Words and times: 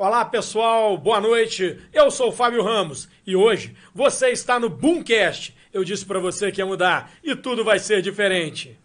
Olá 0.00 0.24
pessoal, 0.24 0.96
boa 0.96 1.20
noite. 1.20 1.76
Eu 1.92 2.08
sou 2.08 2.28
o 2.28 2.32
Fábio 2.32 2.62
Ramos 2.62 3.08
e 3.26 3.34
hoje 3.34 3.76
você 3.92 4.28
está 4.28 4.56
no 4.60 4.70
Boomcast. 4.70 5.52
Eu 5.72 5.82
disse 5.82 6.06
para 6.06 6.20
você 6.20 6.52
que 6.52 6.60
ia 6.60 6.66
mudar 6.66 7.10
e 7.20 7.34
tudo 7.34 7.64
vai 7.64 7.80
ser 7.80 8.00
diferente. 8.00 8.78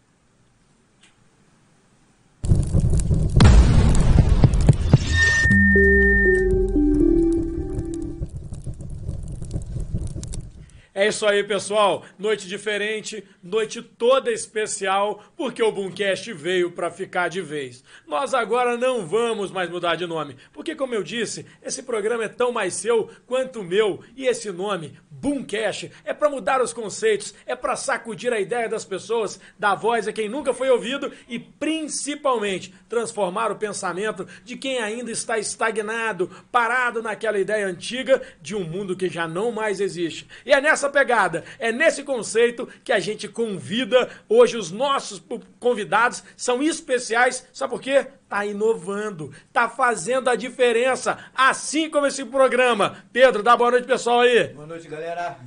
É 10.96 11.07
isso 11.07 11.25
aí, 11.25 11.44
pessoal. 11.44 12.05
Noite 12.20 12.48
diferente, 12.48 13.23
noite 13.41 13.82
toda 13.82 14.32
especial, 14.32 15.23
porque 15.36 15.64
o 15.64 15.71
Boomcast 15.71 16.32
veio 16.34 16.70
para 16.70 16.91
ficar 16.91 17.30
de 17.30 17.41
vez. 17.41 17.84
Nós 18.05 18.32
agora 18.36 18.77
não 18.77 19.08
vamos 19.08 19.50
mais 19.50 19.71
mudar 19.71 19.95
de 19.95 20.05
nome, 20.05 20.38
porque 20.52 20.76
como 20.76 20.94
eu 20.94 21.02
disse, 21.02 21.48
esse 21.64 21.82
programa 21.82 22.26
é 22.26 22.30
tão 22.30 22.52
mais 22.52 22.76
seu 22.76 23.09
quanto 23.26 23.62
o 23.62 23.64
meu, 23.64 24.03
e 24.16 24.27
esse 24.27 24.52
nome, 24.52 24.95
Boomcast, 25.09 25.91
é 26.05 26.14
para 26.14 26.30
mudar 26.30 26.62
os 26.62 26.73
conceitos, 26.73 27.34
é 27.45 27.55
para 27.55 27.75
sacudir 27.75 28.31
a 28.31 28.39
ideia 28.39 28.70
das 28.70 28.86
pessoas, 28.86 29.39
dar 29.58 29.73
voz 29.73 30.08
a 30.08 30.14
quem 30.14 30.30
nunca 30.30 30.53
foi 30.53 30.70
ouvido 30.70 31.12
e 31.28 31.39
principalmente 31.39 32.72
transformar 32.88 33.52
o 33.52 33.55
pensamento 33.55 34.28
de 34.44 34.58
quem 34.58 34.78
ainda 34.78 35.09
está 35.09 35.39
estagnado, 35.39 36.30
parado 36.52 37.02
naquela 37.02 37.39
ideia 37.39 37.66
antiga 37.66 38.22
de 38.39 38.55
um 38.55 38.64
mundo 38.64 38.95
que 38.95 39.09
já 39.09 39.28
não 39.28 39.52
mais 39.52 39.80
existe. 39.80 40.28
E 40.45 40.52
é 40.52 40.62
nessa 40.62 40.83
nessa 40.84 40.90
pegada, 40.90 41.44
é 41.60 41.72
nesse 41.72 42.04
conceito 42.04 42.68
que 42.84 42.92
a 42.92 43.00
gente 43.00 43.28
convida 43.28 44.10
hoje 44.28 44.58
os 44.58 44.72
nossos 44.72 45.22
convidados, 45.59 46.23
são 46.36 46.62
especiais, 46.62 47.48
sabe 47.54 47.72
por 47.72 47.82
quê? 47.82 48.08
Tá 48.28 48.46
inovando, 48.46 49.32
tá 49.52 49.70
fazendo 49.70 50.30
a 50.30 50.36
diferença, 50.36 51.18
assim 51.36 51.90
como 51.90 52.08
esse 52.08 52.26
programa. 52.26 52.98
Pedro, 53.12 53.44
dá 53.44 53.56
boa 53.56 53.72
noite 53.72 53.88
pessoal 53.88 54.22
aí. 54.22 54.50
Boa 54.50 54.68
noite, 54.68 54.88
galera. 54.88 55.38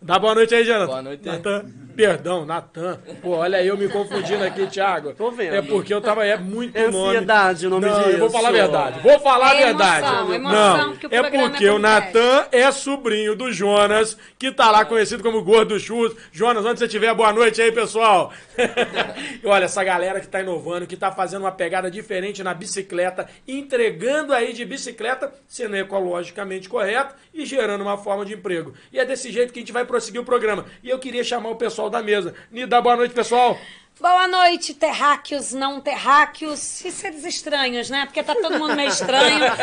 Dá 0.00 0.18
boa 0.18 0.34
noite 0.34 0.54
aí, 0.54 0.64
Jonathan. 0.64 0.86
Boa 0.86 1.02
noite. 1.02 1.26
Nathan. 1.26 1.85
Perdão, 1.96 2.44
Natan. 2.44 3.00
Pô, 3.22 3.30
olha 3.36 3.58
aí 3.58 3.66
eu 3.66 3.76
me 3.76 3.88
confundindo 3.88 4.44
aqui, 4.44 4.66
Thiago. 4.66 5.14
Tô 5.14 5.30
vendo. 5.30 5.54
É 5.54 5.62
porque 5.62 5.94
eu 5.94 6.00
tava. 6.00 6.24
É 6.26 6.36
muito 6.36 6.76
É 6.76 6.90
nome. 6.90 7.08
ansiedade 7.16 7.66
o 7.66 7.70
nome 7.70 7.86
não, 7.86 7.96
disso. 7.96 8.10
Eu 8.10 8.18
vou 8.18 8.30
falar 8.30 8.48
a 8.48 8.52
verdade. 8.52 9.00
Vou 9.00 9.18
falar 9.20 9.50
a 9.52 9.54
É 9.54 9.64
verdade. 9.66 10.06
emoção, 10.06 10.34
emoção, 10.34 10.76
não, 10.76 10.90
porque 10.90 11.06
o 11.06 11.14
é 11.14 11.30
porque 11.30 11.64
é 11.66 11.72
o. 11.72 11.78
Natan 11.78 12.46
é 12.52 12.70
sobrinho 12.70 13.34
do 13.34 13.50
Jonas, 13.50 14.16
que 14.38 14.52
tá 14.52 14.70
lá 14.70 14.84
conhecido 14.84 15.22
como 15.22 15.42
Gordo 15.42 15.78
Churros. 15.80 16.14
Jonas, 16.32 16.64
onde 16.64 16.78
você 16.78 16.84
estiver, 16.84 17.14
boa 17.14 17.32
noite 17.32 17.62
aí, 17.62 17.72
pessoal. 17.72 18.32
e 19.42 19.46
olha, 19.46 19.64
essa 19.64 19.82
galera 19.82 20.20
que 20.20 20.28
tá 20.28 20.40
inovando, 20.40 20.86
que 20.86 20.96
tá 20.96 21.10
fazendo 21.12 21.42
uma 21.42 21.52
pegada 21.52 21.90
diferente 21.90 22.42
na 22.42 22.52
bicicleta, 22.52 23.28
entregando 23.46 24.32
aí 24.32 24.52
de 24.52 24.64
bicicleta, 24.64 25.32
sendo 25.46 25.76
ecologicamente 25.76 26.68
correto 26.68 27.14
e 27.32 27.46
gerando 27.46 27.82
uma 27.82 27.96
forma 27.96 28.24
de 28.24 28.34
emprego. 28.34 28.74
E 28.92 28.98
é 28.98 29.04
desse 29.04 29.30
jeito 29.30 29.52
que 29.52 29.60
a 29.60 29.62
gente 29.62 29.72
vai 29.72 29.84
prosseguir 29.84 30.20
o 30.20 30.24
programa. 30.24 30.66
E 30.82 30.90
eu 30.90 30.98
queria 30.98 31.24
chamar 31.24 31.50
o 31.50 31.56
pessoal 31.56 31.85
da 31.90 32.02
mesa. 32.02 32.34
Me 32.50 32.66
dá 32.66 32.80
boa 32.80 32.96
noite, 32.96 33.14
pessoal. 33.14 33.58
Boa 33.98 34.28
noite, 34.28 34.74
terráqueos, 34.74 35.54
não 35.54 35.80
terráqueos 35.80 36.84
e 36.84 36.92
seres 36.92 37.24
estranhos, 37.24 37.88
né? 37.88 38.04
Porque 38.04 38.22
tá 38.22 38.34
todo 38.34 38.58
mundo 38.58 38.76
meio 38.76 38.90
estranho. 38.90 39.40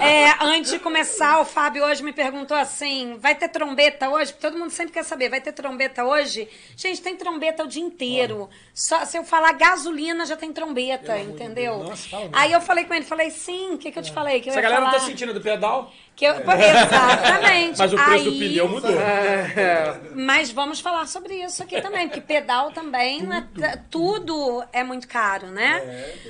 É, 0.00 0.44
antes 0.44 0.70
de 0.70 0.78
começar, 0.78 1.40
o 1.40 1.44
Fábio 1.44 1.84
hoje 1.84 2.02
me 2.02 2.12
perguntou 2.12 2.56
assim: 2.56 3.16
vai 3.18 3.34
ter 3.34 3.48
trombeta 3.48 4.08
hoje? 4.08 4.32
Todo 4.34 4.58
mundo 4.58 4.70
sempre 4.70 4.92
quer 4.92 5.04
saber, 5.04 5.28
vai 5.28 5.40
ter 5.40 5.52
trombeta 5.52 6.04
hoje? 6.04 6.48
Gente, 6.76 7.00
tem 7.00 7.16
trombeta 7.16 7.64
o 7.64 7.68
dia 7.68 7.82
inteiro. 7.82 8.48
Só 8.74 9.04
se 9.04 9.16
eu 9.16 9.24
falar 9.24 9.52
gasolina, 9.52 10.26
já 10.26 10.36
tem 10.36 10.52
trombeta, 10.52 11.18
entendeu? 11.18 11.78
Nossa. 11.78 12.16
Aí 12.32 12.52
eu 12.52 12.60
falei 12.60 12.84
com 12.84 12.94
ele, 12.94 13.04
falei, 13.04 13.30
sim, 13.30 13.74
o 13.74 13.78
que, 13.78 13.90
que 13.90 13.98
eu 13.98 14.02
te 14.02 14.12
falei? 14.12 14.40
Que 14.40 14.50
Essa 14.50 14.60
galera 14.60 14.80
não 14.80 14.90
tá 14.90 14.98
falar? 14.98 15.08
sentindo 15.08 15.34
do 15.34 15.40
pedal, 15.40 15.92
Que 16.14 16.26
eu, 16.26 16.34
exatamente. 16.34 17.78
mas 17.78 17.92
o 17.92 17.96
preço 17.96 18.24
do 18.24 18.30
Aí- 18.30 18.38
pneu 18.38 18.68
mudou. 18.68 18.90
Mas 20.14 20.50
vamos 20.50 20.78
falar 20.80 21.06
sobre 21.06 21.34
isso 21.42 21.62
aqui 21.62 21.80
também, 21.80 22.06
porque 22.06 22.20
pedal 22.20 22.70
também 22.70 23.22
é 23.32 23.40
t- 23.40 23.78
tudo 23.90 24.62
é 24.72 24.84
muito 24.84 25.08
caro, 25.08 25.46
né? 25.48 25.82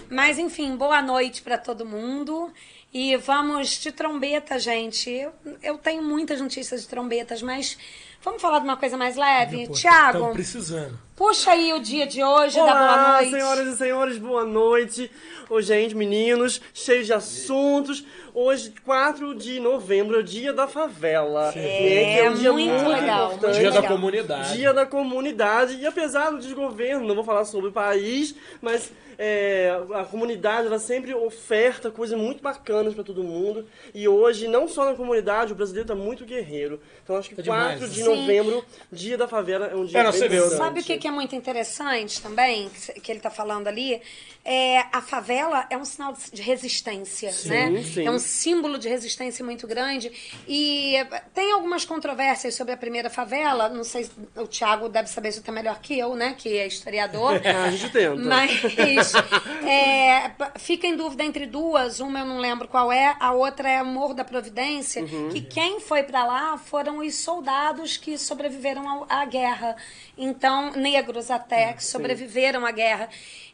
Mas 0.09 0.39
enfim, 0.39 0.77
boa 0.77 1.03
noite 1.03 1.43
para 1.43 1.59
todo 1.59 1.85
mundo. 1.85 2.51
E 2.95 3.17
vamos 3.17 3.81
de 3.81 3.91
trombeta, 3.91 4.59
gente. 4.59 5.11
Eu, 5.11 5.33
eu 5.63 5.79
tenho 5.79 6.03
muitas 6.03 6.41
notícias 6.41 6.83
de 6.83 6.89
trombetas, 6.89 7.43
mas 7.43 7.77
vamos 8.23 8.41
falar 8.41 8.59
de 8.59 8.65
uma 8.65 8.77
coisa 8.77 8.97
mais 8.97 9.17
leve. 9.17 9.67
Tiago, 9.69 10.21
tamo 10.21 10.33
precisando. 10.33 10.99
Puxa 11.17 11.53
aí 11.53 11.73
o 11.73 11.81
dia 11.81 12.07
de 12.07 12.23
hoje, 12.23 12.57
da 12.57 12.63
Olá, 12.65 12.75
boa 12.75 13.13
noite. 13.17 13.31
senhoras 13.31 13.67
e 13.69 13.77
senhores, 13.77 14.19
boa 14.19 14.45
noite. 14.45 15.11
Ô, 15.51 15.61
gente, 15.61 15.95
meninos, 15.95 16.61
cheios 16.73 17.07
de 17.07 17.13
assuntos. 17.13 18.05
Hoje, 18.35 18.73
4 18.87 19.35
de 19.35 19.61
novembro, 19.61 20.17
é 20.17 20.21
o 20.21 20.23
dia 20.23 20.53
da 20.55 20.67
favela. 20.67 21.47
né, 21.49 21.53
que 21.53 22.19
é 22.21 22.31
um 22.31 22.35
dia 22.35 22.51
muito 22.53 22.73
muito, 22.73 22.89
legal, 22.89 23.27
importante. 23.35 23.59
Dia 23.59 23.71
da 23.71 23.81
legal. 23.81 23.93
comunidade. 23.97 24.57
Dia 24.57 24.73
da 24.73 24.87
comunidade. 24.87 25.77
E 25.77 25.87
apesar 25.87 26.31
do 26.31 26.39
desgoverno, 26.39 27.07
não 27.07 27.15
vou 27.15 27.25
falar 27.25 27.45
sobre 27.45 27.69
o 27.69 27.73
país, 27.73 28.35
mas 28.63 28.91
é, 29.19 29.79
a 29.95 30.05
comunidade 30.07 30.67
ela 30.69 30.79
sempre 30.79 31.13
oferta 31.15 31.91
coisas 31.91 32.19
muito 32.19 32.43
bacanas 32.43 32.95
para 32.95 33.05
todo 33.05 33.23
mundo. 33.23 33.67
E 33.95 34.09
hoje, 34.09 34.49
não 34.49 34.67
só 34.67 34.87
na 34.87 34.95
comunidade, 34.95 35.53
o 35.53 35.55
brasileiro 35.55 35.89
tá 35.89 35.95
muito 35.95 36.25
guerreiro. 36.25 36.81
Então 37.05 37.17
acho 37.17 37.29
que 37.29 37.35
Tá 37.35 37.43
4 37.43 37.75
demais, 37.81 37.93
de 37.93 38.01
né? 38.03 38.09
novembro, 38.09 38.65
dia 38.91 39.19
da 39.19 39.29
favela, 39.29 39.67
é 39.67 39.77
um 39.77 39.85
dia 39.85 40.01
É, 40.01 40.05
não, 40.05 40.11
bem. 40.11 40.49
Sabe 40.57 40.81
o 40.81 40.83
que, 40.83 40.97
que 41.03 41.09
é 41.09 41.11
muito 41.11 41.35
interessante 41.35 42.23
também, 42.23 42.71
que 43.03 43.11
ele 43.11 43.19
está 43.19 43.29
falando 43.29 43.67
ali? 43.67 44.01
É, 44.45 44.81
a 44.93 45.01
favela 45.01 45.67
é 45.71 45.77
um 45.77 45.85
sinal 45.85 46.17
de 46.33 46.43
resistência, 46.43 47.31
né? 47.47 47.83
sim. 47.85 48.05
É 48.05 48.11
um 48.11 48.19
símbolo 48.19 48.77
de 48.77 48.89
resistência 48.89 49.45
muito 49.45 49.69
grande. 49.69 50.11
E 50.49 50.97
eh, 50.97 51.05
tem 51.33 51.53
algumas 51.53 51.85
controvérsias 51.85 52.57
sobre 52.57 52.75
a 52.75 52.77
primeira 52.77 53.09
favela. 53.09 53.69
Não 53.69 53.85
sei, 53.85 54.05
se 54.05 54.11
o 54.35 54.49
Thiago 54.49 54.89
deve 54.89 55.09
saber 55.09 55.29
isso 55.29 55.39
até 55.39 55.53
melhor 55.53 55.79
que 55.81 55.97
eu, 55.97 56.17
né? 56.17 56.35
Que 56.37 56.59
é 56.59 56.67
historiador. 56.67 57.41
Ah, 57.45 57.65
a 57.67 57.71
gente 57.71 57.89
tenta. 57.93 58.17
Mas 58.17 59.13
é, 59.65 60.33
fica 60.59 60.89
em 60.89 60.97
dúvida 60.97 61.23
entre 61.23 61.47
duas. 61.47 62.01
Uma 62.01 62.19
eu 62.19 62.27
não 62.27 62.41
lembro 62.41 62.67
qual 62.67 62.91
é, 62.91 63.17
a 63.21 63.33
outra 63.33 63.71
é 63.71 63.81
Morro 63.85 64.15
da 64.15 64.25
Providência. 64.25 65.03
Uhum. 65.05 65.29
Que 65.29 65.41
quem 65.41 65.79
foi 65.79 66.03
pra 66.03 66.25
lá 66.25 66.59
foram 66.59 66.99
os 66.99 67.15
soldados 67.15 67.97
que 67.97 68.19
sobreviveram 68.19 69.07
à 69.09 69.25
guerra. 69.25 69.77
Então, 70.19 70.73
negros 70.73 71.31
até, 71.31 71.75
que 71.75 71.85
sobreviveram 71.85 72.67
à 72.67 72.73
guerra. 72.73 73.09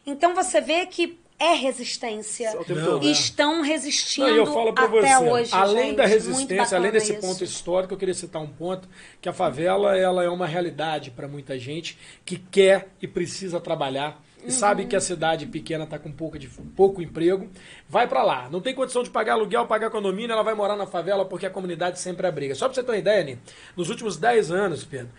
Então 0.05 0.33
você 0.33 0.61
vê 0.61 0.85
que 0.85 1.19
é 1.39 1.53
resistência. 1.53 2.53
Não, 2.67 3.01
é. 3.01 3.05
Estão 3.05 3.61
resistindo 3.61 4.27
Não, 4.27 4.35
eu 4.35 4.45
falo 4.45 4.73
pra 4.73 4.85
até 4.85 5.15
você, 5.15 5.23
hoje. 5.23 5.53
além 5.53 5.85
gente. 5.87 5.95
da 5.95 6.05
resistência, 6.05 6.77
além 6.77 6.91
desse 6.91 7.13
isso. 7.13 7.21
ponto 7.21 7.43
histórico, 7.43 7.93
eu 7.93 7.97
queria 7.97 8.13
citar 8.13 8.41
um 8.41 8.47
ponto 8.47 8.89
que 9.21 9.29
a 9.29 9.33
favela 9.33 9.97
ela 9.97 10.23
é 10.23 10.29
uma 10.29 10.45
realidade 10.45 11.09
para 11.11 11.27
muita 11.29 11.57
gente 11.57 11.97
que 12.25 12.37
quer 12.37 12.89
e 13.01 13.07
precisa 13.07 13.59
trabalhar. 13.61 14.21
E 14.45 14.51
sabe 14.53 14.85
que 14.85 14.95
a 14.95 15.01
cidade 15.01 15.45
pequena 15.45 15.83
está 15.83 15.99
com 15.99 16.09
pouco, 16.11 16.39
de, 16.39 16.47
pouco 16.47 17.01
emprego, 17.01 17.49
vai 17.89 18.07
para 18.07 18.23
lá. 18.23 18.49
Não 18.49 18.61
tem 18.61 18.73
condição 18.73 19.03
de 19.03 19.09
pagar 19.09 19.33
aluguel, 19.33 19.67
pagar 19.67 19.89
condomínio, 19.89 20.31
ela 20.31 20.43
vai 20.43 20.53
morar 20.53 20.77
na 20.77 20.87
favela 20.87 21.25
porque 21.25 21.45
a 21.45 21.49
comunidade 21.49 21.99
sempre 21.99 22.25
abriga. 22.25 22.55
Só 22.55 22.65
para 22.67 22.75
você 22.75 22.81
ter 22.81 22.91
uma 22.91 22.97
ideia, 22.97 23.21
Nino, 23.21 23.41
nos 23.75 23.89
últimos 23.89 24.15
10 24.15 24.49
anos, 24.49 24.85
Pedro, 24.85 25.09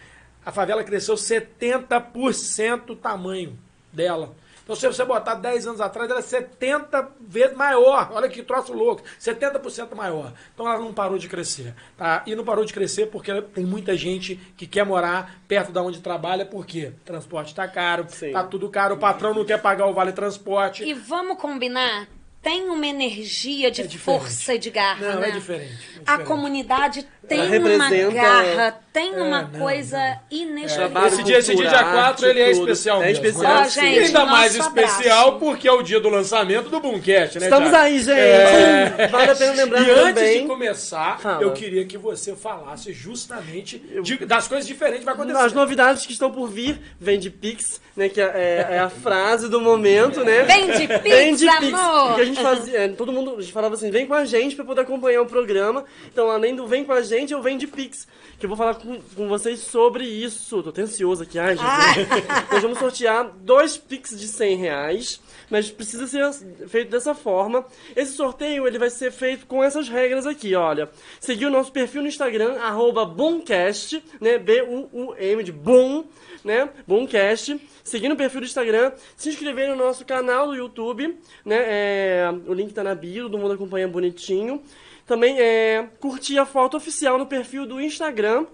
a 0.45 0.51
favela 0.51 0.83
cresceu 0.83 1.17
70% 1.17 2.91
o 2.91 2.97
tamanho 2.97 3.59
dela. 3.93 4.35
Então, 4.71 4.79
se 4.79 4.87
você 4.87 5.05
botar 5.05 5.35
10 5.35 5.67
anos 5.67 5.81
atrás, 5.81 6.09
ela 6.09 6.21
é 6.21 6.23
70 6.23 7.11
vezes 7.21 7.57
maior. 7.57 8.09
Olha 8.13 8.29
que 8.29 8.41
troço 8.41 8.73
louco. 8.73 9.03
70% 9.19 9.97
maior. 9.97 10.33
Então, 10.55 10.65
ela 10.65 10.79
não 10.79 10.95
parou 10.95 11.19
de 11.19 11.29
crescer. 11.29 11.75
Tá? 11.97 12.23
E 12.25 12.37
não 12.37 12.45
parou 12.45 12.65
de 12.65 12.73
crescer 12.73 13.07
porque 13.07 13.43
tem 13.43 13.67
muita 13.67 13.97
gente 13.97 14.37
que 14.57 14.69
quer 14.69 14.87
morar 14.87 15.41
perto 15.49 15.73
da 15.73 15.83
onde 15.83 15.99
trabalha. 15.99 16.47
Por 16.47 16.65
quê? 16.65 16.93
Transporte 17.05 17.49
está 17.49 17.67
caro, 17.67 18.07
está 18.09 18.45
tudo 18.45 18.69
caro. 18.69 18.95
O 18.95 18.99
patrão 18.99 19.35
não 19.35 19.45
quer 19.45 19.61
pagar 19.61 19.89
o 19.89 19.93
vale 19.93 20.13
transporte. 20.13 20.85
E 20.85 20.95
vamos 20.95 21.37
combinar? 21.37 22.07
Tem 22.43 22.71
uma 22.71 22.87
energia 22.87 23.71
de 23.71 23.83
É 23.83 23.89
força 23.89 24.55
e 24.55 24.59
de 24.59 24.71
garra, 24.71 25.13
Não, 25.15 25.21
né? 25.21 25.29
é 25.29 25.31
diferente. 25.33 25.73
é 25.73 25.99
A 25.99 26.01
diferente. 26.13 26.27
comunidade 26.27 27.07
tem 27.29 27.39
uma 27.59 27.91
garra, 28.13 28.81
tem 28.95 29.15
É, 29.15 29.23
uma 29.23 29.43
não, 29.43 29.61
coisa 29.61 29.99
não. 29.99 30.21
inexplicável. 30.39 30.91
Trabalho 30.91 31.07
Esse 31.15 31.23
dia, 31.23 31.39
esse 31.39 31.55
dia, 31.55 31.69
dia 31.69 31.79
cultural, 31.79 32.05
4, 32.15 32.27
ele 32.27 32.41
é 32.41 32.51
especial 32.51 33.03
É 33.03 33.07
mesmo, 33.09 33.27
especial? 33.27 33.61
Ó, 33.61 33.65
gente, 33.69 33.99
ainda 33.99 34.25
mais 34.27 34.59
abraço. 34.59 34.91
especial 34.97 35.39
porque 35.39 35.69
é 35.69 35.73
o 35.73 35.83
dia 35.83 36.01
do 36.01 36.09
lançamento 36.09 36.71
do 36.71 36.81
Boomcast, 36.81 37.39
né, 37.39 37.45
Estamos 37.47 37.75
aí, 37.75 37.99
gente! 38.01 38.19
É. 38.19 39.09
Vale 39.09 39.31
a 39.33 39.37
pena 39.37 39.53
lembrar 39.53 39.83
E 39.83 39.91
antes 39.91 40.15
também. 40.15 40.41
de 40.43 40.47
começar, 40.49 41.21
Fala. 41.21 41.43
eu 41.43 41.53
queria 41.53 41.85
que 41.85 41.99
você 41.99 42.35
falasse 42.35 42.91
justamente 42.95 43.79
de- 44.03 44.25
das 44.25 44.49
coisas 44.49 44.67
diferentes 44.67 45.01
que 45.01 45.05
vai 45.05 45.13
acontecer. 45.15 45.39
As 45.39 45.53
novidades 45.53 46.07
que 46.07 46.13
estão 46.13 46.31
por 46.33 46.49
vir, 46.49 46.81
vem 46.99 47.19
de 47.19 47.29
Pix, 47.29 47.81
né? 48.01 48.09
Que 48.09 48.21
é, 48.21 48.67
é 48.71 48.79
a 48.79 48.89
frase 48.89 49.47
do 49.49 49.61
momento, 49.61 50.25
né? 50.25 50.45
Vem 50.45 50.71
de 50.71 50.89
Pix, 50.89 51.03
Vem 51.03 51.35
de 51.35 51.47
Pix. 51.47 51.75
amor! 51.75 52.07
Porque 52.07 52.21
a 52.23 52.25
gente 52.25 52.43
fazia, 52.43 52.79
é, 52.79 52.89
todo 52.89 53.13
mundo 53.13 53.37
a 53.37 53.41
gente 53.43 53.53
falava 53.53 53.75
assim, 53.75 53.91
vem 53.91 54.07
com 54.07 54.15
a 54.15 54.25
gente 54.25 54.57
pra 54.57 54.65
poder 54.65 54.81
acompanhar 54.81 55.21
o 55.21 55.27
programa. 55.27 55.85
Então, 56.11 56.31
além 56.31 56.57
do 56.57 56.67
vem 56.67 56.83
com 56.83 56.93
a 56.93 57.03
gente, 57.03 57.35
eu 57.35 57.43
venho 57.43 57.59
de 57.59 57.67
Pix, 57.67 58.09
que 58.39 58.47
eu 58.47 58.49
vou 58.49 58.57
falar 58.57 58.77
com, 58.77 58.99
com 59.15 59.29
vocês 59.29 59.61
sobre 59.61 60.05
isso. 60.05 60.63
Tô 60.63 60.71
até 60.71 60.81
ansioso 60.81 61.23
aqui, 61.23 61.39
ai, 61.39 61.57
gente. 61.57 62.09
Nós 62.51 62.63
vamos 62.63 62.79
sortear 62.79 63.31
dois 63.43 63.77
Pix 63.77 64.19
de 64.19 64.27
100 64.27 64.57
reais, 64.57 65.21
mas 65.51 65.71
precisa 65.71 66.07
ser 66.07 66.33
feito 66.69 66.91
dessa 66.91 67.15
forma. 67.15 67.67
Esse 67.95 68.13
sorteio, 68.13 68.67
ele 68.67 68.79
vai 68.79 68.89
ser 68.89 69.13
feito 69.13 69.45
com 69.47 69.63
essas 69.63 69.91
regras 69.91 70.27
aqui, 70.27 70.55
olha. 70.55 70.89
Seguir 71.21 71.45
o 71.47 71.51
nosso 71.51 71.71
perfil 71.71 72.01
no 72.01 72.09
Instagram, 72.09 72.59
arroba 72.61 73.05
Boomcast, 73.05 74.03
né, 74.19 74.39
B-U-U-M 74.39 75.45
de 75.45 75.53
Boom, 75.53 76.05
né, 76.43 76.71
Boomcast. 76.87 77.61
Seguir 77.83 78.09
no 78.09 78.17
perfil 78.17 78.41
do 78.41 78.47
Instagram, 78.47 78.93
se 79.17 79.29
inscrever 79.29 79.69
no 79.69 79.77
nosso 79.77 80.05
canal 80.05 80.49
do 80.49 80.55
YouTube, 80.55 81.19
né, 81.45 81.57
é, 81.59 82.31
o 82.47 82.53
link 82.53 82.73
tá 82.73 82.83
na 82.83 82.95
bio, 82.95 83.25
todo 83.25 83.39
mundo 83.39 83.55
acompanha 83.55 83.89
bonitinho. 83.89 84.63
Também 85.07 85.41
é, 85.41 85.89
curtir 85.99 86.39
a 86.39 86.47
foto 86.47 86.77
oficial 86.77 87.19
no 87.19 87.27
perfil 87.27 87.67
do 87.67 87.81
Instagram, 87.81 88.47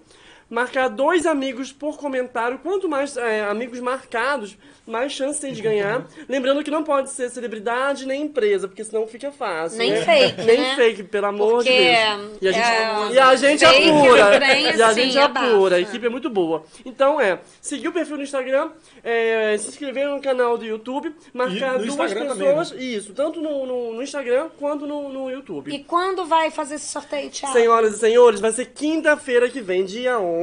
marcar 0.48 0.88
dois 0.88 1.26
amigos 1.26 1.72
por 1.72 1.98
comentário. 1.98 2.58
Quanto 2.58 2.88
mais 2.88 3.16
é, 3.16 3.44
amigos 3.44 3.80
marcados, 3.80 4.56
mais 4.86 5.12
chance 5.12 5.40
tem 5.40 5.52
de 5.52 5.60
ganhar. 5.60 6.06
Lembrando 6.28 6.62
que 6.62 6.70
não 6.70 6.84
pode 6.84 7.10
ser 7.10 7.28
celebridade 7.28 8.06
nem 8.06 8.22
empresa, 8.22 8.68
porque 8.68 8.84
senão 8.84 9.06
fica 9.06 9.32
fácil. 9.32 9.78
Nem 9.78 9.90
né? 9.90 10.02
fake, 10.02 10.42
Nem 10.42 10.58
né? 10.58 10.76
fake, 10.76 11.02
pelo 11.04 11.26
amor 11.26 11.64
Porque 11.64 11.70
de 11.70 11.76
Deus. 11.76 12.38
E 12.40 12.48
a 12.48 12.52
gente, 12.52 12.64
é, 12.64 13.12
e 13.12 13.18
a 13.18 13.36
gente 13.36 13.66
fake, 13.66 13.90
apura. 13.90 14.30
trem, 14.36 14.62
e 14.64 14.82
a 14.82 14.88
assim, 14.88 15.02
gente 15.02 15.18
abafa. 15.18 15.46
apura. 15.46 15.76
A 15.76 15.80
equipe 15.80 16.06
é 16.06 16.08
muito 16.08 16.30
boa. 16.30 16.64
Então 16.84 17.20
é, 17.20 17.40
seguir 17.60 17.88
o 17.88 17.92
perfil 17.92 18.16
no 18.16 18.22
Instagram, 18.22 18.70
é, 19.02 19.56
se 19.58 19.68
inscrever 19.68 20.08
no 20.08 20.20
canal 20.20 20.56
do 20.56 20.64
YouTube, 20.64 21.14
marcar 21.32 21.78
duas 21.78 21.88
Instagram 21.88 22.26
também, 22.28 22.48
pessoas. 22.48 22.72
Isso, 22.80 23.12
tanto 23.12 23.40
no, 23.40 23.66
no, 23.66 23.94
no 23.94 24.02
Instagram 24.02 24.48
quanto 24.58 24.86
no, 24.86 25.08
no 25.08 25.30
YouTube. 25.30 25.74
E 25.74 25.82
quando 25.82 26.24
vai 26.24 26.50
fazer 26.50 26.76
esse 26.76 26.88
sorteio, 26.88 27.30
Thiago? 27.30 27.52
Senhoras 27.52 27.94
e 27.94 27.98
senhores, 27.98 28.40
vai 28.40 28.52
ser 28.52 28.66
quinta-feira 28.66 29.48
que 29.48 29.60
vem, 29.60 29.84
dia 29.84 30.20
11. 30.20 30.35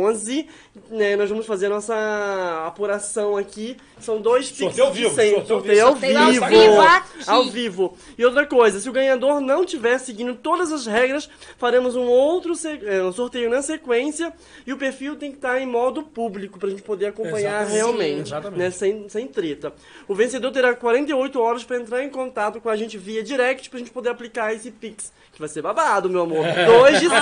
Né, 0.90 1.16
nós 1.16 1.30
vamos 1.30 1.45
fazer 1.45 1.68
a 1.68 1.69
nossa 1.69 2.66
apuração 2.68 3.38
aqui. 3.38 3.78
São 4.00 4.19
dois 4.22 4.51
Pix 4.51 4.75
Sorteio 4.75 4.86
ao 4.86 4.92
de 4.92 5.01
vivo, 5.04 5.16
100. 5.16 5.31
sorteio 5.31 5.38
ao 5.38 5.48
Sorteio 5.48 5.86
ao 5.86 5.92
Sorteio 5.92 6.19
ao 6.19 6.31
vivo. 6.31 6.48
vivo. 6.48 7.31
Ao 7.31 7.45
vivo. 7.45 7.98
E 8.18 8.25
outra 8.25 8.45
coisa, 8.45 8.80
se 8.80 8.90
o 8.90 8.92
ganhador 8.92 9.40
não 9.40 9.66
tiver 9.66 9.98
seguindo 9.98 10.36
todas 10.36 10.72
as 10.72 10.86
regras, 10.86 11.30
faremos 11.57 11.95
um 11.95 12.07
outro 12.07 12.54
é, 12.86 13.04
um 13.04 13.12
sorteio 13.12 13.50
na 13.50 13.62
sequência. 13.62 14.34
E 14.66 14.74
o 14.74 14.78
perfil 14.78 15.16
tem 15.16 15.31
que 15.31 15.38
estar 15.38 15.60
em 15.62 15.66
modo 15.66 16.04
público 16.04 16.60
pra 16.60 16.69
gente 16.69 16.81
poder 16.81 17.07
acompanhar 17.07 17.62
Exatamente. 17.62 17.74
realmente. 17.75 18.28
Exatamente. 18.28 18.60
Né, 18.60 18.72
sem, 18.72 19.10
sem 19.10 19.28
treta. 19.28 19.74
O 20.07 20.13
vencedor 20.16 20.51
terá 20.51 20.74
48 20.74 21.39
horas 21.39 21.63
pra 21.63 21.78
entrar 21.78 22.04
em 22.04 22.10
contato 22.10 22.60
com 22.60 22.69
a 22.69 22.75
gente 22.75 22.98
via 22.98 23.24
direct 23.24 23.69
pra 23.69 23.80
gente 23.80 23.92
poder 23.92 24.10
aplicar 24.10 24.54
esse 24.54 24.72
Pix. 24.72 25.12
Que 25.33 25.39
vai 25.39 25.50
ser 25.50 25.63
babado, 25.63 26.07
meu 26.12 26.21
amor. 26.21 26.45
Dois 26.68 27.00
de 27.00 27.09
100. 27.09 27.18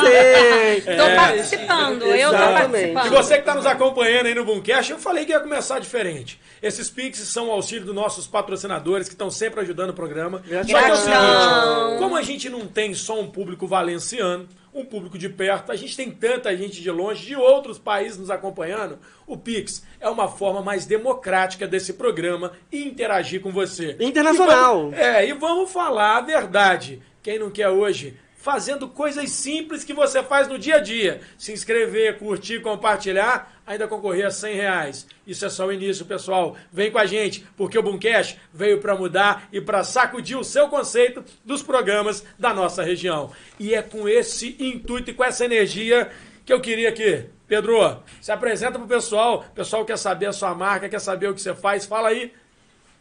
Tô 0.98 1.16
participando, 1.16 2.04
eu 2.08 2.30
tô 2.30 2.36
Exatamente. 2.36 2.94
participando. 2.94 3.06
E 3.06 3.10
você 3.10 3.34
que 3.36 3.40
está 3.40 3.56
nos 3.56 3.66
acompanhando 3.66 4.26
aí 4.26 4.36
no 4.36 4.44
Boomcast, 4.44 4.92
eu 4.92 5.00
falei 5.00 5.26
que 5.26 5.32
ia 5.32 5.40
começar 5.40 5.80
diferente. 5.80 6.38
Esses 6.62 6.90
Pix 6.90 7.20
são 7.20 7.48
o 7.48 7.52
auxílio 7.52 7.86
dos 7.86 7.96
nossos 7.96 8.28
patrocinadores 8.28 9.08
que 9.08 9.14
estão 9.14 9.30
sempre 9.32 9.62
ajudando 9.62 9.92
o 9.92 9.94
programa. 9.94 10.44
Só 10.46 10.64
que 10.66 10.74
é 10.74 10.92
o 10.92 10.96
seguinte, 10.98 12.00
como 12.00 12.18
a 12.18 12.22
gente 12.22 12.50
não 12.50 12.68
tem 12.68 12.94
só 12.94 13.18
um 13.18 13.28
público 13.32 13.66
valenciano, 13.66 14.46
um 14.74 14.84
público 14.86 15.18
de 15.18 15.30
perto, 15.30 15.72
a 15.72 15.76
gente 15.78 15.96
tem 15.96 16.12
tanta 16.12 16.56
gente 16.56 16.82
de 16.82 16.92
longe, 16.92 17.26
de 17.26 17.36
outros 17.36 17.78
países 17.80 18.18
nos 18.18 18.30
acompanhando, 18.30 19.00
o 19.26 19.38
Pix 19.38 19.84
é 20.02 20.10
uma 20.10 20.28
forma 20.28 20.62
mais 20.62 20.86
democrática 20.86 21.66
desse 21.68 21.94
programa 21.94 22.52
e 22.72 22.84
interagir 22.86 23.40
com 23.42 23.52
você. 23.52 23.96
Internacional. 24.00 24.78
E 24.78 24.82
vamos- 24.92 24.98
é, 25.00 25.28
e 25.28 25.34
vamos 25.34 25.72
falar 25.72 26.18
a 26.18 26.22
verdade. 26.22 27.02
Quem 27.24 27.38
não 27.38 27.52
quer 27.52 27.70
hoje? 27.70 28.18
Fazendo 28.36 28.88
coisas 28.88 29.30
simples 29.30 29.84
que 29.84 29.94
você 29.94 30.24
faz 30.24 30.48
no 30.48 30.58
dia 30.58 30.78
a 30.78 30.80
dia. 30.80 31.22
Se 31.38 31.54
inscrever, 31.54 32.18
curtir, 32.18 32.60
compartilhar, 32.60 33.62
ainda 33.68 33.88
concorrer 33.88 34.26
a 34.26 34.32
100 34.32 34.56
reais. 34.56 35.08
Isso 35.28 35.46
é 35.46 35.50
só 35.50 35.68
o 35.68 35.72
início, 35.72 36.04
pessoal. 36.04 36.58
Vem 36.74 36.90
com 36.90 36.98
a 36.98 37.06
gente, 37.06 37.46
porque 37.56 37.78
o 37.78 37.84
Boomcast 37.84 38.40
veio 38.52 38.80
para 38.80 38.96
mudar 38.96 39.48
e 39.54 39.62
para 39.62 39.84
sacudir 39.84 40.36
o 40.36 40.44
seu 40.44 40.68
conceito 40.70 41.24
dos 41.46 41.62
programas 41.62 42.26
da 42.40 42.52
nossa 42.52 42.82
região. 42.82 43.32
E 43.60 43.76
é 43.76 43.84
com 43.84 44.10
esse 44.10 44.56
intuito 44.60 45.12
e 45.12 45.14
com 45.14 45.24
essa 45.24 45.46
energia 45.46 46.10
que 46.44 46.52
eu 46.52 46.60
queria 46.60 46.92
que, 46.92 47.26
Pedro, 47.48 48.02
se 48.20 48.32
apresenta 48.32 48.80
pro 48.80 48.88
pessoal. 48.88 49.46
O 49.52 49.54
pessoal 49.54 49.86
quer 49.86 50.00
saber 50.00 50.26
a 50.26 50.34
sua 50.34 50.56
marca, 50.56 50.90
quer 50.90 51.00
saber 51.00 51.28
o 51.28 51.36
que 51.36 51.42
você 51.42 51.54
faz. 51.54 51.86
Fala 51.86 52.10
aí. 52.10 52.34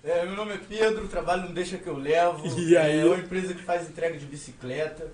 É, 0.02 0.25
meu 0.25 0.35
nome 0.35 0.55
é 0.55 0.58
Pedro, 0.67 1.06
trabalho 1.08 1.43
no 1.43 1.52
Deixa 1.52 1.76
Que 1.76 1.87
Eu 1.87 1.97
Levo. 1.97 2.43
E 2.58 2.76
aí? 2.76 3.00
É 3.00 3.05
uma 3.05 3.17
empresa 3.17 3.52
que 3.55 3.62
faz 3.62 3.88
entrega 3.88 4.17
de 4.17 4.25
bicicleta. 4.25 5.08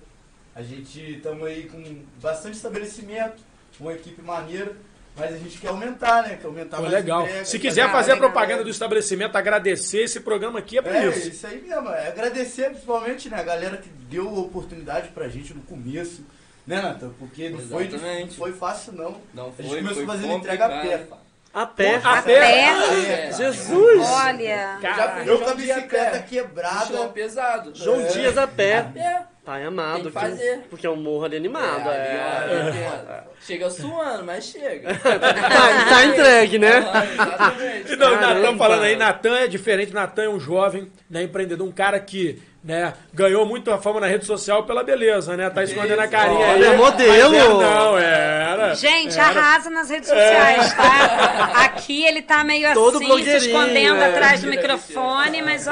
A 0.55 0.61
gente 0.61 1.17
estamos 1.17 1.45
aí 1.45 1.63
com 1.63 1.83
bastante 2.21 2.55
estabelecimento, 2.55 3.43
uma 3.79 3.93
equipe 3.93 4.21
maneira, 4.23 4.75
mas 5.15 5.33
a 5.33 5.37
gente 5.37 5.59
quer 5.59 5.67
aumentar, 5.67 6.23
né? 6.23 6.37
Quer 6.41 6.47
aumentar 6.47 6.77
Pô, 6.77 6.83
mais 6.83 6.93
legal. 6.95 7.25
entrega, 7.25 7.45
Se 7.45 7.59
quiser 7.59 7.91
fazer 7.91 8.13
a 8.13 8.17
propaganda 8.17 8.63
do 8.63 8.69
estabelecimento, 8.69 9.35
agradecer 9.35 9.99
esse 10.03 10.19
programa 10.21 10.59
aqui 10.59 10.79
é 10.79 10.81
por 10.81 10.95
É, 10.95 11.09
isso. 11.09 11.29
isso 11.29 11.45
aí 11.45 11.61
mesmo. 11.61 11.89
É 11.89 12.07
agradecer 12.07 12.69
principalmente 12.69 13.29
né, 13.29 13.37
a 13.39 13.43
galera 13.43 13.77
que 13.77 13.89
deu 14.09 14.27
a 14.29 14.39
oportunidade 14.39 15.09
pra 15.09 15.27
gente 15.27 15.53
no 15.53 15.61
começo. 15.61 16.25
Né, 16.65 16.81
Natan? 16.81 17.11
Porque 17.19 17.49
não 17.49 17.59
foi, 17.59 17.87
não 17.87 18.27
foi 18.29 18.51
fácil, 18.53 18.93
não. 18.93 19.21
Não 19.33 19.53
A 19.57 19.61
gente 19.61 19.69
foi, 19.69 19.77
começou 19.77 19.95
foi 19.95 20.05
fazendo 20.05 20.33
entrega 20.33 20.65
a 20.65 20.81
pé. 20.81 21.07
A 21.53 21.65
pé. 21.65 21.99
A 22.03 22.19
A 22.19 22.21
pé. 22.21 22.39
pé. 22.39 23.27
É. 23.29 23.31
Jesus! 23.33 24.07
Olha. 24.09 24.77
Cara, 24.81 25.23
Eu 25.25 25.37
com 25.39 25.43
a 25.43 25.47
João 25.47 25.55
bicicleta 25.57 26.11
pé. 26.11 26.19
quebrada. 26.29 26.85
Chão 26.85 27.09
pesado. 27.11 27.71
João 27.73 28.01
É. 28.01 28.07
Dias 28.07 28.37
a 28.37 28.45
pé. 28.47 28.85
É. 28.95 29.21
Pai 29.43 29.63
amado. 29.63 30.03
Tem 30.03 30.11
que 30.11 30.19
fazer. 30.19 30.59
Porque 30.69 30.85
é 30.85 30.89
um 30.89 30.97
morro 30.97 31.23
ali 31.25 31.37
animado. 31.37 31.89
É, 31.89 31.93
É. 31.95 33.11
é. 33.11 33.23
Chega 33.39 33.69
suando, 33.69 34.23
mas 34.25 34.43
chega. 34.45 34.93
Tá, 34.93 35.89
tá 35.89 36.05
entregue, 36.05 36.59
né? 36.59 36.77
Exatamente. 37.13 37.95
Não, 37.95 38.13
o 38.13 38.19
Caramba. 38.19 38.41
Natan 38.41 38.57
falando 38.57 38.83
aí, 38.83 38.95
Natan 38.97 39.37
é 39.37 39.47
diferente, 39.47 39.93
Natan 39.93 40.23
é 40.23 40.29
um 40.29 40.39
jovem, 40.39 40.91
né, 41.09 41.23
empreendedor, 41.23 41.65
um 41.67 41.71
cara 41.71 41.97
que, 41.99 42.41
né, 42.67 42.93
ganhou 43.13 43.45
muito 43.45 43.71
a 43.71 43.77
fama 43.77 44.01
na 44.01 44.07
rede 44.07 44.25
social 44.25 44.65
pela 44.65 44.83
beleza, 44.83 45.37
né? 45.37 45.49
Tá 45.49 45.63
escondendo 45.63 46.01
a 46.01 46.07
carinha 46.07 46.47
aí. 46.47 46.55
Olha, 46.55 46.65
é 46.65 46.75
modelo. 46.75 47.35
É- 47.35 47.47
não, 47.47 47.97
era. 47.97 48.75
Gente, 48.75 49.17
era. 49.17 49.27
arrasa 49.27 49.69
nas 49.69 49.89
redes 49.89 50.09
sociais, 50.09 50.73
tá? 50.73 51.63
Aqui 51.63 52.03
ele 52.03 52.21
tá 52.21 52.43
meio 52.43 52.73
Todo 52.73 52.97
assim, 52.97 53.23
se 53.23 53.47
escondendo 53.47 54.01
é. 54.01 54.09
atrás 54.09 54.41
do 54.41 54.49
microfone, 54.49 55.41
mas 55.41 55.65
ó. 55.65 55.71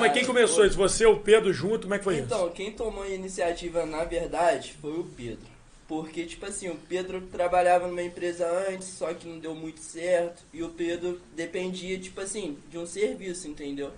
Mas 0.00 0.12
quem 0.12 0.24
começou 0.24 0.64
isso? 0.64 0.78
Você, 0.78 1.04
o 1.04 1.18
Pedro 1.18 1.52
junto, 1.52 1.82
como 1.82 1.94
é 1.94 1.98
que 1.98 2.04
foi 2.04 2.14
isso? 2.14 2.24
Então, 2.24 2.48
quem 2.48 2.72
tomou 2.72 3.02
a 3.02 3.08
iniciativa, 3.08 3.84
na 3.84 4.02
verdade, 4.04 4.74
foi 4.80 4.92
o 4.92 5.04
Pedro. 5.04 5.50
Porque, 5.86 6.24
tipo 6.24 6.46
assim, 6.46 6.70
o 6.70 6.76
Pedro 6.88 7.20
trabalhava 7.30 7.86
numa 7.86 8.02
empresa 8.02 8.48
antes, 8.70 8.88
só 8.88 9.12
que 9.12 9.28
não 9.28 9.38
deu 9.38 9.54
muito 9.54 9.80
certo. 9.80 10.42
E 10.50 10.62
o 10.62 10.70
Pedro 10.70 11.20
dependia, 11.36 11.98
tipo 11.98 12.22
assim, 12.22 12.56
de 12.70 12.78
um 12.78 12.86
serviço, 12.86 13.46
entendeu? 13.48 13.90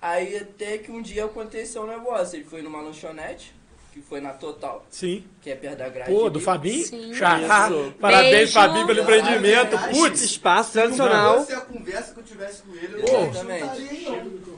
Aí 0.00 0.36
até 0.36 0.78
que 0.78 0.90
um 0.90 1.00
dia 1.02 1.24
aconteceu 1.24 1.82
um 1.82 1.86
negócio. 1.86 2.36
Ele 2.36 2.44
foi 2.44 2.62
numa 2.62 2.80
lanchonete, 2.80 3.54
que 3.92 4.00
foi 4.02 4.20
na 4.20 4.30
Total, 4.34 4.84
Sim. 4.90 5.24
que 5.40 5.50
é 5.50 5.54
perto 5.54 5.78
da 5.78 5.88
grade. 5.88 6.10
Pô, 6.10 6.28
do 6.28 6.38
Fabinho? 6.38 6.84
Sim. 6.86 7.14
Xará. 7.14 7.70
Parabéns, 7.98 8.30
Beijo. 8.30 8.52
Fabinho, 8.52 8.86
pelo 8.86 9.00
empreendimento. 9.00 9.78
Putz. 9.90 10.20
Espaço 10.22 10.68
Se 10.72 10.78
tradicional. 10.78 11.38
fosse 11.38 11.54
a 11.54 11.60
conversa 11.62 12.12
que 12.12 12.20
eu 12.20 12.24
tivesse 12.24 12.62
com 12.62 12.74
ele, 12.74 13.00
eu 13.00 13.04
Pô. 13.04 13.12
não 13.20 13.30
estaria 13.30 14.10
não. 14.10 14.56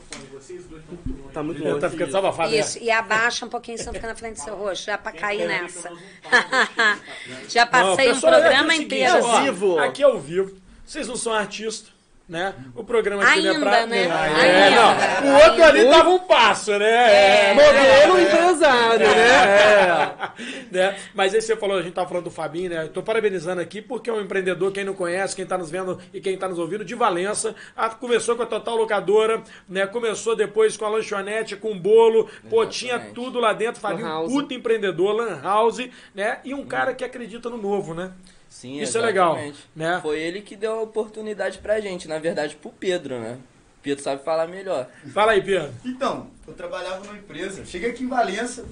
Tá 1.32 1.42
muito 1.42 1.62
Tá 1.62 1.68
longe. 1.70 1.88
ficando 1.90 2.10
salva 2.12 2.48
Isso, 2.48 2.78
e 2.82 2.90
abaixa 2.90 3.44
um 3.46 3.48
pouquinho, 3.48 3.78
senão 3.78 3.92
fica 3.92 4.06
na 4.08 4.14
frente 4.14 4.36
do 4.36 4.42
seu 4.44 4.56
rosto, 4.56 4.86
já 4.86 4.98
pra 4.98 5.12
cair 5.12 5.46
nessa. 5.46 5.90
já 7.48 7.66
passei 7.66 8.10
um 8.10 8.14
pessoal, 8.14 8.34
é 8.34 8.40
programa 8.40 8.68
o 8.68 8.70
seguinte, 8.72 8.84
inteiro 8.86 9.24
ó, 9.24 9.76
ao. 9.76 9.78
Aqui 9.80 10.02
é 10.02 10.06
ao 10.06 10.18
vivo. 10.18 10.56
Vocês 10.86 11.06
não 11.06 11.16
são 11.16 11.32
artistas, 11.32 11.92
né? 12.28 12.54
O 12.74 12.84
programa 12.84 13.22
aqui 13.22 13.40
não 13.40 13.50
é 13.50 13.54
Ainda, 13.54 13.64
pra... 13.64 13.86
né? 13.86 14.02
É, 14.02 14.64
Ainda. 14.66 15.22
não. 15.22 15.30
O 15.30 15.44
outro 15.44 15.64
ali 15.64 15.88
tava 15.88 16.10
um 16.10 16.18
passo, 16.18 16.78
né? 16.78 17.50
É, 17.50 17.54
Modelo 17.54 18.20
empresário, 18.20 19.06
né? 19.06 19.28
É. 19.56 20.30
né? 20.70 20.96
Mas 21.14 21.34
aí 21.34 21.40
você 21.40 21.56
falou, 21.56 21.78
a 21.78 21.82
gente 21.82 21.94
tava 21.94 22.06
falando 22.06 22.24
do 22.24 22.30
Fabinho, 22.30 22.68
né? 22.68 22.82
Eu 22.84 22.88
tô 22.90 23.02
parabenizando 23.02 23.62
aqui 23.62 23.80
porque 23.80 24.10
é 24.10 24.12
um 24.12 24.20
empreendedor, 24.20 24.70
quem 24.70 24.84
não 24.84 24.92
conhece, 24.92 25.34
quem 25.34 25.46
tá 25.46 25.56
nos 25.56 25.70
vendo 25.70 25.98
e 26.12 26.20
quem 26.20 26.36
tá 26.36 26.46
nos 26.46 26.58
ouvindo, 26.58 26.84
de 26.84 26.94
Valença. 26.94 27.54
Ah, 27.74 27.88
começou 27.88 28.36
com 28.36 28.42
a 28.42 28.46
Total 28.46 28.76
Locadora, 28.76 29.42
né? 29.66 29.86
Começou 29.86 30.36
depois 30.36 30.76
com 30.76 30.84
a 30.84 30.90
lanchonete, 30.90 31.56
com 31.56 31.78
bolo. 31.78 32.28
Pô, 32.50 32.66
tinha 32.66 32.98
tudo 32.98 33.40
lá 33.40 33.54
dentro. 33.54 33.80
Fabinho, 33.80 34.26
puta 34.26 34.52
empreendedor, 34.52 35.14
Lan 35.14 35.40
House, 35.40 35.88
né? 36.14 36.40
E 36.44 36.52
um 36.52 36.66
cara 36.66 36.92
que 36.92 37.04
acredita 37.04 37.48
no 37.48 37.56
novo, 37.56 37.94
né? 37.94 38.12
Sim, 38.48 38.80
Isso 38.80 38.96
é 38.98 39.00
legal, 39.00 39.32
exatamente. 39.34 39.68
né? 39.76 39.98
Foi 40.02 40.18
ele 40.18 40.40
que 40.40 40.56
deu 40.56 40.72
a 40.78 40.82
oportunidade 40.82 41.58
pra 41.58 41.80
gente, 41.80 42.08
na 42.08 42.18
verdade, 42.18 42.56
pro 42.56 42.70
Pedro, 42.70 43.20
né? 43.20 43.38
O 43.78 43.82
Pedro 43.82 44.02
sabe 44.02 44.24
falar 44.24 44.48
melhor. 44.48 44.88
Fala 45.12 45.32
aí, 45.32 45.42
Pedro. 45.42 45.72
Então, 45.84 46.28
eu 46.46 46.54
trabalhava 46.54 47.04
numa 47.04 47.16
empresa, 47.18 47.64
cheguei 47.64 47.90
aqui 47.90 48.02
em 48.04 48.08
Valença, 48.08 48.62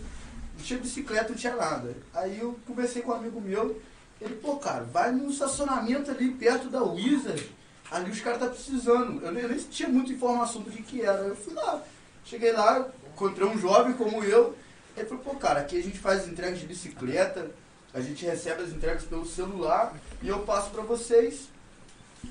não 0.57 0.65
tinha 0.65 0.79
bicicleta, 0.79 1.29
não 1.29 1.37
tinha 1.37 1.55
nada. 1.55 1.95
Aí 2.15 2.41
eu 2.41 2.59
conversei 2.67 3.03
com 3.03 3.13
um 3.13 3.15
amigo 3.15 3.41
meu, 3.41 3.81
ele, 4.21 4.35
pô, 4.37 4.57
cara, 4.57 4.85
vai 4.85 5.13
num 5.13 5.29
estacionamento 5.31 6.11
ali 6.11 6.31
perto 6.31 6.69
da 6.69 6.83
Wizard, 6.83 7.49
ali 7.91 8.11
os 8.11 8.21
caras 8.21 8.41
tá 8.41 8.47
precisando. 8.47 9.23
Eu 9.25 9.31
nem, 9.31 9.43
eu 9.43 9.49
nem 9.51 9.59
tinha 9.59 9.89
muita 9.89 10.11
informação 10.13 10.63
do 10.63 10.71
que 10.71 10.83
que 10.83 11.03
era. 11.03 11.19
Eu 11.21 11.37
fui 11.37 11.53
lá, 11.55 11.83
cheguei 12.25 12.53
lá, 12.53 12.89
encontrei 13.15 13.47
um 13.47 13.59
jovem 13.59 13.93
como 13.93 14.25
eu. 14.25 14.57
Ele 14.97 15.07
falou, 15.07 15.23
pô, 15.23 15.35
cara, 15.37 15.61
aqui 15.61 15.79
a 15.79 15.83
gente 15.83 15.99
faz 15.99 16.27
entregas 16.27 16.59
de 16.59 16.67
bicicleta, 16.67 17.51
a 17.97 18.01
gente 18.03 18.25
recebe 18.27 18.63
as 18.63 18.71
entregas 18.71 19.05
pelo 19.05 19.25
celular 19.25 19.95
e 20.23 20.29
eu 20.29 20.41
passo 20.41 20.71
pra 20.71 20.83
vocês. 20.83 21.49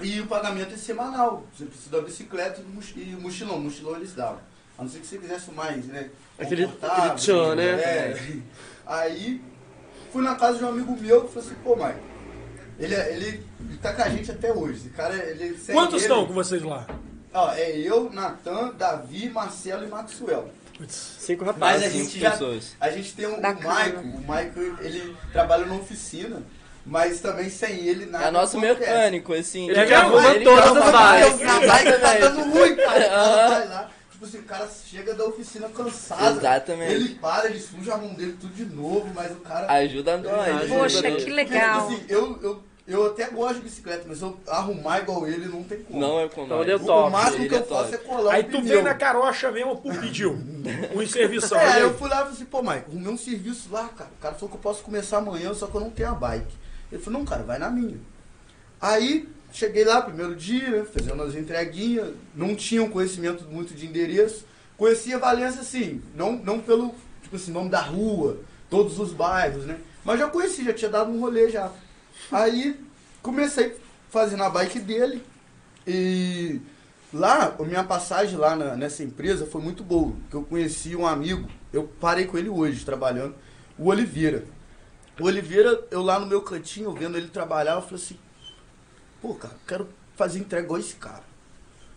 E 0.02 0.20
o 0.20 0.28
pagamento 0.28 0.74
é 0.74 0.78
semanal. 0.78 1.44
Você 1.58 1.66
precisa 1.66 1.90
da 1.90 2.02
bicicleta 2.02 2.62
e 2.62 3.12
mochilão. 3.22 3.60
Mochilão 3.60 3.96
eles 3.96 4.14
davam. 4.14 4.40
A 4.78 4.84
não 4.84 4.90
ser 4.90 5.00
que 5.00 5.08
você 5.08 5.18
quisesse 5.18 5.52
mais, 5.52 5.86
né? 5.86 6.10
Aquele- 6.38 6.68
tchan, 7.18 7.56
né? 7.56 7.64
É. 7.82 8.38
Aí 8.86 9.42
fui 10.12 10.22
na 10.22 10.36
casa 10.36 10.58
de 10.60 10.66
um 10.66 10.70
amigo 10.70 10.96
meu 11.00 11.22
que 11.26 11.34
falou 11.34 11.48
assim, 11.50 11.56
pô, 11.64 11.76
Mike, 11.76 12.00
ele, 12.78 12.94
é- 12.94 13.14
ele, 13.16 13.44
ele 13.62 13.78
tá 13.82 13.94
com 13.94 14.02
a 14.02 14.10
gente 14.10 14.30
até 14.32 14.52
hoje. 14.54 14.80
Esse 14.80 14.90
cara, 14.90 15.16
ele. 15.16 15.58
sem 15.58 15.74
Quantos 15.74 15.96
ele- 15.96 16.04
estão 16.04 16.26
com 16.28 16.34
vocês 16.34 16.62
lá? 16.62 16.86
Ó, 17.34 17.52
é 17.54 17.72
eu, 17.78 18.10
Natan, 18.12 18.74
Davi, 18.78 19.30
Marcelo 19.30 19.86
e 19.86 19.88
Maxwell. 19.90 20.50
Putz. 20.78 21.16
Cinco 21.20 21.46
Mas 21.46 21.54
rapazes. 21.56 21.88
a 21.88 21.90
cinco 21.90 22.04
gente 22.06 22.20
já. 22.20 22.32
pessoas. 22.32 22.76
A 22.80 22.90
gente 22.90 23.14
tem 23.14 23.26
o, 23.26 23.36
o. 23.36 23.42
Maico. 23.64 24.00
O 24.02 24.22
Maico, 24.28 24.60
ele 24.60 25.16
trabalha 25.32 25.66
na 25.66 25.76
oficina, 25.76 26.44
mas 26.86 27.22
também 27.22 27.50
sem 27.50 27.88
ele 27.88 28.06
nada. 28.06 28.26
É 28.26 28.32
nosso 28.32 28.58
acontece. 28.58 28.80
mecânico, 28.82 29.34
assim. 29.34 29.70
Ele 29.70 29.80
É 29.80 29.84
Ele 29.84 30.44
todas 30.44 30.78
as. 30.78 31.32
Porque 31.32 31.44
a 31.46 31.60
bike 31.60 32.00
tá 32.02 32.14
dando 32.20 32.42
ruim, 32.52 32.76
cara. 32.76 33.06
O 33.06 33.10
cara 33.10 33.16
Aham. 33.16 33.50
vai 33.50 33.68
lá. 33.70 33.90
Tipo 34.12 34.26
assim, 34.26 34.38
o 34.40 34.44
cara 34.44 34.70
chega 34.90 35.14
da 35.14 35.26
oficina 35.26 35.68
cansado. 35.70 36.38
Exatamente. 36.40 36.94
Ele 36.94 37.16
para, 37.16 37.50
ele 37.50 37.60
suja 37.60 37.94
a 37.96 37.98
mão 37.98 38.14
dele 38.14 38.38
tudo 38.40 38.54
de 38.54 38.66
novo, 38.66 39.10
mas 39.14 39.32
o 39.32 39.36
cara. 39.42 39.72
Ajuda 39.72 40.18
nós. 40.18 40.48
ajuda 40.56 40.68
Poxa, 40.80 41.10
nós. 41.10 41.24
que 41.24 41.30
legal. 41.32 41.88
tipo 41.88 41.94
assim, 41.96 42.06
eu, 42.10 42.40
eu, 42.42 42.64
eu 42.88 43.08
até 43.08 43.30
gosto 43.30 43.56
de 43.56 43.62
bicicleta, 43.62 44.06
mas 44.08 44.22
eu 44.22 44.40
arrumar 44.48 45.00
igual 45.00 45.28
ele 45.28 45.48
não 45.48 45.64
tem 45.64 45.80
como. 45.84 46.00
Não 46.00 46.20
é 46.20 46.28
com 46.30 46.46
Então 46.46 46.62
ele 46.62 46.72
é 46.72 46.76
O- 46.76 46.80
top. 46.80 47.08
O 47.08 47.12
máximo 47.12 47.48
que 47.50 47.56
é 47.56 47.58
eu 47.60 47.66
faço 47.66 47.92
top. 47.92 47.96
é 47.96 47.98
colar 47.98 48.34
Aí 48.34 48.42
um 48.44 48.46
tu 48.46 48.52
pneu. 48.52 48.64
veio 48.64 48.84
na 48.84 48.94
carocha 48.94 49.52
mesmo 49.52 49.78
por 49.78 49.96
pediu. 50.00 50.34
Um 50.96 51.08
serviço. 51.08 51.56
É, 51.56 51.82
eu 51.82 51.94
fui 51.98 52.10
lá 52.10 52.18
e 52.18 52.20
falei 52.20 52.34
assim, 52.34 52.46
pô, 52.46 52.62
Mike, 52.62 52.86
arrumei 52.90 53.14
um 53.14 53.18
serviço 53.18 53.70
lá, 53.72 53.88
cara. 53.90 54.10
O 54.18 54.22
cara 54.22 54.36
falou 54.36 54.50
que 54.50 54.56
eu 54.58 54.62
posso 54.62 54.84
começar 54.84 55.18
amanhã, 55.18 55.54
só 55.54 55.68
que 55.68 55.76
eu 55.76 55.82
não 55.82 55.90
tenho 55.90 56.10
a 56.10 56.14
bike. 56.14 56.54
Ele 56.92 57.02
falou, 57.02 57.20
não, 57.20 57.26
cara, 57.26 57.44
vai 57.44 57.58
na 57.58 57.70
minha. 57.72 57.98
Aí, 58.80 59.28
cheguei 59.52 59.84
lá, 59.84 60.02
primeiro 60.02 60.36
dia, 60.36 60.70
né, 60.70 60.86
fazendo 60.86 61.22
as 61.24 61.36
entreguinhas, 61.36 62.14
não 62.36 62.56
tinha 62.56 62.84
um 62.84 62.90
conhecimento 62.90 63.46
muito 63.46 63.74
de 63.74 63.86
endereço. 63.86 64.46
Conhecia 64.78 65.18
Valença, 65.18 65.62
assim, 65.62 66.02
não, 66.16 66.34
não 66.34 66.60
pelo, 66.60 66.94
tipo 67.24 67.36
assim, 67.36 67.52
nome 67.52 67.70
da 67.70 67.80
rua, 67.82 68.38
todos 68.70 69.00
os 69.00 69.12
bairros, 69.14 69.66
né? 69.66 69.78
Mas 70.04 70.20
já 70.20 70.28
conheci, 70.28 70.64
já 70.66 70.74
tinha 70.74 70.92
dado 70.92 71.10
um 71.10 71.20
rolê 71.22 71.50
já. 71.50 71.72
Aí, 72.32 72.80
comecei 73.22 73.76
fazendo 74.10 74.44
a 74.44 74.50
bike 74.50 74.80
dele 74.80 75.24
e... 75.88 76.60
Lá, 77.14 77.56
a 77.58 77.64
minha 77.64 77.84
passagem 77.84 78.38
lá 78.38 78.58
na- 78.58 78.76
nessa 78.76 79.02
empresa 79.02 79.46
foi 79.46 79.62
muito 79.62 79.84
boa, 79.84 80.12
porque 80.12 80.36
eu 80.36 80.44
conheci 80.44 80.98
um 80.98 81.08
amigo, 81.08 81.48
eu 81.72 81.84
parei 82.02 82.26
com 82.26 82.38
ele 82.38 82.50
hoje 82.50 82.84
trabalhando, 82.84 83.34
o 83.78 83.88
Oliveira. 83.88 84.44
O 85.18 85.24
Oliveira, 85.24 85.82
eu 85.92 86.02
lá 86.02 86.20
no 86.20 86.26
meu 86.26 86.42
cantinho, 86.42 86.92
vendo 86.94 87.18
ele 87.18 87.30
trabalhar, 87.30 87.76
eu 87.76 87.82
falei 87.82 88.04
assim, 88.04 88.20
pô, 89.22 89.34
cara, 89.36 89.56
quero 89.66 89.88
fazer 90.18 90.40
entrega 90.40 90.66
igual 90.66 90.80
esse 90.80 90.96
cara. 90.96 91.24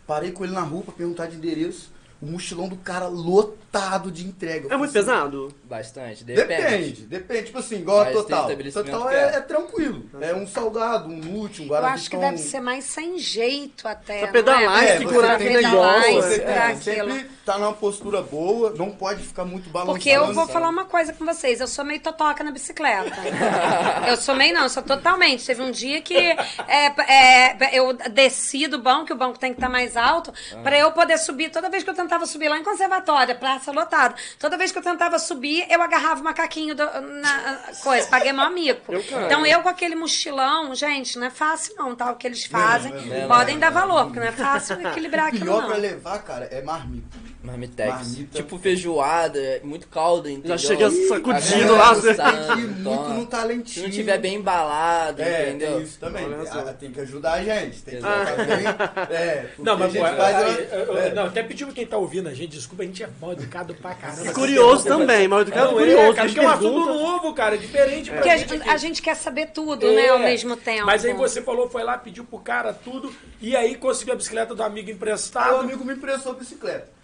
Parei 0.06 0.30
com 0.30 0.44
ele 0.44 0.52
na 0.52 0.60
rua 0.60 0.82
pra 0.84 0.92
perguntar 0.94 1.26
de 1.26 1.34
endereço, 1.36 1.90
o 2.20 2.26
mochilão 2.26 2.68
do 2.68 2.76
cara 2.76 3.06
lotado 3.06 4.10
de 4.10 4.26
entrega. 4.26 4.66
Eu 4.66 4.72
É 4.72 4.76
muito 4.76 4.90
assim, 4.90 4.98
pesado? 4.98 5.54
Bastante, 5.64 6.24
Depende. 6.24 6.62
depende. 6.62 7.02
depende, 7.06 7.44
Tipo 7.46 7.58
assim, 7.58 7.76
igual 7.76 8.00
a 8.00 8.04
Mas 8.04 8.14
Total. 8.14 8.56
Total 8.72 9.10
é, 9.10 9.14
é. 9.14 9.36
é 9.36 9.40
tranquilo. 9.40 10.04
É 10.20 10.34
um 10.34 10.46
salgado, 10.46 11.08
um 11.08 11.16
nute, 11.16 11.60
um 11.60 11.64
Eu 11.64 11.68
guarda 11.68 11.88
acho 11.88 12.10
que 12.10 12.16
deve 12.16 12.38
ser 12.38 12.60
mais 12.60 12.84
sem 12.84 13.18
jeito 13.18 13.86
até. 13.86 14.20
Pra 14.20 14.28
pedalar, 14.32 14.84
é? 14.84 14.98
que 14.98 15.04
Pra 15.04 15.14
curar 15.14 15.34
aquele 15.36 15.62
negócio, 15.62 16.10
e 16.10 16.14
Você 16.14 16.34
segurar 16.34 16.70
é, 16.70 16.76
sempre 16.76 17.30
tá 17.48 17.58
numa 17.58 17.72
postura 17.72 18.20
boa, 18.20 18.74
não 18.76 18.90
pode 18.90 19.22
ficar 19.22 19.44
muito 19.44 19.70
balançado. 19.70 19.96
Porque 19.98 20.10
eu 20.10 20.32
vou 20.34 20.46
falar 20.46 20.68
uma 20.68 20.84
coisa 20.84 21.12
com 21.14 21.24
vocês, 21.24 21.60
eu 21.60 21.66
sou 21.66 21.84
meio 21.84 21.98
totoca 22.00 22.44
na 22.44 22.50
bicicleta. 22.50 23.16
eu 24.06 24.16
sou 24.18 24.34
meio 24.34 24.52
não, 24.54 24.64
eu 24.64 24.68
sou 24.68 24.82
totalmente. 24.82 25.46
Teve 25.46 25.62
um 25.62 25.70
dia 25.70 26.02
que 26.02 26.14
é, 26.16 26.36
é, 26.68 27.78
eu 27.78 27.92
desci 27.94 28.66
do 28.66 28.78
banco, 28.78 29.12
o 29.12 29.16
banco 29.16 29.38
tem 29.38 29.52
que 29.52 29.56
estar 29.58 29.68
mais 29.70 29.96
alto, 29.96 30.32
pra 30.62 30.78
eu 30.78 30.92
poder 30.92 31.16
subir. 31.18 31.50
Toda 31.50 31.70
vez 31.70 31.82
que 31.82 31.88
eu 31.90 31.94
tentava 31.94 32.26
subir 32.26 32.48
lá 32.48 32.58
em 32.58 32.62
Conservatória, 32.64 33.34
praça 33.34 33.72
lotada, 33.72 34.14
toda 34.38 34.58
vez 34.58 34.70
que 34.70 34.78
eu 34.78 34.82
tentava 34.82 35.18
subir, 35.18 35.66
eu 35.70 35.80
agarrava 35.80 36.20
o 36.20 36.24
macaquinho 36.24 36.74
do- 36.74 37.00
na 37.22 37.60
coisa, 37.82 38.06
paguei 38.08 38.32
mó 38.32 38.48
mico. 38.50 38.92
Eu 38.92 39.02
quero. 39.02 39.24
Então 39.24 39.46
eu 39.46 39.62
com 39.62 39.68
aquele 39.70 39.94
mochilão, 39.94 40.74
gente, 40.74 41.18
não 41.18 41.26
é 41.26 41.30
fácil 41.30 41.74
não, 41.76 41.94
tá? 41.94 42.10
O 42.12 42.16
que 42.16 42.26
eles 42.26 42.44
fazem, 42.44 42.92
não, 42.92 43.20
não, 43.22 43.28
podem 43.28 43.54
não, 43.54 43.60
dar 43.60 43.70
não. 43.72 43.80
valor, 43.80 44.04
porque 44.04 44.20
não 44.20 44.26
é 44.26 44.32
fácil 44.32 44.80
equilibrar 44.86 45.24
O 45.26 45.28
aquilo 45.28 45.44
pior 45.46 45.62
não. 45.62 45.68
pra 45.68 45.76
levar, 45.78 46.22
cara, 46.22 46.44
é 46.50 46.60
marmita. 46.62 47.16
Marmitex. 47.42 47.88
Marmita. 47.92 48.36
Tipo 48.36 48.58
feijoada, 48.58 49.38
muito 49.62 49.86
caldo, 49.88 50.28
entendeu? 50.28 50.58
chega 50.58 50.90
sacudindo 50.90 51.74
É, 51.74 51.78
lá, 51.78 51.94
você 51.94 52.14
você- 52.14 52.22
tem 52.22 52.32
que 52.56 52.60
ir 52.62 52.66
muito 52.66 53.08
no 53.10 53.20
Se 53.22 53.26
talentinho. 53.28 53.86
não 53.86 53.90
tiver 53.92 54.18
bem 54.18 54.34
embalado, 54.34 55.22
É, 55.22 55.48
entendeu? 55.50 55.74
tem 55.74 55.82
isso 55.82 55.98
também. 56.00 56.26
Ah, 56.50 56.74
tem 56.78 56.90
que 56.90 57.00
ajudar 57.00 57.34
a 57.34 57.44
gente. 57.44 57.82
Tem 57.82 57.94
que 57.94 58.00
Exato. 58.00 58.30
ficar 58.30 58.44
bem. 58.44 58.66
É, 59.16 59.36
porque 59.54 59.62
Não, 59.62 59.78
mas 59.78 59.94
a 59.96 59.98
pô, 59.98 60.06
gente 60.06 60.16
faz. 60.16 60.58
eu- 60.72 60.78
eu- 60.78 60.98
é. 60.98 61.14
não, 61.14 61.26
até 61.26 61.42
pediu 61.42 61.68
quem 61.68 61.86
tá 61.86 61.96
ouvindo 61.96 62.28
a 62.28 62.34
gente, 62.34 62.48
desculpa, 62.48 62.82
a 62.82 62.86
gente 62.86 63.02
é 63.04 63.08
mal 63.20 63.32
educado 63.32 63.74
pra 63.74 63.94
caramba. 63.94 64.32
Curioso 64.32 64.84
também, 64.84 65.28
mas 65.28 65.46
eu 65.46 65.52
quero 65.52 65.64
Não, 65.66 65.70
é, 65.72 65.84
curioso. 65.84 66.14
cara, 66.16 66.28
que 66.28 66.34
porque 66.34 66.46
é 66.46 66.48
um 66.48 66.52
assunto 66.52 66.86
novo, 66.86 67.34
cara, 67.34 67.54
é 67.54 67.58
diferente 67.58 68.10
pra 68.10 68.18
Porque 68.18 68.30
a 68.30 68.36
gente 68.36 68.54
aqui. 68.54 68.68
a 68.70 68.76
gente 68.76 69.00
quer 69.02 69.14
saber 69.14 69.46
tudo, 69.52 69.86
É, 69.86 69.94
né, 69.94 70.08
ao 70.08 70.18
mesmo 70.18 70.56
tempo. 70.56 70.86
Mas 70.86 71.04
aí 71.04 71.12
você 71.14 71.40
falou, 71.40 71.68
foi 71.70 71.84
lá, 71.84 71.96
pediu 71.96 72.24
pro 72.24 72.38
cara 72.40 72.72
tudo, 72.72 73.12
e 73.40 73.54
aí 73.56 73.76
conseguiu 73.76 74.14
a 74.14 74.16
bicicleta 74.16 74.54
do 74.54 74.62
amigo 74.62 74.88
Aí 74.88 74.92
o 74.92 74.96
emprestado. 74.96 75.56
amigo 75.60 75.84
me 75.84 75.92
emprestou 75.94 76.32
a 76.32 76.34
bicicleta. 76.34 76.97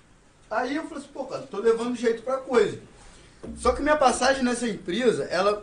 Aí 0.51 0.77
eu 0.77 0.85
falei 0.85 0.99
assim, 1.03 1.13
pô, 1.13 1.25
cara, 1.25 1.43
tô 1.43 1.59
levando 1.59 1.97
jeito 1.97 2.23
pra 2.23 2.37
coisa. 2.39 2.79
Só 3.59 3.73
que 3.73 3.83
minha 3.83 3.97
passagem 3.97 4.43
nessa 4.43 4.69
empresa, 4.69 5.25
ela 5.25 5.63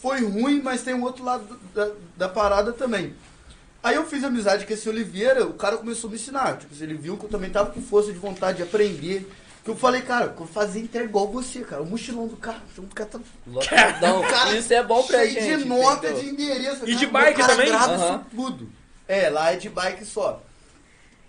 foi 0.00 0.22
ruim, 0.24 0.60
mas 0.62 0.82
tem 0.82 0.94
um 0.94 1.02
outro 1.02 1.24
lado 1.24 1.58
da, 1.74 1.90
da 2.16 2.28
parada 2.28 2.72
também. 2.72 3.14
Aí 3.82 3.96
eu 3.96 4.06
fiz 4.06 4.22
amizade 4.22 4.64
com 4.66 4.72
esse 4.72 4.88
Oliveira, 4.88 5.46
o 5.46 5.54
cara 5.54 5.76
começou 5.76 6.08
a 6.08 6.10
me 6.12 6.16
ensinar. 6.16 6.56
Tipo, 6.58 6.72
ele 6.82 6.94
viu 6.94 7.16
que 7.16 7.24
eu 7.24 7.30
também 7.30 7.50
tava 7.50 7.70
com 7.70 7.82
força 7.82 8.12
de 8.12 8.18
vontade 8.18 8.58
de 8.58 8.62
aprender. 8.62 9.28
Que 9.64 9.70
eu 9.70 9.76
falei, 9.76 10.02
cara, 10.02 10.28
que 10.28 10.40
eu 10.40 10.46
fazia 10.46 10.82
entrega 10.82 11.06
igual 11.06 11.28
você, 11.28 11.60
cara. 11.60 11.82
O 11.82 11.86
mochilão 11.86 12.26
do 12.26 12.36
cara, 12.36 12.58
o 12.76 12.86
cara 12.88 13.10
tá 13.10 13.20
Lotadão. 13.46 14.22
Cara, 14.22 14.56
Isso 14.56 14.72
é 14.74 14.82
bom 14.82 15.02
pra 15.04 15.18
cheio 15.20 15.40
gente. 15.40 15.62
de 15.62 15.64
nota, 15.68 16.10
entendeu? 16.10 16.22
de 16.22 16.30
endereço. 16.30 16.88
E 16.88 16.94
de 16.96 17.06
Cara, 17.06 17.24
bike 17.24 17.38
meu 17.38 17.46
cara 17.46 17.98
também? 17.98 18.16
isso 18.16 18.24
tudo. 18.34 18.68
É, 19.06 19.30
lá 19.30 19.52
é 19.52 19.56
de 19.56 19.68
bike 19.68 20.04
só. 20.04 20.42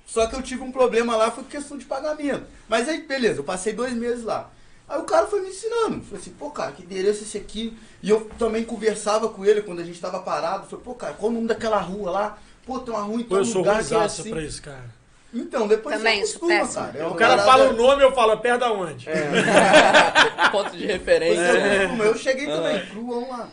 Só 0.06 0.28
que 0.28 0.36
eu 0.36 0.42
tive 0.42 0.62
um 0.62 0.72
problema 0.72 1.16
lá, 1.16 1.32
foi 1.32 1.44
questão 1.46 1.78
de 1.78 1.86
pagamento. 1.86 2.46
Mas 2.68 2.88
aí, 2.88 3.02
beleza, 3.02 3.40
eu 3.40 3.44
passei 3.44 3.74
dois 3.74 3.94
meses 3.94 4.24
lá. 4.24 4.50
Aí 4.88 5.00
o 5.00 5.04
cara 5.04 5.28
foi 5.28 5.42
me 5.42 5.50
ensinando. 5.50 6.02
Falei 6.04 6.20
assim, 6.20 6.32
pô, 6.32 6.52
cara, 6.52 6.72
que 6.72 6.84
endereço 6.84 7.22
é 7.22 7.24
esse 7.24 7.38
aqui? 7.38 7.78
E 8.02 8.10
eu 8.10 8.30
também 8.38 8.64
conversava 8.64 9.30
com 9.30 9.46
ele 9.46 9.62
quando 9.62 9.80
a 9.80 9.84
gente 9.84 10.00
tava 10.00 10.20
parado. 10.20 10.68
Falei, 10.68 10.84
pô, 10.84 10.94
cara, 10.94 11.14
qual 11.14 11.32
o 11.32 11.34
nome 11.34 11.48
daquela 11.48 11.80
rua 11.80 12.12
lá? 12.12 12.38
Pô, 12.66 12.80
tem 12.80 12.94
uma 12.94 13.04
rua 13.04 13.20
em 13.20 13.24
Pô, 13.24 13.30
tal 13.30 13.38
eu 13.40 13.46
sou 13.46 13.62
lugar 13.62 13.84
que 13.84 13.94
é 13.94 13.98
assim. 13.98 14.30
pra 14.30 14.42
isso, 14.42 14.62
cara. 14.62 15.03
Então, 15.34 15.68
depois 15.68 15.98
Também, 15.98 16.22
você 16.22 16.38
sou 16.38 16.50
acostuma, 16.52 16.86
cara. 16.86 16.98
É 17.00 17.08
O 17.08 17.16
cara 17.16 17.38
parada- 17.38 17.52
fala 17.52 17.70
o 17.70 17.74
nome, 17.74 18.04
eu 18.04 18.12
falo, 18.12 18.38
perto 18.38 18.60
da 18.60 18.72
onde? 18.72 19.08
Ponto 20.52 20.78
de 20.78 20.86
referência. 20.86 21.42
É, 21.42 21.86
eu. 22.00 22.06
Eu 22.06 22.18
cheguei 22.18 22.46
também, 22.46 22.86
cru, 22.88 23.08
vamos 23.08 23.30
lá. 23.30 23.50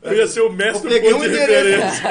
Eu 0.00 0.14
ia 0.14 0.26
ser 0.28 0.40
o 0.42 0.44
Eu 0.44 0.52
mestre 0.52 0.82
do 0.88 0.94
peguei 0.94 1.10
ponto 1.10 1.24
um 1.24 1.28
de 1.28 1.36
referência. 1.36 2.02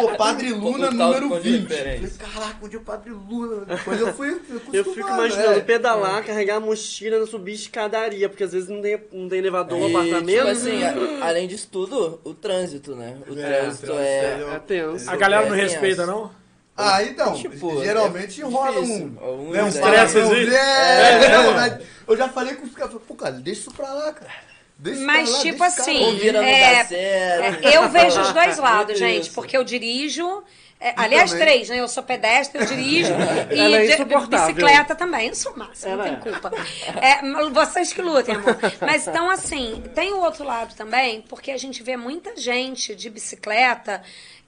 Pô, 0.00 0.08
Padre 0.16 0.52
Luna, 0.54 0.86
O 0.86 0.90
do 0.92 0.96
número 0.96 1.28
ponto 1.28 1.42
de 1.42 1.58
20. 1.58 1.68
Falei, 1.68 2.10
caraca, 2.16 2.56
onde 2.62 2.76
é 2.76 2.78
o 2.78 2.82
Padre 2.82 3.10
Luna? 3.10 3.64
Depois 3.64 4.00
eu 4.00 4.14
fui 4.14 4.28
acostumado, 4.30 4.74
Eu 4.76 4.84
fico 4.84 5.08
imaginando 5.08 5.58
é. 5.58 5.60
pedalar, 5.60 6.24
carregar 6.24 6.56
a 6.56 6.60
mochila, 6.60 7.26
subir 7.26 7.54
escadaria, 7.54 8.28
porque 8.28 8.44
às 8.44 8.52
vezes 8.52 8.68
não 8.68 8.80
tem, 8.80 9.00
não 9.12 9.28
tem 9.28 9.40
elevador, 9.40 9.80
E, 9.80 9.90
apartamento. 9.90 10.36
tipo 10.38 10.46
assim, 10.48 10.84
a- 10.84 11.26
além 11.26 11.48
disso 11.48 11.68
tudo, 11.72 12.20
o 12.22 12.32
trânsito, 12.34 12.94
né? 12.94 13.16
O 13.28 13.32
É, 13.32 13.42
trânsito 13.60 13.86
trânsito 13.86 13.92
é. 13.92 14.54
é 14.54 14.58
tenso. 14.64 15.10
A 15.10 15.16
galera 15.16 15.46
não 15.46 15.56
É, 15.56 15.58
respeita, 15.62 16.06
não? 16.06 16.30
Ah, 16.76 17.02
então, 17.02 17.34
Tipo, 17.34 17.82
geralmente 17.84 18.40
é 18.40 18.44
rola 18.44 18.80
difícil. 18.80 19.18
um, 19.20 19.48
Um 19.48 19.50
né, 19.50 19.62
um 19.64 19.68
estresse, 19.68 20.18
assim? 20.18 20.48
É, 20.50 20.54
É, 20.54 21.66
é, 21.66 21.80
eu 22.08 22.16
já 22.16 22.28
falei 22.28 22.54
com 22.54 22.64
os 22.66 22.74
caras, 22.74 22.94
pô, 23.06 23.14
cara, 23.14 23.32
deixa 23.32 23.60
isso 23.62 23.70
pra 23.72 23.92
lá, 23.92 24.12
cara. 24.12 24.30
Deixa 24.78 24.96
isso 24.98 25.06
Mas, 25.06 25.28
pra 25.28 25.36
lá, 25.38 25.42
tipo 25.44 25.62
assim, 25.64 26.30
É. 26.38 26.86
É, 26.94 27.76
eu 27.76 27.88
vejo 27.90 28.20
os 28.22 28.32
dois 28.32 28.56
lados, 28.56 28.98
Muito 28.98 28.98
gente, 28.98 29.24
isso. 29.26 29.34
porque 29.34 29.54
eu 29.56 29.62
dirijo. 29.62 30.42
é, 30.80 30.94
aliás, 30.96 31.30
também. 31.32 31.44
três, 31.46 31.68
né? 31.68 31.78
Eu 31.80 31.86
sou 31.88 32.02
pedestre, 32.02 32.62
eu 32.62 32.66
dirijo 32.66 33.12
e 33.52 33.74
é 33.74 33.96
de- 33.96 34.04
bicicleta 34.26 34.94
também. 34.94 35.28
Eu 35.28 35.34
sou 35.34 35.54
massa, 35.54 35.94
não 35.94 36.02
tem 36.04 36.14
é. 36.14 36.16
culpa. 36.16 36.50
É, 36.98 37.50
vocês 37.50 37.92
que 37.92 38.00
lutem, 38.00 38.36
amor. 38.36 38.56
Mas 38.80 39.06
então, 39.06 39.28
assim, 39.28 39.82
tem 39.94 40.12
o 40.14 40.20
outro 40.22 40.44
lado 40.44 40.74
também, 40.74 41.20
porque 41.28 41.50
a 41.50 41.58
gente 41.58 41.82
vê 41.82 41.98
muita 41.98 42.34
gente 42.38 42.94
de 42.94 43.10
bicicleta 43.10 44.00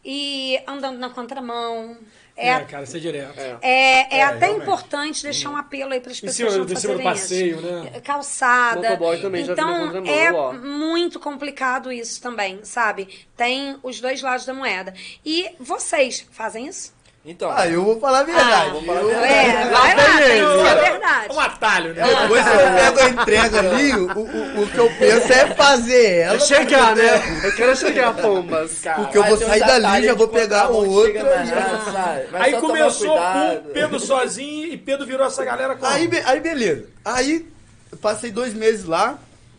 e 0.05 0.59
andando 0.67 0.99
na 0.99 1.11
contramão. 1.11 1.97
É, 2.37 2.49
É, 2.49 2.61
cara, 2.65 2.85
isso 2.85 2.97
é 2.97 3.01
direto. 3.01 3.39
É. 3.39 3.59
é, 3.61 4.17
é, 4.17 4.19
É, 4.19 4.23
até 4.23 4.47
realmente. 4.47 4.63
importante 4.63 5.23
deixar 5.23 5.51
um 5.51 5.57
apelo 5.57 5.93
aí 5.93 6.01
para 6.01 6.13
as 6.13 6.21
pessoas 6.21 6.53
cima, 6.53 6.65
não 6.65 6.73
em 6.73 6.77
cima 6.77 6.95
do 6.95 7.03
fazerem 7.03 7.05
passeio, 7.05 7.57
isso. 7.57 7.67
né? 7.67 8.01
Calçada. 8.01 8.99
Também 9.21 9.45
já 9.45 9.53
então, 9.53 9.87
contramão, 9.87 10.13
é 10.13 10.33
ó. 10.33 10.53
muito 10.55 11.21
complicado 11.21 11.93
isso 11.93 12.23
também, 12.23 12.61
sabe? 12.65 13.27
Tem 13.37 13.77
os 13.83 14.01
dois 14.01 14.23
lados 14.23 14.47
da 14.47 14.55
moeda. 14.55 14.95
E 15.25 15.51
vocês 15.61 16.27
fazem 16.33 16.67
isso? 16.67 16.95
Então, 17.25 17.53
Ah, 17.55 17.69
eu 17.69 17.85
vou 17.85 18.01
falar 18.01 18.21
a 18.21 18.23
verdade. 18.25 18.71
vou 18.73 18.83
falar 18.83 18.99
a 18.99 19.03
Eu- 19.03 19.11
É, 19.11 19.53
vai 19.71 19.95
lá, 19.97 20.71
a 20.71 20.75
verdade. 20.75 21.33
Um 21.33 21.39
atalho, 21.39 21.95
né? 21.95 22.03
Depois 22.05 22.43
que 22.45 22.51
eu 22.51 22.57
pego 22.75 23.01
a 23.01 23.09
entrega 23.11 23.59
ali, 23.61 23.93
o, 23.93 24.07
o, 24.19 24.63
o 24.63 24.67
que 24.69 24.79
eu 24.79 24.91
penso 24.99 25.33
é 25.33 25.47
fazer 25.55 26.15
ela. 26.17 26.35
É 26.35 26.41
chegar, 26.41 26.97
né? 26.97 27.41
Eu 27.45 27.55
quero 27.55 27.77
chegar, 27.77 28.13
pombas. 28.17 28.81
cara, 28.81 29.03
porque 29.03 29.19
eu 29.19 29.25
vou 29.25 29.37
sair 29.39 29.61
dali, 29.61 30.05
já 30.07 30.15
vou 30.15 30.27
pegar 30.27 30.63
a 30.63 30.69
mão 30.73 30.83
que 30.83 30.89
outra 30.89 31.13
chega 31.13 31.25
mais 31.37 31.49
e- 31.49 31.53
rápido, 31.53 31.93
sabe? 31.93 32.27
Vai 32.33 32.43
Aí 32.43 32.61
começou 32.61 33.17
com 33.17 33.49
o 33.57 33.61
Pedro 33.73 34.01
sozinho 34.01 34.67
e 34.67 34.77
Pedro 34.77 35.07
virou 35.07 35.25
essa 35.27 35.45
galera 35.45 35.77
com. 35.77 35.87
Aí, 35.87 36.11
aí 36.25 36.41
beleza. 36.41 36.87
Aí 37.05 37.47
eu 37.93 37.99
passei 37.99 38.33
dois 38.33 38.53
meses 38.53 38.85
lá, 38.85 39.17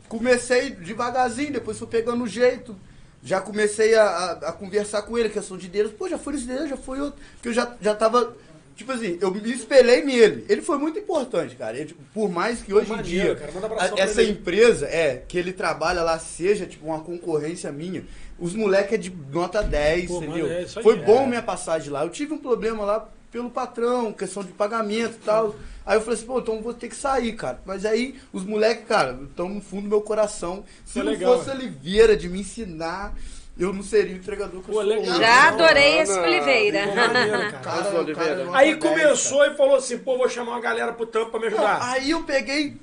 comecei 0.10 0.72
devagarzinho, 0.72 1.54
depois 1.54 1.78
fui 1.80 1.88
pegando 1.88 2.26
o 2.26 2.28
jeito. 2.28 2.76
Já 3.24 3.40
comecei 3.40 3.96
a, 3.96 4.04
a, 4.04 4.32
a 4.50 4.52
conversar 4.52 5.04
com 5.04 5.18
ele, 5.18 5.30
questão 5.30 5.58
de 5.58 5.68
Deus. 5.70 5.92
Pô, 5.92 6.10
já 6.10 6.18
foi 6.18 6.36
esse 6.36 6.46
Deus, 6.46 6.70
já 6.70 6.76
foi 6.78 7.00
outro. 7.00 7.20
Porque 7.36 7.50
eu 7.50 7.54
já, 7.54 7.74
já 7.82 7.96
tava. 7.96 8.36
Tipo 8.76 8.92
assim, 8.92 9.18
eu 9.22 9.32
me 9.32 9.52
espelhei 9.52 10.04
nele. 10.04 10.46
Ele 10.50 10.62
foi 10.62 10.78
muito 10.78 11.00
importante, 11.00 11.56
cara. 11.56 11.78
Ele, 11.78 11.96
por 12.14 12.30
mais 12.30 12.62
que 12.62 12.74
hoje 12.74 12.92
em 12.92 13.02
dia 13.02 13.36
cara. 13.36 13.52
A- 13.80 14.00
essa 14.02 14.22
ele. 14.22 14.32
empresa 14.32 14.88
é 14.88 15.24
que 15.28 15.38
ele 15.38 15.54
trabalha 15.54 16.02
lá 16.02 16.20
seja 16.20 16.66
tipo 16.66 16.88
uma 16.88 17.00
concorrência 17.00 17.72
minha. 17.72 18.04
Os 18.38 18.54
moleques 18.56 18.94
é 18.94 18.98
de 18.98 19.14
nota 19.32 19.62
10, 19.62 20.08
Pô, 20.08 20.18
entendeu? 20.18 20.48
mano, 20.48 20.60
é 20.60 20.66
foi 20.66 20.96
é. 20.98 21.02
bom 21.04 21.26
minha 21.28 21.42
passagem 21.42 21.92
lá. 21.92 22.04
Eu 22.04 22.10
tive 22.10 22.34
um 22.34 22.40
problema 22.40 22.84
lá 22.84 23.10
pelo 23.34 23.50
patrão, 23.50 24.14
questão 24.14 24.44
de 24.44 24.52
pagamento 24.54 25.16
e 25.16 25.26
tal. 25.26 25.56
Aí 25.86 25.98
eu 25.98 26.02
falei 26.02 26.18
assim, 26.18 26.28
pô, 26.28 26.40
então 26.40 26.56
eu 26.56 26.62
vou 26.62 26.74
ter 26.74 26.88
que 26.88 26.96
sair, 26.96 27.34
cara. 27.34 27.60
Mas 27.66 27.84
aí 27.84 28.18
os 28.32 28.46
moleques, 28.46 28.88
cara, 28.88 29.20
estão 29.24 29.50
no 29.50 29.60
fundo 29.60 29.82
do 29.84 29.90
meu 29.90 30.02
coração. 30.02 30.64
Se 30.86 31.00
é 31.00 31.04
não 31.04 31.12
legal, 31.12 31.38
fosse 31.38 31.50
é. 31.50 31.54
Oliveira 31.54 32.16
de 32.16 32.30
me 32.30 32.42
ensinar, 32.42 33.14
eu 33.58 33.74
não 33.74 33.82
seria 33.84 34.14
o 34.14 34.18
entregador 34.18 34.62
que 34.62 34.70
eu 34.70 34.76
Pô, 34.76 34.84
sou. 34.84 35.06
Já 35.18 35.50
adorei 35.50 35.98
esse. 36.00 36.18
Oliveira. 36.18 36.88
Cara. 36.94 37.52
Cara, 37.60 38.14
cara 38.14 38.42
é 38.44 38.48
Aí 38.54 38.76
10, 38.76 38.80
começou 38.80 39.44
e 39.46 39.56
falou 39.56 39.76
assim, 39.78 39.98
pô, 39.98 40.16
vou 40.18 40.30
chamar 40.30 40.52
uma 40.52 40.62
galera 40.62 40.94
pro 40.94 41.06
tampo 41.08 41.32
pra 41.32 41.40
me 41.40 41.50
Não, 41.50 41.58
ajudar. 41.58 41.92
aí 41.92 42.12
eu 42.12 42.24
peguei, 42.24 42.78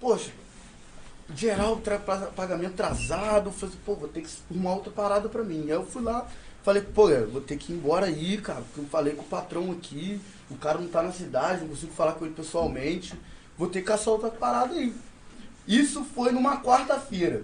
poxa, 0.00 0.30
geral, 1.34 1.76
tra- 1.76 1.98
pa- 1.98 2.28
pagamento 2.34 2.72
atrasado, 2.80 3.50
falei, 3.52 3.74
assim, 3.74 3.82
pô, 3.86 3.94
vou 3.94 4.08
ter 4.08 4.22
que 4.22 4.28
arrumar 4.50 4.74
outra 4.74 4.90
parada 4.90 5.28
pra 5.28 5.42
mim. 5.42 5.62
Aí 5.64 5.70
eu 5.70 5.84
fui 5.86 6.02
lá, 6.02 6.26
falei, 6.68 6.82
pô, 6.82 7.08
eu 7.08 7.30
vou 7.30 7.40
ter 7.40 7.56
que 7.56 7.72
ir 7.72 7.76
embora 7.76 8.04
aí, 8.04 8.36
cara, 8.36 8.60
porque 8.60 8.80
eu 8.80 8.84
falei 8.84 9.14
com 9.14 9.22
o 9.22 9.26
patrão 9.26 9.72
aqui, 9.72 10.20
o 10.50 10.56
cara 10.56 10.78
não 10.78 10.88
tá 10.88 11.02
na 11.02 11.10
cidade, 11.10 11.62
não 11.62 11.68
consigo 11.68 11.92
falar 11.92 12.12
com 12.12 12.26
ele 12.26 12.34
pessoalmente, 12.34 13.18
vou 13.56 13.68
ter 13.68 13.80
que 13.80 13.86
caçar 13.86 14.12
outra 14.12 14.28
parada 14.28 14.74
aí. 14.74 14.92
Isso 15.66 16.04
foi 16.04 16.30
numa 16.30 16.60
quarta-feira. 16.60 17.42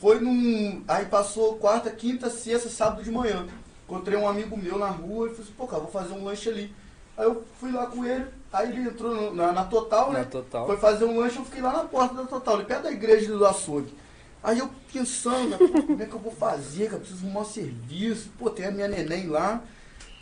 Foi 0.00 0.20
num. 0.20 0.84
Aí 0.86 1.06
passou 1.06 1.56
quarta, 1.56 1.90
quinta, 1.90 2.30
sexta, 2.30 2.68
sábado 2.68 3.02
de 3.02 3.10
manhã. 3.10 3.46
Encontrei 3.84 4.16
um 4.16 4.28
amigo 4.28 4.56
meu 4.56 4.78
na 4.78 4.90
rua 4.90 5.26
e 5.26 5.30
falei 5.30 5.44
assim, 5.44 5.54
pô, 5.56 5.66
cara, 5.66 5.82
vou 5.82 5.90
fazer 5.90 6.12
um 6.12 6.24
lanche 6.24 6.48
ali. 6.48 6.72
Aí 7.16 7.24
eu 7.24 7.44
fui 7.58 7.72
lá 7.72 7.86
com 7.86 8.04
ele, 8.04 8.26
aí 8.52 8.70
ele 8.70 8.88
entrou 8.88 9.34
na, 9.34 9.50
na 9.50 9.64
Total, 9.64 10.12
né? 10.12 10.20
Na 10.20 10.24
Total. 10.24 10.66
Foi 10.66 10.76
fazer 10.76 11.04
um 11.04 11.18
lanche, 11.18 11.38
eu 11.38 11.44
fiquei 11.44 11.62
lá 11.62 11.72
na 11.72 11.84
porta 11.84 12.14
da 12.14 12.24
Total, 12.24 12.54
ali 12.54 12.64
perto 12.64 12.82
da 12.82 12.92
igreja 12.92 13.36
do 13.36 13.44
açougue. 13.44 13.92
Aí 14.46 14.60
eu 14.60 14.70
pensando, 14.92 15.48
né, 15.50 15.56
como 15.58 16.00
é 16.00 16.06
que 16.06 16.14
eu 16.14 16.20
vou 16.20 16.30
fazer, 16.32 16.84
cara? 16.84 16.96
Eu 16.96 17.00
preciso 17.00 17.24
arrumar 17.24 17.40
um 17.40 17.44
serviço, 17.44 18.30
pô, 18.38 18.48
tem 18.48 18.66
a 18.66 18.70
minha 18.70 18.86
neném 18.86 19.26
lá. 19.26 19.60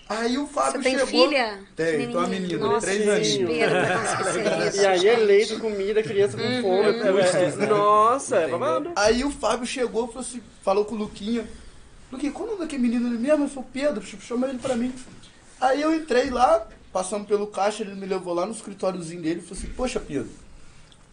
Aí 0.08 0.38
o 0.38 0.46
Você 0.46 0.52
Fábio 0.54 0.82
tem 0.82 0.98
chegou. 0.98 1.28
filha? 1.28 1.60
Tem, 1.76 1.98
tem 1.98 2.16
uma 2.16 2.26
menina, 2.26 2.66
Nossa, 2.66 2.86
três 2.86 3.02
que 3.04 3.10
aninhos. 3.10 3.50
E 4.80 4.86
aí 4.86 5.08
é 5.08 5.16
leite, 5.16 5.56
comida, 5.56 6.02
criança 6.02 6.38
com 6.38 6.62
fome. 6.62 6.88
é- 6.88 7.62
é- 7.62 7.66
Nossa, 7.66 8.36
é 8.36 8.48
babado. 8.48 8.92
Aí 8.96 9.24
o 9.24 9.30
Fábio 9.30 9.66
chegou 9.66 10.04
e 10.04 10.08
falou, 10.08 10.20
assim, 10.20 10.40
falou 10.62 10.84
com 10.86 10.94
o 10.94 10.98
Luquinha. 10.98 11.46
Luquinha, 12.10 12.32
qual 12.32 12.46
o 12.46 12.50
nome 12.52 12.62
daquele 12.62 12.82
menino 12.82 13.06
ali 13.06 13.18
mesmo? 13.18 13.44
Ele 13.44 13.50
falou, 13.50 13.68
Pedro, 13.72 14.02
ch- 14.02 14.16
chama 14.22 14.48
ele 14.48 14.58
pra 14.58 14.74
mim. 14.74 14.92
Aí 15.60 15.82
eu 15.82 15.94
entrei 15.94 16.30
lá, 16.30 16.66
passando 16.92 17.26
pelo 17.26 17.46
caixa, 17.46 17.82
ele 17.82 17.94
me 17.94 18.06
levou 18.06 18.32
lá 18.32 18.46
no 18.46 18.52
escritóriozinho 18.52 19.20
dele 19.20 19.40
e 19.40 19.42
falou 19.42 19.58
assim, 19.58 19.72
poxa, 19.74 20.00
Pedro, 20.00 20.30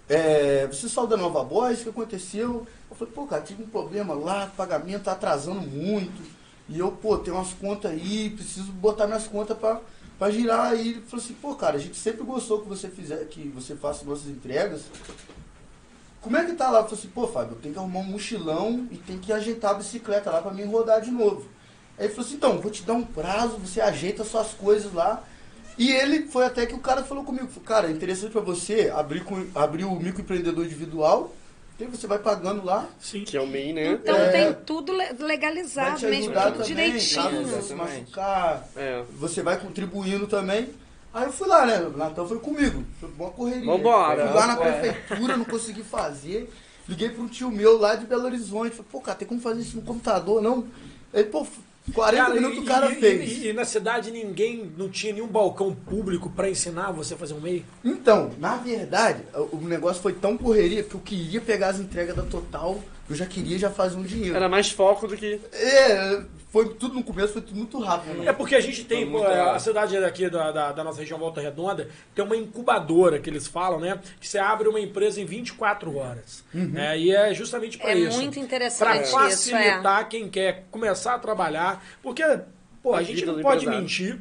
é, 0.10 0.68
você 0.68 0.88
saiu 0.90 1.08
da 1.08 1.18
Nova 1.18 1.44
Boys, 1.44 1.80
o 1.80 1.84
que 1.84 1.90
aconteceu? 1.90 2.68
Eu 2.92 2.98
falei, 2.98 3.14
pô, 3.14 3.26
cara, 3.26 3.42
tive 3.42 3.64
um 3.64 3.68
problema 3.68 4.14
lá, 4.14 4.52
pagamento 4.56 5.06
tá 5.06 5.14
atrasando 5.14 5.62
muito. 5.62 6.22
E 6.68 6.78
eu, 6.78 6.92
pô, 6.92 7.18
tenho 7.18 7.38
umas 7.38 7.54
contas 7.54 7.90
aí, 7.90 8.30
preciso 8.32 8.70
botar 8.74 9.08
minhas 9.08 9.28
contas 9.28 9.58
pra, 9.58 10.30
girar. 10.30 10.72
Aí 10.72 10.90
ele 10.90 11.02
falou 11.02 11.24
assim, 11.24 11.34
pô, 11.34 11.56
cara, 11.56 11.78
a 11.78 11.80
gente 11.80 11.96
sempre 11.96 12.24
gostou 12.24 12.62
que 12.62 12.68
você 12.68 12.90
fizer, 12.90 13.26
que 13.30 13.48
você 13.48 13.76
faça 13.76 14.04
nossas 14.04 14.28
entregas. 14.28 14.84
Como 16.20 16.36
é 16.36 16.46
que 16.46 16.54
tá 16.54 16.70
lá? 16.70 16.80
Eu 16.80 16.84
falei 16.84 17.00
assim, 17.00 17.08
pô, 17.08 17.28
Fábio, 17.28 17.54
eu 17.54 17.62
tenho 17.62 17.74
que 17.74 17.80
arrumar 17.80 18.02
um 18.02 18.04
mochilão 18.04 18.88
e 18.92 18.98
tem 18.98 19.18
que 19.18 19.32
ajeitar 19.32 19.72
a 19.72 19.76
bicicleta 19.76 20.30
lá 20.30 20.42
pra 20.42 20.52
mim 20.52 20.66
rodar 20.66 21.02
de 21.02 21.12
novo. 21.12 21.48
Aí 21.98 22.06
ele 22.06 22.14
falou 22.14 22.28
assim, 22.28 22.36
então, 22.36 22.60
vou 22.60 22.70
te 22.70 22.84
dar 22.84 22.94
um 22.94 23.06
prazo, 23.06 23.58
você 23.58 23.80
ajeita 23.80 24.26
suas 24.26 24.54
coisas 24.54 24.94
lá. 24.94 25.24
E 25.78 25.90
ele 25.92 26.28
foi 26.28 26.46
até 26.46 26.66
que 26.66 26.76
o 26.76 26.80
cara 26.80 27.04
falou 27.04 27.24
comigo, 27.24 27.48
cara, 27.62 27.88
é 27.88 27.92
interessante 27.92 28.34
pra 28.34 28.42
você 28.42 28.92
abrir, 28.94 29.24
com, 29.24 29.48
abrir 29.56 29.86
o 29.86 29.96
microempreendedor 29.96 30.66
individual, 30.66 31.34
aí 31.84 31.90
você 31.90 32.08
vai 32.08 32.20
pagando 32.20 32.64
lá, 32.66 32.88
Sim. 33.00 33.24
Que 33.24 33.36
é 33.38 33.42
o 33.42 33.48
MEI, 33.48 33.74
né? 33.74 33.92
Então 33.94 34.16
É. 34.16 34.30
tem 34.30 34.54
tudo 34.66 34.92
legalizado, 35.20 36.00
te 36.00 36.06
mesmo 36.06 36.34
tudo 36.34 36.34
também, 36.36 36.52
caso 36.58 36.68
direitinho. 36.68 37.46
você 37.48 37.62
se 37.62 37.74
machucar, 37.76 38.68
É. 38.76 39.04
você 39.18 39.42
vai 39.42 39.60
contribuindo 39.60 40.28
também. 40.28 40.70
Aí 41.14 41.26
eu 41.26 41.32
fui 41.34 41.48
lá, 41.48 41.66
né? 41.66 41.80
O 41.82 41.98
Natan 41.98 42.26
foi 42.26 42.40
comigo. 42.40 42.84
Foi 43.00 43.10
uma 43.20 43.30
correria. 43.32 43.66
Vambora. 43.66 44.28
Fui 44.28 44.36
lá 44.36 44.48
na 44.48 44.54
É. 44.66 44.80
prefeitura, 44.80 45.36
não 45.38 45.44
consegui 45.46 45.84
fazer. 45.84 46.50
Liguei 46.88 47.10
para 47.10 47.22
um 47.24 47.28
tio 47.28 47.52
meu 47.52 47.78
lá 47.78 47.96
de 47.96 48.06
Belo 48.06 48.24
Horizonte. 48.26 48.72
Falei, 48.72 48.86
pô, 48.92 49.02
cara, 49.02 49.18
tem 49.18 49.28
como 49.28 49.40
fazer 49.42 49.62
isso 49.62 49.76
no 49.76 49.82
computador, 49.82 50.42
não? 50.42 50.66
Ele, 51.14 51.26
pô, 51.26 51.46
40 51.94 52.24
Cara, 52.24 52.34
minutos 52.36 52.58
e- 52.58 52.62
o 52.62 52.66
cara 52.66 52.92
e- 52.92 52.96
fez. 52.96 53.32
E, 53.44 53.48
e 53.48 53.54
na 53.54 53.66
cidade 53.66 54.12
ninguém, 54.12 54.72
não 54.78 54.88
tinha 54.88 55.14
nenhum 55.14 55.28
balcão 55.28 55.74
público 55.74 56.30
pra 56.30 56.50
ensinar 56.50 56.92
você 56.92 57.16
a 57.16 57.18
fazer 57.18 57.34
um 57.34 57.42
MEI? 57.42 57.66
Então, 57.84 58.30
na 58.38 58.56
verdade, 58.58 59.24
o 59.34 59.58
o 59.58 59.62
negócio 59.68 60.02
foi 60.02 60.14
tão 60.14 60.38
correria 60.38 60.84
que 60.84 60.94
eu 60.96 61.00
queria 61.02 61.42
pegar 61.42 61.70
as 61.70 61.80
entregas 61.80 62.16
da 62.16 62.24
Total, 62.24 62.80
eu 63.12 63.16
já 63.18 63.26
queria 63.26 63.58
já 63.60 63.70
fazer 63.70 63.98
um 63.98 64.04
dinheiro. 64.04 64.36
Era 64.36 64.48
mais 64.50 64.70
foco 64.72 65.08
do 65.08 65.16
que. 65.18 65.40
É, 65.54 66.22
foi 66.52 66.74
tudo 66.76 66.96
no 66.96 67.04
começo, 67.04 67.34
foi 67.34 67.42
tudo 67.42 67.56
muito 67.58 67.80
rápido. 67.80 68.18
né? 68.18 68.28
É 68.28 68.34
porque 68.34 68.56
a 68.56 68.60
gente 68.60 68.84
tem, 68.84 69.10
pô, 69.10 69.24
a 69.26 69.58
cidade 69.60 69.96
aqui 69.98 70.30
da, 70.30 70.52
da, 70.52 70.72
da 70.72 70.84
nossa 70.84 71.00
região 71.00 71.18
Volta 71.20 71.40
Redonda, 71.42 71.90
tem 72.16 72.24
uma 72.26 72.36
incubadora 72.36 73.20
que 73.20 73.30
eles 73.30 73.48
falam, 73.48 73.80
né? 73.80 74.00
Que 74.20 74.28
você 74.28 74.38
abre 74.38 74.68
uma 74.68 74.80
empresa 74.80 75.22
em 75.22 75.26
24 75.26 75.96
horas. 75.96 76.44
né, 76.54 76.98
e 77.00 77.12
é 77.16 77.34
justamente 77.34 77.78
para 77.78 77.92
É 77.92 77.96
isso. 77.96 78.18
muito 78.18 78.34
Para 78.34 78.44
interessante 78.44 79.04
isso, 79.04 79.18
é. 79.20 79.30
facilitar 79.30 80.10
quem 80.10 80.28
quer 80.30 80.66
começar 80.72 81.16
a 81.16 81.20
trabalhar. 81.20 81.84
Porque, 82.04 82.24
pô, 82.84 82.94
a, 82.94 83.00
A 83.00 83.04
gente 83.04 83.26
não 83.26 83.40
pode 83.42 83.64
empresário. 83.66 83.80
mentir. 83.82 84.20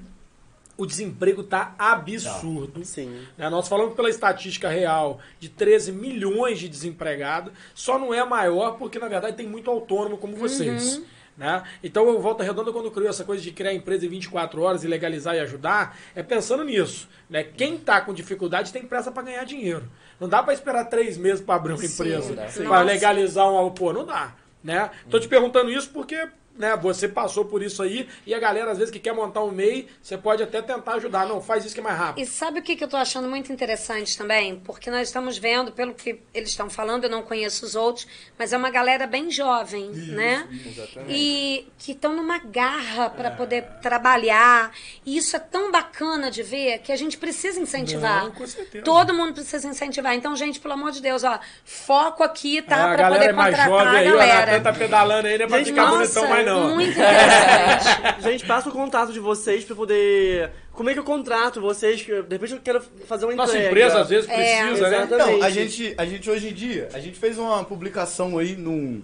O 0.81 0.87
desemprego 0.87 1.43
tá 1.43 1.75
absurdo. 1.79 2.83
Sim. 2.87 3.21
Né, 3.37 3.51
Nós 3.51 3.69
falamos 3.69 3.95
pela 3.95 4.09
estatística 4.09 4.67
real 4.67 5.21
de 5.39 5.51
13 5.51 5.93
milhões 5.93 6.59
de 6.59 6.71
desempregados, 6.71 7.53
só 7.75 7.99
não 7.99 8.15
é 8.15 8.25
maior 8.25 8.79
porque, 8.79 8.99
na 8.99 9.07
verdade, 9.07 9.37
tem 9.37 9.47
muito 9.47 9.71
autônomo 9.71 10.17
como 10.17 10.35
vocês. 10.37 11.03
Né? 11.37 11.63
Então, 11.85 12.09
o 12.09 12.19
Volta 12.19 12.43
Redonda, 12.43 12.73
quando 12.73 12.91
criou 12.91 13.11
essa 13.11 13.25
coisa 13.25 13.43
de 13.43 13.53
criar 13.53 13.75
empresa 13.75 14.07
em 14.07 14.09
24 14.09 14.63
horas 14.63 14.83
e 14.83 14.89
legalizar 14.89 15.35
e 15.37 15.41
ajudar, 15.41 15.99
é 16.15 16.23
pensando 16.23 16.65
nisso. 16.65 17.07
Né? 17.29 17.45
Quem 17.45 17.75
está 17.75 18.01
com 18.01 18.15
dificuldade 18.15 18.73
tem 18.73 18.83
pressa 18.83 19.13
para 19.13 19.25
ganhar 19.25 19.45
dinheiro. 19.45 19.87
Não 20.19 20.31
dá 20.31 20.43
para 20.43 20.55
esperar 20.55 20.87
três 20.87 21.19
meses 21.19 21.45
para 21.45 21.57
abrir 21.57 21.73
uma 21.75 21.79
Sim. 21.79 21.93
empresa, 21.93 22.35
para 22.67 22.81
legalizar 22.81 23.53
um... 23.53 23.71
Pô, 23.71 23.93
não 23.93 24.07
dá. 24.07 24.35
Né? 24.65 24.91
Tô 25.11 25.21
te 25.21 25.29
perguntando 25.29 25.71
isso 25.71 25.91
porque 25.91 26.27
né, 26.61 26.77
você 26.77 27.09
passou 27.09 27.45
por 27.47 27.63
isso 27.63 27.83
aí 27.83 28.09
e 28.27 28.35
a 28.35 28.39
galera, 28.39 28.71
às 28.71 28.79
vezes, 28.79 28.93
que 28.93 28.99
quer 29.01 29.13
montar 29.15 29.43
um 29.43 29.51
MEI, 29.51 29.89
você 30.01 30.17
pode 30.17 30.43
até 30.43 30.61
tentar 30.63 30.93
ajudar. 30.95 31.27
Não, 31.27 31.41
faz 31.41 31.65
isso 31.65 31.75
que 31.75 31.81
é 31.81 31.83
mais 31.85 31.97
rápido. 31.99 32.23
E 32.23 32.27
sabe 32.27 32.61
o 32.61 32.63
que, 32.63 32.77
que 32.77 32.85
eu 32.85 32.89
tô 32.89 32.97
achando 32.97 33.29
muito 33.29 33.51
interessante 33.53 34.17
também? 34.17 34.57
Porque 34.57 34.91
nós 34.91 35.09
estamos 35.09 35.39
vendo, 35.39 35.73
pelo 35.73 35.95
que 35.95 36.21
eles 36.35 36.51
estão 36.51 36.69
falando, 36.69 37.05
eu 37.05 37.11
não 37.11 37.23
conheço 37.23 37.65
os 37.65 37.75
outros, 37.75 38.07
mas 38.39 38.53
é 38.53 38.57
uma 38.57 38.71
galera 38.71 39.07
bem 39.07 39.31
jovem, 39.31 39.89
né? 39.91 40.47
Exatamente. 40.67 41.13
E 41.13 41.67
que 41.79 41.93
estão 41.93 42.15
numa 42.15 42.39
garra 42.39 43.09
para 43.11 43.31
poder 43.31 43.63
trabalhar. 43.83 44.73
E 45.07 45.17
isso 45.17 45.35
é 45.37 45.39
tão 45.39 45.71
bacana 45.73 46.31
de 46.31 46.43
ver 46.43 46.79
que 46.81 46.93
a 46.93 46.97
gente 46.97 47.17
precisa 47.17 47.59
incentivar. 47.61 48.25
Não, 48.25 48.31
com 48.33 48.47
certeza. 48.47 48.85
Todo 48.85 49.15
mundo 49.15 49.33
precisa 49.33 49.67
incentivar. 49.67 50.15
Então, 50.15 50.35
gente, 50.37 50.61
pelo 50.61 50.75
amor 50.75 50.91
de 50.93 51.01
Deus, 51.01 51.25
ó, 51.25 51.39
foco 51.65 52.23
aqui, 52.23 52.59
É, 52.59 52.63
tá? 52.63 52.77
a 52.77 52.89
para 52.95 52.97
galera 52.97 53.11
poder 53.19 53.31
é 53.31 53.33
mais 53.33 53.57
contratar 53.57 53.85
jovem 53.85 53.97
a 53.97 54.01
aí, 54.01 54.09
o 54.09 54.17
Natan 54.17 54.27
galera. 54.27 54.61
tá 54.61 54.73
pedalando 54.73 55.29
aí, 55.29 55.39
não 55.39 55.45
é 55.45 55.49
pra 55.49 55.59
Gente, 55.59 55.67
ficar 55.71 55.83
Nossa, 55.87 55.97
bonitão 56.21 56.29
mais 56.29 56.45
muito 56.75 56.91
interessante. 56.91 58.23
Gente, 58.23 58.47
passa 58.47 58.69
o 58.69 58.73
contato 58.73 59.13
de 59.13 59.21
vocês 59.21 59.65
pra 59.65 59.75
poder. 59.77 60.51
Como 60.73 60.89
é 60.91 60.93
que 60.93 60.99
eu 60.99 61.05
contrato 61.05 61.61
vocês? 61.61 62.01
De 62.01 62.13
repente 62.13 62.53
eu 62.53 62.61
quero 62.61 62.83
fazer 63.07 63.25
uma 63.27 63.35
Nossa 63.35 63.53
entrega. 63.53 63.69
empresa, 63.71 64.01
às 64.01 64.09
vezes, 64.09 64.29
É, 64.31 64.35
precisa, 64.67 64.89
né? 64.91 64.97
exatamente. 65.05 65.35
Então, 65.37 65.43
a 65.47 65.51
gente, 65.51 65.95
a 65.99 66.07
gente 66.07 66.31
hoje 66.31 66.49
em 66.49 66.53
dia, 66.55 66.89
a 66.93 66.99
gente 66.99 67.19
fez 67.19 67.39
uma 67.39 67.63
publicação 67.65 68.39
aí 68.39 68.57
num, 68.57 69.03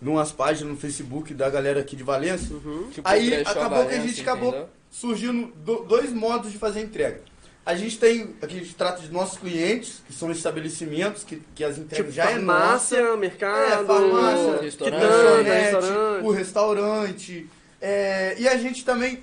numas 0.00 0.32
páginas 0.32 0.72
no 0.72 0.78
Facebook 0.78 1.34
da 1.34 1.50
galera 1.50 1.80
aqui 1.80 1.96
de 1.96 2.02
Valência. 2.02 2.54
Tipo, 2.92 3.02
Aí 3.08 3.34
acabou 3.34 3.86
que 3.86 3.94
a 3.94 4.00
gente 4.00 4.20
acabou 4.20 4.48
entendeu? 4.50 4.68
surgindo 4.90 5.52
do- 5.56 5.84
dois 5.84 6.12
modos 6.12 6.50
de 6.52 6.58
fazer 6.58 6.80
entrega. 6.80 7.20
A 7.68 7.74
gente 7.74 7.98
tem, 7.98 8.34
aqui 8.40 8.56
a 8.56 8.60
gente 8.60 8.74
trata 8.74 9.02
de 9.02 9.12
nossos 9.12 9.36
clientes, 9.38 10.02
que 10.06 10.12
são 10.14 10.30
estabelecimentos, 10.32 11.22
que, 11.22 11.42
que 11.54 11.62
as 11.62 11.76
entregas 11.76 12.06
Tipo, 12.06 12.16
já 12.16 12.30
é 12.30 12.34
farmácia, 12.36 13.02
nossa. 13.02 13.16
mercado, 13.18 13.82
É, 13.82 13.84
farmácia, 13.84 14.60
restaurante, 14.62 15.02
quitanda, 15.02 15.52
restaurante. 15.54 16.24
o 16.24 16.30
restaurante. 16.30 17.50
é, 17.78 18.34
e 18.38 18.48
a 18.48 18.56
gente 18.56 18.84
também 18.86 19.22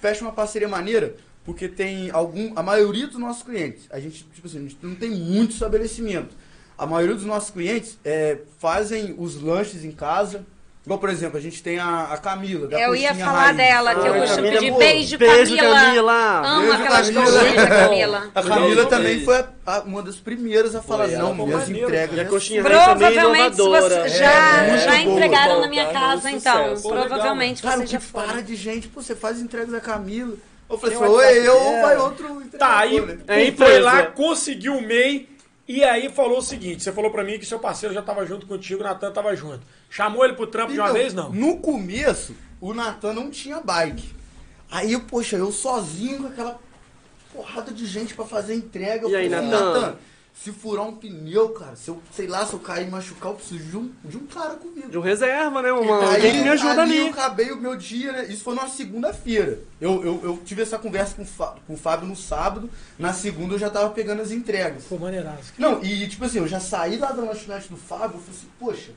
fecha 0.00 0.22
uma 0.24 0.30
parceria 0.30 0.68
maneira, 0.68 1.16
porque 1.44 1.66
tem 1.68 2.12
algum. 2.12 2.52
A 2.56 2.62
maioria 2.62 3.08
dos 3.08 3.18
nossos 3.18 3.42
clientes, 3.42 3.88
a 3.90 3.98
gente, 3.98 4.22
tipo 4.34 4.46
assim, 4.46 4.58
a 4.58 4.62
gente 4.62 4.78
não 4.80 4.94
tem 4.94 5.10
muito 5.10 5.52
estabelecimento. 5.54 6.36
A 6.78 6.86
maioria 6.86 7.16
dos 7.16 7.24
nossos 7.26 7.50
clientes 7.50 7.98
é, 8.04 8.38
fazem 8.60 9.16
os 9.18 9.34
lanches 9.42 9.84
em 9.84 9.90
casa. 9.90 10.46
Igual, 10.82 10.98
por 10.98 11.10
exemplo, 11.10 11.36
a 11.36 11.40
gente 11.42 11.62
tem 11.62 11.78
a, 11.78 12.04
a 12.04 12.16
Camila. 12.16 12.66
Da 12.66 12.80
Eu 12.80 12.96
ia 12.96 13.14
falar 13.14 13.42
Raiz. 13.52 13.56
dela, 13.58 13.94
que 13.94 14.06
eu 14.08 14.14
costumo 14.14 14.36
Camila, 14.36 14.52
pedir 14.60 14.72
pô. 14.72 14.78
beijo, 14.78 15.18
Beijo, 15.18 15.56
Camila. 15.56 15.74
Camila. 15.80 16.40
Amo 16.46 16.60
Beijo, 16.62 16.82
aquelas 16.82 17.10
coxinhas 17.10 17.54
da 17.54 17.66
Camila. 17.68 18.30
A 18.34 18.42
Camila 18.42 18.74
Foi 18.82 18.86
também 18.90 19.24
foi 19.24 19.36
a- 19.36 19.48
a- 19.66 19.80
uma 19.80 20.02
das 20.02 20.16
primeiras 20.16 20.74
a 20.74 20.80
falar, 20.80 21.04
Foi, 21.08 21.16
não, 21.18 21.36
foi 21.36 21.46
minhas 21.46 21.68
entregas. 21.70 22.16
E 22.16 22.20
a 22.20 22.22
é 22.22 22.26
coxinha 22.26 22.62
raiz 22.62 22.78
também 22.86 23.06
é 23.08 23.10
Provavelmente 23.12 23.56
se 23.56 23.60
inovadora. 23.62 24.02
você 24.02 24.08
já, 24.08 24.24
É, 24.24 24.78
já 24.78 24.90
muito 24.92 25.04
boa. 25.04 25.16
entregaram 25.16 25.60
na 25.60 25.68
minha 25.68 25.86
Tá, 25.86 25.92
casa, 25.92 26.30
então. 26.30 26.62
sucesso. 26.68 26.82
Pô, 26.82 26.88
legal, 26.94 27.06
Provavelmente 27.08 27.62
Cara, 27.62 27.74
o 27.74 27.78
vocês 27.78 27.88
que 27.90 27.92
já 27.96 28.00
foram. 28.00 28.28
para 28.28 28.40
de 28.42 28.56
gente, 28.56 28.88
pô, 28.88 29.02
você 29.02 29.14
faz 29.14 29.38
entregas 29.38 29.70
da 29.72 29.80
Camila. 29.80 30.34
Eu 30.68 30.78
falei 30.78 30.96
assim, 30.96 31.04
ou 31.04 31.20
eu 31.22 31.56
ou 31.56 31.82
vai 31.82 31.96
outro 31.98 32.24
entregador, 32.26 32.58
Tá, 32.58 32.78
aí 32.78 33.00
né? 33.02 33.18
É 33.26 33.52
foi 33.52 33.80
lá, 33.80 34.06
conseguiu 34.06 34.76
o 34.76 34.80
MEI 34.80 35.28
e 35.76 35.84
aí 35.84 36.08
falou 36.08 36.38
o 36.38 36.42
seguinte: 36.42 36.82
você 36.82 36.92
falou 36.92 37.10
pra 37.10 37.22
mim 37.24 37.38
que 37.38 37.46
seu 37.46 37.58
parceiro 37.58 37.94
já 37.94 38.02
tava 38.02 38.24
junto 38.26 38.46
contigo, 38.46 38.80
o 38.80 38.84
Natan 38.84 39.12
tava 39.12 39.34
junto. 39.36 39.60
Chamou 39.88 40.24
ele 40.24 40.34
pro 40.34 40.46
trampo 40.46 40.72
de 40.72 40.78
uma 40.78 40.86
Então, 40.88 40.94
vez, 41.00 41.14
não? 41.14 41.30
No 41.32 41.58
começo, 41.58 42.34
o 42.60 42.72
Natan 42.74 43.12
não 43.12 43.30
tinha 43.30 43.60
bike. 43.60 44.14
Aí, 44.70 44.98
poxa, 45.00 45.36
eu 45.36 45.50
sozinho 45.50 46.22
com 46.22 46.28
aquela 46.28 46.58
porrada 47.32 47.72
de 47.72 47.86
gente 47.86 48.14
pra 48.14 48.24
fazer 48.24 48.54
entrega. 48.54 49.04
Eu 49.06 49.10
E 49.10 49.16
aí, 49.16 49.28
falei, 49.30 49.48
Natan? 49.48 49.96
Se 50.34 50.50
furar 50.52 50.86
um 50.86 50.96
pneu, 50.96 51.50
cara, 51.50 51.76
se 51.76 51.88
eu, 51.88 52.00
sei 52.16 52.26
lá, 52.26 52.46
se 52.46 52.54
eu 52.54 52.58
cair 52.60 52.88
e 52.88 52.90
machucar, 52.90 53.32
eu 53.32 53.36
preciso 53.36 53.62
de 53.62 53.76
um, 53.76 53.92
de 54.02 54.16
um 54.16 54.26
cara 54.26 54.54
comigo. 54.54 54.88
De 54.88 54.96
um 54.96 55.02
reserva, 55.02 55.60
né? 55.60 55.70
Uma, 55.70 55.98
Aí, 56.08 56.14
alguém 56.16 56.32
que 56.32 56.38
me 56.42 56.48
ajuda 56.48 56.80
ali. 56.82 56.92
ali. 56.92 56.98
eu 56.98 57.06
acabei 57.08 57.50
o 57.52 57.56
meu 57.60 57.76
dia, 57.76 58.10
né? 58.12 58.24
Isso 58.26 58.42
foi 58.42 58.54
numa 58.54 58.68
segunda-feira. 58.68 59.58
Eu, 59.78 60.02
eu, 60.02 60.20
eu 60.22 60.40
tive 60.44 60.62
essa 60.62 60.78
conversa 60.78 61.14
com, 61.14 61.22
o 61.22 61.26
Fá- 61.26 61.56
com 61.66 61.74
o 61.74 61.76
Fábio 61.76 62.08
no 62.08 62.16
sábado. 62.16 62.70
Na 62.98 63.12
segunda 63.12 63.54
eu 63.54 63.58
já 63.58 63.68
tava 63.68 63.90
pegando 63.90 64.22
as 64.22 64.30
entregas. 64.30 64.84
Pô, 64.84 64.96
maneiraço. 64.98 65.52
Não, 65.58 65.84
e 65.84 66.08
tipo 66.08 66.24
assim, 66.24 66.38
eu 66.38 66.48
já 66.48 66.58
saí 66.60 66.96
lá 66.96 67.12
da 67.12 67.22
lanchonete 67.22 67.68
do 67.68 67.76
Fábio, 67.76 68.16
eu 68.16 68.20
falei 68.22 68.30
assim, 68.38 68.48
poxa, 68.58 68.92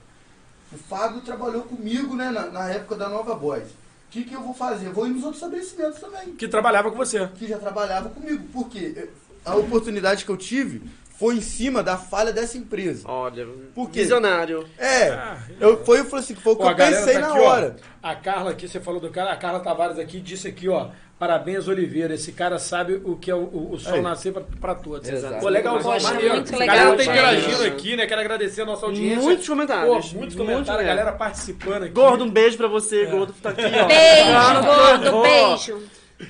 o 0.72 0.78
Fábio 0.78 1.20
trabalhou 1.22 1.64
comigo, 1.64 2.16
né, 2.16 2.32
na, 2.32 2.48
na 2.48 2.70
época 2.70 2.96
da 2.96 3.10
Nova 3.10 3.36
Boys. 3.36 3.68
O 3.68 4.12
que, 4.12 4.24
que 4.24 4.34
eu 4.34 4.42
vou 4.42 4.54
fazer? 4.54 4.86
Eu 4.88 4.94
vou 4.94 5.08
ir 5.08 5.10
nos 5.10 5.24
outros 5.24 5.42
estabelecimentos 5.42 6.00
também, 6.00 6.34
Que 6.36 6.48
trabalhava 6.48 6.90
com 6.92 6.96
você. 6.98 7.28
que 7.36 7.48
já 7.48 7.58
trabalhavam 7.58 8.12
comigo. 8.12 8.44
Por 8.54 8.70
quê? 8.70 9.10
A 9.44 9.56
oportunidade 9.56 10.24
que 10.24 10.32
eu 10.32 10.38
tive 10.38 10.84
foi 11.24 11.36
em 11.38 11.42
cima 11.42 11.82
da 11.82 11.96
falha 11.96 12.34
dessa 12.34 12.58
empresa. 12.58 13.10
Olha, 13.10 13.48
Por 13.74 13.90
quê? 13.90 14.02
visionário. 14.02 14.68
É, 14.78 15.08
Ah, 15.12 15.38
eu, 15.58 15.82
foi, 15.86 16.00
eu 16.02 16.06
falei 16.06 16.20
assim, 16.26 16.36
foi 16.36 16.52
o 16.52 16.56
que 16.58 16.64
a 16.64 16.72
eu 16.72 16.76
pensei 16.76 17.14
tá 17.14 17.20
na 17.22 17.28
aqui, 17.30 17.40
ó. 17.40 17.44
hora. 17.50 17.76
A 18.02 18.14
Carla 18.16 18.52
aqui, 18.52 18.68
você 18.68 18.82
falou 18.82 19.00
do 19.00 19.10
cara, 19.10 19.32
a 19.32 19.38
Carla 19.38 19.62
Tavares 19.62 19.98
aqui 19.98 20.20
disse 20.20 20.50
aqui, 20.50 20.68
ó. 20.68 20.90
Parabéns, 21.18 21.66
Oliveira. 21.70 22.14
Esse 22.16 22.34
cara 22.34 22.60
sabe 22.60 23.00
o 23.06 23.16
que 23.16 23.32
é 23.32 23.36
o, 23.36 23.72
o- 23.72 23.80
sol 23.80 23.94
Aí. 23.94 24.02
nascer 24.02 24.34
pra, 24.34 24.44
pra 24.60 24.76
todos. 24.76 25.08
Exato. 25.08 25.36
Pô, 25.40 25.50
Poxa, 25.82 26.12
maneiro. 26.12 26.36
muito 26.36 26.54
a 26.54 26.58
legal, 26.58 26.76
galera 26.76 26.98
tá 26.98 27.04
interagindo 27.04 27.64
aqui, 27.64 27.96
né? 27.96 28.06
Quero 28.06 28.20
agradecer 28.20 28.62
a 28.64 28.66
nossa 28.66 28.86
audiência. 28.86 29.22
Muitos 29.22 29.48
comentários. 29.48 29.86
Pô, 29.88 29.94
muitos 29.94 30.14
Muito, 30.36 30.38
comentários, 30.38 30.86
né? 30.86 30.92
a 30.92 30.96
galera 30.96 31.12
participando 31.18 31.84
aqui. 31.84 31.94
Gordo, 31.94 32.26
um 32.26 32.30
beijo 32.30 32.58
pra 32.58 32.68
você. 32.68 33.06
Gordo 33.06 33.34
tá 33.42 33.52
aqui, 33.52 33.62
ó. 33.64 33.86
Beijo, 33.88 34.30
Ah, 34.36 34.98
gordo, 35.00 35.16
ó. 35.16 35.22
beijo. 35.22 35.82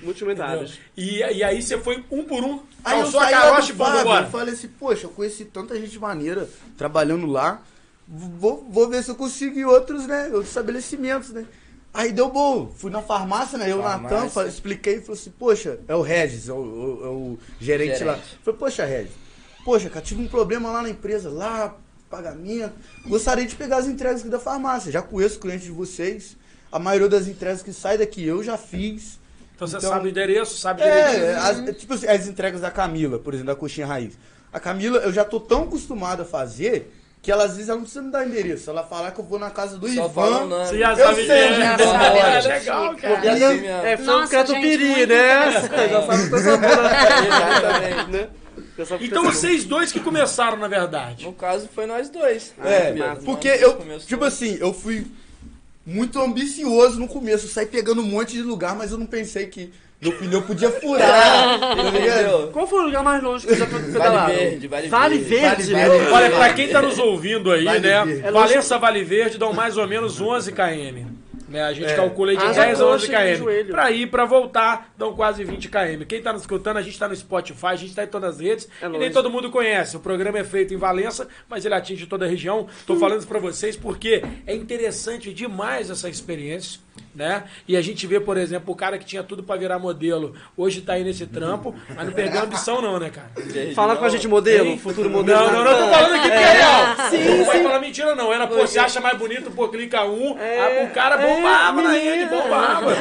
Muitos 0.04 0.22
comentários. 0.22 0.80
E, 0.96 1.18
e 1.20 1.44
aí 1.44 1.62
você 1.62 1.78
foi 1.80 2.04
um 2.12 2.24
por 2.24 2.44
um, 2.44 2.60
Aí 2.84 3.00
eu 3.00 3.08
a 3.08 3.12
saí 3.12 3.32
lá 3.34 3.42
carocha 3.42 3.70
e 3.70 3.72
do 3.74 3.78
vamos 3.78 4.02
embora. 4.02 4.26
eu 4.26 4.32
falei 4.32 4.54
assim, 4.54 4.68
poxa, 4.68 5.06
eu 5.06 5.10
conheci 5.10 5.46
tanta 5.46 5.80
gente 5.80 5.98
maneira 6.00 6.50
trabalhando 6.78 7.26
lá, 7.28 7.62
vou, 8.08 8.66
vou 8.70 8.90
ver 8.90 9.04
se 9.04 9.10
eu 9.12 9.16
consigo 9.16 9.58
ir 9.58 9.66
outros, 9.66 10.06
né, 10.08 10.26
outros 10.28 10.48
estabelecimentos, 10.50 11.30
né. 11.30 11.46
Aí 11.94 12.12
deu 12.12 12.30
bom, 12.30 12.72
fui 12.76 12.90
na 12.90 13.02
farmácia, 13.04 13.58
né, 13.58 13.72
eu. 13.72 13.78
Natan, 13.82 14.26
expliquei, 14.48 15.00
falei 15.02 15.22
assim, 15.22 15.32
poxa, 15.38 15.80
é 15.88 15.96
o 15.96 16.02
Regis, 16.02 16.50
é 16.50 16.54
o, 16.54 16.56
o- 16.58 17.06
é 17.06 17.08
o 17.08 17.38
gerente, 17.62 18.00
Gerente. 18.00 18.04
lá. 18.04 18.20
Falei, 18.44 18.60
poxa, 18.60 18.84
Regis, 18.86 19.12
poxa, 19.64 19.90
cara, 19.90 20.04
tive 20.04 20.22
um 20.22 20.28
problema 20.28 20.72
lá 20.72 20.82
na 20.82 20.90
empresa, 20.90 21.30
lá, 21.30 21.76
pagamento, 22.10 22.74
gostaria 23.08 23.46
de 23.46 23.56
pegar 23.56 23.78
as 23.78 23.88
entregas 23.88 24.22
aqui 24.22 24.30
da 24.30 24.40
farmácia, 24.40 24.92
já 24.92 25.02
conheço 25.02 25.40
clientes 25.40 25.66
de 25.66 25.72
vocês, 25.72 26.36
a 26.72 26.80
maioria 26.80 27.08
das 27.10 27.28
entregas 27.28 27.62
que 27.62 27.72
sai 27.72 27.98
daqui 27.98 28.26
eu 28.26 28.44
já 28.44 28.58
fiz, 28.58 29.20
Então 29.56 29.68
você 29.68 29.78
Então- 29.78 29.90
sabe 29.92 30.08
o 30.08 30.10
endereço, 30.10 30.58
sabe 30.58 30.82
é, 30.82 31.10
direitinho. 31.10 31.40
as, 31.72 31.78
tipo 31.78 31.94
assim, 31.94 32.08
as 32.08 32.28
entregas 32.28 32.62
da 32.62 32.72
Camila, 32.72 33.20
por 33.20 33.34
exemplo, 33.34 33.54
da 33.54 33.60
coxinha 33.60 33.86
raiz. 33.88 34.18
A 34.52 34.60
Camila, 34.60 35.00
eu 35.00 35.12
já 35.14 35.24
tô 35.24 35.40
tão 35.40 35.64
acostumado 35.64 36.22
a 36.22 36.26
fazer 36.26 36.92
que 37.22 37.32
ela 37.32 37.46
às 37.46 37.52
vezes 37.54 37.70
ela 37.70 37.78
não 37.78 37.84
precisa 37.86 38.04
me 38.04 38.12
dar 38.12 38.28
endereço. 38.28 38.70
Ela 38.70 38.84
falar 38.84 39.12
que 39.12 39.20
eu 39.20 39.24
vou 39.24 39.40
na 39.40 39.50
casa 39.50 39.78
do 39.78 39.88
Só 39.88 40.06
Ivan. 40.08 40.48
Você 40.66 40.78
já 40.78 40.92
Eu 40.92 40.98
sabe 40.98 41.26
sei, 41.26 41.38
é, 41.38 41.54
já 41.54 41.74
é, 41.74 41.78
sabe, 41.78 42.18
é 42.20 42.42
legal, 42.60 42.96
cara. 42.96 43.14
É, 43.26 43.30
assim 43.30 43.68
é 43.68 43.98
foi 43.98 44.06
Nossa, 44.06 44.26
um 44.26 44.30
catupiry, 44.30 44.78
né? 44.88 45.04
interessante. 45.04 45.90
Já 45.90 46.02
sabe 46.02 46.30
que 46.30 46.36
o 46.36 46.38
Exatamente. 46.38 48.12
né? 48.12 48.30
Então 49.02 49.24
vocês 49.24 49.64
dois 49.66 49.92
que 49.92 50.00
começaram, 50.00 50.58
na 50.58 50.68
verdade. 50.68 51.26
No 51.26 51.34
caso, 51.34 51.70
foi 51.74 51.86
nós 51.86 52.10
dois. 52.10 52.54
É, 52.64 52.92
Mesmo, 52.92 53.24
porque 53.24 53.50
nós 53.50 53.62
eu, 53.62 53.74
começou. 53.76 54.08
tipo 54.08 54.26
assim, 54.26 54.58
eu 54.60 54.74
fui 54.74 55.08
muito 55.86 56.20
ambicioso 56.20 57.00
no 57.00 57.08
começo. 57.08 57.46
Eu 57.46 57.50
saí 57.50 57.66
pegando 57.66 58.02
um 58.02 58.06
monte 58.06 58.34
de 58.34 58.42
lugar, 58.42 58.76
mas 58.76 58.92
eu 58.92 58.98
não 58.98 59.06
pensei 59.06 59.48
que 59.48 59.72
meu 60.02 60.12
pneu 60.14 60.42
podia 60.42 60.70
furar. 60.70 61.60
tá? 61.60 61.88
Entendeu? 61.88 62.50
Qual 62.52 62.68
foi 62.68 62.80
o 62.80 62.86
lugar 62.86 63.04
mais 63.04 63.24
longe 63.24 63.48
que 63.48 63.54
você 63.54 63.60
já 63.60 63.66
pedalaram? 63.66 64.36
Verde, 64.36 64.68
Vale 64.68 64.88
Vale 64.88 65.18
Verde. 65.20 65.64
Verde. 65.64 65.74
Vale 65.74 65.90
Verde. 65.90 66.12
Olha, 66.12 66.32
pra 66.32 66.54
quem 66.54 66.70
tá 66.70 66.82
nos 66.82 67.00
ouvindo 67.00 67.52
aí, 67.52 67.64
Vale 67.64 67.80
né? 67.80 68.06
Verde. 68.06 68.32
Valença 68.32 68.78
Vale 68.78 69.04
Verde 69.04 69.38
dão 69.38 69.54
mais 69.54 69.78
ou 69.78 69.88
menos 69.88 70.20
11 70.20 70.52
km. 70.52 71.23
Né? 71.54 71.62
A 71.62 71.72
gente 71.72 71.92
É. 71.92 71.96
calcula 71.96 72.32
aí 72.32 72.38
de 72.38 72.44
Haja 72.44 72.66
10 72.66 72.82
a 72.82 72.86
11 72.88 73.06
coxa 73.08 73.28
e 73.30 73.38
km. 73.38 73.72
Pra 73.72 73.92
ir, 73.92 74.08
pra 74.08 74.26
voltar, 74.26 74.92
dão 74.98 75.14
quase 75.16 75.44
20 75.44 75.70
km. 75.70 76.04
Quem 76.08 76.20
tá 76.20 76.34
nos 76.34 76.42
escutando, 76.42 76.78
a 76.78 76.82
gente 76.82 76.98
tá 76.98 77.08
no 77.08 77.16
Spotify, 77.16 77.68
a 77.68 77.76
gente 77.76 77.94
tá 77.94 78.04
em 78.04 78.08
todas 78.08 78.36
as 78.36 78.42
redes. 78.42 78.68
É 78.82 78.88
e 78.88 78.90
nem 78.98 79.12
todo 79.12 79.30
mundo 79.30 79.52
conhece. 79.52 79.96
O 79.96 80.00
programa 80.00 80.40
é 80.40 80.44
feito 80.44 80.74
em 80.74 80.78
Valença, 80.78 81.28
mas 81.48 81.64
ele 81.64 81.76
atinge 81.76 82.08
toda 82.08 82.26
a 82.26 82.28
região. 82.28 82.68
Tô 82.88 82.96
falando 82.96 83.20
isso 83.20 83.28
pra 83.28 83.38
vocês 83.38 83.78
porque 83.78 84.24
é 84.48 84.56
interessante 84.56 85.32
demais 85.32 85.92
essa 85.92 86.10
experiência. 86.10 86.80
Né? 87.16 87.44
E 87.68 87.78
a 87.78 87.82
gente 87.82 88.08
vê, 88.08 88.20
por 88.20 88.38
exemplo, 88.38 88.74
o 88.74 88.76
cara 88.76 88.98
que 88.98 89.06
tinha 89.06 89.22
tudo 89.22 89.44
pra 89.44 89.56
virar 89.56 89.78
modelo, 89.78 90.34
hoje 90.58 90.82
tá 90.82 90.94
aí 90.94 91.04
nesse 91.04 91.28
trampo, 91.28 91.76
mas 91.96 92.06
não 92.08 92.12
perdeu 92.14 92.42
a 92.42 92.44
ambição 92.46 92.82
não, 92.82 92.98
né, 93.00 93.12
cara? 93.12 93.30
Fala 93.76 93.96
com 93.96 94.06
a 94.06 94.10
gente, 94.10 94.28
modelo, 94.28 94.68
Hein? 94.70 94.80
futuro 94.80 95.10
modelo. 95.12 95.40
Não, 95.52 95.52
não, 95.52 95.64
não, 95.64 95.78
tô 95.86 95.94
falando 95.94 96.16
aqui 96.16 96.30
que 96.30 96.36
é 96.36 96.54
real. 96.54 97.10
Sim, 97.12 97.38
não 97.38 97.46
vai 97.46 97.58
sim. 97.58 97.64
falar 97.64 97.80
mentira, 97.80 98.16
não. 98.16 98.34
Era, 98.34 98.48
pô, 98.48 98.56
você 98.56 98.80
acha 98.80 99.00
mais 99.00 99.16
bonito, 99.18 99.52
pô, 99.52 99.68
clica 99.70 100.04
um. 100.06 100.38
É, 100.40 100.82
ah, 100.82 100.86
o 100.86 100.90
cara 100.92 101.22
é, 101.22 101.36
bombava 101.36 101.82
na 101.82 101.90
menino. 101.90 102.12
rede, 102.12 102.26
bombava. 102.30 102.92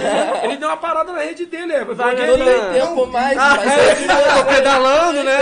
Ele 0.45 0.57
deu 0.59 0.69
uma 0.69 0.77
parada 0.77 1.13
na 1.13 1.21
rede 1.21 1.47
dele, 1.47 1.73
é. 1.73 1.85
Porque 1.85 2.03
não 2.03 2.45
tem 2.45 2.81
tempo 2.81 3.07
mais, 3.07 3.39
Ah, 3.39 3.55
mas 3.57 3.73
é, 3.79 3.95
tô 4.37 4.45
pedalando, 4.45 5.23
né? 5.23 5.37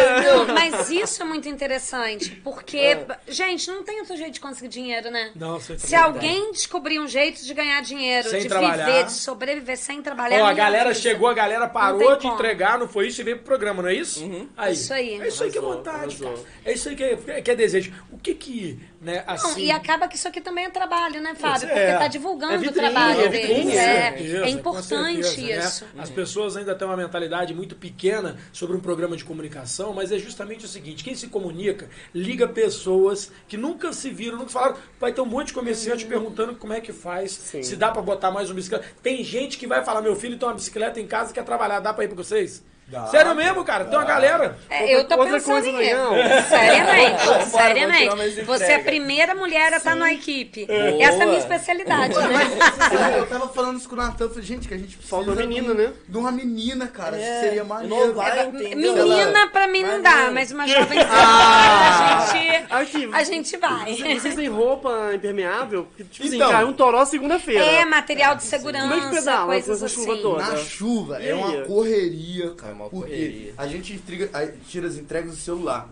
Mas 0.55 0.91
isso 0.91 1.23
é 1.23 1.25
muito 1.25 1.49
interessante, 1.49 2.31
porque, 2.45 2.99
gente, 3.27 3.69
não 3.71 3.83
tem 3.83 3.99
outro 4.01 4.17
jeito 4.17 4.35
de 4.35 4.41
conseguir 4.41 4.69
dinheiro, 4.69 5.11
né? 5.11 5.31
Não, 5.35 5.59
você 5.59 5.79
Se 5.79 5.95
alguém 5.97 6.53
descobrir 6.53 6.99
um 7.01 7.09
jeito 7.09 7.45
de 7.45 7.53
ganhar 7.55 7.81
dinheiro, 7.83 8.29
Sem 8.29 8.43
de 8.43 8.49
trabalhar. 8.61 8.87
viver, 8.87 9.05
de 9.05 9.13
sobreviver 9.13 9.77
sem 9.77 10.03
trabalhar. 10.03 10.43
Ó, 10.43 10.47
a 10.47 10.53
galera 10.53 10.95
chegou, 10.95 11.29
a 11.29 11.35
galera 11.35 11.69
parou 11.69 12.17
de 12.17 12.23
como. 12.23 12.35
entregar, 12.35 12.79
não 12.79 12.89
foi 12.89 13.09
isso? 13.09 13.21
E 13.21 13.25
veio 13.25 13.37
pro 13.39 13.47
programa, 13.47 13.83
não 13.83 13.89
é 13.89 13.95
isso? 13.95 14.21
Aí. 14.57 14.75
Isso 14.75 14.93
aí. 14.93 15.21
É 15.21 15.29
isso 15.29 15.43
aí 15.45 15.51
que 15.51 15.59
é 15.59 15.61
vontade, 15.61 16.17
cara. 16.17 16.35
É 16.65 16.73
isso 16.73 16.89
aí 16.89 16.97
que 16.97 17.03
é, 17.03 17.43
que 17.43 17.51
é 17.51 17.55
desejo. 17.55 17.93
O 18.11 18.19
que 18.19 18.35
que, 18.35 18.79
né, 19.01 19.25
Não, 19.27 19.35
assim... 19.35 19.63
e 19.65 19.71
acaba 19.71 20.07
que 20.07 20.17
isso 20.17 20.29
aqui 20.29 20.41
também 20.41 20.67
é 20.67 20.71
trabalho, 20.71 21.21
né, 21.21 21.35
Fábio? 21.35 21.69
É. 21.69 21.87
Porque 21.87 21.99
tá 21.99 22.09
divulgando 22.09 22.53
É 22.53 22.57
o 22.57 22.61
vitrine, 22.61 22.91
trabalho 22.91 23.21
é 23.23 23.29
deles. 23.29 23.49
vitrine, 23.49 23.73
É, 23.77 24.03
certeza, 24.11 24.45
é 24.45 24.49
importante 24.51 25.23
certeza, 25.27 25.47
né? 25.61 25.67
isso. 25.67 25.87
As 25.99 26.11
pessoas 26.11 26.57
ainda 26.57 26.75
têm 26.75 26.87
uma 26.87 26.97
mentalidade 26.97 27.55
muito 27.55 27.75
pequena 27.75 28.37
sobre 28.53 28.77
um 28.77 28.81
programa 28.81 29.17
de 29.17 29.25
comunicação, 29.25 29.93
mas 29.95 30.13
é 30.13 30.19
justamente 30.19 30.65
o 30.65 30.69
seguinte: 30.69 31.03
quem 31.03 31.15
se 31.15 31.29
comunica 31.29 31.89
liga 32.15 32.47
pessoas 32.47 33.33
que 33.49 33.57
nunca 33.57 33.93
se 33.93 34.11
viram, 34.11 34.37
nunca 34.39 34.51
falaram. 34.51 34.77
Vai 34.99 35.13
ter 35.13 35.21
um 35.21 35.27
monte 35.27 35.49
de 35.49 35.53
comerciante 35.55 36.05
perguntando 36.07 36.55
como 36.55 36.73
é 36.73 36.81
que 36.81 36.93
faz, 36.93 37.33
se 37.33 37.77
dá 37.77 37.91
pra 37.91 38.03
botar 38.03 38.31
mais 38.31 38.49
uma 38.51 38.55
bicicleta. 38.57 38.85
Tem 39.03 39.25
gente 39.25 39.57
que 39.59 39.67
vai 39.67 39.85
falar: 39.85 40.03
meu 40.03 40.15
filho 40.15 40.37
tem 40.37 40.47
uma 40.49 40.55
bicicleta 40.55 41.01
em 41.01 41.07
casa 41.07 41.31
e 41.31 41.35
quer 41.35 41.45
trabalhar, 41.45 41.81
dá 41.81 41.93
pra 41.95 42.05
ir 42.05 42.09
pra 42.09 42.17
vocês? 42.17 42.63
Dá. 42.91 43.07
Sério 43.07 43.35
mesmo, 43.37 43.65
cara? 43.65 43.85
Tem 43.85 43.97
uma 43.97 44.05
galera. 44.05 44.59
É, 44.69 44.97
eu 44.97 45.05
tô 45.07 45.17
Outra 45.17 45.35
pensando 45.35 45.53
coisa, 45.63 45.69
nisso. 45.69 45.81
Leão. 45.81 46.13
Seriamente, 46.49 47.23
seriamente. 47.51 48.17
mais 48.17 48.37
Você 48.47 48.65
é 48.65 48.75
a 48.77 48.81
primeira 48.81 49.35
mulher 49.35 49.73
a 49.73 49.77
estar 49.77 49.95
na 49.95 50.13
equipe. 50.13 50.67
Boa. 50.67 50.79
Essa 51.03 51.19
é 51.19 51.23
a 51.23 51.27
minha 51.27 51.39
especialidade, 51.39 52.15
né? 52.17 52.51
Eu 53.17 53.27
tava 53.27 53.49
falando 53.49 53.79
isso 53.79 53.89
com 53.89 53.95
o 53.95 53.99
Natan, 53.99 54.25
eu 54.25 54.29
falei, 54.31 54.45
gente, 54.45 54.67
que 54.67 54.75
a 54.75 54.79
gente 54.79 54.97
precisa 54.97 55.09
Falta 55.09 55.31
uma 55.31 55.37
menina, 55.37 55.73
né? 55.75 55.93
de 56.09 56.17
uma 56.19 56.33
menina, 56.33 56.87
cara. 56.89 57.17
É, 57.17 57.41
seria 57.43 57.65
maneiro. 57.65 58.21
Ela- 58.21 58.45
entendeu? 58.47 58.93
Menina 59.07 59.47
pra 59.49 59.69
mim 59.69 59.83
não 59.83 60.03
dá, 60.03 60.31
mas 60.33 60.51
uma 60.51 60.67
jovem 60.67 60.99
Ah. 61.09 62.27
a 62.29 62.33
gente, 62.33 62.67
Aqui, 62.71 63.11
a 63.13 63.23
gente 63.25 63.57
vai. 63.57 63.95
Vocês 64.19 64.35
têm 64.35 64.49
roupa 64.49 65.11
impermeável? 65.15 65.85
Porque, 65.85 66.05
Tipo 66.05 66.27
assim, 66.27 66.37
Então. 66.37 66.51
cai 66.51 66.65
um 66.65 66.73
toró 66.73 67.05
segunda-feira. 67.05 67.65
É, 67.65 67.85
material 67.85 68.35
de 68.37 68.43
Como 68.43 68.55
é 68.55 68.59
que 68.59 68.81
segurança, 68.81 69.11
pedala 69.19 69.47
coisas 69.47 69.79
com 69.81 69.85
essa 69.87 69.89
chuva 69.95 70.13
assim. 70.13 70.23
toda? 70.23 70.43
Na 70.43 70.57
chuva 70.57 71.23
é 71.23 71.35
uma 71.35 71.53
correria, 71.65 72.51
cara. 72.55 72.75
Uma 72.81 72.91
porque 72.91 73.11
correria. 73.11 73.55
a 73.57 73.67
gente 73.67 73.93
intriga- 73.95 74.31
a- 74.33 74.47
tira 74.69 74.87
as 74.89 74.97
entregas 74.97 75.31
do 75.33 75.37
celular. 75.37 75.89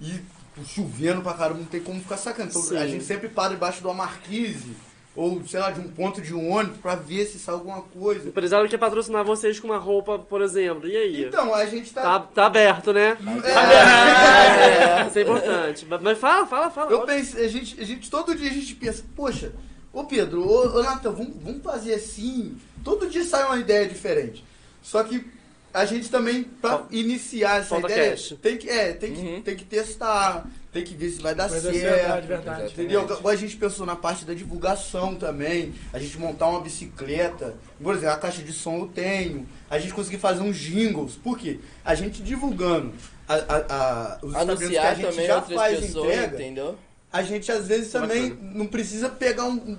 E 0.00 0.20
chovendo 0.66 1.22
pra 1.22 1.32
caramba, 1.34 1.60
não 1.60 1.66
tem 1.66 1.80
como 1.80 2.00
ficar 2.00 2.16
sacando. 2.16 2.50
Então, 2.50 2.62
Sim. 2.62 2.76
a 2.76 2.86
gente 2.86 3.04
sempre 3.04 3.28
para 3.28 3.54
debaixo 3.54 3.80
de 3.80 3.86
uma 3.86 3.94
marquise 3.94 4.76
ou 5.14 5.42
sei 5.46 5.60
lá, 5.60 5.70
de 5.70 5.78
um 5.78 5.88
ponto 5.88 6.22
de 6.22 6.34
um 6.34 6.50
ônibus 6.50 6.78
pra 6.78 6.94
ver 6.94 7.26
se 7.26 7.38
sai 7.38 7.54
alguma 7.54 7.78
O 7.78 7.82
coisa. 7.82 8.28
empresário 8.28 8.68
quer 8.68 8.78
patrocinar 8.78 9.22
vocês 9.24 9.60
com 9.60 9.68
uma 9.68 9.76
roupa, 9.78 10.18
por 10.18 10.40
exemplo. 10.40 10.88
E 10.88 10.96
aí? 10.96 11.24
Então, 11.26 11.54
a 11.54 11.66
gente 11.66 11.92
Tá, 11.92 12.02
tá. 12.02 12.20
tá 12.20 12.46
aberto, 12.46 12.92
né? 12.94 13.16
É, 13.44 15.02
É, 15.02 15.06
isso 15.08 15.18
é 15.18 15.22
importante. 15.22 15.86
Mas- 16.00 16.18
fala, 16.18 16.46
fala, 16.46 16.70
fala. 16.70 16.90
Eu 16.90 17.02
pensei, 17.02 17.44
a 17.44 17.48
gente, 17.48 17.80
a 17.80 17.84
gente, 17.84 18.10
todo 18.10 18.34
dia 18.34 18.50
a 18.50 18.52
gente 18.54 18.74
pensa, 18.74 19.04
poxa, 19.14 19.52
ô 19.92 20.04
Pedro, 20.04 20.46
ô, 20.48 20.78
ô 20.78 20.82
Natan, 20.82 21.10
vamos, 21.12 21.34
vamos 21.42 21.62
fazer 21.62 21.94
assim. 21.94 22.56
Todo 22.82 23.08
dia 23.08 23.24
sai 23.24 23.44
uma 23.44 23.58
ideia 23.58 23.86
diferente. 23.86 24.44
Só 24.82 25.02
que 25.04 25.24
a 25.72 25.84
gente 25.84 26.10
também, 26.10 26.44
pra 26.44 26.70
Fal- 26.70 26.86
iniciar 26.90 27.60
essa 27.60 27.78
ideia, 27.78 28.10
cash. 28.10 28.34
tem 28.42 28.56
que, 28.56 28.68
é, 28.68 28.92
tem 28.92 29.12
que, 29.14 29.20
Uhum. 29.20 29.42
tem 29.42 29.56
que 29.56 29.64
testar, 29.64 30.46
tem 30.72 30.82
que 30.84 30.94
ver 30.94 31.10
se 31.10 31.20
vai 31.22 31.34
dar 31.34 31.48
Mas 31.50 31.64
é 31.64 31.72
certo. 31.72 31.82
verdade, 31.82 32.26
verdade. 32.26 32.72
Entendeu? 32.72 33.06
A 33.28 33.36
gente 33.36 33.56
pensou 33.56 33.84
na 33.86 33.96
parte 33.96 34.24
da 34.24 34.34
divulgação 34.34 35.14
também, 35.14 35.72
a 35.92 35.98
gente 35.98 36.18
montar 36.18 36.48
uma 36.48 36.60
bicicleta, 36.60 37.54
por 37.82 37.94
exemplo, 37.94 38.14
a 38.14 38.18
caixa 38.18 38.42
de 38.42 38.52
som 38.52 38.78
eu 38.78 38.86
tenho, 38.86 39.46
a 39.70 39.78
gente 39.78 39.92
conseguir 39.94 40.18
fazer 40.18 40.40
uns 40.42 40.56
jingles, 40.56 41.14
por 41.16 41.38
quê? 41.38 41.58
A 41.84 41.94
gente 41.94 42.22
divulgando 42.22 42.92
a, 43.28 43.34
a, 43.34 43.38
a, 43.38 44.18
os 44.22 44.32
estabelecimentos 44.32 44.68
que 44.70 44.78
a 44.78 44.82
Anunciar 44.82 44.96
gente 44.96 45.06
também 45.10 45.26
já 45.26 45.42
faz 45.42 45.80
pessoas, 45.80 46.06
entrega, 46.06 46.34
entendeu? 46.36 46.78
a 47.12 47.22
gente 47.22 47.52
às 47.52 47.66
vezes 47.68 47.92
também 47.92 48.38
não 48.40 48.66
precisa 48.66 49.08
pegar 49.10 49.44
um- 49.44 49.52
um- 49.52 49.78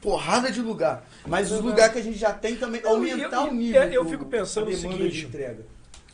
porrada 0.00 0.50
de 0.50 0.60
lugar, 0.60 1.04
mas 1.26 1.50
os 1.52 1.60
lugares 1.60 1.92
que 1.92 1.98
a 1.98 2.02
gente 2.02 2.18
já 2.18 2.32
tem 2.32 2.56
também 2.56 2.80
Não, 2.82 2.90
aumentar 2.92 3.36
eu- 3.46 3.50
o 3.50 3.54
nível. 3.54 3.82
eu- 3.82 3.92
eu 3.92 4.04
do- 4.04 4.10
fico 4.10 4.24
pensando 4.26 4.68
o 4.70 4.74
seguinte, 4.76 5.10
de 5.10 5.26
entrega. 5.26 5.64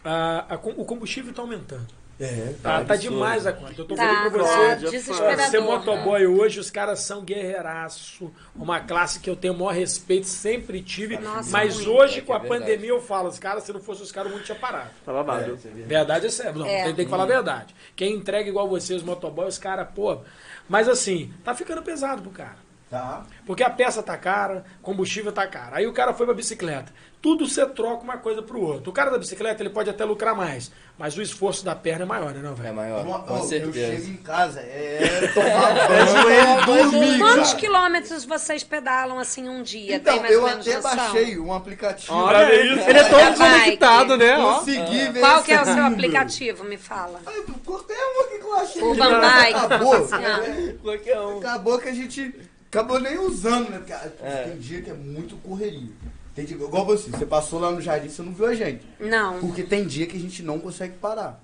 A 0.05 0.57
com- 0.61 0.71
o 0.77 0.85
combustível 0.85 1.33
tá 1.33 1.43
aumentando. 1.43 1.87
É, 2.21 2.55
Tá, 2.63 2.79
Tá 2.79 2.85
tá 2.85 2.97
demais 2.97 3.45
a 3.45 3.53
conta. 3.53 3.75
Eu 3.77 3.85
tô 3.85 3.97
Tá, 3.97 4.07
falando 4.07 4.31
pra 4.31 4.45
tá, 4.45 4.77
você. 4.79 5.01
já 5.03 5.49
Ser 5.51 5.59
motoboy 5.61 6.25
hoje, 6.29 6.61
os 6.61 6.71
caras 6.71 7.01
são 7.01 7.23
guerreiraço. 7.25 8.31
Uma 8.55 8.79
classe 8.79 9.19
que 9.19 9.29
eu 9.29 9.35
tenho 9.35 9.53
o 9.53 9.59
maior 9.59 9.73
respeito, 9.75 10.29
sempre 10.29 10.81
tive. 10.81 11.19
Nossa, 11.19 11.51
mas 11.51 11.75
muito. 11.77 11.91
hoje, 11.91 12.19
É 12.19 12.21
que 12.21 12.27
com 12.29 12.33
é 12.33 12.37
a 12.37 12.39
verdade. 12.39 12.61
pandemia, 12.63 12.91
eu 12.91 13.01
falo, 13.03 13.29
os 13.29 13.39
caras, 13.41 13.65
se 13.65 13.73
não 13.73 13.81
fosse 13.81 14.01
os 14.03 14.13
caras, 14.13 14.31
o 14.31 14.35
mundo 14.37 14.45
tinha 14.45 14.57
parado. 14.57 14.91
Tá 15.05 15.13
babado. 15.13 15.57
Verdade 15.89 16.27
é 16.27 16.31
sério. 16.31 16.61
Não, 16.61 16.67
É. 16.67 16.85
Tem, 16.85 16.95
tem 16.95 17.05
que 17.05 17.11
falar 17.11 17.25
a 17.25 17.27
verdade. 17.27 17.75
Quem 17.97 18.15
entrega 18.15 18.49
igual 18.49 18.69
vocês, 18.69 19.03
motoboy, 19.03 19.49
os 19.49 19.59
caras, 19.59 19.89
pô. 19.93 20.19
Mas 20.69 20.89
assim, 20.89 21.33
tá 21.43 21.53
ficando 21.53 21.83
pesado 21.83 22.23
pro 22.23 22.31
cara. 22.31 22.64
Tá. 22.95 23.23
Porque 23.47 23.63
a 23.65 23.71
peça 23.71 24.03
tá 24.03 24.17
cara, 24.17 24.65
combustível 24.83 25.33
tá 25.33 25.47
caro. 25.47 25.75
Aí 25.75 25.87
o 25.87 25.93
cara 25.93 26.15
foi 26.15 26.27
pra 26.27 26.35
bicicleta. 26.35 26.93
Tudo 27.21 27.49
você 27.49 27.65
troca 27.67 28.03
uma 28.05 28.19
coisa 28.19 28.43
pro 28.43 28.61
outro. 28.61 28.91
O 28.91 28.93
cara 28.93 29.11
da 29.11 29.17
bicicleta, 29.19 29.63
ele 29.63 29.71
pode 29.71 29.89
até 29.89 30.05
lucrar 30.05 30.35
mais. 30.37 30.71
Mas 30.99 31.17
o 31.17 31.23
esforço 31.23 31.65
da 31.65 31.75
perna 31.75 32.05
é 32.05 32.07
maior, 32.07 32.33
né, 32.35 32.41
não, 32.43 32.53
É 32.53 32.55
velho? 32.55 32.75
maior, 32.75 33.05
Uma- 33.05 33.19
com 33.21 33.35
ó, 33.35 33.39
eu 33.39 33.45
certeza. 33.45 33.97
chego 33.97 34.11
em 34.13 34.17
casa, 34.19 34.61
é 34.61 35.29
tomar 35.35 35.87
banho 35.87 36.61
e 36.61 36.67
dormir, 36.93 37.19
Quantos 37.19 37.49
cara. 37.49 37.59
quilômetros 37.61 38.25
vocês 38.27 38.63
pedalam 38.63 39.19
assim 39.19 39.49
um 39.49 39.63
dia? 39.63 39.87
Tem 39.87 39.97
Então, 39.97 40.21
mais 40.21 40.31
eu 40.33 40.43
ou 40.43 40.47
menos 40.49 40.69
até 40.69 40.77
noção? 40.77 40.97
baixei 40.97 41.39
um 41.39 41.53
aplicativo. 41.53 42.15
Olha, 42.15 42.53
ele, 42.55 42.79
isso. 42.81 42.91
ele 42.91 42.99
é 42.99 43.05
todo 43.05 43.19
É 43.21 43.31
bike. 43.31 43.39
conectado, 43.39 44.17
né? 44.19 44.37
Consegui 44.37 45.09
ver 45.09 45.21
Qual 45.21 45.43
que 45.43 45.53
é 45.53 45.61
o 45.61 45.65
seu 45.65 45.75
número. 45.77 45.95
aplicativo? 45.95 46.65
Me 46.65 46.77
fala. 46.77 47.21
Ai, 47.27 47.43
qualquer 47.65 47.97
uma 48.05 48.29
que 48.29 48.35
eu 48.45 48.55
achei. 48.55 48.83
O 48.83 48.95
Van 48.95 49.21
Bike. 49.21 49.59
Acabou. 49.59 50.09
Ah. 50.13 50.41
é, 51.07 51.21
um. 51.21 51.39
acabou 51.39 51.79
que 51.79 51.89
a 51.89 51.95
gente 51.95 52.35
acabou 52.79 52.99
nem 53.01 53.19
usando, 53.19 53.71
né? 53.71 53.79
Porque 53.79 53.93
ah, 53.93 54.11
É. 54.23 54.45
tem 54.49 54.59
dia 54.59 54.83
que 54.83 54.91
é 54.91 54.95
muito 54.95 55.37
correria. 55.37 55.93
Tem 56.35 56.45
dia, 56.45 56.57
igual 56.57 56.85
você, 56.85 57.11
você 57.11 57.25
passou 57.25 57.61
lá 57.61 57.71
no 57.71 57.81
jardim, 57.81 58.09
você 58.09 58.23
não 58.23 58.33
viu 58.33 58.47
a 58.47 58.55
gente. 58.55 58.85
Não. 58.99 59.39
Porque 59.39 59.63
tem 59.63 59.87
dia 59.87 60.07
que 60.07 60.17
a 60.17 60.21
gente 60.21 60.43
não 60.43 60.59
consegue 60.59 60.95
parar. 60.95 61.44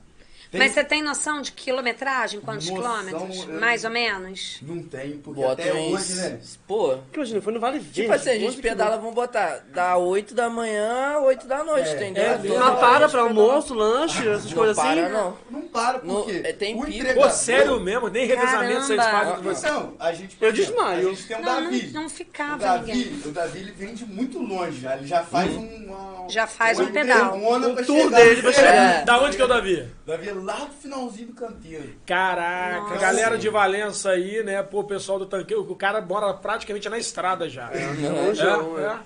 Tem- 0.51 0.59
Mas 0.61 0.73
você 0.73 0.83
tem 0.83 1.01
noção 1.01 1.41
de 1.41 1.53
quilometragem? 1.53 2.41
Quantos 2.41 2.69
Noção, 2.69 2.83
quilômetros? 3.05 3.47
eu- 3.47 3.61
Mais 3.61 3.85
ou 3.85 3.91
menos? 3.91 4.59
Não 4.63 4.83
tem, 4.83 5.13
porque 5.19 5.41
Bota 5.41 5.63
até 5.63 5.73
uns. 5.73 5.93
hoje, 6.11 6.15
né? 6.17 6.41
Pô, 6.67 6.99
Que 7.13 7.21
hoje 7.21 7.35
não 7.35 7.41
foi 7.41 7.53
no 7.53 7.61
Vale 7.61 7.79
Verde. 7.79 8.03
tipo 8.03 8.13
assim, 8.13 8.31
a 8.31 8.39
gente 8.39 8.57
pedala, 8.61 8.97
vamos 8.97 9.15
botar 9.15 9.65
da 9.73 9.97
8 9.97 10.35
da 10.35 10.51
manhã 10.51 11.13
a 11.15 11.21
8 11.21 11.47
da 11.47 11.63
noite, 11.63 11.89
É, 11.91 11.95
entendeu? 11.95 12.25
é, 12.25 12.39
Não 12.59 12.77
para 12.77 13.09
pra 13.09 13.21
almoço, 13.21 13.75
lanche, 13.75 14.27
essas 14.29 14.47
Não 14.47 14.53
coisas 14.55 14.77
para, 14.77 15.05
assim? 15.05 15.13
não. 15.13 15.37
Não 15.51 15.61
para, 15.69 15.99
No- 15.99 16.25
porque 16.25 16.43
é, 16.45 16.53
tem 16.53 16.75
o 16.75 16.81
pico. 16.85 16.91
entregador- 16.99 17.23
Pô, 17.31 17.31
sério 17.31 17.79
mesmo? 17.81 18.09
Nem 18.09 18.27
revezamento 18.27 18.83
vocês 18.87 18.99
Caramba. 19.01 19.19
fazem 19.25 19.37
com 19.37 19.43
você. 19.55 19.71
Não, 19.71 19.95
a 20.01 20.13
gente... 20.13 20.35
por 20.37 20.45
Eu 20.47 20.53
desmaio. 20.53 20.99
A 21.09 21.11
gente 21.13 21.27
tem 21.29 21.37
o 21.37 21.43
Não, 21.43 21.55
não, 21.55 21.63
Davi. 21.71 21.91
não 21.93 22.07
O 22.07 22.11
ficava 22.11 22.79
ninguém. 22.79 23.05
Davi, 23.05 23.23
o 23.29 23.31
Davi, 23.33 23.59
ele 23.61 23.71
vem 23.73 23.95
de 23.95 24.05
muito 24.05 24.39
longe 24.41 24.81
já. 24.81 24.97
Ele 24.97 25.07
já 25.07 25.23
faz 25.23 25.53
um... 25.53 25.61
uma- 25.65 26.29
Já 26.29 26.47
faz 26.49 26.81
um 26.81 26.91
pedal. 26.91 27.37
Um 27.37 27.75
pra 27.75 27.85
tour 27.85 28.11
dele 28.11 28.43
pra 28.43 28.53
chegar. 28.53 29.01
É. 29.01 29.05
Da 29.05 29.21
onde 29.23 29.37
que 29.37 29.43
é 29.43 29.45
o 29.45 29.49
Davi? 29.49 29.87
Davi 30.07 30.29
é 30.29 30.40
lá 30.43 30.65
do 30.65 30.73
finalzinho 30.75 31.29
do 31.29 31.35
canteiro. 31.35 31.95
Caraca, 32.07 32.81
Nossa. 32.81 32.97
galera 32.99 33.39
de 33.39 33.49
Valença 33.49 34.11
aí, 34.11 34.43
né? 34.43 34.63
Pô, 34.63 34.81
o 34.81 34.85
pessoal 34.85 35.19
do 35.19 35.27
tanqueiro, 35.27 35.63
o 35.63 35.77
cara 35.77 36.01
mora 36.01 36.33
praticamente 36.35 36.89
na 36.89 36.99
estrada 36.99 37.49
já. 37.49 37.71
É, 37.73 37.87
Longeão, 38.09 38.79
é. 38.79 38.99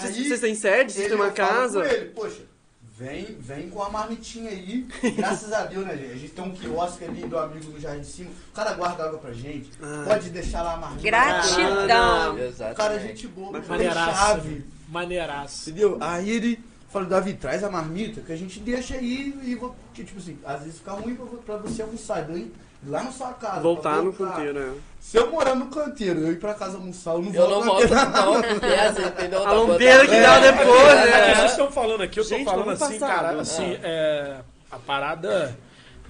Vocês 0.00 0.16
vocês 0.16 0.40
têm 0.40 0.54
sede? 0.54 0.92
Vocês 0.92 1.08
têm 1.08 1.16
uma 1.16 1.30
casa? 1.30 1.80
com 1.80 1.86
ele, 1.86 2.06
poxa, 2.06 2.40
vem, 2.96 3.36
vem 3.38 3.68
com 3.68 3.82
a 3.82 3.90
marmitinha 3.90 4.50
aí. 4.50 4.86
Graças 5.16 5.52
a 5.52 5.64
Deus, 5.64 5.84
né, 5.84 5.96
gente? 5.96 6.12
A 6.12 6.16
gente 6.16 6.32
tem 6.32 6.44
um 6.44 6.52
quiosque 6.52 7.04
ali 7.04 7.22
do 7.26 7.38
amigo 7.38 7.70
no 7.70 7.78
Jardim 7.80 8.00
de 8.00 8.06
Cima. 8.06 8.30
O 8.50 8.52
cara 8.54 8.72
guarda 8.72 9.04
água 9.04 9.18
pra 9.18 9.32
gente. 9.32 9.70
Ah. 9.82 10.04
Pode 10.06 10.30
deixar 10.30 10.62
lá 10.62 10.74
a 10.74 10.76
marmita. 10.78 11.02
Gratidão. 11.02 12.36
O 12.72 12.74
cara 12.74 12.94
é 12.94 13.00
gente 13.00 13.26
boa, 13.28 13.58
não 13.58 13.66
Maneiraço. 13.68 14.16
chave. 14.18 14.64
Maneiraço. 14.88 15.70
Entendeu? 15.70 15.98
Aí 16.00 16.30
ele 16.30 16.64
falou, 16.94 17.08
Davi, 17.08 17.34
traz 17.34 17.62
a 17.62 17.68
marmita 17.70 18.20
que 18.22 18.32
a 18.32 18.36
gente 18.36 18.58
deixa 18.60 18.94
aí 18.94 19.36
e 19.42 19.54
vou. 19.54 19.74
Que, 19.92 20.02
tipo 20.04 20.18
assim, 20.18 20.38
às 20.44 20.60
vezes 20.60 20.78
fica 20.78 20.92
ruim 20.92 21.14
pra, 21.14 21.26
pra 21.44 21.56
você 21.58 21.82
almoçar. 21.82 22.22
Daí, 22.22 22.50
lá 22.86 23.02
na 23.02 23.10
sua 23.10 23.32
casa. 23.34 23.60
Voltar 23.60 24.02
no 24.02 24.12
canteiro, 24.12 24.58
né? 24.58 24.74
Se 25.00 25.16
eu 25.18 25.30
morar 25.30 25.54
no 25.54 25.66
canteiro, 25.66 26.20
eu 26.20 26.32
ir 26.32 26.38
pra 26.38 26.54
casa 26.54 26.76
almoçar, 26.78 27.12
eu 27.14 27.22
não 27.22 27.32
Eu 27.34 27.46
volto 27.48 27.64
não 27.66 27.72
volto, 27.74 27.88
não. 28.62 28.64
Essa, 28.70 29.02
entendeu? 29.02 29.40
A 29.42 29.44
Tá 29.44 29.52
lombeira 29.52 30.04
que 30.06 30.20
dá 30.20 30.36
É. 30.36 30.52
depois, 30.52 30.92
É, 30.92 31.06
né? 31.28 31.34
vocês 31.34 31.50
estão 31.50 31.70
falando 31.70 32.02
aqui, 32.02 32.20
eu 32.20 32.28
tô 32.28 32.38
falando 32.44 32.70
assim, 32.70 32.98
cara, 32.98 33.40
assim, 33.40 33.78
é, 33.82 34.36
a 34.70 34.78
parada. 34.78 35.56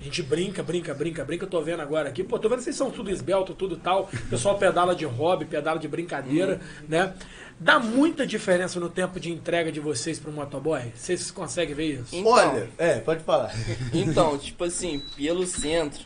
A 0.00 0.04
gente 0.04 0.22
brinca, 0.22 0.62
brinca, 0.62 0.92
brinca, 0.92 1.24
brinca. 1.24 1.44
Eu 1.44 1.50
tô 1.50 1.62
vendo 1.62 1.80
agora 1.80 2.08
aqui. 2.08 2.22
Pô, 2.22 2.38
tô 2.38 2.48
vendo 2.48 2.58
que 2.58 2.64
vocês 2.64 2.76
são 2.76 2.90
tudo 2.90 3.10
esbelto, 3.10 3.54
tudo 3.54 3.76
tal. 3.76 4.10
O 4.12 4.28
pessoal 4.28 4.58
pedala 4.58 4.94
de 4.94 5.04
hobby, 5.04 5.44
pedala 5.44 5.78
de 5.78 5.88
brincadeira, 5.88 6.60
né? 6.88 7.14
Dá 7.58 7.78
muita 7.78 8.26
diferença 8.26 8.80
no 8.80 8.90
tempo 8.90 9.20
de 9.20 9.30
entrega 9.30 9.70
de 9.70 9.80
vocês 9.80 10.18
pro 10.18 10.32
motoboy? 10.32 10.92
Vocês 10.94 11.30
conseguem 11.30 11.74
ver 11.74 12.00
isso? 12.00 12.16
Então, 12.16 12.32
Olha, 12.32 12.68
é, 12.76 12.98
pode 12.98 13.22
falar. 13.22 13.52
Então, 13.94 14.36
tipo 14.36 14.64
assim, 14.64 15.00
pelo 15.16 15.46
centro, 15.46 16.04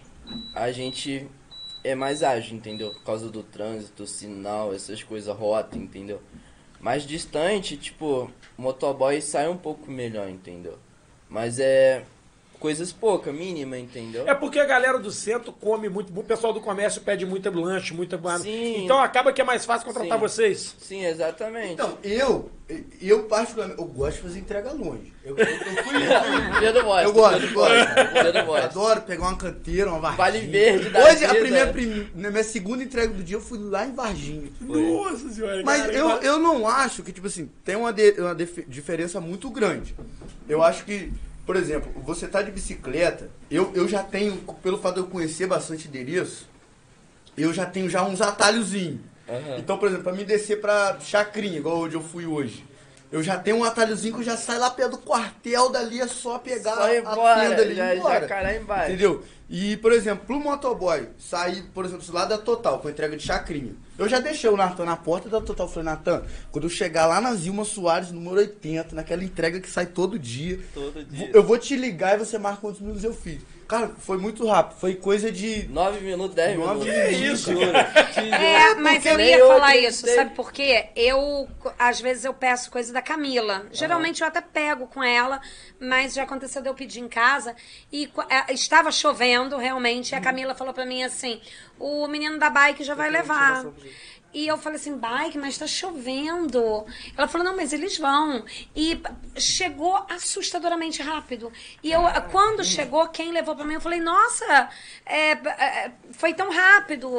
a 0.54 0.70
gente 0.70 1.26
é 1.82 1.94
mais 1.94 2.22
ágil, 2.22 2.56
entendeu? 2.56 2.90
Por 2.90 3.02
causa 3.02 3.30
do 3.30 3.42
trânsito, 3.42 4.06
sinal, 4.06 4.74
essas 4.74 5.02
coisas, 5.02 5.34
rota, 5.34 5.76
entendeu? 5.78 6.20
Mais 6.80 7.04
distante, 7.04 7.76
tipo, 7.76 8.30
motoboy 8.56 9.20
sai 9.20 9.48
um 9.48 9.56
pouco 9.56 9.90
melhor, 9.90 10.28
entendeu? 10.28 10.78
Mas 11.28 11.58
é 11.58 12.04
coisas 12.58 12.92
poucas, 12.92 13.34
mínima, 13.34 13.78
entendeu? 13.78 14.26
É 14.28 14.34
porque 14.34 14.58
a 14.58 14.64
galera 14.66 14.98
do 14.98 15.10
centro 15.10 15.52
come 15.52 15.88
muito, 15.88 16.12
o 16.18 16.24
pessoal 16.24 16.52
do 16.52 16.60
comércio 16.60 17.00
pede 17.00 17.24
muito 17.24 17.48
lanche, 17.50 17.94
muita. 17.94 18.18
Sim. 18.38 18.84
Então 18.84 18.98
acaba 19.00 19.32
que 19.32 19.40
é 19.40 19.44
mais 19.44 19.64
fácil 19.64 19.86
contratar 19.86 20.18
Sim. 20.18 20.20
vocês. 20.20 20.76
Sim, 20.80 21.04
exatamente. 21.04 21.72
Então, 21.74 21.96
eu, 22.02 22.50
eu 23.00 23.24
particularmente, 23.24 23.80
eu 23.80 23.86
gosto 23.86 24.16
de 24.16 24.22
fazer 24.22 24.38
entrega 24.40 24.72
longe. 24.72 25.12
Eu, 25.24 25.36
eu, 25.36 25.44
eu 25.46 25.84
fui. 25.84 25.98
Eu 27.04 27.12
gosto, 27.12 27.40
Pedro 27.40 27.54
gosto. 27.54 28.12
Pedro 28.12 28.46
Bosta. 28.46 28.64
Adoro 28.66 29.00
pegar 29.02 29.22
uma 29.28 29.36
canteira, 29.36 29.90
uma 29.90 29.98
Varginha. 30.00 30.16
Vale 30.16 30.40
Verde 30.46 30.90
da 30.90 31.04
Hoje, 31.04 31.24
a 31.24 31.28
primeira, 31.34 31.72
prim- 31.72 32.08
na 32.14 32.30
minha 32.30 32.44
segunda 32.44 32.82
entrega 32.82 33.12
do 33.12 33.22
dia, 33.22 33.36
eu 33.36 33.40
fui 33.40 33.58
lá 33.58 33.86
em 33.86 33.92
Varginha. 33.92 34.50
Nossa 34.60 35.28
senhora. 35.30 35.62
Mas 35.64 35.80
cara, 35.82 35.92
eu, 35.92 36.08
eu 36.22 36.38
não 36.38 36.66
acho 36.68 37.02
que, 37.02 37.12
tipo 37.12 37.26
assim, 37.26 37.50
tem 37.64 37.76
uma, 37.76 37.92
de- 37.92 38.14
uma 38.18 38.34
dif- 38.34 38.64
diferença 38.68 39.20
muito 39.20 39.48
grande. 39.50 39.94
Eu 40.48 40.62
acho 40.62 40.84
que, 40.84 41.12
por 41.48 41.56
exemplo, 41.56 41.90
você 42.04 42.28
tá 42.28 42.42
de 42.42 42.50
bicicleta, 42.50 43.30
eu, 43.50 43.72
eu 43.74 43.88
já 43.88 44.02
tenho, 44.02 44.36
pelo 44.62 44.76
fato 44.76 44.96
de 44.96 45.00
eu 45.00 45.06
conhecer 45.06 45.46
bastante 45.46 45.88
endereço, 45.88 46.46
eu 47.38 47.54
já 47.54 47.64
tenho 47.64 47.88
já 47.88 48.04
uns 48.04 48.20
atalhozinhos. 48.20 49.00
Aham. 49.26 49.56
Então, 49.56 49.78
por 49.78 49.88
exemplo, 49.88 50.04
pra 50.04 50.12
me 50.12 50.26
descer 50.26 50.60
pra 50.60 51.00
Chacrinha, 51.00 51.56
igual 51.56 51.78
onde 51.78 51.94
eu 51.94 52.02
fui 52.02 52.26
hoje, 52.26 52.62
eu 53.10 53.22
já 53.22 53.38
tenho 53.38 53.56
um 53.58 53.64
atalhozinho 53.64 54.14
que 54.14 54.20
eu 54.20 54.24
já 54.24 54.36
saio 54.36 54.60
lá 54.60 54.70
perto 54.70 54.92
do 54.92 54.98
quartel 54.98 55.70
dali, 55.70 56.00
é 56.00 56.06
só 56.06 56.38
pegar 56.38 56.74
Só 56.76 56.82
a 56.82 56.96
embora, 56.96 57.40
tenda 57.40 57.62
ali 57.62 57.74
já, 57.74 57.94
embora. 57.94 58.28
já 58.28 58.56
embaixo. 58.56 58.88
Entendeu? 58.92 59.24
E, 59.50 59.78
por 59.78 59.92
exemplo, 59.92 60.26
pro 60.26 60.38
motoboy 60.38 61.08
sair, 61.18 61.62
por 61.72 61.86
exemplo, 61.86 62.04
lá 62.12 62.26
da 62.26 62.36
Total, 62.36 62.78
com 62.80 62.90
entrega 62.90 63.16
de 63.16 63.22
chacrinha. 63.22 63.74
Eu 63.96 64.06
já 64.06 64.20
deixei 64.20 64.50
o 64.50 64.56
Natan 64.58 64.84
na 64.84 64.94
porta 64.96 65.28
da 65.30 65.40
Total. 65.40 65.66
Falei, 65.66 65.84
Natan, 65.84 66.22
quando 66.52 66.64
eu 66.64 66.70
chegar 66.70 67.06
lá 67.06 67.18
na 67.18 67.34
Zilma 67.34 67.64
Soares, 67.64 68.10
número 68.12 68.36
80, 68.36 68.94
naquela 68.94 69.24
entrega 69.24 69.58
que 69.58 69.70
sai 69.70 69.86
todo 69.86 70.18
dia, 70.18 70.60
Todo 70.74 71.02
dia. 71.02 71.30
eu 71.32 71.42
vou 71.42 71.56
te 71.56 71.74
ligar 71.76 72.14
e 72.16 72.18
você 72.24 72.36
marca 72.36 72.60
quantos 72.60 72.80
minutos 72.80 73.02
eu 73.04 73.14
fiz. 73.14 73.40
Cara, 73.68 73.90
foi 73.98 74.16
muito 74.16 74.46
rápido. 74.46 74.78
Foi 74.78 74.94
coisa 74.94 75.30
de. 75.30 75.68
9 75.68 76.00
minutos, 76.00 76.34
10 76.34 76.58
Nove 76.58 76.90
minutos. 76.90 77.44
te 77.44 77.52
juro. 77.52 77.76
É, 77.76 78.74
mas 78.76 79.04
eu 79.04 79.20
ia 79.20 79.46
falar 79.46 79.76
isso, 79.76 80.06
sabe 80.06 80.34
por 80.34 80.50
quê? 80.50 80.86
Eu, 80.96 81.46
às 81.78 82.00
vezes, 82.00 82.24
eu 82.24 82.32
peço 82.32 82.70
coisa 82.70 82.94
da 82.94 83.02
Camila. 83.02 83.66
Geralmente 83.70 84.22
eu 84.22 84.26
até 84.26 84.40
pego 84.40 84.86
com 84.86 85.04
ela, 85.04 85.38
mas 85.78 86.14
já 86.14 86.22
aconteceu 86.22 86.62
de 86.62 86.68
eu 86.68 86.74
pedir 86.74 87.00
em 87.00 87.08
casa. 87.08 87.54
E 87.92 88.10
é, 88.30 88.54
estava 88.54 88.90
chovendo, 88.90 89.58
realmente, 89.58 90.12
e 90.12 90.14
a 90.14 90.20
Camila 90.20 90.54
falou 90.54 90.72
pra 90.72 90.86
mim 90.86 91.02
assim: 91.02 91.38
o 91.78 92.08
menino 92.08 92.38
da 92.38 92.48
bike 92.48 92.82
já 92.82 92.94
vai 92.94 93.10
levar. 93.10 93.66
E 94.32 94.46
eu 94.46 94.58
falei 94.58 94.78
assim, 94.78 94.96
bike, 94.96 95.38
mas 95.38 95.56
tá 95.56 95.66
chovendo. 95.66 96.84
Ela 97.16 97.26
falou, 97.26 97.46
não, 97.46 97.56
mas 97.56 97.72
eles 97.72 97.96
vão. 97.96 98.44
E 98.76 99.00
chegou 99.36 99.96
assustadoramente 100.08 101.02
rápido. 101.02 101.50
E 101.82 101.90
eu, 101.90 102.02
quando 102.30 102.62
chegou, 102.62 103.08
quem 103.08 103.32
levou 103.32 103.56
pra 103.56 103.64
mim, 103.64 103.74
eu 103.74 103.80
falei, 103.80 104.00
nossa, 104.00 104.68
é, 105.06 105.30
é, 105.30 105.92
foi 106.12 106.34
tão 106.34 106.50
rápido, 106.52 107.10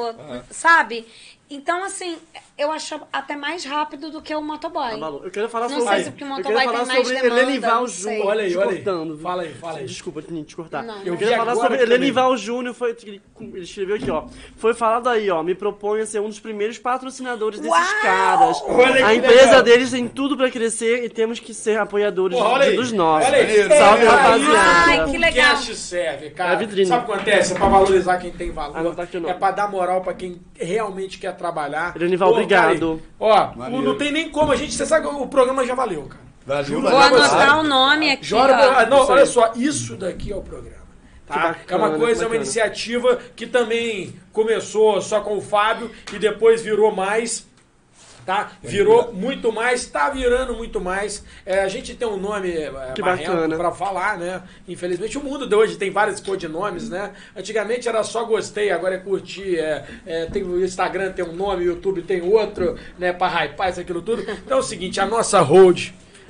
sabe? 0.52 1.08
Então, 1.50 1.84
assim, 1.84 2.20
eu 2.60 2.72
acho 2.72 3.00
até 3.12 3.36
mais 3.36 3.64
rápido 3.66 4.12
do 4.12 4.22
que 4.22 4.34
o 4.36 4.42
motoboy. 4.42 4.92
Tá 4.92 4.98
maluco. 4.98 5.26
Eu 5.26 5.32
quero 5.32 5.50
falar 5.50 5.70
Não 5.70 5.80
sobre. 5.80 5.96
sei 5.96 6.04
se 6.04 6.12
porque 6.12 6.24
o 6.24 6.28
eu 6.28 6.30
motoboy 6.30 6.54
quero 6.58 6.66
falar 6.72 6.78
tem 6.80 6.88
mais 6.88 7.08
sobre 7.08 7.22
demanda, 7.22 7.42
Helenival 7.42 7.80
não. 7.82 7.88
Júnior. 7.88 8.26
Olha 8.28 8.44
aí, 8.44 8.58
olha 8.58 8.70
aí. 8.72 9.18
Fala 9.22 9.42
aí, 9.44 9.54
fala 9.54 9.78
aí. 9.80 9.86
Desculpa 9.86 10.22
te 10.22 10.44
te 10.44 10.56
cortar. 10.56 10.84
Não, 10.84 11.00
eu 11.04 11.12
não. 11.12 11.18
queria 11.18 11.34
E 11.34 11.38
falar 11.38 11.56
sobre 11.56 11.78
também. 11.78 11.82
Helenival 11.96 12.38
Júnior. 12.38 12.74
Foi, 12.74 12.96
ele 13.04 13.22
ele 13.42 13.62
escreveu 13.62 13.96
aqui, 13.96 14.12
ó. 14.12 14.26
Foi 14.58 14.74
falado 14.74 15.08
aí, 15.10 15.30
ó. 15.30 15.42
Me 15.42 15.56
propõe 15.56 16.02
a 16.02 16.06
ser 16.06 16.20
um 16.20 16.28
dos 16.28 16.40
primeiros 16.40 16.78
patrocinadores 16.78 17.60
desses 17.60 17.76
Uau! 17.78 18.02
caras. 18.02 18.62
Olha 18.68 19.06
a 19.08 19.16
empresa 19.16 19.46
legal. 19.46 19.64
deles 19.64 19.92
tem 19.92 20.08
tudo 20.08 20.36
pra 20.36 20.50
crescer 20.52 21.04
e 21.06 21.10
temos 21.10 21.40
que 21.40 21.54
ser 21.54 21.80
apoiadores 21.80 22.38
Porra, 22.38 22.64
aí. 22.64 22.76
dos 22.76 22.92
nossos. 22.92 23.28
Olha 23.28 23.38
aí. 23.38 23.70
Salve, 23.70 24.04
É, 24.04 24.08
rapaziada. 24.08 24.60
Ai, 24.60 25.06
que 25.10 25.18
O 25.18 25.20
legal. 25.20 25.34
cast 25.56 25.76
serve, 25.76 26.30
cara. 26.32 26.52
É 26.52 26.54
a 26.56 26.58
vitrine. 26.58 26.86
Sabe 26.88 27.04
o 27.04 27.06
que 27.08 27.12
acontece? 27.14 27.54
É 27.54 27.56
pra 27.58 27.68
valorizar 27.70 28.18
quem 28.18 28.32
tem 28.32 28.52
valor. 28.52 28.78
Ah, 28.78 28.84
não 28.84 28.94
tá 28.94 29.08
o 29.12 29.30
é 29.30 29.34
pra 29.34 29.52
dar 29.52 29.70
moral 29.70 30.02
pra 30.02 30.14
quem 30.14 30.42
realmente 30.56 31.18
quer 31.18 31.36
trabalhar. 31.36 31.96
Helenival, 31.96 32.30
Pô, 32.30 32.36
cara, 32.36 32.46
obrigado. 32.58 33.02
ó, 33.20 33.56
Maneiro. 33.56 33.86
não 33.86 33.98
tem 33.98 34.12
nem 34.12 34.30
como 34.30 34.52
a 34.52 34.56
gente. 34.56 34.74
Você 34.74 34.86
sabe 34.86 35.08
que 35.08 35.14
o 35.14 35.28
programa 35.28 35.66
já 35.66 35.76
valeu, 35.76 36.04
cara. 36.04 36.22
Valeu, 36.46 36.64
Juro, 36.66 36.82
Vou 36.82 36.92
valeu, 36.92 37.18
anotar 37.18 37.48
valeu. 37.48 37.64
o 37.64 37.68
nome 37.68 38.12
aqui, 38.12 38.26
Jora, 38.26 38.54
ó. 38.54 38.80
ah, 38.80 38.86
não, 38.86 39.04
Isso 39.04 39.12
olha 39.12 39.22
aí. 39.22 39.28
só, 39.28 39.54
isso 39.56 39.96
daqui 39.96 40.32
é 40.32 40.36
o 40.36 40.42
programa. 40.42 40.80
Tá? 41.28 41.36
Que 41.36 41.40
bacana, 41.40 41.84
é 41.86 41.88
uma 41.90 41.98
coisa, 42.00 42.24
é 42.24 42.28
uma 42.28 42.36
iniciativa 42.36 43.20
que 43.36 43.46
também 43.46 44.16
começou 44.34 45.00
só 45.00 45.22
com 45.22 45.38
o 45.38 45.42
Fábio 45.42 45.92
e 46.12 46.18
depois 46.18 46.64
virou 46.64 46.92
mais. 46.92 47.48
Tá? 48.30 48.52
Virou 48.62 49.12
muito 49.12 49.52
mais, 49.52 49.88
tá 49.88 50.08
virando 50.12 50.54
muito 50.54 50.80
mais. 50.80 51.26
É, 51.44 51.62
a 51.62 51.68
gente 51.68 51.96
tem 51.96 52.08
um 52.08 52.16
nome 52.16 52.52
é, 52.52 52.70
pra 53.58 53.72
falar, 53.72 54.20
né? 54.20 54.44
Infelizmente 54.68 55.18
o 55.18 55.24
mundo 55.24 55.48
de 55.48 55.56
hoje 55.56 55.78
tem 55.78 55.90
vários 55.90 56.20
codinomes, 56.20 56.92
né? 56.92 57.12
Antigamente 57.36 57.90
era 57.90 58.04
só 58.04 58.24
gostei, 58.26 58.70
agora 58.70 58.94
é 58.94 58.98
curtir. 59.00 59.58
É, 59.58 59.84
é, 60.06 60.26
tem 60.28 60.44
o 60.44 60.64
Instagram 60.64 61.12
tem 61.12 61.26
um 61.26 61.34
nome, 61.34 61.64
o 61.64 61.70
YouTube 61.70 62.04
tem 62.04 62.22
outro, 62.22 62.78
né? 63.00 63.12
Pra 63.12 63.30
hypar 63.30 63.72
isso, 63.72 63.80
aquilo 63.80 64.04
tudo. 64.04 64.22
Então 64.22 64.58
é 64.58 64.62
o 64.62 64.64
seguinte, 64.64 65.00
a 65.00 65.08
nossa 65.08 65.42
hold, 65.42 65.90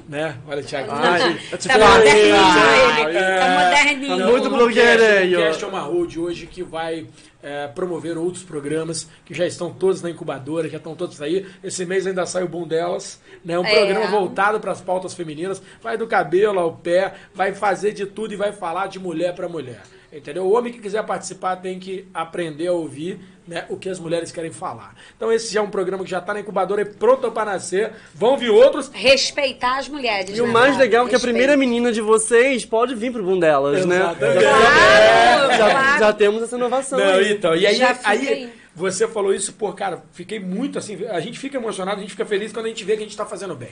né? 0.10 0.36
Olha, 0.48 0.64
Thiago. 0.64 0.90
Ai, 0.92 1.40
Tá 1.52 1.58
tipo, 1.58 1.78
moderninho 1.80 2.36
ai, 2.36 3.02
ele. 3.10 3.18
é. 3.18 3.40
Tá 3.40 3.50
moderninho. 3.64 4.18
Tá 4.18 4.26
muito 4.28 4.48
o 4.48 4.50
blogueiro 4.50 5.00
Cast- 5.04 5.18
aí, 5.18 5.36
O 5.36 5.40
ó. 5.40 5.44
Cast 5.44 5.64
é 5.64 5.68
uma 5.68 5.82
hold 5.82 6.18
hoje 6.18 6.48
que 6.48 6.64
vai 6.64 7.06
é, 7.44 7.68
promover 7.68 8.18
outros 8.18 8.44
programas 8.44 9.08
que 9.24 9.34
já 9.34 9.46
estão 9.46 9.72
todos 9.72 10.02
na 10.02 10.10
incubadora, 10.10 10.68
já 10.68 10.78
estão 10.78 10.96
todos 10.96 11.22
aí. 11.22 11.46
Esse 11.64 11.86
mês 11.86 12.08
ainda 12.08 12.26
sai 12.26 12.44
o 12.44 12.48
Boom 12.50 12.68
Delas, 12.68 13.22
né? 13.46 13.58
Um 13.60 13.64
É. 13.66 13.74
programa 13.76 14.08
voltado 14.08 14.60
para 14.60 14.72
as 14.72 14.82
pautas 14.82 15.14
femininas. 15.14 15.62
Vai 15.82 15.96
do 15.98 16.08
cabelo 16.08 16.60
ao 16.60 16.74
pé, 16.74 17.14
vai 17.34 17.54
fazer 17.54 17.94
de 17.94 18.06
tudo 18.08 18.34
e 18.34 18.38
vai 18.38 18.52
falar 18.52 18.88
de 18.88 19.00
mulher 19.00 19.34
para 19.36 19.48
mulher. 19.48 19.82
Entendeu? 20.12 20.44
O 20.44 20.58
homem 20.58 20.74
que 20.74 20.80
quiser 20.80 21.04
participar 21.06 21.58
tem 21.58 21.80
que 21.80 22.08
aprender 22.14 22.68
a 22.68 22.74
ouvir 22.74 23.20
né, 23.48 23.66
o 23.70 23.78
que 23.78 23.90
as 23.90 24.00
mulheres 24.00 24.32
querem 24.32 24.52
falar. 24.52 24.96
Então 25.16 25.32
esse 25.32 25.54
já 25.54 25.60
é 25.60 25.64
um 25.64 25.70
programa 25.70 26.04
que 26.04 26.10
já 26.10 26.20
está 26.20 26.34
na 26.34 26.40
incubadora 26.40 26.82
e 26.82 26.86
pronto 26.86 27.32
para 27.32 27.52
nascer. 27.54 27.94
Vão 28.14 28.38
vir 28.38 28.50
outros. 28.50 28.90
Respeitar 28.94 29.78
as 29.78 29.88
mulheres. 29.88 30.38
E 30.38 30.42
o 30.42 30.48
né, 30.48 30.54
mais 30.54 30.72
cara? 30.72 30.84
legal 30.84 31.06
é 31.06 31.10
que 31.10 31.16
a 31.16 31.20
primeira 31.20 31.56
menina 31.58 31.92
de 31.92 32.02
vocês 32.02 32.66
pode 32.66 32.96
vir 32.96 33.12
pro 33.12 33.24
Bundelas, 33.24 33.86
né? 33.86 33.98
Exatamente. 33.98 34.40
Claro, 34.44 35.52
Já, 35.52 35.70
claro. 35.70 36.00
já 36.00 36.14
temos 36.14 36.44
essa 36.44 36.56
inovação. 36.56 37.00
Não, 37.00 37.14
aí. 37.14 37.32
então, 37.34 37.56
e 37.56 37.66
aí, 37.68 37.76
Já 37.76 38.00
aí 38.04 38.28
aí. 38.28 38.54
você 38.76 39.08
falou 39.08 39.34
isso, 39.34 39.54
pô, 39.54 39.74
cara, 39.74 40.04
fiquei 40.12 40.40
muito 40.40 40.78
assim, 40.80 41.06
a 41.06 41.20
gente 41.20 41.38
fica 41.38 41.58
emocionado, 41.58 41.98
a 41.98 42.02
gente 42.02 42.12
fica 42.12 42.26
feliz 42.26 42.52
quando 42.52 42.68
a 42.68 42.70
gente 42.70 42.84
vê 42.84 42.94
que 42.94 43.04
a 43.04 43.06
gente 43.06 43.18
tá 43.18 43.26
fazendo 43.26 43.56
bem. 43.56 43.70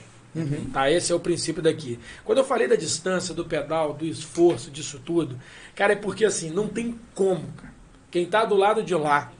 Tá, 0.71 0.91
esse 0.91 1.11
é 1.11 1.15
o 1.15 1.19
princípio 1.19 1.61
daqui. 1.61 1.99
Quando 2.23 2.39
eu 2.39 2.43
falei 2.43 2.67
da 2.67 2.75
distância, 2.75 3.33
do 3.33 3.45
pedal, 3.45 3.93
do 3.93 4.05
esforço, 4.05 4.71
disso 4.71 5.01
tudo, 5.03 5.39
cara, 5.75 5.93
é 5.93 5.95
porque 5.95 6.25
assim, 6.25 6.49
não 6.49 6.67
tem 6.67 6.99
como, 7.13 7.47
cara. 7.53 7.73
Quem 8.09 8.25
tá 8.25 8.45
do 8.45 8.55
lado 8.55 8.83
de 8.83 8.95
lá, 8.95 9.31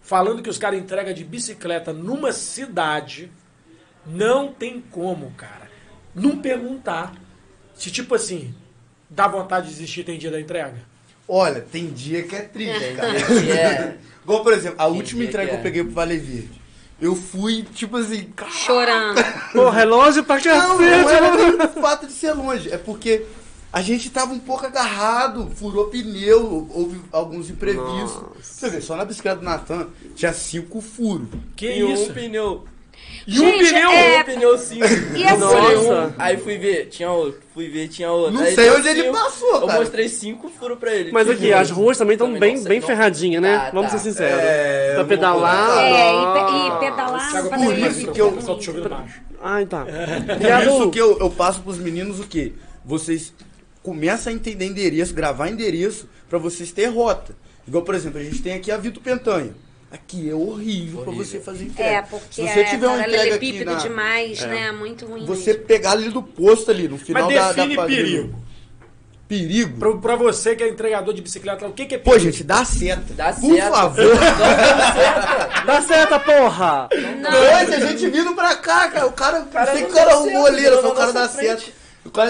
falando 0.00 0.42
que 0.42 0.50
os 0.50 0.58
caras 0.58 0.78
entregam 0.78 1.14
de 1.14 1.24
bicicleta 1.24 1.92
numa 1.92 2.32
cidade, 2.32 3.30
não 4.06 4.52
tem 4.52 4.80
como, 4.80 5.30
cara, 5.32 5.68
não 6.14 6.38
perguntar 6.38 7.14
se, 7.74 7.90
tipo 7.90 8.14
assim, 8.14 8.54
dá 9.10 9.26
vontade 9.26 9.66
de 9.66 9.72
desistir 9.72 10.04
tem 10.04 10.18
dia 10.18 10.30
da 10.30 10.40
entrega. 10.40 10.76
Olha, 11.26 11.60
tem 11.60 11.90
dia 11.90 12.22
que 12.22 12.36
é 12.36 12.42
triste, 12.42 12.94
cara. 12.94 13.14
Que 13.14 13.50
é. 13.50 13.96
Igual, 14.22 14.42
por 14.42 14.52
exemplo, 14.52 14.76
a 14.80 14.86
Tem 14.86 14.96
última 14.96 15.24
entrega 15.24 15.44
que 15.44 15.50
que 15.50 15.56
eu 15.56 15.60
é. 15.60 15.62
peguei 15.62 15.84
pro 15.84 15.92
Vale 15.92 16.18
Verde. 16.18 16.63
Eu 17.00 17.14
fui, 17.16 17.62
tipo 17.74 17.96
assim, 17.96 18.24
cara. 18.36 18.50
Chorando. 18.50 19.20
Pô, 19.52 19.68
relógio 19.68 20.24
pra 20.24 20.36
Não, 20.38 20.68
não 20.68 20.78
cacete, 20.78 21.08
era 21.10 21.30
mano. 21.30 21.56
nem 21.58 21.66
o 21.66 21.68
fato 21.82 22.06
de 22.06 22.12
ser 22.12 22.32
longe. 22.32 22.70
É 22.72 22.78
porque 22.78 23.26
a 23.72 23.82
gente 23.82 24.08
tava 24.10 24.32
um 24.32 24.38
pouco 24.38 24.64
agarrado, 24.64 25.50
furou 25.56 25.86
pneu, 25.88 26.68
houve 26.72 27.00
alguns 27.10 27.50
imprevistos. 27.50 28.22
Nossa. 28.22 28.34
Você 28.40 28.70
vê, 28.70 28.80
só 28.80 28.96
na 28.96 29.04
bicicleta 29.04 29.38
do 29.38 29.44
Natan 29.44 29.88
tinha 30.14 30.32
cinco 30.32 30.80
furos. 30.80 31.26
Que 31.56 31.66
E 31.66 31.92
isso? 31.92 32.10
um 32.10 32.14
pneu. 32.14 32.64
E 33.26 33.40
um 33.40 33.58
pneu? 33.58 33.90
é- 33.90 34.20
Um 34.20 34.24
pneu 34.24 34.58
cinco. 34.58 34.84
E 35.16 35.24
assim- 35.24 35.40
Nossa. 35.40 36.14
Aí 36.18 36.36
fui 36.36 36.58
ver, 36.58 36.86
tinha 36.88 37.10
outro. 37.10 37.40
Fui 37.54 37.68
ver, 37.68 37.88
tinha 37.88 38.10
outro. 38.10 38.34
Não 38.34 38.42
Aí 38.42 38.54
sei 38.54 38.70
onde 38.70 38.86
ele 38.88 39.02
cinco. 39.04 39.12
passou, 39.14 39.54
Eu 39.62 39.66
cara. 39.66 39.78
mostrei 39.80 40.08
cinco 40.08 40.48
furos 40.50 40.78
pra 40.78 40.92
ele. 40.94 41.10
Mas 41.12 41.28
aqui, 41.30 41.52
as 41.52 41.70
ruas 41.70 41.96
também 41.96 42.14
estão 42.14 42.32
bem, 42.38 42.62
bem 42.64 42.80
ferradinhas, 42.82 43.40
né? 43.40 43.56
Tá, 43.58 43.70
Vamos 43.72 43.90
tá. 43.92 43.98
ser 43.98 44.10
sinceros. 44.10 44.38
É, 44.42 44.90
pra 44.92 45.02
eu 45.02 45.06
pedalar. 45.06 45.78
É, 45.78 46.12
e, 46.12 46.66
e 46.76 46.78
pedalar 46.80 47.30
por 47.42 47.50
fazer 47.50 47.88
isso 47.88 48.12
que 48.12 48.20
eu- 48.20 48.40
Só 48.42 48.52
ruim. 48.54 48.62
chovendo 48.62 48.88
baixo. 48.90 49.22
Ai, 49.42 49.64
tá. 49.66 49.84
Por 49.86 50.32
Obrigado. 50.34 50.62
isso 50.68 50.90
que 50.90 51.00
eu, 51.00 51.18
eu 51.18 51.30
passo 51.30 51.60
pros 51.62 51.78
meninos 51.78 52.20
o 52.20 52.24
quê? 52.26 52.52
Vocês 52.84 53.32
começam 53.82 54.32
a 54.32 54.36
entender 54.36 54.66
endereço, 54.66 55.14
gravar 55.14 55.48
endereço, 55.48 56.08
pra 56.28 56.38
vocês 56.38 56.72
terem 56.72 56.90
rota. 56.90 57.34
Igual, 57.66 57.84
por 57.84 57.94
exemplo, 57.94 58.20
a 58.20 58.22
gente 58.22 58.42
tem 58.42 58.52
aqui 58.54 58.70
a 58.70 58.76
Vitor 58.76 59.02
Pentanha. 59.02 59.54
Aqui 59.94 60.28
é 60.28 60.34
horrível, 60.34 61.02
pra 61.02 61.10
Horrível. 61.12 61.24
você 61.24 61.38
fazer 61.38 61.64
entrega. 61.66 61.88
É, 61.90 62.02
porque 62.02 62.42
Se 62.42 62.42
você 62.42 62.60
é 62.60 62.64
tiver 62.64 62.88
uma 62.88 62.98
entrega 62.98 63.34
aqui 63.36 63.64
na, 63.64 63.74
demais, 63.74 64.40
né? 64.40 64.72
Muito 64.72 65.06
ruim. 65.06 65.24
Você 65.24 65.52
mesmo. 65.52 65.66
pegar 65.66 65.92
ali 65.92 66.08
do 66.10 66.20
posto 66.20 66.68
ali, 66.72 66.88
no 66.88 66.98
final 66.98 67.26
Mas 67.26 67.34
da, 67.36 67.42
da 67.46 67.52
define 67.52 67.76
quadrilha. 67.76 68.02
perigo. 68.02 68.44
Perigo? 69.28 69.78
Pra, 69.78 69.92
pra 69.98 70.16
você 70.16 70.56
que 70.56 70.64
é 70.64 70.68
entregador 70.68 71.14
de 71.14 71.22
bicicleta, 71.22 71.64
o 71.68 71.72
que, 71.72 71.86
que 71.86 71.94
é 71.94 71.98
Pô, 71.98 72.10
perigo? 72.10 72.28
gente, 72.32 72.42
dá 72.42 72.64
seta. 72.64 73.14
Dá 73.14 73.32
Por 73.34 73.54
seta. 73.54 73.70
favor. 73.70 74.04
Dá 75.64 75.80
certo, 75.82 76.20
porra! 76.24 76.88
Hoje 76.92 77.74
a 77.74 77.80
gente 77.86 78.10
vindo 78.10 78.34
pra 78.34 78.56
cá, 78.56 78.88
cara. 78.88 79.06
O 79.06 79.12
cara, 79.12 79.42
cara 79.42 79.66
não 79.66 79.72
sei 79.74 79.82
não 79.82 79.86
que 79.86 79.92
o 79.92 79.94
cara 79.96 80.10
dá 80.10 80.16
arrumou 80.16 80.42
seta, 80.44 80.56
ali, 80.56 80.66
era 80.66 80.82
só 80.82 80.90
o 80.90 80.94
cara 80.94 81.12
da 81.12 81.28
seta. 81.28 81.62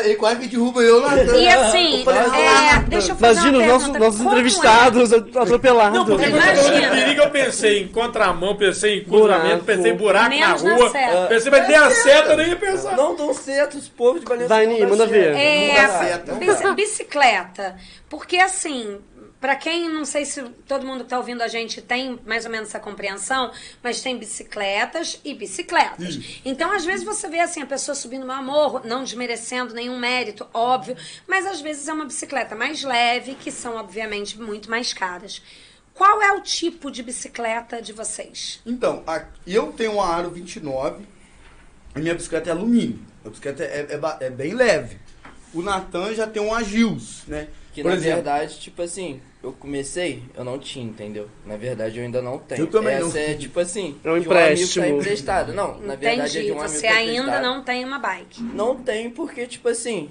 Ele 0.05 0.15
quase 0.15 0.41
que 0.41 0.47
derruba 0.47 0.81
eu 0.83 1.01
lá. 1.01 1.17
E 1.17 1.49
assim, 1.49 2.05
Eu 2.05 2.11
é, 2.13 2.49
ah, 2.49 2.85
deixa 2.89 3.13
eu 3.13 3.17
fazer 3.17 3.49
Imagina 3.49 3.59
os 3.59 3.67
nossos, 3.67 3.99
nossos 3.99 4.21
é? 4.21 4.25
entrevistados 4.25 5.13
atropelados. 5.13 5.99
Não, 5.99 6.07
porque 6.07 6.31
quando 6.31 6.35
Imagina. 6.43 6.57
eu 6.59 6.65
falei 6.65 6.81
de 6.81 6.91
perigo, 6.91 7.23
eu 7.23 7.31
pensei 7.31 7.83
em 7.83 7.89
contramão, 7.89 8.57
pensei 8.57 8.99
em 8.99 9.05
cruzamento, 9.05 9.39
Buraco. 9.41 9.65
pensei 9.65 9.93
em 9.93 9.97
buraco 9.97 10.29
Menos 10.31 10.63
na 10.63 10.75
rua. 10.77 10.91
seta. 10.91 11.27
Pensei, 11.29 11.51
mas 11.51 11.67
tem 11.67 11.77
a 11.77 11.91
seta, 11.91 12.31
eu 12.31 12.37
nem 12.37 12.49
ia 12.49 12.57
pensar. 12.57 12.97
Não 12.97 13.17
dão 13.17 13.35
certo, 13.35 13.77
os 13.77 13.89
povos 13.89 14.21
de 14.21 14.27
Valença. 14.27 14.49
Vai, 14.49 14.67
não 14.67 14.75
Ni, 14.75 14.81
dá 14.81 14.87
manda 14.87 15.07
ver. 15.07 15.33
Não 15.33 15.39
É, 15.39 16.75
bicicleta. 16.75 17.77
Porque 18.09 18.37
assim, 18.37 18.99
pra 19.45 19.57
quem 19.57 19.91
não 19.91 20.07
sei 20.07 20.25
se 20.25 20.43
todo 20.67 20.87
mundo 20.87 21.05
que 21.05 21.11
tá 21.11 21.19
ouvindo 21.19 21.43
a 21.43 21.49
gente 21.49 21.83
tem 21.83 22.19
mais 22.25 22.47
ou 22.47 22.51
menos 22.51 22.71
essa 22.71 22.81
compreensão, 22.81 23.53
mas 23.83 24.01
tem 24.01 24.17
bicicletas 24.17 25.21
e 25.23 25.35
bicicletas. 25.35 26.19
Então, 26.47 26.73
às 26.73 26.83
vezes 26.83 27.05
você 27.05 27.29
vê 27.29 27.41
assim 27.41 27.61
a 27.61 27.67
pessoa 27.67 27.95
subindo 27.95 28.25
uma 28.25 28.41
morro, 28.41 28.81
não 28.87 29.05
desmerecendo 29.05 29.75
nenhum 29.75 29.99
mérito, 29.99 30.47
óbvio, 30.55 30.97
mas 31.29 31.45
às 31.45 31.61
vezes 31.61 31.87
é 31.89 31.93
uma 31.93 32.07
bicicleta 32.07 32.55
mais 32.55 32.83
leve, 32.83 33.35
que 33.35 33.51
são 33.51 33.77
obviamente 33.77 34.41
muito 34.41 34.71
mais 34.71 34.95
caras. 34.95 35.43
Qual 35.93 36.23
é 36.23 36.33
o 36.33 36.41
tipo 36.41 36.91
de 36.91 37.03
bicicleta 37.03 37.83
de 37.83 37.93
vocês? 37.93 38.63
Então, 38.65 39.03
a- 39.07 39.27
eu 39.47 39.73
tenho 39.75 39.93
uma 39.93 40.07
Aro 40.07 40.31
29 40.31 41.05
e 41.95 41.99
minha 42.01 42.15
bicicleta 42.15 42.49
é 42.49 42.53
alumínio. 42.55 42.99
A 43.23 43.29
bicicleta 43.29 43.63
é, 43.63 43.89
é 43.91 44.27
é 44.27 44.31
bem 44.31 44.55
leve. 44.55 44.97
O 45.53 45.61
Natan 45.61 46.15
já 46.15 46.27
tem 46.27 46.41
um 46.43 46.55
Agils, 46.55 47.25
né? 47.29 47.49
Que 47.75 47.83
Por 47.83 47.91
na 47.91 47.97
exemplo, 47.97 48.23
verdade, 48.23 48.59
tipo 48.59 48.81
assim, 48.83 49.21
eu 49.45 49.53
comecei, 49.53 50.23
eu 50.37 50.43
não 50.45 50.59
tinha, 50.59 50.85
entendeu? 50.85 51.29
Na 51.47 51.57
verdade, 51.57 51.99
eu 51.99 52.05
ainda 52.05 52.21
não 52.23 52.39
tenho. 52.39 52.63
Eu 52.63 52.67
também 52.67 52.95
Essa 52.95 53.07
não. 53.07 53.17
é 53.17 53.35
tipo 53.35 53.61
assim, 53.61 53.95
É 54.03 54.11
um 54.11 54.19
de 54.19 54.27
um 54.29 54.33
amigo 54.33 54.35
que 54.35 54.35
empréstimo. 54.35 54.85
tá 54.85 54.91
emprestado. 54.91 55.53
Não, 55.53 55.79
na 55.81 55.95
verdade 55.95 56.39
é 56.39 56.41
Entendi. 56.41 56.47
de 56.47 56.53
um 56.53 56.61
amigo 56.61 56.69
Você 56.75 56.87
que 56.87 56.93
tá 56.93 56.99
ainda 56.99 57.13
emprestado. 57.21 57.43
não 57.43 57.63
tem 57.63 57.85
uma 57.85 57.99
bike. 57.99 58.43
Não 58.43 58.77
tem 58.77 59.11
porque, 59.11 59.47
tipo 59.47 59.69
assim, 59.69 60.09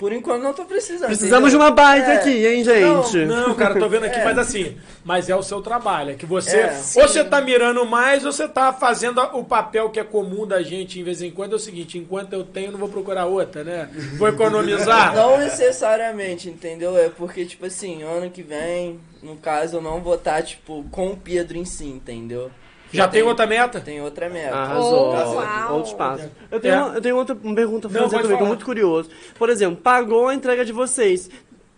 por 0.00 0.14
enquanto 0.14 0.42
não 0.42 0.54
tô 0.54 0.64
precisando. 0.64 1.08
Precisamos 1.08 1.50
de 1.50 1.56
uma 1.58 1.70
bike 1.70 2.10
É. 2.10 2.14
aqui, 2.14 2.46
hein, 2.46 2.64
gente? 2.64 3.18
Não, 3.26 3.54
cara, 3.54 3.78
tô 3.78 3.86
vendo 3.86 4.06
aqui, 4.06 4.18
É. 4.18 4.24
mas 4.24 4.38
assim, 4.38 4.74
mas 5.04 5.28
é 5.28 5.36
o 5.36 5.42
seu 5.42 5.60
trabalho. 5.60 6.12
É 6.12 6.14
que 6.14 6.24
você, 6.24 6.56
É. 6.56 6.80
ou 6.96 7.06
você 7.06 7.22
tá 7.22 7.38
mirando 7.42 7.84
mais, 7.84 8.24
ou 8.24 8.32
você 8.32 8.48
tá 8.48 8.72
fazendo 8.72 9.20
o 9.20 9.44
papel 9.44 9.90
que 9.90 10.00
é 10.00 10.04
comum 10.04 10.46
da 10.46 10.62
gente 10.62 10.98
em 10.98 11.02
vez 11.02 11.20
em 11.20 11.30
quando. 11.30 11.52
É 11.52 11.56
o 11.56 11.58
seguinte, 11.58 11.98
enquanto 11.98 12.32
eu 12.32 12.42
tenho, 12.42 12.72
não 12.72 12.78
vou 12.78 12.88
procurar 12.88 13.26
outra, 13.26 13.62
né? 13.62 13.90
Vou 14.16 14.26
economizar. 14.26 15.14
Não 15.20 15.36
necessariamente, 15.36 16.48
entendeu? 16.48 16.96
É 16.96 17.10
porque, 17.10 17.44
tipo 17.44 17.66
assim, 17.66 18.02
ano 18.02 18.30
que 18.30 18.42
vem, 18.42 18.98
no 19.22 19.36
caso, 19.36 19.76
eu 19.76 19.82
não 19.82 20.00
vou 20.00 20.14
estar, 20.14 20.42
tipo, 20.42 20.82
com 20.90 21.08
o 21.08 21.16
Pedro 21.18 21.58
em 21.58 21.64
si, 21.66 21.84
entendeu? 21.84 22.50
Já 22.92 23.06
tem 23.08 23.22
outra 23.22 23.46
meta? 23.46 23.80
Tem 23.80 24.00
outra 24.00 24.28
meta. 24.28 24.54
Arrasou. 24.56 25.12
Oh, 25.14 25.34
uau. 25.36 25.74
Outro 25.74 25.90
espaço. 25.90 26.28
Eu 26.50 26.60
tenho, 26.60 26.74
É. 26.74 26.82
uma, 26.82 26.94
eu 26.94 27.00
tenho 27.00 27.16
outra 27.16 27.34
pergunta 27.36 27.88
pra 27.88 28.00
Não, 28.00 28.08
fazer 28.10 28.16
pode 28.16 28.22
também, 28.22 28.26
que 28.28 28.32
eu 28.32 28.36
falar. 28.38 28.48
muito 28.48 28.64
curioso. 28.64 29.10
Por 29.38 29.48
exemplo, 29.48 29.76
pagou 29.80 30.28
a 30.28 30.34
entrega 30.34 30.64
de 30.64 30.72
vocês. 30.72 31.30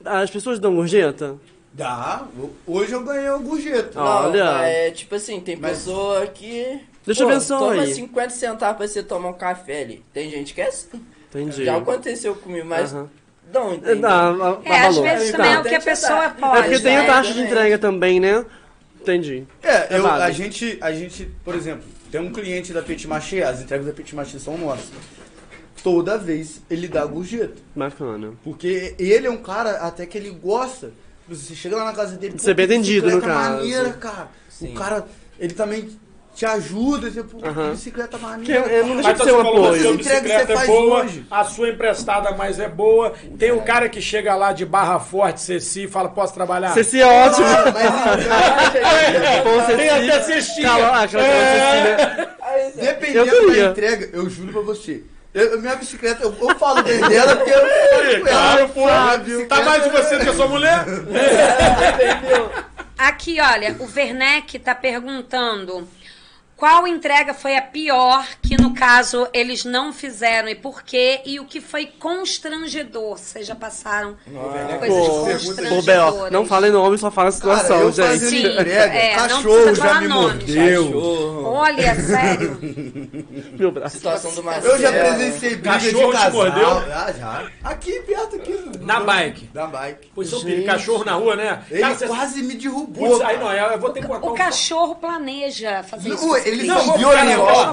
As 0.04 0.30
pessoas 0.30 0.58
dão 0.58 0.74
gorjeta? 0.74 1.36
Dá. 1.72 2.24
Hoje 2.66 2.92
eu 2.92 3.02
ganhei 3.02 3.28
uma 3.28 3.38
gorjeta. 3.38 4.00
Olha. 4.00 4.44
Não, 4.44 4.58
é 4.62 4.90
tipo 4.90 5.14
assim, 5.14 5.40
tem 5.40 5.56
Mas- 5.56 5.78
pessoa 5.78 6.26
que. 6.26 6.80
Deixa 7.06 7.22
eu 7.24 7.28
ver 7.28 7.40
só 7.40 7.58
Toma 7.58 7.82
aí. 7.82 7.92
50 7.94 8.30
centavos 8.30 8.76
pra 8.76 8.86
você 8.86 9.02
tomar 9.02 9.30
um 9.30 9.32
café 9.34 9.82
ali. 9.82 10.04
Tem 10.12 10.30
gente 10.30 10.54
que 10.54 10.60
é 10.60 10.68
assim. 10.68 10.88
Entendi. 11.30 11.64
Já 11.64 11.76
aconteceu 11.76 12.34
comigo, 12.34 12.66
mas 12.66 12.92
Aham. 12.94 13.08
não, 13.52 13.70
É, 13.70 13.74
entendeu? 13.74 14.00
dá, 14.02 14.32
dá 14.32 14.58
É, 14.64 14.86
às 14.86 14.98
vezes 14.98 15.30
Tá. 15.32 15.36
também 15.38 15.52
é 15.54 15.58
o 15.58 15.62
que 15.64 15.74
a 15.74 15.80
pessoa 15.80 16.18
dar. 16.18 16.24
É 16.26 16.40
pode. 16.40 16.62
porque 16.62 16.78
tem 16.80 16.96
a 16.96 17.00
né? 17.00 17.06
taxa 17.06 17.32
de 17.32 17.40
entrega 17.40 17.78
também, 17.78 18.20
né? 18.20 18.44
Entendi. 19.02 19.44
É, 19.62 19.94
É 19.94 19.98
eu- 19.98 20.06
a, 20.06 20.30
gente, 20.30 20.78
a 20.80 20.92
gente, 20.92 21.28
por 21.44 21.54
exemplo, 21.54 21.84
tem 22.10 22.20
um 22.20 22.32
cliente 22.32 22.72
da 22.72 22.82
Petit 22.82 23.08
Maché, 23.08 23.42
as 23.42 23.60
entregas 23.60 23.86
da 23.86 23.92
Petit 23.92 24.14
Maché 24.14 24.38
são 24.38 24.56
nossas. 24.56 24.90
Toda 25.82 26.16
vez 26.16 26.62
ele 26.70 26.86
dá 26.86 27.04
gorjeta. 27.04 27.56
Bacana. 27.74 28.32
Porque 28.44 28.94
ele 28.98 29.26
é 29.26 29.30
um 29.30 29.38
cara 29.42 29.78
até 29.78 30.06
que 30.06 30.16
ele 30.16 30.30
gosta. 30.30 30.92
Você 31.28 31.54
chega 31.54 31.76
lá 31.76 31.84
na 31.86 31.92
casa 31.92 32.16
dele. 32.16 32.38
Ser 32.38 32.50
pô, 32.50 32.56
bem 32.56 32.66
atendido, 32.66 33.10
no 33.10 33.20
caso. 33.20 33.56
maneira, 33.56 33.92
cara. 33.94 34.28
Sim. 34.48 34.70
O 34.72 34.74
cara, 34.74 35.06
ele 35.40 35.54
também 35.54 35.88
te 36.34 36.44
ajuda. 36.46 37.10
Você, 37.10 37.22
pô, 37.22 37.38
que 37.38 37.48
bicicleta 37.70 38.16
Que 38.18 38.22
maneira. 38.24 38.60
é- 38.72 38.82
não 38.82 38.88
cara. 38.88 38.94
deixa 38.94 39.08
Mas 39.10 39.18
de 39.18 39.24
ser 39.24 39.32
um 39.32 39.42
que 39.42 39.48
apoio. 39.48 39.82
sua 39.82 39.92
Entrega 39.92 39.92
que 39.92 39.96
bicicleta 40.28 40.56
você 40.56 40.62
é 40.62 40.66
boa, 40.66 41.02
hoje. 41.04 41.26
a 41.30 41.44
sua 41.44 41.68
emprestada 41.68 42.30
mais 42.32 42.58
é 42.58 42.68
boa. 42.68 43.12
Tem 43.38 43.52
o 43.52 43.60
cara 43.62 43.88
que 43.88 44.00
chega 44.00 44.34
lá 44.34 44.52
de 44.52 44.64
Barra 44.64 44.98
Forte, 44.98 45.40
Ceci, 45.40 45.84
e 45.84 45.88
fala, 45.88 46.08
posso 46.08 46.34
trabalhar? 46.34 46.72
Ceci 46.72 47.00
é 47.00 47.06
ótimo. 47.06 47.46
Ah, 47.46 47.72
mas 47.72 47.86
então. 47.86 49.66
Tem 49.76 49.88
até 49.90 50.20
cestinha. 50.22 50.68
Calma, 50.68 51.02
ah, 51.02 51.08
É. 51.18 52.28
Dependendo 52.76 53.30
Eu 53.30 53.50
da 53.50 53.58
entrega, 53.70 54.10
eu 54.12 54.28
juro 54.28 54.52
pra 54.52 54.60
você. 54.62 55.02
Eu, 55.34 55.58
minha 55.62 55.74
bicicleta, 55.76 56.22
eu, 56.24 56.36
eu 56.40 56.54
falo 56.58 56.82
bem 56.82 57.00
dela 57.00 57.36
porque 57.36 57.50
eu. 57.50 58.68
Pô. 58.68 58.86
Fábio. 58.86 59.48
Tá 59.48 59.62
mais 59.62 59.82
de 59.84 59.88
você 59.88 60.18
do 60.18 60.24
que 60.24 60.28
a 60.30 60.34
sua 60.34 60.46
mulher? 60.46 60.84
Aqui, 62.98 63.40
olha, 63.40 63.74
o 63.80 63.88
Werneck 63.96 64.58
tá 64.58 64.74
perguntando 64.74 65.88
qual 66.62 66.86
entrega 66.86 67.34
foi 67.34 67.56
a 67.56 67.60
pior 67.60 68.24
que, 68.56 68.62
no 68.62 68.74
caso, 68.74 69.26
eles 69.32 69.64
não 69.64 69.92
fizeram 69.92 70.48
e 70.48 70.54
por 70.54 70.82
quê, 70.82 71.20
e 71.24 71.40
o 71.40 71.44
que 71.44 71.60
foi 71.60 71.86
constrangedor. 71.98 73.16
Vocês 73.18 73.46
já 73.46 73.54
passaram 73.54 74.16
coisas 74.78 74.98
Pô, 74.98 75.20
constrangedoras. 75.24 75.84
Bel, 75.84 76.30
não 76.30 76.44
fala 76.46 76.68
em 76.68 76.70
nome, 76.70 76.98
só 76.98 77.10
fala 77.10 77.28
a 77.28 77.32
situação, 77.32 77.68
Cara, 77.68 77.82
eu 77.82 77.92
gente. 77.92 78.24
Sim, 78.26 78.46
entrega, 78.46 78.72
é, 78.72 79.16
não 79.16 79.28
cachorro 79.28 79.74
já 79.74 80.00
me 80.00 80.08
mordeu. 80.08 80.84
Cachorro. 80.86 81.42
Olha, 81.44 81.94
sério. 82.00 82.58
Meu 83.58 83.70
braço. 83.72 83.96
Situação 83.96 84.32
do 84.34 84.42
Marcelo. 84.42 84.74
Eu 84.74 84.80
já 84.80 84.92
presenciei 84.92 85.50
briga 85.56 85.70
Cachorro 85.72 85.92
de 85.92 86.06
te 86.06 86.12
casal. 86.12 86.32
mordeu? 86.32 86.68
Ah, 86.68 87.12
já. 87.18 87.46
Aqui, 87.64 87.92
perto, 88.02 88.36
aqui. 88.36 88.58
Na 88.80 89.00
bike. 89.00 89.46
Da 89.52 89.66
bike. 89.66 90.10
Pois 90.14 90.28
são 90.28 90.42
perigo, 90.42 90.66
cachorro 90.66 91.04
na 91.04 91.12
rua, 91.14 91.36
né? 91.36 91.62
Ele 91.70 91.80
Cara, 91.80 91.94
você- 91.94 92.06
quase 92.06 92.42
me 92.42 92.54
derrubou. 92.54 93.08
Putz, 93.10 93.24
aí 93.24 93.38
não, 93.38 93.52
eu 93.52 93.78
vou 93.78 93.90
ter 93.90 94.00
que 94.00 94.06
botar 94.06 94.26
O 94.26 94.32
um- 94.32 94.34
cachorro 94.34 94.94
planeja 94.96 95.82
fazer 95.84 96.10
isso. 96.10 96.26
Não, 96.26 96.36
eles 96.36 96.66
Não, 96.66 96.84
são 96.84 96.94
o 96.94 96.98
violentos. 96.98 97.46
cara- 97.46 97.72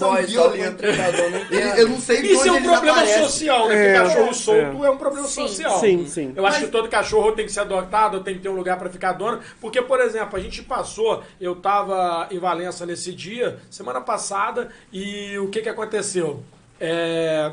Motoboy, 0.00 0.28
só 0.28 0.48
não 0.48 0.56
entendo. 0.56 1.78
Eu 1.78 1.88
não 1.88 2.00
sei 2.00 2.20
Isso 2.20 2.48
é 2.48 2.52
um 2.52 2.62
problema 2.62 2.90
aparecem. 3.00 3.22
social, 3.22 3.68
né? 3.68 3.74
É, 3.74 4.00
Porque 4.00 4.08
cachorro 4.14 4.34
solto 4.34 4.84
é. 4.84 4.86
é. 4.86 4.90
um 4.90 4.96
problema 4.96 5.26
Sim. 5.28 5.46
social. 5.48 5.80
Sim, 5.80 6.06
sim. 6.06 6.32
Eu 6.34 6.46
acho 6.46 6.60
que 6.60 6.68
todo 6.68 6.88
cachorro 6.88 7.32
tem 7.32 7.46
que 7.46 7.52
ser 7.52 7.60
adotado, 7.60 8.20
tem 8.20 8.34
que 8.34 8.40
ter 8.40 8.48
um 8.48 8.56
lugar 8.56 8.78
pra 8.78 8.88
ficar 8.90 9.12
dono. 9.12 9.40
Porque, 9.60 9.80
por 9.82 10.00
exemplo, 10.00 10.36
a 10.36 10.40
gente 10.40 10.62
passou, 10.62 11.22
eu 11.40 11.54
tava 11.56 12.26
em 12.30 12.38
Valença 12.38 12.84
nesse 12.86 13.12
dia, 13.12 13.58
semana 13.70 14.00
passada, 14.00 14.68
e 14.92 15.36
o 15.38 15.48
que 15.48 15.60
que 15.62 15.68
aconteceu? 15.68 16.42
É, 16.80 17.52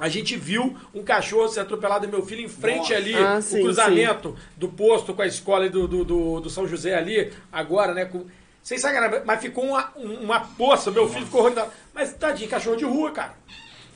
A 0.00 0.08
gente 0.08 0.36
viu 0.36 0.76
um 0.94 1.02
cachorro 1.02 1.48
ser 1.48 1.60
atropelado 1.60 2.04
e 2.04 2.08
meu 2.08 2.24
filho 2.24 2.42
em 2.42 2.48
frente 2.48 2.78
Nossa. 2.92 2.94
ali, 2.96 3.14
Ah, 3.14 3.36
o 3.38 3.42
sim, 3.42 3.62
cruzamento 3.62 4.36
do 4.56 4.68
posto 4.68 5.12
com 5.12 5.22
a 5.22 5.26
escola 5.26 5.66
e 5.66 5.68
do, 5.68 5.88
do, 5.88 6.04
do, 6.04 6.40
do 6.40 6.48
São 6.50 6.68
José 6.68 6.94
ali, 6.94 7.32
agora, 7.52 7.92
né? 7.92 8.04
Com... 8.04 8.24
Sem 8.68 8.76
sacanagem, 8.76 9.22
mas 9.24 9.40
ficou 9.40 9.64
uma, 9.64 9.90
um- 9.96 10.24
uma 10.24 10.40
poça, 10.40 10.90
meu 10.90 11.08
filho 11.08 11.24
ficou 11.24 11.40
rodando. 11.40 11.70
Mas 11.94 12.12
tadinho, 12.12 12.50
cachorro 12.50 12.76
de 12.76 12.84
rua, 12.84 13.10
cara. 13.12 13.32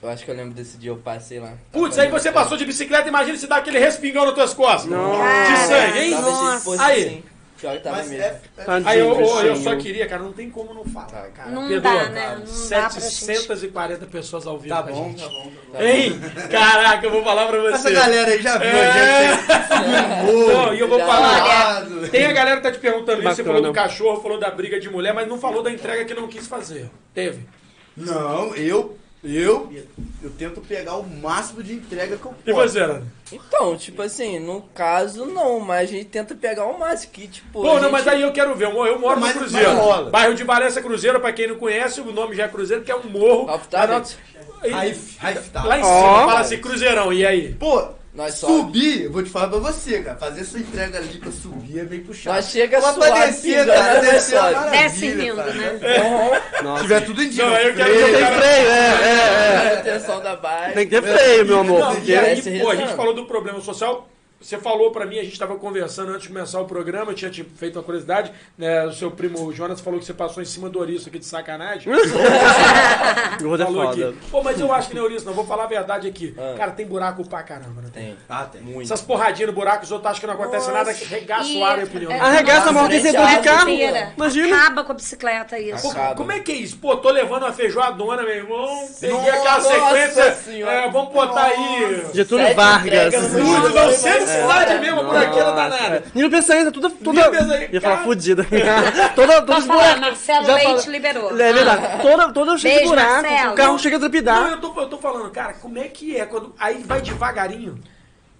Eu 0.02 0.08
acho 0.08 0.24
que 0.24 0.30
eu 0.30 0.34
lembro 0.34 0.54
desse 0.54 0.78
dia, 0.78 0.88
eu 0.92 0.96
passei 0.96 1.38
lá. 1.38 1.52
Putz, 1.70 1.98
aí 1.98 2.08
você 2.08 2.32
passou 2.32 2.56
de 2.56 2.64
bicicleta, 2.64 3.06
imagina 3.06 3.36
se 3.36 3.46
dá 3.46 3.56
aquele 3.56 3.78
respingão 3.78 4.24
nas 4.24 4.34
tuas 4.34 4.54
costas. 4.54 4.90
Nossa. 4.90 5.50
De 5.52 5.58
sangue, 5.68 5.98
hein? 5.98 6.10
Nossa. 6.12 6.82
Aí. 6.86 7.22
Pior 7.62 7.76
que 7.76 7.82
tava 7.84 7.96
Mas 7.98 8.08
mesmo. 8.10 8.24
é, 8.24 8.26
é- 8.58 8.64
Aí 8.84 8.98
eu, 8.98 9.20
eu- 9.20 9.54
só 9.56 9.76
queria, 9.76 10.04
cara, 10.08 10.20
não 10.20 10.32
tem 10.32 10.50
como 10.50 10.74
não 10.74 10.84
falar, 10.84 11.28
cara. 11.28 11.48
Não 11.48 11.68
Pedro, 11.68 11.80
dá, 11.80 12.08
né? 12.08 12.20
cara, 12.20 12.38
Não 12.40 12.68
dá 12.68 12.80
pra 12.90 12.90
740 13.00 14.06
pessoas 14.06 14.46
ao 14.48 14.58
vivo 14.58 14.74
Tá 14.74 14.82
com 14.82 14.88
a 14.88 14.92
bom, 14.92 15.04
gente. 15.10 15.22
tá 15.22 15.28
bom. 15.28 15.44
tá 15.72 15.78
bom. 15.78 15.84
Hein? 15.84 16.20
Caraca, 16.50 17.06
eu 17.06 17.10
vou 17.12 17.22
falar 17.22 17.46
pra 17.46 17.58
você. 17.60 17.74
Essa 17.74 17.90
galera 17.92 18.30
aí 18.32 18.42
já 18.42 18.58
viu 18.58 18.68
É. 18.68 19.28
gente. 19.36 20.52
Não, 20.52 20.74
e 20.74 20.80
eu 20.80 20.88
vou 20.88 20.98
Já. 20.98 21.06
falar. 21.06 21.86
Olha. 21.86 22.08
Tem 22.08 22.26
a 22.26 22.32
galera 22.32 22.56
que 22.56 22.62
tá 22.64 22.72
te 22.72 22.78
perguntando 22.78 23.22
isso, 23.22 23.36
você 23.36 23.44
falou 23.44 23.62
do 23.62 23.72
cachorro, 23.72 24.20
falou 24.20 24.40
da 24.40 24.50
briga 24.50 24.80
de 24.80 24.90
mulher, 24.90 25.14
mas 25.14 25.28
não 25.28 25.38
falou 25.38 25.62
da 25.62 25.70
entrega 25.70 26.04
que 26.04 26.14
não 26.14 26.26
quis 26.26 26.48
fazer. 26.48 26.90
Teve. 27.14 27.46
Não, 27.96 28.56
eu, 28.56 28.96
eu, 29.24 29.72
eu 30.22 30.30
tento 30.30 30.60
pegar 30.60 30.96
o 30.96 31.02
máximo 31.08 31.62
de 31.62 31.74
entrega 31.74 32.16
que 32.16 32.24
eu 32.24 32.34
E 32.46 32.52
posso. 32.52 32.68
você, 32.72 32.80
Ana? 32.80 33.02
Então, 33.30 33.76
tipo 33.76 34.02
assim, 34.02 34.38
no 34.38 34.62
caso 34.74 35.24
não, 35.26 35.58
mas 35.60 35.88
a 35.88 35.92
gente 35.92 36.06
tenta 36.06 36.34
pegar 36.34 36.66
o 36.66 36.78
máximo 36.78 37.12
que, 37.12 37.28
tipo. 37.28 37.62
Pô, 37.62 37.62
a 37.70 37.74
não, 37.74 37.80
gente- 37.82 37.92
mas 37.92 38.08
aí 38.08 38.20
eu 38.22 38.32
quero 38.32 38.54
ver. 38.54 38.66
Eu 38.66 38.98
moro 38.98 39.20
Mas- 39.20 39.34
no 39.34 39.40
Cruzeiro. 39.40 39.70
mas. 39.76 40.08
Bairro 40.10 40.34
de 40.34 40.44
Valença 40.44 40.82
Cruzeiro, 40.82 41.20
pra 41.20 41.32
quem 41.32 41.46
não 41.48 41.56
conhece, 41.56 42.00
o 42.00 42.12
nome 42.12 42.34
já 42.36 42.44
é 42.44 42.48
Cruzeiro, 42.48 42.82
que 42.82 42.90
é 42.90 42.96
um 42.96 43.04
morro. 43.08 43.48
Alto 43.48 43.68
Lá 43.72 43.86
na-. 43.86 44.02
Aí-. 44.62 44.70
Lá 44.74 44.88
em 44.90 44.94
cima, 44.94 46.26
fala 46.26 46.40
assim, 46.40 46.58
Cruzeirão, 46.58 47.12
e 47.12 47.24
aí? 47.26 47.54
Pô, 47.54 47.88
Nós 48.14 48.34
sobe. 48.34 48.52
subir, 48.52 49.04
eu 49.04 49.10
vou 49.10 49.22
te 49.22 49.30
falar 49.30 49.48
pra 49.48 49.58
você, 49.58 50.02
cara. 50.02 50.18
Fazer 50.18 50.42
essa 50.42 50.58
entrega 50.58 50.98
ali 50.98 51.18
pra 51.18 51.32
subir 51.32 51.78
é 51.78 51.82
meio 51.84 52.04
puxado. 52.04 52.36
Nós 52.36 52.50
chega 52.50 52.78
Mas 52.78 52.94
suave, 52.94 53.32
pingando, 53.40 53.72
cara, 53.72 53.98
é 53.98 54.02
maravilha, 54.02 54.70
Desce 54.70 55.06
rindo, 55.08 55.36
cara. 55.36 55.52
né? 55.54 55.78
Se 56.58 56.62
Nossa. 56.62 56.82
tiver 56.82 57.00
tudo 57.06 57.22
em 57.22 57.28
dia. 57.30 57.46
Não, 57.46 57.56
eu 57.56 57.74
quero 57.74 57.90
freio, 57.94 58.06
ver 58.06 58.12
o 58.12 58.18
Tem 58.18 58.26
freio, 58.26 58.68
é, 58.68 59.00
é, 59.02 59.72
é. 59.72 59.78
Atenção 59.78 60.22
da 60.22 60.36
bike. 60.36 60.74
Tem 60.74 60.88
que 60.88 61.00
ter 61.00 61.02
freio, 61.02 61.46
meu 61.46 61.58
amor. 61.60 61.80
Não, 61.80 62.04
e 62.04 62.14
aí, 62.14 62.60
pô, 62.60 62.68
a 62.70 62.76
gente 62.76 62.92
falou 62.94 63.14
do 63.14 63.24
problema 63.24 63.60
social. 63.62 64.06
Você 64.42 64.58
falou 64.58 64.90
pra 64.90 65.06
mim, 65.06 65.18
a 65.18 65.22
gente 65.24 65.38
tava 65.38 65.54
conversando 65.56 66.10
antes 66.10 66.22
de 66.22 66.28
começar 66.28 66.60
o 66.60 66.64
programa, 66.64 67.12
eu 67.12 67.14
tinha 67.14 67.30
te 67.30 67.44
feito 67.44 67.76
uma 67.78 67.82
curiosidade, 67.84 68.32
né? 68.58 68.84
O 68.86 68.92
seu 68.92 69.10
primo 69.10 69.52
Jonas 69.52 69.80
falou 69.80 69.98
que 70.00 70.04
você 70.06 70.12
passou 70.14 70.42
em 70.42 70.46
cima 70.46 70.68
do 70.68 70.78
ouriço 70.78 71.08
aqui 71.08 71.18
de 71.18 71.24
sacanagem. 71.26 71.92
Gordo 73.40 73.62
é 73.62 73.66
falou 73.66 73.84
foda. 73.86 74.08
aqui. 74.08 74.18
Pô, 74.30 74.42
mas 74.42 74.60
eu 74.60 74.72
acho 74.72 74.88
que 74.88 74.94
não 74.94 75.02
é 75.02 75.04
ouriço, 75.04 75.24
não. 75.26 75.32
Vou 75.32 75.46
falar 75.46 75.64
a 75.64 75.66
verdade 75.66 76.08
aqui. 76.08 76.34
Ah. 76.38 76.54
Cara, 76.56 76.70
tem 76.72 76.86
buraco 76.86 77.26
pra 77.28 77.42
caramba, 77.42 77.82
né? 77.82 77.88
Tem. 77.92 78.16
Ah, 78.28 78.44
tem. 78.44 78.60
Muito. 78.62 78.82
Essas 78.82 79.00
porradinhas 79.00 79.48
no 79.50 79.54
buraco, 79.54 79.84
os 79.84 79.92
outros 79.92 80.10
acham 80.10 80.20
que 80.20 80.26
não 80.26 80.34
acontece 80.34 80.70
Nossa. 80.70 80.84
nada, 80.84 80.92
regaça 80.92 81.52
o 81.52 81.64
ar 81.64 81.78
e 81.80 81.84
o 81.84 81.86
pneu. 81.86 82.10
é, 82.10 82.20
Arregaça 82.20 82.60
a 82.68 82.72
nossa, 82.72 82.78
amortecedor 82.78 83.26
de 83.26 83.38
carro. 83.38 83.68
inteira. 83.70 84.12
Imagina. 84.16 84.56
Acaba 84.56 84.84
com 84.84 84.92
a 84.92 84.94
bicicleta 84.94 85.58
isso. 85.58 85.92
Pô, 85.94 86.14
como 86.16 86.32
é 86.32 86.40
que 86.40 86.52
é 86.52 86.56
isso? 86.56 86.76
Pô, 86.78 86.96
tô 86.96 87.10
levando 87.10 87.42
uma 87.44 87.52
feijoadona, 87.52 88.22
meu 88.22 88.34
irmão. 88.34 88.88
Peguei 89.00 89.16
Nossa 89.16 89.32
aquela 89.36 89.60
sequência. 89.60 90.22
É, 90.66 90.90
vamos 90.90 91.12
botar 91.12 91.44
aí. 91.44 92.06
Getúlio 92.12 92.46
Sete 92.46 92.56
Vargas. 92.56 93.12
Nossa. 93.32 93.38
não 93.38 94.26
sei 94.32 94.42
de 94.42 94.48
cidade 94.48 94.80
mesmo, 94.80 95.04
por 95.04 95.16
aqui 95.16 95.38
era 95.38 95.50
danada. 95.52 96.04
Nível 96.14 96.30
Peçanha, 96.30 96.70
tudo, 96.72 96.90
tudo. 96.90 97.14
Peçanha, 97.30 97.68
Ia 97.72 97.80
falar 97.80 97.98
fudida. 98.04 98.44
toda, 99.14 99.32
toda 99.42 99.42
Pode 99.54 99.66
falar, 99.66 100.00
Marcelo 100.00 100.52
Leite 100.54 100.90
liberou. 100.90 101.38
É 101.40 101.52
verdade. 101.52 102.02
Toda, 102.02 102.32
toda 102.32 102.58
cheia 102.58 102.80
de 102.80 102.86
buraco. 102.88 103.22
Marcelo. 103.22 103.52
O 103.52 103.56
carro 103.56 103.78
chega 103.78 103.96
a 103.96 103.98
Não, 103.98 104.08
trepidar. 104.08 104.50
eu 104.50 104.60
tô, 104.60 104.80
eu 104.80 104.88
tô 104.88 104.98
falando, 104.98 105.30
cara, 105.30 105.54
como 105.54 105.78
é 105.78 105.88
que 105.88 106.16
é? 106.16 106.26
Quando, 106.26 106.54
aí 106.58 106.82
vai 106.84 107.00
devagarinho. 107.00 107.78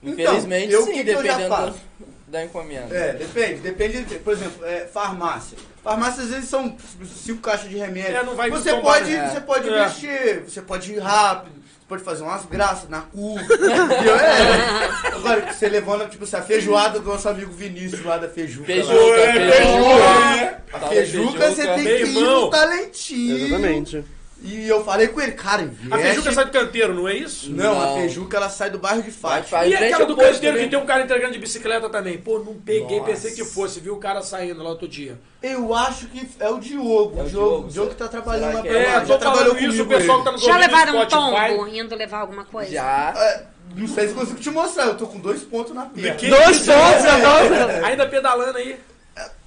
Infelizmente, 0.03 0.66
Então, 0.66 0.80
eu- 0.80 0.86
sim, 0.86 0.93
que 0.95 1.05
que 1.05 1.11
eu 1.11 1.14
já 1.16 1.22
dependendo 1.36 1.49
faço? 1.55 1.78
da 2.26 2.45
encomenda. 2.45 2.95
É, 2.95 3.12
depende, 3.12 3.55
depende, 3.61 4.03
de- 4.05 4.18
por 4.18 4.32
exemplo, 4.32 4.64
é, 4.66 4.86
farmácia. 4.93 5.57
Farmácia 5.84 6.22
às 6.24 6.30
vezes 6.30 6.49
são 6.49 6.76
cinco 7.24 7.40
caixas 7.43 7.68
de 7.68 7.76
remédio. 7.76 8.16
É, 8.16 8.22
não 8.22 8.34
vai 8.34 8.51
você 8.51 8.74
pode, 8.76 9.14
você 9.14 9.40
pode 9.40 9.68
É. 9.68 9.84
mexer, 9.84 10.45
você 10.49 10.62
pode 10.62 10.93
ir 10.93 10.99
rápido, 10.99 11.53
você 11.61 11.61
pode 11.93 12.05
fazer 12.05 12.22
umas 12.22 12.47
graças 12.47 12.88
na 12.88 13.03
curva. 13.03 13.43
entendeu? 13.53 14.16
é. 14.16 14.86
Agora, 15.12 15.53
você 15.53 15.68
levando, 15.68 16.09
tipo, 16.09 16.24
assim, 16.24 16.36
a 16.36 16.43
feijoada 16.43 16.99
do 16.99 17.11
nosso 17.11 17.28
amigo 17.28 17.53
Vinícius 17.53 18.03
lá 18.03 18.16
da 18.16 18.28
Feijuca. 18.28 18.64
Feijuca, 18.64 18.95
lá. 18.95 19.18
é, 19.18 19.32
feijuca. 19.32 19.53
feijuca. 19.53 20.62
A 20.72 20.78
Fala 20.78 20.93
feijuca 20.93 21.51
você 21.51 21.66
tem 21.74 21.84
Meu 21.84 21.97
que 21.97 22.05
ir 22.05 22.20
no 22.22 22.51
talentinho. 22.51 23.36
Exatamente. 23.36 24.05
E 24.43 24.68
eu 24.68 24.84
falei 24.84 25.09
com 25.09 25.20
ele, 25.20 25.32
cara, 25.32 25.62
investe. 25.62 25.93
A 25.93 25.99
feijuca 25.99 26.32
sai 26.32 26.45
do 26.45 26.51
canteiro, 26.51 26.95
não 26.95 27.09
é 27.09 27.14
isso? 27.14 27.51
Não, 27.53 27.80
a 27.80 27.86
Não. 27.86 27.97
feijuca 27.97 28.36
ela 28.36 28.51
sai 28.51 28.70
do 28.70 28.78
bairro 28.78 29.03
de 29.03 29.11
Fátima. 29.11 29.64
E 29.66 29.74
aquela 29.74 30.05
do 30.05 30.16
canteiro 30.16 30.57
né? 30.57 30.64
que 30.64 30.70
tem 30.70 30.78
um 30.78 30.86
cara 30.86 31.05
entregando 31.05 31.32
de 31.32 31.38
bicicleta 31.38 31.88
também. 31.88 32.18
Pô, 32.18 32.38
não 32.40 32.55
peguei, 32.55 32.99
Nossa. 32.99 33.11
pensei 33.12 33.32
que 33.32 33.45
fosse. 33.45 33.78
Viu 33.80 33.95
o 33.95 33.99
cara 33.99 34.20
saindo 34.22 34.62
lá 34.62 34.70
outro 34.70 34.88
dia. 34.88 35.18
Eu 35.43 35.74
acho 35.74 36.07
que 36.09 36.28
é 36.40 36.49
o 36.49 36.59
Diogo. 36.59 37.18
É 37.18 37.22
o 37.22 37.28
Diogo, 37.28 37.28
Diogo, 37.28 37.66
o 37.66 37.70
Diogo 37.70 37.90
que 37.90 37.97
tá 37.97 38.09
trabalhando 38.09 38.55
lá 38.55 38.62
pra 38.62 38.70
é? 38.70 38.86
lá. 38.86 39.03
É, 39.03 39.07
Já 39.07 39.18
tô 39.18 39.24
falando 39.24 39.59
isso, 39.59 39.82
o 39.82 39.86
pessoal 39.86 40.18
que 40.18 40.24
tá 40.24 40.32
nos 40.32 40.43
Já 40.43 40.57
levaram 40.57 41.01
um 41.01 41.07
tombo 41.07 41.68
indo 41.68 41.95
levar 41.95 42.18
alguma 42.18 42.45
coisa? 42.45 42.70
Já. 42.72 43.14
É, 43.16 43.47
não 43.76 43.86
sei 43.86 44.09
se 44.09 44.14
consigo 44.14 44.40
te 44.40 44.51
mostrar, 44.51 44.86
eu 44.86 44.97
tô 44.97 45.07
com 45.07 45.18
dois 45.18 45.43
pontos 45.43 45.74
na 45.74 45.86
perna. 45.86 46.14
Dois 46.14 46.59
pontos, 46.59 47.05
agora. 47.07 47.86
Ainda 47.86 48.07
pedalando 48.07 48.59
aí. 48.59 48.78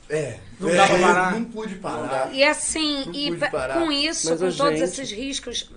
É. 0.10 0.38
Não 0.60 0.70
é, 0.70 0.76
dá 0.76 0.88
pra 0.88 0.97
parar. 0.99 1.32
Não 1.34 1.43
pude 1.45 1.76
parar. 1.76 2.34
E 2.34 2.43
assim, 2.43 3.03
e 3.14 3.32
com 3.74 3.91
isso, 3.91 4.30
Mas 4.30 4.39
com 4.39 4.45
a 4.47 4.51
todos 4.51 4.80
gente- 4.80 4.84
esses 4.84 5.12
riscos, 5.12 5.70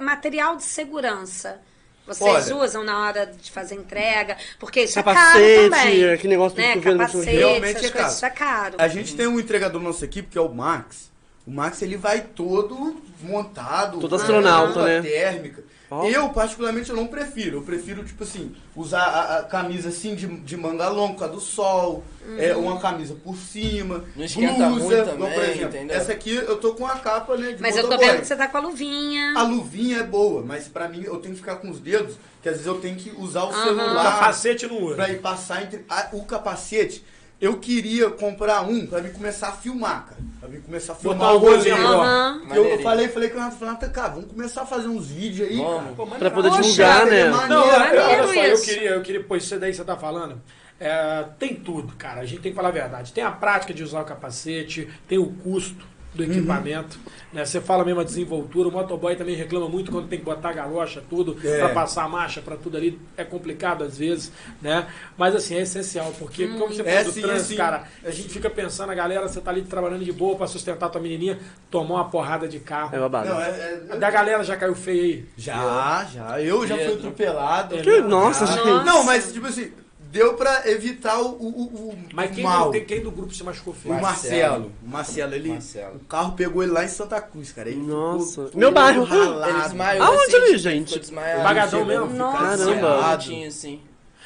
material 0.00 0.56
de 0.56 0.62
segurança. 0.64 1.60
Vocês 2.06 2.50
Olha. 2.52 2.56
usam 2.56 2.84
na 2.84 3.00
hora 3.00 3.24
de 3.26 3.50
fazer 3.50 3.76
entrega, 3.76 4.36
porque 4.60 4.82
isso 4.82 4.98
é 4.98 5.02
caro 5.02 5.16
Capacete, 5.16 5.70
também. 5.70 6.10
aquele 6.12 6.28
negócio 6.34 6.58
né? 6.58 6.72
do 6.72 6.74
governo 6.76 6.98
Capacete, 7.00 7.30
Realmente 7.36 7.86
é 7.86 7.90
caro. 7.90 8.08
isso 8.12 8.26
é 8.26 8.30
caro. 8.30 8.74
A 8.78 8.88
gente 8.88 9.16
tem 9.16 9.26
um 9.26 9.40
entregador 9.40 9.80
nosso 9.80 10.04
aqui, 10.04 10.22
que 10.22 10.36
é 10.36 10.40
o 10.40 10.52
Max. 10.52 11.10
O 11.46 11.50
Max 11.50 11.80
ele 11.80 11.96
vai 11.96 12.20
todo 12.20 13.02
montado, 13.22 13.98
Todo 14.00 14.10
com 14.10 14.16
astronauta, 14.16 14.82
né? 14.84 15.00
térmica. 15.00 15.64
Eu, 16.04 16.28
particularmente, 16.30 16.90
eu 16.90 16.96
não 16.96 17.06
prefiro. 17.06 17.58
Eu 17.58 17.62
prefiro, 17.62 18.02
tipo 18.04 18.24
assim, 18.24 18.54
usar 18.74 19.02
a, 19.02 19.38
a 19.38 19.42
camisa 19.44 19.88
assim 19.90 20.14
de, 20.14 20.26
de 20.26 20.56
manga 20.56 20.88
longa 20.88 21.12
por 21.14 21.18
causa 21.20 21.34
do 21.34 21.40
sol, 21.40 22.02
é, 22.38 22.56
uma 22.56 22.80
camisa 22.80 23.14
por 23.22 23.36
cima, 23.36 24.04
Não 24.16 24.24
esquenta 24.24 24.68
muito 24.70 24.92
igual, 24.92 25.04
também, 25.06 25.32
por 25.32 25.42
exemplo, 25.44 25.64
entendeu? 25.68 25.96
Essa 25.96 26.12
aqui 26.12 26.34
eu 26.34 26.56
tô 26.58 26.74
com 26.74 26.86
a 26.86 26.96
capa, 26.96 27.36
né, 27.36 27.52
de 27.52 27.62
Mas 27.62 27.76
eu 27.76 27.88
tô 27.88 27.96
vendo 27.98 28.20
que 28.20 28.26
você 28.26 28.34
tá 28.36 28.48
com 28.48 28.56
a 28.56 28.60
luvinha. 28.60 29.34
A 29.36 29.42
luvinha 29.42 29.98
é 29.98 30.02
boa, 30.02 30.42
mas 30.44 30.66
pra 30.68 30.88
mim 30.88 31.02
eu 31.04 31.16
tenho 31.18 31.34
que 31.34 31.40
ficar 31.40 31.56
com 31.56 31.70
os 31.70 31.78
dedos, 31.78 32.16
que 32.42 32.48
às 32.48 32.54
vezes 32.56 32.66
eu 32.66 32.80
tenho 32.80 32.96
que 32.96 33.10
usar 33.18 33.44
o. 33.44 33.50
O 33.50 33.52
celular 33.52 34.04
capacete 34.20 34.66
não 34.66 34.82
usa. 34.82 34.94
pra 34.96 35.10
ir 35.10 35.20
passar 35.20 35.62
entre. 35.62 35.84
a- 35.88 36.08
o 36.12 36.24
capacete, 36.24 37.04
eu 37.44 37.58
queria 37.58 38.10
comprar 38.10 38.62
um 38.62 38.86
pra 38.86 39.00
mim 39.00 39.10
começar 39.10 39.48
a 39.48 39.52
filmar, 39.52 40.06
cara. 40.06 40.20
Pra 40.40 40.48
mim 40.48 40.60
começar 40.60 40.92
a 40.92 40.96
filmar 40.96 41.18
Botar 41.18 41.32
o 41.32 41.36
o 41.36 41.38
rolê. 41.38 41.70
rolinho, 41.70 41.88
ó. 41.88 42.54
Eu, 42.54 42.82
falei, 42.82 43.08
falei 43.08 43.28
com 43.30 43.36
o 43.36 43.38
Renato, 43.40 43.56
falei, 43.58 43.76
cara, 43.90 44.08
vamos 44.08 44.30
começar 44.30 44.62
a 44.62 44.66
fazer 44.66 44.88
uns 44.88 45.06
vídeos 45.08 45.48
aí, 45.48 45.56
Vamos. 45.56 45.82
cara. 45.82 45.94
Pô, 45.96 46.06
Pra 46.06 46.28
não- 46.28 46.34
poder 46.36 46.48
Poxa, 46.50 46.62
divulgar, 46.62 47.06
né? 47.06 47.24
maneiro, 47.30 47.48
Não, 47.54 47.70
cara. 47.70 47.90
olha 47.90 48.02
olha 48.04 48.26
só, 48.34 48.34
eu 48.44 48.60
queria, 48.62 48.90
eu 48.90 49.02
queria, 49.02 49.24
pô, 49.24 49.36
isso 49.36 49.58
daí 49.58 49.70
que 49.70 49.76
você 49.76 49.84
tá 49.84 49.96
falando, 49.96 50.40
é, 50.80 51.24
tem 51.38 51.54
tudo, 51.54 51.94
cara. 51.96 52.20
A 52.20 52.26
gente 52.26 52.40
tem 52.42 52.52
que 52.52 52.56
falar 52.56 52.68
a 52.68 52.72
verdade. 52.72 53.12
Tem 53.12 53.24
a 53.24 53.30
prática 53.30 53.72
de 53.72 53.82
usar 53.82 54.00
o 54.02 54.04
capacete, 54.04 54.88
tem 55.08 55.18
o 55.18 55.26
custo 55.26 55.84
do 56.14 56.22
equipamento, 56.22 56.98
né? 57.32 57.44
Você 57.44 57.60
fala 57.60 57.84
mesmo 57.84 58.00
a 58.00 58.04
desenvoltura, 58.04 58.68
o 58.68 58.72
motoboy 58.72 59.16
também 59.16 59.34
reclama 59.34 59.68
muito 59.68 59.90
quando 59.90 60.06
tem 60.08 60.18
que 60.18 60.24
botar 60.24 60.52
galocha, 60.52 61.02
tudo, 61.10 61.36
É. 61.44 61.58
pra 61.58 61.70
passar 61.70 62.04
a 62.04 62.08
marcha, 62.08 62.40
pra 62.40 62.56
tudo 62.56 62.76
ali, 62.76 62.98
é 63.16 63.24
complicado 63.24 63.82
às 63.82 63.98
vezes, 63.98 64.30
né? 64.62 64.86
Mas 65.18 65.34
assim, 65.34 65.56
é 65.56 65.62
essencial, 65.62 66.12
porque 66.18 66.46
como 66.46 66.68
você 66.72 66.82
É, 66.82 67.02
do 67.02 67.10
sim, 67.10 67.20
trânsito, 67.20 67.48
sim. 67.48 67.56
cara, 67.56 67.84
a 68.04 68.10
gente 68.10 68.28
fica 68.28 68.48
pensando, 68.48 68.90
a 68.90 68.94
galera, 68.94 69.26
você 69.26 69.40
tá 69.40 69.50
ali 69.50 69.62
trabalhando 69.62 70.04
de 70.04 70.12
boa 70.12 70.36
pra 70.36 70.46
sustentar 70.46 70.88
tua 70.88 71.00
menininha, 71.00 71.38
tomou 71.70 71.96
uma 71.96 72.08
porrada 72.08 72.46
de 72.46 72.60
carro. 72.60 72.94
É 72.94 72.98
babado. 73.00 73.28
Não, 73.28 73.40
é, 73.40 73.80
é- 73.90 73.96
Da 73.96 74.10
galera 74.10 74.44
já 74.44 74.56
caiu 74.56 74.74
feio 74.74 75.02
aí. 75.02 75.24
Já, 75.36 76.06
já. 76.12 76.40
Eu 76.40 76.66
já 76.66 76.76
fui 76.76 76.94
atropelado. 76.94 77.76
Que- 77.78 78.00
nossa, 78.00 78.46
Já. 78.46 78.52
gente. 78.52 78.84
Não, 78.84 79.02
mas 79.04 79.32
tipo 79.32 79.46
assim, 79.46 79.72
deu 80.14 80.34
pra 80.34 80.62
evitar 80.70 81.20
o, 81.20 81.32
o, 81.32 81.90
o 81.90 81.98
Mas 82.14 82.30
quem, 82.30 82.44
mal. 82.44 82.70
tem, 82.70 82.84
quem 82.84 83.00
do 83.02 83.10
grupo 83.10 83.34
se 83.34 83.42
machucou 83.42 83.74
O 83.74 83.76
feio? 83.76 84.00
Marcelo. 84.00 84.72
O 84.80 84.88
Marcelo, 84.88 85.34
ele. 85.34 85.48
Marcelo. 85.48 85.96
O 85.96 86.04
carro 86.04 86.36
pegou 86.36 86.62
ele 86.62 86.70
lá 86.70 86.84
em 86.84 86.88
Santa 86.88 87.20
Cruz, 87.20 87.50
cara. 87.50 87.68
Ele 87.68 87.80
Nossa. 87.80 88.46
ficou 88.46 88.60
Meu 88.60 88.70
bairro. 88.70 89.02
ralado. 89.02 89.50
Ele 89.50 89.62
desmaiou 89.62 90.04
Aonde 90.06 90.24
assim, 90.24 90.36
ali, 90.36 90.46
tipo, 90.46 90.58
gente? 90.58 90.86
Ficou 90.86 91.00
desmaiado. 91.00 91.40
A 91.40 91.84
mesmo? 91.84 92.06
Nossa. 92.06 92.38
Caramba. 92.38 93.18
Tinha, 93.18 93.48
assim. 93.48 93.80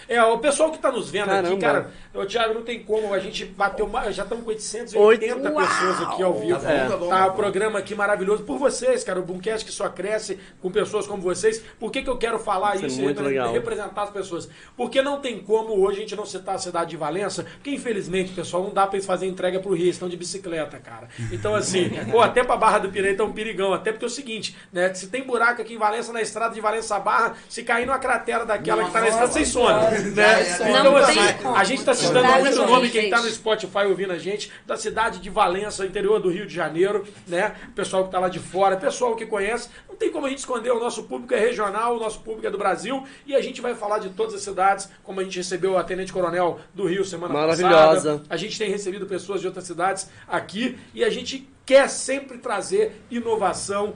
É, 0.09 0.23
o 0.23 0.39
pessoal 0.39 0.71
que 0.73 0.79
tá 0.79 0.91
nos 0.91 1.11
vendo 1.11 1.31
aqui, 1.31 1.57
Caramba. 1.57 1.61
cara, 1.61 1.91
ô, 2.15 2.25
Thiago, 2.25 2.55
não 2.55 2.63
tem 2.63 2.83
como, 2.83 3.13
a 3.13 3.19
gente 3.19 3.45
bateu, 3.45 3.89
já 4.11 4.23
estamos 4.23 4.43
com 4.45 4.51
880 4.51 5.35
Oito. 5.35 5.69
pessoas 5.69 6.03
aqui 6.03 6.23
ao 6.23 6.35
vivo. 6.35 6.59
Tá 6.59 6.97
bom, 6.97 7.09
tá 7.09 7.19
Tá, 7.19 7.27
tá 7.27 7.27
o 7.27 7.37
programa 7.37 7.79
aqui 7.79 7.95
maravilhoso 7.95 8.43
por 8.45 8.59
vocês, 8.59 9.05
cara, 9.05 9.21
o 9.21 9.23
Boomcast 9.23 9.67
que 9.67 9.73
só 9.73 9.89
cresce 9.89 10.39
com 10.63 10.71
pessoas 10.71 11.07
como 11.07 11.23
vocês. 11.23 11.63
Por 11.79 11.91
que 11.93 12.03
que 12.03 12.09
eu 12.09 12.17
quero 12.17 12.39
falar 12.39 12.77
Isso 12.77 12.85
é 12.85 12.89
isso 12.89 13.01
e 13.01 13.05
muito 13.05 13.23
legal. 13.23 13.53
representar 13.53 14.05
as 14.05 14.11
pessoas? 14.11 14.49
Porque 14.77 15.03
não 15.03 15.21
tem 15.21 15.41
como 15.41 15.79
hoje 15.79 15.99
a 15.99 16.01
gente 16.01 16.17
não 16.17 16.25
citar 16.25 16.55
a 16.55 16.59
cidade 16.59 16.91
de 16.91 16.97
Valença, 16.97 17.45
porque 17.55 17.71
infelizmente, 17.71 18.33
pessoal, 18.33 18.63
não 18.63 18.71
dá 18.71 18.87
pra 18.87 18.97
eles 18.97 19.07
fazer 19.07 19.27
entrega 19.27 19.61
pro 19.61 19.75
Rio, 19.75 19.85
eles 19.85 19.97
estão 19.97 20.09
de 20.09 20.17
bicicleta, 20.17 20.79
cara. 20.79 21.09
Então 21.31 21.55
assim, 21.55 21.91
pô, 22.11 22.21
até 22.23 22.43
pra 22.43 22.57
Barra 22.57 22.79
do 22.79 22.89
Pireita 22.89 23.23
é 23.23 23.27
um 23.27 23.33
perigão, 23.33 23.75
até 23.75 23.93
porque 23.93 24.05
é 24.05 24.09
o 24.09 24.11
seguinte, 24.11 24.57
né, 24.73 24.93
se 24.95 25.09
tem 25.09 25.23
buraco 25.23 25.61
aqui 25.61 25.75
em 25.75 25.79
Valença, 25.79 26.13
na 26.13 26.23
estrada 26.23 26.55
de 26.55 26.61
Valença 26.61 26.99
Barra, 26.99 27.35
se 27.49 27.63
cair 27.63 27.85
numa 27.87 27.99
cratera 27.99 28.47
daquela 28.47 28.85
que 28.85 28.91
tá 28.93 29.01
na 29.01 29.09
estrada, 29.09 29.31
vocês 29.31 29.49
somem, 29.49 29.98
né? 30.03 30.57
Então, 30.69 30.97
assim, 30.97 31.19
a 31.55 31.65
gente 31.65 31.85
tá 31.85 31.95
citando 31.95 32.27
muito 32.41 32.57
nome, 32.67 32.91
quem 32.91 33.11
tá 33.11 33.21
no 33.21 33.31
Spotify 33.31 33.87
ouvindo 33.89 34.13
a 34.13 34.19
gente, 34.19 34.51
da 34.67 34.77
cidade 34.77 35.21
de 35.21 35.31
Valença, 35.31 35.85
interior 35.87 36.21
do 36.21 36.31
Rio 36.31 36.47
de 36.47 36.55
Janeiro, 36.55 37.07
né? 37.27 37.55
Pessoal 37.75 38.05
que 38.05 38.11
tá 38.11 38.19
lá 38.19 38.29
de 38.29 38.39
fora, 38.39 38.77
pessoal 38.77 39.17
que 39.17 39.27
conhece. 39.27 39.69
Não 39.89 39.97
tem 39.97 40.11
como 40.11 40.27
a 40.27 40.29
gente 40.29 40.39
esconder, 40.39 40.71
o 40.71 40.81
nosso 40.81 41.05
público 41.05 41.35
é 41.35 41.39
regional, 41.39 41.97
o 41.97 42.01
nosso 42.01 42.21
público 42.21 42.47
é 42.47 42.51
do 42.51 42.59
Brasil, 42.59 43.05
e 43.27 43.35
a 43.35 43.41
gente 43.41 43.61
vai 43.61 43.75
falar 43.75 43.99
de 43.99 44.11
todas 44.11 44.35
as 44.35 44.43
cidades, 44.43 44.89
como 45.03 45.21
a 45.21 45.25
gente 45.25 45.37
recebeu 45.37 45.77
a 45.77 45.85
Tenente 45.85 46.13
Coronel 46.13 46.61
do 46.75 46.87
Rio 46.87 47.05
semana 47.05 47.35
Maravilhosa. 47.35 48.13
passada. 48.13 48.23
A 48.29 48.37
gente 48.37 48.59
tem 48.59 48.71
recebido 48.71 49.07
pessoas 49.07 49.41
de 49.41 49.47
outras 49.47 49.65
cidades 49.65 50.09
aqui, 50.27 50.79
e 50.95 51.05
a 51.05 51.11
gente 51.11 51.49
quer 51.65 51.89
sempre 51.89 52.39
trazer 52.39 53.03
inovação 53.11 53.95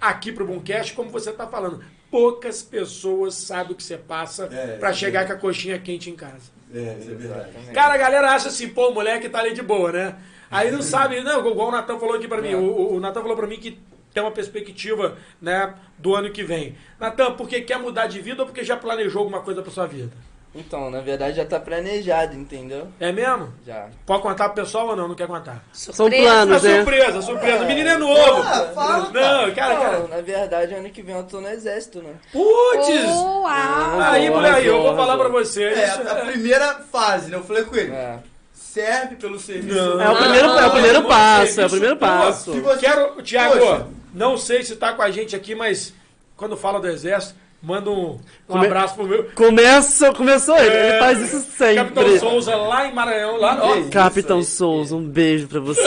aqui 0.00 0.30
pro 0.30 0.46
Boomcast, 0.46 0.92
como 0.94 1.10
você 1.10 1.32
tá 1.32 1.46
falando. 1.46 1.82
Poucas 2.10 2.62
pessoas 2.62 3.34
sabem 3.34 3.72
o 3.72 3.74
que 3.74 3.82
você 3.82 3.96
passa 3.96 4.48
É, 4.52 4.76
pra 4.78 4.90
é 4.90 4.92
chegar 4.92 5.26
com 5.26 5.32
a 5.32 5.36
coxinha 5.36 5.78
quente 5.78 6.08
em 6.10 6.14
casa. 6.16 6.50
É, 6.72 6.78
é 6.78 6.94
verdade. 7.14 7.50
Cara, 7.74 7.94
a 7.94 7.98
galera 7.98 8.30
acha 8.32 8.48
assim, 8.48 8.68
pô, 8.68 8.88
o 8.90 8.94
moleque 8.94 9.28
tá 9.28 9.40
ali 9.40 9.52
de 9.54 9.62
boa, 9.62 9.92
né? 9.92 10.16
Aí 10.50 10.70
não 10.70 10.80
sabe, 10.82 11.20
não, 11.22 11.40
igual 11.48 11.68
o 11.68 11.72
Natan 11.72 11.98
falou 11.98 12.14
aqui 12.16 12.28
pra 12.28 12.40
mim. 12.40 12.54
O, 12.54 12.62
o- 12.62 12.94
o 12.96 13.00
Natan 13.00 13.20
falou 13.22 13.36
pra 13.36 13.46
mim 13.46 13.58
que 13.58 13.78
tem 14.14 14.22
uma 14.22 14.30
perspectiva, 14.32 15.16
né, 15.42 15.74
do 15.98 16.14
ano 16.14 16.30
que 16.30 16.42
vem. 16.42 16.76
Natan, 16.98 17.32
porque 17.32 17.60
quer 17.60 17.78
mudar 17.78 18.06
de 18.06 18.20
vida 18.20 18.42
ou 18.42 18.46
porque 18.46 18.64
já 18.64 18.76
planejou 18.76 19.20
alguma 19.20 19.40
coisa 19.42 19.60
pra 19.62 19.70
sua 19.72 19.86
vida? 19.86 20.12
Então, 20.56 20.90
na 20.90 21.00
verdade 21.00 21.36
já 21.36 21.44
tá 21.44 21.60
planejado, 21.60 22.34
entendeu? 22.34 22.88
É 22.98 23.12
mesmo? 23.12 23.52
Já. 23.66 23.86
Pode 24.06 24.22
contar 24.22 24.48
pro 24.48 24.62
pessoal 24.64 24.88
ou 24.88 24.96
não? 24.96 25.08
Não 25.08 25.14
quer 25.14 25.26
contar? 25.26 25.62
São 25.72 25.94
Surpresa. 25.94 26.22
Planos, 26.24 26.62
né? 26.62 26.76
surpresa, 26.76 27.22
surpresa. 27.22 27.64
O 27.64 27.66
menino 27.66 27.88
é 27.90 27.96
novo. 27.98 28.42
Ah, 28.42 28.70
fala, 28.74 28.98
Não, 29.10 29.10
cara, 29.54 29.74
Não, 29.74 29.82
cara. 29.82 30.08
na 30.08 30.20
verdade, 30.22 30.74
ano 30.74 30.90
que 30.90 31.02
vem 31.02 31.14
eu 31.14 31.24
tô 31.24 31.40
no 31.40 31.48
exército, 31.48 32.02
né? 32.02 32.14
Putz! 32.32 33.04
Uau! 33.04 33.46
Aí, 33.46 34.30
mulher, 34.30 34.54
aí, 34.54 34.66
eu 34.66 34.82
vou 34.82 34.96
falar 34.96 35.16
pra 35.18 35.28
vocês. 35.28 35.78
É, 35.78 35.90
a, 35.90 36.24
primeira 36.26 36.74
fase, 36.90 37.30
né? 37.30 37.36
Eu 37.36 37.44
falei 37.44 37.64
com 37.64 37.76
ele. 37.76 37.92
É. 37.92 38.18
Serve 38.52 39.16
pelo 39.16 39.38
serviço. 39.38 39.74
Não. 39.76 40.00
É 40.00 40.10
o 40.10 40.16
primeiro, 40.16 40.48
é 40.48 40.66
o 40.66 40.70
primeiro 40.70 41.00
Não, 41.00 41.08
passo, 41.08 41.60
é 41.60 41.66
o 41.66 41.70
primeiro 41.70 41.96
passo. 41.96 42.52
você- 42.52 42.78
Quero, 42.78 43.22
Tiago, 43.22 43.86
não 44.12 44.36
sei 44.36 44.62
se 44.62 44.76
tá 44.76 44.92
com 44.92 45.02
a 45.02 45.10
gente 45.10 45.34
aqui, 45.34 45.54
mas 45.54 45.94
quando 46.36 46.56
fala 46.56 46.78
do 46.80 46.86
exército, 46.88 47.34
manda 47.62 47.90
um, 47.90 48.10
um 48.12 48.18
Come- 48.46 48.66
abraço 48.66 48.94
pro 48.94 49.04
meu. 49.04 49.24
Começa, 49.34 50.12
começou 50.14 50.56
ele, 50.58 50.74
ele 50.76 50.98
faz 50.98 51.20
isso 51.20 51.46
Capitão 51.56 52.02
sempre. 52.04 52.18
Souza 52.20 52.54
lá 52.56 52.86
em 52.86 52.94
Maranhão, 52.94 53.36
lá. 53.38 53.58
Ó, 53.60 53.76
Isso 53.76 53.90
Capitão. 53.90 54.42
Souza, 54.42 54.94
um 54.96 55.02
beijo 55.08 55.48
pra 55.48 55.60
você. 55.60 55.82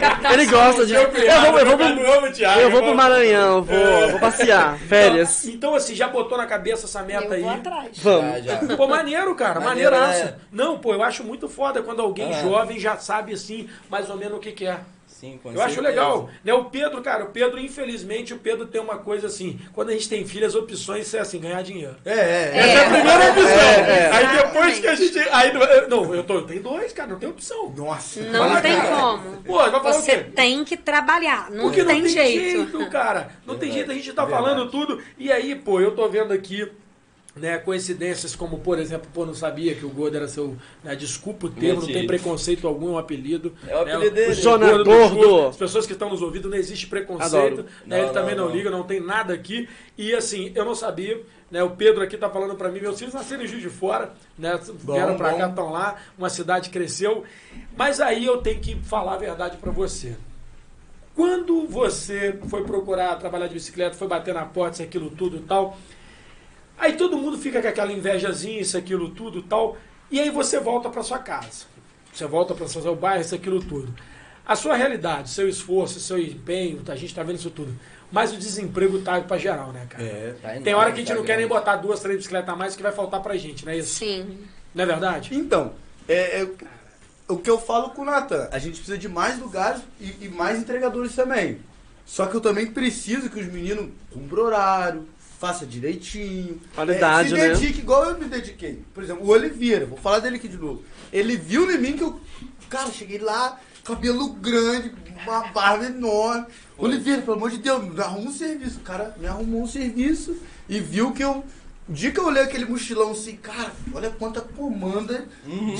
Capitão 0.00 0.32
Ele 0.32 0.46
gosta 0.46 0.86
de. 0.86 0.94
Eu 0.94 1.10
vou, 1.10 1.58
eu 1.58 1.66
vou, 1.66 1.76
pro, 1.76 1.86
cunhado 1.86 2.12
ama 2.12 2.28
o 2.28 2.32
Thiago, 2.32 2.60
eu 2.60 2.70
vou 2.70 2.82
pro 2.82 2.94
Maranhão, 2.94 3.62
vou, 3.62 4.08
vou 4.10 4.20
passear, 4.20 4.78
férias. 4.78 5.44
Então, 5.44 5.54
então, 5.70 5.74
assim, 5.74 5.94
já 5.94 6.08
botou 6.08 6.36
na 6.38 6.46
cabeça 6.46 6.86
essa 6.86 7.02
meta 7.02 7.24
Eu 7.26 7.32
aí. 7.32 7.42
vou 7.42 7.50
atrás. 7.50 7.88
Vamos. 7.98 8.44
Já, 8.44 8.60
já. 8.60 8.76
Pô, 8.76 8.86
maneiro, 8.88 9.34
cara, 9.34 9.60
Maneiro, 9.60 9.90
maneiraça. 9.92 10.24
né? 10.24 10.34
Não, 10.52 10.78
pô, 10.78 10.92
eu 10.94 11.02
acho 11.02 11.22
muito 11.24 11.48
foda 11.48 11.82
quando 11.82 12.00
alguém 12.00 12.30
Ah. 12.34 12.42
jovem 12.42 12.78
já 12.78 12.96
sabe, 12.96 13.32
assim, 13.34 13.68
mais 13.90 14.08
ou 14.10 14.16
menos 14.16 14.38
o 14.38 14.40
que 14.40 14.52
quer. 14.52 14.80
Sim, 15.20 15.38
com 15.42 15.52
Eu 15.52 15.60
acho 15.60 15.82
legal. 15.82 16.30
Né, 16.42 16.54
o 16.54 16.64
Pedro, 16.64 17.02
cara, 17.02 17.24
o 17.24 17.28
Pedro, 17.28 17.60
infelizmente, 17.60 18.32
o 18.32 18.38
Pedro 18.38 18.66
tem 18.66 18.80
uma 18.80 18.96
coisa 18.96 19.26
assim, 19.26 19.60
quando 19.74 19.90
a 19.90 19.92
gente 19.92 20.08
tem 20.08 20.24
filho, 20.26 20.46
as 20.46 20.54
opções 20.54 21.12
é 21.12 21.18
assim, 21.20 21.38
ganhar 21.38 21.60
dinheiro. 21.62 21.94
É, 22.06 22.12
é, 22.14 22.50
Essa 22.54 22.68
é 22.78 22.86
a 22.86 22.90
primeira 22.90 23.30
opção. 23.30 23.44
é. 23.50 24.10
Aí 24.10 24.36
depois 24.38 24.78
que 24.78 24.86
a 24.86 24.94
gente. 24.94 25.18
Aí, 25.30 25.52
não, 25.52 26.14
eu, 26.14 26.24
tô, 26.24 26.36
eu 26.36 26.46
tenho 26.46 26.62
dois, 26.62 26.90
cara, 26.94 27.10
não 27.10 27.18
tem 27.18 27.28
opção. 27.28 27.70
Nossa. 27.76 28.20
Não 28.22 28.48
Fala, 28.48 28.62
tem 28.62 28.74
cara. 28.74 28.96
como. 28.96 29.42
Pô, 29.42 29.58
vai 29.58 29.70
falar 29.70 29.92
Você 29.92 30.12
o 30.12 30.24
quê? 30.24 30.30
tem 30.34 30.64
que 30.64 30.76
trabalhar. 30.78 31.50
Não 31.50 31.64
Porque 31.64 31.84
tem, 31.84 31.96
não 31.96 32.02
tem 32.02 32.08
jeito. 32.10 32.70
jeito, 32.72 32.90
cara. 32.90 33.30
Não 33.44 33.58
tem 33.58 33.70
jeito, 33.70 33.90
a 33.90 33.94
gente 33.94 34.10
tá 34.14 34.24
Verdade. 34.24 34.42
falando 34.48 34.70
tudo. 34.70 35.02
E 35.18 35.30
aí, 35.30 35.54
pô, 35.54 35.82
eu 35.82 35.94
tô 35.94 36.08
vendo 36.08 36.32
aqui. 36.32 36.66
Né, 37.36 37.58
coincidências 37.58 38.34
como, 38.34 38.58
por 38.58 38.76
exemplo, 38.76 39.08
pô, 39.14 39.24
não 39.24 39.34
sabia 39.34 39.72
que 39.76 39.86
o 39.86 39.88
Gordo 39.88 40.16
era 40.16 40.26
seu. 40.26 40.56
Né, 40.82 40.96
desculpa 40.96 41.46
o 41.46 41.50
termo, 41.50 41.80
não 41.80 41.86
tem 41.86 42.04
preconceito 42.04 42.66
algum, 42.66 42.88
é 42.88 42.90
um 42.92 42.98
apelido. 42.98 43.54
É 43.68 43.76
o 43.76 43.84
né, 43.84 43.92
apelido 43.94 44.14
dele. 44.16 44.32
Zona 44.34 44.66
Gordo 44.68 44.84
do 44.84 44.90
Gordo. 44.90 45.46
As 45.46 45.56
pessoas 45.56 45.86
que 45.86 45.92
estão 45.92 46.10
nos 46.10 46.22
ouvindo, 46.22 46.50
não 46.50 46.56
existe 46.56 46.88
preconceito. 46.88 47.62
Né, 47.62 47.68
Não, 47.86 47.96
ele 47.98 48.10
também 48.10 48.34
não, 48.34 48.44
não, 48.44 48.50
não. 48.50 48.56
liga, 48.56 48.70
não 48.70 48.82
tem 48.82 48.98
nada 48.98 49.32
aqui. 49.32 49.68
E 49.96 50.12
assim, 50.12 50.50
eu 50.56 50.64
não 50.64 50.74
sabia. 50.74 51.22
Né, 51.50 51.62
o 51.62 51.70
Pedro 51.70 52.02
aqui 52.02 52.16
tá 52.16 52.30
falando 52.30 52.54
pra 52.54 52.68
mim, 52.68 52.80
meus 52.80 52.98
filhos 52.98 53.12
nasceram 53.12 53.42
em 53.42 53.46
Juiz 53.46 53.62
de 53.62 53.68
Fora, 53.68 54.12
né, 54.38 54.58
vieram 54.86 55.16
pra 55.16 55.32
bom. 55.32 55.38
cá, 55.38 55.48
estão 55.48 55.72
lá, 55.72 55.96
uma 56.16 56.30
cidade 56.30 56.70
cresceu. 56.70 57.24
Mas 57.76 58.00
aí 58.00 58.24
eu 58.24 58.38
tenho 58.38 58.60
que 58.60 58.76
falar 58.76 59.14
a 59.14 59.18
verdade 59.18 59.56
pra 59.56 59.72
você. 59.72 60.16
Quando 61.14 61.66
você 61.66 62.38
foi 62.48 62.62
procurar 62.62 63.16
trabalhar 63.16 63.48
de 63.48 63.54
bicicleta, 63.54 63.96
foi 63.96 64.06
bater 64.06 64.32
na 64.32 64.44
porta, 64.46 64.74
isso, 64.74 64.82
aquilo 64.82 65.10
tudo 65.10 65.38
e 65.38 65.40
tal, 65.40 65.76
aí 66.80 66.94
todo 66.94 67.16
mundo 67.16 67.38
fica 67.38 67.60
com 67.62 67.68
aquela 67.68 67.92
invejazinha, 67.92 68.60
isso, 68.60 68.76
aquilo 68.76 69.10
tudo 69.10 69.38
e 69.38 69.42
tal, 69.42 69.76
e 70.10 70.18
aí 70.18 70.30
você 70.30 70.58
volta 70.58 70.88
para 70.88 71.02
sua 71.02 71.18
casa. 71.18 71.66
Você 72.12 72.26
volta 72.26 72.54
para 72.54 72.66
fazer 72.68 72.88
o 72.88 72.96
bairro, 72.96 73.20
isso, 73.20 73.34
aquilo 73.34 73.60
tudo. 73.62 73.94
A 74.44 74.56
sua 74.56 74.74
realidade, 74.74 75.30
seu 75.30 75.48
esforço, 75.48 76.00
seu 76.00 76.18
empenho, 76.18 76.82
a 76.88 76.96
gente 76.96 77.14
tá 77.14 77.22
vendo 77.22 77.36
isso 77.36 77.50
tudo. 77.50 77.72
Mas 78.10 78.32
o 78.32 78.36
desemprego 78.36 79.00
tá 79.02 79.20
para 79.20 79.38
geral, 79.38 79.72
né, 79.72 79.86
cara? 79.88 80.02
É. 80.02 80.34
Tá 80.42 80.48
Tem 80.48 80.56
enorme, 80.58 80.74
hora 80.74 80.86
que 80.90 80.96
a 80.96 80.98
gente 80.98 81.08
tá 81.08 81.14
não 81.14 81.22
quer 81.22 81.36
nem 81.36 81.46
grande. 81.46 81.60
botar 81.60 81.76
duas, 81.76 82.00
três 82.00 82.16
bicicletas 82.16 82.48
a 82.52 82.56
mais 82.56 82.74
que 82.74 82.82
vai 82.82 82.90
faltar 82.90 83.22
pra 83.22 83.36
gente, 83.36 83.64
não 83.64 83.72
é 83.72 83.76
isso? 83.76 83.94
Sim. 83.94 84.38
Não 84.74 84.82
é 84.82 84.86
verdade? 84.86 85.32
Então, 85.32 85.72
é, 86.08 86.42
é, 86.42 86.48
o 87.28 87.36
que 87.36 87.48
eu 87.48 87.60
falo 87.60 87.90
com 87.90 88.02
o 88.02 88.04
Natan, 88.04 88.48
a 88.50 88.58
gente 88.58 88.74
precisa 88.74 88.98
de 88.98 89.08
mais 89.08 89.38
lugares 89.38 89.82
e, 90.00 90.16
e 90.22 90.28
mais 90.28 90.58
entregadores 90.58 91.14
também. 91.14 91.60
Só 92.04 92.26
que 92.26 92.34
eu 92.34 92.40
também 92.40 92.66
preciso 92.66 93.30
que 93.30 93.38
os 93.38 93.46
meninos 93.46 93.90
cumprem 94.12 94.42
horário, 94.42 95.08
faça 95.40 95.64
direitinho. 95.64 96.60
Qualidade, 96.74 97.34
é, 97.34 97.48
né? 97.48 97.54
se 97.54 97.60
dedique 97.62 97.80
igual 97.80 98.04
eu 98.04 98.18
me 98.18 98.26
dediquei. 98.26 98.84
Por 98.92 99.02
exemplo, 99.02 99.26
o 99.26 99.30
Oliveira, 99.30 99.86
vou 99.86 99.96
falar 99.96 100.18
dele 100.18 100.36
aqui 100.36 100.46
de 100.46 100.58
novo. 100.58 100.84
Ele 101.10 101.34
viu 101.36 101.68
em 101.72 101.78
mim 101.78 101.96
que 101.96 102.02
eu. 102.02 102.20
Cara, 102.68 102.90
cheguei 102.90 103.18
lá, 103.18 103.58
cabelo 103.82 104.34
grande, 104.34 104.92
uma 105.22 105.48
barba 105.48 105.86
enorme. 105.86 106.46
Oliveira, 106.76 107.22
pelo 107.22 107.38
amor 107.38 107.50
de 107.50 107.56
Deus, 107.56 107.82
me 107.82 107.98
arruma 107.98 108.28
um 108.28 108.32
serviço. 108.32 108.78
O 108.80 108.82
cara 108.82 109.16
me 109.18 109.26
arrumou 109.26 109.62
um 109.62 109.66
serviço 109.66 110.36
e 110.68 110.78
viu 110.78 111.12
que 111.12 111.24
eu. 111.24 111.42
O 111.88 111.92
dia 111.92 112.12
que 112.12 112.20
eu 112.20 112.26
olhei 112.26 112.42
aquele 112.42 112.66
mochilão 112.66 113.10
assim, 113.10 113.34
cara, 113.36 113.72
olha 113.92 114.10
quanta 114.10 114.40
comanda 114.40 115.26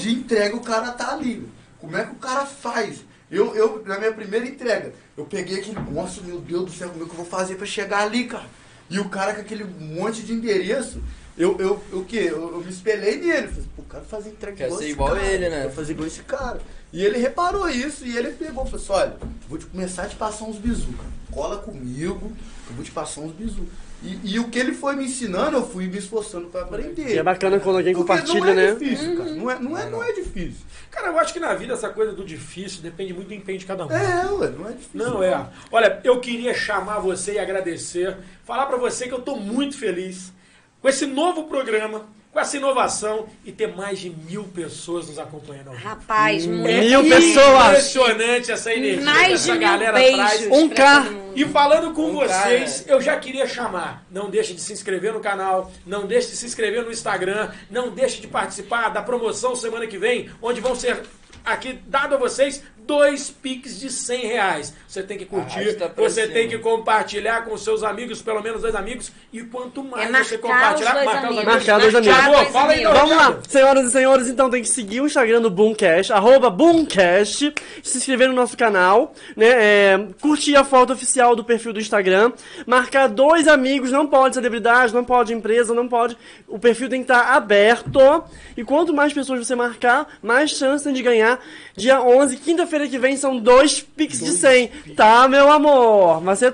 de 0.00 0.10
entrega 0.10 0.56
o 0.56 0.60
cara 0.60 0.90
tá 0.90 1.12
ali. 1.12 1.46
Como 1.78 1.96
é 1.96 2.04
que 2.04 2.12
o 2.12 2.16
cara 2.16 2.46
faz? 2.46 3.04
Eu, 3.30 3.54
eu, 3.54 3.84
na 3.86 3.96
minha 3.96 4.12
primeira 4.12 4.44
entrega, 4.44 4.92
eu 5.16 5.24
peguei 5.24 5.60
aquele, 5.60 5.78
nossa, 5.92 6.20
meu 6.22 6.40
Deus 6.40 6.64
do 6.64 6.72
céu, 6.72 6.88
como 6.88 7.04
é 7.04 7.06
que 7.06 7.12
eu 7.12 7.16
vou 7.16 7.26
fazer 7.26 7.54
pra 7.54 7.66
chegar 7.66 8.00
ali, 8.00 8.24
cara? 8.24 8.48
E 8.90 8.98
o 8.98 9.08
cara 9.08 9.34
com 9.34 9.40
aquele 9.40 9.64
monte 9.64 10.22
de 10.22 10.32
endereço, 10.32 11.00
eu, 11.38 11.56
eu, 11.58 11.82
eu 11.92 12.00
o 12.00 12.04
quê? 12.04 12.26
Eu, 12.28 12.54
eu 12.54 12.60
me 12.60 12.68
espelhei 12.68 13.16
nele. 13.18 13.48
Falei, 13.48 13.64
pô, 13.76 13.82
o 13.82 13.84
cara 13.86 14.04
faz 14.04 14.26
entrega 14.26 14.56
Quer 14.56 14.66
igual 14.66 14.80
ser 14.80 14.88
igual 14.88 15.14
cara. 15.14 15.26
ele, 15.26 15.48
né? 15.48 15.64
Eu 15.66 15.70
fazer 15.70 15.92
igual 15.92 16.06
esse 16.08 16.22
cara. 16.22 16.60
E 16.92 17.04
ele 17.04 17.18
reparou 17.18 17.68
isso 17.68 18.04
e 18.04 18.16
ele 18.16 18.32
pegou, 18.32 18.66
falou 18.66 18.80
assim, 18.80 18.92
olha, 18.92 19.16
vou 19.48 19.56
te 19.56 19.66
começar 19.66 20.02
a 20.02 20.08
te 20.08 20.16
passar 20.16 20.44
uns 20.44 20.56
bisu, 20.56 20.92
cara. 20.92 21.08
Cola 21.30 21.58
comigo, 21.58 22.32
eu 22.68 22.74
vou 22.74 22.84
te 22.84 22.90
passar 22.90 23.20
uns 23.20 23.32
bisu. 23.32 23.64
E, 24.02 24.34
e 24.34 24.38
o 24.38 24.48
que 24.48 24.58
ele 24.58 24.72
foi 24.72 24.96
me 24.96 25.04
ensinando, 25.04 25.58
eu 25.58 25.66
fui 25.66 25.86
me 25.86 25.98
esforçando 25.98 26.46
pra 26.48 26.62
aprender. 26.62 27.14
E 27.14 27.18
é 27.18 27.22
bacana 27.22 27.60
quando 27.60 27.76
alguém 27.76 27.94
Porque 27.94 28.12
compartilha, 28.12 28.40
não 28.40 28.48
é 28.48 28.54
né? 28.54 28.74
Difícil, 28.74 29.16
cara. 29.16 29.30
Não 29.30 29.50
é, 29.50 29.58
não 29.58 29.78
é, 29.78 29.90
não 29.90 30.02
é 30.02 30.12
difícil. 30.12 30.66
Cara, 30.90 31.08
eu 31.08 31.18
acho 31.18 31.32
que 31.32 31.40
na 31.40 31.54
vida 31.54 31.74
essa 31.74 31.90
coisa 31.90 32.12
do 32.12 32.24
difícil 32.24 32.80
depende 32.82 33.12
muito 33.12 33.28
do 33.28 33.34
empenho 33.34 33.58
de 33.58 33.66
cada 33.66 33.86
um. 33.86 33.90
É, 33.90 34.26
ué, 34.32 34.50
não 34.50 34.68
é 34.68 34.72
difícil. 34.72 34.90
Não 34.94 35.22
é. 35.22 35.46
Olha, 35.70 36.00
eu 36.02 36.18
queria 36.18 36.54
chamar 36.54 36.98
você 36.98 37.34
e 37.34 37.38
agradecer, 37.38 38.16
falar 38.44 38.66
pra 38.66 38.78
você 38.78 39.06
que 39.06 39.14
eu 39.14 39.20
tô 39.20 39.36
muito 39.36 39.76
feliz 39.76 40.32
com 40.80 40.88
esse 40.88 41.04
novo 41.06 41.44
programa, 41.44 42.06
com 42.32 42.38
essa 42.38 42.56
inovação 42.56 43.26
e 43.44 43.50
ter 43.50 43.74
mais 43.74 43.98
de 43.98 44.10
mil 44.10 44.44
pessoas 44.44 45.08
nos 45.08 45.18
acompanhando. 45.18 45.72
Rapaz, 45.72 46.46
muito. 46.46 46.62
Mil 46.64 47.02
pessoas! 47.08 47.68
Impressionante 47.68 48.52
essa 48.52 48.72
energia 48.72 49.04
Mais 49.04 49.26
que 49.44 49.50
essa 49.50 49.56
galera 49.56 49.92
traz. 50.00 50.46
Um 50.50 50.68
K. 50.68 51.06
E 51.34 51.44
falando 51.46 51.92
com 51.92 52.10
Um 52.10 52.14
vocês, 52.14 52.80
cara. 52.82 52.92
eu 52.96 53.00
já 53.00 53.16
queria 53.16 53.46
chamar. 53.46 54.04
Não 54.10 54.30
deixe 54.30 54.54
de 54.54 54.60
se 54.60 54.72
inscrever 54.72 55.12
no 55.12 55.20
canal, 55.20 55.70
não 55.84 56.06
deixe 56.06 56.28
de 56.30 56.36
se 56.36 56.46
inscrever 56.46 56.84
no 56.84 56.92
Instagram, 56.92 57.50
não 57.70 57.90
deixe 57.90 58.20
de 58.20 58.26
participar 58.28 58.90
da 58.90 59.02
promoção 59.02 59.54
semana 59.56 59.86
que 59.86 59.98
vem, 59.98 60.30
onde 60.40 60.60
vão 60.60 60.74
ser 60.74 61.02
aqui 61.44 61.80
dado 61.86 62.14
a 62.14 62.18
vocês 62.18 62.62
dois 62.86 63.30
piques 63.30 63.78
de 63.78 63.90
100 63.90 64.26
reais. 64.26 64.74
Você 64.88 65.02
tem 65.02 65.16
que 65.16 65.24
curtir, 65.24 65.78
você 65.96 66.22
cima. 66.22 66.34
tem 66.34 66.48
que 66.48 66.58
compartilhar 66.58 67.44
com 67.44 67.56
seus 67.56 67.82
amigos, 67.84 68.20
pelo 68.20 68.42
menos 68.42 68.62
dois 68.62 68.74
amigos, 68.74 69.12
e 69.32 69.42
quanto 69.42 69.84
mais 69.84 70.12
É 70.12 70.24
você 70.24 70.38
compartilhar, 70.38 70.96
os 70.96 71.04
dois 71.04 71.04
marcar 71.06 71.20
os 71.20 71.24
amigos. 71.24 71.38
amigos. 71.38 71.54
Marcar 71.54 71.80
dois 71.80 71.94
amigos. 71.94 72.16
Dois 72.16 72.48
fala 72.48 72.72
aí, 72.72 72.84
amigos. 72.84 73.00
Vamos 73.00 73.16
lá, 73.16 73.38
senhoras 73.48 73.86
e 73.86 73.90
senhores, 73.92 74.28
então 74.28 74.50
tem 74.50 74.62
que 74.62 74.68
seguir 74.68 75.00
o 75.00 75.06
Instagram 75.06 75.40
do 75.40 75.50
Boomcast, 75.50 76.12
arroba 76.12 76.50
Boomcast, 76.50 77.54
se 77.82 77.98
inscrever 77.98 78.28
no 78.28 78.34
nosso 78.34 78.56
canal, 78.56 79.14
né, 79.36 79.48
é, 79.48 80.06
curtir 80.20 80.56
a 80.56 80.64
foto 80.64 80.92
oficial 80.92 81.36
do 81.36 81.44
perfil 81.44 81.72
do 81.72 81.78
Instagram, 81.80 82.32
marcar 82.66 83.06
dois 83.06 83.46
amigos, 83.46 83.92
não 83.92 84.06
pode 84.06 84.34
celebridade, 84.34 84.92
não 84.92 85.04
pode 85.04 85.32
empresa, 85.32 85.72
não 85.72 85.86
pode, 85.86 86.16
o 86.48 86.58
perfil 86.58 86.88
tem 86.88 87.04
que 87.04 87.12
estar 87.12 87.34
aberto, 87.36 88.24
e 88.56 88.64
quanto 88.64 88.92
mais 88.92 89.12
pessoas 89.12 89.46
você 89.46 89.54
marcar, 89.54 90.06
mais 90.20 90.50
chance 90.50 90.82
tem 90.82 90.92
de 90.92 91.02
ganhar. 91.02 91.38
Dia 91.76 92.02
11, 92.02 92.36
quinta-feira 92.36 92.69
que 92.88 92.98
vem, 92.98 93.16
são 93.16 93.38
dois 93.38 93.80
Pix 93.80 94.18
de 94.20 94.30
100, 94.30 94.68
tá, 94.96 95.28
meu 95.28 95.50
amor? 95.50 96.20
Vai 96.20 96.36
ser 96.36 96.52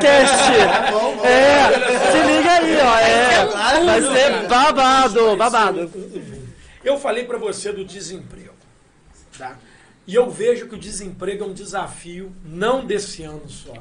teste. 0.00 0.52
É, 1.26 2.12
se 2.12 2.18
liga 2.26 2.50
aí, 2.52 2.76
ó, 2.76 2.98
é, 2.98 3.84
vai 3.84 4.02
ser 4.02 4.48
babado, 4.48 5.36
babado. 5.36 5.90
Eu 6.84 6.98
falei 6.98 7.24
pra 7.24 7.36
você 7.38 7.72
do 7.72 7.84
desemprego, 7.84 8.54
tá? 9.36 9.56
E 10.06 10.14
eu 10.14 10.30
vejo 10.30 10.68
que 10.68 10.76
o 10.76 10.78
desemprego 10.78 11.44
é 11.44 11.46
um 11.48 11.52
desafio, 11.52 12.32
não 12.44 12.84
desse 12.84 13.24
ano 13.24 13.48
só, 13.48 13.74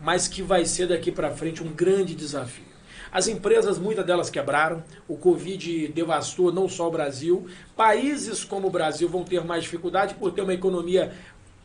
mas 0.00 0.28
que 0.28 0.42
vai 0.42 0.66
ser 0.66 0.88
daqui 0.88 1.10
pra 1.10 1.30
frente 1.30 1.62
um 1.62 1.72
grande 1.72 2.14
desafio. 2.14 2.65
As 3.10 3.28
empresas, 3.28 3.78
muitas 3.78 4.04
delas 4.04 4.30
quebraram, 4.30 4.82
o 5.08 5.16
Covid 5.16 5.88
devastou 5.88 6.52
não 6.52 6.68
só 6.68 6.88
o 6.88 6.90
Brasil, 6.90 7.46
países 7.76 8.44
como 8.44 8.68
o 8.68 8.70
Brasil 8.70 9.08
vão 9.08 9.24
ter 9.24 9.44
mais 9.44 9.62
dificuldade 9.62 10.14
por 10.14 10.32
ter 10.32 10.42
uma 10.42 10.54
economia 10.54 11.12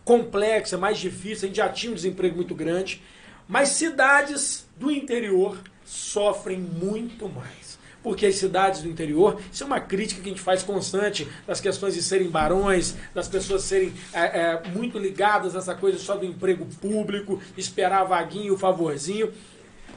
complexa, 0.03 0.77
mais 0.77 0.97
difícil, 0.97 1.45
a 1.45 1.47
gente 1.47 1.57
já 1.57 1.69
tinha 1.69 1.91
um 1.91 1.95
desemprego 1.95 2.35
muito 2.35 2.55
grande, 2.55 3.01
mas 3.47 3.69
cidades 3.69 4.67
do 4.77 4.91
interior 4.91 5.57
sofrem 5.85 6.59
muito 6.59 7.27
mais. 7.27 7.79
Porque 8.03 8.25
as 8.25 8.35
cidades 8.35 8.81
do 8.81 8.89
interior, 8.89 9.39
isso 9.51 9.63
é 9.63 9.65
uma 9.65 9.79
crítica 9.79 10.21
que 10.21 10.29
a 10.29 10.31
gente 10.31 10.41
faz 10.41 10.63
constante 10.63 11.27
das 11.45 11.61
questões 11.61 11.93
de 11.93 12.01
serem 12.01 12.29
barões, 12.29 12.95
das 13.13 13.27
pessoas 13.27 13.61
serem 13.63 13.93
é, 14.11 14.21
é, 14.21 14.63
muito 14.69 14.97
ligadas 14.97 15.55
a 15.55 15.59
essa 15.59 15.75
coisa 15.75 15.99
só 15.99 16.15
do 16.15 16.25
emprego 16.25 16.65
público, 16.81 17.39
esperar 17.55 18.01
a 18.01 18.05
vaguinha, 18.05 18.51
o 18.51 18.57
favorzinho. 18.57 19.31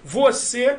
Você 0.05 0.78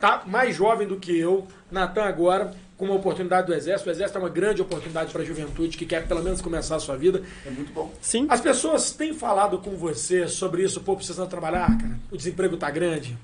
tá 0.00 0.22
mais 0.26 0.54
jovem 0.56 0.86
do 0.86 0.96
que 0.96 1.16
eu, 1.18 1.46
Natan 1.70 2.04
agora, 2.04 2.54
com 2.76 2.84
uma 2.84 2.94
oportunidade 2.94 3.46
do 3.48 3.54
Exército. 3.54 3.88
O 3.90 3.92
Exército 3.92 4.18
é 4.18 4.20
uma 4.22 4.28
grande 4.30 4.62
oportunidade 4.62 5.12
para 5.12 5.22
a 5.22 5.24
juventude 5.24 5.76
que 5.76 5.84
quer 5.84 6.06
pelo 6.06 6.22
menos 6.22 6.40
começar 6.40 6.76
a 6.76 6.80
sua 6.80 6.96
vida. 6.96 7.22
É 7.44 7.50
muito 7.50 7.72
bom. 7.72 7.92
Sim. 8.00 8.26
As 8.28 8.40
pessoas 8.40 8.92
têm 8.92 9.12
falado 9.12 9.58
com 9.58 9.72
você 9.72 10.28
sobre 10.28 10.62
isso, 10.62 10.80
pô, 10.80 10.94
precisando 10.94 11.28
trabalhar, 11.28 11.66
cara. 11.76 11.98
O 12.10 12.16
desemprego 12.16 12.56
tá 12.56 12.70
grande. 12.70 13.18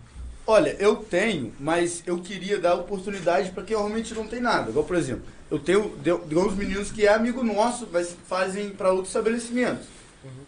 Olha, 0.47 0.77
eu 0.79 0.97
tenho, 0.97 1.53
mas 1.59 2.03
eu 2.07 2.19
queria 2.19 2.59
dar 2.59 2.75
oportunidade 2.75 3.51
para 3.53 3.63
quem 3.63 3.77
realmente 3.77 4.13
não 4.13 4.27
tem 4.27 4.41
nada. 4.41 4.71
Igual, 4.71 4.85
por 4.85 4.97
exemplo, 4.97 5.23
eu 5.51 5.59
tenho 5.59 5.95
de- 6.03 6.19
de 6.29 6.37
uns 6.37 6.55
meninos 6.55 6.91
que 6.91 7.07
é 7.07 7.15
amigo 7.15 7.43
nosso, 7.43 7.89
mas 7.91 8.15
fazem 8.29 8.71
para 8.71 8.91
outros 8.91 9.09
estabelecimentos. 9.09 9.87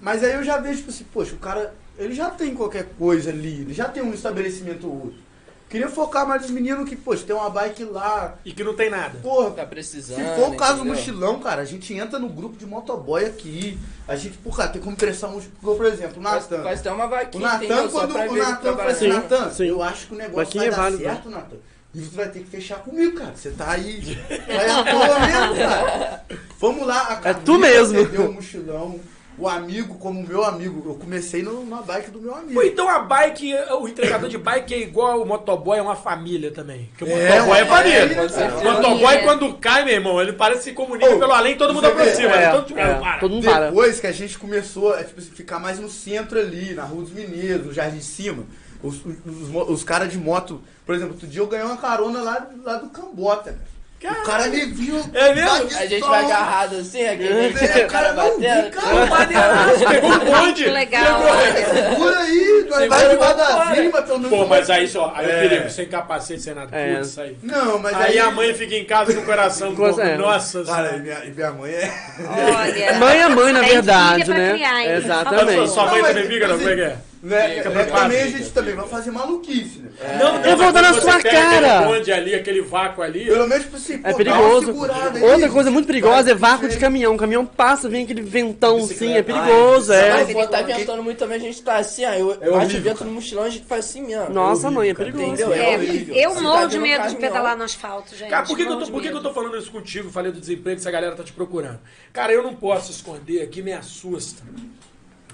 Mas 0.01 0.22
aí 0.24 0.33
eu 0.35 0.43
já 0.45 0.59
vejo, 0.59 0.79
tipo 0.79 0.91
assim, 0.91 1.05
poxa, 1.12 1.35
o 1.35 1.39
cara, 1.39 1.74
ele 1.99 2.14
já 2.14 2.31
tem 2.31 2.55
qualquer 2.55 2.89
coisa 2.99 3.31
ali, 3.31 3.61
ele 3.62 3.72
já 3.72 3.87
tem 3.89 4.03
um 4.03 4.12
estabelecimento 4.12 4.87
ou 4.87 4.95
outro. 5.05 5.26
Queria 5.68 5.88
focar 5.88 6.26
mais 6.26 6.42
nos 6.42 6.50
meninos 6.52 6.88
que, 6.88 6.94
poxa, 6.94 7.24
tem 7.26 7.34
uma 7.34 7.50
bike 7.50 7.84
lá. 7.84 8.36
E 8.44 8.52
que 8.52 8.62
não 8.62 8.74
tem 8.74 8.88
nada. 8.88 9.18
Porra, 9.20 9.50
Tá 9.50 9.66
precisando. 9.66 10.16
se 10.18 10.40
for 10.40 10.50
o 10.52 10.56
caso 10.56 10.74
do 10.74 10.78
entendeu? 10.82 10.94
mochilão, 10.94 11.40
cara, 11.40 11.62
a 11.62 11.64
gente 11.64 11.92
entra 11.92 12.18
no 12.20 12.28
grupo 12.28 12.56
de 12.56 12.64
motoboy 12.64 13.24
aqui. 13.24 13.76
A 14.06 14.14
gente, 14.14 14.38
por 14.38 14.56
cara, 14.56 14.68
tem 14.70 14.80
como 14.80 14.96
prestar 14.96 15.26
um. 15.28 15.40
Por 15.40 15.84
exemplo, 15.86 16.18
o 16.18 16.22
Natan. 16.22 16.62
faz 16.62 16.80
até 16.80 16.92
uma 16.92 17.06
O 17.06 17.08
vaquinha, 17.08 17.42
Natan, 17.48 17.64
entendeu? 17.64 17.90
Só 17.90 17.98
quando 18.00 18.12
pra 18.12 18.30
o 18.30 18.36
Natan 18.36 18.76
fala 18.76 18.90
assim. 18.92 19.08
Natan, 19.08 19.50
Sim. 19.50 19.66
eu 19.66 19.82
acho 19.82 20.06
que 20.06 20.14
o 20.14 20.16
negócio 20.16 20.44
Vaquinha 20.44 20.62
vai 20.62 20.68
é 20.68 20.70
dar 20.70 20.82
válido. 20.82 21.02
certo, 21.02 21.30
Natan. 21.30 21.56
E 21.94 22.00
você 22.00 22.16
vai 22.16 22.28
ter 22.28 22.40
que 22.40 22.50
fechar 22.50 22.78
comigo, 22.80 23.16
cara. 23.18 23.32
Você 23.34 23.50
tá 23.50 23.70
aí. 23.70 24.00
Vai 24.46 24.68
à 24.68 24.84
toa 24.84 25.18
mesmo, 25.20 25.56
cara. 25.56 26.24
Vamos 26.60 26.86
lá. 26.86 27.20
A 27.24 27.30
É 27.30 27.34
tu 27.34 27.58
mesmo. 27.58 27.94
perdeu 27.94 28.28
o 28.30 28.34
mochilão. 28.34 29.00
O 29.39 29.47
amigo, 29.47 29.97
como 29.99 30.18
o 30.20 30.26
meu 30.26 30.43
amigo. 30.45 30.82
Eu 30.89 30.95
comecei 30.95 31.43
no, 31.43 31.64
na 31.66 31.82
bike 31.82 32.11
do 32.11 32.20
meu 32.20 32.34
amigo. 32.34 32.55
Pô, 32.55 32.62
então 32.62 32.89
a 32.89 33.01
bike, 33.01 33.53
o 33.80 33.87
entregador 33.87 34.28
de 34.30 34.39
bike 34.39 34.72
é 34.74 34.78
igual 34.80 35.20
o 35.20 35.26
motoboy, 35.26 35.78
é 35.78 35.82
uma 35.82 35.95
família 35.97 36.51
também. 36.51 36.89
Porque 36.97 37.05
o 37.05 37.09
É, 37.16 37.28
motoboy 37.39 37.59
é, 37.59 37.62
uma 37.64 37.76
família. 37.76 38.28
família, 38.30 38.70
O 38.70 38.74
motoboy, 38.74 39.18
quando 39.24 39.55
cai, 39.59 39.84
meu 39.84 39.95
irmão, 39.95 40.20
ele 40.22 40.32
parece 40.32 40.61
que 40.61 40.64
se 40.70 40.72
comunica 40.72 41.14
Ô, 41.14 41.18
pelo 41.18 41.32
além, 41.32 41.55
todo 41.57 41.74
mundo 41.74 41.82
você 41.87 41.95
vê, 41.95 42.01
aproxima. 42.03 42.34
é, 42.34 42.51
todo 42.51 42.68
mundo 42.70 42.78
é, 42.80 42.95
para. 42.99 43.18
todo 43.18 43.30
mundo 43.34 43.45
para. 43.45 43.66
Depois 43.68 44.01
que 44.01 44.07
a 44.07 44.12
gente 44.12 44.39
começou 44.39 44.95
a 44.95 45.05
tipo, 45.05 45.20
ficar 45.20 45.59
mais 45.59 45.78
no 45.78 45.91
centro 45.91 46.39
ali, 46.39 46.72
na 46.72 46.84
Rua 46.84 47.03
dos 47.03 47.12
Mineiros, 47.12 47.66
no 47.66 47.72
Jardim 47.74 47.99
de 47.99 48.05
Cima, 48.05 48.43
os, 48.82 49.05
os, 49.05 49.14
os, 49.55 49.68
os 49.68 49.84
caras 49.84 50.11
de 50.11 50.16
moto, 50.18 50.62
por 50.87 50.95
exemplo, 50.95 51.12
outro 51.12 51.26
dia 51.26 51.41
eu 51.43 51.47
ganhei 51.47 51.66
uma 51.66 51.76
carona 51.76 52.22
lá, 52.22 52.47
lá 52.64 52.76
do 52.76 52.89
Cambota, 52.89 53.53
cara. 53.53 53.76
O 54.12 54.22
cara 54.24 54.46
me 54.48 54.64
viu. 54.66 55.02
É 55.14 55.34
mesmo? 55.34 55.50
A 55.78 55.86
gente 55.86 56.00
vai 56.00 56.24
agarrado 56.24 56.76
assim, 56.76 57.04
aquele 57.07 57.54
É, 57.59 57.84
o 57.84 57.88
cara 57.88 58.12
não 58.12 58.38
vi, 58.38 58.46
batendo. 58.46 58.70
cara. 58.70 59.07
Maneiraço, 59.07 59.84
pegou 59.88 60.11
um 60.14 60.18
bonde. 60.18 60.64
Que 60.64 60.70
legal. 60.70 61.22
Segura 61.90 62.18
aí, 62.20 62.66
vai 62.68 62.80
Segura 62.80 63.09
devagarzinho, 63.09 63.90
mas 63.92 64.04
pelo 64.04 64.18
menos. 64.20 64.38
Pô, 64.38 64.46
mas 64.46 64.70
aí 64.70 64.88
só, 64.88 65.12
aí 65.14 65.26
É. 65.30 65.34
eu 65.44 65.48
perigo, 65.48 65.70
sem 65.70 65.86
capacete, 65.86 66.40
sem 66.42 66.54
nada, 66.54 66.76
É. 66.76 66.94
putz, 66.96 67.09
isso 67.09 67.20
aí. 67.20 67.36
Não, 67.42 67.78
mas 67.78 67.96
aí. 67.96 68.02
Aí 68.12 68.18
a 68.18 68.30
mãe 68.30 68.54
fica 68.54 68.74
em 68.74 68.84
casa 68.84 69.12
com 69.14 69.20
o 69.20 69.24
coração 69.24 69.74
é. 70.00 70.16
nossa 70.16 70.62
Cara, 70.64 70.82
e 70.82 70.90
senhora. 70.90 70.98
minha, 70.98 71.24
e 71.24 71.30
minha 71.30 71.50
mãe 71.52 71.72
é. 71.72 71.92
Olha. 72.28 72.94
Mãe 72.98 73.20
é 73.20 73.28
mãe, 73.28 73.52
na 73.52 73.61
verdade, 73.62 74.30
né? 74.30 74.52
criar, 74.54 74.86
Exatamente. 74.96 75.68
sua, 75.70 75.86
mãe 75.86 76.02
também 76.02 76.26
fica, 76.26 76.48
não? 76.48 76.59
Como 76.59 76.70
é 76.70 76.74
que 76.74 76.80
é? 76.82 76.96
Né? 77.22 77.48
Fica 77.56 77.70
né, 77.70 77.74
preocupado, 77.74 78.02
também 78.02 78.20
a 78.20 78.26
gente 78.26 78.38
fica. 78.44 78.50
também 78.50 78.74
vai 78.74 78.88
fazer 78.88 79.10
maluquice, 79.10 79.78
né? 79.78 79.90
Não, 80.20 80.34
não, 80.34 80.44
Eu 80.44 80.56
vou 80.56 80.66
mas 80.66 80.74
dar 80.74 80.82
na 80.82 80.92
sua 80.94 81.20
cara. 81.20 81.78
Aquele 81.78 81.86
bonde 81.94 82.12
ali, 82.12 82.34
aquele 82.34 82.60
vácuo 82.60 83.02
ali. 83.02 83.24
Pelo 83.24 83.48
menos, 83.48 83.64
tipo 83.64 83.76
assim, 83.76 83.98
pô, 83.98 84.08
É 84.08 84.12
dá 84.12 84.16
uma 84.16 84.16
perigoso. 84.50 84.92
aí. 85.14 85.22
Outra 85.22 85.48
coisa 85.48 85.70
muito 85.70 85.86
perigosa 85.86 86.30
é 86.30 86.34
vácuo 86.34 86.68
de 86.68 86.76
caminhão. 86.78 87.14
O 87.14 87.18
caminhão 87.18 87.44
passa, 87.46 87.88
vem 87.88 88.04
aquele 88.04 88.22
ventão 88.22 88.76
assim, 88.84 89.14
é 89.14 89.22
perigoso, 89.22 89.88
Mas 89.92 90.28
é. 90.28 90.32
quando 90.32 90.50
tá 90.50 90.62
ventando 90.62 91.02
muito 91.02 91.18
também, 91.18 91.36
a 91.38 91.40
gente 91.40 91.62
tá 91.62 91.76
assim, 91.76 92.04
ó. 92.04 92.12
Eu 92.12 92.32
É 92.32 92.34
bate 92.36 92.48
o 92.48 92.54
horrível, 92.54 92.82
vento 92.82 93.04
no 93.04 93.12
mochilão, 93.12 93.44
a 93.44 93.50
gente 93.50 93.64
faz 93.64 93.86
assim 93.86 94.02
mesmo. 94.06 94.30
Nossa, 94.30 94.70
mãe, 94.70 94.90
é 94.90 94.94
perigoso. 94.94 95.24
Entendeu? 95.24 95.52
É, 95.52 95.72
É 95.72 95.76
horrível. 95.78 96.14
eu 96.14 96.30
Você 96.34 96.40
morro 96.42 96.60
tá 96.60 96.66
de 96.66 96.78
medo 96.78 97.08
de 97.08 97.16
pedalar 97.16 97.56
no 97.56 97.64
asfalto, 97.64 98.14
gente. 98.14 98.28
Cara, 98.30 98.46
por 98.46 98.56
que, 98.56 98.64
que, 98.66 98.70
eu 98.70 98.78
tô, 98.78 98.86
por 98.86 99.02
que, 99.02 99.08
que 99.08 99.16
eu 99.16 99.22
tô 99.22 99.32
falando 99.32 99.56
isso 99.56 99.70
contigo? 99.70 100.10
Falei 100.10 100.30
do 100.30 100.38
desemprego, 100.38 100.78
se 100.80 100.86
a 100.88 100.92
galera 100.92 101.16
tá 101.16 101.24
te 101.24 101.32
procurando. 101.32 101.80
Cara, 102.12 102.32
eu 102.32 102.42
não 102.42 102.54
posso 102.54 102.90
esconder 102.92 103.42
aqui, 103.42 103.62
me 103.62 103.72
assusta. 103.72 104.42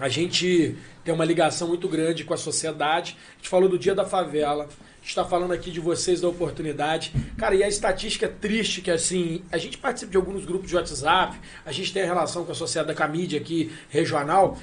A 0.01 0.09
gente 0.09 0.77
tem 1.05 1.13
uma 1.13 1.25
ligação 1.25 1.69
muito 1.69 1.89
grande 1.89 2.25
com 2.25 2.35
a 2.35 2.37
sociedade. 2.37 3.17
A 3.35 3.37
gente 3.37 3.49
falou 3.49 3.69
do 3.69 3.79
dia 3.79 3.95
da 3.95 4.05
favela. 4.05 4.65
A 4.65 5.01
gente 5.01 5.09
está 5.09 5.25
falando 5.25 5.53
aqui 5.53 5.71
de 5.71 5.81
vocês 5.81 6.21
da 6.21 6.29
oportunidade. 6.29 7.13
Cara, 7.37 7.55
e 7.55 7.63
a 7.63 7.69
estatística 7.69 8.27
é 8.27 8.29
triste 8.29 8.81
que, 8.81 8.91
assim, 8.91 9.43
a 9.51 9.59
gente 9.59 9.77
participa 9.79 10.13
de 10.13 10.17
alguns 10.17 10.45
grupos 10.45 10.69
de 10.69 10.77
WhatsApp, 10.77 11.37
a 11.67 11.73
gente 11.73 11.93
tem 11.93 12.03
a 12.03 12.07
relação 12.07 12.45
com 12.45 12.53
a 12.53 12.55
sociedade, 12.55 12.97
com 12.97 13.03
a 13.03 13.09
mídia 13.09 13.41
aqui 13.41 13.73
regional. 13.89 14.57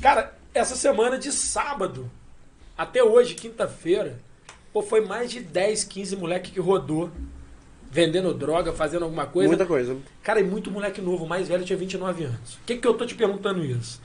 Cara, 0.00 0.36
essa 0.52 0.74
semana 0.74 1.16
de 1.16 1.30
sábado 1.30 2.10
até 2.76 3.04
hoje, 3.04 3.34
quinta-feira, 3.34 4.18
pô, 4.72 4.82
foi 4.82 5.00
mais 5.00 5.30
de 5.30 5.38
10, 5.38 5.84
15 5.84 6.16
moleque 6.16 6.50
que 6.50 6.60
rodou 6.60 7.10
vendendo 7.88 8.32
droga, 8.34 8.72
fazendo 8.72 9.04
alguma 9.04 9.26
coisa. 9.26 9.48
Muita 9.48 9.66
coisa. 9.66 9.96
Cara, 10.22 10.40
e 10.40 10.42
muito 10.42 10.70
moleque 10.70 11.00
novo, 11.00 11.26
mais 11.26 11.46
velho 11.46 11.62
tinha 11.62 11.76
29 11.76 12.24
anos. 12.24 12.54
O 12.54 12.64
que, 12.66 12.78
que 12.78 12.86
eu 12.88 12.94
tô 12.94 13.04
te 13.04 13.14
perguntando 13.14 13.64
isso? 13.64 14.00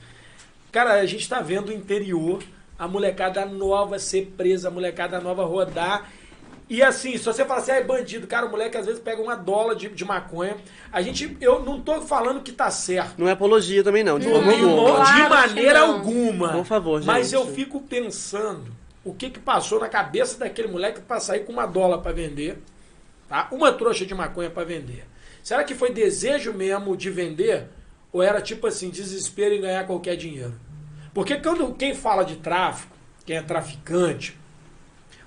Cara, 0.72 0.94
a 0.94 1.06
gente 1.06 1.28
tá 1.28 1.40
vendo 1.40 1.68
o 1.70 1.72
interior, 1.72 2.42
a 2.78 2.86
molecada 2.86 3.44
nova 3.46 3.98
ser 3.98 4.32
presa, 4.36 4.68
a 4.68 4.70
molecada 4.70 5.20
nova 5.20 5.44
rodar. 5.44 6.10
E 6.70 6.82
assim, 6.82 7.12
se 7.16 7.24
você 7.24 7.46
falar 7.46 7.60
assim, 7.60 7.70
ah, 7.70 7.76
é 7.76 7.82
bandido, 7.82 8.26
cara, 8.26 8.44
o 8.44 8.50
moleque 8.50 8.76
às 8.76 8.84
vezes 8.84 9.00
pega 9.00 9.22
uma 9.22 9.34
dólar 9.34 9.74
de, 9.74 9.88
de 9.88 10.04
maconha. 10.04 10.54
A 10.92 11.00
gente, 11.00 11.34
eu 11.40 11.62
não 11.62 11.80
tô 11.80 12.02
falando 12.02 12.42
que 12.42 12.52
tá 12.52 12.70
certo. 12.70 13.14
Não 13.16 13.26
é 13.26 13.32
apologia 13.32 13.82
também, 13.82 14.04
não. 14.04 14.18
De 14.18 14.26
nenhuma- 14.26 14.52
alguma. 14.52 14.96
Claro 14.96 15.22
de 15.22 15.28
maneira 15.54 15.80
não. 15.80 15.94
alguma. 15.94 16.52
Por 16.52 16.64
favor, 16.66 17.02
Mas 17.04 17.30
gente. 17.30 17.34
eu 17.40 17.46
fico 17.54 17.80
pensando 17.80 18.66
o 19.02 19.14
que 19.14 19.30
que 19.30 19.38
passou 19.40 19.80
na 19.80 19.88
cabeça 19.88 20.38
daquele 20.38 20.68
moleque 20.68 21.00
pra 21.00 21.18
sair 21.20 21.40
com 21.46 21.52
uma 21.54 21.64
dólar 21.64 21.98
pra 21.98 22.12
vender, 22.12 22.58
tá? 23.26 23.48
Uma 23.50 23.72
trouxa 23.72 24.04
de 24.04 24.14
maconha 24.14 24.50
pra 24.50 24.62
vender. 24.64 25.06
Será 25.42 25.64
que 25.64 25.74
foi 25.74 25.90
desejo 25.90 26.52
mesmo 26.52 26.94
de 26.94 27.08
vender 27.08 27.66
ou 28.12 28.22
era 28.22 28.40
tipo 28.40 28.66
assim, 28.66 28.90
desespero 28.90 29.54
em 29.54 29.60
ganhar 29.60 29.86
qualquer 29.86 30.16
dinheiro? 30.16 30.54
Porque 31.12 31.36
quando 31.36 31.74
quem 31.74 31.94
fala 31.94 32.22
de 32.24 32.36
tráfico, 32.36 32.94
quem 33.24 33.36
é 33.36 33.42
traficante, 33.42 34.38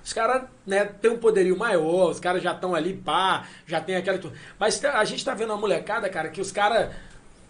os 0.04 0.12
caras 0.12 0.44
né, 0.66 0.84
têm 0.84 1.10
um 1.10 1.18
poderio 1.18 1.56
maior, 1.56 2.10
os 2.10 2.18
caras 2.18 2.42
já 2.42 2.52
estão 2.52 2.74
ali, 2.74 2.94
pá, 2.94 3.46
já 3.66 3.80
tem 3.80 3.94
aquela. 3.96 4.18
Mas 4.58 4.78
tá- 4.80 4.98
a 4.98 5.04
gente 5.04 5.24
tá 5.24 5.34
vendo 5.34 5.50
uma 5.50 5.58
molecada, 5.58 6.08
cara, 6.08 6.28
que 6.28 6.40
os 6.40 6.50
caras 6.50 6.90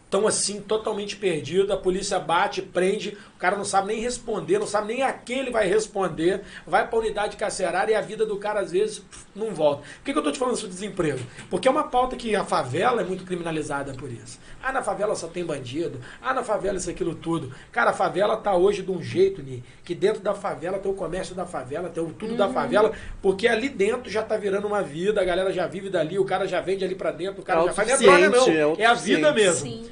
estão 0.04 0.26
assim, 0.26 0.60
totalmente 0.60 1.16
perdidos, 1.16 1.70
a 1.70 1.76
polícia 1.78 2.18
bate, 2.20 2.60
prende, 2.60 3.16
o 3.34 3.38
cara 3.38 3.56
não 3.56 3.64
sabe 3.64 3.88
nem 3.88 4.00
responder, 4.02 4.58
não 4.58 4.66
sabe 4.66 4.88
nem 4.88 5.02
a 5.02 5.10
quem 5.10 5.38
ele 5.38 5.50
vai 5.50 5.66
responder, 5.66 6.42
vai 6.66 6.86
pra 6.86 6.98
unidade 6.98 7.38
carcerária 7.38 7.92
e 7.92 7.94
a 7.96 8.00
vida 8.02 8.26
do 8.26 8.36
cara 8.36 8.60
às 8.60 8.70
vezes 8.72 8.98
pff, 8.98 9.24
não 9.34 9.54
volta. 9.54 9.80
Por 9.80 10.04
que, 10.04 10.12
que 10.12 10.18
eu 10.18 10.22
tô 10.22 10.30
te 10.30 10.38
falando 10.38 10.56
sobre 10.56 10.74
desemprego? 10.74 11.20
Porque 11.48 11.66
é 11.66 11.70
uma 11.70 11.84
pauta 11.84 12.14
que 12.14 12.36
a 12.36 12.44
favela 12.44 13.00
é 13.00 13.04
muito 13.04 13.24
criminalizada 13.24 13.94
por 13.94 14.12
isso. 14.12 14.38
Ah, 14.62 14.72
na 14.72 14.80
favela 14.82 15.16
só 15.16 15.26
tem 15.26 15.44
bandido, 15.44 16.00
ah, 16.22 16.32
na 16.32 16.44
favela 16.44 16.76
isso, 16.78 16.88
aquilo 16.88 17.16
tudo. 17.16 17.52
Cara, 17.72 17.90
a 17.90 17.92
favela 17.92 18.36
tá 18.36 18.54
hoje 18.54 18.82
de 18.82 18.92
um 18.92 19.02
jeito, 19.02 19.42
Ni, 19.42 19.64
que 19.82 19.92
dentro 19.92 20.22
da 20.22 20.34
favela 20.34 20.78
tem 20.78 20.90
o 20.90 20.94
comércio 20.94 21.34
da 21.34 21.44
favela, 21.44 21.88
tem 21.88 22.02
o 22.02 22.12
tudo 22.12 22.36
da 22.36 22.48
favela, 22.48 22.92
porque 23.20 23.48
ali 23.48 23.68
dentro 23.68 24.08
já 24.08 24.22
tá 24.22 24.36
virando 24.36 24.68
uma 24.68 24.80
vida, 24.80 25.20
a 25.20 25.24
galera 25.24 25.52
já 25.52 25.66
vive 25.66 25.90
dali, 25.90 26.16
o 26.16 26.24
cara 26.24 26.46
já 26.46 26.60
vende 26.60 26.84
ali 26.84 26.94
pra 26.94 27.10
dentro, 27.10 27.42
o 27.42 27.44
cara 27.44 27.64
já 27.64 27.72
faz. 27.72 28.00
Não 28.00 28.14
é 28.14 28.28
droga, 28.30 28.30
não. 28.30 28.72
É 28.76 28.82
É 28.82 28.86
a 28.86 28.94
vida 28.94 29.32
mesmo. 29.32 29.66
Sim. 29.68 29.90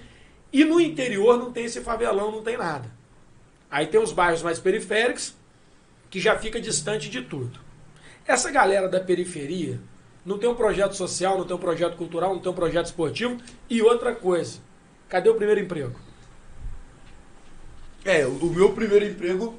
E 0.53 0.65
no 0.65 0.81
interior 0.81 1.37
não 1.37 1.51
tem 1.53 1.65
esse 1.65 1.81
favelão, 1.81 2.31
não 2.31 2.43
tem 2.43 2.57
nada. 2.57 2.89
Aí 3.69 3.87
tem 3.87 4.01
os 4.01 4.13
bairros 4.13 4.43
mais 4.43 4.59
periféricos, 4.59 5.35
que 6.09 6.21
já 6.21 6.37
fica 6.39 6.61
distante 6.61 7.09
de 7.09 7.23
tudo. 7.23 7.59
Essa 8.27 8.51
galera 8.51 8.89
da 8.89 9.01
periferia 9.01 9.81
não 10.25 10.39
tem 10.39 10.49
um 10.49 10.55
projeto 10.55 10.95
social, 10.95 11.39
não 11.39 11.45
tem 11.45 11.57
um 11.57 11.61
projeto 11.61 11.97
cultural, 11.97 12.35
não 12.35 12.41
tem 12.41 12.51
um 12.53 12.55
projeto 12.55 12.87
esportivo. 12.87 13.39
E 13.69 13.83
outra 13.83 14.15
coisa, 14.15 14.59
cadê 15.09 15.29
o 15.29 15.35
primeiro 15.35 15.61
emprego? 15.61 15.95
É, 18.05 18.25
o, 18.25 18.31
o 18.31 18.51
meu 18.51 18.73
primeiro 18.73 19.05
emprego, 19.05 19.55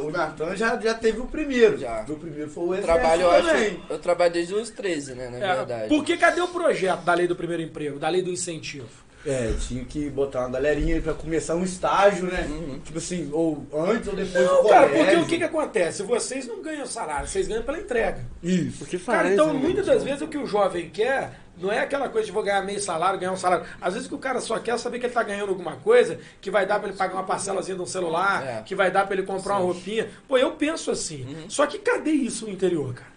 o 0.00 0.10
Natan 0.10 0.56
já, 0.56 0.76
já 0.80 0.94
teve 0.94 1.20
o 1.20 1.26
primeiro. 1.26 1.78
Já. 1.78 2.04
Meu 2.06 2.16
primeiro 2.16 2.50
foi 2.50 2.64
o 2.64 2.74
exército 2.74 2.92
trabalho, 2.92 3.22
eu 3.22 3.30
acho. 3.30 3.80
Eu 3.88 3.98
trabalho 4.00 4.32
desde 4.32 4.54
os 4.54 4.70
13, 4.70 5.14
né? 5.14 5.28
Na 5.30 5.36
É, 5.36 5.54
verdade. 5.56 5.88
porque 5.88 6.16
cadê 6.16 6.40
o 6.40 6.48
projeto 6.48 7.02
da 7.04 7.14
lei 7.14 7.28
do 7.28 7.36
primeiro 7.36 7.62
emprego, 7.62 7.98
da 8.00 8.08
lei 8.08 8.20
do 8.20 8.30
incentivo? 8.30 9.03
É, 9.26 9.54
tinha 9.58 9.84
que 9.84 10.10
botar 10.10 10.40
uma 10.40 10.50
galerinha 10.50 10.96
aí 10.96 11.00
pra 11.00 11.14
começar 11.14 11.54
um 11.54 11.64
estágio, 11.64 12.24
né? 12.26 12.46
Uhum. 12.50 12.78
Tipo 12.80 12.98
assim, 12.98 13.30
ou 13.32 13.64
antes 13.72 14.08
ou 14.08 14.14
depois 14.14 14.44
Não, 14.46 14.62
do 14.62 14.68
cara, 14.68 14.88
colégio. 14.88 15.06
porque 15.10 15.16
o 15.22 15.26
que, 15.26 15.38
que 15.38 15.44
acontece? 15.44 16.02
Vocês 16.02 16.46
não 16.46 16.60
ganham 16.62 16.86
salário, 16.86 17.26
vocês 17.26 17.48
ganham 17.48 17.62
pela 17.62 17.78
entrega. 17.78 18.24
Isso. 18.42 18.84
O 18.84 18.86
que 18.86 18.98
faz? 18.98 19.18
Cara, 19.18 19.32
então 19.32 19.52
né? 19.54 19.60
muitas 19.60 19.86
das 19.86 20.02
vezes 20.04 20.20
o 20.22 20.28
que 20.28 20.36
o 20.36 20.46
jovem 20.46 20.90
quer 20.90 21.40
não 21.56 21.70
é 21.72 21.78
aquela 21.78 22.08
coisa 22.08 22.26
de 22.26 22.32
vou 22.32 22.42
ganhar 22.42 22.60
meio 22.62 22.80
salário, 22.80 23.18
ganhar 23.18 23.32
um 23.32 23.36
salário. 23.36 23.64
Às 23.80 23.94
vezes 23.94 24.06
o 24.06 24.10
que 24.10 24.16
o 24.16 24.18
cara 24.18 24.40
só 24.40 24.58
quer 24.58 24.72
é 24.72 24.76
saber 24.78 24.98
que 24.98 25.06
ele 25.06 25.12
tá 25.14 25.22
ganhando 25.22 25.50
alguma 25.50 25.76
coisa, 25.76 26.18
que 26.40 26.50
vai 26.50 26.66
dar 26.66 26.78
pra 26.80 26.88
ele 26.88 26.98
pagar 26.98 27.14
uma 27.14 27.22
parcelazinha 27.24 27.76
de 27.76 27.82
um 27.82 27.86
celular, 27.86 28.44
É. 28.46 28.62
que 28.62 28.74
vai 28.74 28.90
dar 28.90 29.06
pra 29.06 29.14
ele 29.16 29.24
comprar 29.24 29.54
uma 29.54 29.64
roupinha. 29.64 30.08
Pô, 30.28 30.36
eu 30.36 30.50
penso 30.52 30.90
assim. 30.90 31.22
Uhum. 31.24 31.48
Só 31.48 31.64
que 31.66 31.78
cadê 31.78 32.10
isso 32.10 32.44
no 32.46 32.52
interior, 32.52 32.92
cara? 32.92 33.13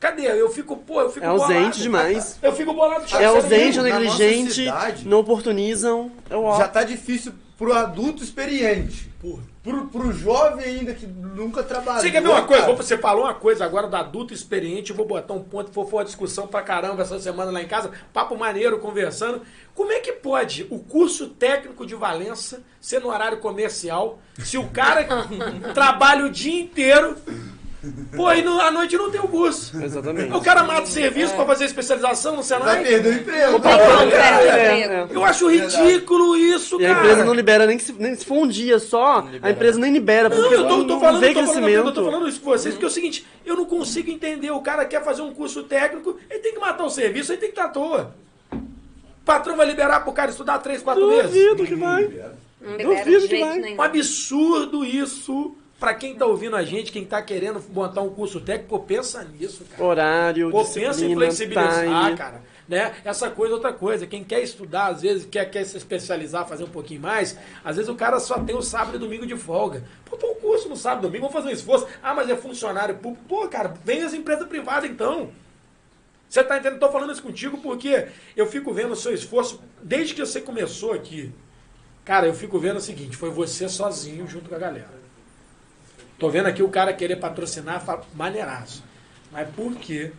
Cadê? 0.00 0.26
Eu 0.26 0.48
fico, 0.50 0.76
pô, 0.76 1.00
eu 1.00 1.10
fico 1.10 1.24
É 1.26 1.28
ausente 1.28 1.54
bolado. 1.58 1.76
demais. 1.78 2.38
Eu 2.42 2.52
fico 2.52 2.72
bolado. 2.72 3.04
É 3.16 3.24
ausente, 3.24 3.78
é 3.78 3.82
nossa 3.82 3.98
negligente, 4.00 4.52
cidade, 4.52 5.08
não 5.08 5.18
oportunizam. 5.20 6.10
É 6.30 6.36
o 6.36 6.56
Já 6.56 6.68
tá 6.68 6.84
difícil 6.84 7.32
pro 7.56 7.72
adulto 7.72 8.22
experiente. 8.22 9.08
Porra. 9.20 9.42
Pro, 9.64 9.86
pro 9.88 10.12
jovem 10.12 10.64
ainda 10.64 10.94
que 10.94 11.04
nunca 11.06 11.62
trabalhou. 11.64 12.00
Você 12.00 12.10
quer 12.10 12.22
ver 12.22 12.28
uma 12.28 12.44
coisa? 12.44 12.62
cara. 12.62 12.76
Você 12.76 12.96
falou 12.96 13.24
uma 13.24 13.34
coisa 13.34 13.64
agora 13.64 13.88
do 13.88 13.96
adulto 13.96 14.32
experiente, 14.32 14.90
eu 14.90 14.96
vou 14.96 15.04
botar 15.04 15.34
um 15.34 15.42
ponto, 15.42 15.72
for, 15.72 15.84
for 15.90 15.96
uma 15.98 16.04
discussão 16.04 16.46
pra 16.46 16.62
caramba 16.62 17.02
essa 17.02 17.18
semana 17.18 17.50
lá 17.50 17.60
em 17.60 17.66
casa, 17.66 17.90
papo 18.12 18.38
maneiro, 18.38 18.78
conversando. 18.78 19.42
Como 19.74 19.90
é 19.92 19.98
que 19.98 20.12
pode 20.12 20.66
o 20.70 20.78
curso 20.78 21.26
técnico 21.30 21.84
de 21.84 21.96
Valença 21.96 22.62
ser 22.80 23.00
no 23.00 23.08
horário 23.08 23.38
comercial, 23.38 24.20
se 24.38 24.56
o 24.56 24.68
cara 24.68 25.06
trabalha 25.74 26.24
o 26.24 26.30
dia 26.30 26.62
inteiro, 26.62 27.16
pô, 28.16 28.32
e 28.32 28.42
no- 28.42 28.60
à 28.60 28.70
noite 28.70 28.96
não 28.96 29.10
tem 29.10 29.20
o 29.20 29.28
curso? 29.28 29.80
Exatamente. 29.82 30.32
O 30.32 30.40
cara 30.40 30.64
mata 30.64 30.82
o 30.82 30.86
serviço 30.86 31.34
pra 31.34 31.44
fazer 31.46 31.64
especialização 31.66 32.32
no 32.36 32.42
Vai 32.42 32.58
Senai? 32.58 32.82
perder 32.82 33.08
o 33.08 33.12
emprego. 33.20 33.56
O 33.56 33.60
patrão, 33.60 33.88
Não, 34.04 34.10
cara. 34.10 34.38
pera, 34.38 34.58
É, 34.58 34.80
emprego. 34.84 35.12
é. 35.12 35.16
Eu 35.16 35.24
acho 35.24 35.48
ridículo 35.48 36.36
isso, 36.36 36.80
E 36.80 36.86
a 36.86 36.88
cara. 36.94 37.00
empresa 37.06 37.24
não 37.24 37.34
libera 37.34 37.66
nem 37.66 37.78
se, 37.78 37.92
nem 37.92 38.14
se 38.16 38.24
for 38.24 38.34
um 38.38 38.48
dia 38.48 38.78
só, 38.78 39.26
a 39.42 39.50
empresa 39.50 39.78
nem 39.78 39.92
libera, 39.92 40.28
porque 40.28 40.42
Não, 40.42 40.52
eu 40.52 40.62
tô, 40.66 40.76
não, 40.78 40.86
tô 40.86 40.94
não 40.94 41.00
falando, 41.00 41.22
eu 41.24 41.28
tô 41.28 41.34
falando, 41.34 41.52
crescimento. 41.54 41.86
eu 41.86 41.92
tô 41.92 42.04
falando 42.04 42.28
isso 42.28 42.40
com 42.40 42.50
vocês, 42.50 42.74
porque 42.74 42.84
é 42.84 42.88
o 42.88 42.92
seguinte, 42.92 43.26
eu 43.46 43.56
não 43.56 43.64
consigo 43.64 44.10
entender. 44.10 44.50
O 44.50 44.60
cara 44.60 44.84
quer 44.84 45.04
fazer 45.04 45.22
um 45.22 45.32
curso 45.32 45.62
técnico, 45.62 46.16
ele 46.28 46.40
tem 46.40 46.52
que 46.54 46.60
matar 46.60 46.84
o 46.84 46.90
serviço, 46.90 47.32
ele 47.32 47.40
tem 47.40 47.50
que 47.50 47.56
estar 47.58 47.66
à 47.66 47.72
toa. 47.72 48.14
O 48.52 49.24
patrão 49.24 49.56
vai 49.56 49.66
liberar 49.66 50.00
pro 50.00 50.12
cara 50.12 50.30
estudar 50.30 50.58
três, 50.58 50.82
quatro 50.82 51.06
meses. 51.06 51.24
Duvido 51.30 51.64
que 51.64 51.74
vai. 51.74 52.08
Não 52.60 52.76
Duvido 52.94 53.28
que 53.28 53.38
vai. 53.40 53.74
Um 53.74 53.82
absurdo 53.82 54.84
isso. 54.84 55.54
Pra 55.78 55.94
quem 55.94 56.16
tá 56.16 56.26
ouvindo 56.26 56.56
a 56.56 56.64
gente, 56.64 56.90
quem 56.90 57.04
tá 57.04 57.22
querendo 57.22 57.62
montar 57.72 58.00
um 58.00 58.10
curso 58.10 58.40
técnico, 58.40 58.80
pensa 58.80 59.22
nisso, 59.22 59.64
cara. 59.64 59.84
Horário, 59.84 60.50
Pô, 60.50 60.64
pensa 60.64 61.04
em 61.04 61.14
flexibilizar, 61.14 62.04
time. 62.06 62.16
cara. 62.16 62.42
Né? 62.68 62.96
Essa 63.04 63.30
coisa 63.30 63.52
é 63.52 63.54
outra 63.54 63.72
coisa. 63.72 64.04
Quem 64.04 64.24
quer 64.24 64.42
estudar, 64.42 64.88
às 64.88 65.02
vezes, 65.02 65.24
quer, 65.24 65.48
quer 65.48 65.64
se 65.64 65.76
especializar, 65.76 66.48
fazer 66.48 66.64
um 66.64 66.68
pouquinho 66.68 67.00
mais, 67.00 67.38
às 67.64 67.76
vezes 67.76 67.88
o 67.88 67.94
cara 67.94 68.18
só 68.18 68.40
tem 68.40 68.56
o 68.56 68.60
sábado 68.60 68.96
e 68.96 68.98
domingo 68.98 69.24
de 69.24 69.36
folga. 69.36 69.84
Pô, 70.04 70.16
põe 70.16 70.30
um 70.30 70.34
curso 70.34 70.68
no 70.68 70.76
sábado 70.76 71.06
e 71.06 71.08
domingo, 71.08 71.28
vamos 71.28 71.34
fazer 71.34 71.48
um 71.48 71.56
esforço. 71.56 71.86
Ah, 72.02 72.12
mas 72.12 72.28
é 72.28 72.36
funcionário 72.36 72.96
público. 72.96 73.24
Pô, 73.28 73.46
cara, 73.46 73.72
vem 73.84 74.02
as 74.02 74.12
empresas 74.12 74.48
privadas 74.48 74.90
então. 74.90 75.30
Você 76.28 76.42
tá 76.42 76.58
entendendo? 76.58 76.80
Tô 76.80 76.90
falando 76.90 77.12
isso 77.12 77.22
contigo 77.22 77.56
porque 77.58 78.08
eu 78.36 78.46
fico 78.46 78.74
vendo 78.74 78.92
o 78.92 78.96
seu 78.96 79.14
esforço 79.14 79.62
desde 79.80 80.12
que 80.12 80.20
você 80.20 80.40
começou 80.40 80.92
aqui. 80.92 81.32
Cara, 82.04 82.26
eu 82.26 82.34
fico 82.34 82.58
vendo 82.58 82.78
o 82.78 82.80
seguinte, 82.80 83.16
foi 83.16 83.30
você 83.30 83.68
sozinho 83.68 84.26
junto 84.26 84.48
com 84.48 84.56
a 84.56 84.58
galera. 84.58 84.98
Tô 86.18 86.28
vendo 86.28 86.46
aqui 86.46 86.62
o 86.62 86.68
cara 86.68 86.92
querer 86.92 87.16
patrocinar, 87.16 87.84
fa- 87.84 88.02
maneiraço. 88.14 88.82
Mas 89.30 89.48
por 89.50 89.74
quê 89.76 90.10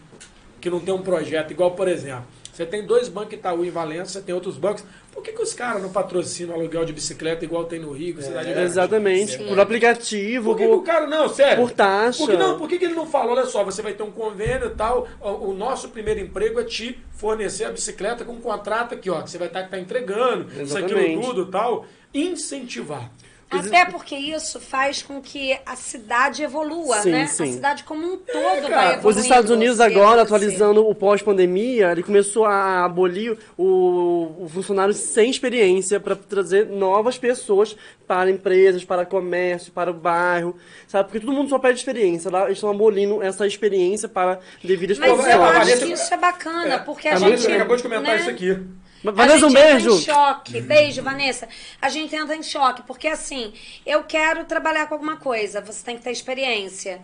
que 0.62 0.70
não 0.70 0.80
tem 0.80 0.94
um 0.94 1.02
projeto 1.02 1.52
igual, 1.52 1.72
por 1.72 1.88
exemplo, 1.88 2.26
você 2.54 2.66
tem 2.66 2.86
dois 2.86 3.08
bancos 3.08 3.34
Itaú 3.34 3.64
em 3.64 3.70
Valença, 3.70 4.12
você 4.12 4.22
tem 4.22 4.36
outros 4.36 4.58
bancos. 4.58 4.84
Por 5.14 5.24
que, 5.24 5.32
que 5.32 5.42
os 5.42 5.54
caras 5.54 5.82
não 5.82 5.90
patrocinam 5.92 6.56
aluguel 6.56 6.84
de 6.86 6.92
bicicleta 6.94 7.44
igual 7.46 7.64
tem 7.66 7.80
no 7.80 7.92
Rio, 7.92 8.22
Cidade 8.22 8.50
Grande? 8.50 8.62
Exatamente, 8.62 9.38
Sim. 9.38 9.48
por 9.48 9.60
aplicativo, 9.60 10.52
Por 10.52 10.58
que, 10.58 10.64
que 10.66 10.70
o 10.70 10.78
por, 10.78 10.84
cara, 10.84 11.08
não, 11.08 11.30
sério? 11.30 11.64
por 11.64 11.72
taxa. 11.72 12.18
Por 12.18 12.30
que, 12.30 12.38
não, 12.38 12.58
por 12.58 12.68
que, 12.70 12.78
que 12.78 12.86
ele 12.86 12.94
não 12.96 13.06
falou, 13.06 13.32
olha 13.36 13.46
só, 13.46 13.64
você 13.64 13.82
vai 13.82 13.94
ter 13.94 14.04
um 14.04 14.12
convênio 14.12 14.68
e 14.68 14.76
tal, 14.76 15.08
o, 15.22 15.50
o 15.50 15.54
nosso 15.54 15.90
primeiro 15.90 16.20
emprego 16.20 16.60
é 16.60 16.64
te 16.66 17.00
fornecer 17.14 17.64
a 17.66 17.72
bicicleta 17.72 18.26
com 18.26 18.34
um 18.34 18.42
contrato 18.42 18.94
aqui, 18.94 19.10
ó, 19.10 19.22
que 19.22 19.30
você 19.32 19.38
vai 19.38 19.48
estar 19.48 19.64
tá 19.64 19.80
entregando, 19.80 20.50
isso 20.62 20.78
aquilo 20.78 21.00
Exatamente. 21.00 21.28
tudo 21.28 21.44
e 21.44 21.52
tal. 21.52 21.86
Incentivar. 22.14 23.10
Até 23.50 23.86
porque 23.86 24.16
isso 24.16 24.60
faz 24.60 25.02
com 25.02 25.20
que 25.22 25.58
a 25.66 25.76
cidade 25.76 26.44
evolua, 26.44 27.02
Sim, 27.02 27.12
né? 27.12 27.28
sim. 27.28 27.44
A 27.44 27.54
cidade 27.54 27.84
como 27.84 28.06
um 28.06 28.18
todo 28.18 28.44
vai 28.44 28.70
cara, 28.70 28.94
evoluindo. 28.94 29.08
Os 29.08 29.18
Estados 29.18 29.50
Unidos 29.50 29.80
agora, 29.80 30.22
atualizando 30.22 30.88
o 30.88 30.94
pós-pandemia, 30.94 31.92
ele 31.92 32.04
começou 32.04 32.46
a 32.46 32.86
abolir 32.86 33.38
o, 33.58 34.36
o 34.44 34.50
funcionário 34.50 34.94
sem 34.94 35.32
experiência 35.32 36.00
para 36.00 36.16
trazer 36.16 36.68
novas 36.68 37.18
pessoas 37.18 37.76
para 38.08 38.30
empresas, 38.30 38.84
para 38.84 39.06
comércio, 39.06 39.72
para 39.72 39.90
o 39.90 39.94
bairro, 39.94 40.56
sabe? 40.88 41.06
Porque 41.06 41.20
todo 41.20 41.34
mundo 41.34 41.50
só 41.50 41.58
pede 41.58 41.80
experiência. 41.80 42.30
Lá 42.30 42.46
eles 42.46 42.58
estão 42.58 42.70
abolindo 42.70 43.22
essa 43.22 43.48
experiência 43.48 44.08
para 44.08 44.40
devidas 44.64 45.00
Mas 45.00 45.10
profissões. 45.10 45.36
eu 45.36 45.44
acho 45.44 45.78
que 45.78 45.94
isso 45.94 46.14
é 46.14 46.18
bacana, 46.18 46.80
porque 46.80 47.08
a, 47.08 47.16
A 47.16 47.18
gente... 47.18 47.48
Acabou 47.52 47.76
de 47.76 47.84
comentar 47.84 48.16
né? 48.16 48.22
isso 48.22 48.30
aqui. 48.30 48.60
Vanessa, 49.04 49.46
a 49.46 49.48
um 49.48 49.52
gente 49.52 49.62
beijo! 49.62 49.90
Entra 49.90 50.02
em 50.02 50.16
choque. 50.16 50.62
Beijo, 50.62 51.02
Vanessa. 51.02 51.48
A 51.82 51.90
gente 51.90 52.16
entra 52.16 52.36
em 52.36 52.44
choque, 52.44 52.84
porque 52.84 53.08
assim, 53.08 53.54
eu 53.86 54.04
quero 54.04 54.44
trabalhar 54.46 54.88
com 54.88 54.96
alguma 54.96 55.18
coisa, 55.18 55.62
você 55.62 55.84
tem 55.84 55.98
que 55.98 56.04
ter 56.04 56.12
experiência. 56.12 57.02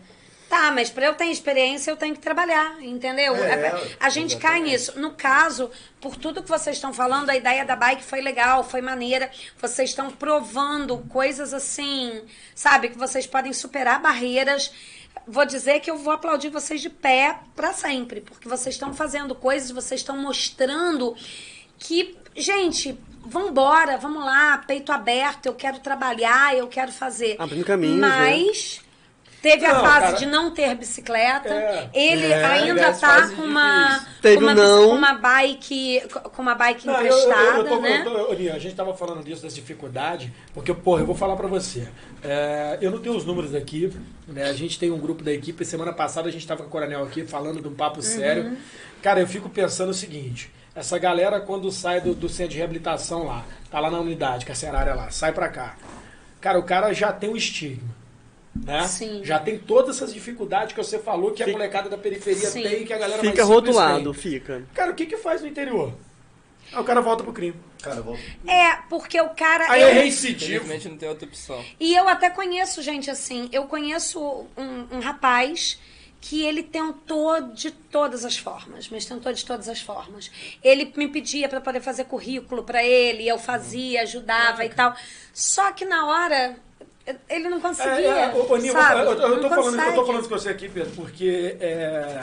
Tá, 0.50 0.72
mas 0.72 0.90
para 0.92 1.08
eu 1.08 1.16
ter 1.16 1.26
experiência, 1.26 1.90
eu 1.90 1.98
tenho 1.98 2.14
que 2.14 2.22
trabalhar, 2.22 2.82
entendeu? 2.82 3.36
É, 3.36 3.68
É, 3.68 3.98
a 4.00 4.10
gente 4.10 4.38
cai 4.38 4.62
nisso. 4.62 4.98
No 5.00 5.12
caso, 5.12 5.72
por 6.00 6.16
tudo 6.16 6.44
que 6.44 6.50
vocês 6.50 6.76
estão 6.76 6.94
falando, 6.94 7.30
a 7.32 7.36
ideia 7.36 7.66
da 7.66 7.76
bike 7.76 8.04
foi 8.04 8.22
legal, 8.22 8.64
foi 8.64 8.80
maneira. 8.80 9.30
Vocês 9.60 9.90
estão 9.90 10.12
provando 10.12 11.00
coisas 11.10 11.54
assim, 11.54 12.22
sabe, 12.54 12.90
que 12.90 12.98
vocês 12.98 13.26
podem 13.26 13.54
superar 13.54 14.00
barreiras. 14.00 14.72
Vou 15.28 15.46
dizer 15.46 15.80
que 15.80 15.90
eu 15.90 15.98
vou 15.98 16.14
aplaudir 16.14 16.50
vocês 16.50 16.80
de 16.80 16.90
pé 16.90 17.40
para 17.56 17.74
sempre, 17.74 18.22
porque 18.22 18.48
vocês 18.48 18.76
estão 18.76 18.94
fazendo 18.94 19.34
coisas, 19.34 19.72
vocês 19.72 20.02
estão 20.02 20.16
mostrando 20.18 21.16
que, 21.80 22.16
gente, 22.36 22.98
vambora, 23.26 23.98
vamos 23.98 24.24
lá, 24.24 24.58
peito 24.68 24.92
aberto, 24.92 25.48
eu 25.48 25.54
quero 25.54 25.80
trabalhar, 25.80 26.56
eu 26.56 26.68
quero 26.68 26.92
fazer. 26.92 27.36
Abrindo 27.40 27.66
caminhos, 27.66 28.00
Mas 28.00 28.82
teve 29.42 29.64
a 29.66 29.74
Não, 29.76 29.82
fase 29.82 30.00
cara. 30.06 30.18
de 30.18 30.26
não 30.26 30.52
ter 30.52 30.74
bicicleta. 30.76 31.50
É. 31.54 31.90
Ele 31.94 32.26
É, 32.26 32.44
ainda 32.46 32.92
tá 32.94 33.28
com 33.30 33.44
uma. 33.44 34.04
Teve 34.22 34.38
com 34.38 34.42
uma, 34.44 34.52
um 34.54 34.56
não. 34.56 34.90
com 34.90 34.96
uma 34.96 35.14
bike, 35.14 36.02
com 36.36 36.42
uma 36.42 36.56
bike 36.56 36.88
Não, 36.88 36.96
eu- 36.96 37.06
eu- 37.06 37.20
emprestada, 37.20 37.58
eu 37.60 37.64
tô- 37.68 37.80
né? 37.82 38.02
eu 38.02 38.04
tô- 38.28 38.32
a 38.56 38.60
gente 38.60 38.76
tava 38.76 38.94
falando 38.96 39.24
disso, 39.24 39.44
das 39.44 39.54
dificuldades, 39.54 40.32
porque, 40.54 40.74
porra, 40.74 41.02
eu 41.02 41.06
vou 41.06 41.16
falar 41.16 41.36
pra 41.36 41.48
você. 41.48 41.88
É, 42.24 42.80
eu 42.82 42.90
não 42.90 43.00
tenho 43.00 43.16
os 43.16 43.24
números 43.24 43.54
aqui, 43.54 43.92
né? 44.28 44.46
A 44.50 44.54
gente 44.54 44.80
tem 44.80 44.90
um 44.90 44.98
grupo 44.98 45.24
da 45.24 45.32
equipe, 45.32 45.64
semana 45.64 45.94
passada 45.94 46.28
a 46.28 46.32
gente 46.32 46.48
tava 46.48 46.64
com 46.64 46.68
o 46.68 46.72
Coronel 46.72 47.04
aqui 47.04 47.24
falando 47.28 47.62
de 47.62 47.68
um 47.68 47.74
papo 47.76 48.02
sério. 48.02 48.58
Cara, 49.04 49.20
eu 49.20 49.28
fico 49.28 49.48
pensando 49.48 49.90
o 49.90 49.94
seguinte, 49.94 50.50
essa 50.76 50.98
galera 51.00 51.40
quando 51.40 51.72
sai 51.72 52.02
do, 52.02 52.14
do 52.14 52.28
centro 52.30 52.52
de 52.52 52.58
reabilitação 52.58 53.26
lá, 53.26 53.46
tá 53.72 53.80
lá 53.80 53.90
na 53.90 54.00
unidade, 54.00 54.46
carcerária 54.46 54.94
lá, 54.94 55.10
sai 55.10 55.32
pra 55.32 55.48
cá. 55.50 55.76
Cara, 56.42 56.60
o 56.60 56.64
cara 56.64 56.94
já 56.94 57.12
tem 57.12 57.30
um 57.30 57.36
estigma. 57.36 57.96
Né? 58.56 58.88
Sim. 58.88 59.22
Já 59.24 59.38
tem 59.40 59.58
todas 59.58 59.98
essas 59.98 60.14
dificuldades 60.14 60.74
que 60.74 60.82
você 60.82 60.98
falou 60.98 61.32
que 61.32 61.44
a 61.44 61.46
Fica- 61.46 61.58
molecada 61.58 61.90
da 61.90 61.98
periferia 61.98 62.48
Sim. 62.50 62.62
tem 62.64 62.84
e 62.84 62.86
que 62.86 62.94
a 62.94 62.98
galera 62.98 63.22
Fica 63.22 63.44
rotulado, 63.44 64.14
tem. 64.14 64.22
fica. 64.22 64.64
Cara, 64.74 64.92
o 64.92 64.96
que 64.96 65.06
que 65.06 65.18
faz 65.18 65.42
no 65.42 65.48
interior? 65.48 65.92
Aí 66.72 66.80
o 66.80 66.84
cara 66.84 67.02
volta 67.02 67.24
pro 67.24 67.34
crime. 67.34 67.56
Cara, 67.84 68.02
vou... 68.02 68.18
É, 68.48 68.78
porque 68.90 69.20
o 69.20 69.30
cara. 69.30 69.70
Aí 69.70 69.82
eu- 69.82 69.90
é 69.90 69.94
reincidivo. 69.94 70.66
Não 70.90 70.98
tem 70.98 71.10
outra 71.10 71.28
opção. 71.28 71.64
E 71.80 71.94
eu 71.96 72.08
até 72.08 72.30
conheço 72.30 72.82
gente 72.82 73.12
assim. 73.12 73.50
Eu 73.52 73.66
conheço 73.66 74.20
um, 74.58 74.88
um 74.98 75.00
rapaz 75.00 75.78
que 76.28 76.44
ele 76.44 76.64
tentou 76.64 77.40
de 77.54 77.70
todas 77.70 78.26
as 78.26 78.36
formas, 78.36 78.90
mas 78.90 79.06
tentou 79.06 79.32
de 79.32 79.46
todas 79.46 79.70
as 79.70 79.80
formas. 79.80 80.32
Ele 80.64 80.92
me 80.98 81.08
pedia 81.08 81.48
para 81.48 81.62
poder 81.62 81.82
fazer 81.82 82.06
currículo 82.06 82.64
para 82.64 82.84
ele, 82.84 83.28
eu 83.28 83.38
fazia, 83.38 84.02
ajudava 84.02 84.66
e 84.66 84.70
tal. 84.70 84.96
Só 85.32 85.72
que 85.72 85.86
na 85.86 86.08
hora 86.08 86.56
ele 87.30 87.48
não 87.48 87.62
conseguia. 87.62 87.94
É, 87.94 88.24
é, 88.24 88.34
ô, 88.34 88.40
eu, 88.40 89.40
tô 89.40 89.50
falando, 89.50 89.80
eu 89.80 89.94
tô 89.94 90.06
falando 90.06 90.24
com 90.24 90.30
você 90.30 90.50
aqui, 90.50 90.68
Pedro, 90.68 90.92
porque 90.96 91.58
é, 91.60 92.22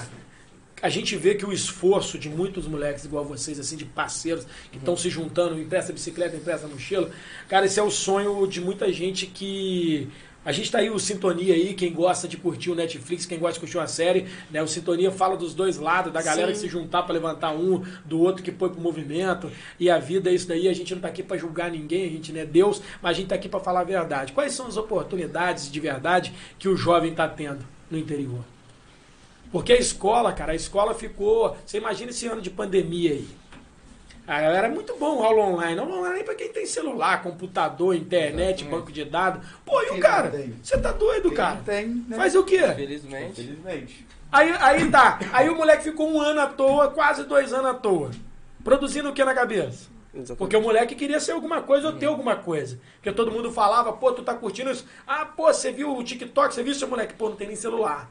a 0.82 0.88
gente 0.88 1.14
vê 1.14 1.36
que 1.36 1.46
o 1.46 1.52
esforço 1.52 2.18
de 2.18 2.28
muitos 2.28 2.66
moleques 2.66 3.04
igual 3.04 3.24
vocês, 3.24 3.60
assim, 3.60 3.76
de 3.76 3.84
parceiros, 3.84 4.44
que 4.72 4.78
estão 4.78 4.96
se 4.96 5.08
juntando, 5.08 5.60
empresta 5.60 5.92
bicicleta, 5.92 6.34
empresta 6.34 6.66
mochila, 6.66 7.08
cara, 7.48 7.66
esse 7.66 7.78
é 7.78 7.82
o 7.84 7.90
sonho 7.90 8.48
de 8.48 8.60
muita 8.60 8.92
gente 8.92 9.26
que. 9.26 10.10
A 10.44 10.50
gente 10.50 10.72
tá 10.72 10.78
aí, 10.78 10.90
o 10.90 10.98
Sintonia 10.98 11.54
aí, 11.54 11.72
quem 11.72 11.92
gosta 11.92 12.26
de 12.26 12.36
curtir 12.36 12.70
o 12.70 12.74
Netflix, 12.74 13.24
quem 13.24 13.38
gosta 13.38 13.54
de 13.54 13.60
curtir 13.60 13.78
uma 13.78 13.86
série, 13.86 14.26
né? 14.50 14.60
O 14.60 14.66
Sintonia 14.66 15.12
fala 15.12 15.36
dos 15.36 15.54
dois 15.54 15.76
lados, 15.76 16.12
da 16.12 16.20
galera 16.20 16.48
Sim. 16.48 16.54
que 16.54 16.58
se 16.60 16.68
juntar 16.68 17.04
para 17.04 17.14
levantar 17.14 17.52
um, 17.52 17.84
do 18.04 18.18
outro 18.18 18.42
que 18.42 18.50
põe 18.50 18.68
pro 18.68 18.80
movimento. 18.80 19.52
E 19.78 19.88
a 19.88 19.98
vida 19.98 20.30
é 20.30 20.34
isso 20.34 20.48
daí, 20.48 20.68
a 20.68 20.72
gente 20.72 20.92
não 20.94 21.00
tá 21.00 21.08
aqui 21.08 21.22
para 21.22 21.36
julgar 21.36 21.70
ninguém, 21.70 22.06
a 22.06 22.10
gente 22.10 22.32
não 22.32 22.40
é 22.40 22.44
Deus, 22.44 22.82
mas 23.00 23.12
a 23.12 23.20
gente 23.20 23.28
tá 23.28 23.36
aqui 23.36 23.48
para 23.48 23.60
falar 23.60 23.80
a 23.80 23.84
verdade. 23.84 24.32
Quais 24.32 24.52
são 24.52 24.66
as 24.66 24.76
oportunidades 24.76 25.70
de 25.70 25.78
verdade 25.78 26.32
que 26.58 26.68
o 26.68 26.76
jovem 26.76 27.14
tá 27.14 27.28
tendo 27.28 27.64
no 27.88 27.96
interior? 27.96 28.44
Porque 29.52 29.72
a 29.72 29.78
escola, 29.78 30.32
cara, 30.32 30.52
a 30.52 30.56
escola 30.56 30.92
ficou. 30.92 31.56
Você 31.64 31.76
imagina 31.78 32.10
esse 32.10 32.26
ano 32.26 32.40
de 32.40 32.50
pandemia 32.50 33.12
aí. 33.12 33.41
A 34.26 34.40
galera 34.40 34.68
é 34.68 34.70
muito 34.70 34.96
bom 34.96 35.22
aula 35.22 35.42
online. 35.42 35.80
Aula 35.80 35.96
online 35.96 36.20
é 36.20 36.22
pra 36.24 36.34
quem 36.34 36.48
tem 36.52 36.64
celular, 36.64 37.22
computador, 37.22 37.94
internet, 37.94 38.60
Exatamente. 38.60 38.64
banco 38.64 38.92
de 38.92 39.04
dados. 39.04 39.44
Pô, 39.64 39.82
e 39.82 39.90
o 39.90 40.00
cara? 40.00 40.32
Você 40.62 40.78
tá 40.78 40.92
doido, 40.92 41.28
Quem 41.28 41.36
cara? 41.36 41.54
não 41.56 41.64
tem, 41.64 41.86
né? 42.08 42.16
Faz 42.16 42.34
o 42.36 42.44
quê? 42.44 42.64
Infelizmente. 42.64 43.40
Infelizmente. 43.40 44.06
Aí, 44.30 44.50
aí 44.60 44.90
tá. 44.90 45.18
Aí 45.32 45.48
o 45.50 45.56
moleque 45.56 45.82
ficou 45.84 46.08
um 46.08 46.20
ano 46.20 46.40
à 46.40 46.46
toa, 46.46 46.90
quase 46.90 47.24
dois 47.24 47.52
anos 47.52 47.66
à 47.66 47.74
toa. 47.74 48.10
Produzindo 48.62 49.10
o 49.10 49.12
que 49.12 49.24
na 49.24 49.34
cabeça? 49.34 49.90
Exatamente. 50.14 50.38
Porque 50.38 50.56
o 50.56 50.62
moleque 50.62 50.94
queria 50.94 51.18
ser 51.18 51.32
alguma 51.32 51.60
coisa 51.60 51.88
ou 51.88 51.94
ter 51.94 52.06
alguma 52.06 52.36
coisa. 52.36 52.78
Porque 52.96 53.10
todo 53.12 53.32
mundo 53.32 53.50
falava, 53.50 53.92
pô, 53.92 54.12
tu 54.12 54.22
tá 54.22 54.34
curtindo 54.34 54.70
isso? 54.70 54.86
Ah, 55.06 55.26
pô, 55.26 55.52
você 55.52 55.72
viu 55.72 55.96
o 55.96 56.04
TikTok, 56.04 56.54
você 56.54 56.62
viu 56.62 56.74
seu 56.74 56.86
moleque? 56.86 57.14
Pô, 57.14 57.28
não 57.28 57.36
tem 57.36 57.48
nem 57.48 57.56
celular. 57.56 58.08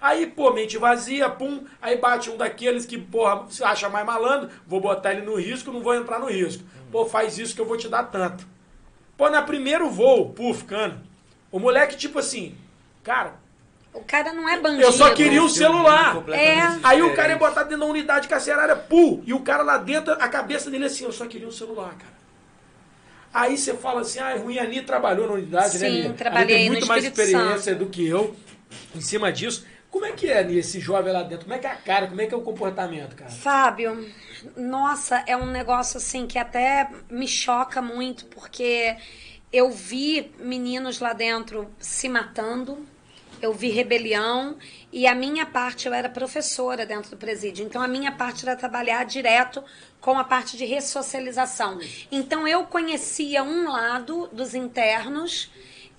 Aí, 0.00 0.26
pô, 0.26 0.52
mente 0.52 0.76
vazia, 0.78 1.28
pum, 1.28 1.64
aí 1.80 1.96
bate 1.96 2.28
um 2.30 2.36
daqueles 2.36 2.84
que, 2.86 2.98
porra, 2.98 3.46
se 3.48 3.64
acha 3.64 3.88
mais 3.88 4.04
malandro, 4.04 4.50
vou 4.66 4.80
botar 4.80 5.12
ele 5.12 5.22
no 5.22 5.36
risco, 5.36 5.72
não 5.72 5.80
vou 5.82 5.94
entrar 5.94 6.18
no 6.18 6.26
risco. 6.26 6.62
Pô, 6.92 7.06
faz 7.06 7.38
isso 7.38 7.54
que 7.54 7.60
eu 7.60 7.66
vou 7.66 7.76
te 7.76 7.88
dar 7.88 8.04
tanto. 8.04 8.46
Pô, 9.16 9.28
na 9.30 9.42
primeiro 9.42 9.88
voo, 9.90 10.30
puf, 10.30 10.64
cana. 10.64 11.02
O 11.50 11.58
moleque, 11.58 11.96
tipo 11.96 12.18
assim, 12.18 12.54
cara, 13.02 13.34
O 13.94 14.04
cara 14.04 14.32
não 14.34 14.46
é 14.46 14.60
bandido. 14.60 14.82
eu 14.82 14.92
só 14.92 15.14
queria 15.14 15.42
o 15.42 15.48
celular. 15.48 16.14
Completamente 16.14 16.80
Aí 16.84 17.00
o 17.00 17.14
cara 17.14 17.32
é 17.32 17.34
diferente. 17.34 17.38
botado 17.38 17.68
dentro 17.70 17.84
da 17.86 17.90
unidade 17.90 18.28
carcerária, 18.28 18.76
pum, 18.76 19.22
e 19.26 19.32
o 19.32 19.40
cara 19.40 19.62
lá 19.62 19.78
dentro, 19.78 20.12
a 20.12 20.28
cabeça 20.28 20.70
dele 20.70 20.84
é 20.84 20.86
assim, 20.88 21.04
eu 21.04 21.12
só 21.12 21.24
queria 21.26 21.48
o 21.48 21.52
celular, 21.52 21.94
cara. 21.96 22.14
Aí 23.32 23.56
você 23.56 23.74
fala 23.74 24.00
assim, 24.02 24.18
ah, 24.18 24.30
é 24.30 24.36
ruim, 24.38 24.58
a 24.58 24.62
Ani 24.62 24.82
trabalhou 24.82 25.26
na 25.26 25.34
unidade, 25.34 25.78
né, 25.78 25.88
Sim? 25.90 26.02
A 26.02 26.04
Ani 26.06 26.14
trabalhei 26.14 26.56
tem 26.56 26.66
no 26.66 26.72
muito 26.72 26.86
mais 26.86 27.04
Espírito 27.04 27.28
experiência 27.30 27.72
Santo. 27.72 27.84
do 27.84 27.90
que 27.90 28.06
eu 28.06 28.36
em 28.94 29.00
cima 29.00 29.32
disso. 29.32 29.66
Como 29.96 30.04
é 30.04 30.12
que 30.12 30.30
é, 30.30 30.42
esse 30.52 30.78
jovem 30.78 31.10
lá 31.10 31.22
dentro? 31.22 31.46
Como 31.46 31.54
é 31.54 31.58
que 31.58 31.66
é 31.66 31.70
a 31.70 31.76
cara? 31.76 32.06
Como 32.06 32.20
é 32.20 32.26
que 32.26 32.34
é 32.34 32.36
o 32.36 32.42
comportamento, 32.42 33.16
cara? 33.16 33.30
Fábio, 33.30 34.06
nossa, 34.54 35.24
é 35.26 35.34
um 35.34 35.46
negócio 35.46 35.96
assim 35.96 36.26
que 36.26 36.38
até 36.38 36.90
me 37.10 37.26
choca 37.26 37.80
muito, 37.80 38.26
porque 38.26 38.94
eu 39.50 39.70
vi 39.70 40.30
meninos 40.38 41.00
lá 41.00 41.14
dentro 41.14 41.70
se 41.78 42.10
matando, 42.10 42.86
eu 43.40 43.54
vi 43.54 43.70
rebelião, 43.70 44.58
e 44.92 45.06
a 45.06 45.14
minha 45.14 45.46
parte, 45.46 45.88
eu 45.88 45.94
era 45.94 46.10
professora 46.10 46.84
dentro 46.84 47.12
do 47.12 47.16
presídio, 47.16 47.64
então 47.64 47.80
a 47.80 47.88
minha 47.88 48.12
parte 48.12 48.46
era 48.46 48.54
trabalhar 48.54 49.02
direto 49.06 49.64
com 49.98 50.18
a 50.18 50.24
parte 50.24 50.58
de 50.58 50.66
ressocialização. 50.66 51.80
Então 52.12 52.46
eu 52.46 52.64
conhecia 52.64 53.42
um 53.42 53.72
lado 53.72 54.28
dos 54.30 54.54
internos 54.54 55.50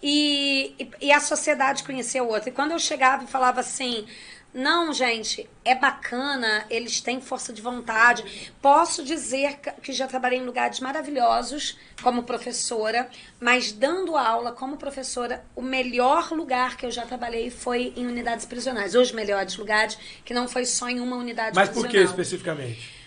e, 0.02 0.76
e, 0.80 1.08
e 1.08 1.12
a 1.12 1.20
sociedade 1.20 1.84
conhecia 1.84 2.24
o 2.24 2.28
outro. 2.28 2.50
E 2.50 2.52
quando 2.52 2.72
eu 2.72 2.80
chegava 2.80 3.24
e 3.24 3.28
falava 3.28 3.60
assim, 3.62 4.06
não, 4.54 4.92
gente, 4.94 5.48
é 5.64 5.76
bacana, 5.76 6.66
eles 6.70 7.00
têm 7.02 7.22
força 7.22 7.52
de 7.54 7.62
vontade. 7.62 8.52
Posso 8.62 9.04
dizer 9.04 9.60
que- 9.82 9.92
já 9.94 10.08
trabalhei 10.08 10.40
em 10.40 10.46
lugares 10.46 10.80
maravilhosos 10.80 11.78
como 12.02 12.24
professora, 12.24 13.10
mas 13.40 13.72
dando 13.72 14.16
aula 14.16 14.52
como 14.52 14.78
professora, 14.78 15.46
o 15.56 15.62
melhor 15.62 16.32
lugar 16.32 16.78
que 16.78 16.86
eu 16.86 16.92
já 16.92 17.06
trabalhei 17.06 17.50
foi 17.52 17.94
em 17.96 18.08
unidades 18.08 18.46
prisionais. 18.46 18.96
Os 18.96 19.12
melhores 19.12 19.56
lugares, 19.58 19.98
que 20.24 20.34
não 20.34 20.48
foi 20.48 20.66
só 20.66 20.88
em 20.90 21.00
uma 21.00 21.18
unidade 21.18 21.56
Mas 21.56 21.70
por 21.70 21.84
que 21.84 21.90
prisional 21.90 22.10
especificamente? 22.12 22.98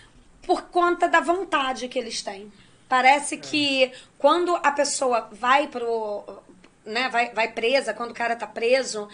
por 0.46 0.62
conta 0.62 1.08
da 1.08 1.20
vontade 1.20 1.86
que 1.88 1.98
eles 1.98 2.22
têm. 2.22 2.52
Parece 2.88 3.36
que 3.36 3.92
quando 4.18 4.56
a 4.56 4.72
pessoa 4.72 5.28
vai 5.30 5.68
pro, 5.68 6.24
né, 6.84 7.08
vai, 7.10 7.32
vai 7.32 7.48
presa, 7.52 7.92
quando 7.94 8.10
o 8.10 8.14
cara 8.14 8.34
tá 8.36 8.46
preso, 8.46 9.08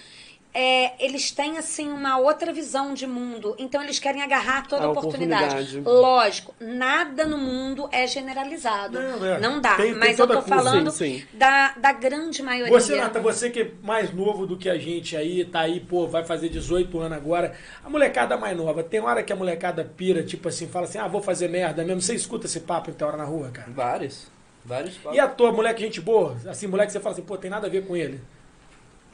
é, 0.58 1.04
eles 1.04 1.30
têm 1.30 1.58
assim 1.58 1.86
uma 1.92 2.16
outra 2.16 2.50
visão 2.50 2.94
de 2.94 3.06
mundo. 3.06 3.54
Então 3.58 3.82
eles 3.82 3.98
querem 3.98 4.22
agarrar 4.22 4.66
toda 4.66 4.86
A 4.86 4.90
oportunidade. 4.90 5.44
oportunidade. 5.54 5.80
Lógico, 5.84 6.54
nada 6.58 7.26
no 7.26 7.36
mundo 7.36 7.86
é 7.92 8.06
generalizado. 8.06 8.98
Não, 8.98 9.26
é. 9.26 9.38
Não 9.38 9.60
dá. 9.60 9.74
Tem- 9.76 9.90
tem 9.90 9.94
mas 9.94 10.18
eu 10.18 10.26
toda 10.26 10.40
tô 10.40 10.46
curva. 10.46 10.62
falando 10.62 10.90
Sim, 10.90 11.18
sim. 11.18 11.26
Da, 11.34 11.72
da 11.72 11.92
grande 11.92 12.42
maioria. 12.42 12.72
Você, 12.72 12.96
Nata, 12.96 13.20
você 13.20 13.50
que 13.50 13.60
é 13.60 13.70
mais 13.82 14.14
novo 14.14 14.46
do 14.46 14.56
que 14.56 14.70
a 14.70 14.78
gente 14.78 15.14
aí, 15.14 15.44
tá 15.44 15.60
aí, 15.60 15.78
pô, 15.78 16.06
vai 16.08 16.24
fazer 16.24 16.48
18 16.48 16.98
anos 17.00 17.18
agora. 17.18 17.52
A 17.84 17.90
molecada 17.90 18.38
mais 18.38 18.56
nova, 18.56 18.82
tem 18.82 19.00
hora 19.00 19.22
que 19.22 19.34
a 19.34 19.36
molecada 19.36 19.84
pira, 19.84 20.22
tipo 20.22 20.48
assim, 20.48 20.66
fala 20.66 20.86
assim, 20.86 20.96
ah, 20.96 21.06
vou 21.06 21.20
fazer 21.22 21.48
merda 21.48 21.84
mesmo. 21.84 22.00
Você 22.00 22.14
escuta 22.14 22.46
esse 22.46 22.60
papo 22.60 22.88
então 22.88 23.08
hora 23.08 23.18
na 23.18 23.24
rua, 23.24 23.50
cara? 23.50 23.68
Vários. 23.70 24.34
Vários 24.66 24.96
papos. 24.96 25.16
E 25.16 25.20
a 25.20 25.28
tua 25.28 25.52
moleque 25.52 25.80
gente 25.80 26.00
boa? 26.00 26.36
Assim, 26.46 26.66
moleque 26.66 26.88
que 26.88 26.92
você 26.94 27.00
fala 27.00 27.14
assim, 27.14 27.22
pô, 27.22 27.38
tem 27.38 27.50
nada 27.50 27.68
a 27.68 27.70
ver 27.70 27.86
com 27.86 27.96
ele. 27.96 28.20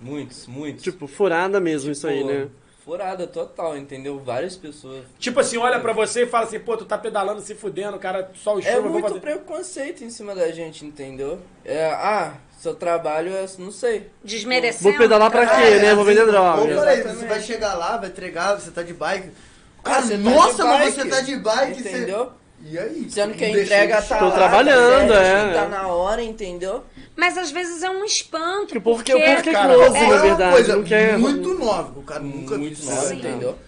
Muitos, 0.01 0.47
muitos. 0.47 0.83
Tipo, 0.83 1.07
furada 1.07 1.61
mesmo 1.61 1.93
isso 1.93 2.07
aí, 2.07 2.25
né? 2.25 2.49
Furada 2.85 3.29
total, 3.29 3.77
entendeu? 3.77 4.19
Várias 4.19 4.57
pessoas. 4.57 5.05
Tipo 5.19 5.39
assim, 5.39 5.57
olha 5.57 5.79
pra 5.79 5.93
você 5.93 6.23
e 6.23 6.27
fala 6.27 6.47
assim, 6.47 6.59
pô, 6.59 6.77
tu 6.77 6.85
tá 6.85 6.99
pedalando, 6.99 7.41
se 7.41 7.55
fudendo, 7.55 7.97
cara, 7.99 8.33
sol 8.35 8.59
e 8.59 8.63
chuva, 8.63 8.77
É 8.77 8.81
muito 8.81 9.09
fazer... 9.09 9.21
preconceito 9.21 10.03
em 10.03 10.11
cima 10.11 10.35
da 10.35 10.51
gente, 10.51 10.85
entendeu? 10.85 11.39
É, 11.65 11.87
ah, 11.93 12.35
seu 12.59 12.75
trabalho 12.75 13.33
é, 13.33 13.47
não 13.59 13.71
sei. 13.71 14.11
Desmerecendo. 14.25 14.91
Vou 14.91 14.99
pedalar 14.99 15.31
pra 15.31 15.47
quê, 15.47 15.63
É, 15.63 15.79
né? 15.81 15.95
Vou 15.95 16.05
vender 16.05 16.23
assim, 16.23 16.31
droga. 16.33 16.65
Eu 16.65 16.79
falei, 16.79 17.03
você 17.03 17.27
vai 17.27 17.41
chegar 17.41 17.75
lá, 17.75 17.99
vai 17.99 18.09
entregar, 18.09 18.59
você 18.59 18.71
tá 18.73 18.83
de 18.83 18.95
bike. 18.95 19.31
Ah, 19.79 19.83
Cara, 19.91 20.03
você 20.03 20.13
tá 20.15 20.19
nossa, 20.19 20.65
mas 20.65 20.81
bike, 20.81 20.93
você 20.93 21.09
tá 21.09 21.21
de 21.21 21.37
bike, 21.37 21.81
Entendeu? 21.81 22.25
Você... 22.25 22.42
E 22.65 22.79
aí? 22.79 23.07
Sendo 23.11 23.35
que 23.35 23.45
a 23.45 23.49
Não 23.49 23.59
entrega 23.59 24.03
tá 24.03 24.19
Tô 24.19 24.25
lá, 24.27 24.31
trabalhando, 24.31 25.09
tá 25.13 25.21
é. 25.23 25.53
Tá 25.55 25.69
na 25.69 25.89
hora, 25.89 26.23
entendeu? 26.23 26.85
Mas 27.17 27.37
às 27.37 27.51
vezes 27.51 27.83
é 27.83 27.91
um 27.91 28.05
espanto. 28.05 28.81
Porque 28.81 29.13
porque... 29.13 29.43
quer 29.43 29.53
Cara, 29.53 29.75
close, 29.75 29.97
É 29.97 30.01
na 30.01 30.07
uma 30.09 30.19
verdade. 30.19 30.53
coisa 30.53 30.77
não 30.77 30.85
quer... 30.85 31.19
muito 31.19 31.55
nova, 31.59 31.99
o 31.99 32.03
cara 32.03 32.21
nunca 32.21 32.57
Muito 32.57 32.81
viu 32.81 32.91
nova, 32.91 33.05
isso. 33.05 33.15
entendeu? 33.15 33.59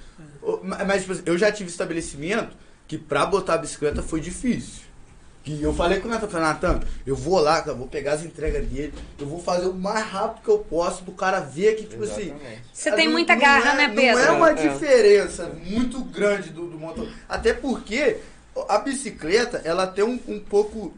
Ô, 0.40 0.60
ma- 0.62 0.84
Mas, 0.84 1.00
tipo 1.02 1.12
assim, 1.12 1.22
eu 1.26 1.36
já 1.36 1.50
tive 1.50 1.68
estabelecimento 1.70 2.56
que 2.86 2.96
pra 2.96 3.26
botar 3.26 3.54
a 3.54 3.58
bicicleta 3.58 4.02
foi 4.02 4.20
difícil. 4.20 4.84
Que 5.42 5.60
eu 5.62 5.74
falei 5.74 6.00
com 6.00 6.08
o 6.08 6.10
Natan, 6.10 6.26
falei, 6.28 6.46
Natan, 6.46 6.80
eu 7.06 7.14
vou 7.14 7.38
lá, 7.38 7.60
cara, 7.60 7.76
vou 7.76 7.86
pegar 7.86 8.14
as 8.14 8.24
entregas 8.24 8.64
dele, 8.66 8.94
eu 9.20 9.26
vou 9.26 9.38
fazer 9.42 9.66
o 9.66 9.74
mais 9.74 10.06
rápido 10.06 10.42
que 10.42 10.48
eu 10.48 10.58
posso 10.60 11.02
pro 11.02 11.12
cara 11.12 11.40
ver 11.40 11.74
que, 11.74 11.84
tipo 11.84 12.02
assim. 12.04 12.30
Exatamente. 12.30 12.62
Você 12.72 12.88
Ah, 12.88 12.94
tem 12.94 13.04
não- 13.06 13.12
muita 13.12 13.34
não 13.34 13.42
garra, 13.42 13.72
é- 13.72 13.76
né, 13.76 13.86
Não 13.88 13.94
Pedro? 13.94 14.20
é 14.22 14.30
uma 14.30 14.50
É. 14.52 14.54
diferença 14.54 15.50
muito 15.66 16.00
grande 16.04 16.48
do, 16.48 16.66
do 16.66 16.78
motor. 16.78 17.06
Até 17.28 17.52
porque 17.52 18.16
a 18.68 18.78
bicicleta, 18.78 19.60
ela 19.64 19.86
tem 19.86 20.04
um, 20.04 20.18
um 20.28 20.40
pouco 20.40 20.92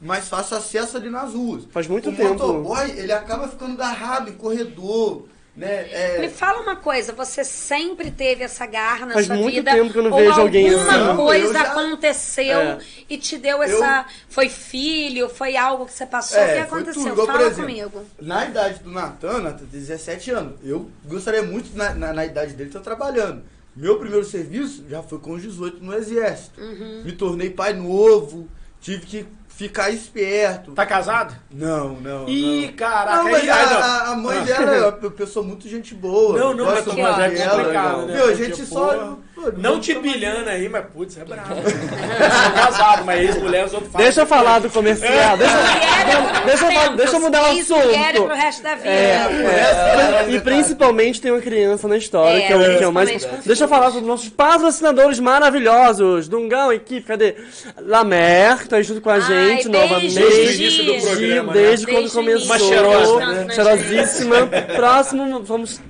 mais 0.00 0.28
fácil 0.28 0.56
acesso 0.56 0.96
ali 0.96 1.10
nas 1.10 1.32
ruas. 1.32 1.64
Faz 1.70 1.86
muito 1.86 2.10
o 2.10 2.12
tempo. 2.16 2.30
motoboy, 2.30 2.90
ele 2.96 3.12
acaba 3.12 3.46
ficando 3.48 3.74
agarrado 3.74 4.30
em 4.30 4.32
corredor, 4.34 5.26
né? 5.54 5.86
É, 5.92 6.18
Me 6.18 6.28
fala 6.30 6.60
uma 6.60 6.74
coisa, 6.76 7.12
você 7.12 7.44
sempre 7.44 8.10
teve 8.10 8.42
essa 8.42 8.64
garra 8.66 9.06
na 9.06 9.12
Faz 9.12 9.26
sua 9.26 9.36
muito 9.36 9.54
vida? 9.54 9.70
tempo 9.70 9.92
que 9.92 9.98
eu 9.98 10.02
não 10.02 10.10
ou 10.10 10.16
vejo 10.16 10.40
alguém 10.40 10.74
alguma 10.74 10.90
assim. 10.92 11.04
Não, 11.04 11.16
coisa 11.16 11.44
eu 11.46 11.52
já- 11.52 11.62
aconteceu 11.72 12.58
É. 12.58 12.78
e 13.08 13.18
te 13.18 13.36
deu 13.38 13.62
essa... 13.62 14.06
Foi 14.28 14.48
filho, 14.48 15.28
foi 15.28 15.56
algo 15.56 15.84
que 15.86 15.92
você 15.92 16.06
passou? 16.06 16.38
É, 16.40 16.50
o 16.50 16.54
que 16.54 16.58
aconteceu? 16.60 17.14
tudo. 17.14 17.26
Fala 17.26 17.42
exemplo, 17.42 17.60
comigo. 17.66 18.04
Na 18.20 18.46
idade 18.46 18.78
do 18.82 18.90
Natan, 18.90 19.40
Natan 19.40 19.58
tem 19.70 19.78
17 19.80 20.30
anos. 20.30 20.54
Eu 20.64 20.90
gostaria 21.04 21.42
muito, 21.42 21.76
na, 21.76 21.94
na, 21.94 22.12
na 22.14 22.24
idade 22.24 22.54
dele, 22.54 22.70
estar 22.70 22.80
trabalhando. 22.80 23.42
Meu 23.74 23.98
primeiro 23.98 24.24
serviço 24.24 24.84
já 24.88 25.02
foi 25.02 25.18
com 25.18 25.32
os 25.32 25.42
18 25.42 25.82
no 25.82 25.94
Exército. 25.94 26.60
Uhum. 26.60 27.02
Me 27.04 27.12
tornei 27.12 27.48
pai 27.50 27.72
novo, 27.72 28.46
tive 28.80 29.06
que 29.06 29.26
ficar 29.48 29.90
esperto. 29.90 30.72
Tá 30.72 30.84
casado? 30.84 31.34
Não, 31.50 31.94
não. 32.00 32.28
Ih, 32.28 32.66
não. 32.66 32.72
caraca, 32.74 33.16
Não, 33.16 33.30
mas 33.30 33.42
aí- 33.42 33.50
a, 33.50 33.66
não. 33.70 33.78
a- 33.78 34.02
a 34.12 34.16
mãe 34.16 34.44
dela 34.44 34.74
é 34.74 34.86
uma 34.88 35.10
pessoa 35.10 35.44
muito 35.44 35.66
gente 35.68 35.94
boa. 35.94 36.38
Não, 36.38 36.54
não, 36.54 36.64
mas, 36.66 36.78
é 36.78 36.82
complicado, 36.82 38.06
né? 38.06 38.14
Meu, 38.14 38.26
a 38.28 38.34
gente 38.34 38.60
pô, 38.60 38.66
só. 38.66 39.18
pô, 39.31 39.31
Não 39.58 39.80
te 39.80 39.94
pilhando 39.94 40.48
aí, 40.48 40.68
mas 40.68 40.84
putz, 40.94 41.16
é 41.18 41.24
brabo. 41.24 41.54
eu 41.54 41.70
sou 41.70 42.52
casado, 42.52 43.04
mas 43.04 43.20
ex-mulher, 43.20 43.64
os 43.66 43.72
outros 43.74 43.90
falam. 43.92 44.04
Deixa 44.06 44.20
eu 44.20 44.26
falar 44.26 44.58
do 44.60 44.70
comercial. 44.70 45.36
Deixa, 45.36 45.54
Mulher, 45.56 46.44
deixa 46.46 46.64
eu 46.64 46.68
falar- 46.72 46.80
tempos, 46.82 46.96
deixa 46.96 47.16
eu 47.16 47.20
mudar 47.20 47.42
o 47.42 47.46
mulheres 47.46 47.70
assunto. 47.70 48.24
pro 48.26 48.34
resto 48.36 48.62
da 48.62 48.74
vida. 48.74 48.88
É, 48.88 50.26
e 50.30 50.40
principalmente 50.40 51.20
tem 51.20 51.30
uma 51.30 51.40
criança 51.40 51.88
na 51.88 51.96
história, 51.96 52.38
É, 52.38 52.46
que 52.46 52.52
é 52.52 52.56
o 52.56 52.78
que 52.78 52.84
é 52.84 52.88
o 52.88 52.92
mais. 52.92 53.24
Deixa 53.44 53.64
eu 53.64 53.68
falar 53.68 53.86
sobre 53.86 54.00
os 54.02 54.06
nossos 54.08 54.28
patrocinadores 54.28 55.18
maravilhosos. 55.20 56.28
Dungão, 56.28 56.72
equipe, 56.72 57.06
cadê? 57.06 57.34
Lamer, 57.80 58.58
que 58.58 58.68
tá 58.68 58.76
aí 58.76 58.82
junto 58.82 59.00
com 59.00 59.10
a 59.10 59.14
Ai, 59.14 59.20
gente 59.20 59.68
desde 59.68 59.68
novamente. 59.68 60.14
Desde 60.14 60.40
o 60.40 60.54
início 60.54 60.84
do 60.84 60.92
Desde- 60.92 61.08
programa, 61.10 61.52
desde 61.52 61.86
né? 61.86 61.92
quando 61.92 62.02
Desde 62.02 62.18
o 62.18 62.20
começou. 62.20 62.46
Uma 62.46 62.58
cheirosa, 62.58 63.26
né? 63.44 63.54
Cheirosíssima. 63.54 64.36
Próximo, 64.76 65.42
vamos. 65.42 65.80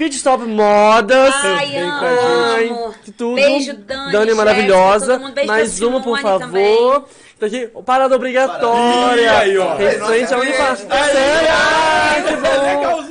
Pit 0.00 0.14
Stop 0.16 0.46
Modas. 0.46 1.34
Ai, 1.44 1.76
amo. 1.76 2.06
Ai, 2.54 3.12
tudo. 3.18 3.34
Beijo, 3.34 3.74
Dani, 3.74 4.12
Dani 4.12 4.30
é 4.30 4.34
maravilhosa. 4.34 5.20
Mais 5.46 5.78
uma, 5.82 6.00
por 6.00 6.18
favor. 6.18 7.06
Tá 7.40 7.46
aqui, 7.46 7.68
parada 7.86 8.14
obrigatória. 8.14 9.22
Ih, 9.22 9.28
aí, 9.28 9.58
ó. 9.58 9.74
Referente 9.74 10.34
ao 10.34 10.42
aí, 10.42 10.52
Sério? 10.52 10.88
Ai, 11.50 12.22
que 12.22 12.36
bom. 12.36 12.50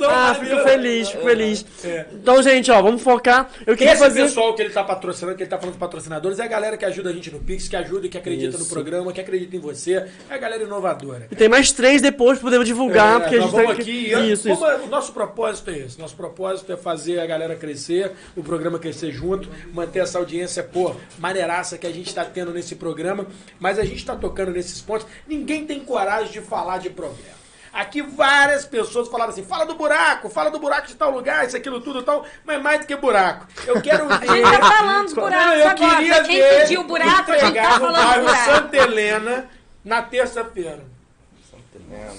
Ah, 0.02 0.28
maravilhoso. 0.28 0.56
fico 0.56 0.68
feliz, 0.68 1.08
fico 1.10 1.24
feliz. 1.24 1.66
É. 1.84 2.06
Então, 2.12 2.40
gente, 2.42 2.70
ó, 2.70 2.80
vamos 2.80 3.02
focar. 3.02 3.50
Eu 3.66 3.76
queria 3.76 3.92
Esse 3.92 4.02
fazer. 4.02 4.22
pessoal 4.22 4.54
que 4.54 4.62
ele 4.62 4.70
tá 4.70 4.84
patrocinando, 4.84 5.36
que 5.36 5.42
ele 5.42 5.50
tá 5.50 5.56
falando 5.58 5.72
dos 5.72 5.80
patrocinadores, 5.80 6.38
é 6.38 6.44
a 6.44 6.46
galera 6.46 6.76
que 6.76 6.84
ajuda 6.84 7.10
a 7.10 7.12
gente 7.12 7.30
no 7.30 7.40
Pix, 7.40 7.68
que 7.68 7.74
ajuda 7.76 8.06
e 8.06 8.08
que 8.08 8.16
acredita 8.16 8.56
no 8.56 8.62
Isso. 8.64 8.72
programa, 8.72 9.12
que 9.12 9.20
acredita 9.20 9.56
em 9.56 9.58
você. 9.58 9.94
É 10.28 10.34
a 10.34 10.38
galera 10.38 10.62
inovadora. 10.62 11.26
E 11.30 11.34
tem 11.34 11.48
mais 11.48 11.72
três 11.72 12.00
depois 12.00 12.38
pra 12.38 12.50
poder 12.50 12.64
divulgar, 12.64 13.16
É, 13.16 13.20
porque 13.20 13.36
a 13.36 13.40
gente 13.40 13.50
tá 13.50 13.56
vamos 13.56 13.72
aqui. 13.72 14.12
Isso, 14.12 14.42
como 14.48 14.54
isso. 14.54 14.66
é- 14.66 14.76
o 14.76 14.86
nosso 14.86 15.12
propósito 15.12 15.70
é 15.70 15.78
esse. 15.78 15.98
Nosso 15.98 16.14
propósito 16.14 16.72
é 16.72 16.76
fazer 16.76 17.18
a 17.18 17.26
galera 17.26 17.56
crescer, 17.56 18.12
o 18.36 18.42
programa 18.44 18.78
crescer 18.78 19.10
junto, 19.10 19.48
manter 19.72 20.00
essa 20.00 20.18
audiência, 20.18 20.62
pô, 20.62 20.94
maneiraça 21.18 21.76
que 21.76 21.86
a 21.86 21.90
gente 21.92 22.14
tá 22.14 22.24
tendo 22.24 22.52
nesse 22.52 22.76
programa. 22.76 23.26
Mas 23.58 23.78
a 23.78 23.84
gente 23.84 24.04
tá 24.06 24.14
tocando 24.20 24.52
nesses 24.52 24.80
pontos. 24.80 25.06
Ninguém 25.26 25.66
tem 25.66 25.80
coragem 25.80 26.30
de 26.30 26.40
falar 26.40 26.78
de 26.78 26.90
problema. 26.90 27.40
Aqui 27.72 28.02
várias 28.02 28.66
pessoas 28.66 29.08
falaram 29.08 29.30
assim: 29.30 29.44
fala 29.44 29.64
do 29.64 29.74
buraco, 29.74 30.28
fala 30.28 30.50
do 30.50 30.58
buraco 30.58 30.88
de 30.88 30.94
tal 30.96 31.10
lugar, 31.10 31.46
isso, 31.46 31.56
aquilo, 31.56 31.80
tudo 31.80 32.02
tal, 32.02 32.26
mas 32.44 32.60
mais 32.60 32.80
do 32.80 32.86
que 32.86 32.96
buraco. 32.96 33.46
Eu 33.64 33.80
quero 33.80 34.08
ver. 34.08 34.30
A 34.30 34.36
gente 34.36 34.58
tá 34.58 34.72
falando 34.72 35.04
dos 35.04 35.14
buracos 35.14 35.46
Não, 35.46 35.54
eu 35.54 35.68
agora. 35.68 35.96
queria 35.96 36.14
Pra 36.16 36.24
quem 36.24 36.36
ver 36.36 36.60
pediu 36.62 36.84
buraco, 36.84 37.30
a 37.30 37.38
gente 37.38 37.46
entregar 37.46 37.68
tá 37.68 37.78
no 37.78 37.86
falando 37.86 38.02
do 38.02 38.08
bairro 38.08 38.24
buraco. 38.24 38.44
Santa 38.44 38.76
Helena 38.76 39.50
na 39.84 40.02
terça-feira. 40.02 40.84
Santa 41.48 41.76
Helena, 41.76 42.14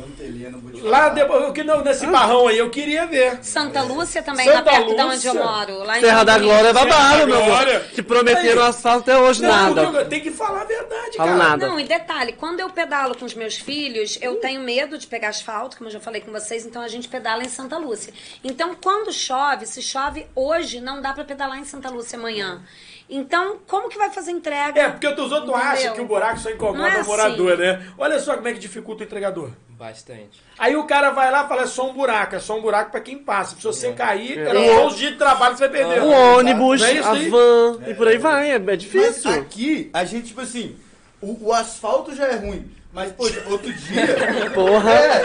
vou 0.00 0.70
te 0.72 0.80
Lá 0.82 0.98
falar. 1.02 1.08
depois, 1.10 1.52
que 1.52 1.62
não, 1.62 1.82
nesse 1.82 2.06
barrão 2.06 2.48
aí, 2.48 2.58
eu 2.58 2.70
queria 2.70 3.06
ver. 3.06 3.38
Santa 3.42 3.82
Lúcia 3.82 4.22
também, 4.22 4.46
Santa 4.46 4.56
lá 4.58 4.62
perto 4.62 4.94
de 4.94 5.02
onde 5.02 5.14
Lúcia. 5.14 5.28
eu 5.28 5.34
moro. 5.34 5.78
Lá 5.84 5.98
em 5.98 6.00
Serra 6.00 6.24
da. 6.24 6.38
Glória 6.38 6.68
é 6.68 6.72
babado, 6.72 7.26
meu 7.26 7.42
amor. 7.42 7.80
Que 7.94 8.02
prometeram 8.02 8.62
asfalto 8.62 9.10
até 9.10 9.18
hoje, 9.18 9.42
Não, 9.42 9.74
nada. 9.74 10.04
Tem 10.06 10.20
que 10.20 10.30
falar 10.30 10.62
a 10.62 10.64
verdade, 10.64 11.16
Fala 11.16 11.32
cara. 11.32 11.42
nada. 11.50 11.66
Não, 11.68 11.78
e 11.78 11.84
detalhe, 11.84 12.32
quando 12.32 12.60
eu 12.60 12.70
pedalo 12.70 13.16
com 13.16 13.24
os 13.24 13.34
meus 13.34 13.56
filhos, 13.56 14.18
eu 14.20 14.36
tenho 14.36 14.60
medo 14.60 14.96
de 14.98 15.06
pegar 15.06 15.28
asfalto, 15.28 15.76
como 15.76 15.88
eu 15.88 15.92
já 15.92 16.00
falei 16.00 16.20
com 16.20 16.32
vocês, 16.32 16.64
então 16.66 16.82
a 16.82 16.88
gente 16.88 17.08
pedala 17.08 17.42
em 17.42 17.48
Santa 17.48 17.76
Lúcia. 17.78 18.12
Então, 18.42 18.74
quando 18.82 19.12
chove, 19.12 19.66
se 19.66 19.82
chove 19.82 20.26
hoje, 20.34 20.80
não 20.80 21.00
dá 21.02 21.12
pra 21.12 21.24
pedalar 21.24 21.58
em 21.58 21.64
Santa 21.64 21.90
Lúcia 21.90 22.18
amanhã. 22.18 22.62
Então, 23.08 23.58
como 23.66 23.88
que 23.88 23.98
vai 23.98 24.10
fazer 24.10 24.30
entrega? 24.30 24.80
É, 24.80 24.88
porque 24.88 25.06
os 25.06 25.30
outros 25.32 25.54
acham 25.54 25.94
que 25.94 26.00
o 26.00 26.06
buraco 26.06 26.38
só 26.38 26.50
incomoda 26.50 26.78
Não 26.78 26.86
é 26.86 27.02
o 27.02 27.06
morador, 27.06 27.52
assim. 27.52 27.62
né? 27.62 27.86
Olha 27.98 28.18
só 28.18 28.34
como 28.36 28.48
é 28.48 28.52
que 28.52 28.58
dificulta 28.58 29.02
o 29.02 29.06
entregador. 29.06 29.50
Bastante. 29.70 30.40
Aí 30.58 30.76
o 30.76 30.84
cara 30.84 31.10
vai 31.10 31.30
lá 31.30 31.44
e 31.44 31.48
fala, 31.48 31.62
é 31.62 31.66
só 31.66 31.90
um 31.90 31.92
buraco, 31.92 32.36
é 32.36 32.38
só 32.38 32.56
um 32.56 32.62
buraco 32.62 32.90
pra 32.92 33.00
quem 33.00 33.18
passa. 33.18 33.56
Se 33.56 33.62
você 33.62 33.92
cair, 33.92 34.38
É. 34.38 34.44
cara, 34.44 34.60
É. 34.60 34.74
só 34.76 34.86
os 34.86 34.96
dias 34.96 35.12
de 35.12 35.18
trabalho 35.18 35.56
você 35.56 35.68
vai 35.68 35.78
perder. 35.80 36.02
O 36.02 36.08
ônibus, 36.38 36.80
Não 36.80 36.86
é 36.86 36.98
a 36.98 37.12
van, 37.28 37.80
e 37.88 37.94
por 37.94 38.06
aí 38.08 38.16
vai. 38.18 38.50
É, 38.52 38.54
é 38.54 38.58
Mas 38.58 38.78
difícil. 38.78 39.30
aqui, 39.32 39.90
a 39.92 40.04
gente, 40.04 40.28
tipo 40.28 40.40
assim, 40.40 40.76
o, 41.20 41.48
o 41.48 41.52
asfalto 41.52 42.14
já 42.14 42.26
é 42.28 42.36
ruim. 42.36 42.70
Mas, 42.92 43.10
pô, 43.12 43.24
outro 43.50 43.72
dia. 43.72 44.50
Porra. 44.54 44.90
É, 44.92 45.22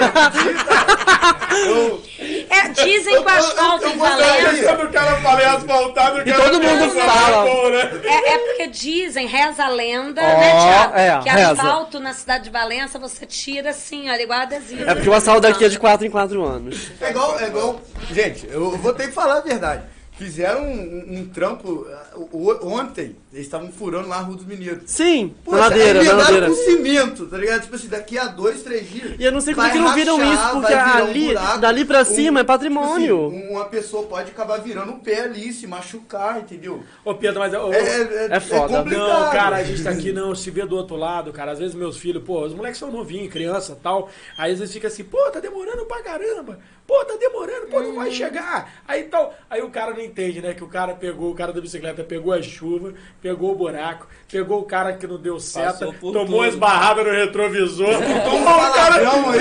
eu, 1.68 2.01
É, 2.49 2.70
dizem 2.70 3.13
Eu- 3.13 3.24
que 3.24 3.30
o 3.30 3.34
eu- 3.34 3.38
asfalto 3.39 3.84
eu 3.84 3.89
em 3.91 3.97
vou 3.97 4.07
dar 4.07 4.18
Valença... 4.18 4.63
Quando 4.76 4.88
o 4.89 4.91
cara 4.93 5.18
fala 5.22 5.41
em 5.41 5.45
asfaltado, 5.45 6.22
E 6.30 6.34
todo 6.34 6.61
mundo 6.61 6.89
fala. 6.91 7.41
"Ah, 7.41 7.45
bom, 7.45 7.70
né? 7.70 8.01
É, 8.05 8.34
é 8.34 8.38
porque 8.38 8.68
dizem, 8.68 9.28
reza 9.28 9.65
a 9.65 9.70
lenda, 9.70 10.22
Ó, 10.22 10.26
né, 10.26 10.51
Tiago? 10.51 10.93
é, 10.97 11.20
que 11.24 11.30
reza. 11.30 11.51
asfalto 11.51 11.99
na 11.99 12.13
cidade 12.13 12.45
de 12.45 12.49
Valença 12.49 12.97
você 12.99 13.26
tira 13.26 13.72
assim, 13.72 14.09
olha, 14.09 14.22
igual 14.22 14.39
adesivo. 14.41 14.89
É 14.89 14.95
porque 14.95 15.09
o 15.09 15.13
asfalto 15.13 15.41
daqui 15.41 15.65
é 15.65 15.70
de 15.70 15.78
4 15.80 16.05
em 16.07 16.09
4 16.09 16.43
anos. 16.45 16.89
é 17.01 17.09
igual, 17.09 17.39
é 17.39 17.47
igual. 17.47 17.82
Gente, 18.11 18.47
eu 18.49 18.78
vou 18.78 18.93
ter 18.93 19.07
que 19.07 19.13
falar 19.13 19.38
a 19.38 19.41
verdade. 19.41 19.84
Fizeram 20.18 20.63
um, 20.63 20.72
um- 20.72 21.20
um 21.20 21.26
trampo 21.30 21.86
uh, 22.15 22.30
o- 22.32 22.68
ontem, 22.68 23.15
eles 23.32 23.45
estavam 23.45 23.72
furando 23.72 24.07
lá 24.07 24.18
a 24.18 24.22
Rua 24.22 24.36
dos 24.36 24.45
Mineiros. 24.45 24.84
Sim, 24.88 25.36
Poxa, 25.45 25.57
na 25.57 25.63
ladeira, 25.68 26.03
na 26.03 26.13
ladeira. 26.13 26.47
com 26.47 26.53
cimento, 26.55 27.26
tá 27.28 27.38
ligado? 27.38 27.61
Tipo 27.61 27.76
assim, 27.76 27.88
daqui 27.88 28.18
a 28.18 28.26
dois, 28.28 28.63
três 28.63 28.89
dias. 28.89 29.15
E 29.20 29.24
eu 29.24 29.32
não 29.32 29.39
sei 29.41 29.53
como 29.53 29.68
é 29.68 29.70
que 29.72 29.78
não 29.78 29.93
viram 29.93 30.18
rachar, 30.18 30.34
isso, 30.34 30.51
porque 30.53 30.68
virar 30.74 31.03
um 31.03 31.07
ali, 31.07 31.28
buraco. 31.28 31.57
dali 31.59 31.86
pra 31.86 32.01
Um- 32.01 32.05
cima 32.05 32.39
é 32.39 32.43
patrimônio. 32.43 33.30
tipo 33.30 33.38
assim, 33.43 33.49
uma 33.53 33.65
pessoa 33.65 34.03
pode 34.07 34.32
acabar 34.32 34.57
virando 34.57 34.93
o 34.93 34.99
pé 34.99 35.22
ali, 35.22 35.53
se 35.53 35.68
machucar, 35.68 36.39
entendeu? 36.39 36.82
Ô, 37.05 37.13
Pedro, 37.13 37.39
mas... 37.39 37.53
ô, 37.53 37.72
É, 37.72 38.28
É 38.32 38.39
foda. 38.39 38.78
complicado. 38.80 39.07
Não, 39.07 39.32
cara, 39.32 39.57
a 39.57 39.63
gente 39.63 39.84
tá 39.84 39.91
aqui 39.91 40.11
não 40.11 40.34
se 40.34 40.49
vê 40.49 40.65
do 40.65 40.76
outro 40.76 40.95
lado, 40.95 41.32
cara. 41.32 41.51
Às 41.51 41.59
vezes 41.59 41.76
meus 41.76 41.97
filhos, 41.97 42.24
pô, 42.24 42.43
os 42.43 42.53
moleques 42.55 42.80
são 42.80 42.91
novinhos, 42.91 43.32
criança 43.32 43.74
e 43.74 43.84
tal. 43.84 44.09
Aí 44.38 44.51
às 44.53 44.57
vezes 44.59 44.74
fica 44.74 44.88
assim, 44.88 45.03
pô, 45.03 45.20
tá 45.30 45.39
demorando 45.39 45.86
pra 45.86 46.01
caramba. 46.01 46.57
Pô, 46.88 47.03
tá 47.03 47.15
demorando, 47.20 47.68
pô, 47.68 47.82
não 47.82 47.95
vai 47.95 48.09
chegar. 48.11 48.82
Aí 48.88 49.03
tal. 49.03 49.36
Aí 49.49 49.61
o 49.61 49.70
cara 49.70 49.91
não 49.93 49.99
entende, 50.08 50.41
né? 50.41 50.53
Que 50.53 50.64
o 50.64 50.68
cara 50.68 50.93
pegou, 50.93 51.32
o 51.32 51.36
cara 51.36 51.53
da 51.53 51.62
bicicleta 51.62 52.03
pegou 52.03 52.34
a 52.34 52.41
chuva, 52.41 52.93
pegou 53.22 53.51
o 53.51 53.55
buraco, 53.55 54.08
pegou 54.32 54.60
o 54.60 54.64
cara 54.64 54.93
que 54.93 55.05
não 55.08 55.18
deu 55.18 55.39
seta, 55.39 55.86
tomou 55.99 56.26
tudo. 56.26 56.45
esbarrada 56.45 57.03
no 57.03 57.12
retrovisor, 57.12 57.93
tomou 58.26 58.55
o 58.55 58.74
cara. 58.74 58.95
aí. 58.95 59.38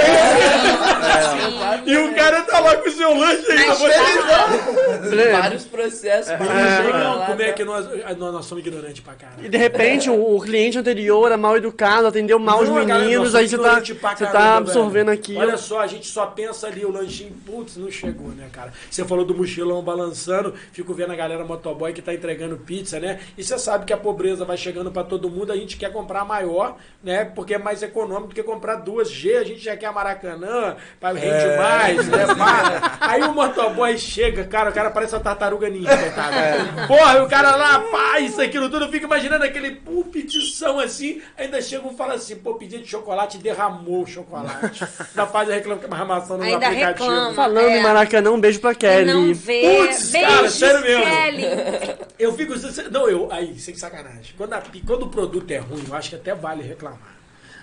E 1.87 1.97
o 1.97 2.15
cara 2.15 2.43
tá 2.43 2.59
lá 2.61 2.77
com 2.77 2.89
o 2.89 2.93
seu 2.93 3.15
lanche 3.17 3.51
aí, 3.53 3.67
tá. 3.67 5.41
vários 5.41 5.65
processos 5.65 6.33
pra 6.35 6.47
É. 6.47 6.83
chegar 6.85 6.99
Não, 7.05 7.19
lá. 7.19 7.27
como 7.27 7.43
é 7.43 7.53
que 7.53 7.65
nós, 7.65 7.87
nós, 7.87 8.33
nós 8.33 8.47
somos 8.47 8.65
ignorantes 8.67 9.01
pra 9.01 9.15
caralho. 9.15 9.45
E 9.45 9.49
de 9.49 9.57
repente 9.57 10.11
o, 10.11 10.37
o 10.37 10.41
cliente 10.41 10.79
anterior 10.79 11.31
é 11.31 11.37
mal 11.37 11.57
educado, 11.57 12.07
atendeu 12.07 12.39
mal 12.39 12.61
os 12.63 12.69
Não, 12.69 12.85
cara, 12.87 13.01
meninos, 13.01 13.33
nós 13.33 13.35
aí 13.37 13.49
você 13.49 13.57
tá, 13.59 13.81
pra 14.01 14.17
você 14.17 14.25
tá 14.27 14.33
caramba, 14.33 14.57
absorvendo 14.59 15.07
velho. 15.09 15.19
aquilo. 15.19 15.41
Olha 15.41 15.57
só, 15.57 15.81
a 15.81 15.87
gente 15.87 16.07
só 16.09 16.27
pensa 16.27 16.67
ali, 16.67 16.85
o 16.85 16.91
lanchinho, 16.91 17.33
putz, 17.45 17.77
não 17.77 17.91
chegou, 17.91 18.29
né, 18.31 18.49
cara? 18.53 18.73
Você 18.91 19.05
falou 19.05 19.25
do 19.25 19.35
mochilão 19.35 19.83
balançando, 19.83 20.55
fico 20.73 20.93
vendo 20.95 21.13
a 21.13 21.17
galera 21.17 21.45
motoboy 21.45 21.93
que 21.93 22.03
tá 22.03 22.13
entregando 22.15 22.57
pizza, 22.57 22.99
né? 23.01 23.21
E 23.37 23.45
você 23.45 23.59
sabe 23.59 23.85
que 23.85 23.93
a 23.93 23.97
pobreza 23.97 24.45
vai 24.45 24.57
chegando 24.57 24.91
pra 24.91 25.05
todo 25.05 25.31
mundo, 25.31 25.53
a 25.53 25.57
gente 25.57 25.77
quer 25.77 25.93
comprar 25.93 26.25
maior, 26.25 26.77
né? 27.03 27.25
Porque 27.25 27.55
é 27.55 27.59
mais 27.59 27.83
econômico 27.83 28.29
do 28.29 28.35
que 28.35 28.43
comprar 28.43 28.77
duas 28.77 29.11
G, 29.11 29.37
a 29.37 29.45
gente 29.45 29.61
já 29.61 29.77
quer 29.77 29.87
a 29.87 29.93
Maracanã, 29.93 30.77
pra 31.01 31.13
rende 31.13 31.27
É. 31.27 31.57
mais, 31.57 32.09
né? 32.09 32.27
pá. 32.37 32.97
Aí 33.01 33.23
o 33.23 33.33
motoboy 33.33 33.97
chega, 33.99 34.45
cara, 34.45 34.71
o 34.71 34.73
cara 34.73 34.91
parece 34.91 35.15
uma 35.15 35.21
tartaruga 35.21 35.69
ninja, 35.69 35.97
coitado. 35.97 36.37
É. 36.37 36.87
Porra, 36.87 37.19
e 37.19 37.21
o 37.21 37.29
cara 37.29 37.55
lá, 37.57 37.81
pá, 37.81 38.21
isso, 38.21 38.41
aquilo 38.41 38.69
tudo, 38.71 38.85
eu 38.87 38.91
fico 38.91 39.07
imaginando 39.07 39.45
aquele 39.45 39.73
pulpitição 39.77 40.79
assim, 40.79 41.21
ainda 41.37 41.61
chega 41.61 41.87
um 41.87 41.93
e 41.93 41.97
fala 41.97 42.15
assim, 42.15 42.37
pô, 42.37 42.55
pedi 42.55 42.79
de 42.79 42.87
chocolate 42.89 43.37
e 43.37 43.41
derramou 43.41 44.03
o 44.03 44.07
chocolate. 44.07 44.85
Ainda 45.11 45.27
faz 45.27 45.51
a 45.51 45.55
reclamação 45.55 46.39
no 46.39 46.45
Ainda 46.45 46.67
aplicativo. 46.67 47.09
reclama. 47.11 47.35
Falando 47.35 47.69
É. 47.69 47.79
em 47.79 47.83
Maracanã, 47.83 48.31
um 48.33 48.41
beijo 48.41 48.61
pra 48.61 48.75
Kelly. 48.75 49.13
não 49.13 49.35
vê. 49.35 49.87
Putz, 49.87 50.11
Beijo, 50.13 50.46
cara, 50.49 50.51
sério 50.51 50.81
mesmo. 50.83 51.05
Kelly. 51.05 51.97
Eu 52.19 52.33
fico. 52.35 52.53
Não, 52.91 53.09
eu. 53.09 53.31
Aí, 53.33 53.59
sem 53.59 53.75
sacanagem. 53.77 54.35
Quando, 54.37 54.53
a- 54.55 54.63
quando 54.87 55.03
o 55.05 55.09
produto 55.09 55.51
é 55.51 55.59
ruim, 55.59 55.85
eu 55.89 55.95
acho 55.95 56.11
que 56.11 56.17
até 56.17 56.35
vale 56.35 56.63
reclamar. 56.63 57.17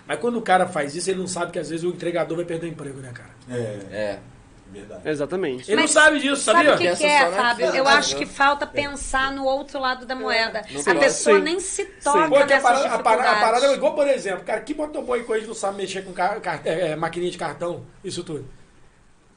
Mas 0.08 0.20
quando 0.20 0.38
o 0.38 0.42
cara 0.42 0.68
faz 0.68 0.96
isso, 0.96 1.10
ele 1.10 1.20
não 1.20 1.28
sabe 1.28 1.52
que 1.52 1.60
às 1.60 1.70
vezes 1.70 1.86
o 1.86 1.90
entregador 1.90 2.36
vai 2.36 2.46
perder 2.46 2.68
o 2.68 2.70
emprego, 2.70 3.00
né, 3.00 3.12
cara? 3.14 3.30
É, 3.50 3.56
É. 3.92 4.20
verdade. 4.70 5.02
Exatamente. 5.10 5.72
Ele 5.72 5.82
Mas 5.82 5.96
não 5.96 6.02
sabe 6.02 6.20
disso, 6.20 6.42
Sabe 6.44 6.68
sabia? 6.68 6.74
o 6.74 6.78
que, 6.96 6.98
que 6.98 7.06
é, 7.06 7.32
Fábio? 7.32 7.66
Eu 7.68 7.84
né? 7.86 7.92
acho 7.92 8.16
que 8.18 8.26
falta 8.26 8.68
pensar 8.68 9.32
no 9.32 9.46
outro 9.46 9.80
lado 9.80 10.06
da 10.06 10.14
moeda. 10.14 10.62
no 10.70 10.92
A 10.92 10.96
pessoa 10.96 11.38
Sim. 11.38 11.44
nem 11.44 11.60
se 11.62 11.86
toca 11.86 12.28
Pô, 12.28 12.36
a 12.36 12.40
parada, 12.46 12.56
a, 12.96 13.00
parada, 13.00 13.32
a 13.32 13.36
parada 13.40 13.66
é 13.68 13.74
igual, 13.76 13.96
por 13.96 14.08
exemplo, 14.08 14.44
cara, 14.44 14.60
que 14.62 14.74
motoboy 14.74 15.24
que 15.24 15.32
hoje 15.32 15.48
não 15.48 15.54
sabe 15.54 15.78
mexer 15.78 16.04
com 16.04 16.12
car, 16.12 16.40
car- 16.42 16.62
é, 16.66 16.90
é, 16.92 16.96
maquininha 16.98 17.32
de 17.32 17.38
cartão, 17.38 17.86
isso 18.04 18.24
tudo. 18.26 18.46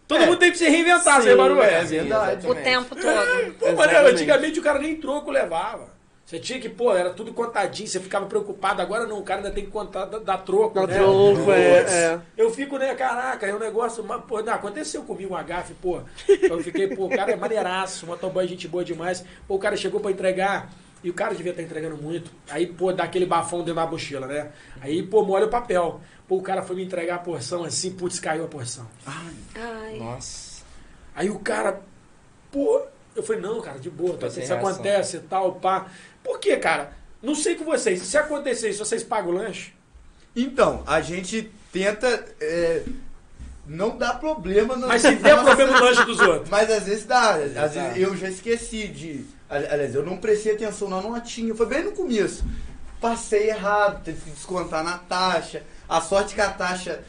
Todo 0.07 0.23
É. 0.23 0.27
mundo 0.27 0.39
tem 0.39 0.53
que 0.53 0.59
se 0.59 0.69
reinventar, 0.69 1.17
Sim, 1.21 1.29
você 1.29 1.35
barulho. 1.37 1.63
é 1.63 1.83
verdade. 1.83 2.47
O 2.47 2.55
tempo 2.55 2.95
todo. 2.95 3.55
Pô, 3.59 3.73
mano, 3.73 4.09
antigamente 4.09 4.61
o 4.61 4.63
cara 4.63 4.79
nem 4.79 4.97
troco 4.97 5.31
levava. 5.31 5.97
Você 6.25 6.41
tinha 6.41 6.59
que, 6.59 6.69
pô, 6.69 6.93
era 6.93 7.11
tudo 7.11 7.33
contadinho, 7.33 7.89
você 7.89 8.01
ficava 8.01 8.27
preocupado. 8.27 8.83
Agora 8.83 9.07
não, 9.07 9.19
o 9.21 9.23
cara 9.23 9.41
ainda 9.41 9.53
tem 9.53 9.65
que 9.65 9.71
contar, 9.71 10.07
dar, 10.07 10.19
dar 10.19 10.39
troco. 10.39 10.75
Dá 10.75 10.85
né? 10.85 10.99
troco, 10.99 11.53
é, 11.53 11.79
é. 11.89 12.19
Eu 12.37 12.51
fico, 12.51 12.79
né, 12.79 12.93
caraca, 12.97 13.47
é 13.47 13.55
um 13.55 13.61
negócio. 13.61 14.03
Mas, 14.03 14.23
pô, 14.25 14.43
não, 14.43 14.53
aconteceu 14.53 15.03
comigo 15.05 15.35
um 15.35 15.37
agafe, 15.37 15.75
pô. 15.75 16.01
Eu 16.29 16.61
fiquei, 16.65 16.89
pô, 16.89 17.07
o 17.07 17.11
cara 17.11 17.31
é 17.31 17.37
maneiraço, 17.37 18.07
motoboy, 18.07 18.45
gente 18.49 18.67
boa 18.67 18.85
demais. 18.85 19.25
Pô, 19.47 19.55
o 19.55 19.59
cara 19.61 19.77
chegou 19.77 20.01
pra 20.01 20.11
entregar. 20.11 20.69
E 21.07 21.11
o 21.11 21.15
cara 21.15 21.37
devia 21.37 21.53
estar 21.53 21.63
entregando 21.63 21.97
muito. 21.97 22.33
Aí, 22.51 22.67
pô, 22.67 22.93
dá 22.93 23.05
aquele 23.05 23.27
bafão 23.27 23.61
dentro 23.61 23.77
da 23.77 23.87
mochila, 23.87 24.27
né? 24.27 24.51
Aí, 24.81 25.05
pô, 25.05 25.25
molha 25.25 25.47
o 25.47 25.49
papel. 25.49 26.01
Pô, 26.27 26.39
o 26.39 26.43
cara 26.43 26.65
foi 26.65 26.75
me 26.75 26.85
entregar 26.85 27.15
a 27.15 27.19
porção 27.21 27.63
assim, 27.63 27.93
putz, 27.93 28.19
caiu 28.19 28.45
a 28.45 28.49
porção. 28.49 28.85
Ai. 29.07 29.99
Nossa. 30.01 30.65
Aí 31.15 31.31
o 31.31 31.39
cara, 31.39 31.81
pô, 32.51 32.83
eu 33.15 33.23
falei, 33.23 33.41
não, 33.41 33.61
cara, 33.61 33.79
de 33.79 33.89
boa, 33.89 34.17
tá, 34.17 34.27
isso 34.27 34.39
reação. 34.41 34.59
acontece 34.59 35.19
e 35.19 35.21
tal, 35.21 35.55
pá. 35.55 35.87
Por 36.25 36.41
quê, 36.41 36.57
cara? 36.57 36.91
Não 37.23 37.37
sei 37.37 37.55
com 37.55 37.65
vocês. 37.65 38.03
Se 38.03 38.19
acontecer 38.19 38.71
isso, 38.71 38.85
vocês 38.85 39.05
pagam 39.05 39.31
o 39.31 39.35
lanche? 39.35 39.75
Então, 40.35 40.83
a 40.89 41.01
gente 41.01 41.53
tenta 41.73 42.27
é, 42.41 42.83
não 43.65 43.97
dar 43.97 44.19
problema 44.19 44.75
no 44.75 44.89
Mas 44.89 45.03
se 45.03 45.15
der 45.15 45.37
problema 45.41 45.79
no 45.79 45.85
lanche 45.85 46.05
dos 46.05 46.19
outros. 46.27 46.51
Mas 46.51 46.69
às 46.69 46.83
vezes 46.83 47.05
dá. 47.07 47.35
Às 47.35 47.75
vezes 47.75 47.97
eu 47.97 48.17
já 48.17 48.29
esqueci 48.29 48.89
de. 48.89 49.36
Ali- 49.49 49.67
Aliás, 49.67 49.95
eu 49.95 50.05
não 50.05 50.17
prestei 50.17 50.55
atenção 50.55 50.89
na 50.89 51.01
notinha. 51.01 51.55
Foi 51.55 51.67
bem 51.67 51.85
no 51.85 51.93
começo. 51.93 52.45
Passei 53.01 53.51
errado, 53.51 54.03
teve 54.05 54.21
que 54.21 54.31
descontar 54.31 54.83
na 54.83 54.99
taxa. 54.99 55.63
A 55.89 56.01
sorte 56.01 56.35
que 56.35 56.41
a 56.41 56.51
taxa. 56.51 57.01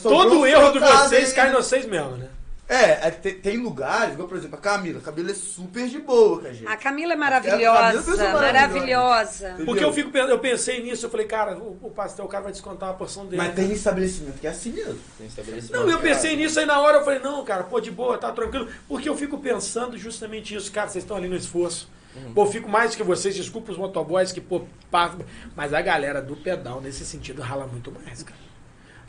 sobrou 0.00 0.24
Todo 0.24 0.46
erro 0.46 0.72
de 0.72 0.78
vocês 0.78 1.32
cai 1.32 1.48
em 1.50 1.52
vocês 1.54 1.86
mesmo, 1.86 2.16
né? 2.16 2.28
É, 2.68 3.08
é, 3.08 3.10
tem, 3.10 3.34
tem 3.34 3.56
lugares, 3.56 4.12
igual 4.12 4.28
por 4.28 4.36
exemplo 4.36 4.58
a 4.58 4.60
Camila. 4.60 4.98
A 4.98 5.02
Camila 5.02 5.30
é 5.30 5.34
super 5.34 5.88
de 5.88 5.98
boa 6.00 6.40
com 6.40 6.46
a 6.46 6.52
gente. 6.52 6.66
A 6.66 6.76
Camila 6.76 6.98
é 6.98 6.98
Camila 6.98 7.12
é 7.12 7.16
maravilhosa, 7.16 8.14
uma 8.14 8.40
maravilhosa. 8.40 9.48
Entendeu? 9.48 9.66
Porque 9.66 9.84
eu, 9.84 9.92
fico, 9.92 10.16
eu 10.16 10.38
pensei 10.38 10.82
nisso, 10.82 11.06
eu 11.06 11.10
falei, 11.10 11.26
cara, 11.26 11.56
o, 11.56 11.78
o 11.80 11.90
pastel, 11.90 12.26
o 12.26 12.28
cara 12.28 12.44
vai 12.44 12.52
descontar 12.52 12.90
a 12.90 12.92
porção 12.92 13.24
dele. 13.24 13.38
Mas 13.38 13.54
tem 13.54 13.72
estabelecimento 13.72 14.38
que 14.38 14.46
é 14.46 14.50
assim 14.50 14.72
mesmo. 14.72 14.98
Tem 15.16 15.26
estabelecimento. 15.26 15.80
Não, 15.80 15.88
eu 15.88 15.98
pensei 15.98 16.36
nisso 16.36 16.60
aí 16.60 16.66
na 16.66 16.78
hora, 16.78 16.98
eu 16.98 17.04
falei, 17.04 17.20
não, 17.20 17.42
cara, 17.42 17.64
pô, 17.64 17.80
de 17.80 17.90
boa, 17.90 18.18
tá 18.18 18.30
tranquilo. 18.32 18.68
Porque 18.86 19.08
eu 19.08 19.16
fico 19.16 19.38
pensando 19.38 19.96
justamente 19.96 20.54
isso, 20.54 20.70
cara, 20.70 20.88
vocês 20.88 21.04
estão 21.04 21.16
ali 21.16 21.28
no 21.28 21.36
esforço. 21.36 21.88
Pô, 22.34 22.42
eu 22.42 22.50
fico 22.50 22.68
mais 22.68 22.94
que 22.94 23.02
vocês, 23.02 23.34
desculpa 23.34 23.70
os 23.70 23.78
motoboys 23.78 24.32
que, 24.32 24.40
pô, 24.40 24.62
pá, 24.90 25.14
mas 25.54 25.72
a 25.72 25.80
galera 25.80 26.20
do 26.20 26.36
pedal, 26.36 26.80
nesse 26.80 27.04
sentido, 27.04 27.40
rala 27.40 27.66
muito 27.66 27.92
mais, 27.92 28.22
cara. 28.22 28.47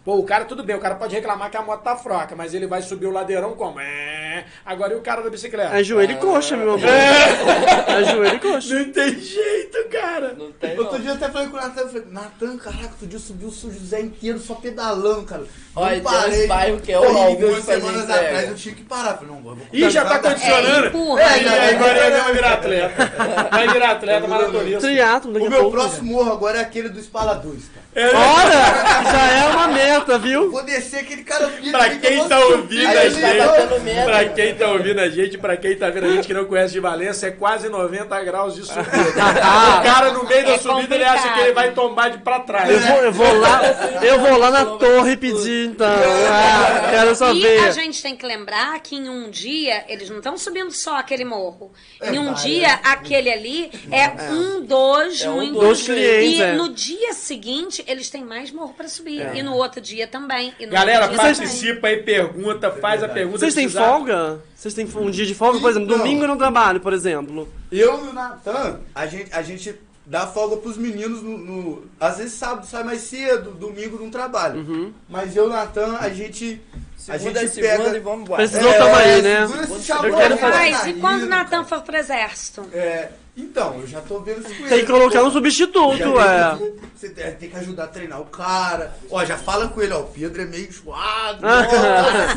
Pô, 0.03 0.15
o 0.15 0.23
cara, 0.23 0.45
tudo 0.45 0.63
bem, 0.63 0.75
o 0.75 0.79
cara 0.79 0.95
pode 0.95 1.13
reclamar 1.15 1.49
que 1.51 1.57
a 1.57 1.61
moto 1.61 1.81
tá 1.83 1.95
fraca, 1.95 2.35
mas 2.35 2.53
ele 2.53 2.65
vai 2.67 2.81
subir 2.81 3.05
o 3.05 3.11
ladeirão 3.11 3.53
como? 3.55 3.79
É. 3.79 4.45
Agora 4.65 4.93
e 4.93 4.95
o 4.95 5.01
cara 5.01 5.21
da 5.21 5.29
bicicleta? 5.29 5.77
É 5.77 5.83
joelho 5.83 6.13
e 6.13 6.15
coxa, 6.15 6.55
meu 6.55 6.73
amor. 6.73 6.87
É 6.89 8.03
joelho 8.05 8.35
e 8.35 8.39
coxa. 8.39 8.75
Não 8.79 8.91
tem 8.91 9.19
jeito, 9.19 9.77
cara. 9.91 10.33
Não 10.37 10.51
tem, 10.51 10.77
Outro 10.79 10.93
não. 10.93 11.01
dia 11.01 11.11
eu 11.11 11.15
até 11.15 11.29
falei 11.29 11.47
com 11.49 11.57
o 11.57 11.59
Natan, 11.61 11.81
eu 11.81 11.87
falei, 11.89 12.03
Natan, 12.09 12.57
caraca, 12.57 12.83
outro 12.91 13.07
dia 13.07 13.19
subiu 13.19 13.49
o 13.49 13.51
São 13.51 13.71
José 13.71 13.99
inteiro 14.01 14.39
só 14.39 14.55
pedalando, 14.55 15.23
cara. 15.23 15.43
Olha, 15.75 16.01
Não 16.01 16.11
tem 16.23 16.41
uns 16.43 16.47
bairros 16.47 16.81
que 16.81 16.91
é 16.91 16.99
horrível 16.99 17.23
Algumas 17.49 17.65
fazer 17.65 17.81
semanas 17.81 18.09
atrás 18.09 18.49
eu 18.49 18.55
tinha 18.55 18.75
que 18.75 18.83
parar. 18.83 19.13
Falei, 19.15 19.27
não, 19.33 19.41
vou 19.41 19.55
vou 19.55 19.65
Ih, 19.71 19.89
já 19.89 20.05
tá 20.05 20.19
condicionando. 20.19 20.85
É, 20.85 20.87
empurra. 20.87 21.21
É, 21.21 21.39
já, 21.43 21.55
e 21.71 21.75
agora 21.75 22.05
ele 22.07 22.17
vai 22.21 22.33
virar 22.33 22.53
atleta. 22.53 23.11
Vai 23.51 23.67
virar 23.67 23.91
atleta 23.91 24.27
maratonista. 24.27 24.79
Triatlo 24.79 25.33
daqui 25.33 25.47
O 25.47 25.49
meu 25.49 25.59
pouco. 25.61 25.77
próximo 25.77 26.13
morro 26.13 26.31
agora 26.31 26.57
é 26.57 26.61
aquele 26.61 26.89
do 26.89 26.99
Espala 26.99 27.35
2, 27.35 27.63
cara. 27.69 27.79
É, 27.95 28.07
Ora! 28.15 29.11
Já 29.11 29.31
é 29.31 29.47
uma 29.49 29.67
meta, 29.67 29.88
Eu 29.89 30.19
viu? 30.19 30.51
vou 30.51 30.63
descer 30.63 30.99
aquele 31.01 31.23
cara 31.23 31.47
bonito 31.47 31.71
Pra 31.71 31.89
quem 31.95 32.27
tá 32.27 32.39
ouvindo 32.39 32.87
a 32.87 32.93
tá 32.93 33.09
gente, 33.09 33.81
meta. 33.83 34.03
pra 34.05 34.25
quem 34.29 34.55
tá 34.55 34.67
ouvindo 34.71 34.99
a 34.99 35.09
gente, 35.09 35.37
pra 35.37 35.57
quem 35.57 35.75
tá 35.77 35.89
vendo 35.89 36.05
a 36.05 36.09
gente 36.09 36.27
que 36.27 36.33
não 36.33 36.45
conhece 36.45 36.73
de 36.73 36.79
Valença, 36.79 37.27
é 37.27 37.31
quase 37.31 37.69
90 37.69 38.23
graus 38.23 38.55
de 38.55 38.65
subida. 38.65 38.89
o 39.79 39.83
cara 39.83 40.11
no 40.11 40.23
meio 40.25 40.45
da 40.45 40.53
É 40.53 40.57
subida, 40.59 40.95
ele 40.95 41.03
acha 41.03 41.33
que 41.33 41.39
ele 41.39 41.53
vai 41.53 41.71
tombar 41.71 42.11
de 42.11 42.17
pra 42.19 42.39
trás. 42.39 42.69
Eu 42.69 42.79
vou, 42.79 42.97
eu 43.03 43.11
vou 43.11 43.39
lá, 43.39 43.61
eu 44.03 44.19
vou 44.19 44.37
lá 44.37 44.51
na 44.51 44.65
torre 44.65 45.17
pedir, 45.17 45.67
então. 45.67 45.87
Ah, 45.87 46.87
quero 46.91 47.15
só 47.15 47.33
E 47.33 47.45
a 47.59 47.71
gente 47.71 48.01
tem 48.01 48.15
que 48.15 48.25
lembrar 48.25 48.79
que 48.81 48.95
em 48.95 49.09
um 49.09 49.29
dia, 49.29 49.83
eles 49.87 50.09
não 50.09 50.17
estão 50.17 50.37
subindo 50.37 50.71
só 50.71 50.97
aquele 50.97 51.25
morro. 51.25 51.71
É, 52.01 52.11
em 52.11 52.19
um 52.19 52.33
vai, 52.33 52.43
dia, 52.43 52.67
é. 52.67 52.79
aquele 52.83 53.31
ali 53.31 53.71
é, 53.91 54.31
um 54.31 54.61
dos, 54.61 55.21
É 55.21 55.29
um 55.29 55.35
muito. 55.35 55.59
dos 55.59 55.83
clientes, 55.83 56.37
E 56.39 56.41
é. 56.41 56.53
no 56.53 56.69
dia 56.69 57.13
seguinte, 57.13 57.83
eles 57.87 58.09
têm 58.09 58.23
mais 58.23 58.51
morro 58.51 58.73
pra 58.75 58.87
subir. 58.87 59.35
E 59.35 59.41
no 59.43 59.53
outro 59.55 59.78
dia 59.80 60.07
também. 60.07 60.53
E 60.59 60.65
no 60.65 60.71
Galera, 60.71 61.07
dia 61.07 61.17
também. 61.17 61.36
participa 61.36 61.88
aí, 61.88 61.97
pergunta, 62.03 62.71
faz 62.71 63.03
a 63.03 63.07
pergunta. 63.09 63.39
Vocês 63.39 63.53
têm 63.53 63.69
folga? 63.69 64.39
Vocês 64.55 64.73
têm 64.73 64.88
um 64.95 65.09
dia 65.11 65.25
de 65.25 65.34
folga? 65.36 65.59
Por 65.59 65.69
exemplo, 65.71 65.89
Não. 65.89 65.97
domingo 65.97 66.23
eu 66.23 66.27
não 66.27 66.38
trabalho, 66.38 66.80
por 66.80 66.93
exemplo. 66.93 67.47
Eu 67.71 68.05
e 68.05 68.09
o 68.09 68.13
Natan, 68.13 68.80
a 68.93 69.05
gente, 69.05 69.34
a 69.34 69.41
gente 69.41 69.75
dá 70.05 70.25
folga 70.27 70.57
pros 70.57 70.75
meninos 70.77 71.21
no, 71.21 71.38
no- 71.38 71.84
Às 71.99 72.17
vezes 72.17 72.34
sábado 72.34 72.65
sai 72.65 72.84
mais 72.84 73.01
cedo, 73.01 73.51
domingo 73.51 73.97
não 73.99 74.09
trabalho. 74.09 74.59
Uhum. 74.61 74.93
Mas 75.07 75.36
eu 75.36 75.45
e 75.45 75.47
o 75.47 75.49
Natan, 75.49 75.97
a 75.99 76.09
gente. 76.09 76.59
a 77.07 77.17
Segunda 77.17 77.39
é 77.39 77.41
gente 77.43 77.53
segunda 77.53 77.84
pega. 77.86 77.97
e 77.97 77.99
vamos 78.01 78.21
embora. 78.21 78.41
Precisou 78.47 78.73
tamo 78.73 78.95
aí, 78.95 79.21
né? 79.21 79.43
esse 79.45 79.91
Eu 79.91 80.15
quero 80.15 80.38
fazer- 80.38 80.57
Mas 80.57 80.88
e 80.88 80.93
quando 80.93 81.23
o 81.23 81.27
Natan 81.27 81.63
for 81.63 81.82
pro 81.82 81.95
exército? 81.95 82.65
É, 82.73 83.09
então, 83.41 83.79
eu 83.79 83.87
já 83.87 84.01
tô 84.01 84.19
vendo 84.19 84.39
isso 84.41 84.49
com 84.49 84.63
Tem 84.67 84.77
ele. 84.79 84.85
que 84.85 84.91
colocar 84.91 85.23
um 85.23 85.31
substituto, 85.31 85.97
tem 85.97 86.17
é. 86.19 86.57
Você 86.95 87.09
tem 87.09 87.31
tem 87.35 87.49
que 87.49 87.57
ajudar 87.57 87.85
a 87.85 87.87
treinar 87.87 88.21
o 88.21 88.25
cara. 88.25 88.93
Ó, 89.09 89.23
já 89.25 89.37
fala 89.37 89.67
com 89.67 89.81
ele, 89.81 89.93
ó. 89.93 89.99
O 89.99 90.07
Pedro 90.07 90.41
é 90.41 90.45
meio 90.45 90.71
suado, 90.71 91.45
Ah. 91.45 91.67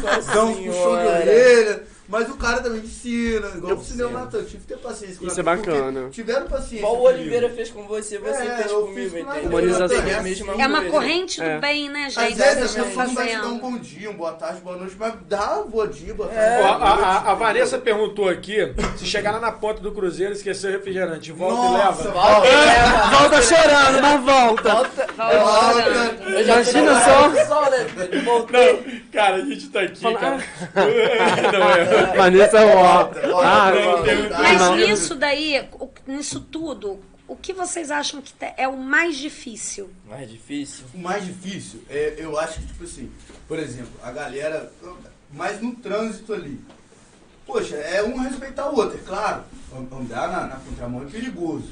uns 0.08 0.24
puxão 0.26 0.52
de 0.54 0.68
orelha. 0.70 1.82
Mas 2.08 2.28
o 2.28 2.36
cara 2.36 2.60
também 2.60 2.80
ensina. 2.80 3.48
Igual 3.56 3.72
Eu- 3.72 3.76
você 3.78 3.94
deu 3.94 4.08
o 4.08 4.12
Natan. 4.12 4.38
Eu 4.38 4.44
tive 4.44 4.58
que 4.58 4.66
ter 4.66 4.76
paciência 4.78 5.16
com 5.18 5.24
o 5.24 5.28
Isso 5.28 5.40
é 5.40 5.42
bacana. 5.42 6.08
Tiveram 6.10 6.46
paciência. 6.46 6.76
Igual 6.78 6.96
o. 6.96 7.02
Oliveira 7.04 7.48
fez 7.50 7.70
com 7.70 7.86
você, 7.86 8.18
você 8.18 8.42
É, 8.42 8.56
fez 8.56 8.72
comigo, 8.72 9.18
entendeu? 9.18 9.48
Humanização. 9.48 9.98
A 10.18 10.22
mesma 10.22 10.52
É 10.62 10.66
uma 10.66 10.84
corrente 10.86 11.40
do 11.40 11.46
É. 11.46 11.58
bem, 11.60 11.88
né, 11.88 12.06
Às 12.06 12.14
gente? 12.14 12.34
vezes 12.34 12.74
que 12.74 12.80
a 12.80 12.84
pessoa 12.84 13.06
não 13.06 13.14
vai 13.14 13.28
te 13.28 13.36
dar 13.36 13.46
um 13.48 13.58
bom 13.58 13.78
dia, 13.78 14.10
um 14.10 14.14
boa 14.14 14.32
tarde, 14.32 14.60
boa 14.60 14.76
noite, 14.76 14.96
mas 14.98 15.14
dá 15.28 15.60
um 15.60 15.68
bom 15.70 15.86
dia, 15.86 16.12
boa 16.14 16.28
Ó, 16.28 16.34
tarde. 16.34 16.52
a, 16.52 16.58
boa 16.78 16.88
noite. 16.96 17.04
a- 17.04 17.30
a 17.30 17.34
Vanessa 17.34 17.78
perguntou 17.78 18.28
aqui 18.28 18.58
se 18.96 19.06
chegar 19.06 19.32
lá 19.32 19.40
na 19.40 19.52
ponta 19.52 19.80
do 19.80 19.92
Cruzeiro 19.92 20.32
e 20.32 20.36
esquecer 20.36 20.68
o 20.68 20.72
refrigerante, 20.72 21.30
volta 21.32 21.54
Nossa, 21.56 22.02
e 22.02 22.06
leva. 22.06 22.20
Volta, 22.20 22.48
leva. 22.48 23.18
Volta 23.18 23.42
chorando, 23.42 24.02
mas 24.02 24.24
volta. 24.24 24.74
Volta. 24.74 25.06
Volta. 25.16 26.30
Eu 26.30 26.44
já 26.44 26.54
tô 26.54 26.60
Imagina 26.60 26.92
na 26.92 27.00
só. 27.04 27.28
posição, 27.30 27.70
né? 27.70 27.86
Cara, 29.12 29.36
a 29.36 29.40
gente 29.40 29.68
tá 29.68 29.80
aqui, 29.82 30.00
Fala- 30.00 30.18
cara. 30.18 30.44
Não, 31.52 31.70
é. 31.70 31.91
Vanessa 32.16 32.66
volta. 32.66 33.28
Volta, 33.28 33.48
Ah, 33.48 33.72
volta, 33.72 34.02
tem- 34.04 34.16
volta. 34.28 34.38
Mas 34.38 34.60
Não. 34.60 34.76
nisso 34.76 35.14
daí, 35.14 35.68
o- 35.72 35.90
nisso 36.06 36.40
tudo, 36.40 37.00
o 37.28 37.36
que 37.36 37.52
vocês 37.52 37.90
acham 37.90 38.20
que 38.20 38.32
é 38.56 38.66
o 38.68 38.76
mais 38.76 39.16
difícil? 39.16 39.90
Mais 40.08 40.30
difícil. 40.30 40.84
O 40.94 40.98
mais 40.98 41.24
difícil, 41.24 41.82
é, 41.88 42.14
eu 42.18 42.38
acho 42.38 42.60
que, 42.60 42.66
tipo 42.66 42.84
assim, 42.84 43.10
por 43.48 43.58
exemplo, 43.58 43.92
a 44.02 44.10
galera, 44.10 44.72
mais 45.32 45.60
no 45.60 45.74
trânsito 45.76 46.32
ali. 46.32 46.60
poxa, 47.46 47.74
é 47.76 48.02
um 48.02 48.16
respeitar 48.18 48.70
o 48.70 48.76
outro, 48.76 48.96
é 48.98 49.02
claro. 49.06 49.42
Andar 49.74 50.28
na, 50.28 50.46
na 50.46 50.56
contramão 50.56 51.02
é 51.02 51.06
perigoso. 51.06 51.70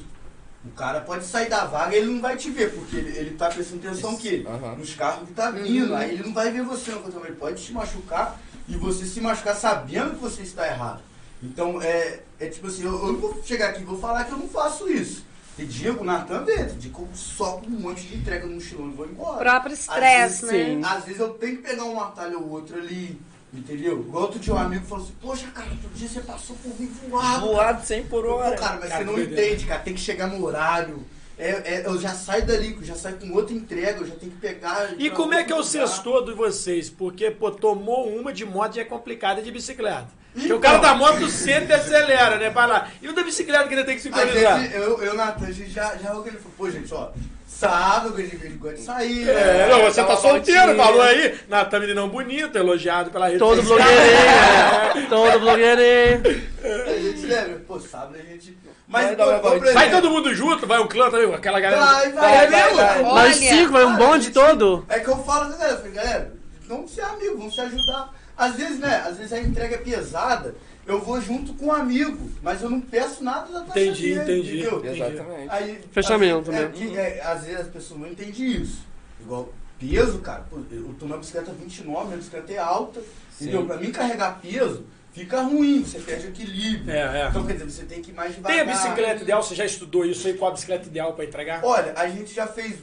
O 0.65 0.69
cara 0.71 0.99
pode 1.01 1.23
sair 1.25 1.49
da 1.49 1.65
vaga 1.65 1.95
e 1.95 1.99
ele 1.99 2.07
não 2.11 2.21
vai 2.21 2.35
te 2.37 2.51
ver, 2.51 2.71
porque 2.75 2.97
ele, 2.97 3.17
ele 3.17 3.31
tá 3.31 3.49
prestando 3.49 3.87
atenção 3.87 4.15
que 4.15 4.45
Aham. 4.47 4.75
nos 4.75 4.93
carros 4.93 5.27
que 5.27 5.33
tá 5.33 5.49
vindo. 5.49 5.95
Aí 5.95 6.11
ele 6.11 6.23
não 6.23 6.33
vai 6.33 6.51
ver 6.51 6.61
você 6.61 6.91
no 6.91 6.99
contramão, 7.01 7.25
ele 7.27 7.35
pode 7.37 7.63
te 7.63 7.71
machucar 7.71 8.39
e 8.67 8.75
você 8.75 9.05
se 9.05 9.19
machucar 9.21 9.55
sabendo 9.55 10.11
que 10.11 10.21
você 10.21 10.41
está 10.41 10.67
errado. 10.67 11.01
Então, 11.43 11.81
é, 11.81 12.19
é 12.39 12.47
tipo 12.47 12.67
assim, 12.67 12.83
eu, 12.83 12.93
eu 12.93 13.13
não 13.13 13.19
vou 13.19 13.41
chegar 13.43 13.69
aqui 13.69 13.81
e 13.81 13.85
vou 13.85 13.99
falar 13.99 14.25
que 14.25 14.31
eu 14.31 14.37
não 14.37 14.47
faço 14.47 14.89
isso. 14.89 15.25
Tem 15.57 15.65
dia 15.65 15.93
que 15.93 15.99
o 16.01 16.03
Natan 16.03 16.43
vê, 16.43 16.63
tem 16.63 16.77
dia 16.77 16.91
que 16.91 16.99
eu 16.99 17.07
só 17.13 17.57
com 17.57 17.67
um 17.67 17.79
monte 17.79 18.03
de 18.07 18.15
entrega 18.15 18.45
no 18.45 18.55
mochilão 18.55 18.87
e 18.89 18.93
vou 18.93 19.05
embora. 19.05 19.37
Próprio 19.37 19.73
Às 19.73 19.79
estresse, 19.79 20.45
né? 20.45 20.81
Às 20.83 21.05
vezes 21.05 21.19
eu 21.19 21.29
tenho 21.29 21.57
que 21.57 21.63
pegar 21.63 21.83
um 21.83 21.99
atalho 21.99 22.41
ou 22.41 22.49
outro 22.51 22.77
ali, 22.77 23.19
entendeu? 23.53 23.99
Igual 23.99 24.23
outro 24.23 24.39
dia 24.39 24.53
um 24.53 24.57
amigo 24.57 24.85
falou 24.85 25.03
assim, 25.03 25.13
poxa, 25.21 25.47
cara, 25.47 25.69
outro 25.71 25.89
dia 25.93 26.07
você 26.07 26.21
passou 26.21 26.55
por 26.57 26.79
mim 26.79 26.89
voado. 27.09 27.47
Voado 27.47 27.85
100 27.85 28.03
por 28.05 28.23
Pô, 28.23 28.35
hora. 28.35 28.55
cara, 28.55 28.79
mas 28.79 28.89
Cara, 28.89 29.03
você 29.03 29.11
não 29.11 29.19
entende, 29.19 29.65
cara. 29.65 29.81
Tem 29.81 29.93
que 29.93 29.99
chegar 29.99 30.27
no 30.27 30.43
horário. 30.43 31.03
É, 31.41 31.49
é, 31.49 31.83
eu 31.87 31.99
já 31.99 32.09
saio 32.09 32.45
dali, 32.45 32.77
já 32.83 32.93
saio 32.93 33.17
com 33.17 33.31
outra 33.31 33.55
entrega, 33.55 34.01
eu 34.01 34.05
já 34.05 34.13
tenho 34.13 34.31
que 34.31 34.37
pegar. 34.37 34.93
E 34.95 35.09
como 35.09 35.33
é 35.33 35.43
que 35.43 35.51
é 35.51 35.55
o 35.55 35.63
sextor 35.63 36.23
de 36.23 36.33
vocês? 36.33 36.87
Porque, 36.87 37.31
pô, 37.31 37.49
tomou 37.49 38.07
uma 38.15 38.31
de 38.31 38.45
moto 38.45 38.75
já 38.75 38.81
é 38.81 38.85
complicada 38.85 39.41
de 39.41 39.51
bicicleta. 39.51 40.07
Porque 40.33 40.45
Então. 40.45 40.57
o 40.57 40.59
cara 40.61 40.77
da 40.77 40.93
moto 40.93 41.27
senta 41.27 41.73
e 41.73 41.75
acelera, 41.75 42.37
né? 42.37 42.51
Vai 42.51 42.67
lá. 42.67 42.91
E 43.01 43.07
o 43.07 43.13
da 43.13 43.23
bicicleta 43.23 43.67
que 43.67 43.73
ele 43.73 43.83
tem 43.83 43.95
que 43.95 44.03
sincronizar. 44.03 44.61
gente, 44.61 44.75
eu, 44.75 45.01
eu, 45.01 45.15
Natan, 45.15 45.47
a 45.47 45.51
gente 45.51 45.71
já, 45.71 45.95
já 45.97 46.11
ele 46.11 46.37
falou, 46.37 46.53
pô, 46.55 46.69
gente, 46.69 46.93
ó, 46.93 47.09
sábado, 47.47 48.15
a 48.15 48.21
gente 48.21 48.47
gosta 48.57 48.77
de 48.77 48.83
sair. 48.83 49.27
É, 49.27 49.33
né? 49.33 49.67
não, 49.67 49.81
você 49.81 50.03
tá 50.03 50.15
solteiro, 50.17 50.75
falou 50.75 51.01
aí. 51.01 51.39
Natan, 51.49 51.79
meninão 51.79 52.07
bonito, 52.07 52.55
elogiado 52.55 53.09
pela 53.09 53.27
rede 53.27 53.39
Todo 53.39 53.63
blogueirinho, 53.63 55.09
todo 55.09 55.39
blogueirinho. 55.39 56.21
A 56.63 56.99
gente 56.99 57.25
lembra, 57.25 57.63
pô, 57.67 57.79
sábado 57.79 58.15
a 58.15 58.21
gente. 58.21 58.55
Mas, 58.91 59.15
Vai. 59.15 59.73
Vai 59.73 59.89
todo 59.89 60.09
mundo 60.09 60.35
junto, 60.35 60.67
vai 60.67 60.81
um 60.81 60.87
clã 60.87 61.09
também, 61.09 61.33
aquela 61.33 61.61
galera. 61.61 61.85
Vai, 61.85 62.11
vai, 62.11 62.47
Vai, 62.49 62.99
é 62.99 63.03
vai, 63.03 63.33
cinco, 63.33 63.71
vai 63.71 63.85
um 63.85 63.95
Cara, 63.95 64.05
bonde 64.05 64.31
todo. 64.31 64.85
É 64.89 64.99
que 64.99 65.07
eu 65.07 65.17
falo, 65.23 65.49
né, 65.49 65.55
galera? 65.57 65.73
Eu 65.73 65.77
falei, 65.77 65.93
galera, 65.93 66.33
vamos 66.67 66.91
ser 66.91 67.01
amigos, 67.01 67.37
vamos 67.37 67.55
se 67.55 67.61
ajudar. 67.61 68.13
Às 68.37 68.55
vezes, 68.55 68.79
né? 68.79 69.03
Às 69.07 69.17
vezes 69.17 69.31
a 69.31 69.39
entrega 69.39 69.75
é 69.75 69.77
pesada, 69.77 70.55
eu 70.85 70.99
vou 70.99 71.21
junto 71.21 71.53
com 71.53 71.67
um 71.67 71.71
amigo, 71.71 72.29
mas 72.43 72.61
eu 72.61 72.69
não 72.69 72.81
peço 72.81 73.23
nada 73.23 73.51
da 73.51 73.61
taxa 73.61 73.79
Entendi, 73.79 74.15
dele, 74.15 74.39
entendi. 74.39 74.59
entendeu? 74.59 74.85
Exatamente. 74.85 75.49
Aí, 75.49 75.81
Fechamento, 75.91 76.51
às, 76.51 76.57
é, 76.57 76.61
né? 76.63 76.71
que, 76.73 76.97
é, 76.97 77.21
às 77.23 77.43
vezes 77.45 77.61
as 77.61 77.67
pessoas 77.67 77.99
não 78.01 78.07
entendem 78.07 78.61
isso. 78.61 78.85
Igual 79.21 79.53
peso, 79.79 80.19
cara, 80.19 80.45
eu 80.71 80.95
tô 80.99 81.07
na 81.07 81.17
bicicleta 81.17 81.51
29, 81.51 82.05
minha 82.05 82.17
bicicleta 82.17 82.53
é 82.53 82.57
alta, 82.57 83.01
entendeu? 83.39 83.65
Pra 83.65 83.77
mim 83.77 83.91
carregar 83.91 84.39
peso, 84.39 84.85
fica 85.13 85.41
ruim, 85.41 85.83
você 85.83 85.99
perde 85.99 86.27
o 86.27 86.29
equilíbrio. 86.29 86.91
É, 86.93 87.21
é. 87.23 87.27
Então, 87.29 87.45
quer 87.45 87.53
dizer, 87.53 87.69
você 87.69 87.83
tem 87.85 88.01
que 88.01 88.11
ir 88.11 88.13
mais 88.13 88.35
devagar. 88.35 88.57
Tem 88.57 88.67
a 88.67 88.75
bicicleta 88.75 89.23
ideal, 89.23 89.43
você 89.43 89.55
já 89.55 89.65
estudou 89.65 90.05
isso 90.05 90.27
aí? 90.27 90.33
Qual 90.35 90.51
a 90.51 90.53
bicicleta 90.53 90.87
ideal 90.87 91.13
pra 91.13 91.25
entregar? 91.25 91.61
Olha, 91.63 91.93
a 91.95 92.07
gente 92.07 92.33
já 92.33 92.47
fez 92.47 92.77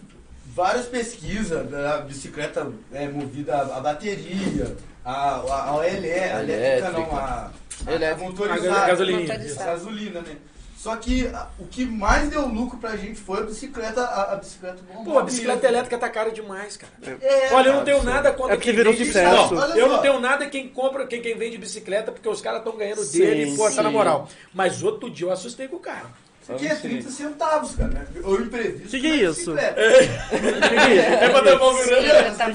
várias 0.55 0.86
pesquisas 0.86 1.68
da 1.70 1.98
bicicleta 1.98 2.70
é, 2.92 3.06
movida 3.09 3.56
a, 3.56 3.80
bateria, 3.80 4.76
a, 5.05 5.12
a, 5.12 5.68
a 5.68 5.76
OLE, 5.76 5.86
a 6.10 6.42
elétrica 6.42 6.90
não, 6.90 7.16
a, 7.16 7.20
a, 7.20 7.50
a 7.86 7.94
Elétrica. 7.94 8.24
motorizada, 8.30 8.80
A 8.82 8.86
gasolina. 8.88 9.34
a 9.34 9.64
gasolina, 9.64 10.20
né? 10.20 10.36
Só 10.78 10.94
que 10.94 11.26
a- 11.26 11.48
o 11.59 11.66
que 11.66 11.84
mais 11.84 12.28
deu 12.30 12.46
lucro 12.46 12.78
pra 12.78 12.96
gente 12.96 13.18
foi 13.18 13.38
a 13.40 13.42
bicicleta, 13.42 14.00
a, 14.00 14.34
a 14.34 14.36
bicicleta 14.36 14.78
normal. 14.86 15.05
Pô, 15.05 15.18
a 15.18 15.22
bicicleta 15.24 15.66
elétrica 15.66 15.98
tá 15.98 16.09
cara 16.09 16.30
demais, 16.30 16.76
cara. 16.76 16.92
É, 17.20 17.52
Olha, 17.52 17.70
eu 17.70 17.72
não 17.74 17.84
tenho 17.84 18.00
nada 18.05 18.30
contra 18.32 18.55
É 18.55 18.56
quem 18.56 18.72
virou 18.72 18.92
vende 18.92 19.05
sucesso. 19.06 19.55
Não, 19.55 19.76
eu 19.76 19.88
só. 19.88 19.94
não 19.96 20.02
tenho 20.02 20.20
nada 20.20 20.46
quem 20.46 20.68
compra, 20.68 21.05
quem, 21.05 21.20
quem 21.20 21.36
vende 21.36 21.59
bicicleta, 21.59 22.12
porque 22.12 22.28
os 22.28 22.40
caras 22.40 22.60
estão 22.60 22.76
ganhando 22.76 23.02
Sim, 23.02 23.18
dele 23.18 23.50
e, 23.52 23.56
pô, 23.56 23.68
tá 23.68 23.82
na 23.82 23.90
moral. 23.90 24.28
Mas 24.55 24.80
outro 24.80 25.10
dia 25.10 25.26
eu 25.26 25.32
assustei 25.32 25.66
com 25.66 25.76
o 25.76 25.80
cara. 25.80 26.06
Isso 26.49 26.53
aqui 26.55 26.66
é 26.66 26.75
30 26.75 27.11
centavos, 27.11 27.75
cara. 27.75 27.89
né? 27.91 28.07
Ou 28.25 28.41
imprevisto. 28.41 28.89
Que 28.89 29.01
que 29.01 29.07
é 29.07 29.11
na 29.11 29.16
isso? 29.16 29.55
bicicleta. 29.55 29.81
É 29.81 31.29
pra 31.29 31.41
dar 31.43 31.57
uma 31.61 31.73
Mentira, 31.75 32.35
tá 32.37 32.49
O 32.49 32.53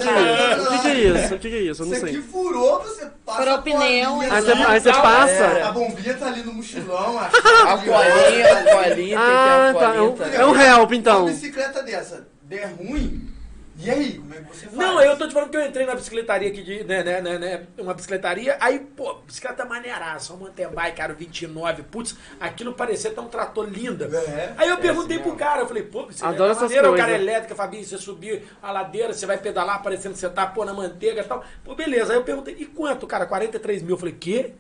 que, 0.70 0.80
que 0.82 0.88
é 0.88 0.94
isso? 0.96 1.36
O 1.36 1.40
que, 1.40 1.50
que 1.50 1.56
é 1.56 1.60
isso? 1.60 1.82
Eu 1.84 1.86
não 1.88 1.94
Isso 1.96 2.06
aqui 2.06 2.14
sei. 2.16 2.24
furou, 2.24 2.80
você 2.82 3.08
passa 3.26 3.40
Furou 3.44 3.62
pneu, 3.62 4.24
colinha 4.24 4.30
Aí 4.32 4.42
você, 4.42 4.92
passa. 4.92 5.68
A 5.68 5.72
bombinha 5.72 6.14
tá 6.16 6.28
ali 6.28 6.42
no 6.44 6.54
mochilão, 6.54 7.20
a 7.20 7.28
de 7.78 7.86
colinha, 7.86 8.60
a 8.60 8.64
colinha, 8.64 9.20
Ah, 9.20 9.74
tem 9.74 9.74
que 9.74 9.80
ter 9.80 9.80
tá. 9.80 9.96
É 9.96 10.02
um, 10.02 10.42
é 10.42 10.46
um 10.48 10.62
help, 10.62 10.92
então. 10.94 11.22
Uma 11.26 11.32
bicicleta 11.32 11.84
dessa 11.84 12.28
der 12.44 12.66
ruim, 12.80 13.30
e 13.78 13.90
aí, 13.90 14.18
como 14.20 14.34
é 14.34 14.38
que 14.38 14.44
você 14.44 14.66
faz? 14.68 14.78
Não, 14.78 15.02
eu 15.02 15.18
tô 15.18 15.28
te 15.28 15.34
falando 15.34 15.50
que 15.50 15.58
eu 15.58 15.66
entrei 15.66 15.86
na 15.86 15.96
bicicletaria 15.96 16.50
aqui, 16.50 16.62
de, 16.62 16.84
né, 16.84 17.04
né, 17.04 17.22
né, 17.22 17.38
né, 17.40 17.64
uma 17.78 17.94
bicicletaria, 17.94 18.58
aí, 18.60 18.80
pô, 18.80 19.16
bicicleta 19.26 19.66
maneiraça, 19.66 20.34
uma 20.34 20.46
mountain 20.46 20.70
bike, 20.70 20.98
cara, 20.98 21.14
29, 21.14 21.84
putz, 21.84 22.16
aquilo 22.40 22.74
parecia 22.74 23.10
até 23.10 23.20
um 23.20 23.28
trator 23.28 23.66
linda. 23.66 24.06
É, 24.06 24.54
aí 24.58 24.70
eu 24.70 24.76
é 24.76 24.78
perguntei 24.78 25.18
assim 25.18 25.28
pro 25.28 25.36
cara, 25.36 25.62
eu 25.62 25.68
falei, 25.68 25.84
pô, 25.84 26.06
bicicleta 26.06 26.36
Adoro 26.36 26.52
essas 26.52 26.64
maneira, 26.64 26.92
o 26.92 26.96
cara 26.96 27.12
é 27.12 27.16
elétrica, 27.16 27.56
Fabinho, 27.56 27.84
você 27.84 27.98
subir 27.98 28.44
a 28.62 28.72
ladeira, 28.72 29.14
você 29.14 29.26
vai 29.26 29.38
pedalar, 29.38 29.82
parecendo 29.82 30.14
que 30.14 30.20
você 30.20 30.30
tá, 30.30 30.46
pô, 30.46 30.64
na 30.64 30.74
manteiga 30.74 31.22
e 31.22 31.24
tal. 31.24 31.44
Pô, 31.64 31.76
beleza, 31.76 32.14
aí 32.14 32.20
eu 32.20 32.24
perguntei, 32.24 32.56
e 32.58 32.66
quanto, 32.66 33.08
cara? 33.08 33.26
43 33.26 33.82
mil, 33.82 33.96
eu 33.96 34.00
falei, 34.00 34.16
quê? 34.20 34.52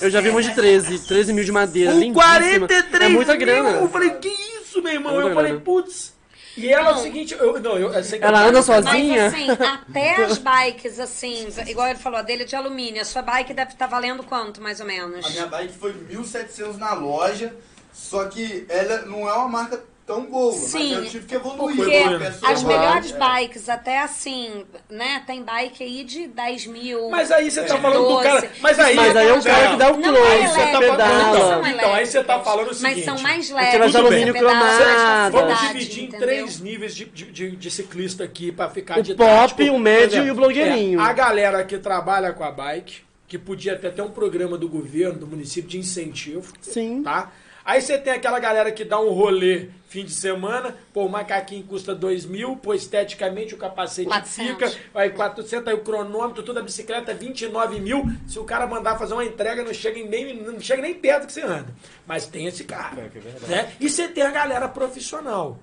Eu 0.00 0.10
já 0.10 0.20
vi 0.20 0.28
uma 0.28 0.42
de 0.42 0.54
13. 0.54 1.06
13 1.06 1.32
mil 1.32 1.44
de 1.44 1.52
madeira. 1.52 1.92
Um 1.92 1.98
lindíssima. 1.98 2.22
43 2.22 3.02
É 3.02 3.08
muita 3.08 3.32
mil! 3.32 3.40
grana. 3.40 3.70
Eu 3.70 3.88
falei, 3.88 4.10
que 4.12 4.28
isso, 4.28 4.82
meu 4.82 4.92
irmão? 4.92 5.20
É 5.20 5.24
eu 5.24 5.34
falei, 5.34 5.52
grana. 5.52 5.64
putz. 5.64 6.17
E 6.56 6.68
ela 6.72 6.88
é 6.88 6.92
o 6.92 6.94
Não. 6.96 7.02
seguinte, 7.02 7.34
eu, 7.34 7.60
não, 7.60 7.78
eu, 7.78 7.92
eu 7.92 8.02
sei 8.04 8.18
que 8.18 8.24
Ela 8.24 8.42
eu- 8.42 8.48
anda 8.48 8.62
sozinha? 8.62 9.30
Mas 9.30 9.34
assim, 9.34 9.50
até 9.50 10.16
as 10.24 10.38
bikes, 10.38 10.98
assim, 10.98 11.48
igual 11.66 11.86
ele 11.88 11.98
falou, 11.98 12.18
a 12.18 12.22
dele 12.22 12.42
é 12.42 12.46
de 12.46 12.56
alumínio. 12.56 13.00
A 13.00 13.04
sua 13.04 13.22
bike 13.22 13.54
deve 13.54 13.72
estar 13.72 13.86
valendo 13.86 14.22
quanto, 14.24 14.60
mais 14.60 14.80
ou 14.80 14.86
menos? 14.86 15.24
A 15.24 15.30
minha 15.30 15.46
bike 15.46 15.72
foi 15.74 15.92
1.700 15.92 16.76
na 16.76 16.94
loja, 16.94 17.54
só 17.92 18.24
que 18.26 18.66
ela 18.68 19.02
não 19.02 19.28
é 19.28 19.32
uma 19.34 19.48
marca 19.48 19.80
tão 20.08 20.24
boa, 20.24 20.52
Sim, 20.52 20.94
mas 20.96 21.04
eu 21.04 21.10
tive 21.10 21.26
que 21.26 21.34
evoluir. 21.36 21.76
Porque 21.76 22.46
as 22.46 22.64
melhores 22.64 23.12
É. 23.12 23.18
bikes, 23.18 23.68
até 23.68 24.00
assim, 24.00 24.64
né? 24.90 25.22
Tem 25.26 25.42
bike 25.42 25.84
aí 25.84 26.02
de 26.02 26.26
10 26.26 26.66
mil. 26.66 27.10
Mas 27.10 27.30
aí 27.30 27.50
você 27.50 27.62
tá 27.62 27.76
falando 27.78 28.02
do 28.02 28.08
12. 28.08 28.22
cara. 28.24 28.50
Mas 28.60 28.78
aí, 28.80 28.96
Mas 28.96 29.14
aí 29.16 29.28
é 29.28 29.32
um 29.34 29.42
cara 29.42 29.68
que 29.70 29.76
dá 29.76 29.92
o 29.92 29.96
Não 29.98 30.02
close, 30.14 30.26
é 30.26 30.32
Aí 30.32 30.48
você 30.48 30.72
tá 30.72 30.78
pedala. 30.80 31.38
são 31.38 31.66
Então, 31.66 31.94
aí 31.94 32.06
você 32.06 32.24
tá 32.24 32.40
falando 32.40 32.70
o 32.70 32.74
seguinte. 32.74 32.96
Mas 32.96 33.04
são 33.04 33.18
mais 33.22 33.50
leves. 33.50 33.94
alumínio 33.94 34.34
cromado. 34.34 35.32
Vamos 35.32 35.60
dividir 35.60 36.00
em 36.00 36.06
entendeu? 36.06 36.26
três 36.26 36.60
níveis 36.60 36.94
de, 36.96 37.04
de, 37.04 37.24
de- 37.30 37.50
de 37.56 37.70
ciclista 37.70 38.24
aqui 38.24 38.50
pra 38.50 38.70
ficar 38.70 38.98
O 38.98 39.02
didático. 39.02 39.56
pop, 39.58 39.70
o 39.70 39.78
médio 39.78 40.06
exemplo, 40.14 40.26
e 40.28 40.30
o 40.30 40.34
blogueirinho. 40.34 41.00
é, 41.00 41.02
a 41.04 41.12
galera 41.12 41.62
que 41.64 41.76
trabalha 41.78 42.32
com 42.32 42.42
a 42.44 42.50
bike, 42.50 43.02
que 43.28 43.36
podia 43.38 43.76
ter 43.76 43.88
até 43.88 44.02
um 44.02 44.10
programa 44.10 44.56
do 44.56 44.68
governo, 44.68 45.18
do 45.18 45.26
município 45.26 45.68
de 45.68 45.78
incentivo. 45.78 46.52
Sim. 46.62 47.02
Tá? 47.02 47.30
Aí 47.68 47.82
você 47.82 47.98
tem 47.98 48.14
aquela 48.14 48.40
galera 48.40 48.72
que 48.72 48.82
dá 48.82 48.98
um 48.98 49.10
rolê 49.10 49.68
fim 49.90 50.02
de 50.02 50.12
semana, 50.12 50.74
pô, 50.90 51.04
o 51.04 51.08
macaquinho 51.10 51.62
custa 51.64 51.94
2 51.94 52.24
mil, 52.24 52.56
pô, 52.56 52.72
esteticamente 52.72 53.54
o 53.54 53.58
capacete 53.58 54.08
400. 54.08 54.52
fica, 54.72 54.80
aí 54.94 55.10
400, 55.10 55.68
aí 55.68 55.74
o 55.74 55.82
cronômetro, 55.82 56.42
toda 56.42 56.60
a 56.60 56.62
bicicleta 56.62 57.12
29 57.12 57.78
mil. 57.78 58.10
Se 58.26 58.38
o 58.38 58.44
cara 58.44 58.66
mandar 58.66 58.96
fazer 58.96 59.12
uma 59.12 59.24
entrega, 59.24 59.62
não 59.62 59.74
chega, 59.74 59.98
em 59.98 60.08
nem, 60.08 60.34
não 60.34 60.58
chega 60.58 60.80
nem 60.80 60.94
perto 60.94 61.26
que 61.26 61.32
você 61.34 61.42
anda. 61.42 61.66
Mas 62.06 62.24
tem 62.24 62.46
esse 62.46 62.64
cara. 62.64 63.02
É, 63.02 63.08
que 63.10 63.18
é 63.18 63.20
verdade. 63.20 63.52
né? 63.52 63.72
E 63.78 63.90
você 63.90 64.08
tem 64.08 64.24
a 64.24 64.30
galera 64.30 64.66
profissional. 64.66 65.58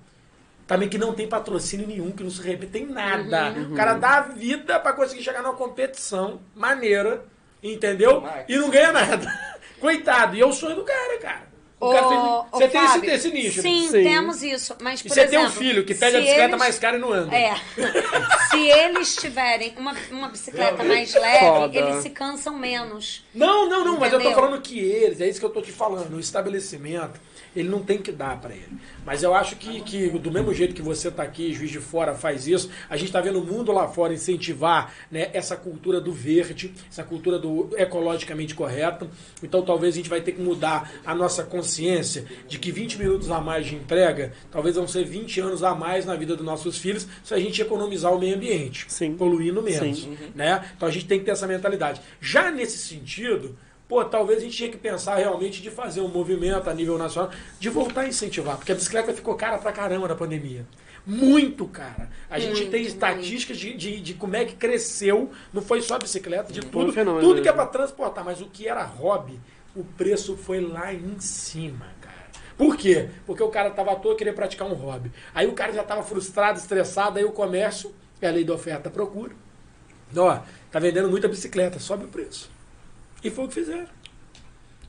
Também 0.68 0.88
que 0.88 0.99
não 0.99 1.11
tem 1.11 1.27
patrocínio 1.27 1.88
nenhum, 1.88 2.11
que 2.11 2.22
não 2.22 2.30
se 2.30 2.40
arrebenta 2.40 2.77
em 2.77 2.86
nada. 2.86 3.52
Uhum. 3.52 3.73
O 3.73 3.76
cara 3.76 3.95
dá 3.95 4.18
a 4.18 4.22
vida 4.22 4.80
pra 4.80 4.94
conseguir 4.94 5.23
chegar 5.23 5.41
numa 5.41 5.56
competição 5.56 6.40
maneira, 6.53 7.26
entendeu? 7.64 8.23
E 8.48 8.56
não 8.57 8.69
ganha 8.69 8.91
nada. 8.91 9.40
Coitado. 9.82 10.36
E 10.36 10.41
é 10.41 10.45
o 10.45 10.53
sonho 10.53 10.76
do 10.76 10.84
cara, 10.84 11.18
cara. 11.18 11.55
O 11.87 11.91
cara 11.91 12.07
fez- 12.07 12.51
você 12.51 12.67
tem 12.67 12.83
esse, 12.83 12.93
Fábio, 12.93 13.11
esse 13.11 13.31
nicho. 13.31 13.55
né? 13.57 13.61
Sim, 13.61 13.87
Sim. 13.89 14.03
temos 14.03 14.43
isso. 14.43 14.75
Mas, 14.81 14.99
E 14.99 15.03
por 15.03 15.13
você 15.13 15.21
exemplo, 15.21 15.37
tem 15.37 15.45
um 15.47 15.51
filho 15.51 15.85
que 15.85 15.93
pede 15.93 16.15
a 16.15 16.19
se 16.19 16.23
bicicleta 16.25 16.49
eles- 16.49 16.59
mais 16.59 16.79
cara 16.79 16.97
e 16.97 16.99
não 16.99 17.11
anda. 17.13 17.35
É. 17.35 17.55
se 18.49 18.57
eles 18.69 19.15
tiverem 19.15 19.73
uma, 19.77 19.95
uma 20.11 20.29
bicicleta 20.29 20.83
mais 20.83 21.13
leve, 21.13 21.39
Foda. 21.45 21.77
eles 21.77 21.95
se 22.01 22.09
cansam 22.09 22.57
menos. 22.57 23.23
Não, 23.33 23.69
não, 23.69 23.83
não, 23.85 23.99
mas 23.99 24.11
eu 24.13 24.19
tô 24.19 24.25
Entendeu? 24.29 24.43
falando 24.43 24.61
que 24.61 24.79
eles, 24.79 25.19
é 25.21 25.27
isso 25.27 25.39
que 25.39 25.45
eu 25.45 25.49
tô 25.49 25.61
te 25.61 25.71
falando, 25.71 26.15
o 26.15 26.19
estabelecimento, 26.19 27.19
ele 27.56 27.69
não 27.69 27.82
tem 27.82 27.98
que 27.98 28.11
dar 28.11 28.40
pra 28.40 28.53
ele. 28.53 28.77
Mas 29.06 29.23
eu 29.23 29.34
acho 29.34 29.56
que, 29.56 29.82
que 29.82 30.10
do 30.10 30.32
mesmo 30.32 30.53
jeito 30.53 30.76
que 30.76 30.82
você 30.82 31.10
tá 31.10 31.23
aqui, 31.23 31.53
Juiz 31.53 31.72
de 31.72 31.80
Fora 31.80 32.14
faz 32.15 32.48
isso, 32.48 32.69
a 32.90 32.98
gente 32.98 33.11
tá 33.11 33.22
vendo 33.22 33.40
o 33.40 33.45
mundo 33.45 33.72
lá 33.72 33.88
fora 33.88 34.14
incentivar 34.14 34.94
né, 35.10 35.30
essa 35.34 35.56
cultura 35.56 36.02
do 36.02 36.11
verde, 36.11 36.73
essa 36.90 37.03
cultura 37.03 37.40
do 37.40 37.69
ecologicamente 37.77 38.53
correto. 38.53 39.10
Então 39.41 39.61
talvez 39.61 39.94
a 39.94 39.98
gente 39.98 40.10
vai 40.10 40.22
ter 40.22 40.34
que 40.34 40.41
mudar 40.41 40.91
a 41.06 41.15
nossa 41.15 41.44
consciência 41.44 42.26
de 42.48 42.60
que 42.60 42.72
20 42.72 42.98
minutos 42.99 43.32
a 43.32 43.40
mais 43.40 43.65
de 43.65 43.76
entrega, 43.76 44.34
talvez 44.52 44.76
vão 44.76 44.88
ser 44.88 45.06
20 45.06 45.40
anos 45.40 45.64
a 45.64 45.73
mais 45.73 46.06
na 46.06 46.15
vida 46.15 46.36
dos 46.36 46.45
nossos 46.45 46.77
filhos 46.77 47.07
se 47.23 47.34
a 47.34 47.40
gente 47.40 47.61
economizar 47.61 48.14
o 48.14 48.19
meio 48.19 48.36
ambiente, 48.36 48.86
Sim. 48.90 49.15
poluindo 49.15 49.61
menos 49.61 49.99
Sim. 49.99 50.18
né? 50.34 50.65
Então 50.76 50.88
a 50.88 50.91
gente 50.91 51.06
tem 51.06 51.19
que 51.19 51.26
ter 51.26 51.32
essa 51.32 51.48
mentalidade. 51.48 52.02
Já 52.19 52.52
nesse 52.52 52.77
sentido, 52.77 53.56
pô, 53.87 54.03
talvez 54.03 54.39
a 54.39 54.41
gente 54.41 54.55
tinha 54.55 54.69
que 54.69 54.77
pensar 54.77 55.15
realmente 55.15 55.61
de 55.61 55.69
fazer 55.69 56.01
um 56.01 56.07
movimento 56.07 56.69
a 56.69 56.73
nível 56.73 56.97
nacional, 56.97 57.31
de 57.59 57.69
voltar 57.69 58.01
a 58.01 58.07
incentivar, 58.07 58.57
porque 58.57 58.71
a 58.71 58.75
bicicleta 58.75 59.13
ficou 59.13 59.35
cara 59.35 59.57
pra 59.57 59.71
caramba 59.71 60.07
na 60.07 60.15
pandemia. 60.15 60.65
Muito, 61.05 61.67
cara. 61.67 62.09
A 62.29 62.39
gente 62.39 62.57
Muito, 62.57 62.71
tem 62.71 62.83
estatísticas 62.83 63.57
de, 63.57 63.75
de, 63.75 64.01
de 64.01 64.13
como 64.15 64.35
é 64.35 64.43
que 64.43 64.55
cresceu. 64.55 65.29
Não 65.53 65.61
foi 65.61 65.81
só 65.81 65.95
a 65.95 65.99
bicicleta, 65.99 66.51
de 66.51 66.61
um 66.61 66.63
tudo. 66.63 66.91
fenômeno 66.91 67.21
tudo 67.21 67.41
que 67.43 67.47
é 67.47 67.51
mesmo. 67.51 67.57
para 67.57 67.67
transportar. 67.67 68.25
Mas 68.25 68.41
o 68.41 68.47
que 68.47 68.67
era 68.67 68.83
hobby, 68.83 69.39
o 69.75 69.83
preço 69.83 70.35
foi 70.35 70.61
lá 70.61 70.91
em 70.91 71.19
cima, 71.19 71.85
cara. 72.01 72.15
Por 72.57 72.75
quê? 72.75 73.09
Porque 73.25 73.43
o 73.43 73.49
cara 73.49 73.69
tava 73.69 73.91
à 73.91 73.95
toa 73.95 74.13
e 74.13 74.17
queria 74.17 74.33
praticar 74.33 74.67
um 74.67 74.73
hobby. 74.73 75.11
Aí 75.33 75.45
o 75.45 75.53
cara 75.53 75.71
já 75.73 75.83
tava 75.83 76.01
frustrado, 76.01 76.57
estressado, 76.57 77.19
aí 77.19 77.25
o 77.25 77.31
comércio, 77.31 77.93
é 78.19 78.27
a 78.27 78.31
lei 78.31 78.43
da 78.43 78.55
oferta 78.55 78.89
procura. 78.89 79.33
Ó, 80.15 80.39
tá 80.71 80.79
vendendo 80.79 81.09
muita 81.09 81.27
bicicleta, 81.27 81.77
sobe 81.77 82.05
o 82.05 82.07
preço. 82.07 82.49
E 83.23 83.29
foi 83.29 83.45
o 83.45 83.47
que 83.47 83.55
fizeram. 83.55 83.94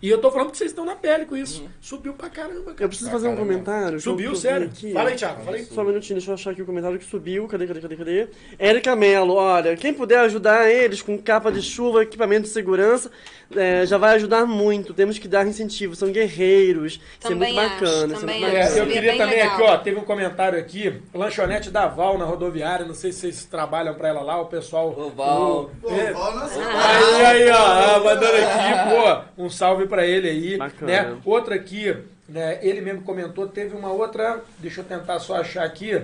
E 0.02 0.10
eu 0.10 0.18
tô 0.18 0.30
falando 0.30 0.50
que 0.50 0.58
vocês 0.58 0.70
estão 0.70 0.84
na 0.84 0.94
pele 0.94 1.24
com 1.24 1.36
isso. 1.36 1.64
Subiu 1.80 2.12
pra 2.12 2.28
caramba, 2.28 2.72
cara. 2.72 2.84
Eu 2.84 2.88
preciso 2.88 3.10
fazer 3.10 3.28
um 3.28 3.36
comentário. 3.36 3.98
Subiu, 4.00 4.30
eu 4.30 4.36
sério. 4.36 4.66
aqui. 4.66 4.92
Fala 4.92 5.08
aí, 5.08 5.16
Thiago. 5.16 5.42
Fala 5.44 5.56
aí. 5.56 5.64
Só 5.64 5.80
um 5.80 5.84
minutinho, 5.84 6.16
deixa 6.18 6.30
eu 6.30 6.34
achar 6.34 6.50
aqui 6.50 6.62
o 6.62 6.66
comentário 6.66 6.98
que 6.98 7.04
subiu. 7.04 7.48
Cadê, 7.48 7.66
cadê, 7.66 7.80
cadê, 7.80 7.96
cadê? 7.96 8.28
Érica 8.58 8.94
Mello, 8.94 9.34
olha, 9.34 9.74
quem 9.76 9.94
puder 9.94 10.18
ajudar 10.20 10.70
eles 10.70 11.00
com 11.02 11.16
capa 11.18 11.50
de 11.50 11.62
chuva, 11.62 12.02
equipamento 12.02 12.42
de 12.42 12.48
segurança, 12.48 13.10
é, 13.54 13.86
já 13.86 13.96
vai 13.96 14.14
ajudar 14.16 14.44
muito. 14.46 14.92
Temos 14.92 15.18
que 15.18 15.26
dar 15.26 15.46
incentivo, 15.46 15.96
são 15.96 16.10
guerreiros. 16.12 16.94
Isso 16.94 17.00
é 17.24 17.28
Também 17.30 17.54
muito 17.54 17.66
acho, 17.72 17.80
bacana. 17.84 18.06
isso 18.06 18.16
é 18.16 18.20
também 18.20 18.40
muito 18.40 18.54
É, 18.54 18.60
acho. 18.60 18.68
bacana. 18.70 18.86
eu 18.86 18.92
queria 18.92 19.12
também 19.16 19.36
legal. 19.38 19.54
aqui, 19.54 19.62
ó, 19.62 19.76
teve 19.78 19.98
um 19.98 20.04
comentário 20.04 20.58
aqui, 20.58 21.00
lanchonete 21.14 21.70
da 21.70 21.86
Val 21.86 22.18
na 22.18 22.24
rodoviária, 22.24 22.84
não 22.84 22.94
sei 22.94 23.12
se 23.12 23.20
vocês 23.20 23.44
trabalham 23.46 23.94
pra 23.94 24.08
ela 24.08 24.20
lá, 24.22 24.40
o 24.40 24.46
pessoal... 24.46 24.88
Ô, 24.96 25.10
Val. 25.10 25.70
Pô, 25.80 25.90
É. 25.90 26.12
ó, 26.14 26.32
nossa, 26.32 26.58
Aí, 26.60 27.24
aí, 27.26 27.50
ó, 27.50 27.56
ah, 27.56 28.00
mandando 28.04 28.36
aqui, 28.36 29.24
pô, 29.36 29.42
um 29.44 29.48
salve 29.50 29.85
pra 29.86 30.06
ele 30.06 30.28
aí, 30.28 30.56
Bacana. 30.56 30.90
né? 30.92 31.16
Outra 31.24 31.54
aqui, 31.54 31.96
né, 32.28 32.58
ele 32.62 32.80
mesmo 32.80 33.02
comentou, 33.02 33.46
teve 33.46 33.76
uma 33.76 33.90
outra, 33.92 34.40
deixa 34.58 34.80
eu 34.80 34.84
tentar 34.84 35.18
só 35.20 35.36
achar 35.36 35.64
aqui, 35.64 36.00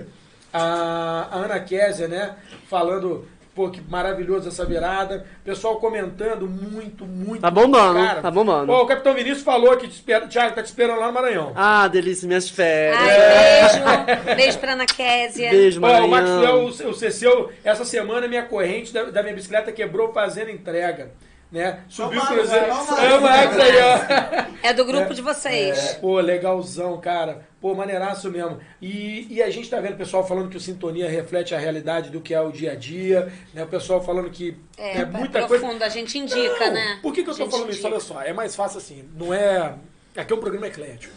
a, 0.52 1.28
a 1.30 1.36
Ana 1.36 1.60
Késia, 1.60 2.06
né, 2.08 2.34
falando, 2.68 3.26
pô, 3.54 3.70
que 3.70 3.80
maravilhoso 3.80 4.48
essa 4.48 4.64
virada, 4.64 5.26
pessoal 5.44 5.76
comentando 5.76 6.46
muito, 6.46 7.04
muito. 7.06 7.40
Tá 7.40 7.50
bombando, 7.50 7.94
cara. 7.98 8.20
tá 8.22 8.30
bombando. 8.30 8.66
Pô, 8.66 8.82
o 8.82 8.86
Capitão 8.86 9.14
Vinícius 9.14 9.42
falou 9.42 9.76
que 9.76 9.88
te 9.88 9.94
espera, 9.94 10.26
Thiago, 10.26 10.54
tá 10.54 10.62
te 10.62 10.66
esperando 10.66 11.00
lá 11.00 11.06
no 11.08 11.12
Maranhão. 11.12 11.52
Ah, 11.56 11.88
delícia, 11.88 12.26
minhas 12.26 12.48
férias. 12.48 12.98
Ai, 13.00 14.04
beijo. 14.04 14.36
Beijo 14.36 14.58
pra 14.58 14.72
Ana 14.72 14.86
Késia. 14.86 15.50
Beijo, 15.50 15.80
Ó, 15.82 15.86
o 15.86 16.08
Maranhão. 16.08 16.08
Maxwell, 16.08 16.88
o, 16.88 16.90
o 16.90 16.94
Cecil, 16.94 17.50
essa 17.64 17.84
semana 17.84 18.28
minha 18.28 18.42
corrente 18.44 18.92
da, 18.92 19.04
da 19.04 19.22
minha 19.22 19.34
bicicleta 19.34 19.72
quebrou 19.72 20.12
fazendo 20.12 20.50
entrega. 20.50 21.10
Né? 21.52 21.80
Subiu 21.86 22.18
o 22.22 22.26
cruzeiro. 22.26 22.64
é. 22.64 22.68
É 22.70 23.62
aí, 23.62 23.76
ó. 23.82 24.52
É 24.62 24.72
do 24.72 24.86
grupo 24.86 25.12
de 25.12 25.20
vocês. 25.20 25.98
Pô, 26.00 26.18
legalzão, 26.18 26.98
cara. 26.98 27.46
Pô, 27.60 27.74
maneiraço 27.74 28.30
mesmo. 28.30 28.58
E, 28.80 29.26
e 29.30 29.42
a 29.42 29.50
gente 29.50 29.68
tá 29.68 29.78
vendo 29.78 29.92
o 29.92 29.98
pessoal 29.98 30.26
falando 30.26 30.48
que 30.48 30.56
o 30.56 30.60
Sintonia 30.60 31.08
reflete 31.10 31.54
a 31.54 31.58
realidade 31.58 32.08
do 32.08 32.20
que 32.22 32.32
é 32.32 32.40
o 32.40 32.50
dia 32.50 32.72
a 32.72 32.74
dia. 32.74 33.30
Né? 33.52 33.62
O 33.64 33.66
pessoal 33.66 34.02
falando 34.02 34.30
que 34.30 34.56
É, 34.78 35.00
é, 35.00 35.04
muita 35.04 35.40
coisa. 35.46 35.58
profundo, 35.64 35.82
a 35.82 35.88
gente 35.90 36.18
indica, 36.18 36.66
Não, 36.66 36.72
né? 36.72 36.98
Por 37.02 37.12
que, 37.12 37.22
que 37.22 37.28
eu 37.28 37.34
tô 37.36 37.50
falando 37.50 37.68
isso? 37.68 37.80
indica. 37.80 37.88
Olha 37.88 38.00
só, 38.00 38.22
é 38.22 38.32
mais 38.32 38.56
fácil 38.56 38.78
assim. 38.78 39.04
Não 39.14 39.34
é. 39.34 39.74
Aqui 40.16 40.32
é 40.32 40.36
um 40.36 40.40
programa 40.40 40.66
eclético. 40.66 41.14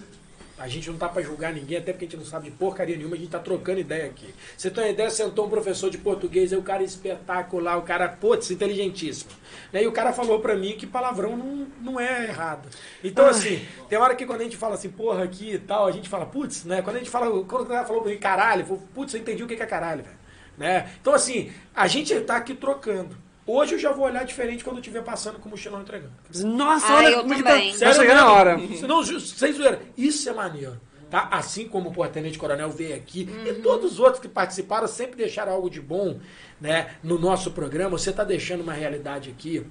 A 0.57 0.69
gente 0.69 0.90
não 0.90 0.98
tá 0.98 1.10
pra 1.10 1.22
julgar 1.22 1.52
ninguém, 1.53 1.77
até 1.77 1.91
porque 1.91 2.06
a 2.06 2.07
gente 2.07 2.18
não 2.18 2.26
sabe 2.26 2.49
de 2.49 2.56
porcaria 2.56 2.95
nenhuma, 2.95 3.15
a 3.15 3.19
gente 3.19 3.30
tá 3.30 3.40
trocando 3.40 3.80
ideia 3.80 4.06
aqui. 4.06 4.34
Você 4.56 4.72
tem 4.72 4.86
uma 4.86 4.90
ideia, 4.90 5.10
sentou 5.10 5.48
um 5.48 5.49
professor 5.49 5.90
de 5.90 5.98
português, 5.98 6.53
aí 6.53 6.57
o 6.57 6.64
cara 6.64 6.82
espetacular, 6.82 7.77
o 7.77 7.82
cara, 7.82 8.07
putz, 8.07 8.52
inteligentíssimo. 8.52 9.32
Né? 9.73 9.84
E 9.84 9.88
o 9.88 9.91
cara 9.91 10.14
falou 10.14 10.40
pra 10.40 10.56
mim 10.56 10.77
que 10.77 10.88
palavrão 10.88 11.36
não, 11.36 11.68
não 11.82 11.99
é 11.99 12.27
errado. 12.27 12.69
Então, 13.03 13.26
assim, 13.26 13.65
tem 13.90 13.99
hora 13.99 14.15
que 14.15 14.26
quando 14.26 14.41
a 14.41 14.44
gente 14.45 14.56
fala 14.56 14.76
assim, 14.76 14.90
porra, 14.90 15.26
aqui 15.26 15.56
e 15.56 15.60
tal, 15.60 15.88
a 15.88 15.91
gente 15.91 16.07
fala, 16.07 16.26
putz, 16.26 16.64
né? 16.64 16.82
Quando 16.82 16.95
a 16.95 16.99
gente 16.99 17.11
fala, 17.11 17.26
quando 17.44 17.64
o 17.64 17.68
cara 17.68 17.86
falou 17.86 18.02
pra 18.02 18.11
mim, 18.11 18.18
caralho, 18.18 18.65
putz, 18.94 19.14
eu 19.14 19.19
entendi 19.19 19.44
o 19.44 19.48
que 19.48 19.56
é 19.56 19.65
caralho, 19.65 20.03
velho. 20.03 20.18
Né? 20.57 20.90
Então, 21.02 21.14
assim, 21.14 21.52
a 21.76 21.86
gente 21.86 22.18
tá 22.22 22.38
aqui 22.38 22.53
trocando. 22.53 23.24
Hoje 23.48 23.76
eu 23.76 23.80
já 23.80 23.92
vou 23.92 24.06
olhar 24.06 24.24
diferente 24.26 24.64
quando 24.64 24.78
eu 24.78 24.82
estiver 24.82 25.04
passando 25.04 25.38
com 25.40 25.48
o 25.48 25.52
mochilão 25.52 25.82
entregando. 25.82 26.14
Nossa, 26.44 26.88
Ah, 26.88 26.96
olha 26.98 27.08
eu 27.10 27.22
como 27.22 27.34
é 27.34 27.38
que 27.38 27.44
também. 27.44 27.72
tá, 27.74 27.80
tá 27.86 27.94
chegando 27.94 28.12
a 28.20 28.24
mesmo? 28.24 28.30
hora. 28.32 28.60
Senão, 28.80 29.04
ju- 29.04 29.20
sem 29.20 29.54
zoeira. 29.54 29.82
Isso 29.96 30.28
é 30.30 30.34
maneiro. 30.34 30.80
Tá? 31.12 31.28
Assim 31.32 31.68
como 31.68 31.94
o 31.96 32.08
Tenente 32.08 32.40
Coronel 32.40 32.72
veio 32.72 32.96
aqui 32.96 33.30
e 33.46 33.54
todos 33.62 33.94
os 33.94 34.00
outros 34.00 34.20
que 34.20 34.28
participaram 34.28 34.88
sempre 34.88 35.16
deixaram 35.16 35.52
algo 35.54 35.70
de 35.70 35.80
bom 35.80 36.20
né, 36.60 36.96
no 37.04 37.20
nosso 37.20 37.52
programa. 37.52 37.92
Você 37.98 38.10
está 38.10 38.24
deixando 38.24 38.62
uma 38.62 38.74
realidade 38.74 39.30
aqui 39.30 39.66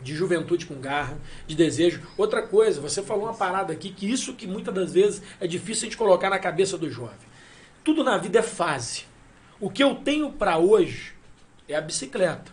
de 0.00 0.14
juventude 0.14 0.64
com 0.64 0.74
garra, 0.80 1.18
de 1.46 1.54
desejo. 1.54 2.00
Outra 2.16 2.42
coisa, 2.42 2.80
você 2.80 3.02
falou 3.02 3.24
uma 3.24 3.34
parada 3.34 3.72
aqui 3.74 3.90
que 3.92 4.10
isso 4.10 4.32
que 4.32 4.46
muitas 4.46 4.74
das 4.74 4.92
vezes 4.94 5.22
é 5.38 5.46
difícil 5.46 5.82
a 5.82 5.84
gente 5.90 5.96
colocar 5.98 6.30
na 6.30 6.38
cabeça 6.38 6.78
do 6.78 6.90
jovem. 6.90 7.14
Tudo 7.84 8.02
na 8.02 8.16
vida 8.16 8.38
é 8.38 8.42
fase. 8.42 9.04
O 9.60 9.68
que 9.70 9.84
eu 9.84 9.94
tenho 9.96 10.32
para 10.32 10.56
hoje 10.56 11.12
é 11.68 11.76
a 11.76 11.80
bicicleta. 11.82 12.50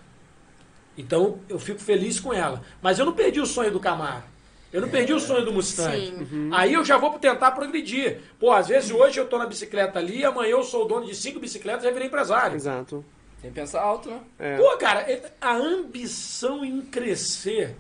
Então 1.00 1.40
eu 1.48 1.58
fico 1.58 1.80
feliz 1.80 2.20
com 2.20 2.34
ela. 2.34 2.62
Mas 2.82 3.00
eu 3.00 3.06
não 3.06 3.14
perdi 3.14 3.40
o 3.40 3.46
sonho 3.46 3.72
do 3.72 3.80
Camaro. 3.80 4.24
Eu 4.72 4.82
não 4.82 4.90
perdi 4.90 5.14
o 5.14 5.20
sonho 5.20 5.44
do 5.46 5.52
Mustang. 5.52 6.14
Aí 6.52 6.74
eu 6.74 6.84
já 6.86 6.98
vou 6.98 7.18
tentar 7.18 7.52
progredir. 7.52 8.20
Pô, 8.40 8.52
às 8.52 8.68
vezes 8.68 8.92
hoje 8.92 9.20
eu 9.20 9.26
tô 9.28 9.38
na 9.38 9.48
bicicleta 9.48 9.98
ali, 9.98 10.24
amanhã 10.24 10.52
eu 10.52 10.64
sou 10.64 10.88
dono 10.88 11.06
de 11.08 11.16
cinco 11.16 11.40
bicicletas 11.40 11.84
e 11.84 11.88
já 11.88 11.92
virei 11.92 12.08
empresário. 12.08 12.56
Exato. 12.56 13.04
Tem 13.42 13.50
que 13.50 13.56
pensar 13.56 13.82
alto, 13.82 14.10
né? 14.10 14.20
É. 14.38 14.58
Pô, 14.58 14.78
cara, 14.78 15.00
é- 15.10 15.32
a 15.42 15.56
ambição 15.56 16.64
em 16.66 16.82
crescer 16.82 17.76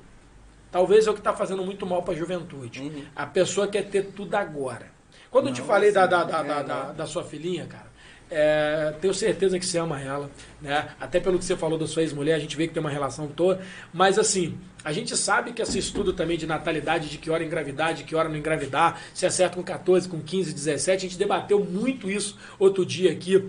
talvez 0.72 1.06
é 1.06 1.12
o 1.12 1.14
que 1.14 1.22
tá 1.22 1.34
fazendo 1.34 1.64
muito 1.64 1.86
mal 1.86 2.02
pra 2.02 2.14
juventude. 2.16 3.06
A 3.16 3.26
pessoa 3.26 3.68
quer 3.68 3.84
ter 3.90 4.12
tudo 4.16 4.34
agora. 4.36 4.88
Quando 5.30 5.50
eu 5.50 5.54
te 5.54 5.62
falei 5.62 5.91
da, 5.91 6.08
da, 6.08 6.24
da, 6.24 6.41
da, 6.41 6.64
da- 6.64 6.91
da 6.94 7.06
sua 7.06 7.24
filhinha, 7.24 7.68
cara, 7.68 7.89
é, 8.32 8.94
tenho 9.02 9.14
certeza 9.14 9.58
que 9.58 9.66
você 9.66 9.78
ama 9.80 10.02
ela, 10.02 10.30
né? 10.62 10.90
Até 11.00 11.20
pelo 11.20 11.40
que 11.40 11.46
você 11.46 11.56
falou 11.56 11.80
da 11.80 11.88
sua 11.88 12.04
ex-mulher, 12.04 12.36
a 12.36 12.40
gente 12.40 12.56
vê 12.56 12.68
que 12.68 12.74
tem 12.74 12.82
uma 12.82 12.90
relação 12.90 13.28
toda. 13.28 13.62
Mas 13.92 14.20
assim, 14.20 14.58
a 14.84 14.92
gente 14.92 15.18
sabe 15.18 15.52
que 15.52 15.62
esse 15.62 15.80
estudo 15.80 16.14
também 16.14 16.38
de 16.38 16.46
natalidade, 16.46 17.10
de 17.10 17.18
que 17.18 17.30
hora 17.30 17.44
engravidar, 17.44 17.94
de 17.94 18.04
que 18.04 18.16
hora 18.16 18.30
não 18.30 18.38
engravidar, 18.38 19.02
se 19.14 19.26
acerta 19.26 19.56
com 19.56 19.64
14, 19.64 20.08
com 20.08 20.22
15, 20.22 20.54
17, 20.54 20.98
a 21.06 21.10
gente 21.10 21.18
debateu 21.18 21.64
muito 21.64 22.10
isso 22.10 22.38
outro 22.60 22.86
dia 22.86 23.12
aqui 23.12 23.44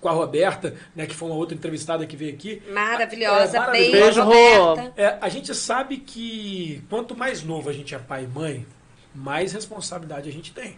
com 0.00 0.08
a 0.08 0.12
Roberta, 0.12 0.74
né, 0.94 1.06
que 1.06 1.14
foi 1.14 1.28
uma 1.28 1.36
outra 1.36 1.56
entrevistada 1.56 2.06
que 2.06 2.14
veio 2.14 2.34
aqui. 2.34 2.62
Maravilhosa. 2.70 3.56
É, 3.56 3.60
maravilhosa. 3.60 4.00
Beijo. 4.00 4.22
Roberta. 4.22 4.92
É, 5.00 5.18
a 5.18 5.28
gente 5.30 5.54
sabe 5.54 5.96
que 5.96 6.82
quanto 6.90 7.16
mais 7.16 7.42
novo 7.42 7.70
a 7.70 7.72
gente 7.72 7.94
é 7.94 7.98
pai 7.98 8.24
e 8.24 8.26
mãe, 8.26 8.66
mais 9.14 9.54
responsabilidade 9.54 10.28
a 10.28 10.32
gente 10.32 10.52
tem. 10.52 10.76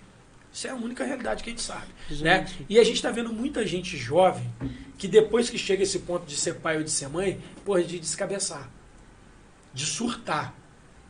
Isso 0.57 0.66
é 0.66 0.70
a 0.70 0.74
única 0.74 1.05
realidade 1.05 1.45
que 1.45 1.51
a 1.51 1.53
gente 1.53 1.61
sabe. 1.61 1.89
Né? 2.23 2.49
E 2.66 2.78
a 2.78 2.83
gente 2.83 2.97
está 2.97 3.11
vendo 3.11 3.31
muita 3.31 3.66
gente 3.66 3.95
jovem 3.95 4.51
que 4.97 5.07
depois 5.07 5.51
que 5.51 5.59
chega 5.59 5.83
esse 5.83 5.99
ponto 5.99 6.24
de 6.24 6.35
ser 6.35 6.55
pai 6.55 6.78
ou 6.78 6.83
de 6.83 6.91
ser 6.91 7.11
mãe, 7.11 7.39
porra, 7.62 7.83
de 7.83 8.01
descabeçar. 8.01 8.66
De 9.74 9.85
surtar. 9.85 10.55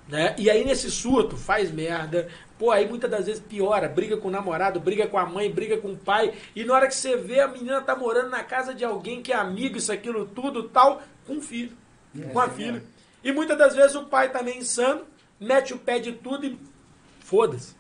Né? 0.09 0.35
E 0.37 0.51
aí 0.51 0.65
nesse 0.65 0.91
surto 0.91 1.37
faz 1.37 1.71
merda. 1.71 2.27
Pô, 2.59 2.73
aí 2.73 2.89
muitas 2.89 3.09
das 3.09 3.27
vezes 3.27 3.41
piora, 3.41 3.89
briga 3.89 4.17
com 4.17 4.27
o 4.27 4.33
namorado, 4.33 4.81
briga 4.81 5.07
com 5.07 5.17
a 5.17 5.25
mãe, 5.25 5.49
briga 5.49 5.79
com 5.79 5.93
o 5.93 5.97
pai. 5.97 6.35
E 6.57 6.65
na 6.65 6.75
hora 6.75 6.89
que 6.89 6.97
você 6.97 7.17
vê, 7.17 7.39
a 7.39 7.47
menina 7.47 7.81
tá 7.81 7.95
morando 7.95 8.31
na 8.31 8.43
casa 8.43 8.75
de 8.75 8.85
alguém 8.85 9.23
que 9.23 9.33
é 9.33 9.37
amigo, 9.37 9.79
isso, 9.79 9.93
aquilo, 9.93 10.27
tudo, 10.27 10.65
tal, 10.65 11.05
com 11.25 11.35
um 11.35 11.41
filho. 11.41 11.71
com 12.33 12.41
a 12.41 12.49
filha. 12.49 12.83
E 13.23 13.31
muitas 13.31 13.57
das 13.57 13.77
vezes 13.77 13.95
o 13.95 14.07
pai 14.07 14.29
tá 14.29 14.43
meio 14.43 14.59
insano, 14.59 15.03
mete 15.39 15.73
o 15.73 15.79
pé 15.79 16.01
de 16.01 16.11
tudo 16.15 16.47
e 16.47 16.59
foda-se. 17.21 17.77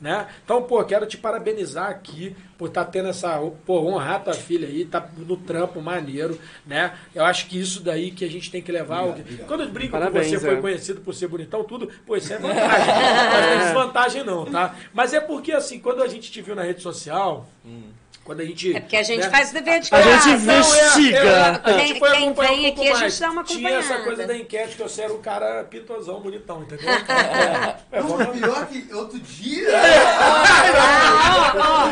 Né? 0.00 0.26
Então, 0.44 0.62
pô, 0.62 0.84
quero 0.84 1.06
te 1.06 1.16
parabenizar 1.16 1.88
aqui 1.88 2.36
por 2.58 2.68
estar 2.68 2.84
tendo 2.86 3.08
essa. 3.08 3.38
Pô, 3.64 3.80
honrar 3.80 4.22
tua 4.22 4.34
filha 4.34 4.68
aí, 4.68 4.84
tá 4.84 5.08
no 5.16 5.36
trampo 5.36 5.80
maneiro, 5.80 6.38
né? 6.66 6.94
Eu 7.14 7.24
acho 7.24 7.46
que 7.46 7.58
isso 7.58 7.80
daí 7.80 8.10
que 8.10 8.24
a 8.24 8.30
gente 8.30 8.50
tem 8.50 8.60
que 8.60 8.70
levar. 8.70 9.02
Quando 9.46 9.62
eu 9.62 9.70
brinco 9.70 9.92
Parabéns, 9.92 10.26
que 10.26 10.38
você 10.38 10.40
foi 10.40 10.56
é. 10.56 10.60
conhecido 10.60 11.00
por 11.00 11.14
ser 11.14 11.28
bonitão, 11.28 11.64
tudo, 11.64 11.90
pô, 12.04 12.16
isso 12.16 12.32
é 12.32 12.38
vantagem. 12.38 12.68
Mas 12.68 12.86
não 13.46 13.52
é 13.52 13.64
desvantagem, 13.64 14.24
não, 14.24 14.44
tá? 14.44 14.74
Mas 14.92 15.14
é 15.14 15.20
porque, 15.20 15.52
assim, 15.52 15.78
quando 15.78 16.02
a 16.02 16.08
gente 16.08 16.30
te 16.30 16.42
viu 16.42 16.54
na 16.54 16.62
rede 16.62 16.82
social, 16.82 17.48
quando 18.24 18.40
a 18.40 18.44
gente. 18.44 18.74
É 18.76 18.80
porque 18.80 18.96
a 18.96 19.02
gente 19.02 19.20
né, 19.24 19.30
faz 19.30 19.50
o 19.50 19.54
dever 19.54 19.80
de 19.80 19.88
A 19.88 19.90
casa. 19.98 20.10
gente 20.10 20.28
investiga. 20.42 21.18
é, 21.18 21.60
a 21.62 21.72
gente 21.78 21.92
Quem- 21.92 21.98
foi 21.98 22.10
quem 22.10 22.20
vem 22.20 22.28
um 22.28 22.68
aqui, 22.72 22.80
a 22.80 22.84
gente 22.94 23.00
mais. 23.00 23.18
dá 23.20 23.30
uma 23.30 23.44
Tinha 23.44 23.68
essa 23.70 23.78
acompanhada. 23.94 24.04
coisa 24.04 24.26
da 24.26 24.36
enquete 24.36 24.76
que 24.76 24.82
você 24.82 25.02
era 25.02 25.12
um 25.12 25.20
cara 25.22 25.64
pintosão, 25.64 26.20
bonitão, 26.20 26.62
entendeu? 26.62 26.84
É, 27.14 27.76
é, 27.92 28.00
Não, 28.00 28.08
vamos- 28.08 28.38
pior 28.40 28.66
que 28.66 28.88
outro 28.94 29.18
dia. 29.20 29.68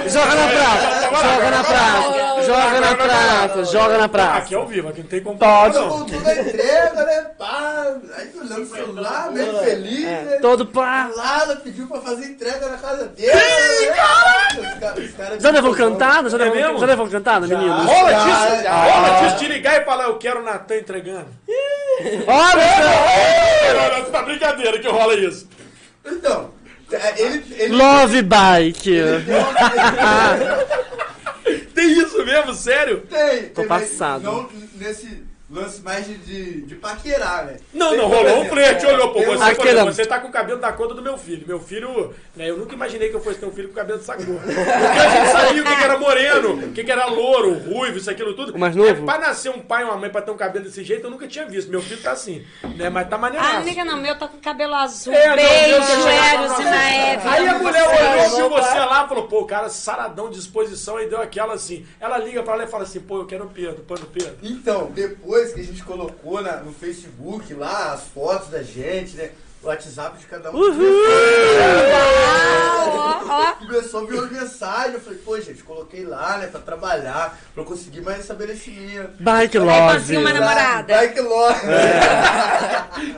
Joga 0.09 0.35
na 0.35 0.49
praça, 0.49 1.11
joga 1.23 1.51
na 1.51 1.65
praça, 1.65 2.43
joga 2.43 2.81
na 2.81 2.95
praça, 2.95 3.65
joga 3.65 3.99
na 3.99 4.05
Aqui 4.05 4.13
praça. 4.13 4.55
é 4.55 4.57
ao 4.57 4.67
vivo, 4.67 4.89
aqui 4.89 5.01
não 5.01 5.09
tem 5.09 5.23
como. 5.23 5.39
Não. 5.41 5.89
Voltou 5.89 6.21
da 6.21 6.35
entrega, 6.41 7.05
né? 7.05 7.21
Pá. 7.39 7.87
Aí 8.17 8.31
olhando 8.39 8.63
o 8.63 8.67
celular, 8.67 9.31
meio 9.31 9.59
feliz, 9.59 10.01
né? 10.05 10.35
É, 10.35 10.39
todo 10.41 10.67
pá. 10.67 11.11
Lá, 11.15 11.43
ela 11.43 11.57
pediu 11.57 11.87
pra 11.87 12.01
fazer 12.01 12.27
entrega 12.27 12.69
na 12.69 12.77
casa 12.79 13.07
dele. 13.09 13.31
Ih, 13.33 13.87
caralho! 13.95 14.61
Os 14.63 14.79
caras- 14.81 14.99
os 15.05 15.11
caras 15.15 15.43
Já 15.43 15.51
levou 15.51 15.71
me 15.71 15.77
contam. 15.77 15.91
Cantada? 16.31 16.31
Já 16.31 16.37
É 16.37 16.49
levou, 16.51 16.63
mesmo? 16.63 16.79
já 16.81 16.87
levou 16.87 17.09
cantada, 17.09 17.47
meninos? 17.47 17.85
Rola 17.87 18.11
Já, 18.11 18.25
disso, 18.25 18.63
já. 18.63 18.85
rola 18.85 19.21
disso 19.21 19.37
de 19.39 19.49
ligar 19.49 19.81
e 19.81 19.85
falar, 19.85 20.05
eu 20.05 20.19
quero 20.19 20.41
o 20.41 20.45
Natan 20.45 20.77
entregando. 20.77 21.27
Olha! 22.27 22.65
Não, 23.75 23.99
não, 24.05 24.11
tá 24.11 24.23
brincadeira 24.23 24.79
que 24.79 24.89
rola 24.89 25.15
isso. 25.15 25.49
Então, 26.05 26.51
é, 26.91 27.21
ele. 27.23 27.45
ele 27.57 27.75
Love 27.77 28.23
Bike. 28.23 28.91
ele 28.91 29.19
deu 29.21 29.41
Tem 31.75 31.89
mesmo? 32.25 32.55
Sério? 32.55 33.01
Tem, 33.09 33.45
Tô 33.49 33.61
tem, 33.63 33.69
passado. 33.69 34.23
Não 34.23 34.49
nesse 34.75 35.23
lance 35.53 35.83
mais 35.83 36.07
de, 36.07 36.15
de, 36.17 36.63
de 36.63 36.75
paquerar, 36.77 37.45
né? 37.47 37.57
Não, 37.75 37.91
Tem, 37.91 37.99
não, 37.99 38.09
rolou 38.09 38.41
um 38.43 38.49
flerte, 38.49 38.87
olhou, 38.87 39.13
Você, 39.13 39.25
por 39.25 39.43
Aquela- 39.43 39.85
você 39.85 40.07
tá 40.07 40.19
com 40.19 40.29
o 40.29 40.33
cabelo 40.33 40.59
da 40.61 40.73
conta 40.73 40.95
do 40.95 41.03
meu 41.03 41.19
filho. 41.19 41.45
Meu 41.47 41.61
filho, 41.61 42.15
né, 42.35 42.49
eu 42.51 42.57
nunca 42.57 42.75
imaginei 42.75 43.09
que 43.11 43.17
eu 43.17 43.21
fosse 43.21 43.39
ter 43.39 43.47
um 43.47 43.53
filho 43.53 43.69
com 43.69 43.75
cabelo 43.75 43.99
dessa 43.99 44.15
cor. 44.17 44.25
Porque 44.43 44.51
a 44.59 45.09
gente 45.11 45.31
sabia 45.33 45.63
o 45.63 45.65
que, 45.67 45.77
que 45.77 45.85
era 45.85 45.99
moreno, 45.99 46.55
o 46.55 46.73
que, 46.73 46.85
que 46.85 46.91
era 46.93 47.07
louro, 47.07 47.53
ruivo, 47.59 47.99
isso, 47.99 48.11
aquilo 48.11 48.35
tudo. 48.35 48.55
O 48.55 48.59
mais 48.59 48.75
novo? 48.75 48.89
É, 48.91 48.95
pra 48.95 49.19
nascer 49.19 49.51
um 49.51 49.61
pai 49.61 49.83
e 49.83 49.85
uma 49.85 49.97
mãe 49.97 50.11
pra 50.11 50.23
ter 50.23 50.31
um 50.31 50.37
cabelo 50.37 50.65
desse 50.65 50.83
jeito, 50.83 51.05
eu 51.07 51.11
nunca 51.11 51.27
tinha 51.29 51.45
visto. 51.47 51.71
Meu 51.71 51.83
filho 51.83 52.01
tá 52.03 52.13
assim, 52.13 52.45
né? 52.77 52.89
Mas 52.89 53.09
tá 53.09 53.19
maneiraço. 53.19 53.55
Ah, 53.57 53.59
amiga, 53.59 53.85
não, 53.85 53.97
meu 53.99 54.19
tá 54.19 54.27
com 54.29 54.39
cabelo 54.39 54.75
azul, 54.75 55.13
É, 55.13 55.37
beijo, 55.37 55.83
chegava 55.83 56.45
Eros 56.45 56.59
e 56.59 56.65
na- 56.65 56.71
Maeve. 56.71 57.29
Aí 57.29 57.49
a 57.49 57.59
mulher 57.59 57.83
Você 57.83 58.33
olhou, 58.33 58.37
viu 58.37 58.51
você 58.51 58.79
lá, 58.79 59.09
falou, 59.09 59.29
pô, 59.29 59.41
o 59.41 59.47
cara 59.47 59.69
saradão 59.69 60.31
de 60.31 60.37
disposição 60.37 61.01
e 61.01 61.07
deu 61.07 61.21
aquela 61.21 61.55
assim. 61.55 61.85
Ela 62.01 62.19
liga 62.19 62.43
pra 62.43 62.55
ela 62.55 62.65
e 62.65 62.67
fala 62.67 62.85
assim, 62.85 63.01
pô, 63.01 63.19
eu 63.19 63.27
quero 63.27 63.45
o 63.45 63.49
Pedro, 63.51 63.85
põe 63.87 63.99
no 63.99 64.07
Pedro. 64.07 64.37
Então, 64.43 64.91
depois 64.93 65.42
que 65.51 65.61
a 65.61 65.65
gente 65.65 65.83
colocou 65.83 66.41
na- 66.41 66.59
no 66.59 66.73
Facebook 66.73 67.53
lá 67.55 67.93
as 67.93 68.05
fotos 68.05 68.49
da 68.49 68.63
gente, 68.63 69.17
né? 69.17 69.31
O 69.63 69.67
WhatsApp 69.69 70.19
de 70.19 70.27
cada 70.27 70.51
um. 70.51 70.55
Ah, 71.95 72.72
ó, 72.89 73.23
ó. 73.29 73.53
Começou 73.67 74.01
a 74.01 74.07
vir 74.07 74.15
uma 74.19 74.27
mensagem. 74.29 74.95
Eu 74.95 75.01
falei, 75.01 75.19
pô, 75.19 75.41
gente, 75.41 75.63
coloquei 75.63 76.05
lá, 76.05 76.39
né, 76.39 76.47
pra 76.47 76.61
trabalhar, 76.61 77.39
pra 77.55 77.63
eu 77.63 77.67
conseguir 77.67 78.01
mais 78.01 78.21
estabelecimento. 78.21 79.13
Bike 79.21 79.59
Aí 79.59 79.65
Love. 79.65 80.17
uma 80.17 80.33
namorada. 80.33 80.95
Vai 80.95 81.09
que 81.13 81.21
logo. 81.21 81.59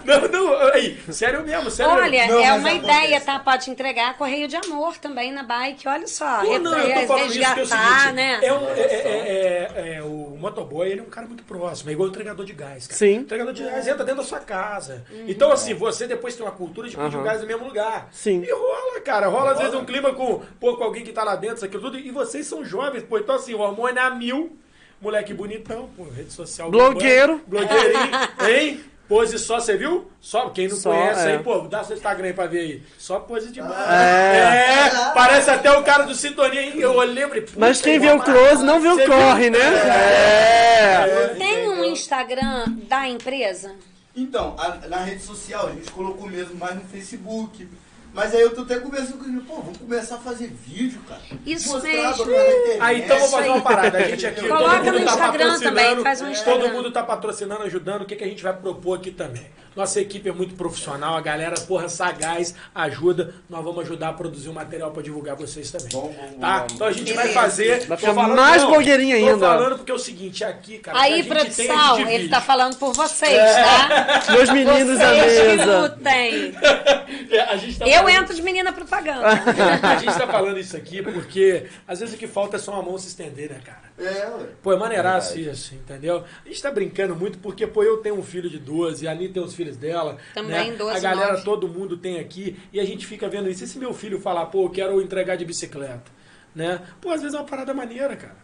Não, 0.04 0.28
não, 0.28 0.56
aí, 0.72 0.98
sério 1.10 1.42
mesmo, 1.42 1.70
sério 1.70 1.92
Olha, 1.92 2.10
mesmo. 2.10 2.32
Não, 2.32 2.40
é 2.44 2.52
uma 2.54 2.72
ideia, 2.72 3.20
tá? 3.20 3.38
Pode 3.38 3.70
entregar 3.70 4.16
correio 4.16 4.46
de 4.48 4.56
amor 4.56 4.96
também 4.98 5.32
na 5.32 5.42
bike, 5.42 5.88
olha 5.88 6.06
só. 6.06 6.40
Pô, 6.44 6.58
não, 6.58 6.76
eu 6.78 6.92
tô 6.94 7.00
Re- 7.00 7.06
falando 7.06 7.30
isso 7.30 7.38
que 7.38 7.44
é 7.44 7.50
o 7.52 7.54
resgatar, 7.56 7.98
seguinte, 8.00 8.12
né? 8.14 8.38
é, 8.42 8.52
um, 8.52 8.68
é, 8.68 8.80
é- 8.80 9.68
é- 9.74 9.94
é- 9.96 10.02
o 10.02 10.36
motoboy, 10.38 10.88
ele 10.90 11.00
é 11.00 11.02
um 11.02 11.06
cara 11.10 11.26
muito 11.26 11.42
próximo, 11.44 11.90
é 11.90 11.92
igual 11.92 12.08
o 12.08 12.10
entregador 12.12 12.44
de 12.44 12.52
gás, 12.52 12.86
cara. 12.86 12.98
Sim. 12.98 13.18
O 13.18 13.20
entregador 13.22 13.52
de 13.52 13.64
gás 13.64 13.86
entra 13.88 14.04
dentro 14.04 14.22
da 14.22 14.26
sua 14.28 14.40
casa. 14.40 15.04
Então, 15.26 15.50
assim, 15.50 15.74
você 15.74 16.06
depois 16.06 16.34
tem 16.36 16.44
uma 16.44 16.52
cultura 16.52 16.88
de 16.88 16.96
pedir 16.96 17.14
o 17.16 17.18
Aham. 17.18 17.24
gás 17.24 17.40
no 17.40 17.46
mesmo 17.46 17.64
lugar. 17.66 18.08
Sim. 18.12 18.42
E 18.46 18.52
rola, 18.52 19.00
cara, 19.00 19.26
rola 19.28 19.53
às 19.54 19.60
vezes 19.60 19.74
um 19.74 19.84
clima 19.84 20.12
com, 20.12 20.42
pô, 20.60 20.76
com 20.76 20.84
alguém 20.84 21.02
que 21.04 21.12
tá 21.12 21.24
lá 21.24 21.36
dentro, 21.36 21.56
isso 21.56 21.64
aquilo 21.64 21.82
tudo, 21.82 21.98
e 21.98 22.10
vocês 22.10 22.46
são 22.46 22.64
jovens, 22.64 23.02
pô, 23.02 23.18
então 23.18 23.34
assim, 23.34 23.54
o 23.54 23.60
hormônio 23.60 23.98
é 23.98 24.02
a 24.02 24.10
mil, 24.10 24.56
moleque 25.00 25.32
bonitão, 25.34 25.88
pô, 25.96 26.04
rede 26.04 26.32
social. 26.32 26.70
Blogueiro. 26.70 27.40
Blogueirinho, 27.46 28.08
hein? 28.48 28.84
Pose 29.06 29.38
só, 29.38 29.60
você 29.60 29.76
viu? 29.76 30.10
Só, 30.18 30.48
quem 30.48 30.66
não 30.66 30.76
Só, 30.76 30.90
conhece 30.90 31.28
é. 31.28 31.32
aí, 31.32 31.38
pô, 31.42 31.58
dá 31.68 31.84
seu 31.84 31.94
Instagram 31.94 32.28
aí 32.28 32.32
pra 32.32 32.46
ver 32.46 32.58
aí. 32.60 32.82
Só 32.96 33.20
pose 33.20 33.52
demais. 33.52 33.78
É. 33.90 34.86
É, 34.86 34.90
parece 35.12 35.50
até 35.50 35.70
o 35.76 35.82
cara 35.82 36.04
do 36.04 36.14
Sintonia, 36.14 36.62
hein? 36.62 36.72
Eu 36.76 36.98
lembro. 37.02 37.44
Mas 37.58 37.82
quem 37.82 37.98
vê 37.98 38.10
o 38.10 38.18
close 38.20 38.64
não 38.64 38.80
vê 38.80 38.88
o 38.88 39.06
corre, 39.06 39.50
viu? 39.50 39.60
né? 39.60 40.38
É. 40.38 41.34
Tem 41.36 41.68
um 41.68 41.84
Instagram 41.84 42.64
da 42.88 43.06
empresa? 43.06 43.74
Então, 44.16 44.54
a- 44.58 44.88
na 44.88 44.98
rede 44.98 45.22
social, 45.22 45.66
a 45.66 45.70
gente 45.72 45.90
colocou 45.90 46.26
mesmo 46.26 46.54
mais 46.54 46.74
no 46.74 46.82
Facebook. 46.84 47.68
Mas 48.14 48.32
aí 48.34 48.42
eu 48.42 48.54
tô 48.54 48.62
até 48.62 48.78
conversando 48.78 49.18
com 49.18 49.24
ele, 49.24 49.40
pô, 49.40 49.56
vamos 49.56 49.76
começar 49.76 50.14
a 50.14 50.18
fazer 50.18 50.46
vídeo, 50.64 51.00
cara. 51.08 51.20
Isso 51.44 51.72
Mostrar, 51.72 51.90
mesmo. 51.92 52.22
internet. 52.22 52.78
Aí 52.80 53.02
então 53.02 53.18
vou 53.18 53.28
fazer 53.28 53.48
uma 53.48 53.60
parada. 53.60 53.98
A 53.98 54.02
gente 54.02 54.26
aqui, 54.26 54.40
Coloca 54.46 54.64
todo 54.64 54.84
mundo 54.84 54.92
no 55.00 55.04
tá 55.04 55.12
Instagram 55.12 55.44
patrocinando. 55.50 55.76
também, 55.80 56.02
faz 56.04 56.20
um 56.20 56.24
Todo 56.24 56.32
Instagram. 56.32 56.72
mundo 56.72 56.92
tá 56.92 57.02
patrocinando, 57.02 57.62
ajudando. 57.64 58.02
O 58.02 58.04
que, 58.06 58.14
que 58.14 58.22
a 58.24 58.28
gente 58.28 58.42
vai 58.42 58.52
propor 58.52 58.98
aqui 58.98 59.10
também? 59.10 59.46
Nossa 59.74 60.00
equipe 60.00 60.28
é 60.28 60.32
muito 60.32 60.54
profissional, 60.54 61.16
a 61.16 61.20
galera, 61.20 61.56
porra, 61.62 61.88
sagaz, 61.88 62.54
ajuda. 62.72 63.34
Nós 63.50 63.64
vamos 63.64 63.80
ajudar 63.84 64.10
a 64.10 64.12
produzir 64.12 64.48
um 64.48 64.52
material 64.52 64.92
pra 64.92 65.02
divulgar 65.02 65.34
vocês 65.34 65.68
também. 65.72 65.88
Bom, 65.90 66.14
bom, 66.16 66.38
tá? 66.40 66.60
bom. 66.60 66.66
Então 66.76 66.86
a 66.86 66.92
gente 66.92 67.12
vai 67.12 67.26
fazer. 67.30 67.80
Vai 67.80 67.88
tô 67.88 67.96
ficar 67.96 68.14
falando- 68.14 68.36
mais 68.36 68.62
blogueirinha 68.62 69.18
Tô 69.18 69.26
ainda. 69.26 69.46
falando 69.48 69.76
porque 69.78 69.90
é 69.90 69.94
o 69.96 69.98
seguinte, 69.98 70.44
aqui, 70.44 70.78
cara. 70.78 70.96
que 70.96 71.04
Aí, 71.04 71.12
tem, 71.14 71.24
produção, 71.24 71.96
gente 71.96 72.12
ele 72.12 72.28
tá 72.28 72.40
falando 72.40 72.76
por 72.76 72.92
vocês, 72.92 73.36
tá? 73.36 74.22
Meus 74.32 74.50
meninos 74.50 74.96
da 75.00 75.08
Vocês 75.12 75.40
que 75.40 75.56
mesa. 75.56 75.80
lutem. 75.80 76.54
É, 77.30 77.40
a 77.40 77.56
gente 77.56 77.78
tá 77.78 77.86
Eu 77.88 78.03
falando- 78.04 78.22
entro 78.22 78.34
de 78.36 78.42
menina 78.42 78.72
propaganda. 78.72 79.26
A 79.82 79.96
gente 79.96 80.14
tá 80.16 80.26
falando 80.26 80.58
isso 80.58 80.76
aqui 80.76 81.02
porque 81.02 81.66
às 81.86 82.00
vezes 82.00 82.14
o 82.14 82.18
que 82.18 82.26
falta 82.26 82.56
é 82.56 82.58
só 82.58 82.72
uma 82.72 82.82
mão 82.82 82.98
se 82.98 83.08
estender, 83.08 83.50
né, 83.50 83.60
cara? 83.64 83.82
É, 83.98 84.26
ué. 84.28 84.46
Pô, 84.62 84.72
é 84.72 84.76
maneiraço 84.76 85.38
isso, 85.38 85.74
entendeu? 85.74 86.24
A 86.44 86.48
gente 86.48 86.62
tá 86.62 86.70
brincando 86.70 87.14
muito 87.14 87.38
porque, 87.38 87.66
pô, 87.66 87.82
eu 87.82 87.98
tenho 87.98 88.16
um 88.18 88.22
filho 88.22 88.50
de 88.50 88.58
12, 88.58 89.06
a 89.06 89.12
Ani 89.12 89.28
tem 89.28 89.42
os 89.42 89.54
filhos 89.54 89.76
dela. 89.76 90.16
Também, 90.34 90.70
né? 90.72 90.76
12, 90.76 90.96
A 90.96 91.00
galera, 91.00 91.32
nove. 91.32 91.44
todo 91.44 91.68
mundo 91.68 91.96
tem 91.96 92.18
aqui 92.18 92.56
e 92.72 92.80
a 92.80 92.84
gente 92.84 93.06
fica 93.06 93.28
vendo 93.28 93.48
isso. 93.48 93.64
E 93.64 93.66
se 93.66 93.78
meu 93.78 93.94
filho 93.94 94.20
falar, 94.20 94.46
pô, 94.46 94.64
eu 94.66 94.70
quero 94.70 95.00
entregar 95.00 95.36
de 95.36 95.44
bicicleta, 95.44 96.10
né? 96.54 96.80
Pô, 97.00 97.10
às 97.10 97.20
vezes 97.22 97.34
é 97.34 97.38
uma 97.38 97.46
parada 97.46 97.72
maneira, 97.72 98.16
cara. 98.16 98.43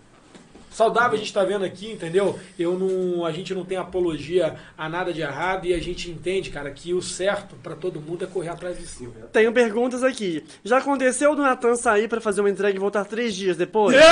Saudável 0.70 1.14
a 1.14 1.16
gente 1.18 1.32
tá 1.32 1.44
vendo 1.44 1.64
aqui, 1.64 1.90
entendeu? 1.92 2.38
Eu 2.58 2.78
não, 2.78 3.24
a 3.26 3.32
gente 3.32 3.54
não 3.54 3.64
tem 3.64 3.76
apologia 3.76 4.54
a 4.78 4.88
nada 4.88 5.12
de 5.12 5.20
errado 5.20 5.66
e 5.66 5.74
a 5.74 5.78
gente 5.80 6.10
entende, 6.10 6.50
cara, 6.50 6.70
que 6.70 6.94
o 6.94 7.02
certo 7.02 7.56
pra 7.62 7.74
todo 7.74 8.00
mundo 8.00 8.24
é 8.24 8.26
correr 8.26 8.48
atrás 8.50 8.78
de 8.78 8.86
si. 8.86 9.08
Tenho 9.32 9.52
perguntas 9.52 10.02
aqui. 10.04 10.44
Já 10.64 10.78
aconteceu 10.78 11.34
do 11.34 11.42
Natan 11.42 11.74
sair 11.76 12.08
pra 12.08 12.20
fazer 12.20 12.40
uma 12.40 12.50
entrega 12.50 12.76
e 12.76 12.80
voltar 12.80 13.04
três 13.04 13.34
dias 13.34 13.56
depois? 13.56 13.96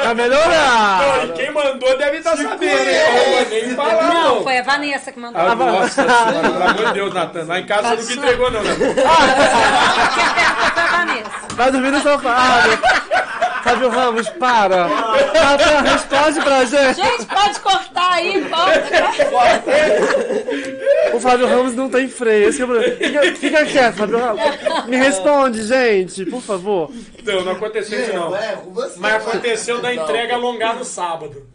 Pra 0.00 0.14
melhorar! 0.14 1.00
Não, 1.00 1.24
e 1.26 1.32
quem 1.32 1.50
mandou 1.52 1.96
deve 1.98 2.18
estar 2.18 2.36
sabendo? 2.36 2.72
Eu 2.72 3.12
não 3.12 3.24
vou 3.32 3.48
nem 3.50 3.74
falar, 3.74 4.02
Não, 4.14 4.34
não. 4.36 4.42
foi 4.42 4.58
a 4.58 4.62
Vanessa 4.62 5.12
que 5.12 5.20
mandou. 5.20 5.40
Ah, 5.40 5.54
nossa 5.54 5.88
senhora, 6.02 6.40
pelo 6.50 6.62
amor 6.62 6.86
de 6.86 6.92
Deus, 6.92 7.14
Natan. 7.14 7.44
Lá 7.44 7.60
em 7.60 7.66
casa 7.66 7.96
você 7.96 8.14
nunca 8.14 8.26
entregou, 8.26 8.50
não, 8.50 8.62
né? 8.62 8.70
Natan. 8.76 10.70
Quem 11.06 11.20
apertou 11.20 11.32
foi 11.40 11.48
a 11.48 11.52
Vanessa. 11.52 11.54
Vai 11.56 11.72
dormir 11.72 11.90
no 11.90 12.00
sofá. 12.00 12.62
Fábio 13.62 13.90
Ramos, 13.90 14.28
para. 14.30 14.88
Natan, 14.88 15.80
responde 15.82 16.40
pra 16.40 16.64
gente. 16.64 16.94
Gente, 16.96 17.26
pode 17.26 17.60
cortar 17.60 18.12
aí, 18.14 18.42
corta. 18.48 19.10
O 21.14 21.20
Fábio 21.20 21.46
Ramos 21.46 21.74
não 21.74 21.90
tem 21.90 22.08
freio. 22.08 22.48
Esse 22.48 22.56
que 22.56 22.62
é 22.62 22.64
o 22.64 22.68
problema. 22.68 22.96
Fica, 22.96 23.22
fica 23.36 23.66
quieto, 23.66 23.96
Fábio 23.96 24.18
Ramos. 24.18 24.42
Me 24.86 24.96
responde, 24.96 25.62
gente, 25.62 26.24
por 26.24 26.40
favor. 26.40 26.90
Não, 27.22 27.44
não 27.44 27.52
aconteceu 27.52 28.00
isso, 28.00 28.12
não. 28.14 28.34
É. 28.34 28.58
Mas 28.96 29.14
aconteceu 29.14 29.80
da 29.82 29.94
entrega 29.94 30.34
alongar 30.34 30.74
no 30.76 30.84
sábado. 30.84 31.46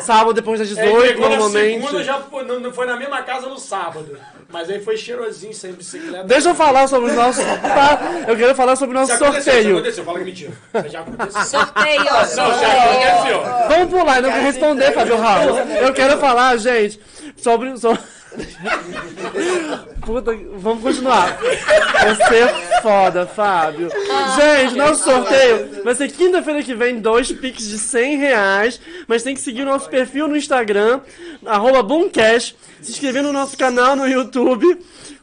Sábado 0.00 0.34
depois 0.34 0.58
das 0.58 0.76
É, 0.76 0.82
18, 0.82 0.96
entregou 1.04 1.28
na 1.30 1.36
normalmente. 1.36 1.80
segunda, 1.82 2.02
já 2.04 2.18
foi, 2.18 2.44
não 2.44 2.72
foi 2.72 2.86
na 2.86 2.96
mesma 2.96 3.22
casa 3.22 3.48
no 3.48 3.58
sábado. 3.58 4.18
Mas 4.52 4.68
aí 4.68 4.80
foi 4.80 4.96
cheirosinho, 4.96 5.54
sem 5.54 5.72
bicicleta. 5.72 6.24
Deixa 6.24 6.48
eu 6.48 6.54
falar 6.54 6.88
sobre 6.88 7.10
o 7.10 7.14
nosso. 7.14 7.40
Tá? 7.40 8.24
Eu 8.26 8.36
quero 8.36 8.54
falar 8.54 8.74
sobre 8.76 8.96
o 8.96 9.00
nosso 9.00 9.12
aconteceu, 9.12 9.42
se 9.42 9.50
sorteio. 9.50 9.76
aconteceu, 9.76 10.04
fala 10.04 10.18
que 10.18 10.24
mentira. 10.24 10.52
Já 10.88 11.00
aconteceu. 11.00 11.42
Sorteio. 11.44 12.04
Não, 12.04 12.60
já 12.60 12.84
aconteceu. 12.84 13.42
Vamos 13.68 13.90
pular 13.90 14.22
não 14.22 14.30
vou 14.30 14.42
responder, 14.42 14.92
Fábio 14.92 15.16
Ramos. 15.16 15.56
Eu 15.80 15.92
quero 15.92 16.18
falar, 16.18 16.56
gente, 16.56 17.00
sobre. 17.36 17.76
sobre... 17.78 18.00
Puta, 20.00 20.36
vamos 20.54 20.82
continuar. 20.82 21.38
Você 21.38 22.36
é 22.36 22.80
foda, 22.80 23.26
Fábio. 23.26 23.90
Gente, 24.36 24.76
nosso 24.76 25.04
sorteio 25.04 25.82
vai 25.84 25.94
ser 25.94 26.10
quinta-feira 26.10 26.62
que 26.62 26.74
vem, 26.74 27.00
dois 27.00 27.30
pics 27.32 27.68
de 27.68 27.78
100 27.78 28.18
reais. 28.18 28.80
Mas 29.06 29.22
tem 29.22 29.34
que 29.34 29.40
seguir 29.40 29.62
o 29.62 29.66
nosso 29.66 29.88
perfil 29.88 30.28
no 30.28 30.36
Instagram, 30.36 31.00
arroba 31.44 31.82
Boomcast, 31.82 32.56
se 32.80 32.90
inscrever 32.92 33.22
no 33.22 33.32
nosso 33.32 33.56
canal 33.56 33.96
no 33.96 34.06
YouTube, 34.06 34.78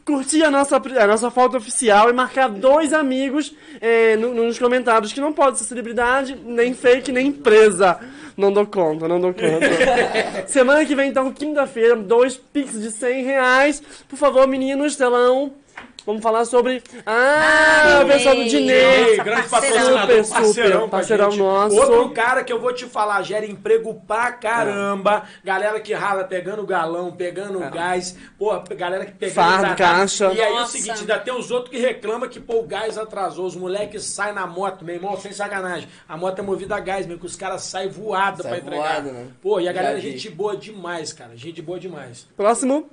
curtir 0.08 0.42
a 0.42 0.50
nossa, 0.50 0.76
a 0.78 1.06
nossa 1.06 1.30
foto 1.30 1.58
oficial 1.58 2.08
e 2.08 2.14
marcar 2.14 2.48
dois 2.48 2.94
amigos 2.94 3.54
eh, 3.78 4.16
no- 4.16 4.32
nos 4.32 4.58
comentários, 4.58 5.12
que 5.12 5.20
não 5.20 5.34
pode 5.34 5.58
ser 5.58 5.64
celebridade, 5.64 6.34
nem 6.46 6.72
fake, 6.72 7.12
nem 7.12 7.26
empresa. 7.26 7.98
Não 8.34 8.50
dou 8.50 8.64
conta, 8.64 9.06
não 9.06 9.20
dou 9.20 9.34
conta. 9.34 10.46
Semana 10.48 10.82
que 10.86 10.94
vem, 10.94 11.10
então, 11.10 11.30
quinta-feira, 11.30 11.94
dois 11.94 12.36
pics 12.36 12.80
de 12.80 12.90
100 12.90 13.22
reais. 13.24 13.82
Por 14.08 14.16
favor, 14.16 14.46
meninos, 14.48 14.96
telão. 14.96 15.52
Vamos 16.08 16.22
falar 16.22 16.46
sobre. 16.46 16.82
Ah, 17.04 17.98
Ah, 17.98 18.02
o 18.02 18.06
pessoal 18.06 18.34
do 18.34 18.44
Dinei. 18.44 18.60
Dinei. 18.78 18.78
Ei, 18.78 19.10
Nossa, 19.10 19.24
grande 19.24 19.48
parceirão. 19.50 19.76
patrocinador, 19.78 20.24
Super, 20.24 20.40
parceirão, 20.40 20.78
super, 20.80 20.90
parceirão 20.90 21.30
gente. 21.32 21.40
nosso. 21.40 21.76
Outro 21.76 22.10
cara 22.14 22.42
que 22.44 22.50
eu 22.50 22.58
vou 22.58 22.72
te 22.72 22.86
falar, 22.86 23.20
gera 23.22 23.44
emprego 23.44 23.92
pra 24.06 24.32
caramba. 24.32 25.24
Galera 25.44 25.78
que 25.80 25.92
rala 25.92 26.24
pegando 26.24 26.64
galão, 26.66 27.12
pegando 27.12 27.58
gás. 27.70 28.16
Pô, 28.38 28.58
galera 28.74 29.04
que 29.04 29.12
pegando 29.12 29.34
Fardo, 29.34 29.76
caixa. 29.76 30.32
E 30.32 30.40
aí 30.40 30.50
é 30.50 30.56
o 30.56 30.60
Nossa. 30.60 30.72
seguinte, 30.72 31.00
ainda 31.00 31.18
tem 31.18 31.34
os 31.34 31.50
outros 31.50 31.70
que 31.70 31.78
reclamam 31.78 32.26
que 32.26 32.40
pô, 32.40 32.60
o 32.60 32.66
gás 32.66 32.96
atrasou. 32.96 33.44
Os 33.44 33.54
moleques 33.54 34.02
saem 34.04 34.32
na 34.34 34.46
moto, 34.46 34.86
meu 34.86 34.94
irmão, 34.94 35.14
sem 35.18 35.32
sacanagem. 35.32 35.90
A 36.08 36.16
moto 36.16 36.38
é 36.38 36.42
movida 36.42 36.74
a 36.74 36.80
gás, 36.80 37.04
mesmo 37.06 37.20
que 37.20 37.26
os 37.26 37.36
caras 37.36 37.60
saem 37.64 37.90
voado 37.90 38.42
Sai 38.42 38.52
pra 38.52 38.60
entregar. 38.60 38.92
voado, 39.02 39.12
né? 39.12 39.26
Pô, 39.42 39.60
e 39.60 39.68
a 39.68 39.72
galera 39.74 39.98
é 39.98 40.00
Já 40.00 40.08
gente 40.08 40.30
boa 40.30 40.56
demais, 40.56 41.12
cara. 41.12 41.36
Gente 41.36 41.60
boa 41.60 41.78
demais. 41.78 42.26
Próximo. 42.34 42.88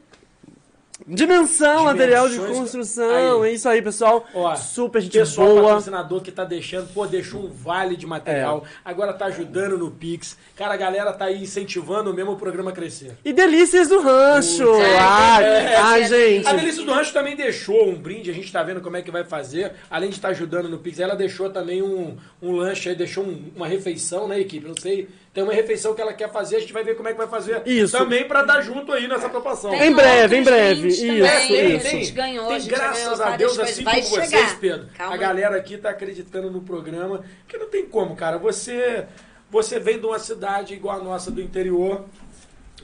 Dimensão, 1.08 1.84
material 1.84 2.28
de 2.28 2.40
construção. 2.40 3.44
Aí. 3.44 3.50
É 3.52 3.54
isso 3.54 3.70
aí, 3.70 3.82
pessoal. 3.82 4.26
Ó, 4.34 4.56
Super 4.56 5.02
gente 5.02 5.18
pessoal 5.18 5.48
boa. 5.50 5.62
patrocinador 5.64 6.22
que 6.22 6.32
tá 6.32 6.44
deixando, 6.44 6.92
pô, 6.94 7.06
deixou 7.06 7.44
um 7.44 7.48
vale 7.48 7.96
de 7.96 8.08
material, 8.08 8.64
É. 8.66 8.70
agora 8.84 9.14
tá 9.14 9.26
ajudando 9.26 9.78
no 9.78 9.92
Pix. 9.92 10.36
Cara, 10.56 10.74
a 10.74 10.78
galera 10.78 11.14
tá 11.14 11.26
aí 11.26 11.44
incentivando 11.44 12.12
mesmo 12.14 12.32
o 12.32 12.36
programa 12.38 12.72
a 12.72 12.74
crescer. 12.74 13.18
E 13.24 13.32
delícias 13.32 13.88
do 13.88 14.02
rancho. 14.02 14.64
Putz. 14.66 14.86
Ai, 15.00 15.44
É, 15.44 15.76
ai, 15.76 16.02
é, 16.04 16.08
gente. 16.08 16.48
A 16.48 16.54
Delícia 16.54 16.84
do 16.84 16.92
Rancho 16.92 17.14
também 17.14 17.36
deixou 17.36 17.88
um 17.90 17.96
brinde, 17.96 18.32
a 18.32 18.34
gente 18.34 18.52
tá 18.52 18.64
vendo 18.64 18.82
como 18.82 18.98
é 18.98 19.02
que 19.02 19.12
vai 19.12 19.24
fazer. 19.24 19.74
Além 19.92 20.10
de 20.10 20.16
estar 20.16 20.30
ajudando 20.30 20.68
no 20.70 20.80
Pix, 20.80 21.00
ela 21.00 21.16
deixou 21.16 21.50
também 21.50 21.82
um, 21.84 22.18
um 22.42 22.52
lanche 22.56 22.90
aí, 22.90 22.96
deixou 22.96 23.24
um- 23.24 23.52
uma 23.56 23.68
refeição, 23.68 24.28
né, 24.28 24.40
equipe? 24.40 24.68
Não 24.68 24.76
sei. 24.76 25.08
Tem 25.36 25.44
uma 25.44 25.52
refeição 25.52 25.94
que 25.94 26.02
ela 26.02 26.14
quer 26.14 26.32
fazer, 26.32 26.56
a 26.56 26.60
gente 26.62 26.72
vai 26.72 26.82
ver 26.82 26.96
como 26.96 27.10
é 27.10 27.12
que 27.12 27.18
vai 27.18 27.28
fazer. 27.28 27.62
Isso. 27.66 27.98
Também 27.98 28.26
pra 28.26 28.44
dar 28.44 28.62
junto 28.62 28.94
aí 28.94 29.06
nessa 29.06 29.28
proporção. 29.28 29.72
Tem 29.72 29.92
Em 29.92 29.94
breve, 29.94 30.38
em 30.38 30.44
breve. 30.44 30.88
Isso, 30.88 31.02
também, 31.06 31.48
que 31.48 31.62
isso. 31.62 31.88
A 31.88 31.90
gente 31.90 32.12
ganhou, 32.14 32.46
a 32.46 32.48
tem 32.48 32.60
gente 32.62 32.70
já 32.72 32.78
graças 32.78 33.20
ganhou 33.20 33.34
a 33.34 33.36
Deus, 33.36 33.58
coisas. 33.58 33.74
assim 33.74 33.84
Vai 33.84 34.02
como 34.02 34.16
vocês, 34.16 34.30
chegar. 34.30 34.60
Pedro. 34.62 34.88
Calma 34.98 35.12
a 35.12 35.16
aí. 35.16 35.20
galera 35.20 35.58
aqui 35.58 35.78
tá 35.78 35.90
acreditando 35.90 36.50
no 36.50 36.62
programa, 36.62 37.22
que 37.50 37.58
não 37.58 37.68
tem 37.68 37.86
como, 37.86 38.16
cara. 38.16 38.38
Você, 38.38 39.08
você 39.52 39.78
vem 39.78 40.00
de 40.00 40.06
uma 40.06 40.20
cidade 40.20 40.74
igual 40.74 41.02
a 41.02 41.04
nossa 41.04 41.30
do 41.30 41.42
interior, 41.42 42.06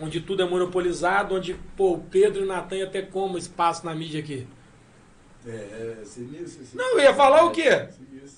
onde 0.01 0.19
tudo 0.19 0.43
é 0.43 0.45
monopolizado, 0.45 1.35
onde, 1.35 1.53
pô, 1.77 1.93
o 1.93 1.99
Pedro 1.99 2.41
e 2.41 2.43
o 2.43 2.47
Natan 2.47 2.85
ter 2.87 3.07
como 3.11 3.37
espaço 3.37 3.85
na 3.85 3.95
mídia 3.95 4.19
aqui. 4.19 4.45
É, 5.47 5.99
sinistro, 6.03 6.49
sinistro. 6.49 6.77
Não, 6.77 6.91
eu 6.95 6.99
ia 6.99 7.13
falar 7.13 7.45
o 7.45 7.51
quê? 7.51 7.87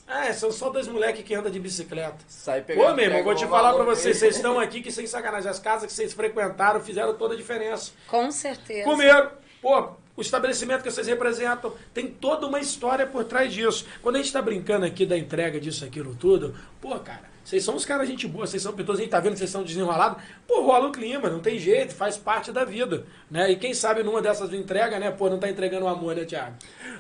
É, 0.08 0.34
são 0.34 0.52
só 0.52 0.70
dois 0.70 0.88
moleques 0.88 1.24
que 1.24 1.34
andam 1.34 1.52
de 1.52 1.60
bicicleta. 1.60 2.18
Sai 2.28 2.62
pegando. 2.62 2.86
Pô, 2.86 2.94
meu 2.94 3.06
irmão, 3.06 3.24
vou 3.24 3.36
te 3.36 3.48
falar 3.48 3.74
pra 3.74 3.84
vocês, 3.84 4.18
vocês 4.18 4.36
estão 4.36 4.60
aqui 4.60 4.82
que 4.82 4.92
sem 4.92 5.08
sacanagem, 5.08 5.50
as 5.50 5.60
casas 5.60 5.88
que 5.88 5.94
vocês 5.94 6.14
frequentaram 6.14 6.80
fizeram 6.82 7.14
toda 7.16 7.34
a 7.34 7.38
diferença. 7.38 7.92
Com 8.08 8.32
certeza. 8.32 8.84
Comeram. 8.84 9.32
Pô, 9.62 9.92
o 10.16 10.22
estabelecimento 10.22 10.84
que 10.84 10.92
vocês 10.92 11.08
representam 11.08 11.74
tem 11.94 12.08
toda 12.08 12.46
uma 12.46 12.60
história 12.60 13.08
por 13.08 13.24
trás 13.24 13.52
disso. 13.52 13.86
Quando 14.02 14.18
a 14.18 14.20
gente 14.20 14.32
tá 14.32 14.42
brincando 14.42 14.86
aqui 14.86 15.06
da 15.06 15.18
entrega 15.18 15.60
disso, 15.60 15.84
aquilo, 15.86 16.16
tudo, 16.16 16.56
pô, 16.80 17.00
cara, 17.00 17.33
vocês 17.44 17.64
são 17.64 17.76
uns 17.76 17.86
caras 17.86 18.08
gente 18.08 18.28
boa, 18.28 18.48
vocês 18.48 18.62
são 18.64 18.72
pessoas, 18.72 19.00
a 19.00 19.02
gente 19.02 19.12
tá 19.12 19.20
vendo 19.20 19.34
que 19.34 19.40
vocês 19.40 19.50
são 19.50 19.64
desenrolados. 19.64 20.22
Pô, 20.48 20.62
rola 20.62 20.88
o 20.88 20.92
clima, 20.92 21.30
não 21.30 21.40
tem 21.40 21.60
jeito, 21.60 21.94
faz 21.94 22.16
parte 22.16 22.52
da 22.52 22.64
vida, 22.64 23.06
né? 23.30 23.52
E 23.52 23.56
quem 23.56 23.74
sabe 23.74 24.02
numa 24.02 24.22
dessas 24.22 24.54
entrega, 24.54 24.98
né? 24.98 25.12
Pô, 25.12 25.30
não 25.30 25.38
tá 25.38 25.50
entregando 25.50 25.86
o 25.86 25.88
amor, 25.90 26.16
né, 26.16 26.24
Thiago? 26.24 26.54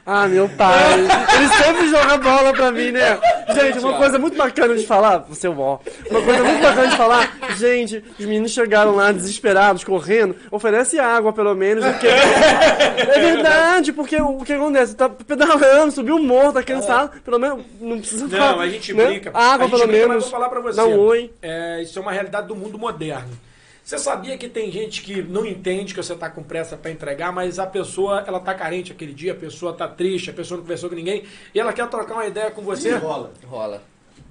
Ah, 0.06 0.28
meu 0.28 0.50
pai. 0.50 1.00
Ele 1.00 1.48
sempre 1.64 1.88
joga 1.88 2.18
bola 2.18 2.52
pra 2.52 2.72
mim, 2.72 2.92
né? 2.92 3.18
Gente, 3.56 3.80
uma 3.80 3.98
coisa 3.98 4.20
muito 4.20 4.38
bacana 4.38 4.76
de 4.76 4.86
falar. 4.86 5.20
Você 5.30 5.48
é 5.48 5.50
o 5.50 5.58
ó. 5.58 5.80
Uma 6.10 6.22
coisa 6.22 6.44
muito 6.44 6.62
bacana 6.62 6.88
de 6.88 6.98
falar. 6.98 7.38
Gente, 7.58 8.04
os 8.20 8.26
meninos 8.26 8.52
chegaram 8.52 8.96
lá 8.96 9.12
desesperados, 9.12 9.84
correndo. 9.84 10.36
Oferece 10.52 11.00
água, 11.00 11.32
pelo 11.32 11.56
menos. 11.56 11.86
Porque... 11.86 12.08
É 13.04 13.20
verdade, 13.20 13.92
porque 13.92 14.20
o 14.22 14.40
que 14.40 14.54
acontece? 14.54 14.96
Tá 14.96 15.10
pedalando, 15.10 15.92
subiu 15.92 16.16
o 16.16 16.24
morro, 16.24 16.54
tá 16.54 16.64
cansado. 16.64 17.12
Pelo 17.22 17.40
menos 17.40 17.64
não 17.80 18.00
precisa 18.00 18.28
Não, 18.28 18.38
falar, 18.38 18.64
a 18.64 18.70
gente 18.70 18.94
né? 18.94 19.06
brinca. 19.06 19.32
Água, 19.34 19.68
gente 19.68 19.78
pelo 19.78 19.88
brinca, 19.88 20.08
menos. 20.08 20.33
Falar 20.34 20.50
pra 20.50 20.60
você. 20.62 20.82
Um 20.82 21.00
oi. 21.00 21.32
É, 21.42 21.82
isso 21.82 21.98
é 21.98 22.02
uma 22.02 22.12
realidade 22.12 22.48
do 22.48 22.56
mundo 22.56 22.78
moderno. 22.78 23.30
Você 23.84 23.98
sabia 24.00 24.38
que 24.38 24.48
tem 24.48 24.72
gente 24.72 25.02
que 25.02 25.22
não 25.22 25.46
entende 25.46 25.94
que 25.94 26.02
você 26.02 26.14
está 26.14 26.30
com 26.30 26.42
pressa 26.42 26.78
para 26.78 26.90
entregar, 26.90 27.32
mas 27.34 27.60
a 27.60 27.68
pessoa 27.68 28.24
ela 28.26 28.40
tá 28.40 28.54
carente 28.54 28.92
aquele 28.94 29.14
dia, 29.14 29.34
a 29.34 29.36
pessoa 29.36 29.74
tá 29.74 29.88
triste, 29.88 30.30
a 30.30 30.34
pessoa 30.34 30.58
não 30.58 30.64
conversou 30.64 30.90
com 30.90 30.96
ninguém 30.96 31.24
e 31.54 31.60
ela 31.60 31.74
quer 31.74 31.88
trocar 31.90 32.14
uma 32.14 32.26
ideia 32.26 32.50
com 32.50 32.62
você? 32.62 32.96
rola. 32.96 33.32
Rola. 33.46 33.84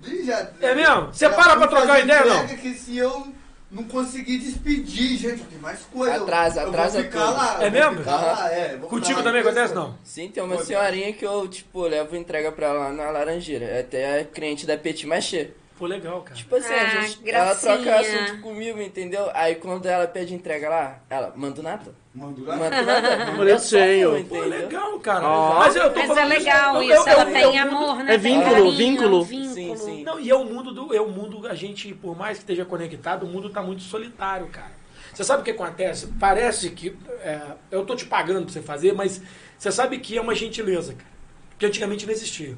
Ih, 0.07 0.25
já- 0.25 0.51
É 0.61 0.75
mesmo? 0.75 1.13
Você 1.13 1.29
para 1.29 1.57
pra 1.57 1.67
trocar 1.69 1.87
fazer 1.87 2.03
ideia, 2.05 2.25
não? 2.25 2.47
Que 2.49 2.73
se 2.75 2.97
eu 2.97 3.27
não 3.71 3.85
conseguir 3.85 4.39
despedir, 4.39 5.19
gente, 5.19 5.43
tem 5.45 5.59
mais 5.59 5.81
coisa. 5.85 6.17
eu- 6.17 6.23
Atrasa, 6.23 6.63
eu 6.63 6.69
atrasa 6.69 7.03
vou 7.03 7.11
ficar 7.11 7.27
tudo. 7.27 7.37
lá. 7.37 7.63
É 7.63 7.67
eu 7.67 7.71
mesmo? 7.71 7.97
ficar 7.99 8.17
lá, 8.23 8.53
é, 8.53 8.77
vou 8.79 8.89
Contigo 8.89 9.19
lá 9.19 9.23
também 9.25 9.41
acontece, 9.43 9.75
não? 9.75 9.95
Sim, 10.03 10.29
tem 10.29 10.43
uma 10.43 10.65
senhorinha 10.65 11.13
que 11.13 11.25
eu, 11.27 11.47
tipo, 11.47 11.83
levo 11.83 12.17
entrega 12.17 12.51
pra 12.51 12.67
ela 12.69 12.91
na 12.91 13.11
Laranjeira. 13.11 13.67
É 13.67 13.81
até 13.81 14.25
cliente 14.25 14.67
da 14.67 14.79
Petit 14.79 15.07
Maché. 15.07 15.51
Pô, 15.83 15.87
legal, 15.89 16.23
cara. 16.23 16.37
Tipo 16.37 16.55
assim, 16.55 16.73
Ah, 16.73 16.83
a 16.83 17.01
gente, 17.01 17.29
ela 17.29 17.55
troca 17.57 17.97
assunto 17.99 18.41
comigo, 18.41 18.81
entendeu? 18.81 19.29
Aí 19.35 19.57
quando 19.57 19.85
ela 19.85 20.07
pede 20.07 20.33
entrega 20.33 20.69
lá, 20.69 21.01
ela 21.11 21.33
manda 21.35 21.59
o 21.59 21.63
Natan. 21.65 21.91
Manda 22.15 22.41
lá. 22.41 22.57
Manda 22.57 22.83
o 22.83 22.87
Natan. 22.87 23.35
Bonitinho. 23.35 24.25
Pô, 24.27 24.41
legal, 24.43 25.01
cara. 25.01 25.29
Mas 25.59 25.75
eu 25.75 25.93
tô 25.93 25.99
Mas 26.07 26.17
é 26.17 26.25
legal 26.25 26.77
eu- 26.77 26.83
isso, 26.85 26.93
eu- 27.09 27.09
ela 27.09 27.25
eu- 27.29 27.33
tem 27.33 27.57
eu- 27.57 27.63
amor, 27.67 27.97
né? 28.05 28.15
É 28.15 28.17
vínculo, 28.17 28.53
carinho, 28.55 28.77
vínculo. 28.77 29.27
Sim, 29.27 29.77
sim. 29.77 30.05
Não, 30.05 30.21
e 30.21 30.31
é 30.31 30.35
o 30.37 30.45
mundo 30.45 30.73
do. 30.73 30.95
É 30.95 31.01
o 31.01 31.09
mundo, 31.09 31.49
a 31.49 31.55
gente, 31.57 31.93
por 31.95 32.17
mais 32.17 32.39
que 32.39 32.45
esteja 32.45 32.65
conectado, 32.65 33.25
o 33.25 33.29
mundo 33.29 33.51
tá 33.51 33.61
muito 33.61 33.83
solitário, 33.83 34.47
cara. 34.47 34.71
Você 35.13 35.25
sabe 35.25 35.43
o 35.43 35.45
que 35.45 35.51
acontece? 35.51 36.07
Parece 36.21 36.71
que. 36.71 36.97
é, 37.23 37.41
eu 37.73 37.85
tô 37.85 37.97
te 37.97 38.05
pagando 38.07 38.45
pra 38.45 38.53
você 38.53 38.63
fazer, 38.63 38.93
mas 38.95 39.21
você 39.59 39.73
sabe 39.73 39.99
que 39.99 40.17
é 40.17 40.21
uma 40.21 40.37
gentileza, 40.37 40.93
cara. 40.95 41.11
Que 41.59 41.67
antigamente 41.67 42.07
não 42.07 42.13
existia. 42.13 42.57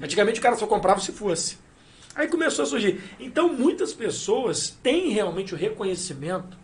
Antigamente 0.00 0.38
o 0.38 0.42
cara 0.44 0.54
só 0.54 0.64
comprava 0.68 1.00
se 1.00 1.10
fosse. 1.10 1.58
Aí 2.14 2.28
começou 2.28 2.64
a 2.64 2.66
surgir. 2.66 3.00
Então 3.18 3.52
muitas 3.52 3.92
pessoas 3.92 4.70
têm 4.82 5.10
realmente 5.10 5.54
o 5.54 5.56
reconhecimento 5.56 6.56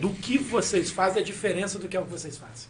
do 0.00 0.10
que 0.10 0.38
vocês 0.38 0.90
fazem, 0.90 1.22
a 1.22 1.24
diferença 1.24 1.78
do 1.78 1.88
que 1.88 1.96
é 1.96 2.00
o 2.00 2.04
que 2.04 2.10
vocês 2.10 2.36
fazem. 2.36 2.68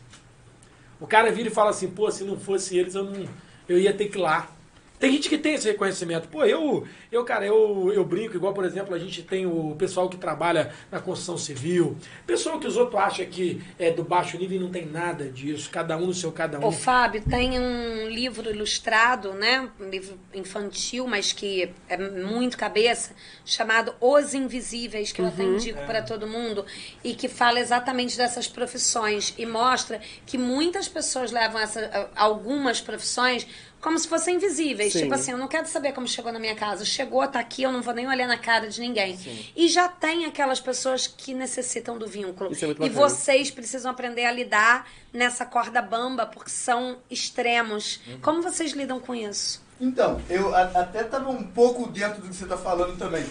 O 1.01 1.07
cara 1.07 1.31
vira 1.31 1.49
e 1.49 1.53
fala 1.53 1.71
assim, 1.71 1.89
pô, 1.89 2.11
se 2.11 2.25
não 2.25 2.39
fosse 2.39 2.77
eles, 2.77 2.95
eu 2.95 3.05
não. 3.05 3.29
Eu 3.69 3.79
ia 3.79 3.93
ter 3.93 4.09
que 4.09 4.19
ir 4.19 4.21
lá. 4.21 4.51
Tem 4.99 5.12
gente 5.12 5.29
que 5.29 5.39
tem 5.39 5.55
esse 5.55 5.69
reconhecimento. 5.69 6.29
Pô, 6.29 6.45
eu, 6.45 6.87
eu 7.11 7.25
cara, 7.25 7.47
eu, 7.47 7.93
eu 7.93 8.05
brinco, 8.05 8.37
igual, 8.37 8.53
por 8.53 8.65
exemplo, 8.65 8.95
a 8.95 8.99
gente 8.99 9.23
tem 9.23 9.47
o 9.47 9.77
pessoal 9.77 10.09
que 10.09 10.16
trabalha 10.16 10.73
na 10.91 11.01
construção 11.01 11.39
civil, 11.39 11.97
pessoal 12.27 12.59
que 12.59 12.66
os 12.66 12.77
outros 12.77 13.01
acham 13.01 13.27
que 13.27 13.62
é 13.79 13.91
do 13.91 14.03
baixo 14.03 14.37
nível 14.37 14.57
e 14.57 14.61
não 14.61 14.70
tem 14.70 14.87
nada 14.87 15.29
disso, 15.31 15.70
cada 15.70 15.97
um 15.97 16.07
no 16.07 16.15
seu 16.15 16.33
cada 16.33 16.59
um. 16.59 16.65
Ô, 16.65 16.73
Fábio, 16.73 17.23
tem 17.23 17.59
um 17.59 18.09
livro 18.09 18.51
ilustrado, 18.51 19.33
né? 19.35 19.69
Um 19.81 19.89
livro 19.89 20.19
infantil, 20.35 21.07
mas 21.07 21.33
que 21.33 21.70
é 21.89 21.97
muito 21.97 22.57
cabeça, 22.57 23.12
chamado 23.45 23.95
Os 24.01 24.35
Invisíveis, 24.35 25.12
que 25.12 25.20
eu 25.20 25.27
até 25.27 25.45
indico 25.45 25.85
para 25.87 26.03
todo 26.03 26.27
mundo, 26.27 26.65
e 27.05 27.15
que 27.15 27.29
fala 27.29 27.61
exatamente 27.61 28.16
dessas 28.16 28.49
profissões 28.49 29.35
e 29.39 29.47
mostra 29.47 30.01
que 30.27 30.37
muitas 30.37 30.89
pessoas 30.89 31.31
levam 31.31 31.61
essa, 31.61 32.11
algumas 32.16 32.81
profissões 32.81 33.47
como 33.81 33.99
se 33.99 34.09
fossem 34.09 34.37
invisíveis. 34.37 34.93
Sim. 34.93 35.03
Tipo 35.03 35.15
assim, 35.15 35.31
eu 35.33 35.39
não 35.39 35.47
quero 35.49 35.67
saber 35.69 35.93
como 35.93 36.07
chegou 36.09 36.33
na 36.33 36.39
minha 36.39 36.55
casa. 36.55 36.85
Chegou, 36.85 37.27
tá 37.29 37.39
aqui, 37.41 37.63
eu 37.63 37.71
não 37.73 37.81
vou 37.83 37.95
nem 37.95 38.07
olhar 38.09 38.27
na 38.27 38.37
cara 38.39 38.69
de 38.69 38.81
ninguém. 38.81 39.19
E 39.57 39.69
já 39.69 39.89
tem 39.89 40.25
aquelas 40.25 40.61
pessoas 40.61 41.07
que 41.07 41.33
necessitam 41.35 41.97
do 41.99 42.07
vínculo. 42.07 42.53
Isso 42.53 42.65
é 42.65 42.69
muito 42.69 42.85
e 42.85 42.89
bacana. 42.89 43.09
vocês 43.09 43.51
precisam 43.51 43.91
aprender 43.91 44.25
a 44.25 44.33
lidar 44.33 44.89
nessa 45.13 45.47
corda 45.47 45.81
bamba, 45.81 46.27
porque 46.27 46.51
são 46.51 46.99
extremos. 47.11 48.01
Como 48.23 48.43
vocês 48.43 48.73
lidam 48.73 48.99
com 49.01 49.15
isso? 49.15 49.63
Então, 49.81 50.21
eu 50.29 50.55
a- 50.55 50.63
até 50.75 51.05
tava 51.05 51.31
um 51.31 51.45
pouco 51.45 51.87
dentro 51.89 52.21
do 52.21 52.29
que 52.29 52.35
você 52.35 52.47
tá 52.47 52.57
falando 52.57 52.99
também. 52.99 53.25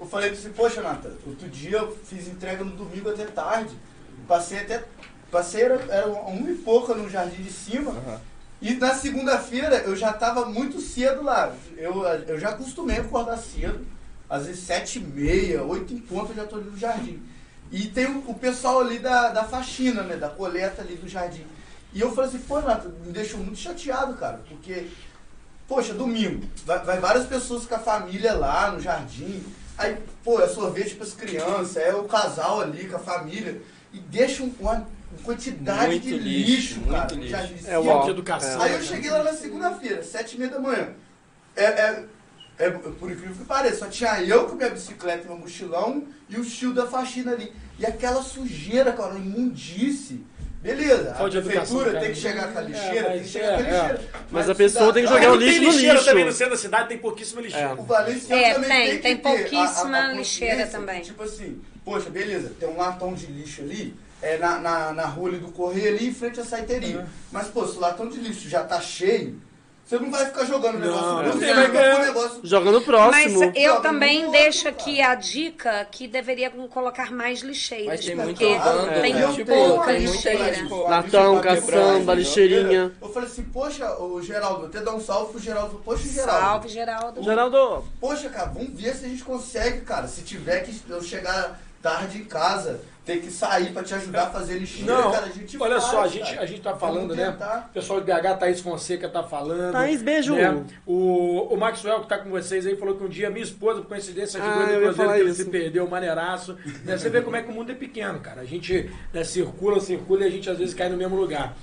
Eu 0.00 0.06
falei 0.06 0.30
pra 0.30 0.38
você, 0.40 0.48
poxa, 0.50 0.82
Nata, 0.82 1.16
outro 1.24 1.48
dia 1.48 1.78
eu 1.78 1.96
fiz 2.04 2.26
entrega 2.26 2.64
no 2.64 2.72
domingo 2.72 3.08
até 3.10 3.24
tarde. 3.26 3.74
Passei 4.26 4.58
até. 4.58 4.82
Passei, 5.30 5.62
era, 5.62 5.74
era 5.88 6.08
uma 6.08 6.50
e 6.50 6.54
pouca 6.56 6.94
no 6.94 7.08
jardim 7.08 7.42
de 7.42 7.52
cima. 7.52 8.20
E 8.64 8.72
na 8.76 8.94
segunda-feira 8.94 9.76
eu 9.80 9.94
já 9.94 10.10
tava 10.10 10.46
muito 10.46 10.80
cedo 10.80 11.22
lá. 11.22 11.52
Eu, 11.76 12.02
eu 12.02 12.40
já 12.40 12.48
acostumei 12.48 12.96
a 12.96 13.02
acordar 13.02 13.36
cedo. 13.36 13.86
Às 14.28 14.46
vezes 14.46 14.64
sete 14.64 14.98
e 14.98 15.02
meia, 15.02 15.62
oito 15.62 15.92
em 15.92 15.98
ponto 15.98 16.32
eu 16.32 16.36
já 16.36 16.46
tô 16.46 16.56
ali 16.56 16.70
no 16.70 16.78
jardim. 16.78 17.22
E 17.70 17.88
tem 17.88 18.06
o, 18.06 18.18
o 18.26 18.34
pessoal 18.34 18.80
ali 18.80 18.98
da, 18.98 19.28
da 19.28 19.44
faxina, 19.44 20.02
né? 20.02 20.16
Da 20.16 20.30
coleta 20.30 20.80
ali 20.80 20.94
do 20.96 21.06
jardim. 21.06 21.44
E 21.92 22.00
eu 22.00 22.14
falei 22.14 22.30
assim, 22.30 22.38
pô, 22.38 22.58
Nata, 22.62 22.88
me 23.04 23.12
deixou 23.12 23.38
muito 23.38 23.58
chateado, 23.58 24.14
cara. 24.14 24.40
Porque 24.48 24.86
Poxa, 25.68 25.92
domingo, 25.94 26.46
vai, 26.66 26.78
vai 26.84 27.00
várias 27.00 27.26
pessoas 27.26 27.66
com 27.66 27.74
a 27.74 27.78
família 27.78 28.32
lá 28.34 28.70
no 28.70 28.80
jardim. 28.80 29.42
Aí, 29.76 29.96
pô, 30.22 30.40
é 30.40 30.48
sorvete 30.48 30.94
para 30.94 31.04
as 31.06 31.12
crianças, 31.14 31.76
é 31.76 31.94
o 31.94 32.04
casal 32.04 32.60
ali 32.62 32.86
com 32.88 32.96
a 32.96 33.00
família. 33.00 33.60
E 33.92 33.98
deixa 33.98 34.42
um- 34.42 34.52
uma 34.60 34.86
quantidade 35.22 35.86
Muito 35.86 36.02
de 36.02 36.18
lixo, 36.18 36.50
lixo, 36.50 36.80
muito 36.80 36.90
cara, 36.92 37.14
no 37.14 37.22
lixo. 37.22 37.66
É, 37.70 37.78
uau. 37.78 38.04
de 38.04 38.10
educação. 38.10 38.60
Aí 38.62 38.72
eu 38.72 38.82
cheguei 38.82 39.10
lá 39.10 39.22
na 39.22 39.32
segunda-feira, 39.32 40.02
sete 40.02 40.34
e 40.34 40.38
meia 40.38 40.50
da 40.50 40.58
manhã. 40.58 40.88
É, 41.56 41.64
é, 41.64 42.04
é, 42.58 42.70
por 42.70 43.10
incrível 43.10 43.34
que 43.36 43.44
pareça, 43.44 43.76
só 43.78 43.86
tinha 43.86 44.20
eu 44.22 44.46
com 44.46 44.56
minha 44.56 44.70
bicicleta 44.70 45.24
e 45.24 45.26
meu 45.28 45.38
mochilão 45.38 46.04
e 46.28 46.36
o 46.36 46.44
tio 46.44 46.72
da 46.72 46.86
faxina 46.86 47.32
ali. 47.32 47.52
E 47.78 47.84
aquela 47.86 48.22
sujeira, 48.22 48.92
cara, 48.92 49.14
imundice. 49.16 50.20
Beleza, 50.62 51.10
a 51.10 51.14
Falta 51.16 51.30
de 51.32 51.36
educação, 51.38 51.76
prefeitura 51.76 51.92
cara. 51.92 52.00
tem 52.00 52.14
que 52.14 52.18
chegar 52.20 52.50
com 52.52 52.58
a 52.58 52.62
É, 52.62 52.64
lixeira, 52.64 52.94
tem 53.10 53.16
mas 53.18 53.22
que 53.26 53.28
chegar 53.28 53.48
com 53.48 53.54
a 53.54 53.58
é, 53.58 53.60
é. 53.68 53.72
lixeira. 53.92 54.00
Mas 54.30 54.48
a 54.48 54.54
pessoa 54.54 54.92
tem 54.94 55.02
que 55.04 55.08
jogar 55.10 55.30
o 55.32 55.36
lixo 55.36 55.52
tem 55.52 55.60
no 55.60 55.70
lixeira 55.72 55.92
lixo. 55.94 56.04
também 56.06 56.24
no 56.24 56.32
centro 56.32 56.50
da 56.54 56.56
cidade, 56.58 56.88
tem 56.88 56.98
pouquíssima 56.98 57.40
lixeira. 57.42 57.68
É. 57.68 57.72
O 57.74 57.82
Valenciano 57.82 58.42
É, 58.42 58.54
também 58.54 58.68
tem, 58.70 58.88
tem, 58.88 59.00
tem 59.00 59.16
pouquíssima 59.18 59.98
a- 59.98 60.00
a- 60.06 60.08
a 60.08 60.12
lixeira 60.14 60.66
também. 60.66 61.02
tipo 61.02 61.22
assim, 61.22 61.60
poxa, 61.84 62.08
beleza, 62.08 62.50
tem 62.58 62.66
um 62.66 62.78
latão 62.78 63.12
de 63.12 63.26
lixo 63.26 63.60
ali, 63.60 63.94
é, 64.24 64.38
na, 64.38 64.58
na, 64.58 64.92
na 64.92 65.06
rua 65.06 65.28
ali 65.28 65.38
do 65.38 65.52
Correio 65.52 65.94
ali 65.94 66.08
em 66.08 66.14
frente 66.14 66.40
à 66.40 66.44
saiteria. 66.44 67.06
Mas, 67.30 67.48
pô, 67.48 67.66
se 67.66 67.76
o 67.76 67.80
latão 67.80 68.08
de 68.08 68.18
lixo 68.18 68.48
já 68.48 68.64
tá 68.64 68.80
cheio, 68.80 69.38
Você 69.86 69.98
não 69.98 70.10
vai 70.10 70.24
ficar 70.24 70.46
jogando 70.46 70.76
o 70.76 70.78
negócio. 70.78 71.22
Não, 71.22 71.32
Você 71.32 71.52
vai 71.52 71.70
ganhar. 71.70 72.00
o 72.00 72.06
negócio. 72.06 72.40
Joga 72.42 72.70
no 72.70 72.78
Mas 72.78 72.84
próximo. 72.86 73.52
eu 73.54 73.70
Joga 73.74 73.82
também 73.82 74.30
deixo 74.30 74.66
outro, 74.68 74.80
aqui 74.82 75.02
a 75.02 75.14
dica 75.14 75.86
que 75.90 76.08
deveria 76.08 76.48
colocar 76.70 77.12
mais 77.12 77.40
lixeiras, 77.42 77.88
Mas 77.88 78.04
tem 78.06 78.16
muito 78.16 78.38
porque 78.38 78.54
né? 78.56 78.62
pouca 78.64 79.32
Tipo, 79.34 79.52
tem 79.52 79.66
muita 79.76 79.92
lixeira. 79.92 80.68
Latão, 80.88 81.40
caçamba, 81.42 82.14
lixeirinha. 82.14 82.92
Eu 83.02 83.08
falei 83.10 83.28
assim, 83.28 83.42
poxa, 83.44 83.94
o 84.00 84.22
Geraldo, 84.22 84.58
vou 84.60 84.66
até 84.68 84.80
dar 84.80 84.94
um 84.94 85.00
salve 85.00 85.32
pro 85.32 85.40
Geraldo. 85.40 85.78
Poxa, 85.84 86.08
Geraldo. 86.08 86.40
Salve, 86.40 86.68
Geraldo. 86.68 87.22
Geraldo, 87.22 87.84
Poxa, 88.00 88.30
cara, 88.30 88.46
vamos 88.46 88.80
ver 88.80 88.94
se 88.94 89.04
a 89.04 89.08
gente 89.08 89.22
consegue, 89.22 89.80
cara. 89.82 90.08
Se 90.08 90.22
tiver 90.22 90.60
que 90.60 90.80
eu 90.88 91.02
chegar 91.02 91.60
tarde 91.82 92.16
em 92.16 92.24
casa, 92.24 92.80
ter 93.04 93.20
que 93.20 93.30
sair 93.30 93.70
pra 93.72 93.82
te 93.82 93.94
ajudar 93.94 94.24
a 94.24 94.30
fazer 94.30 94.58
lixeira, 94.58 94.90
Não, 94.92 95.12
cara, 95.12 95.26
a 95.26 95.28
gente 95.28 95.58
olha 95.60 95.78
faz, 95.78 95.90
só, 95.90 96.02
a 96.02 96.08
gente, 96.08 96.30
cara. 96.30 96.42
a 96.42 96.46
gente 96.46 96.60
tá 96.62 96.74
falando, 96.74 97.14
né? 97.14 97.36
O 97.68 97.72
pessoal 97.74 98.00
de 98.00 98.06
BH, 98.06 98.38
Thaís 98.38 98.60
Fonseca 98.60 99.08
tá 99.10 99.22
falando. 99.22 99.72
Thaís, 99.72 100.00
beijo. 100.00 100.34
né? 100.34 100.64
O, 100.86 101.52
o 101.52 101.56
Maxwell 101.56 102.00
que 102.00 102.08
tá 102.08 102.16
com 102.18 102.30
vocês 102.30 102.66
aí 102.66 102.76
falou 102.76 102.96
que 102.96 103.04
um 103.04 103.08
dia 103.08 103.28
minha 103.28 103.44
esposa, 103.44 103.82
por 103.82 103.88
coincidência, 103.88 104.40
ajudou 104.42 104.62
Ah, 104.62 104.80
Cruzeiro 104.80 105.12
que 105.12 105.20
ele 105.20 105.34
se 105.34 105.44
perdeu, 105.44 105.86
maneiraço. 105.86 106.56
Né? 106.84 106.96
Você 106.96 107.10
vê 107.10 107.20
como 107.20 107.36
é 107.36 107.42
que 107.42 107.50
o 107.50 107.54
mundo 107.54 107.70
é 107.72 107.74
pequeno, 107.74 108.20
cara. 108.20 108.40
A 108.40 108.44
gente 108.46 108.90
né, 109.12 109.22
circula, 109.22 109.80
circula 109.80 110.22
e 110.24 110.26
a 110.26 110.30
gente 110.30 110.48
às 110.48 110.56
vezes 110.58 110.72
cai 110.72 110.88
no 110.88 110.96
mesmo 110.96 111.14
lugar. 111.16 111.54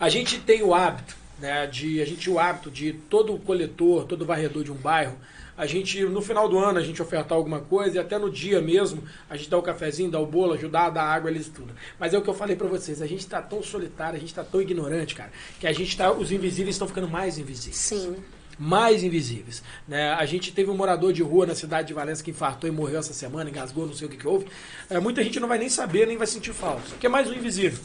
A 0.00 0.08
gente 0.08 0.40
tem 0.40 0.62
o 0.64 0.74
hábito, 0.74 1.16
né, 1.38 1.66
de 1.68 2.02
a 2.02 2.04
gente 2.04 2.18
tinha 2.20 2.34
o 2.34 2.38
hábito 2.40 2.70
de 2.70 2.92
todo 2.92 3.38
coletor, 3.38 4.04
todo 4.04 4.26
varredor 4.26 4.64
de 4.64 4.72
um 4.72 4.76
bairro, 4.76 5.16
a 5.56 5.66
gente 5.66 6.02
no 6.04 6.20
final 6.20 6.48
do 6.48 6.58
ano 6.58 6.78
a 6.78 6.82
gente 6.82 7.00
ofertar 7.00 7.36
alguma 7.36 7.60
coisa 7.60 7.96
e 7.96 7.98
até 7.98 8.18
no 8.18 8.30
dia 8.30 8.60
mesmo 8.60 9.02
a 9.28 9.36
gente 9.36 9.50
dá 9.50 9.58
o 9.58 9.62
cafezinho, 9.62 10.10
dá 10.10 10.20
o 10.20 10.26
bolo, 10.26 10.54
ajudar 10.54 10.90
dar 10.90 11.04
água 11.04 11.30
eles 11.30 11.48
tudo. 11.48 11.74
Mas 11.98 12.14
é 12.14 12.18
o 12.18 12.22
que 12.22 12.28
eu 12.28 12.34
falei 12.34 12.56
pra 12.56 12.66
vocês, 12.66 13.00
a 13.00 13.06
gente 13.06 13.26
tá 13.26 13.40
tão 13.40 13.62
solitário, 13.62 14.16
a 14.16 14.20
gente 14.20 14.34
tá 14.34 14.44
tão 14.44 14.60
ignorante, 14.60 15.14
cara, 15.14 15.30
que 15.58 15.66
a 15.66 15.72
gente 15.72 15.96
tá 15.96 16.12
os 16.12 16.32
invisíveis 16.32 16.74
estão 16.74 16.88
ficando 16.88 17.08
mais 17.08 17.38
invisíveis 17.38 17.76
Sim. 17.76 18.16
mais 18.58 19.02
invisíveis. 19.02 19.62
Né? 19.86 20.12
A 20.12 20.24
gente 20.26 20.52
teve 20.52 20.70
um 20.70 20.76
morador 20.76 21.12
de 21.12 21.22
rua 21.22 21.46
na 21.46 21.54
cidade 21.54 21.88
de 21.88 21.94
Valença 21.94 22.22
que 22.22 22.30
infartou 22.30 22.68
e 22.68 22.72
morreu 22.72 22.98
essa 22.98 23.12
semana, 23.12 23.50
engasgou, 23.50 23.86
não 23.86 23.94
sei 23.94 24.06
o 24.06 24.10
que, 24.10 24.16
que 24.16 24.26
houve. 24.28 24.46
É, 24.90 24.98
muita 24.98 25.22
gente 25.22 25.38
não 25.40 25.48
vai 25.48 25.58
nem 25.58 25.68
saber, 25.68 26.06
nem 26.06 26.16
vai 26.16 26.26
sentir 26.26 26.52
falta. 26.52 26.82
Que 26.98 27.06
é 27.06 27.08
mais 27.08 27.28
um 27.28 27.32
invisível. 27.34 27.78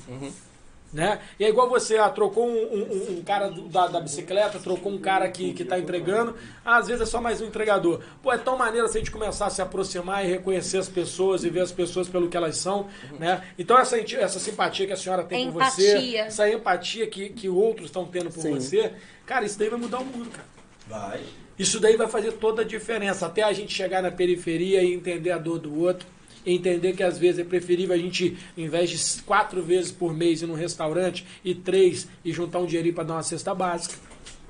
Né? 0.92 1.20
E 1.40 1.46
é 1.46 1.50
igual 1.50 1.70
você, 1.70 1.98
ah, 1.98 2.10
trocou 2.10 2.48
um, 2.50 2.52
um- 2.54 3.18
um 3.20 3.22
cara 3.24 3.48
do- 3.50 3.70
da, 3.70 3.86
da 3.86 4.00
bicicleta, 4.02 4.58
trocou 4.58 4.92
um 4.92 4.98
cara 4.98 5.30
que, 5.30 5.54
que 5.54 5.64
tá 5.64 5.78
entregando, 5.78 6.36
ah, 6.66 6.78
às 6.78 6.88
vezes 6.88 7.04
é 7.04 7.06
só 7.06 7.22
mais 7.22 7.40
um 7.42 7.46
entregador. 7.46 8.02
Pô, 8.24 8.34
é 8.34 8.40
tão 8.40 8.58
maneiro 8.58 8.88
se 8.88 8.98
a 8.98 9.00
gente 9.00 9.12
começar 9.12 9.46
a 9.46 9.50
se 9.52 9.62
aproximar 9.62 10.26
e 10.26 10.30
reconhecer 10.30 10.80
as 10.80 10.90
pessoas 10.90 11.44
e 11.44 11.50
ver 11.52 11.60
as 11.62 11.72
pessoas 11.72 12.10
pelo 12.10 12.28
que 12.28 12.36
elas 12.36 12.58
são, 12.58 12.88
né? 13.20 13.44
Então 13.58 13.78
essa, 13.78 14.00
essa 14.00 14.40
simpatia 14.40 14.88
que 14.88 14.94
a 14.94 14.98
senhora 14.98 15.24
tem 15.24 15.52
por 15.52 15.62
você, 15.64 16.16
essa 16.18 16.50
empatia 16.50 17.06
que, 17.06 17.30
que 17.30 17.48
outros 17.48 17.86
estão 17.86 18.06
tendo 18.06 18.32
por 18.32 18.42
Sim. 18.42 18.56
você, 18.56 18.92
cara, 19.28 19.46
isso 19.46 19.60
daí 19.60 19.70
vai 19.70 19.78
mudar 19.80 20.00
o 20.00 20.06
mundo, 20.06 20.32
cara. 20.32 20.48
Vai. 20.88 21.20
Isso 21.60 21.80
daí 21.80 21.98
vai 21.98 22.08
fazer 22.08 22.32
toda 22.32 22.64
a 22.64 22.66
diferença. 22.66 23.28
Até 23.28 23.44
a 23.44 23.54
gente 23.54 23.72
chegar 23.74 24.02
na 24.02 24.10
periferia 24.10 24.82
e 24.82 24.92
entender 24.92 25.30
a 25.30 25.38
dor 25.38 25.60
do 25.60 25.78
outro. 25.84 26.08
Entender 26.46 26.94
que 26.94 27.04
às 27.04 27.18
vezes 27.18 27.40
é 27.40 27.44
preferível 27.44 27.96
a 27.96 27.98
gente, 27.98 28.38
em 28.58 28.68
vez 28.68 28.90
de 28.90 29.22
quatro 29.24 29.62
vezes 29.62 29.92
por 29.92 30.14
mês 30.14 30.42
ir 30.42 30.48
num 30.48 30.54
restaurante 30.54 31.26
e 31.44 31.54
três 31.54 32.08
e 32.24 32.32
juntar 32.32 32.60
um 32.60 32.66
dinheirinho 32.66 32.96
pra 32.96 33.04
dar 33.04 33.16
uma 33.16 33.24
cesta 33.24 33.54
básica. 33.54 33.96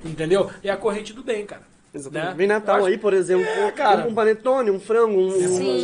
Entendeu? 0.04 0.50
É 0.64 0.70
a 0.70 0.78
corrente 0.78 1.14
do 1.14 1.24
bem, 1.24 1.46
cara. 1.46 1.79
Exatamente. 1.94 2.30
Né? 2.30 2.36
Vem 2.38 2.48
Natal 2.48 2.78
acho- 2.78 2.86
aí, 2.86 2.98
por 2.98 3.14
exemplo, 3.14 3.46
É, 3.46 3.72
cara. 3.72 4.08
um 4.08 4.14
panetone, 4.14 4.70
um 4.70 4.80
frango, 4.80 5.20
um. 5.20 5.32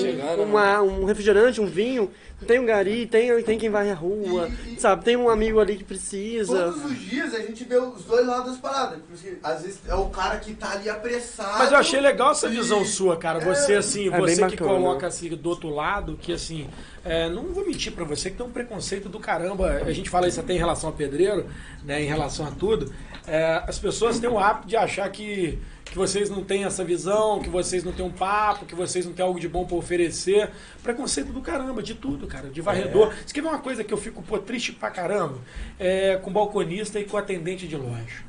Chegando, 0.02 0.44
uma- 0.44 0.82
um 0.82 1.06
refrigerante, 1.06 1.60
um 1.60 1.66
vinho. 1.66 2.12
Tem 2.46 2.60
um 2.60 2.66
gari, 2.66 3.08
tem, 3.08 3.42
tem 3.44 3.58
quem 3.58 3.70
vai 3.70 3.90
à 3.90 3.94
rua, 3.96 4.50
E- 4.68 4.74
e- 4.74 4.80
sabe? 4.80 5.06
Tem 5.06 5.16
um 5.16 5.30
amigo 5.30 5.58
ali 5.60 5.78
que 5.78 5.86
precisa. 5.86 6.66
Todos 6.66 6.86
os 6.86 7.00
dias 7.00 7.34
a 7.34 7.40
gente 7.40 7.64
vê 7.64 7.78
os 7.78 8.04
dois 8.04 8.28
lados 8.28 8.52
das 8.52 8.58
paradas. 8.60 9.00
Porque 9.10 9.38
às 9.42 9.62
vezes 9.64 9.80
é 9.88 9.96
o 9.96 10.06
cara 10.10 10.38
que 10.38 10.54
tá 10.54 10.74
ali 10.74 10.90
apressado. 10.90 11.58
Mas 11.58 11.72
eu 11.72 11.78
achei 11.78 12.00
legal 12.02 12.32
essa 12.32 12.48
e- 12.48 12.52
visão 12.52 12.84
sua, 12.86 13.16
cara. 13.18 13.40
Você, 13.40 13.74
assim, 13.76 14.10
É 14.14 14.20
você 14.20 14.36
que 14.36 14.42
bacana. 14.58 14.70
coloca 14.70 15.08
assim 15.08 15.30
do 15.30 15.50
outro 15.50 15.70
lado, 15.70 16.18
que 16.22 16.34
assim, 16.34 16.68
é, 17.06 17.30
não 17.30 17.44
vou 17.46 17.66
mentir 17.66 17.94
pra 17.94 18.04
você 18.04 18.30
que 18.30 18.36
tem 18.38 18.46
um 18.46 18.52
preconceito 18.52 19.08
do 19.08 19.20
caramba. 19.20 19.82
A 19.86 19.92
gente 19.94 20.10
fala 20.10 20.28
isso 20.28 20.40
até 20.40 20.54
em 20.54 20.58
relação 20.58 20.90
a 20.90 20.94
pedreiro, 20.94 21.48
né? 21.86 22.02
Em 22.04 22.06
relação 22.06 22.46
a 22.46 22.52
tudo. 22.52 22.94
É, 23.26 23.64
as 23.66 23.80
pessoas 23.80 24.20
têm 24.20 24.30
o 24.30 24.38
hábito 24.38 24.68
de 24.68 24.76
achar 24.76 25.10
que, 25.10 25.58
que 25.86 25.98
vocês 25.98 26.30
não 26.30 26.44
têm 26.44 26.66
essa 26.66 26.84
visão, 26.84 27.40
que 27.40 27.50
vocês 27.50 27.84
não 27.84 27.94
têm 27.94 28.06
um 28.06 28.12
papo, 28.12 28.66
que 28.66 28.76
vocês 28.76 29.06
não 29.06 29.14
têm 29.14 29.26
algo 29.26 29.40
de 29.40 29.48
bom 29.48 29.66
pra 29.66 29.78
oferecer. 29.78 30.50
Preconceito 30.84 31.32
do 31.32 31.42
caramba, 31.42 31.82
de 31.82 31.94
tudo, 31.94 32.28
cara. 32.28 32.50
De 32.50 32.60
varredor. 32.60 33.14
Isso 33.24 33.34
quer 33.34 33.42
ver 33.42 33.48
uma 33.48 33.60
coisa 33.60 33.84
que 33.84 33.94
eu 33.94 33.98
fico 33.98 34.22
pô, 34.22 34.40
triste 34.40 34.74
pra 34.74 34.90
caramba? 34.90 35.38
É, 35.80 36.18
com 36.18 36.34
balconista 36.34 37.00
e 37.00 37.06
com 37.06 37.16
atendente 37.16 37.68
de 37.68 37.78
loja. 37.78 38.24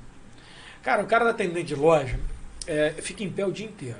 Cara, 0.83 1.03
o 1.03 1.07
cara 1.07 1.25
da 1.25 1.31
atendente 1.31 1.67
de 1.67 1.75
loja 1.75 2.21
é, 2.67 2.91
fica 2.99 3.25
em 3.25 3.31
pé 3.31 3.45
o 3.45 3.51
dia 3.51 3.67
inteiro. 3.67 3.99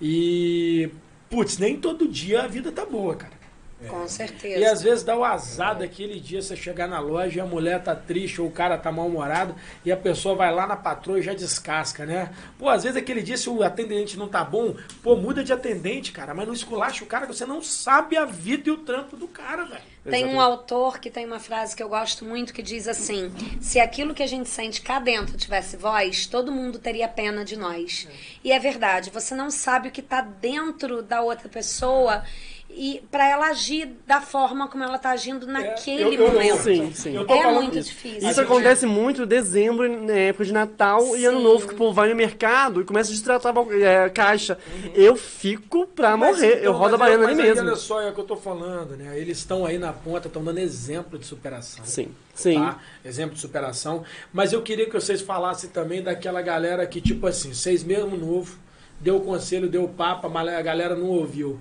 E, 0.00 0.90
putz, 1.28 1.58
nem 1.58 1.76
todo 1.76 2.06
dia 2.06 2.42
a 2.42 2.46
vida 2.46 2.70
tá 2.70 2.84
boa, 2.84 3.16
cara. 3.16 3.41
Com 3.88 4.06
certeza. 4.08 4.58
E 4.58 4.64
às 4.64 4.82
vezes 4.82 5.04
dá 5.04 5.16
o 5.16 5.24
azar 5.24 5.76
daquele 5.76 6.20
dia 6.20 6.40
você 6.40 6.56
chegar 6.56 6.86
na 6.86 7.00
loja 7.00 7.38
e 7.38 7.40
a 7.40 7.46
mulher 7.46 7.82
tá 7.82 7.94
triste 7.94 8.40
ou 8.40 8.48
o 8.48 8.50
cara 8.50 8.78
tá 8.78 8.92
mal-humorado 8.92 9.54
e 9.84 9.90
a 9.90 9.96
pessoa 9.96 10.34
vai 10.34 10.52
lá 10.52 10.66
na 10.66 10.76
patroa 10.76 11.18
e 11.18 11.22
já 11.22 11.34
descasca, 11.34 12.06
né? 12.06 12.30
Pô, 12.58 12.68
às 12.68 12.82
vezes 12.84 12.96
aquele 12.96 13.22
dia 13.22 13.36
se 13.36 13.48
o 13.48 13.62
atendente 13.62 14.18
não 14.18 14.28
tá 14.28 14.44
bom, 14.44 14.74
pô, 15.02 15.16
muda 15.16 15.42
de 15.42 15.52
atendente, 15.52 16.12
cara, 16.12 16.34
mas 16.34 16.46
não 16.46 16.54
esculacha 16.54 17.04
o 17.04 17.06
cara 17.06 17.26
que 17.26 17.34
você 17.34 17.46
não 17.46 17.62
sabe 17.62 18.16
a 18.16 18.24
vida 18.24 18.68
e 18.68 18.72
o 18.72 18.78
trampo 18.78 19.16
do 19.16 19.28
cara, 19.28 19.64
velho. 19.64 19.92
Tem 20.04 20.24
um 20.24 20.30
Exatamente. 20.30 20.40
autor 20.40 20.98
que 20.98 21.08
tem 21.08 21.24
uma 21.24 21.38
frase 21.38 21.76
que 21.76 21.82
eu 21.82 21.88
gosto 21.88 22.24
muito 22.24 22.52
que 22.52 22.60
diz 22.60 22.88
assim: 22.88 23.32
se 23.60 23.78
aquilo 23.78 24.12
que 24.12 24.22
a 24.22 24.26
gente 24.26 24.48
sente 24.48 24.80
cá 24.82 24.98
dentro 24.98 25.36
tivesse 25.36 25.76
voz, 25.76 26.26
todo 26.26 26.50
mundo 26.50 26.80
teria 26.80 27.06
pena 27.06 27.44
de 27.44 27.56
nós. 27.56 28.08
E 28.42 28.50
é 28.50 28.58
verdade, 28.58 29.10
você 29.10 29.32
não 29.32 29.48
sabe 29.48 29.88
o 29.88 29.90
que 29.92 30.00
está 30.00 30.20
dentro 30.20 31.02
da 31.02 31.22
outra 31.22 31.48
pessoa 31.48 32.24
e 32.74 33.02
para 33.10 33.28
ela 33.28 33.48
agir 33.48 33.88
da 34.06 34.20
forma 34.20 34.66
como 34.68 34.82
ela 34.82 34.96
está 34.96 35.10
agindo 35.10 35.46
naquele 35.46 36.02
eu- 36.02 36.12
eu- 36.12 36.32
momento. 36.32 36.62
Sim, 36.62 36.92
sim. 36.94 37.14
Eu 37.14 37.26
tô 37.26 37.34
É 37.34 37.42
falando 37.42 37.62
muito 37.62 37.78
isso. 37.78 37.88
difícil. 37.90 38.28
Isso 38.30 38.40
acontece 38.40 38.86
muito 38.86 39.22
em 39.22 39.26
dezembro, 39.26 39.88
na 40.06 40.12
época 40.14 40.44
de 40.44 40.52
Natal 40.52 41.16
e 41.16 41.24
Ano 41.24 41.38
Sim. 41.38 41.44
Novo, 41.44 41.68
que 41.68 41.74
o 41.74 41.76
povo 41.76 41.92
vai 41.92 42.08
no 42.08 42.14
mercado 42.16 42.80
e 42.80 42.84
começa 42.84 43.10
a 43.10 43.12
destratar 43.12 43.54
é, 43.72 44.08
caixa. 44.10 44.56
Eu 44.94 45.16
fico 45.16 45.86
pra 45.86 46.16
Mas 46.16 46.36
morrer, 46.36 46.52
então, 46.58 46.64
eu 46.64 46.72
rodo 46.72 46.94
a 46.94 46.98
baiana 46.98 47.24
mas 47.24 47.32
ali 47.38 47.42
aí, 47.42 47.48
mesmo. 47.54 47.66
Olha 47.68 47.76
só, 47.76 48.00
é 48.00 48.10
o 48.10 48.14
que 48.14 48.20
eu 48.20 48.24
tô 48.24 48.36
falando, 48.36 48.96
né? 48.96 49.18
Eles 49.18 49.38
estão 49.38 49.66
aí 49.66 49.78
na 49.78 49.92
ponta, 49.92 50.26
estão 50.28 50.42
dando 50.42 50.58
exemplo 50.58 51.18
de 51.18 51.26
superação. 51.26 51.84
Sim, 51.84 52.08
sim. 52.34 52.54
tá? 52.54 52.78
Exemplo 53.04 53.34
de 53.34 53.40
superação. 53.40 54.02
Mas 54.32 54.52
eu 54.52 54.62
queria 54.62 54.86
que 54.86 54.92
vocês 54.92 55.20
falassem 55.20 55.68
também 55.70 56.02
daquela 56.02 56.40
galera 56.42 56.86
que, 56.86 57.00
tipo 57.00 57.26
assim, 57.26 57.52
vocês 57.52 57.82
mesmo 57.84 58.16
novo, 58.16 58.56
deu 59.00 59.20
conselho, 59.20 59.68
deu 59.68 59.88
papo, 59.88 60.28
mas 60.30 60.48
a 60.48 60.62
galera 60.62 60.94
não 60.94 61.08
ouviu, 61.08 61.60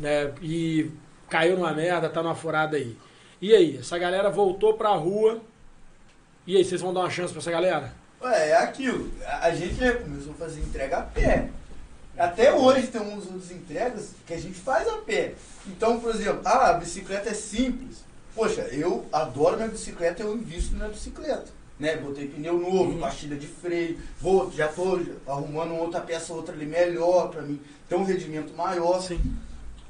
né? 0.00 0.32
E 0.42 0.90
caiu 1.28 1.56
numa 1.56 1.72
merda, 1.72 2.08
tá 2.08 2.22
numa 2.22 2.34
furada 2.34 2.76
aí. 2.76 2.96
E 3.40 3.54
aí, 3.54 3.78
essa 3.78 3.98
galera 3.98 4.30
voltou 4.30 4.74
pra 4.74 4.90
rua. 4.90 5.40
E 6.46 6.56
aí, 6.56 6.64
vocês 6.64 6.80
vão 6.80 6.92
dar 6.92 7.00
uma 7.00 7.10
chance 7.10 7.32
pra 7.32 7.40
essa 7.40 7.50
galera? 7.50 7.92
Ué, 8.22 8.50
é 8.50 8.56
aquilo. 8.56 9.10
A, 9.24 9.50
gente 9.54 9.78
começou 10.02 10.32
a 10.32 10.36
fazer 10.36 10.60
entrega 10.60 10.98
a 10.98 11.02
pé. 11.02 11.48
Até 12.18 12.52
hoje 12.52 12.88
tem 12.88 13.00
uns 13.00 13.26
outras 13.26 13.50
entregas 13.50 14.10
que 14.26 14.34
a 14.34 14.38
gente 14.38 14.58
faz 14.58 14.86
a 14.88 14.98
pé. 14.98 15.34
Então, 15.66 16.00
por 16.00 16.14
exemplo, 16.14 16.42
ah, 16.44 16.70
a 16.70 16.72
bicicleta 16.74 17.30
é 17.30 17.34
simples. 17.34 18.04
Poxa, 18.34 18.62
eu 18.72 19.06
adoro 19.10 19.56
minha 19.56 19.68
bicicleta, 19.68 20.22
eu 20.22 20.34
invisto 20.34 20.76
na 20.76 20.88
bicicleta. 20.88 21.46
Né? 21.78 21.96
Botei 21.96 22.28
pneu 22.28 22.58
novo, 22.58 22.98
pastilha 22.98 23.36
de 23.36 23.46
freio, 23.46 23.98
vou, 24.20 24.52
já 24.52 24.68
tô 24.68 25.00
arrumando 25.26 25.74
outra 25.76 26.00
peça, 26.00 26.34
outra 26.34 26.54
ali 26.54 26.66
melhor 26.66 27.30
pra 27.30 27.40
mim 27.40 27.58
ter 27.88 27.94
um 27.94 28.04
rendimento 28.04 28.52
maior. 28.54 29.00
Sim. 29.00 29.18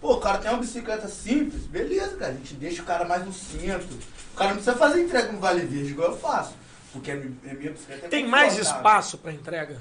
Pô, 0.00 0.14
o 0.14 0.20
cara 0.20 0.38
tem 0.38 0.50
uma 0.50 0.58
bicicleta 0.60 1.06
simples, 1.08 1.62
beleza, 1.66 2.16
cara. 2.16 2.32
A 2.32 2.34
gente 2.34 2.54
deixa 2.54 2.82
o 2.82 2.84
cara 2.86 3.04
mais 3.04 3.24
no 3.24 3.32
centro. 3.32 3.88
O 4.32 4.36
cara 4.36 4.50
não 4.50 4.56
precisa 4.56 4.76
fazer 4.76 5.02
entrega 5.02 5.30
no 5.32 5.38
Vale 5.38 5.60
Verde, 5.60 5.90
igual 5.90 6.12
eu 6.12 6.16
faço. 6.16 6.54
Porque 6.92 7.10
a 7.10 7.16
mi- 7.16 7.36
a 7.48 7.54
minha 7.54 7.72
bicicleta 7.72 8.06
é 8.06 8.08
Tem 8.08 8.26
mais 8.26 8.56
espaço 8.58 9.18
pra 9.18 9.32
entrega? 9.32 9.80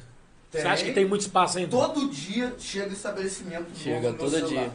Você 0.52 0.62
Tem. 0.62 0.72
acha 0.72 0.84
que 0.84 0.92
tem 0.94 1.06
muito 1.06 1.22
espaço 1.22 1.58
ainda? 1.60 1.72
Todo 1.72 2.10
dia 2.10 2.54
chega 2.60 2.92
estabelecimento 2.94 3.70
novo 3.70 3.76
Chega 3.80 4.14
todo 4.14 4.42
dia. 4.48 4.72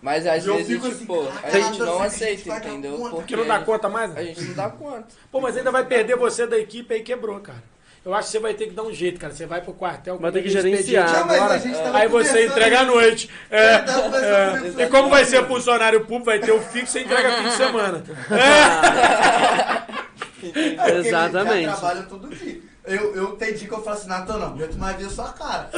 Mas 0.00 0.26
às 0.26 0.46
eu 0.46 0.54
vezes, 0.56 0.72
fico 0.72 0.86
assim, 0.86 0.98
tipo, 0.98 1.20
a 1.22 1.32
"Caraca, 1.32 1.60
gente 1.60 1.78
não 1.80 2.02
aceita, 2.02 2.56
entendeu? 2.58 2.98
conta." 2.98 3.16
Porque 3.16 3.34
não 3.36 3.46
dá 3.46 3.58
conta 3.60 3.88
mais? 3.88 4.16
A 4.16 4.22
gente 4.22 4.40
não 4.44 4.54
dá 4.54 4.70
conta. 4.70 5.06
Pô, 5.32 5.40
mas 5.40 5.56
ainda 5.56 5.70
vai 5.72 5.84
perder 5.84 6.16
você 6.16 6.46
da 6.46 6.56
equipe 6.58 6.94
aí 6.94 7.02
quebrou, 7.02 7.40
cara. 7.40 7.62
Eu 8.06 8.14
acho 8.14 8.28
que 8.28 8.32
você 8.32 8.38
vai 8.38 8.54
ter 8.54 8.66
que 8.68 8.72
dar 8.72 8.84
um 8.84 8.94
jeito, 8.94 9.18
cara. 9.18 9.32
Você 9.34 9.46
vai 9.46 9.60
pro 9.60 9.72
quartel. 9.74 10.16
Vai 10.16 10.30
ter 10.30 10.40
que 10.40 10.48
gerenciar. 10.48 11.26
mas 11.26 11.36
agora, 11.38 11.58
gente 11.58 11.76
tava 11.76 11.98
aí 11.98 12.06
você 12.06 12.46
entrega 12.46 12.78
à 12.78 12.84
noite. 12.84 13.28
É, 13.50 13.58
É, 13.58 14.80
é. 14.80 14.84
E 14.84 14.86
como 14.86 15.08
vai 15.08 15.24
ser 15.24 15.44
funcionário 15.44 16.02
público, 16.02 16.26
vai 16.26 16.38
ter 16.38 16.52
o 16.52 16.60
fixo, 16.60 16.92
você 16.92 17.00
entrega 17.00 17.32
fim 17.32 17.48
de 17.48 17.56
semana. 17.56 18.04
É. 18.30 19.96
É 20.54 20.98
Exatamente. 20.98 21.64
Já 21.64 21.72
trabalham 21.72 22.02
todo 22.04 22.28
dia. 22.28 22.60
Eu, 22.86 23.14
eu 23.16 23.26
tem 23.36 23.52
dia 23.52 23.66
que 23.66 23.74
eu 23.74 23.82
falo 23.82 23.96
assim, 23.96 24.06
Natan, 24.08 24.36
não 24.38 24.46
aguento 24.46 24.74
mais 24.76 24.96
ver 24.96 25.10
sua 25.10 25.32
cara. 25.34 25.68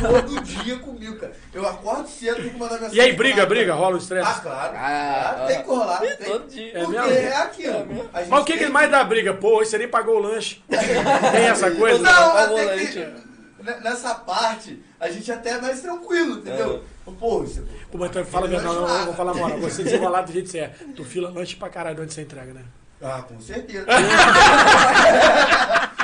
Todo 0.00 0.40
dia 0.42 0.76
comigo, 0.78 1.16
cara. 1.16 1.32
Eu 1.52 1.66
acordo 1.68 2.08
cedo, 2.08 2.36
tenho 2.36 2.50
que 2.50 2.58
mandar 2.58 2.74
mensagem. 2.74 2.96
E 2.96 3.00
aí, 3.00 3.12
briga, 3.12 3.44
briga, 3.44 3.74
rola 3.74 3.94
o 3.94 3.96
Ah, 3.96 3.98
estresse. 3.98 4.40
claro. 4.40 4.72
Ah, 4.76 5.30
claro, 5.34 5.46
tem 5.48 5.62
que 5.62 5.68
rolar. 5.68 5.98
Tem. 5.98 6.16
todo 6.16 6.48
dia. 6.48 6.78
É 6.78 6.84
Porque 6.84 7.00
mesmo? 7.00 7.12
é 7.12 7.36
aquilo. 7.36 7.74
É 7.76 7.84
mesmo. 7.84 8.10
Mas 8.12 8.40
o 8.40 8.44
que, 8.44 8.56
que 8.58 8.68
mais 8.68 8.90
dá 8.90 9.02
briga? 9.02 9.34
Pô, 9.34 9.58
hoje 9.58 9.70
você 9.70 9.78
nem 9.78 9.88
pagou 9.88 10.16
o 10.16 10.20
lanche. 10.20 10.62
Tem 10.68 11.46
essa 11.46 11.70
coisa? 11.72 11.98
Não, 11.98 12.36
até 12.36 12.76
que 12.86 12.98
n- 13.00 13.80
nessa 13.82 14.14
parte 14.14 14.80
a 15.00 15.10
gente 15.10 15.30
até 15.32 15.50
é 15.50 15.60
mais 15.60 15.80
tranquilo, 15.80 16.38
entendeu? 16.38 16.84
Pô, 17.18 17.42
isso 17.42 17.66
Pô, 17.90 17.98
mas 17.98 18.10
tu 18.12 18.24
fala 18.24 18.46
a 18.46 18.48
verdade, 18.48 18.72
não, 18.72 18.86
não, 18.86 19.04
vou 19.06 19.14
falar 19.14 19.34
moral. 19.34 19.58
Você 19.68 19.82
desenrolado 19.82 20.28
do 20.28 20.32
jeito 20.32 20.44
que 20.46 20.52
você 20.52 20.58
é. 20.60 20.70
Tu 20.94 21.04
fila 21.04 21.28
lanche 21.30 21.56
pra 21.56 21.68
caralho 21.68 21.96
de 21.96 22.02
onde 22.02 22.14
você 22.14 22.22
entrega, 22.22 22.52
né? 22.54 22.62
Ah, 23.02 23.22
com 23.26 23.40
certeza. 23.40 23.86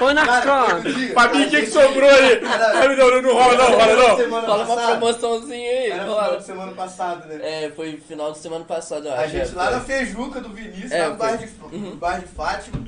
Põe 0.07 0.15
na 0.15 0.25
Cara, 0.27 0.41
conta. 0.63 0.75
outro 0.77 0.93
dia, 0.95 1.13
Fabinho, 1.15 1.45
a 1.45 1.47
o 1.47 1.51
que, 1.51 1.57
que 1.57 1.63
gente- 1.67 1.73
sobrou 1.73 2.09
aí? 2.11 2.41
Não, 2.41 3.23
não 3.23 3.33
rola 3.35 3.55
não, 3.57 3.71
rola 3.71 4.09
não. 4.09 4.17
Semana 4.17 4.47
Fala 4.47 4.65
uma 4.65 4.67
passada. 4.77 4.97
promoçãozinha 4.99 5.71
aí, 5.71 5.87
Era 5.91 6.01
final 6.05 6.15
bora. 6.15 6.37
de 6.37 6.45
semana 6.45 6.73
passada, 6.73 7.25
né? 7.27 7.65
É, 7.65 7.71
foi 7.75 8.01
final 8.07 8.33
de 8.33 8.39
semana 8.39 8.65
passada, 8.65 9.09
eu 9.09 9.13
A 9.15 9.21
acho. 9.21 9.31
gente 9.31 9.51
é, 9.53 9.55
lá 9.57 9.65
foi. 9.65 9.75
na 9.75 9.81
Fejuca 9.81 10.41
do 10.41 10.49
Vinícius, 10.51 10.93
É, 10.93 11.03
lá 11.03 11.09
no 11.11 11.17
foi. 11.17 11.27
bairro 11.27 11.47
de, 11.71 11.77
no 11.79 11.97
bairro 11.97 12.21
de 12.23 12.29
Fátima. 12.29 12.87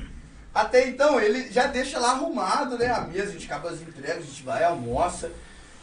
Até 0.55 0.87
então, 0.87 1.19
ele 1.19 1.51
já 1.51 1.67
deixa 1.67 1.99
lá 1.99 2.11
arrumado, 2.11 2.77
né? 2.77 2.87
A 2.87 3.01
mesa, 3.01 3.29
a 3.29 3.31
gente 3.33 3.45
acaba 3.45 3.69
as 3.69 3.81
entregas, 3.81 4.23
a 4.23 4.25
gente 4.25 4.43
vai, 4.43 4.63
almoça. 4.63 5.29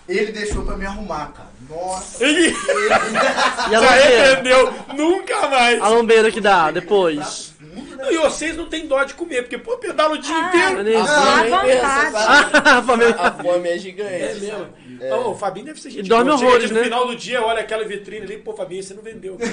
Ele 0.09 0.31
deixou 0.33 0.65
pra 0.65 0.77
me 0.77 0.87
arrumar, 0.87 1.33
cara. 1.33 1.49
Nossa. 1.69 2.25
Ele 2.25 2.49
E 2.49 2.53
a 2.93 3.01
se 3.01 3.75
lombeira? 3.75 3.81
arrependeu 4.23 4.75
nunca 4.95 5.49
mais. 5.49 5.83
A 5.83 5.89
lombeira 5.89 6.31
que 6.31 6.41
dá 6.41 6.71
depois. 6.71 7.53
Muito, 7.77 7.97
Não, 7.97 8.11
E 8.11 8.17
vocês 8.19 8.57
não 8.57 8.67
tem 8.67 8.87
dó 8.87 9.03
de 9.05 9.15
comer, 9.15 9.43
porque, 9.43 9.59
pô, 9.59 9.77
pedala 9.79 10.15
o 10.15 10.19
dia 10.19 10.35
Ah, 10.35 10.49
inteiro. 10.49 10.83
Nem 10.83 10.97
A 10.97 12.83
fome 12.83 13.05
é? 13.05 13.11
A 13.11 13.33
fome 13.33 13.69
é 13.69 13.79
gigante. 13.79 14.11
É 14.15 14.35
mesmo. 14.35 14.67
Ó, 15.11 15.31
O 15.33 15.35
Fabinho 15.37 15.67
deve 15.67 15.81
ser 15.81 15.91
gente 15.91 16.07
E 16.07 16.09
dorme 16.09 16.31
boa. 16.31 16.43
Horrores, 16.43 16.65
aqui 16.65 16.73
no 16.73 16.79
né? 16.79 16.85
final 16.85 17.07
do 17.07 17.15
dia, 17.17 17.43
olha 17.45 17.61
aquela 17.61 17.85
vitrine 17.85 18.23
ali, 18.25 18.39
pô, 18.39 18.55
Fabinho, 18.55 18.83
você 18.83 18.95
não 18.95 19.03
vendeu. 19.03 19.37
cara. 19.37 19.53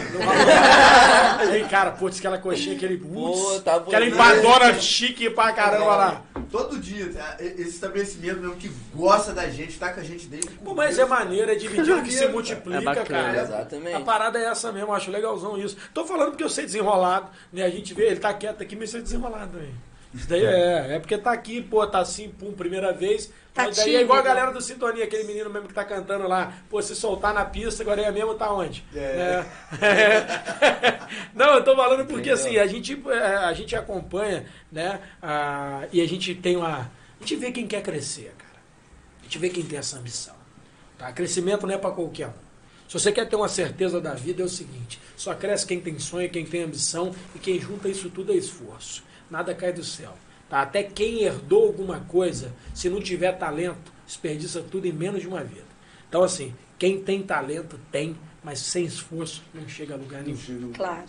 Não. 1.44 1.52
Aí, 1.52 1.64
cara, 1.70 1.92
putz, 1.92 2.20
aquela 2.20 2.38
coxinha, 2.38 2.76
aquele 2.76 2.98
putz, 2.98 3.40
Pô, 3.42 3.60
tá 3.60 3.76
aquela 3.76 4.00
bonito. 4.06 4.14
empadona 4.16 4.74
chique 4.80 5.30
pra 5.30 5.52
caramba 5.52 5.96
lá. 5.96 6.22
Todo 6.52 6.78
dia, 6.80 7.12
tá? 7.12 7.38
esse 7.40 7.62
estabelecimento 7.70 8.40
mesmo 8.40 8.56
que 8.56 8.72
gosta 8.94 9.34
da 9.34 9.50
gente, 9.50 9.78
tá 9.80 9.92
com 9.92 10.00
a 10.00 10.04
gente 10.04 10.28
desde 10.28 10.50
o 10.50 10.52
Pô, 10.64 10.74
mas 10.76 11.00
é 11.00 11.06
maneiro, 11.06 11.52
é 11.52 11.56
dividido 11.56 12.02
que 12.04 12.12
se 12.12 12.28
multiplica, 12.28 12.78
É 12.78 12.82
bacana. 12.82 13.06
cara. 13.06 13.42
Exatamente. 13.42 13.96
A 13.96 14.00
parada 14.02 14.38
é 14.40 14.46
essa 14.46 14.72
mesmo, 14.72 14.94
acho 14.94 15.10
legalzão 15.12 15.58
isso. 15.58 15.76
Tô 15.94 16.06
falando 16.06 16.30
porque 16.30 16.44
eu 16.44 16.50
sei 16.50 16.66
desenrolado, 16.66 17.28
né? 17.52 17.64
A 17.64 17.70
gente 17.70 17.94
vê, 17.94 18.13
ele 18.14 18.20
tá 18.22 18.34
quieto 18.34 18.62
aqui, 18.62 18.76
mas 18.76 18.86
eu 18.86 18.92
sei 18.92 19.02
desenrolado 19.02 19.52
também. 19.52 19.74
Isso 20.14 20.28
daí 20.30 20.46
é, 20.46 20.96
é 20.96 21.00
porque 21.00 21.18
tá 21.18 21.32
aqui, 21.32 21.60
pô, 21.60 21.86
tá 21.88 22.00
assim, 22.00 22.30
pum, 22.30 22.52
primeira 22.52 22.94
vez. 22.94 23.32
Tá 23.52 23.64
mas 23.66 23.78
daí 23.78 23.96
é 23.96 24.02
igual 24.02 24.20
a 24.20 24.22
tímido. 24.22 24.36
galera 24.40 24.54
do 24.56 24.62
Sintonia, 24.62 25.04
aquele 25.06 25.24
menino 25.24 25.50
mesmo 25.50 25.68
que 25.68 25.74
tá 25.74 25.84
cantando 25.84 26.28
lá. 26.28 26.54
Pô, 26.70 26.80
se 26.84 26.96
soltar 26.96 27.34
na 27.34 27.44
pista, 27.46 27.82
agora 27.82 28.00
é 28.02 28.12
mesmo, 28.12 28.36
tá 28.36 28.52
onde? 28.54 28.84
É. 28.96 29.16
Né? 29.18 29.46
Não, 31.34 31.56
eu 31.56 31.64
tô 31.64 31.76
falando 31.76 32.06
porque 32.06 32.30
Entendeu? 32.32 32.34
assim, 32.36 32.58
a 32.58 32.68
gente, 32.68 33.02
é, 33.10 33.36
a 33.38 33.54
gente 33.54 33.76
acompanha, 33.76 34.46
né? 34.72 35.00
a- 35.22 35.88
e 35.92 36.00
a 36.02 36.08
gente 36.08 36.36
tem 36.36 36.56
uma. 36.58 36.80
A 36.80 37.20
gente 37.22 37.36
vê 37.36 37.52
quem 37.52 37.66
quer 37.68 37.82
crescer, 37.82 38.34
cara. 38.38 38.60
A 39.20 39.24
gente 39.24 39.40
vê 39.40 39.50
quem 39.50 39.64
tem 39.66 39.80
essa 39.80 39.98
ambição. 39.98 40.36
Tá? 40.98 41.12
Crescimento 41.12 41.66
não 41.66 41.74
é 41.74 41.78
para 41.78 41.92
qualquer 41.92 42.28
um. 42.28 42.43
Se 42.94 43.00
você 43.00 43.12
quer 43.12 43.28
ter 43.28 43.36
uma 43.36 43.50
certeza 43.50 44.00
da 44.00 44.14
vida, 44.14 44.44
é 44.44 44.46
o 44.46 44.50
seguinte: 44.50 45.00
só 45.18 45.34
cresce 45.34 45.66
quem 45.66 45.82
tem 45.82 45.98
sonho, 45.98 46.30
quem 46.30 46.46
tem 46.46 46.62
ambição 46.62 47.12
e 47.34 47.40
quem 47.40 47.60
junta 47.60 47.90
isso 47.90 48.08
tudo 48.08 48.32
é 48.32 48.36
esforço. 48.36 49.04
Nada 49.32 49.56
cai 49.56 49.74
do 49.74 49.84
céu. 49.84 50.14
Tá? 50.48 50.62
Até 50.62 50.84
quem 50.84 51.24
herdou 51.24 51.66
alguma 51.66 52.02
coisa, 52.02 52.54
se 52.72 52.90
não 52.90 53.02
tiver 53.02 53.32
talento, 53.32 53.92
desperdiça 54.06 54.62
tudo 54.62 54.86
em 54.86 54.92
menos 54.92 55.22
de 55.22 55.28
uma 55.28 55.44
vida. 55.44 55.66
Então, 56.08 56.22
assim, 56.22 56.54
quem 56.78 57.02
tem 57.02 57.24
talento 57.24 57.80
tem, 57.92 58.16
mas 58.44 58.60
sem 58.60 58.86
esforço 58.86 59.42
não 59.56 59.68
chega 59.68 59.96
a 59.96 59.98
lugar 59.98 60.22
nenhum. 60.22 60.72
Claro. 60.72 61.08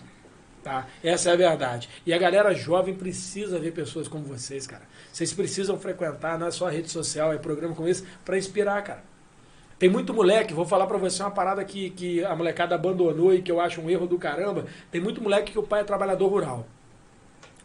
Tá? 0.63 0.89
Essa 1.03 1.29
é 1.29 1.33
a 1.35 1.37
verdade. 1.37 1.91
E 2.07 2.15
a 2.15 2.19
galera 2.19 2.55
jovem 2.55 2.95
precisa 2.95 3.59
ver 3.59 3.75
pessoas 3.75 4.09
como 4.09 4.25
vocês, 4.25 4.67
cara. 4.67 4.89
Vocês 5.13 5.35
precisam 5.35 5.79
frequentar, 5.79 6.39
não 6.39 6.47
é 6.47 6.51
só 6.51 6.67
rede 6.67 6.91
social, 6.91 7.31
é 7.31 7.37
programa 7.37 7.75
como 7.75 7.89
esse, 7.89 8.05
para 8.25 8.39
inspirar, 8.39 8.81
cara. 8.81 9.14
Tem 9.85 9.91
muito 9.91 10.15
moleque, 10.15 10.55
vou 10.55 10.65
falar 10.65 10.87
pra 10.87 10.97
você 10.97 11.23
uma 11.23 11.31
parada 11.31 11.63
que, 11.63 11.91
que 11.91 12.25
a 12.25 12.35
molecada 12.35 12.75
abandonou 12.75 13.35
e 13.35 13.43
que 13.43 13.53
eu 13.53 13.61
acho 13.61 13.83
um 13.83 13.91
erro 13.91 14.07
do 14.07 14.17
caramba. 14.17 14.65
Tem 14.91 14.99
muito 14.99 15.23
moleque 15.23 15.53
que 15.53 15.59
o 15.59 15.63
pai 15.63 15.83
é 15.83 15.85
trabalhador 15.85 16.27
rural. 16.27 16.67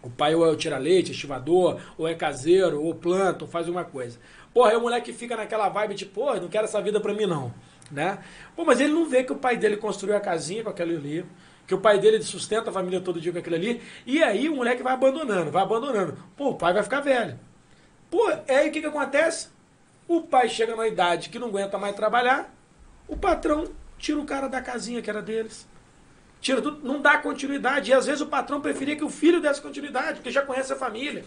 O 0.04 0.10
pai 0.10 0.36
ou 0.36 0.46
é 0.46 0.50
o 0.50 0.56
tira-leite, 0.58 1.14
estivador, 1.14 1.80
ou 1.98 2.06
é 2.06 2.14
caseiro, 2.14 2.84
ou 2.84 2.94
planta, 2.94 3.46
ou 3.46 3.50
faz 3.50 3.70
uma 3.70 3.86
coisa. 3.86 4.20
Porra, 4.54 4.72
aí 4.72 4.76
o 4.76 4.82
moleque 4.82 5.14
fica 5.14 5.38
naquela 5.38 5.70
vibe 5.70 5.96
de, 5.96 6.06
pô, 6.06 6.36
não 6.36 6.50
quero 6.50 6.66
essa 6.66 6.82
vida 6.82 7.00
pra 7.00 7.14
mim 7.14 7.26
não. 7.26 7.54
Né? 7.90 8.20
Pô, 8.54 8.66
mas 8.66 8.82
ele 8.82 8.92
não 8.92 9.06
vê 9.06 9.24
que 9.24 9.32
o 9.32 9.38
pai 9.38 9.56
dele 9.56 9.78
construiu 9.78 10.18
a 10.18 10.20
casinha 10.20 10.62
com 10.62 10.72
aquele 10.72 10.98
ali, 10.98 11.26
que 11.66 11.74
o 11.74 11.80
pai 11.80 12.00
dele 12.00 12.22
sustenta 12.22 12.70
a 12.70 12.74
família 12.74 13.00
todo 13.00 13.22
dia 13.22 13.32
com 13.32 13.40
aquilo 13.40 13.56
ali, 13.56 13.82
e 14.06 14.22
aí 14.22 14.50
o 14.50 14.58
moleque 14.58 14.84
vai 14.84 14.92
abandonando, 14.92 15.52
vai 15.52 15.64
abandonando. 15.64 16.18
Pô, 16.36 16.50
o 16.50 16.56
pai 16.56 16.74
vai 16.74 16.84
ficar 16.84 17.00
velho. 17.00 17.40
Pô, 18.12 18.30
é 18.46 18.58
aí 18.58 18.68
o 18.68 18.72
que, 18.74 18.82
que 18.82 18.88
acontece? 18.88 19.58
O 20.10 20.24
pai 20.24 20.50
chega 20.50 20.76
na 20.76 20.88
idade 20.88 21.30
que 21.30 21.38
não 21.38 21.50
aguenta 21.50 21.78
mais 21.78 21.96
trabalhar, 21.96 22.52
o 23.08 23.16
patrão 23.16 23.72
tira 24.00 24.20
o 24.20 24.26
cara 24.26 24.50
da 24.50 24.60
casinha 24.60 25.04
que 25.04 25.10
era 25.10 25.22
deles. 25.22 25.68
Tira 26.42 26.64
tudo, 26.64 26.84
não 26.84 27.00
dá 27.00 27.20
continuidade. 27.20 27.92
E 27.92 27.94
às 27.94 28.08
vezes 28.08 28.20
o 28.20 28.26
patrão 28.26 28.60
preferia 28.60 28.96
que 28.96 29.04
o 29.04 29.10
filho 29.10 29.40
desse 29.40 29.62
continuidade, 29.62 30.16
porque 30.16 30.32
já 30.32 30.42
conhece 30.42 30.74
a 30.74 30.76
família, 30.76 31.24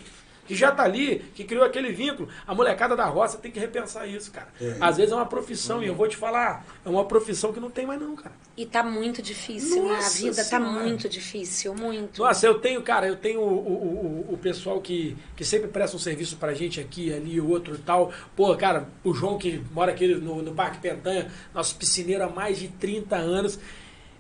que 0.47 0.55
já 0.55 0.73
tá 0.73 0.83
ali, 0.83 1.19
que 1.35 1.45
criou 1.45 1.65
aquele 1.65 1.93
vínculo. 1.93 2.29
A 2.47 2.55
molecada 2.55 2.97
da 2.97 3.07
roça 3.07 3.39
tem 3.39 3.51
que 3.51 3.61
repensar 3.61 4.07
isso, 4.07 4.31
cara. 4.31 4.49
Às 4.81 4.97
vezes 4.97 5.13
é 5.13 5.15
uma 5.15 5.27
profissão, 5.27 5.83
e 5.83 5.87
eu 5.87 5.95
vou 5.95 6.09
te 6.09 6.17
falar, 6.17 6.67
é 6.85 6.89
uma 6.89 7.05
profissão 7.05 7.53
que 7.53 7.61
não 7.61 7.71
tem 7.71 7.87
mais 7.87 8.01
não, 8.01 8.17
cara. 8.17 8.35
E 8.57 8.67
tá 8.67 8.83
muito 8.83 9.23
difícil, 9.23 9.85
né? 9.85 9.93
A 9.93 9.97
Nossa 9.97 10.19
vida 10.19 10.37
tá 10.37 10.43
Senhora. 10.43 10.71
muito 10.83 11.09
difícil, 11.09 11.75
muito. 11.75 12.23
Nossa, 12.23 12.47
eu 12.47 12.59
tenho, 12.59 12.83
cara, 12.83 13.07
eu 13.07 13.17
tenho 13.17 13.41
o, 13.41 13.45
o, 13.45 14.27
o, 14.31 14.35
o 14.35 14.39
pessoal 14.39 14.81
que, 14.81 15.17
que 15.37 15.45
sempre 15.45 15.69
presta 15.69 15.97
um 15.97 16.01
serviço 16.01 16.37
pra 16.37 16.53
gente 16.53 16.81
aqui, 16.81 17.13
ali, 17.13 17.41
outro 17.41 17.75
e 17.77 17.79
tal. 17.79 18.13
Pô, 18.37 18.55
cara, 18.57 18.89
o 19.05 19.15
João 19.15 19.39
que 19.39 19.63
mora 19.73 19.93
aqui 19.93 20.07
no, 20.09 20.43
no 20.43 20.53
Parque 20.53 20.79
Pentanha, 20.79 21.31
nosso 21.55 21.77
piscineiro 21.77 22.25
há 22.25 22.29
mais 22.29 22.59
de 22.59 22.69
30 22.69 23.17
anos. 23.17 23.59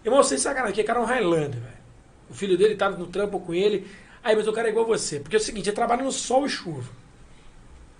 Irmão, 0.05 0.23
sem 0.23 0.39
sacanagem, 0.39 0.73
aquele 0.73 0.87
cara 0.87 0.99
é 1.01 1.03
um 1.03 1.07
Highlander, 1.07 1.61
velho. 1.61 1.83
O 2.31 2.35
filho 2.35 2.57
dele 2.57 2.75
tava 2.75 2.97
no 2.97 3.07
trampo 3.07 3.39
com 3.39 3.53
ele. 3.53 3.87
Aí, 4.23 4.37
mas 4.37 4.47
o 4.47 4.53
cara 4.53 4.69
é 4.69 4.71
igual 4.71 4.87
você. 4.87 5.19
Porque 5.21 5.37
é 5.37 5.39
o 5.39 5.43
seguinte, 5.43 5.69
ele 5.69 5.77
trabalha 5.77 6.03
no 6.05 6.13
sol 6.13 6.47
e 6.47 6.49
chuva. 6.49 6.89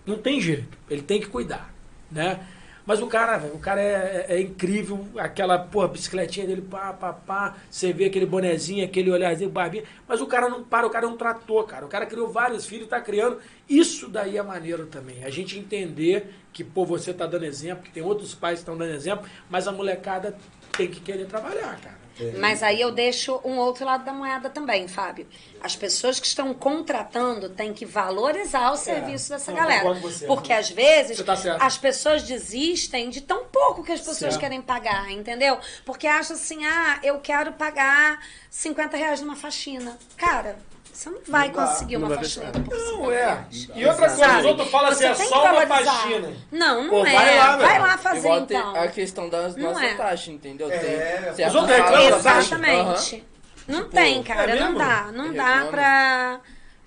Não 0.07 0.19
tem 0.19 0.41
jeito. 0.41 0.77
Ele 0.91 1.03
tem 1.03 1.21
que 1.21 1.27
cuidar, 1.27 1.73
né? 2.11 2.41
Mas 2.85 3.01
o 3.01 3.07
cara, 3.07 3.39
velho, 3.39 3.55
o 3.55 3.61
cara 3.61 3.81
é, 3.81 4.27
é- 4.29 4.35
é 4.37 4.41
incrível. 4.41 5.07
Aquela, 5.17 5.57
porra, 5.57 5.87
bicicletinha 5.89 6.45
dele, 6.47 6.63
pá, 6.63 6.93
pá, 6.93 7.13
pá. 7.13 7.57
Você 7.71 7.93
vê 7.93 8.07
aquele 8.07 8.27
bonezinho, 8.27 8.85
aquele 8.85 9.09
olharzinho, 9.11 9.49
barbinha. 9.51 9.85
Mas 10.09 10.21
o 10.21 10.27
cara 10.27 10.49
não 10.49 10.65
para, 10.65 10.85
o 10.87 10.91
cara 10.91 11.07
é 11.07 11.09
um 11.09 11.17
trator, 11.17 11.65
cara. 11.65 11.87
O 11.87 11.89
cara 11.89 12.07
criou 12.07 12.29
vários 12.29 12.67
filhos, 12.67 12.89
tá 12.89 13.01
criando. 13.01 13.39
Isso 13.69 14.09
daí 14.09 14.37
é 14.37 14.43
maneiro 14.43 14.87
também. 14.87 15.25
A 15.25 15.31
gente 15.31 15.57
entender 15.57 16.35
que, 16.53 16.65
pô, 16.65 16.85
você 16.85 17.15
tá 17.15 17.25
dando 17.25 17.45
exemplo, 17.45 17.85
que 17.85 17.93
tem 17.93 18.03
outros 18.03 18.35
pais 18.35 18.55
que 18.59 18.63
estão 18.63 18.77
dando 18.77 18.93
exemplo, 18.93 19.25
mas 19.49 19.69
a 19.69 19.73
molecada 19.73 20.37
tem 20.77 20.89
que 20.89 21.01
querer 21.01 21.27
trabalhar, 21.27 21.81
cara. 21.81 22.02
Mas 22.39 22.63
aí 22.63 22.81
eu 22.81 22.91
deixo 22.93 23.41
um 23.45 23.57
outro 23.59 23.85
lado 23.85 24.05
da 24.05 24.13
moeda 24.13 24.51
também, 24.51 24.87
Fábio. 24.89 25.27
As 25.61 25.77
pessoas 25.77 26.19
que 26.21 26.27
estão 26.27 26.53
contratando 26.55 27.49
têm 27.49 27.73
que 27.73 27.87
valorizar 27.87 28.71
o 28.73 28.77
serviço 28.77 29.31
dessa 29.31 29.51
não, 29.51 29.59
galera. 29.59 29.93
você. 29.95 30.27
Porque 30.27 30.53
às 30.53 30.71
vezes 30.71 31.21
tá 31.23 31.35
as 31.61 31.79
pessoas 31.79 32.23
desistem 32.23 33.11
de 33.11 33.21
tão 33.21 33.45
pouco 33.45 33.83
que 33.83 33.93
as 33.93 34.01
pessoas 34.01 34.19
Certo. 34.19 34.41
querem 34.41 34.61
pagar, 34.61 35.11
entendeu? 35.11 35.59
Porque 35.85 36.07
acham 36.07 36.37
assim, 36.37 36.65
ah, 36.65 36.99
eu 37.03 37.21
quero 37.21 37.53
pagar 37.53 38.19
50 38.51 38.97
reais 38.97 39.21
numa 39.21 39.37
faxina. 39.37 39.99
Cara, 40.17 40.59
você 40.93 41.11
não 41.11 41.19
vai 41.29 41.49
Não 41.49 41.55
dá, 41.55 41.67
conseguir 41.67 41.97
não 41.99 42.07
uma 42.07 42.09
vai 42.15 42.19
faxineira 42.19 42.53
deixar. 42.53 42.71
por 42.71 42.77
50 42.79 42.93
Não, 43.03 43.11
é. 43.13 43.47
E 43.75 43.87
outra 43.87 44.09
coisa, 44.11 44.39
os 44.39 44.45
outros 44.45 44.71
falam 44.71 44.91
assim, 44.91 45.05
é 45.07 45.15
só 45.15 45.53
uma 45.53 45.67
faxina. 45.67 46.33
Não, 46.53 46.83
não 46.85 46.91
Pô, 46.91 47.07
é. 47.07 47.13
vai 47.13 47.39
lá, 47.39 47.57
vai 47.57 47.79
lá 47.79 47.99
fazer 47.99 48.19
Igual 48.19 48.39
então. 48.41 48.77
a 48.77 48.89
questão 48.89 49.29
das 49.29 49.57
Não 49.57 49.73
nossas 49.73 49.83
é. 49.83 49.95
taxas, 49.95 50.29
entendeu? 50.29 50.71
É, 50.71 50.79
Tem 50.79 51.31
os 51.31 51.37
certo 51.37 51.57
outros 51.59 51.77
reclamam. 51.77 52.19
Exatamente. 52.19 53.25
Não 53.69 53.79
Tipo, 53.85 53.91
tem, 53.91 54.23
cara, 54.23 54.53
é 54.53 54.61
não 54.61 54.73
mesmo? 54.73 54.79
dá. 54.79 55.13
Não 55.13 55.33
dá 55.33 55.67
pra. 55.71 56.41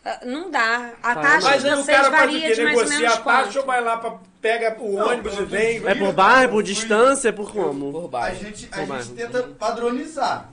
ah, 0.05 0.19
Não 0.25 0.51
dá. 0.51 0.91
A 1.01 1.15
taxa 1.15 1.49
Mas 1.49 1.63
de 1.63 1.69
vocês 1.69 1.97
cara 1.97 2.09
varia 2.09 2.53
de 2.55 2.63
mais 2.63 2.77
ou 2.77 2.87
menos 2.89 3.03
a 3.05 3.17
taxa 3.17 3.21
quanto? 3.23 3.59
ou 3.59 3.65
vai 3.65 3.81
lá, 3.81 3.97
pra, 3.97 4.13
pega 4.41 4.75
o 4.79 4.95
Não, 4.97 5.07
ônibus 5.07 5.37
e 5.39 5.45
vem? 5.45 5.81
É 5.87 5.95
por 5.95 6.11
bairro, 6.13 6.51
por 6.51 6.63
distância, 6.63 7.29
é 7.29 7.31
por 7.31 7.51
como? 7.51 7.91
Por 7.93 8.05
A 8.05 8.07
baixo. 8.09 8.41
gente, 8.43 8.67
a 8.71 8.77
gente 8.77 8.87
bairro. 8.87 9.05
tenta 9.15 9.43
padronizar. 9.43 10.49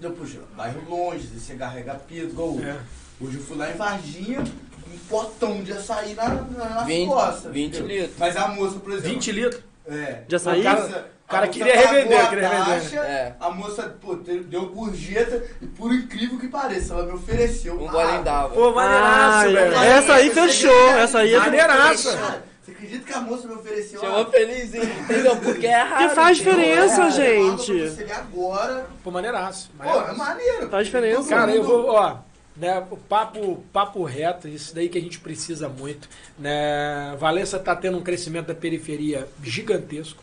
Eu 0.00 0.10
puxo 0.12 0.38
bairro 0.56 0.80
longe, 0.88 1.26
você 1.26 1.54
carrega 1.54 2.00
hoje. 2.10 2.64
É. 2.64 2.76
Hoje 3.20 3.36
eu 3.38 3.42
fui 3.42 3.56
lá 3.56 3.68
em 3.70 3.74
Varginha, 3.74 4.40
um 4.40 4.98
potão 5.08 5.62
de 5.62 5.72
açaí 5.72 6.14
na, 6.14 6.28
na, 6.28 6.64
nas 6.70 6.86
20 6.86 7.08
costas. 7.08 7.52
20 7.52 7.66
entendeu? 7.78 7.96
litros. 7.96 8.16
Mas 8.18 8.36
a 8.36 8.48
moça, 8.48 8.78
por 8.78 8.92
exemplo. 8.92 9.08
20 9.10 9.32
litros. 9.32 9.62
É. 9.88 10.22
De 10.28 10.36
açaí? 10.36 10.60
O 10.60 10.64
cara- 10.64 11.08
O 11.24 11.30
cara 11.30 11.48
queria 11.48 11.76
revender, 11.76 12.18
a 12.20 12.26
queria 12.28 12.48
revender. 12.48 12.80
taxa, 12.82 12.96
É. 13.00 13.34
A 13.40 13.50
moça 13.50 13.82
pô, 14.00 14.14
deu 14.14 14.66
gorjeta 14.68 15.44
e 15.60 15.66
por 15.66 15.92
incrível 15.92 16.38
que 16.38 16.48
pareça, 16.48 16.94
ela 16.94 17.04
me 17.04 17.12
ofereceu 17.12 17.74
Um 17.74 17.78
golinho 17.88 17.98
água. 17.98 18.22
d'água. 18.22 18.50
Pô, 18.54 18.72
maneiraço, 18.72 19.36
Ai, 19.46 19.52
velho. 19.52 19.74
essa 19.76 20.14
aí 20.14 20.30
fechou, 20.30 20.88
essa 20.96 21.18
aí 21.18 21.34
é 21.34 21.38
Maneiraça. 21.38 22.42
Você 22.68 22.72
acredita 22.72 23.04
que 23.06 23.12
a 23.14 23.20
moça 23.22 23.48
me 23.48 23.54
ofereceu 23.54 23.98
Chegou 24.00 24.18
água? 24.20 24.30
feliz, 24.32 24.74
hein? 24.74 24.82
Entendeu? 25.04 25.36
Porque 25.36 25.66
é 25.66 25.80
raro. 25.82 26.08
Que 26.08 26.14
faz 26.14 26.38
entendeu? 26.38 26.58
diferença, 26.60 27.02
É 27.02 27.10
gente. 27.10 27.72
Água 27.72 27.94
pra 27.96 28.06
você 28.06 28.12
agora. 28.12 28.86
Pô, 29.02 29.10
maneiraço. 29.10 29.70
Pô, 29.70 29.84
maneiraço. 29.84 30.10
é 30.10 30.14
maneiro. 30.16 30.68
Faz 30.68 30.86
diferença. 30.86 31.28
Cara, 31.30 31.54
eu 31.54 31.62
vou, 31.64 31.86
ó, 31.86 32.18
né, 32.54 32.84
o 32.90 32.96
papo, 32.96 33.64
papo 33.72 34.04
reto, 34.04 34.48
isso 34.48 34.74
daí 34.74 34.88
que 34.88 34.98
a 34.98 35.00
gente 35.00 35.18
precisa 35.20 35.68
muito, 35.68 36.08
né? 36.38 37.16
Valença 37.18 37.58
tá 37.58 37.74
tendo 37.74 37.96
um 37.96 38.02
crescimento 38.02 38.46
da 38.48 38.54
periferia 38.54 39.26
gigantesco, 39.42 40.22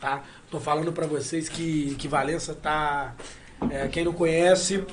tá? 0.00 0.22
Tô 0.50 0.60
falando 0.60 0.92
pra 0.92 1.06
vocês 1.06 1.48
que, 1.48 1.94
que 1.96 2.06
Valença 2.06 2.54
tá, 2.54 3.14
é, 3.70 3.88
quem 3.88 4.04
não 4.04 4.12
conhece, 4.12 4.84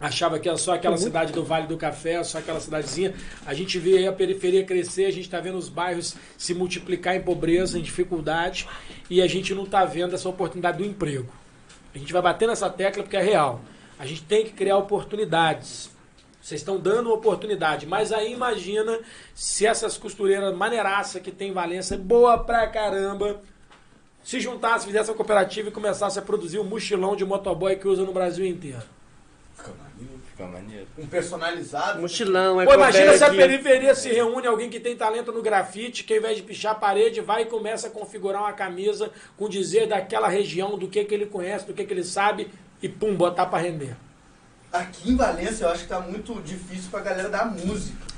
achava 0.00 0.38
que 0.38 0.48
era 0.48 0.56
só 0.56 0.74
aquela 0.74 0.96
cidade 0.96 1.32
do 1.32 1.44
Vale 1.44 1.66
do 1.66 1.76
Café, 1.76 2.24
só 2.24 2.38
aquela 2.38 2.58
cidadezinha. 2.58 3.14
A 3.44 3.52
gente 3.52 3.78
vê 3.78 3.98
aí 3.98 4.08
a 4.08 4.12
periferia 4.12 4.64
crescer, 4.64 5.04
a 5.04 5.12
gente 5.12 5.28
tá 5.28 5.38
vendo 5.38 5.58
os 5.58 5.68
bairros 5.68 6.16
se 6.38 6.54
multiplicar 6.54 7.14
em 7.14 7.22
pobreza, 7.22 7.78
em 7.78 7.82
dificuldade, 7.82 8.66
e 9.10 9.20
a 9.20 9.26
gente 9.26 9.54
não 9.54 9.66
tá 9.66 9.84
vendo 9.84 10.14
essa 10.14 10.28
oportunidade 10.28 10.78
do 10.78 10.84
emprego. 10.84 11.30
A 11.94 11.98
gente 11.98 12.12
vai 12.12 12.22
bater 12.22 12.48
nessa 12.48 12.70
tecla 12.70 13.02
porque 13.02 13.16
é 13.16 13.22
real. 13.22 13.60
A 13.98 14.06
gente 14.06 14.22
tem 14.22 14.44
que 14.44 14.52
criar 14.52 14.78
oportunidades. 14.78 15.90
Vocês 16.40 16.62
estão 16.62 16.78
dando 16.80 17.12
oportunidade, 17.12 17.86
mas 17.86 18.12
aí 18.12 18.32
imagina 18.32 18.98
se 19.34 19.66
essas 19.66 19.98
costureiras 19.98 20.56
maneiraça 20.56 21.20
que 21.20 21.30
tem 21.30 21.50
em 21.50 21.52
Valência, 21.52 21.98
boa 21.98 22.38
pra 22.38 22.66
caramba, 22.66 23.42
se 24.24 24.40
juntasse, 24.40 24.86
fizesse 24.86 25.10
uma 25.10 25.16
cooperativa 25.16 25.68
e 25.68 25.72
começasse 25.72 26.18
a 26.18 26.22
produzir 26.22 26.58
um 26.58 26.64
mochilão 26.64 27.14
de 27.14 27.26
motoboy 27.26 27.76
que 27.76 27.86
usa 27.86 28.02
no 28.04 28.12
Brasil 28.12 28.46
inteiro. 28.46 28.82
Fica 29.54 29.89
Fica 30.40 30.46
maneiro. 30.46 30.86
Um 30.96 31.06
personalizado. 31.06 32.00
Mochilão, 32.00 32.60
é 32.60 32.64
Pô, 32.64 32.72
imagina 32.74 33.16
se 33.16 33.24
a 33.24 33.30
periferia 33.30 33.94
se 33.94 34.08
reúne, 34.08 34.46
alguém 34.46 34.70
que 34.70 34.80
tem 34.80 34.96
talento 34.96 35.30
no 35.32 35.42
grafite, 35.42 36.02
que 36.02 36.14
ao 36.14 36.18
invés 36.18 36.36
de 36.36 36.42
pichar 36.42 36.72
a 36.72 36.74
parede, 36.74 37.20
vai 37.20 37.42
e 37.42 37.46
começa 37.46 37.88
a 37.88 37.90
configurar 37.90 38.42
uma 38.42 38.52
camisa 38.52 39.10
com 39.36 39.48
dizer 39.48 39.86
daquela 39.86 40.28
região, 40.28 40.78
do 40.78 40.88
que, 40.88 41.04
que 41.04 41.14
ele 41.14 41.26
conhece, 41.26 41.66
do 41.66 41.74
que, 41.74 41.84
que 41.84 41.92
ele 41.92 42.04
sabe, 42.04 42.48
e 42.82 42.88
pum, 42.88 43.14
botar 43.14 43.46
pra 43.46 43.58
render. 43.58 43.94
Aqui 44.72 45.10
em 45.10 45.16
Valência 45.16 45.64
eu 45.64 45.70
acho 45.70 45.82
que 45.82 45.88
tá 45.88 46.00
muito 46.00 46.32
difícil 46.42 46.90
pra 46.90 47.00
galera 47.00 47.28
da 47.28 47.44
música. 47.44 48.10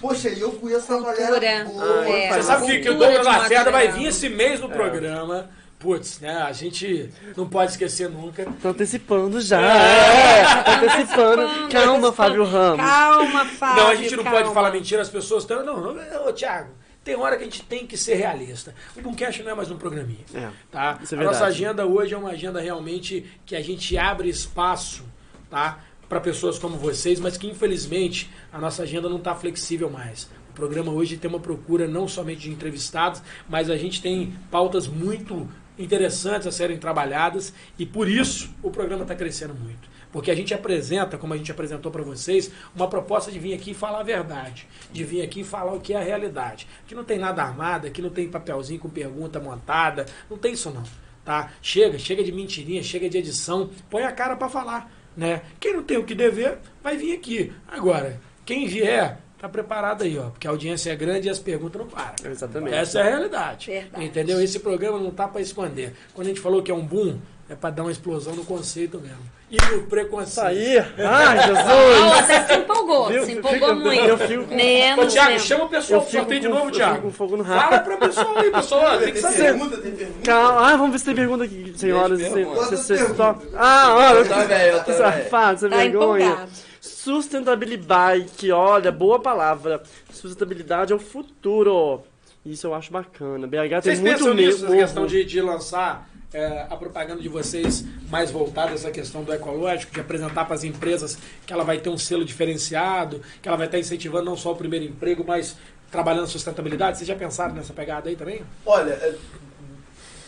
Poxa, 0.00 0.30
e 0.30 0.40
eu 0.40 0.52
conheço 0.52 0.90
uma 0.94 1.12
Cultura. 1.12 1.28
galera 1.28 1.64
boa. 1.66 1.84
Ah, 1.84 2.08
É, 2.08 2.32
Você 2.32 2.42
sabe 2.42 2.66
que, 2.66 2.80
que 2.80 2.88
o 2.88 2.94
Douglas 2.96 3.26
Lacerda 3.26 3.70
vai 3.70 3.92
vir 3.92 4.06
esse 4.06 4.28
mês 4.30 4.58
no 4.58 4.70
programa. 4.70 5.50
Putz, 5.82 6.20
né? 6.20 6.36
A 6.36 6.52
gente 6.52 7.10
não 7.36 7.48
pode 7.48 7.72
esquecer 7.72 8.08
nunca. 8.08 8.44
Tá 8.62 8.68
antecipando 8.68 9.40
já. 9.40 9.60
É, 9.60 10.44
tá 10.62 10.76
antecipando. 10.80 11.68
Calma, 11.68 12.12
Fábio 12.12 12.44
Ramos. 12.44 12.86
Calma, 12.86 13.44
Fábio. 13.46 13.82
não, 13.82 13.90
a 13.90 13.94
gente 13.96 14.14
não 14.14 14.22
calma. 14.22 14.38
pode 14.42 14.54
falar 14.54 14.70
mentira, 14.70 15.02
as 15.02 15.08
pessoas 15.08 15.42
estão. 15.42 15.64
Não, 15.64 15.92
não, 15.92 16.26
ô, 16.28 16.32
Thiago, 16.32 16.70
tem 17.02 17.16
hora 17.16 17.36
que 17.36 17.42
a 17.42 17.46
gente 17.46 17.64
tem 17.64 17.84
que 17.84 17.96
ser 17.96 18.14
realista. 18.14 18.72
O 18.96 19.00
Boomcast 19.02 19.42
não 19.42 19.50
é 19.50 19.54
mais 19.54 19.72
um 19.72 19.76
programinha. 19.76 20.24
É, 20.32 20.48
Tá? 20.70 21.00
isso 21.02 21.16
é 21.16 21.18
a 21.18 21.24
nossa 21.24 21.46
agenda 21.46 21.84
hoje 21.84 22.14
é 22.14 22.16
uma 22.16 22.30
agenda 22.30 22.60
realmente 22.60 23.26
que 23.44 23.56
a 23.56 23.60
gente 23.60 23.98
abre 23.98 24.28
espaço, 24.28 25.02
tá? 25.50 25.80
Para 26.08 26.20
pessoas 26.20 26.60
como 26.60 26.76
vocês, 26.76 27.18
mas 27.18 27.36
que 27.36 27.48
infelizmente 27.48 28.30
a 28.52 28.58
nossa 28.58 28.84
agenda 28.84 29.08
não 29.08 29.16
está 29.16 29.34
flexível 29.34 29.90
mais. 29.90 30.30
O 30.50 30.52
programa 30.54 30.92
hoje 30.92 31.16
tem 31.16 31.28
uma 31.28 31.40
procura 31.40 31.88
não 31.88 32.06
somente 32.06 32.42
de 32.42 32.50
entrevistados, 32.50 33.20
mas 33.48 33.68
a 33.70 33.76
gente 33.76 34.00
tem 34.00 34.32
pautas 34.50 34.86
muito 34.86 35.48
interessantes 35.78 36.46
a 36.46 36.52
serem 36.52 36.78
trabalhadas 36.78 37.52
e 37.78 37.86
por 37.86 38.08
isso 38.08 38.54
o 38.62 38.70
programa 38.70 39.02
está 39.02 39.14
crescendo 39.14 39.54
muito. 39.54 39.90
Porque 40.12 40.30
a 40.30 40.34
gente 40.34 40.52
apresenta, 40.52 41.16
como 41.16 41.32
a 41.32 41.36
gente 41.38 41.50
apresentou 41.50 41.90
para 41.90 42.02
vocês, 42.02 42.52
uma 42.76 42.86
proposta 42.86 43.32
de 43.32 43.38
vir 43.38 43.54
aqui 43.54 43.72
falar 43.72 44.00
a 44.00 44.04
verdade, 44.04 44.68
de 44.92 45.02
vir 45.04 45.22
aqui 45.22 45.42
falar 45.42 45.72
o 45.72 45.80
que 45.80 45.94
é 45.94 45.96
a 45.96 46.02
realidade. 46.02 46.68
Aqui 46.84 46.94
não 46.94 47.02
tem 47.02 47.18
nada 47.18 47.42
armado, 47.42 47.86
aqui 47.86 48.02
não 48.02 48.10
tem 48.10 48.28
papelzinho 48.28 48.78
com 48.78 48.90
pergunta 48.90 49.40
montada, 49.40 50.04
não 50.28 50.36
tem 50.36 50.52
isso 50.52 50.70
não, 50.70 50.82
tá? 51.24 51.52
Chega, 51.62 51.98
chega 51.98 52.22
de 52.22 52.30
mentirinha, 52.30 52.82
chega 52.82 53.08
de 53.08 53.16
edição, 53.16 53.70
põe 53.88 54.02
a 54.02 54.12
cara 54.12 54.36
para 54.36 54.50
falar, 54.50 54.92
né? 55.16 55.40
Quem 55.58 55.72
não 55.72 55.82
tem 55.82 55.96
o 55.96 56.04
que 56.04 56.14
dever, 56.14 56.58
vai 56.82 56.98
vir 56.98 57.14
aqui. 57.14 57.50
Agora, 57.66 58.20
quem 58.44 58.66
vier, 58.66 59.18
tá 59.42 59.48
preparado 59.48 60.04
aí, 60.04 60.16
ó, 60.18 60.30
porque 60.30 60.46
a 60.46 60.50
audiência 60.50 60.90
é 60.92 60.96
grande 60.96 61.26
e 61.26 61.30
as 61.30 61.38
perguntas 61.38 61.80
não 61.80 61.88
param. 61.88 62.14
Exatamente. 62.24 62.74
Essa 62.76 63.00
é 63.00 63.02
a 63.02 63.04
realidade. 63.06 63.70
Verdade. 63.70 64.04
Entendeu? 64.04 64.40
Esse 64.40 64.60
programa 64.60 64.98
não 64.98 65.10
tá 65.10 65.26
para 65.28 65.40
esconder. 65.40 65.92
Quando 66.14 66.26
a 66.28 66.30
gente 66.30 66.40
falou 66.40 66.62
que 66.62 66.70
é 66.70 66.74
um 66.74 66.80
boom, 66.86 67.18
é 67.50 67.54
para 67.56 67.70
dar 67.70 67.82
uma 67.82 67.90
explosão 67.90 68.34
no 68.36 68.44
conceito 68.44 68.98
mesmo. 69.00 69.18
E 69.50 69.56
no 69.70 69.82
preconceito. 69.82 70.28
Isso 70.30 70.40
aí. 70.40 70.78
Ai, 70.78 71.38
Ó, 71.38 71.42
Jesus. 71.46 72.18
até 72.20 72.46
se 72.46 72.54
empolgou, 72.60 73.08
Viu? 73.08 73.24
se 73.26 73.32
empolgou 73.32 73.68
Fica- 73.68 73.74
muito. 73.74 74.04
eu 74.04 74.16
fico 74.18 74.44
com- 74.44 74.54
Ô, 74.54 74.56
Menos, 74.56 75.12
Thiago, 75.12 75.28
menos. 75.30 75.42
chama 75.44 75.64
o 75.64 75.68
pessoal 75.68 76.00
pro 76.02 76.10
sorteio 76.10 76.40
de 76.40 76.48
novo, 76.48 76.66
eu 76.68 76.70
Thiago. 76.70 76.94
fico 76.94 77.06
com 77.08 77.12
fogo 77.12 77.36
no 77.36 77.42
rabo. 77.42 77.60
Fala 77.62 77.78
pro 77.80 77.98
pessoal 77.98 78.38
aí, 78.38 78.50
pessoal. 78.50 78.98
Tem 78.98 79.06
que 79.08 79.12
Tem 79.12 79.22
saber. 79.22 79.36
pergunta, 79.36 79.76
tem 79.78 79.92
pergunta. 79.92 80.20
Calma. 80.24 80.60
Ah, 80.70 80.76
vamos 80.76 80.92
ver 80.92 80.98
se 81.00 81.04
tem 81.04 81.14
pergunta 81.14 81.44
aqui, 81.44 81.72
senhoras 81.76 82.20
e. 82.20 82.28
Vocês- 82.28 82.46
vocês 82.80 83.00
Quantas 83.02 83.16
só- 83.16 83.38
Ah, 83.56 83.94
olha. 83.96 84.18
Eu 84.20 84.28
também, 84.28 84.66
eu 84.68 84.84
também. 84.84 84.96
Safado, 84.98 85.60
sem 85.60 85.68
Tá 85.68 85.76
vergonha. 85.76 86.24
empolgado. 86.26 86.50
Sustentabilidade, 86.82 88.50
olha, 88.50 88.90
boa 88.90 89.20
palavra. 89.20 89.84
Sustentabilidade 90.12 90.92
é 90.92 90.96
o 90.96 90.98
futuro. 90.98 92.02
Isso 92.44 92.66
eu 92.66 92.74
acho 92.74 92.90
bacana. 92.90 93.46
BH 93.46 93.52
tem 93.52 93.80
Vocês 93.82 94.00
muito 94.00 94.16
pensam 94.16 94.34
nisso, 94.34 94.58
mesmo. 94.62 94.66
essa 94.66 94.76
questão 94.86 95.06
de, 95.06 95.24
de 95.24 95.40
lançar 95.40 96.10
é, 96.34 96.66
a 96.68 96.76
propaganda 96.76 97.22
de 97.22 97.28
vocês 97.28 97.84
mais 98.10 98.32
voltada 98.32 98.72
a 98.72 98.74
essa 98.74 98.90
questão 98.90 99.22
do 99.22 99.32
ecológico, 99.32 99.94
de 99.94 100.00
apresentar 100.00 100.44
para 100.44 100.56
as 100.56 100.64
empresas 100.64 101.16
que 101.46 101.52
ela 101.52 101.62
vai 101.62 101.78
ter 101.78 101.88
um 101.88 101.96
selo 101.96 102.24
diferenciado, 102.24 103.22
que 103.40 103.46
ela 103.46 103.56
vai 103.56 103.66
estar 103.66 103.78
incentivando 103.78 104.24
não 104.24 104.36
só 104.36 104.50
o 104.50 104.56
primeiro 104.56 104.84
emprego, 104.84 105.22
mas 105.24 105.56
trabalhando 105.88 106.26
sustentabilidade? 106.26 106.98
Vocês 106.98 107.06
já 107.06 107.14
pensaram 107.14 107.54
nessa 107.54 107.72
pegada 107.72 108.08
aí 108.08 108.16
também? 108.16 108.42
Olha, 108.66 108.90
é, 108.90 109.14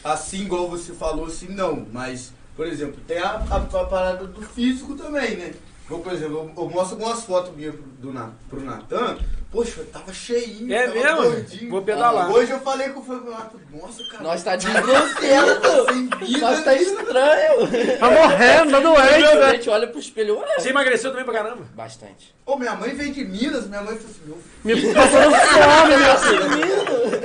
assim 0.04 0.42
igual 0.42 0.70
você 0.70 0.94
falou, 0.94 1.26
assim, 1.26 1.48
não. 1.48 1.84
Mas, 1.92 2.32
por 2.54 2.68
exemplo, 2.68 3.00
tem 3.08 3.18
a, 3.18 3.44
a, 3.50 3.56
a 3.56 3.84
parada 3.86 4.24
do 4.24 4.40
físico 4.40 4.94
também, 4.94 5.34
né? 5.36 5.52
Eu, 5.90 5.98
por 5.98 6.12
exemplo, 6.12 6.50
eu, 6.56 6.62
eu 6.64 6.70
mostro 6.70 6.96
algumas 6.96 7.24
fotos 7.24 7.54
minhas 7.54 7.74
pro, 7.74 7.82
do, 7.84 8.12
Na- 8.12 8.30
pro 8.48 8.60
Natan. 8.62 9.18
Poxa, 9.52 9.82
eu 9.82 9.86
tava 9.86 10.12
cheinho, 10.12 10.72
É 10.74 10.88
tava 10.88 10.94
mesmo? 10.94 11.22
gordinho. 11.22 11.70
Vou 11.70 11.82
pedalar. 11.82 12.28
Hoje 12.30 12.50
eu 12.50 12.58
falei 12.58 12.88
com 12.88 13.00
o 13.00 13.04
Fábio 13.04 13.30
Nato, 13.30 13.60
nossa, 13.70 14.02
cara. 14.10 14.22
Nós 14.24 14.42
tá 14.42 14.56
desgrosseiro. 14.56 15.86
sem 15.92 16.08
vida. 16.26 16.40
Nós 16.40 16.64
tá 16.64 16.74
estranho. 16.74 17.98
Tá 18.00 18.10
morrendo, 18.10 18.70
tá 18.72 18.80
doente, 18.80 19.24
A 19.24 19.52
gente 19.52 19.70
olha 19.70 19.86
pro 19.86 20.00
espelho, 20.00 20.38
ué. 20.40 20.58
Você 20.58 20.70
emagreceu 20.70 21.10
também 21.10 21.24
pra 21.24 21.34
caramba? 21.34 21.62
Bastante. 21.74 22.34
Ô, 22.46 22.56
minha 22.56 22.74
mãe 22.74 22.94
veio 22.94 23.12
de 23.12 23.24
Minas, 23.24 23.68
minha 23.68 23.82
mãe 23.82 23.96
falou 23.96 24.10
assim, 24.10 24.42
meu 24.64 24.74
Me 24.76 24.94
passando 24.94 25.34
fome, 25.36 25.96
meu 25.96 26.18
filho. 26.18 27.23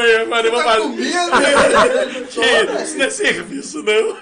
Mãe, 0.00 0.26
mano, 0.26 0.48
eu 0.48 0.52
vou 0.52 0.62
tá 0.62 0.70
fazer. 0.70 0.82
comendo? 0.82 1.10
Que 2.30 2.82
isso 2.82 2.96
não 2.98 3.04
é 3.04 3.10
serviço, 3.10 3.82
não. 3.82 4.16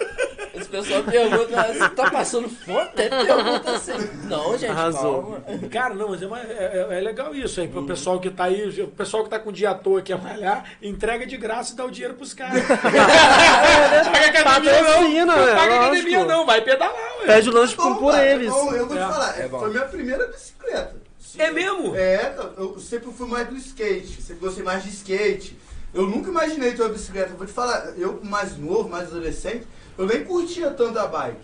As 0.58 0.66
pessoas 0.66 1.04
perguntam, 1.04 1.64
você 1.74 1.88
tá 1.90 2.10
passando 2.10 2.48
fome? 2.48 2.80
Até 2.80 3.08
pergunta 3.08 3.70
assim. 3.70 3.92
Não, 4.24 4.52
gente, 4.58 4.70
Arrasou. 4.70 5.40
calma. 5.46 5.68
Cara, 5.68 5.94
não, 5.94 6.08
mas 6.08 6.22
é, 6.22 6.26
é- 6.52 6.86
é- 6.90 6.98
é 6.98 7.00
legal 7.00 7.34
isso 7.34 7.60
aí. 7.60 7.68
Pro 7.68 7.84
pessoal 7.84 8.18
que 8.18 8.30
tá 8.30 8.44
aí, 8.44 8.80
o 8.80 8.88
pessoal 8.88 9.22
que 9.24 9.30
tá 9.30 9.38
com 9.38 9.52
dia 9.52 9.70
à 9.70 9.74
toa 9.74 10.00
aqui 10.00 10.12
a 10.12 10.16
malhar, 10.18 10.64
entrega 10.82 11.26
de 11.26 11.36
graça 11.36 11.74
e 11.74 11.76
dá 11.76 11.84
o 11.84 11.90
dinheiro 11.90 12.14
pros 12.14 12.32
caras. 12.34 12.62
Paga 12.66 14.26
academia 14.28 14.74
Patrocina, 14.84 15.26
não. 15.26 15.36
né? 15.36 15.46
Não 15.46 15.56
paga 15.56 15.74
academia 15.80 16.24
não, 16.24 16.46
vai 16.46 16.60
pedalar, 16.62 16.94
ué. 17.20 17.26
Pede 17.26 17.48
o 17.50 17.52
lanche 17.52 17.76
Bom, 17.76 17.94
por 17.96 18.12
cara, 18.12 18.26
eles. 18.26 18.50
bom, 18.50 18.72
eu 18.72 18.86
vou 18.86 18.96
te 18.96 19.02
É. 19.02 19.06
falar, 19.06 19.40
É 19.40 19.48
bom. 19.48 19.58
foi 19.60 19.70
minha 19.70 19.84
primeira 19.84 20.26
bicicleta. 20.26 20.96
É 21.38 21.50
mesmo? 21.52 21.94
É, 21.94 22.34
eu 22.56 22.78
sempre 22.80 23.12
fui 23.12 23.28
mais 23.28 23.46
do 23.46 23.54
skate, 23.56 24.20
sempre 24.22 24.44
gostei 24.44 24.64
mais 24.64 24.82
de 24.82 24.88
skate. 24.90 25.56
Eu 25.94 26.02
nunca 26.06 26.28
imaginei 26.30 26.72
ter 26.72 26.82
uma 26.82 26.90
bicicleta. 26.90 27.34
Vou 27.36 27.46
te 27.46 27.52
falar, 27.52 27.92
eu 27.96 28.20
mais 28.22 28.56
novo, 28.58 28.88
mais 28.88 29.08
adolescente, 29.08 29.66
eu 29.96 30.06
nem 30.06 30.22
curtia 30.24 30.70
tanto 30.70 30.98
a 30.98 31.06
bike. 31.06 31.38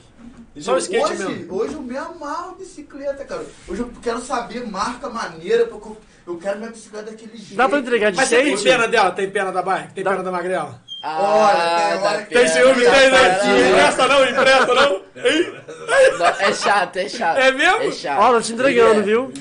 Só 0.61 0.75
o 0.75 0.79
skate 0.79 1.05
hoje, 1.13 1.25
mesmo. 1.25 1.55
Hoje 1.55 1.75
eu 1.75 1.83
me 1.83 1.97
amarro 1.97 2.55
bicicleta, 2.57 3.25
cara. 3.25 3.45
Hoje 3.67 3.81
eu 3.81 3.91
quero 4.03 4.21
saber 4.21 4.65
marca, 4.67 5.09
maneira, 5.09 5.67
porque 5.67 5.89
eu, 5.89 5.97
eu 6.29 6.37
quero 6.39 6.59
minha 6.59 6.71
bicicleta 6.71 7.11
daquele 7.11 7.37
jeito. 7.37 7.57
Dá 7.57 7.69
pra 7.69 7.79
entregar 7.81 8.11
de 8.11 8.17
Mas 8.17 8.29
você 8.29 8.37
tem 8.37 8.55
skate? 8.55 8.65
pena 8.77 8.87
dela? 8.89 9.11
Tem 9.11 9.29
pena 9.31 9.51
da 9.51 9.63
bike? 9.63 9.95
Tem 9.95 10.05
Dá- 10.05 10.11
pena 10.13 10.23
da 10.23 10.31
magrela? 10.31 10.81
Olha, 11.03 11.91
tem 11.91 12.01
dá 12.01 12.09
hora 12.11 12.23
que- 12.23 12.35
Tem 12.35 12.43
pena, 12.45 12.49
ciúme? 12.49 12.75
Tem, 12.75 13.11
né? 13.11 13.35
pena. 13.41 13.69
Empresta 13.69 14.09
não? 14.09 14.29
Empresta 14.29 14.75
não? 14.75 15.05
Não, 16.19 16.27
É 16.27 16.53
chato, 16.53 16.97
é 16.97 17.09
chato. 17.09 17.39
É 17.39 17.51
mesmo? 17.53 17.83
É 17.83 17.91
chato. 17.93 18.21
Ó, 18.21 18.33
tô 18.35 18.41
te 18.41 18.53
entregando, 18.53 19.01
É. 19.01 19.03
viu? 19.03 19.33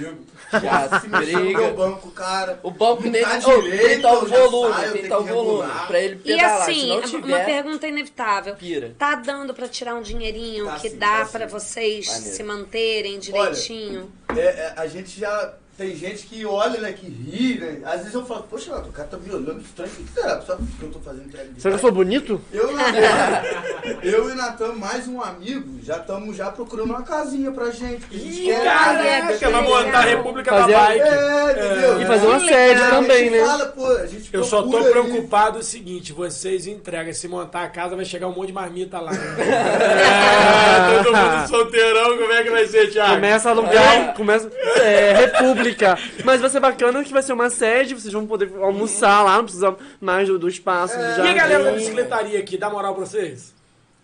Chato, 0.62 1.02
se 1.02 1.08
briga. 1.08 1.70
banco, 1.72 2.12
cara. 2.12 2.60
O 2.64 2.72
banco 2.72 3.04
dele 3.04 3.26
Tá 3.26 3.40
oh, 3.46 3.62
direito, 3.62 4.02
já 4.02 4.38
volume, 4.48 4.74
saio, 4.74 4.92
tem 4.94 5.08
tal 5.08 5.24
que 5.24 5.32
volume. 5.32 5.72
Pra 5.88 6.00
ele 6.00 6.16
E 6.16 6.18
pedalar. 6.20 6.62
assim, 6.62 6.80
Se 6.82 6.88
não 6.88 6.96
uma 6.98 7.22
tiver, 7.22 7.46
pergunta 7.46 7.88
inevitável. 7.88 8.56
pira. 8.56 8.96
Tá 8.98 9.16
dando 9.16 9.54
pra 9.54 9.68
tirar 9.68 9.96
um 9.96 10.02
dinheirinho 10.02 10.66
Tá 10.66 10.76
que 10.80 10.90
sim, 10.90 10.98
dá 10.98 11.20
tá 11.20 11.26
pra 11.26 11.48
sim. 11.48 11.54
vocês 11.54 12.08
Maneiro. 12.08 12.36
se 12.36 12.44
manterem 12.44 13.20
direitinho? 13.20 14.12
É, 14.36 14.40
é, 14.42 14.74
a 14.78 14.88
gente 14.88 15.20
já 15.20 15.54
tem 15.78 15.96
gente 15.96 16.28
que 16.28 16.46
olha, 16.46 16.80
né, 16.80 16.92
que 16.94 17.08
ri, 17.08 17.58
né? 17.60 17.80
Às 17.86 18.00
vezes 18.00 18.14
eu 18.14 18.24
falo, 18.26 18.44
poxa, 18.44 18.76
o 18.76 18.92
cara 18.92 19.08
tá 19.08 19.18
me 19.18 19.30
olhando 19.34 19.60
estranho, 19.60 19.92
o 19.92 19.96
que 20.04 20.14
será? 20.14 20.40
Só 20.42 20.56
porque 20.56 20.86
eu 20.86 20.92
tô 20.92 21.00
fazendo 21.00 21.26
entrega 21.26 21.50
de 21.52 21.60
Será 21.62 21.74
que 21.74 21.78
eu 21.78 21.82
sou 21.82 21.92
bonito? 21.92 22.40
Eu 22.52 22.72
e 22.72 22.76
Natan, 22.76 24.00
eu 24.04 24.30
e 24.30 24.36
Natan, 24.36 24.74
mais 24.74 25.08
um 25.08 25.20
amigo, 25.20 25.80
já 25.84 25.98
estamos 25.98 26.38
já 26.38 26.52
procurando 26.52 26.92
uma 26.92 27.02
casinha 27.02 27.52
pra 27.52 27.72
gente. 27.72 28.06
Que 28.06 28.16
a 28.16 28.20
gente 28.20 28.42
Ih, 28.42 28.46
quer 28.46 28.64
caraca, 28.64 29.38
que 29.38 29.48
vai 29.48 29.62
montar 29.64 29.98
a. 29.98 30.02
República 30.02 30.52
Fazer- 30.52 30.74
da 30.74 30.80
Bike. 30.86 31.02
É, 31.02 31.52
entendeu? 31.52 32.02
E 32.02 32.06
fazer 32.06 32.28
uma 32.28 32.40
Que 32.40 32.48
sede 32.50 32.80
legal. 32.82 32.90
também, 32.92 33.16
a 33.16 33.20
gente 33.20 33.32
né? 33.32 33.46
Fala, 33.46 33.66
pô, 33.66 33.88
a 33.88 34.06
gente 34.06 34.30
Eu 34.34 34.44
só 34.44 34.62
tô 34.62 34.84
preocupado 34.84 35.58
o 35.60 35.64
seguinte, 35.64 36.14
vocês 36.14 36.68
entregam, 36.68 37.14
se 37.14 37.28
montar 37.28 37.64
a 37.64 37.70
casa 37.70 37.96
vai 37.96 38.06
chegar 38.06 38.28
um 38.28 38.34
monte 38.34 38.48
de 38.48 38.54
marmita 38.54 39.00
lá. 39.00 39.12
é, 39.40 41.04
todo 41.04 41.16
mundo 41.16 41.48
solteirão, 41.50 42.18
como 42.18 42.32
é 42.32 42.44
que 42.44 42.50
vai 42.52 42.68
ser, 42.68 42.92
Thiago? 42.92 43.16
Começa 43.16 43.50
a 43.50 43.52
alugar, 43.52 44.14
começa. 44.14 44.52
É, 44.78 45.14
República. 45.14 45.63
Mas 46.24 46.42
vai 46.42 46.50
ser 46.50 46.60
bacana 46.60 47.04
que 47.04 47.14
vai 47.14 47.22
ser 47.22 47.34
uma 47.34 47.50
sede, 47.50 47.94
vocês 47.94 48.14
vão 48.14 48.26
poder 48.26 48.52
almoçar 48.62 49.24
lá, 49.24 49.38
não 49.38 49.44
precisa 49.44 49.76
mais 50.00 50.28
do, 50.28 50.38
do 50.40 50.48
espaço. 50.48 50.96
E 50.96 51.16
já 51.16 51.30
a 51.30 51.34
galera 51.34 51.64
da 51.64 51.72
bicicletaria 51.72 52.40
aqui, 52.40 52.58
dá 52.58 52.70
moral 52.70 52.96
pra 52.96 53.06
vocês? 53.06 53.54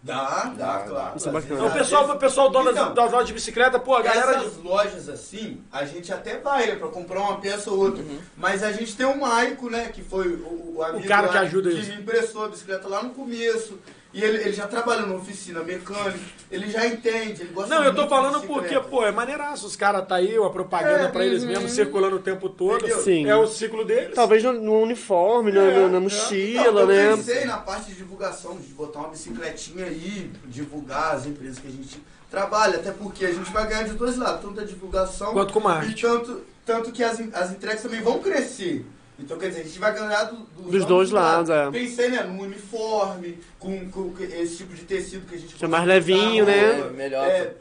Dá, 0.02 0.54
dá, 0.58 0.86
claro. 0.88 1.18
Isso 1.18 1.28
é 1.28 1.32
bacana. 1.32 1.56
Então, 1.56 1.68
o 1.68 1.72
pessoal, 1.72 2.10
o 2.10 2.18
pessoal 2.18 2.50
dono 2.50 2.72
das, 2.72 2.76
Então, 2.76 2.94
das 2.94 3.12
lojas 3.12 3.28
de 3.28 3.34
bicicleta, 3.34 3.78
pô, 3.78 3.96
a 3.96 4.02
galera... 4.02 4.38
Essas 4.38 4.58
lojas 4.58 5.10
assim, 5.10 5.62
a 5.70 5.84
gente 5.84 6.14
até 6.14 6.38
vai, 6.38 6.68
né, 6.68 6.76
pra 6.76 6.88
comprar 6.88 7.20
uma 7.20 7.42
peça 7.42 7.70
ou 7.70 7.80
outra. 7.80 8.02
Mas 8.38 8.64
a 8.64 8.72
gente 8.72 8.96
tem 8.96 9.06
o 9.06 9.20
Maico, 9.20 9.70
né, 9.70 9.90
que 9.90 10.02
foi 10.02 10.30
o, 10.30 10.76
o 10.78 10.84
amigo 10.84 11.06
cara 11.06 11.28
lá 11.28 11.34
que 11.34 11.38
ajuda 11.40 11.70
que 11.70 11.80
isso. 11.80 11.90
me 11.90 12.02
emprestou 12.02 12.46
a 12.46 12.48
bicicleta 12.48 12.88
lá 12.88 13.04
no 13.04 13.10
começo. 13.10 13.78
E 14.12 14.24
ele, 14.24 14.38
ele 14.40 14.54
já 14.54 14.66
trabalha 14.68 15.06
na 15.06 15.14
oficina 15.14 15.62
mecânica, 15.64 16.18
ele 16.50 16.68
já 16.72 16.84
entende, 16.88 17.44
ele 17.44 17.54
gosta 17.54 17.76
Não, 17.76 17.84
eu 17.84 17.94
tô 17.94 18.08
falando 18.08 18.42
porque, 18.48 18.80
pô, 18.80 19.06
é 19.06 19.12
maneiraço. 19.12 19.68
Os 19.68 19.76
caras 19.76 20.08
tá 20.08 20.16
aí, 20.16 20.36
a 20.36 20.50
propaganda 20.50 21.04
É, 21.04 21.08
pra 21.10 21.24
eles 21.24 21.44
mesmos, 21.44 21.74
circulando 21.74 22.16
o 22.16 22.20
tempo 22.20 22.50
todo. 22.50 22.88
Sim. 23.04 23.30
É 23.30 23.36
o 23.36 23.46
ciclo 23.46 23.86
deles. 23.86 24.16
Talvez 24.16 24.44
no, 24.44 24.54
no 24.54 24.82
uniforme, 24.82 25.52
na- 25.52 25.62
É, 25.62 25.80
na, 25.82 25.88
na 25.90 25.98
é. 25.98 26.00
mochila, 26.00 26.72
Não, 26.72 26.80
eu 26.80 26.88
né? 26.88 27.16
pensei 27.18 27.46
na 27.46 27.58
parte 27.58 27.90
de 27.92 27.98
divulgação, 27.98 28.56
de 28.58 28.74
botar 28.74 28.98
uma 29.00 29.10
bicicletinha 29.10 29.86
aí, 29.86 30.32
divulgar 30.46 31.14
as 31.16 31.28
empresas 31.28 31.60
que 31.60 31.68
a 31.68 31.72
gente 31.72 32.02
trabalha, 32.32 32.78
até 32.78 32.92
porque 32.92 33.26
a 33.26 33.32
gente 33.32 33.52
vai 33.52 33.68
ganhar 33.68 33.84
de 33.84 33.94
dois 33.94 34.18
lados, 34.18 34.42
tanto 34.42 34.60
a 34.60 34.64
divulgação 34.66 35.34
Quanto 35.34 35.54
com 35.54 35.60
marketing. 35.60 35.92
e 35.92 36.02
tanto, 36.02 36.42
tanto 36.66 36.92
que 36.92 37.04
as, 37.04 37.20
as 37.34 37.52
entregas 37.52 37.84
também 37.84 38.02
vão 38.02 38.18
crescer. 38.20 38.84
Então, 39.22 39.38
quer 39.38 39.50
dizer, 39.50 39.62
a 39.62 39.64
gente 39.66 39.80
vai 39.80 39.94
ganhar 39.94 40.24
do- 40.26 40.38
do- 40.38 40.72
Dos 40.72 40.86
dois 40.86 41.12
lados, 41.12 41.50
é. 41.50 41.70
Pensei, 41.72 42.10
né, 42.10 42.24
no 42.24 42.42
uniforme, 42.44 43.38
com, 43.60 43.90
com 43.92 44.14
esse 44.20 44.58
tipo 44.58 44.74
de 44.74 44.84
tecido 44.84 45.28
que 45.28 45.36
a 45.36 45.38
gente 45.38 45.56
Que 45.56 45.66
é 45.66 45.68
mais 45.68 45.86
levinho, 45.86 46.44
usar, 46.46 46.52
né? 46.54 46.90
Melhor. 46.96 47.28
É, 47.28 47.54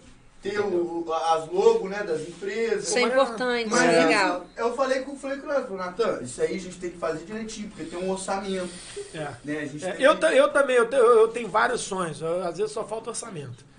ter 0.43 0.61
o, 0.61 1.05
as 1.33 1.49
logos, 1.51 1.91
né, 1.91 2.03
das 2.05 2.21
empresas. 2.21 2.89
Isso 2.89 2.99
é 2.99 3.03
importante, 3.03 3.69
Mas 3.69 3.83
é 3.83 4.05
legal. 4.07 4.47
eu 4.57 4.73
falei 4.75 5.01
com, 5.01 5.17
falei 5.17 5.39
com 5.39 5.47
o 5.47 5.49
Natan, 5.49 5.75
Natan, 5.77 6.19
isso 6.23 6.41
aí 6.41 6.55
a 6.57 6.61
gente 6.61 6.77
tem 6.79 6.91
que 6.91 6.99
fazer 6.99 7.25
direitinho, 7.25 7.69
porque 7.69 7.85
tem 7.85 7.99
um 7.99 8.11
orçamento. 8.11 8.69
É. 9.15 9.27
Né? 9.45 9.59
A 9.61 9.67
gente 9.67 9.85
É, 9.85 9.97
eu, 9.99 10.17
que- 10.17 10.25
eu 10.27 10.49
também, 10.53 10.77
eu, 10.77 10.89
te- 10.89 10.95
eu, 10.97 11.21
eu 11.21 11.29
tenho 11.29 11.49
vários 11.49 11.81
sonhos. 11.81 12.21
eu- 12.21 12.45
às 12.47 12.57
vezes 12.57 12.73
só 12.73 12.85
falta 12.85 13.11
orçamento. 13.11 13.65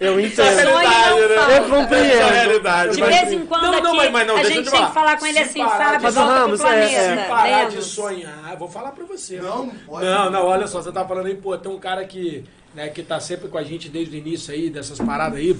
Eu 0.00 0.18
é 0.18 0.22
entendo. 0.22 0.56
Né? 0.56 1.58
Eu 1.58 1.68
compreendo. 1.70 2.66
É. 2.66 2.88
De 2.88 3.02
vez 3.02 3.32
em 3.32 3.46
quando 3.46 3.62
Não, 3.62 3.70
não, 3.70 3.78
aqui, 3.90 3.96
mas- 3.98 4.10
mas 4.10 4.26
não, 4.26 4.36
a 4.36 4.42
eu 4.42 4.50
gente 4.50 4.64
te 4.64 4.70
tem 4.72 4.84
que 4.86 4.92
falar 4.92 5.16
com 5.16 5.26
ele 5.26 5.36
Se 5.36 5.42
assim, 5.44 5.62
de- 5.64 5.70
Fábio, 5.70 6.00
Mas, 6.02 6.14
volta 6.16 6.32
Ramos, 6.34 6.60
pro 6.60 6.70
é- 6.70 6.88
Se 6.88 6.94
planeta. 6.96 7.28
parar 7.28 7.64
de 7.66 7.70
Lemos. 7.70 7.86
sonhar, 7.86 8.48
eu 8.50 8.58
vou 8.58 8.68
falar 8.68 8.90
pra 8.90 9.04
você. 9.04 9.40
Não, 9.40 9.66
não 9.66 9.74
pode. 9.86 10.04
Não, 10.04 10.30
não, 10.30 10.44
olha 10.46 10.66
só, 10.66 10.82
você 10.82 10.90
tá 10.90 11.06
falando 11.06 11.26
aí, 11.26 11.36
pô, 11.36 11.56
tem 11.56 11.70
um 11.70 11.78
cara 11.78 12.04
que, 12.04 12.44
né, 12.74 12.88
que 12.88 13.02
tá 13.02 13.20
sempre 13.20 13.48
com 13.48 13.58
a 13.58 13.62
gente 13.62 13.88
desde 13.88 14.16
o 14.16 14.18
início 14.18 14.52
aí, 14.52 14.70
dessas 14.70 14.98
paradas 14.98 15.38
aí, 15.38 15.56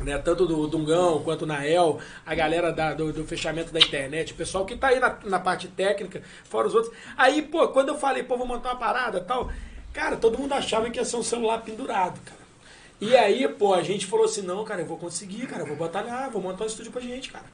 né, 0.00 0.18
tanto 0.18 0.46
do 0.46 0.66
Dungão 0.66 1.22
quanto 1.22 1.46
na 1.46 1.66
El, 1.66 2.00
a 2.26 2.34
galera 2.34 2.72
da- 2.72 2.94
do, 2.94 3.12
do 3.12 3.24
fechamento 3.24 3.72
da 3.72 3.78
internet, 3.78 4.32
o 4.32 4.36
pessoal 4.36 4.64
que 4.64 4.76
tá 4.76 4.88
aí 4.88 4.98
na, 4.98 5.16
na 5.24 5.38
parte 5.38 5.68
técnica, 5.68 6.22
fora 6.44 6.66
os 6.66 6.74
outros. 6.74 6.94
Aí, 7.16 7.42
pô, 7.42 7.68
quando 7.68 7.88
eu 7.90 7.96
falei, 7.98 8.22
pô, 8.22 8.36
vou 8.36 8.46
montar 8.46 8.70
uma 8.70 8.76
parada 8.78 9.20
tal, 9.20 9.50
cara, 9.92 10.16
todo 10.16 10.38
mundo 10.38 10.52
achava 10.54 10.90
que 10.90 10.98
ia 10.98 11.04
ser 11.04 11.16
um 11.16 11.22
celular 11.22 11.58
pendurado, 11.58 12.18
cara. 12.24 12.42
E 13.00 13.16
aí, 13.16 13.46
pô, 13.48 13.74
a 13.74 13.82
gente 13.82 14.06
falou 14.06 14.24
assim, 14.26 14.42
não, 14.42 14.64
cara, 14.64 14.80
eu 14.80 14.86
vou 14.86 14.96
conseguir, 14.96 15.46
cara, 15.46 15.62
eu 15.62 15.66
vou 15.66 15.76
batalhar, 15.76 16.30
vou 16.30 16.40
montar 16.40 16.64
um 16.64 16.66
estúdio 16.68 16.92
pra 16.92 17.00
gente, 17.00 17.30
cara. 17.30 17.44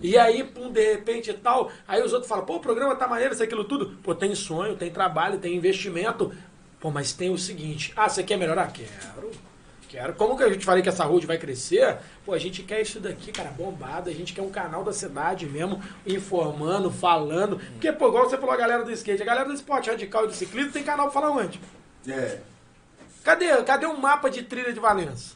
E 0.00 0.18
aí, 0.18 0.44
pum, 0.44 0.70
de 0.70 0.92
repente 0.94 1.30
e 1.30 1.34
tal, 1.34 1.70
aí 1.88 2.02
os 2.02 2.12
outros 2.12 2.28
falam, 2.28 2.44
pô, 2.44 2.56
o 2.56 2.60
programa 2.60 2.94
tá 2.96 3.08
maneiro, 3.08 3.32
isso, 3.32 3.42
aquilo 3.42 3.64
tudo. 3.64 3.96
Pô, 4.02 4.14
tem 4.14 4.34
sonho, 4.34 4.76
tem 4.76 4.90
trabalho, 4.90 5.38
tem 5.38 5.56
investimento. 5.56 6.32
Pô, 6.80 6.90
mas 6.90 7.12
tem 7.12 7.30
o 7.30 7.38
seguinte, 7.38 7.92
ah, 7.96 8.08
você 8.08 8.22
quer 8.22 8.36
melhorar? 8.36 8.70
Quero. 8.72 9.30
Quero. 9.88 10.14
Como 10.14 10.36
que 10.36 10.42
a 10.42 10.48
gente 10.50 10.64
falei 10.64 10.82
que 10.82 10.88
essa 10.88 11.04
road 11.04 11.26
vai 11.26 11.38
crescer? 11.38 11.96
Pô, 12.24 12.32
a 12.32 12.38
gente 12.38 12.62
quer 12.62 12.82
isso 12.82 13.00
daqui, 13.00 13.32
cara, 13.32 13.50
bombado. 13.50 14.10
A 14.10 14.12
gente 14.12 14.32
quer 14.32 14.42
um 14.42 14.50
canal 14.50 14.84
da 14.84 14.92
cidade 14.92 15.46
mesmo, 15.46 15.82
informando, 16.06 16.90
falando. 16.90 17.58
Porque, 17.58 17.92
pô, 17.92 18.08
igual 18.08 18.28
você 18.28 18.36
falou, 18.36 18.52
a 18.52 18.58
galera 18.58 18.84
do 18.84 18.92
skate, 18.92 19.22
a 19.22 19.26
galera 19.26 19.48
do 19.48 19.54
esporte 19.54 19.88
radical 19.88 20.24
e 20.24 20.28
do 20.28 20.34
ciclismo 20.34 20.72
tem 20.72 20.82
canal 20.82 21.10
pra 21.10 21.20
falar 21.20 21.30
onde? 21.30 21.60
É, 22.08 22.40
Cadê? 23.26 23.60
Cadê 23.64 23.86
um 23.86 23.96
mapa 23.96 24.30
de 24.30 24.44
trilha 24.44 24.72
de 24.72 24.78
Valença? 24.78 25.34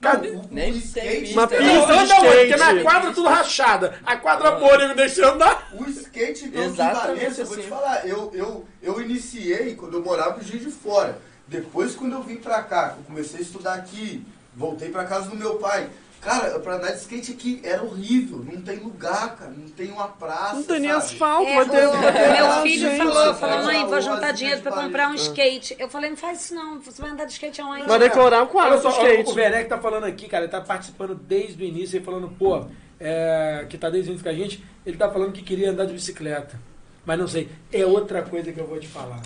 É. 0.00 0.02
Cadê? 0.02 0.30
Não, 0.30 0.40
o- 0.42 0.48
Nem 0.50 0.72
skate-. 0.76 1.32
Uma 1.32 1.42
Não, 1.42 1.48
pista 1.48 1.64
Não, 1.64 1.86
de 1.86 1.92
anda 1.92 2.14
onde? 2.14 2.26
Porque 2.26 2.54
skate. 2.54 2.74
na 2.74 2.82
quadra 2.82 3.12
tudo 3.12 3.28
rachada. 3.28 3.98
A 4.06 4.16
quadra 4.16 4.50
boa, 4.52 4.78
nego 4.78 4.94
deixa 4.94 5.20
eu 5.22 5.34
andar. 5.34 5.68
O 5.72 5.84
skate 5.90 6.44
então, 6.46 6.62
de 6.62 6.68
Exatamente 6.68 7.18
Valença, 7.20 7.40
eu 7.42 7.46
vou 7.46 7.56
te 7.56 7.60
assim. 7.60 7.68
falar, 7.68 8.06
eu, 8.08 8.30
eu, 8.34 8.64
eu 8.82 9.00
iniciei 9.00 9.74
quando 9.74 9.94
eu 9.98 10.02
morava 10.04 10.36
no 10.36 10.44
Juiz 10.44 10.62
de 10.64 10.70
Fora. 10.70 11.18
Depois, 11.48 11.94
quando 11.96 12.12
eu 12.12 12.22
vim 12.22 12.36
pra 12.36 12.62
cá, 12.62 12.94
eu 12.98 13.04
comecei 13.04 13.38
a 13.40 13.42
estudar 13.42 13.74
aqui, 13.74 14.24
voltei 14.54 14.90
pra 14.90 15.04
casa 15.04 15.28
do 15.30 15.36
meu 15.36 15.56
pai. 15.56 15.88
Cara, 16.20 16.58
pra 16.58 16.74
andar 16.74 16.90
de 16.90 16.98
skate 16.98 17.30
aqui 17.32 17.60
era 17.62 17.82
horrível. 17.82 18.38
Não 18.38 18.60
tem 18.60 18.76
lugar, 18.78 19.36
cara. 19.36 19.52
Não 19.52 19.68
tem 19.68 19.90
uma 19.92 20.08
praça. 20.08 20.54
Não 20.54 20.62
tem 20.64 20.80
nem 20.80 20.90
sabe? 20.90 21.02
asfalto, 21.04 21.48
É, 21.48 21.64
ter. 21.64 22.32
meu 22.36 22.62
filho 22.62 22.90
gente. 22.90 22.98
falou, 22.98 23.34
falou, 23.34 23.64
mãe, 23.64 23.86
vou 23.86 24.00
juntar 24.00 24.20
loja 24.20 24.32
dinheiro 24.32 24.60
pra 24.60 24.72
comprar 24.72 25.08
um 25.10 25.14
skate. 25.14 25.76
Eu 25.78 25.88
falei, 25.88 26.10
não 26.10 26.16
faz 26.16 26.40
isso 26.44 26.54
não, 26.54 26.80
você 26.80 27.00
vai 27.00 27.12
andar 27.12 27.24
de 27.24 27.32
skate 27.32 27.60
aonde? 27.60 27.84
Vai 27.86 27.98
decorar 28.00 28.38
o 28.38 28.40
Olha 28.42 28.46
quadro 28.48 28.82
só, 28.82 28.90
do 28.90 28.96
o 28.96 29.04
skate. 29.08 29.38
Werneck 29.38 29.68
tá 29.68 29.78
falando 29.78 30.04
aqui, 30.04 30.28
cara, 30.28 30.44
ele 30.44 30.50
tá 30.50 30.60
participando 30.60 31.14
desde 31.14 31.62
o 31.62 31.66
início, 31.66 31.96
ele 31.96 32.04
falando, 32.04 32.28
pô, 32.36 32.66
é, 32.98 33.64
que 33.68 33.78
tá 33.78 33.88
desde 33.88 34.10
o 34.10 34.12
início 34.12 34.24
com 34.24 34.30
a 34.30 34.36
gente, 34.36 34.64
ele 34.84 34.96
tá 34.96 35.08
falando 35.08 35.32
que 35.32 35.42
queria 35.42 35.70
andar 35.70 35.86
de 35.86 35.92
bicicleta. 35.92 36.58
Mas 37.06 37.18
não 37.18 37.28
sei, 37.28 37.48
é 37.72 37.86
outra 37.86 38.22
coisa 38.22 38.52
que 38.52 38.58
eu 38.58 38.66
vou 38.66 38.78
te 38.80 38.88
falar. 38.88 39.22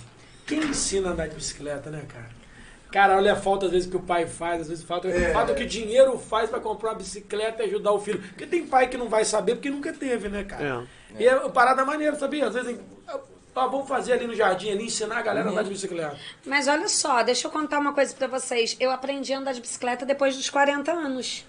Quem 0.46 0.58
ensina 0.58 1.08
a 1.08 1.12
andar 1.12 1.28
de 1.28 1.36
bicicleta, 1.36 1.88
né, 1.90 2.04
cara? 2.06 2.28
Cara, 2.92 3.16
olha 3.16 3.32
a 3.32 3.36
falta 3.36 3.66
às 3.66 3.72
vezes 3.72 3.88
que 3.90 3.96
o 3.96 4.00
pai 4.00 4.26
faz, 4.26 4.60
às 4.62 4.68
vezes 4.68 4.84
falta, 4.84 5.08
É. 5.08 5.32
falta 5.32 5.52
o 5.52 5.54
que 5.54 5.62
o 5.64 5.66
dinheiro 5.66 6.18
faz 6.18 6.50
pra 6.50 6.60
comprar 6.60 6.90
uma 6.90 6.96
bicicleta 6.96 7.62
e 7.62 7.66
ajudar 7.66 7.90
o 7.92 7.98
filho. 8.00 8.20
Porque 8.20 8.46
tem 8.46 8.66
pai 8.66 8.88
que 8.88 8.96
não 8.98 9.08
vai 9.08 9.24
saber 9.24 9.54
porque 9.54 9.70
nunca 9.70 9.92
teve, 9.92 10.28
né, 10.28 10.44
cara? 10.44 10.86
É. 11.18 11.22
E 11.22 11.26
é 11.26 11.34
parada 11.48 11.84
maneira, 11.84 12.14
sabia? 12.16 12.46
Às 12.46 12.54
vezes, 12.54 12.78
ó, 13.54 13.68
vamos 13.68 13.88
fazer 13.88 14.12
ali 14.12 14.26
no 14.26 14.34
jardim, 14.34 14.70
ali, 14.70 14.84
ensinar 14.84 15.18
a 15.18 15.22
galera 15.22 15.48
a 15.48 15.52
andar 15.52 15.62
de 15.64 15.70
bicicleta. 15.70 16.16
Mas 16.44 16.68
olha 16.68 16.88
só, 16.88 17.22
deixa 17.22 17.46
eu 17.48 17.50
contar 17.50 17.78
uma 17.78 17.94
coisa 17.94 18.14
pra 18.14 18.26
vocês. 18.28 18.76
Eu 18.78 18.90
aprendi 18.90 19.32
a 19.32 19.38
andar 19.38 19.52
de 19.52 19.60
bicicleta 19.62 20.04
depois 20.04 20.36
dos 20.36 20.50
40 20.50 20.92
anos. 20.92 21.46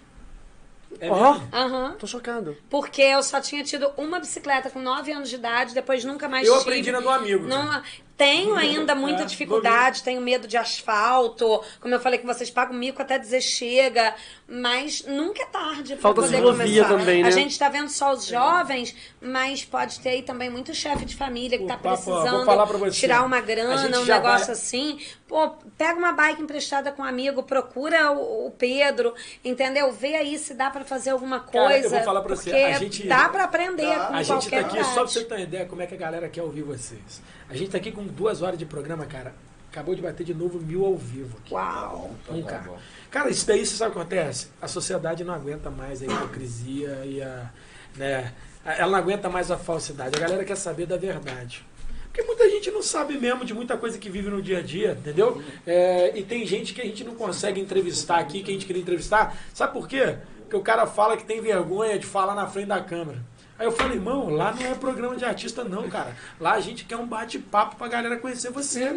É 1.00 1.10
Ó, 1.10 1.34
mesmo? 1.34 1.48
Aham. 1.52 1.96
tô 1.98 2.06
chocado. 2.06 2.56
Porque 2.70 3.02
eu 3.02 3.24
só 3.24 3.42
tinha 3.42 3.64
tido 3.64 3.92
uma 3.98 4.20
bicicleta 4.20 4.70
com 4.70 4.80
9 4.80 5.12
anos 5.12 5.28
de 5.28 5.36
idade, 5.36 5.74
depois 5.74 6.06
nunca 6.06 6.30
mais 6.30 6.48
Eu 6.48 6.54
tive. 6.60 6.70
aprendi 6.70 6.92
na 6.92 7.00
do 7.00 7.10
amigo. 7.10 7.48
Não, 7.48 7.82
tenho 8.16 8.56
ainda 8.56 8.94
muita 8.96 9.24
É, 9.24 9.26
dificuldade, 9.26 10.04
tenho 10.04 10.22
medo 10.22 10.48
de 10.48 10.56
asfalto. 10.58 11.64
Como 11.80 11.94
eu 11.94 12.00
falei 12.00 12.20
com 12.20 12.28
vocês, 12.28 12.50
pago 12.50 12.74
mico 12.74 13.02
até 13.02 13.18
dizer 13.18 13.42
chega. 13.42 14.14
Mas 14.48 15.04
nunca 15.08 15.42
é 15.42 15.46
tarde 15.46 15.94
pra 15.94 16.02
Falta 16.02 16.22
poder 16.22 16.42
começar. 16.44 16.88
também, 16.90 17.22
A 17.22 17.26
né? 17.26 17.32
gente 17.32 17.58
tá 17.58 17.70
vendo 17.70 17.90
só 17.90 18.14
os 18.14 18.26
jovens, 18.26 18.96
mas 19.20 19.64
pode 19.66 20.00
ter 20.00 20.10
aí 20.10 20.22
também 20.22 20.50
muito 20.50 20.74
chefe 20.76 21.06
de 21.06 21.16
família 21.16 21.58
que 21.58 21.66
tá 21.66 21.76
vou 21.76 21.92
precisando 21.92 22.92
tirar 22.92 23.26
uma 23.26 23.38
A 23.38 23.42
grana, 23.42 24.00
um 24.00 24.06
negócio 24.06 24.46
vai- 24.48 24.52
assim. 24.56 25.00
Pô, 25.28 25.50
pega 25.78 25.98
uma 25.98 26.12
bike 26.12 26.42
emprestada 26.44 26.92
com 26.92 27.02
um 27.02 27.06
amigo, 27.06 27.42
procura 27.42 28.12
o, 28.12 28.48
o 28.48 28.52
Pedro, 28.52 29.16
entendeu? 29.44 29.92
Vê 29.92 30.16
aí 30.16 30.38
se 30.38 30.54
dá 30.54 30.70
pra 30.70 30.84
fazer 30.86 31.10
alguma 31.10 31.40
Cara, 31.40 31.70
coisa. 31.70 31.88
eu 31.88 31.90
vou 31.90 32.04
falar 32.04 32.22
pra 32.22 32.36
você, 32.36 32.52
porque 32.52 32.64
a 32.64 32.78
gente- 32.78 33.08
dá 33.08 33.30
pra 33.30 33.46
aprender 33.46 33.88
Dá. 33.96 34.06
com 34.06 34.14
A 34.14 34.18
gente 34.22 34.28
tá 34.28 34.34
qualquer 34.42 34.60
aqui, 34.60 34.78
idade. 34.78 34.88
só 34.94 35.02
pra 35.02 35.08
você 35.08 35.24
ter 35.24 35.34
uma 35.34 35.42
ideia 35.42 35.66
como 35.66 35.82
é 35.82 35.88
que 35.88 35.96
a 35.96 35.98
galera 35.98 36.30
quer 36.30 36.44
ouvir 36.44 36.62
vocês. 36.62 37.22
A 37.54 37.56
gente 37.56 37.70
tá 37.70 37.78
aqui 37.78 37.92
com 37.92 38.04
duas 38.04 38.42
horas 38.42 38.58
de 38.58 38.66
programa, 38.66 39.06
cara. 39.06 39.32
Acabou 39.72 39.94
de 39.94 40.02
bater 40.02 40.24
de 40.24 40.34
novo 40.34 40.60
mil 40.60 40.84
ao 40.84 40.98
vivo 40.98 41.38
aqui. 41.38 41.54
Uau! 41.54 42.10
Um 42.28 42.42
cara. 42.42 42.72
Cara, 43.12 43.30
isso 43.30 43.46
daí, 43.46 43.64
você 43.64 43.76
sabe 43.76 43.92
o 43.92 43.94
que 43.94 44.00
acontece? 44.00 44.48
A 44.60 44.68
sociedade 44.68 45.24
não 45.24 45.36
aguenta 45.36 45.70
mais 45.70 46.02
a 46.02 46.06
hipocrisia 46.06 47.06
e 47.06 47.22
a. 47.22 47.52
Né, 47.96 48.34
ela 48.66 48.92
não 48.92 48.98
aguenta 48.98 49.30
mais 49.30 49.52
a 49.52 49.58
falsidade. 49.58 50.16
A 50.16 50.20
galera 50.20 50.44
quer 50.44 50.56
saber 50.56 50.88
da 50.88 50.98
verdade. 50.98 51.64
Porque 52.06 52.24
muita 52.24 52.50
gente 52.50 52.72
não 52.72 52.82
sabe 52.82 53.20
mesmo 53.20 53.46
de 53.46 53.54
muita 53.54 53.78
coisa 53.78 54.00
que 54.00 54.10
vive 54.10 54.32
no 54.32 54.42
dia 54.42 54.58
a 54.58 54.62
dia, 54.62 54.98
entendeu? 55.00 55.40
É, 55.66 56.18
e 56.18 56.24
tem 56.24 56.46
gente 56.48 56.74
que 56.74 56.82
a 56.82 56.86
gente 56.86 57.04
não 57.04 57.14
consegue 57.14 57.62
entrevistar 57.62 58.18
aqui, 58.18 58.42
que 58.42 58.50
a 58.50 58.54
gente 58.54 58.66
queria 58.66 58.82
entrevistar. 58.82 59.38
Sabe 59.54 59.74
por 59.74 59.88
quê? 59.88 60.18
Porque 60.40 60.56
o 60.56 60.62
cara 60.62 60.88
fala 60.88 61.18
que 61.18 61.24
tem 61.24 61.40
vergonha 61.40 62.00
de 62.00 62.06
falar 62.08 62.34
na 62.34 62.48
frente 62.48 62.68
da 62.68 62.82
câmera. 62.82 63.20
Aí 63.64 63.68
eu 63.68 63.72
falo, 63.72 63.94
irmão, 63.94 64.28
lá 64.28 64.52
não 64.52 64.62
é 64.62 64.76
programa 64.76 65.16
de 65.16 65.24
artista, 65.24 65.64
não, 65.64 65.90
cara. 65.90 66.14
Lá 66.38 66.52
a 66.52 66.60
gente 66.60 66.84
quer 66.84 66.98
um 66.98 67.08
bate-papo 67.08 67.78
pra 67.78 67.88
galera 67.88 68.18
conhecer 68.18 68.52
você. 68.52 68.92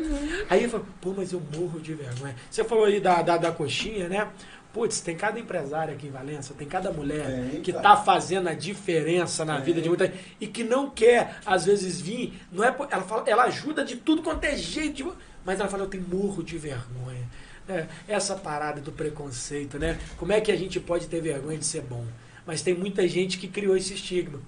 Aí 0.51 0.65
eu 0.65 0.69
falo, 0.69 0.85
pô, 1.01 1.15
mas 1.17 1.33
eu 1.33 1.41
morro 1.55 1.79
de 1.79 1.95
vergonha. 1.95 2.35
Você 2.51 2.65
falou 2.65 2.87
aí 2.87 2.99
da, 2.99 3.23
da, 3.23 3.37
da 3.37 3.53
coxinha, 3.53 4.09
né? 4.09 4.29
Putz, 4.73 5.01
tem 5.01 5.15
cada 5.15 5.39
empresário 5.39 5.95
aqui 5.95 6.09
em 6.09 6.11
Valença, 6.11 6.53
tem 6.53 6.67
cada 6.67 6.91
mulher 6.91 7.61
que 7.63 7.73
tá 7.73 7.97
fazendo 7.97 8.49
a 8.49 8.55
diferença 8.55 9.45
na 9.45 9.61
vida 9.61 9.81
de 9.81 9.89
muita 9.89 10.13
e 10.41 10.49
que 10.49 10.65
não 10.65 10.91
quer, 10.91 11.37
às 11.47 11.65
vezes, 11.65 12.01
vir. 12.01 12.37
Não 12.51 12.65
é, 12.65 12.75
ela, 12.91 13.03
fala, 13.05 13.23
ela 13.25 13.45
ajuda 13.45 13.85
de 13.85 13.95
tudo 13.95 14.21
quanto 14.21 14.43
é 14.43 14.57
jeito, 14.57 15.17
mas 15.45 15.61
ela 15.61 15.69
fala, 15.69 15.85
eu 15.85 15.89
tenho 15.89 16.05
morro 16.09 16.43
de 16.43 16.59
vergonha. 16.59 17.25
É, 17.69 17.87
essa 18.09 18.35
parada 18.35 18.81
do 18.81 18.91
preconceito, 18.91 19.79
né? 19.79 19.97
Como 20.17 20.33
é 20.33 20.41
que 20.41 20.51
a 20.51 20.57
gente 20.57 20.81
pode 20.81 21.07
ter 21.07 21.21
vergonha 21.21 21.57
de 21.57 21.65
ser 21.65 21.83
bom? 21.83 22.05
Mas 22.45 22.63
tem 22.63 22.75
muita 22.75 23.07
gente 23.07 23.39
que 23.39 23.47
criou 23.47 23.77
esse 23.77 23.95
estigma. 23.95 24.41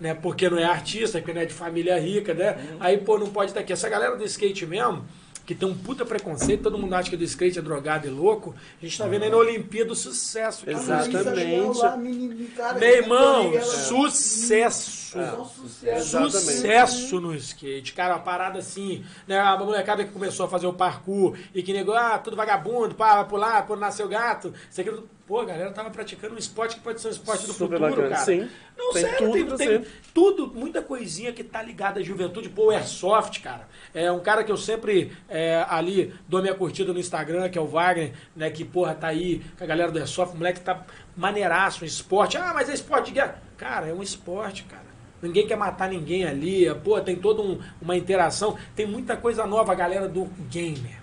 Né? 0.00 0.14
Porque 0.14 0.48
não 0.48 0.58
é 0.58 0.64
artista, 0.64 1.18
porque 1.18 1.34
não 1.34 1.42
é 1.42 1.44
de 1.44 1.52
família 1.52 2.00
rica, 2.00 2.32
né? 2.32 2.56
Aí, 2.80 2.96
pô, 2.98 3.18
não 3.18 3.26
pode 3.28 3.50
estar 3.50 3.60
aqui. 3.60 3.72
Essa 3.72 3.88
galera 3.88 4.16
do 4.16 4.24
skate 4.24 4.64
mesmo, 4.64 5.04
que 5.44 5.54
tem 5.54 5.68
um 5.68 5.76
puta 5.76 6.04
preconceito, 6.06 6.62
todo 6.62 6.78
mundo 6.78 6.94
acha 6.94 7.10
que 7.10 7.16
do 7.16 7.24
skate 7.24 7.58
é 7.58 7.62
drogado 7.62 8.06
e 8.06 8.10
louco. 8.10 8.54
A 8.80 8.84
gente 8.86 8.96
tá 8.96 9.06
vendo 9.06 9.24
aí 9.24 9.30
na 9.30 9.36
Olimpíada 9.36 9.92
o 9.92 9.96
sucesso. 9.96 10.64
cara. 10.64 10.78
Exatamente. 10.78 11.78
Lá, 11.78 11.96
menino, 11.96 12.48
cara, 12.56 12.78
Meu 12.78 12.88
irmão, 12.88 13.52
sucesso. 13.62 15.10
Só 15.10 15.44
sucesso. 15.44 16.16
Exatamente. 16.16 16.32
Sucesso 16.32 17.20
no 17.20 17.34
skate. 17.34 17.92
Cara, 17.94 18.14
uma 18.14 18.20
parada 18.22 18.60
assim, 18.60 19.04
né? 19.26 19.38
A 19.38 19.56
molecada 19.58 20.04
que 20.04 20.12
começou 20.12 20.46
a 20.46 20.48
fazer 20.48 20.68
o 20.68 20.72
parkour 20.72 21.36
e 21.54 21.62
que 21.62 21.72
negou, 21.72 21.96
ah, 21.96 22.16
tudo 22.18 22.36
vagabundo, 22.36 22.94
pá, 22.94 23.16
vai 23.16 23.28
pular, 23.28 23.66
pô, 23.66 23.74
nasceu 23.74 24.08
gato. 24.08 24.54
Isso 24.70 24.80
aqui, 24.80 24.92
pô, 25.30 25.38
a 25.38 25.44
galera 25.44 25.70
tava 25.70 25.90
praticando 25.90 26.34
um 26.34 26.38
esporte 26.38 26.74
que 26.74 26.82
pode 26.82 27.00
ser 27.00 27.06
um 27.06 27.10
esporte 27.12 27.46
do 27.46 27.52
Super 27.52 27.78
futuro, 27.78 27.90
bacana, 27.90 28.08
cara. 28.08 28.24
sim. 28.24 28.48
Não, 28.76 28.92
Tem 28.92 29.02
sério, 29.02 29.30
tudo 29.30 29.56
tem, 29.56 29.68
tem 29.68 29.86
tudo, 30.12 30.48
muita 30.52 30.82
coisinha 30.82 31.32
que 31.32 31.44
tá 31.44 31.62
ligada 31.62 32.00
à 32.00 32.02
juventude. 32.02 32.48
Pô, 32.48 32.64
o 32.66 32.70
Airsoft, 32.70 33.38
cara. 33.40 33.68
É 33.94 34.10
um 34.10 34.18
cara 34.18 34.42
que 34.42 34.50
eu 34.50 34.56
sempre 34.56 35.12
é, 35.28 35.64
ali 35.68 36.12
dou 36.28 36.42
minha 36.42 36.52
curtida 36.52 36.92
no 36.92 36.98
Instagram, 36.98 37.48
que 37.48 37.56
é 37.56 37.60
o 37.60 37.66
Wagner, 37.68 38.12
né? 38.34 38.50
Que, 38.50 38.64
porra, 38.64 38.92
tá 38.92 39.06
aí 39.06 39.40
com 39.56 39.62
a 39.62 39.66
galera 39.68 39.92
do 39.92 39.98
Airsoft. 40.00 40.34
O 40.34 40.38
moleque 40.38 40.58
tá 40.62 40.84
maneiraço, 41.16 41.84
um 41.84 41.86
esporte. 41.86 42.36
Ah, 42.36 42.50
mas 42.52 42.68
é 42.68 42.74
esporte 42.74 43.06
de 43.06 43.12
guerra. 43.12 43.40
Cara, 43.56 43.86
é 43.86 43.94
um 43.94 44.02
esporte, 44.02 44.64
cara. 44.64 44.90
Ninguém 45.22 45.46
quer 45.46 45.56
matar 45.56 45.88
ninguém 45.88 46.24
ali. 46.24 46.66
Pô, 46.82 47.00
tem 47.00 47.14
toda 47.14 47.40
um- 47.40 47.60
uma 47.80 47.96
interação. 47.96 48.58
Tem 48.74 48.84
muita 48.84 49.16
coisa 49.16 49.46
nova, 49.46 49.70
a 49.70 49.76
galera 49.76 50.08
do 50.08 50.24
gamer. 50.50 50.98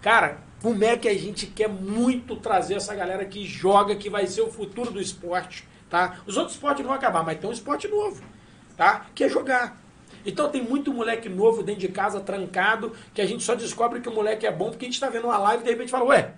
Cara, 0.00 0.38
como 0.62 0.84
é 0.84 0.96
que 0.96 1.08
a 1.08 1.14
gente 1.14 1.46
quer 1.46 1.68
muito 1.68 2.36
trazer 2.36 2.74
essa 2.74 2.94
galera 2.94 3.24
que 3.24 3.44
joga, 3.44 3.96
que 3.96 4.10
vai 4.10 4.26
ser 4.26 4.42
o 4.42 4.50
futuro 4.50 4.90
do 4.90 5.00
esporte, 5.00 5.66
tá? 5.88 6.20
Os 6.26 6.36
outros 6.36 6.54
esportes 6.54 6.84
vão 6.84 6.94
acabar, 6.94 7.24
mas 7.24 7.38
tem 7.38 7.48
um 7.48 7.52
esporte 7.52 7.88
novo, 7.88 8.22
tá? 8.76 9.06
Que 9.14 9.24
é 9.24 9.28
jogar. 9.28 9.80
Então 10.24 10.50
tem 10.50 10.62
muito 10.62 10.92
moleque 10.92 11.28
novo 11.28 11.62
dentro 11.62 11.80
de 11.80 11.88
casa, 11.88 12.20
trancado, 12.20 12.92
que 13.14 13.22
a 13.22 13.26
gente 13.26 13.42
só 13.42 13.54
descobre 13.54 14.00
que 14.00 14.08
o 14.08 14.14
moleque 14.14 14.46
é 14.46 14.52
bom 14.52 14.70
porque 14.70 14.84
a 14.84 14.88
gente 14.88 15.00
tá 15.00 15.08
vendo 15.08 15.24
uma 15.24 15.38
live 15.38 15.62
e 15.62 15.64
de 15.64 15.70
repente 15.70 15.90
fala, 15.90 16.04
ué, 16.04 16.34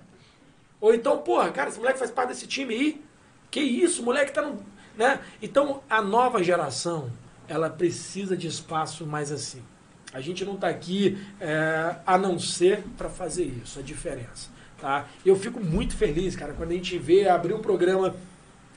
ou 0.83 0.93
então, 0.93 1.19
porra, 1.19 1.53
cara, 1.53 1.69
esse 1.69 1.79
moleque 1.79 2.01
faz 2.01 2.11
parte 2.11 2.31
desse 2.31 2.45
time 2.49 2.75
aí. 2.75 3.05
Que 3.53 3.61
isso, 3.61 4.03
moleque 4.03 4.33
tá 4.33 4.43
no. 4.43 4.61
Né? 4.97 5.21
Então, 5.41 5.81
a 5.89 6.03
nova 6.03 6.43
geração, 6.43 7.09
ela 7.47 7.71
precisa 7.71 8.37
de 8.37 8.49
espaço 8.49 9.07
mais 9.07 9.31
assim. 9.31 9.63
A 10.13 10.21
gente 10.21 10.45
não 10.45 10.57
tá 10.57 10.69
aqui 10.69 11.19
é, 11.41 11.97
a 12.07 12.19
não 12.19 12.39
ser 12.39 12.83
para 12.99 13.09
fazer 13.09 13.45
isso, 13.65 13.79
a 13.79 13.83
diferença. 13.83 14.51
Tá? 14.81 15.07
Eu 15.25 15.37
fico 15.37 15.61
muito 15.61 15.97
feliz, 15.97 16.35
cara, 16.37 16.53
quando 16.53 16.73
a 16.73 16.75
gente 16.75 16.99
vê 16.99 17.29
abrir 17.29 17.55
um 17.55 17.61
programa 17.61 18.15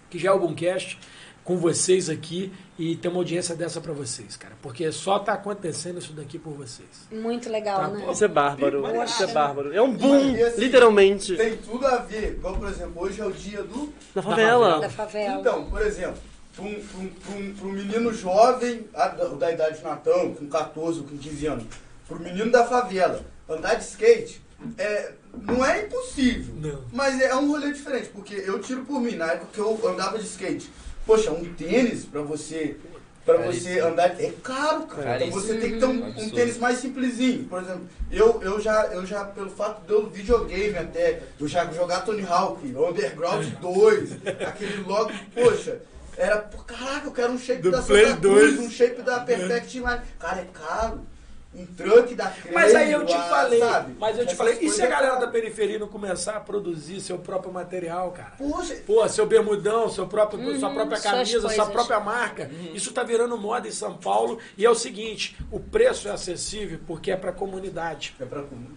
que 0.09 0.19
já 0.19 0.29
é 0.29 0.31
o 0.33 0.39
Boomcast 0.39 0.97
com 1.43 1.57
vocês 1.57 2.09
aqui 2.09 2.51
e 2.77 2.95
ter 2.95 3.07
uma 3.07 3.17
audiência 3.17 3.55
dessa 3.55 3.79
para 3.81 3.91
vocês, 3.93 4.35
cara. 4.37 4.53
Porque 4.61 4.91
só 4.91 5.19
tá 5.19 5.33
acontecendo 5.33 5.99
isso 5.99 6.13
daqui 6.13 6.39
por 6.39 6.53
vocês. 6.53 7.07
Muito 7.11 7.49
legal, 7.49 7.79
Tá, 7.81 7.87
né? 7.89 8.11
Isso 8.11 8.23
é 8.25 8.27
bárbaro. 8.27 8.81
Poxa. 8.81 9.03
Isso 9.05 9.23
é 9.23 9.27
bárbaro. 9.33 9.73
É 9.73 9.81
um 9.81 9.93
boom, 9.93 10.35
E 10.35 10.41
assim, 10.43 10.61
literalmente. 10.61 11.35
Tem 11.35 11.55
tudo 11.57 11.85
a 11.85 11.97
ver. 11.97 12.33
Igual, 12.37 12.55
por 12.57 12.67
exemplo, 12.67 12.93
hoje 13.03 13.21
é 13.21 13.25
o 13.25 13.31
dia 13.31 13.61
do. 13.63 13.93
Na 14.15 14.21
favela. 14.21 14.79
Da 14.79 14.89
favela. 14.89 15.39
Então, 15.39 15.65
por 15.69 15.81
exemplo, 15.81 16.17
para 16.55 16.65
um, 16.65 16.73
pra 16.73 16.99
um, 16.99 17.09
pra 17.09 17.35
um, 17.35 17.53
pra 17.53 17.67
um 17.67 17.71
menino 17.71 18.13
jovem, 18.13 18.87
ah, 18.93 19.09
da, 19.09 19.25
da 19.25 19.51
idade 19.51 19.77
de 19.77 19.83
Natão, 19.83 20.33
com 20.33 20.47
14, 20.47 21.01
com 21.01 21.17
15 21.17 21.45
anos, 21.47 21.65
para 22.07 22.17
o 22.17 22.21
menino 22.21 22.51
da 22.51 22.65
favela, 22.65 23.21
andar 23.49 23.75
de 23.75 23.83
skate, 23.83 24.41
é, 24.77 25.11
não 25.41 25.65
é 25.65 25.83
impossível. 25.83 26.55
Não. 26.55 26.81
Mas 26.93 27.19
é 27.21 27.35
um 27.35 27.49
rolê 27.49 27.71
diferente, 27.73 28.09
porque 28.09 28.35
eu 28.35 28.59
tiro 28.59 28.85
por 28.85 29.01
mim, 29.01 29.15
na 29.15 29.33
época 29.33 29.47
que 29.53 29.59
eu 29.59 29.87
andava 29.87 30.17
de 30.17 30.25
skate. 30.25 30.69
Poxa, 31.05 31.31
um 31.31 31.53
tênis 31.53 32.05
para 32.05 32.21
você. 32.21 32.77
Pra 33.25 33.37
você 33.37 33.79
andar 33.79 34.21
é 34.21 34.31
caro, 34.43 34.85
cara. 34.85 35.25
Então 35.25 35.41
Caríssimo. 35.41 35.41
você 35.41 35.57
tem 35.57 35.71
que 35.71 35.79
ter 35.79 35.85
um, 35.85 36.07
um 36.09 36.29
tênis 36.29 36.59
mais 36.59 36.77
simplesinho. 36.77 37.45
Por 37.45 37.59
exemplo, 37.59 37.89
eu, 38.11 38.39
eu, 38.43 38.61
já, 38.61 38.85
eu 38.93 39.03
já, 39.03 39.25
pelo 39.25 39.49
fato 39.49 39.83
de 39.83 39.91
eu 39.91 40.07
videogame 40.07 40.77
até, 40.77 41.23
eu 41.39 41.47
já 41.47 41.65
jogar 41.71 42.01
Tony 42.01 42.23
Hawk, 42.23 42.63
Underground 42.67 43.47
2, 43.59 44.11
aquele 44.47 44.83
logo, 44.83 45.11
poxa, 45.33 45.79
era, 46.17 46.37
pô, 46.39 46.57
caraca, 46.59 47.07
eu 47.07 47.11
quero 47.11 47.33
um 47.33 47.37
shape 47.39 47.61
Do 47.61 47.71
da 47.71 47.81
Play 47.81 48.05
Santa 48.07 48.21
Cruz, 48.21 48.55
2. 48.55 48.59
um 48.67 48.69
shape 48.71 49.01
da 49.01 49.19
Perfect 49.21 49.77
Line. 49.79 50.01
Cara, 50.19 50.41
é 50.41 50.47
caro. 50.53 51.01
Um 51.57 51.65
truck 51.67 52.13
da 52.15 52.33
Mas 52.51 52.75
aí 52.75 52.91
eu 52.91 53.05
te 53.05 53.13
lá, 53.13 53.29
falei, 53.29 53.59
sabe? 53.61 53.95
mas 53.97 54.17
eu 54.17 54.23
te 54.25 54.33
Essas 54.33 54.37
falei, 54.37 54.57
e 54.59 54.69
se 54.69 54.81
a 54.81 54.85
é 54.85 54.89
galera 54.89 55.15
da 55.15 55.27
periferia 55.27 55.79
não 55.79 55.87
começar 55.87 56.35
a 56.35 56.39
produzir 56.41 56.99
seu 56.99 57.17
próprio 57.17 57.53
material, 57.53 58.11
cara? 58.11 58.33
Poxa, 58.37 58.75
Pô, 58.85 59.07
seu 59.07 59.25
bermudão, 59.25 59.87
seu 59.89 60.05
próprio, 60.05 60.59
sua 60.59 60.69
própria 60.73 60.97
suas 60.97 61.11
camisa, 61.13 61.39
sua 61.39 61.49
coisas. 61.49 61.67
própria 61.69 61.99
marca. 62.01 62.51
Isso 62.73 62.91
tá 62.91 63.03
virando 63.03 63.37
moda 63.37 63.69
em 63.69 63.71
São 63.71 63.93
Paulo. 63.95 64.37
E 64.57 64.65
é 64.65 64.69
o 64.69 64.75
seguinte, 64.75 65.37
o 65.49 65.57
preço 65.57 66.09
é 66.09 66.11
acessível 66.11 66.77
porque 66.85 67.09
é 67.09 67.15
pra 67.15 67.31
comunidade. 67.31 68.13
é 68.19 68.25
pra 68.25 68.41
comum. 68.43 68.67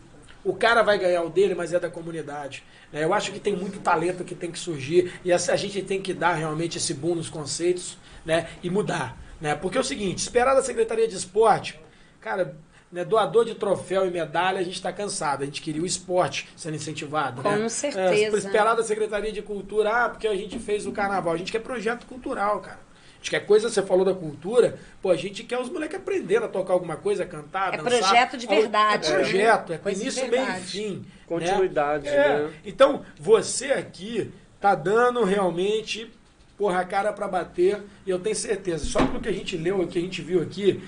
O 0.49 0.55
cara 0.55 0.83
vai 0.83 0.99
ganhar 0.99 1.23
o 1.23 1.29
dele, 1.29 1.55
mas 1.55 1.75
é 1.75 1.79
da 1.79 1.91
comunidade. 1.91 2.65
né? 2.91 3.05
Eu 3.05 3.13
acho 3.13 3.31
que 3.33 3.39
tem 3.39 3.55
muito 3.55 3.81
talento 3.81 4.25
que 4.25 4.35
tem 4.35 4.51
que 4.51 4.59
surgir 4.59 5.13
e 5.23 5.31
essa- 5.31 5.53
a 5.53 5.57
gente 5.57 5.83
tem 5.83 6.01
que 6.01 6.15
dar 6.15 6.33
realmente 6.33 6.79
esse 6.79 6.95
boom 6.95 7.15
nos 7.15 7.29
conceitos 7.29 7.99
né? 8.25 8.49
e 8.63 8.71
mudar. 8.71 9.15
Né? 9.41 9.55
Porque 9.55 9.77
é 9.77 9.81
o 9.81 9.85
seguinte, 9.85 10.19
esperar 10.21 10.55
da 10.55 10.63
Secretaria 10.63 11.07
de 11.07 11.15
Esporte, 11.15 11.79
cara, 12.19 12.57
né, 12.91 13.05
doador 13.05 13.45
de 13.45 13.55
troféu 13.55 14.07
e 14.07 14.11
medalha, 14.11 14.61
a 14.61 14.63
gente 14.63 14.77
está 14.77 14.91
cansado. 14.91 15.43
A 15.43 15.45
gente 15.45 15.61
queria 15.61 15.83
o 15.83 15.87
esporte 15.87 16.49
sendo 16.57 16.77
incentivado. 16.77 17.43
Com 17.43 17.51
né? 17.57 17.69
certeza. 17.69 18.15
É, 18.15 18.39
esperar 18.39 18.75
da 18.75 18.83
Secretaria 18.83 19.31
de 19.31 19.43
Cultura, 19.43 20.05
ah, 20.05 20.09
porque 20.09 20.27
a 20.27 20.35
gente 20.35 20.59
fez 20.59 20.87
o 20.87 20.93
carnaval. 20.93 21.35
A 21.35 21.37
gente 21.37 21.53
quer 21.53 21.61
projeto 21.61 22.07
cultural, 22.07 22.61
cara. 22.61 22.88
A 23.19 23.21
gente 23.21 23.31
quer 23.31 23.41
coisa, 23.41 23.69
você 23.69 23.83
falou 23.83 24.05
da 24.05 24.15
cultura, 24.15 24.79
pô, 25.03 25.11
a 25.11 25.17
gente 25.17 25.43
quer 25.43 25.59
os 25.59 25.69
moleques 25.69 25.99
aprender 25.99 26.37
a 26.43 26.47
tocar 26.49 26.73
alguma 26.73 26.97
coisa, 26.97 27.27
cantar, 27.27 27.75
É 27.75 27.77
dançar. 27.79 27.99
projeto 28.01 28.37
de 28.37 28.47
verdade, 28.47 29.07
É 29.09 29.11
né? 29.11 29.17
projeto, 29.17 29.73
é 29.73 29.79
com 29.79 29.91
início, 29.91 30.29
meio 30.31 30.49
e 30.49 30.61
fim. 30.61 30.95
né? 30.99 31.05
Continuidade, 31.27 32.09
É. 32.09 32.13
né? 32.45 32.51
Então, 32.65 33.03
você 33.19 33.67
aqui 33.73 34.31
tá 34.61 34.75
dando 34.77 35.25
realmente, 35.25 36.11
porra, 36.57 36.81
a 36.81 36.85
cara 36.85 37.13
pra 37.13 37.27
bater, 37.27 37.83
e 38.07 38.11
eu 38.11 38.21
tenho 38.21 38.37
certeza, 38.37 38.85
só 38.85 39.05
pelo 39.05 39.21
que 39.21 39.29
a 39.29 39.33
gente 39.33 39.57
leu, 39.57 39.81
o 39.81 39.89
que 39.89 39.99
a 39.99 40.03
gente 40.03 40.23
viu 40.23 40.41
aqui, 40.41 40.81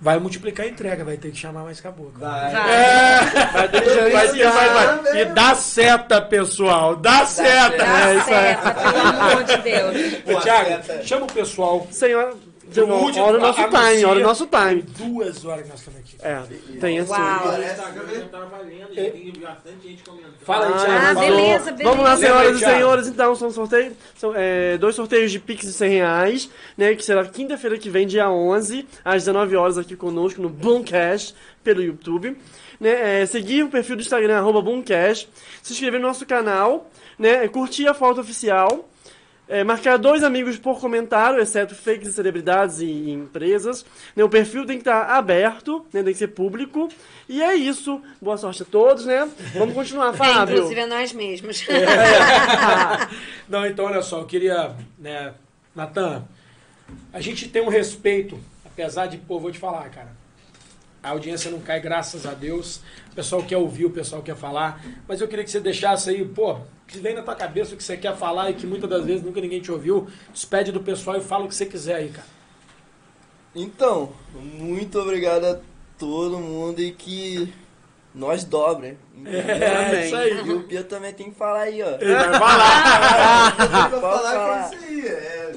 vai 0.00 0.18
multiplicar 0.18 0.64
a 0.66 0.68
entrega, 0.68 1.04
vai 1.04 1.16
ter 1.16 1.30
que 1.30 1.36
chamar 1.38 1.62
mais 1.64 1.80
caboclo. 1.80 2.12
Vai. 2.18 2.52
Vai 2.52 3.68
ter 3.68 3.80
que 3.82 3.88
Vai 4.10 4.28
ter, 4.28 4.34
gerenciar. 4.38 4.52
vai, 4.52 4.98
vai. 5.02 5.20
E 5.20 5.24
dá 5.26 5.54
seta, 5.54 6.20
pessoal, 6.22 6.96
dá 6.96 7.26
seta. 7.26 7.76
Dá 7.76 8.10
É, 8.10 8.14
isso 8.16 8.30
aí. 8.30 8.34
certo, 8.34 8.74
pelo 8.82 9.06
amor 9.08 9.44
de 9.44 9.56
Deus. 9.58 9.96
Ô, 10.26 10.32
Pô, 10.32 10.40
Thiago, 10.40 10.82
seta. 10.84 11.02
chama 11.06 11.24
o 11.26 11.32
pessoal. 11.32 11.86
Senhora, 11.90 12.32
de 12.70 12.80
novo, 12.82 13.04
Último, 13.06 13.24
olha 13.24 13.38
o 13.38 13.40
nosso 13.40 13.62
time, 13.64 14.04
olha 14.04 14.20
o 14.20 14.22
nosso 14.22 14.46
time. 14.46 14.82
Duas 14.82 15.44
horas 15.44 15.62
que 15.64 15.68
nós 15.70 15.78
estamos 15.80 16.00
aqui. 16.00 16.16
É, 16.20 16.42
tem 16.80 16.98
assim. 17.00 17.10
Uau. 17.10 17.48
O 17.48 17.62
Instagram 17.62 18.14
já 18.14 18.24
tá 18.28 18.38
valendo, 18.40 18.94
já 18.94 19.02
tem 19.10 19.32
bastante 19.40 19.88
gente 19.88 20.02
comentando. 20.04 20.34
Fala 20.42 20.66
aí, 20.66 20.72
Ah, 20.72 20.76
Thiago. 20.76 20.98
Ah, 20.98 21.14
beleza, 21.14 21.64
beleza. 21.72 21.82
Vamos 21.84 22.04
lá, 22.04 22.16
senhoras 22.16 22.56
e 22.56 22.64
senhores, 22.64 23.06
então, 23.08 23.34
são 23.34 23.50
sorteio, 23.50 23.96
são 24.16 24.32
é, 24.36 24.78
dois 24.78 24.94
sorteios 24.94 25.32
de 25.32 25.38
Pix 25.40 25.66
de 25.66 25.72
100 25.72 25.90
reais, 25.90 26.50
né, 26.76 26.94
que 26.94 27.04
será 27.04 27.24
quinta-feira 27.24 27.76
que 27.78 27.90
vem, 27.90 28.06
dia 28.06 28.30
11, 28.30 28.86
às 29.04 29.24
19 29.24 29.56
horas 29.56 29.78
aqui 29.78 29.96
conosco 29.96 30.40
no 30.40 30.48
Boomcast, 30.48 31.34
pelo 31.64 31.82
YouTube. 31.82 32.36
Né, 32.78 33.22
é, 33.22 33.26
seguir 33.26 33.62
o 33.62 33.68
perfil 33.68 33.96
do 33.96 34.02
Instagram, 34.02 34.38
arroba 34.38 34.62
Boomcast, 34.62 35.28
se 35.62 35.72
inscrever 35.72 36.00
no 36.00 36.06
nosso 36.06 36.24
canal, 36.24 36.90
né, 37.18 37.46
curtir 37.48 37.86
a 37.86 37.92
foto 37.94 38.20
oficial, 38.20 38.88
é, 39.50 39.64
marcar 39.64 39.98
dois 39.98 40.22
amigos 40.22 40.56
por 40.56 40.80
comentário, 40.80 41.40
exceto 41.42 41.74
fakes 41.74 42.08
e 42.08 42.12
celebridades 42.12 42.78
e, 42.80 42.84
e 42.86 43.10
empresas. 43.10 43.84
Né, 44.14 44.22
o 44.22 44.28
perfil 44.28 44.64
tem 44.64 44.76
que 44.76 44.82
estar 44.82 45.10
aberto, 45.10 45.84
né, 45.92 46.02
tem 46.04 46.12
que 46.12 46.18
ser 46.18 46.28
público. 46.28 46.88
E 47.28 47.42
é 47.42 47.54
isso. 47.54 48.00
Boa 48.22 48.36
sorte 48.36 48.62
a 48.62 48.66
todos, 48.66 49.04
né? 49.06 49.28
Vamos 49.54 49.74
continuar, 49.74 50.14
É, 50.14 50.16
Fábio. 50.16 50.54
inclusive 50.56 50.80
a 50.80 50.86
nós 50.86 51.12
mesmos. 51.12 51.66
Não, 53.48 53.66
então 53.66 53.86
olha 53.86 54.02
só, 54.02 54.20
eu 54.20 54.26
queria, 54.26 54.74
né, 54.98 55.34
Natan, 55.74 56.22
a 57.12 57.20
gente 57.20 57.48
tem 57.48 57.62
um 57.62 57.68
respeito, 57.68 58.38
apesar 58.64 59.06
de, 59.06 59.16
pô, 59.18 59.40
vou 59.40 59.50
te 59.50 59.58
falar, 59.58 59.88
cara, 59.90 60.08
a 61.02 61.10
audiência 61.10 61.50
não 61.50 61.60
cai, 61.60 61.80
graças 61.80 62.26
a 62.26 62.32
Deus, 62.32 62.80
o 63.10 63.14
pessoal 63.14 63.42
quer 63.42 63.56
ouvir, 63.56 63.86
o 63.86 63.90
pessoal 63.90 64.22
quer 64.22 64.36
falar, 64.36 64.84
mas 65.08 65.20
eu 65.20 65.28
queria 65.28 65.44
que 65.44 65.50
você 65.50 65.60
deixasse 65.60 66.10
aí, 66.10 66.24
pô, 66.24 66.58
que 66.86 66.98
vem 66.98 67.14
na 67.14 67.22
tua 67.22 67.34
cabeça 67.34 67.74
o 67.74 67.76
que 67.76 67.84
você 67.84 67.96
quer 67.96 68.16
falar 68.16 68.50
e 68.50 68.54
que 68.54 68.66
muitas 68.66 68.88
das 68.90 69.04
vezes 69.04 69.22
nunca 69.22 69.40
ninguém 69.40 69.60
te 69.60 69.72
ouviu, 69.72 70.08
despede 70.32 70.72
do 70.72 70.80
pessoal 70.80 71.16
e 71.16 71.20
fala 71.20 71.44
o 71.44 71.48
que 71.48 71.54
você 71.54 71.66
quiser 71.66 71.94
aí, 71.96 72.08
cara. 72.10 72.26
Então, 73.54 74.12
muito 74.34 74.98
obrigado 74.98 75.44
a 75.44 75.58
todo 75.98 76.38
mundo 76.38 76.80
e 76.80 76.92
que 76.92 77.52
nós 78.14 78.44
dobra. 78.44 78.88
hein? 78.88 78.98
É, 79.26 80.06
isso 80.06 80.16
aí. 80.16 80.46
E 80.46 80.52
o 80.52 80.62
Pedro 80.64 80.84
também 80.84 81.12
tem 81.12 81.30
que 81.30 81.36
falar 81.36 81.62
aí, 81.62 81.82
ó. 81.82 81.96
Ele 82.00 82.14
vai 82.14 82.38
falar. 82.38 83.56
Pode 83.90 84.00
falar 84.00 84.32
falar. 84.32 84.70
é 84.72 84.76
isso 84.76 84.84
aí. 84.84 85.06
é, 85.06 85.52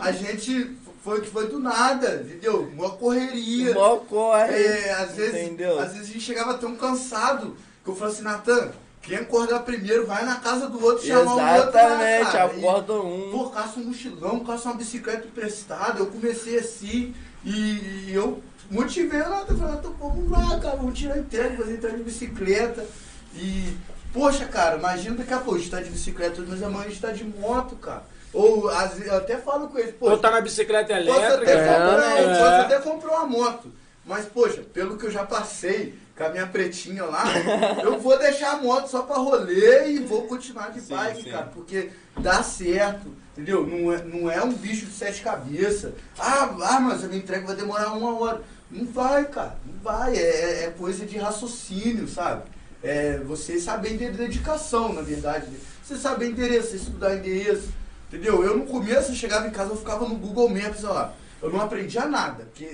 a 0.00 0.12
gente 0.12 0.76
foi 1.06 1.20
que 1.20 1.30
foi 1.30 1.46
do 1.46 1.60
nada, 1.60 2.24
entendeu? 2.26 2.68
Uma 2.74 2.90
correria. 2.90 3.72
Mó 3.72 3.98
corre. 3.98 4.52
É, 4.52 4.92
às 4.92 5.12
vezes, 5.12 5.40
Entendeu? 5.40 5.78
às 5.78 5.92
vezes 5.92 6.10
a 6.10 6.12
gente 6.12 6.20
chegava 6.20 6.54
tão 6.54 6.74
cansado 6.74 7.56
que 7.84 7.88
eu 7.88 7.94
falava 7.94 8.12
assim, 8.12 8.24
Natan, 8.24 8.72
quem 9.02 9.16
acordar 9.16 9.60
primeiro 9.60 10.04
vai 10.04 10.24
na 10.24 10.40
casa 10.40 10.68
do 10.68 10.84
outro 10.84 11.06
chamar 11.06 11.22
o 11.22 11.28
outro 11.28 11.44
lá, 11.44 11.58
Exatamente, 11.58 12.36
acorda 12.36 12.94
um. 12.94 13.30
Pô, 13.30 13.50
caça 13.50 13.78
um 13.78 13.84
mochilão, 13.84 14.40
caça 14.40 14.68
uma 14.68 14.74
bicicleta 14.74 15.28
emprestada. 15.28 16.00
Eu 16.00 16.06
comecei 16.06 16.58
assim 16.58 17.14
e, 17.44 18.08
e 18.08 18.10
eu 18.12 18.42
motivei 18.68 19.20
o 19.20 19.30
Natan. 19.30 19.56
Falei, 19.56 19.80
pô, 19.80 20.08
vamos 20.08 20.28
lá, 20.28 20.58
cara, 20.58 20.74
vamos 20.74 20.98
tirar 20.98 21.18
entrega, 21.18 21.56
fazer 21.56 21.74
entrega 21.74 21.98
de 21.98 22.02
bicicleta. 22.02 22.84
E, 23.32 23.76
poxa, 24.12 24.44
cara, 24.44 24.76
imagina 24.76 25.14
daqui 25.14 25.32
a 25.32 25.38
pouco 25.38 25.54
a 25.54 25.58
gente 25.58 25.70
tá 25.70 25.80
de 25.80 25.90
bicicleta, 25.90 26.42
mas 26.48 26.60
amanhã 26.64 26.86
a 26.86 26.88
gente 26.88 27.00
tá 27.00 27.12
de 27.12 27.22
moto, 27.22 27.76
cara. 27.76 28.02
Ou 28.36 28.68
às 28.68 28.92
vezes, 28.92 29.06
eu 29.06 29.16
até 29.16 29.38
falo 29.38 29.68
com 29.68 29.78
eles, 29.78 29.94
pô, 29.94 30.10
Ou 30.10 30.18
tá 30.18 30.30
na 30.30 30.42
bicicleta 30.42 30.94
Posso 30.94 31.08
elétrica. 31.08 31.52
até, 31.52 31.56
comprar, 31.56 32.18
é. 32.20 32.38
posso 32.38 32.54
até 32.60 32.78
comprar 32.80 33.12
uma 33.12 33.26
moto. 33.26 33.72
Mas, 34.04 34.26
poxa, 34.26 34.62
pelo 34.74 34.98
que 34.98 35.06
eu 35.06 35.10
já 35.10 35.24
passei 35.24 35.94
com 36.14 36.24
a 36.24 36.28
minha 36.28 36.46
pretinha 36.46 37.04
lá, 37.04 37.24
eu 37.82 37.98
vou 37.98 38.18
deixar 38.18 38.52
a 38.52 38.56
moto 38.58 38.88
só 38.88 39.02
pra 39.02 39.16
rolê 39.16 39.88
e 39.88 39.98
vou 40.00 40.26
continuar 40.26 40.70
de 40.70 40.82
Sim, 40.82 40.94
bike, 40.94 41.22
sim. 41.22 41.30
cara. 41.30 41.46
Porque 41.46 41.90
dá 42.18 42.42
certo, 42.42 43.10
entendeu? 43.32 43.66
Não 43.66 43.90
é, 43.92 44.04
não 44.04 44.30
é 44.30 44.44
um 44.44 44.52
bicho 44.52 44.84
de 44.84 44.92
sete 44.92 45.22
cabeças. 45.22 45.94
Ah, 46.18 46.54
ah, 46.62 46.80
mas 46.80 47.04
a 47.04 47.06
minha 47.08 47.20
entrega 47.20 47.46
vai 47.46 47.56
demorar 47.56 47.92
uma 47.94 48.20
hora. 48.20 48.42
Não 48.70 48.84
vai, 48.84 49.24
cara. 49.24 49.56
Não 49.64 49.80
vai. 49.82 50.14
É, 50.14 50.64
é 50.64 50.74
coisa 50.76 51.06
de 51.06 51.16
raciocínio, 51.16 52.06
sabe? 52.06 52.42
É 52.82 53.18
você 53.24 53.58
saber 53.58 53.96
de 53.96 54.10
dedicação, 54.10 54.92
na 54.92 55.00
verdade. 55.00 55.46
Você 55.82 55.96
saber 55.96 56.28
endereço, 56.30 56.68
você 56.72 56.76
estudar 56.76 57.16
endereço. 57.16 57.70
Entendeu? 58.08 58.42
Eu 58.44 58.56
no 58.56 58.66
começo, 58.66 59.10
eu 59.10 59.16
chegava 59.16 59.46
em 59.46 59.50
casa, 59.50 59.70
eu 59.70 59.76
ficava 59.76 60.06
no 60.08 60.14
Google 60.16 60.48
Maps, 60.48 60.84
olha 60.84 60.92
lá. 60.92 61.14
Eu 61.42 61.50
não 61.50 61.60
aprendia 61.60 62.06
nada. 62.06 62.44
Porque... 62.44 62.68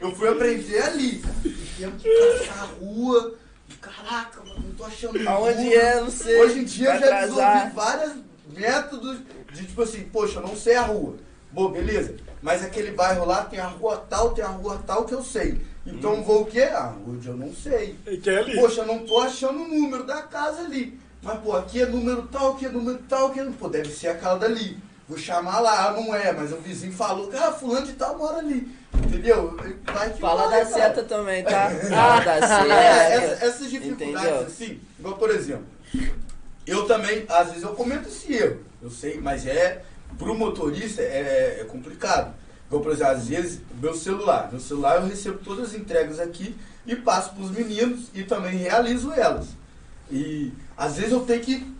eu 0.00 0.10
fui 0.16 0.28
aprender 0.28 0.82
ali. 0.82 1.22
Tendo 1.78 1.96
que 1.98 2.08
caçar 2.38 2.62
a 2.64 2.66
rua. 2.80 3.34
Caraca, 3.80 4.40
mano, 4.44 4.62
não 4.66 4.74
tô 4.74 4.84
achando 4.84 5.28
Aonde 5.28 5.64
rua. 5.64 5.74
é, 5.74 6.00
não 6.00 6.10
sei. 6.10 6.40
Hoje 6.40 6.58
em 6.60 6.64
dia 6.64 6.94
eu 6.94 7.00
já 7.00 7.20
desenvolvi 7.22 7.70
vários 7.74 8.12
métodos 8.56 9.18
de 9.52 9.66
tipo 9.66 9.82
assim, 9.82 10.02
poxa, 10.04 10.38
eu 10.38 10.42
não 10.46 10.54
sei 10.56 10.76
a 10.76 10.82
rua. 10.82 11.16
Bom, 11.50 11.70
beleza. 11.72 12.14
Mas 12.40 12.62
aquele 12.64 12.92
bairro 12.92 13.24
lá 13.24 13.44
tem 13.44 13.58
a 13.58 13.66
rua 13.66 13.96
tal, 14.08 14.30
tem 14.32 14.44
a 14.44 14.48
rua 14.48 14.80
tal 14.86 15.04
que 15.04 15.14
eu 15.14 15.22
sei. 15.24 15.60
Então 15.84 16.14
Hum. 16.14 16.22
vou 16.22 16.42
o 16.42 16.46
quê? 16.46 16.62
Ah, 16.72 16.94
onde 17.08 17.26
eu 17.26 17.36
não 17.36 17.52
sei. 17.52 17.96
Que 18.22 18.30
é 18.30 18.38
ali. 18.38 18.54
Poxa, 18.54 18.82
eu 18.82 18.86
não 18.86 19.00
tô 19.00 19.18
achando 19.20 19.60
o 19.62 19.68
número 19.68 20.04
da 20.04 20.22
casa 20.22 20.62
ali. 20.62 20.98
Mas, 21.22 21.38
pô, 21.40 21.54
aqui 21.56 21.80
é 21.82 21.86
número 21.86 22.22
tal, 22.30 22.52
aqui 22.52 22.66
é 22.66 22.68
número 22.68 22.98
tal, 23.08 23.28
aqui 23.28 23.40
é... 23.40 23.44
Pô, 23.44 23.68
deve 23.68 23.90
ser 23.90 24.08
aquela 24.08 24.36
dali. 24.38 24.76
Vou 25.08 25.18
chamar 25.18 25.60
lá, 25.60 25.88
ah, 25.88 25.92
não 25.92 26.14
é, 26.14 26.32
mas 26.32 26.52
o 26.52 26.56
vizinho 26.56 26.92
falou, 26.92 27.30
ah, 27.34 27.52
fulano 27.52 27.86
de 27.86 27.92
tal 27.92 28.16
mora 28.18 28.38
ali. 28.38 28.68
Entendeu? 28.94 29.56
Vai 29.84 30.10
que 30.12 30.20
Fala 30.20 30.44
da 30.44 30.50
cara. 30.50 30.66
seta 30.66 31.02
também, 31.04 31.44
tá? 31.44 31.70
Fala 31.70 32.20
da 32.24 32.34
É, 32.74 33.10
seta. 33.10 33.32
essa- 33.34 33.44
essas 33.46 33.70
dificuldades, 33.70 34.28
Entendeu? 34.28 34.46
assim, 34.46 34.80
igual 34.98 35.16
por 35.16 35.30
exemplo, 35.30 35.66
eu 36.66 36.86
também, 36.86 37.24
às 37.28 37.48
vezes 37.48 37.62
eu 37.62 37.70
cometo 37.74 38.08
esse 38.08 38.32
erro, 38.32 38.60
eu 38.82 38.90
sei, 38.90 39.20
mas 39.20 39.46
é, 39.46 39.82
pro 40.18 40.34
motorista 40.34 41.02
é, 41.02 41.58
é 41.60 41.64
complicado. 41.64 42.34
Igual, 42.68 42.82
por 42.82 42.92
exemplo, 42.92 43.12
às 43.12 43.28
vezes, 43.28 43.60
meu 43.80 43.94
celular, 43.94 44.48
meu 44.50 44.60
celular 44.60 44.96
eu 44.96 45.06
recebo 45.08 45.38
todas 45.38 45.68
as 45.70 45.74
entregas 45.74 46.18
aqui 46.18 46.56
e 46.86 46.96
passo 46.96 47.34
pros 47.34 47.50
meninos 47.50 48.06
e 48.14 48.22
também 48.24 48.56
realizo 48.56 49.12
elas. 49.12 49.48
E 50.10 50.52
às 50.76 50.96
vezes 50.96 51.12
eu 51.12 51.20
tenho 51.20 51.42
que 51.42 51.72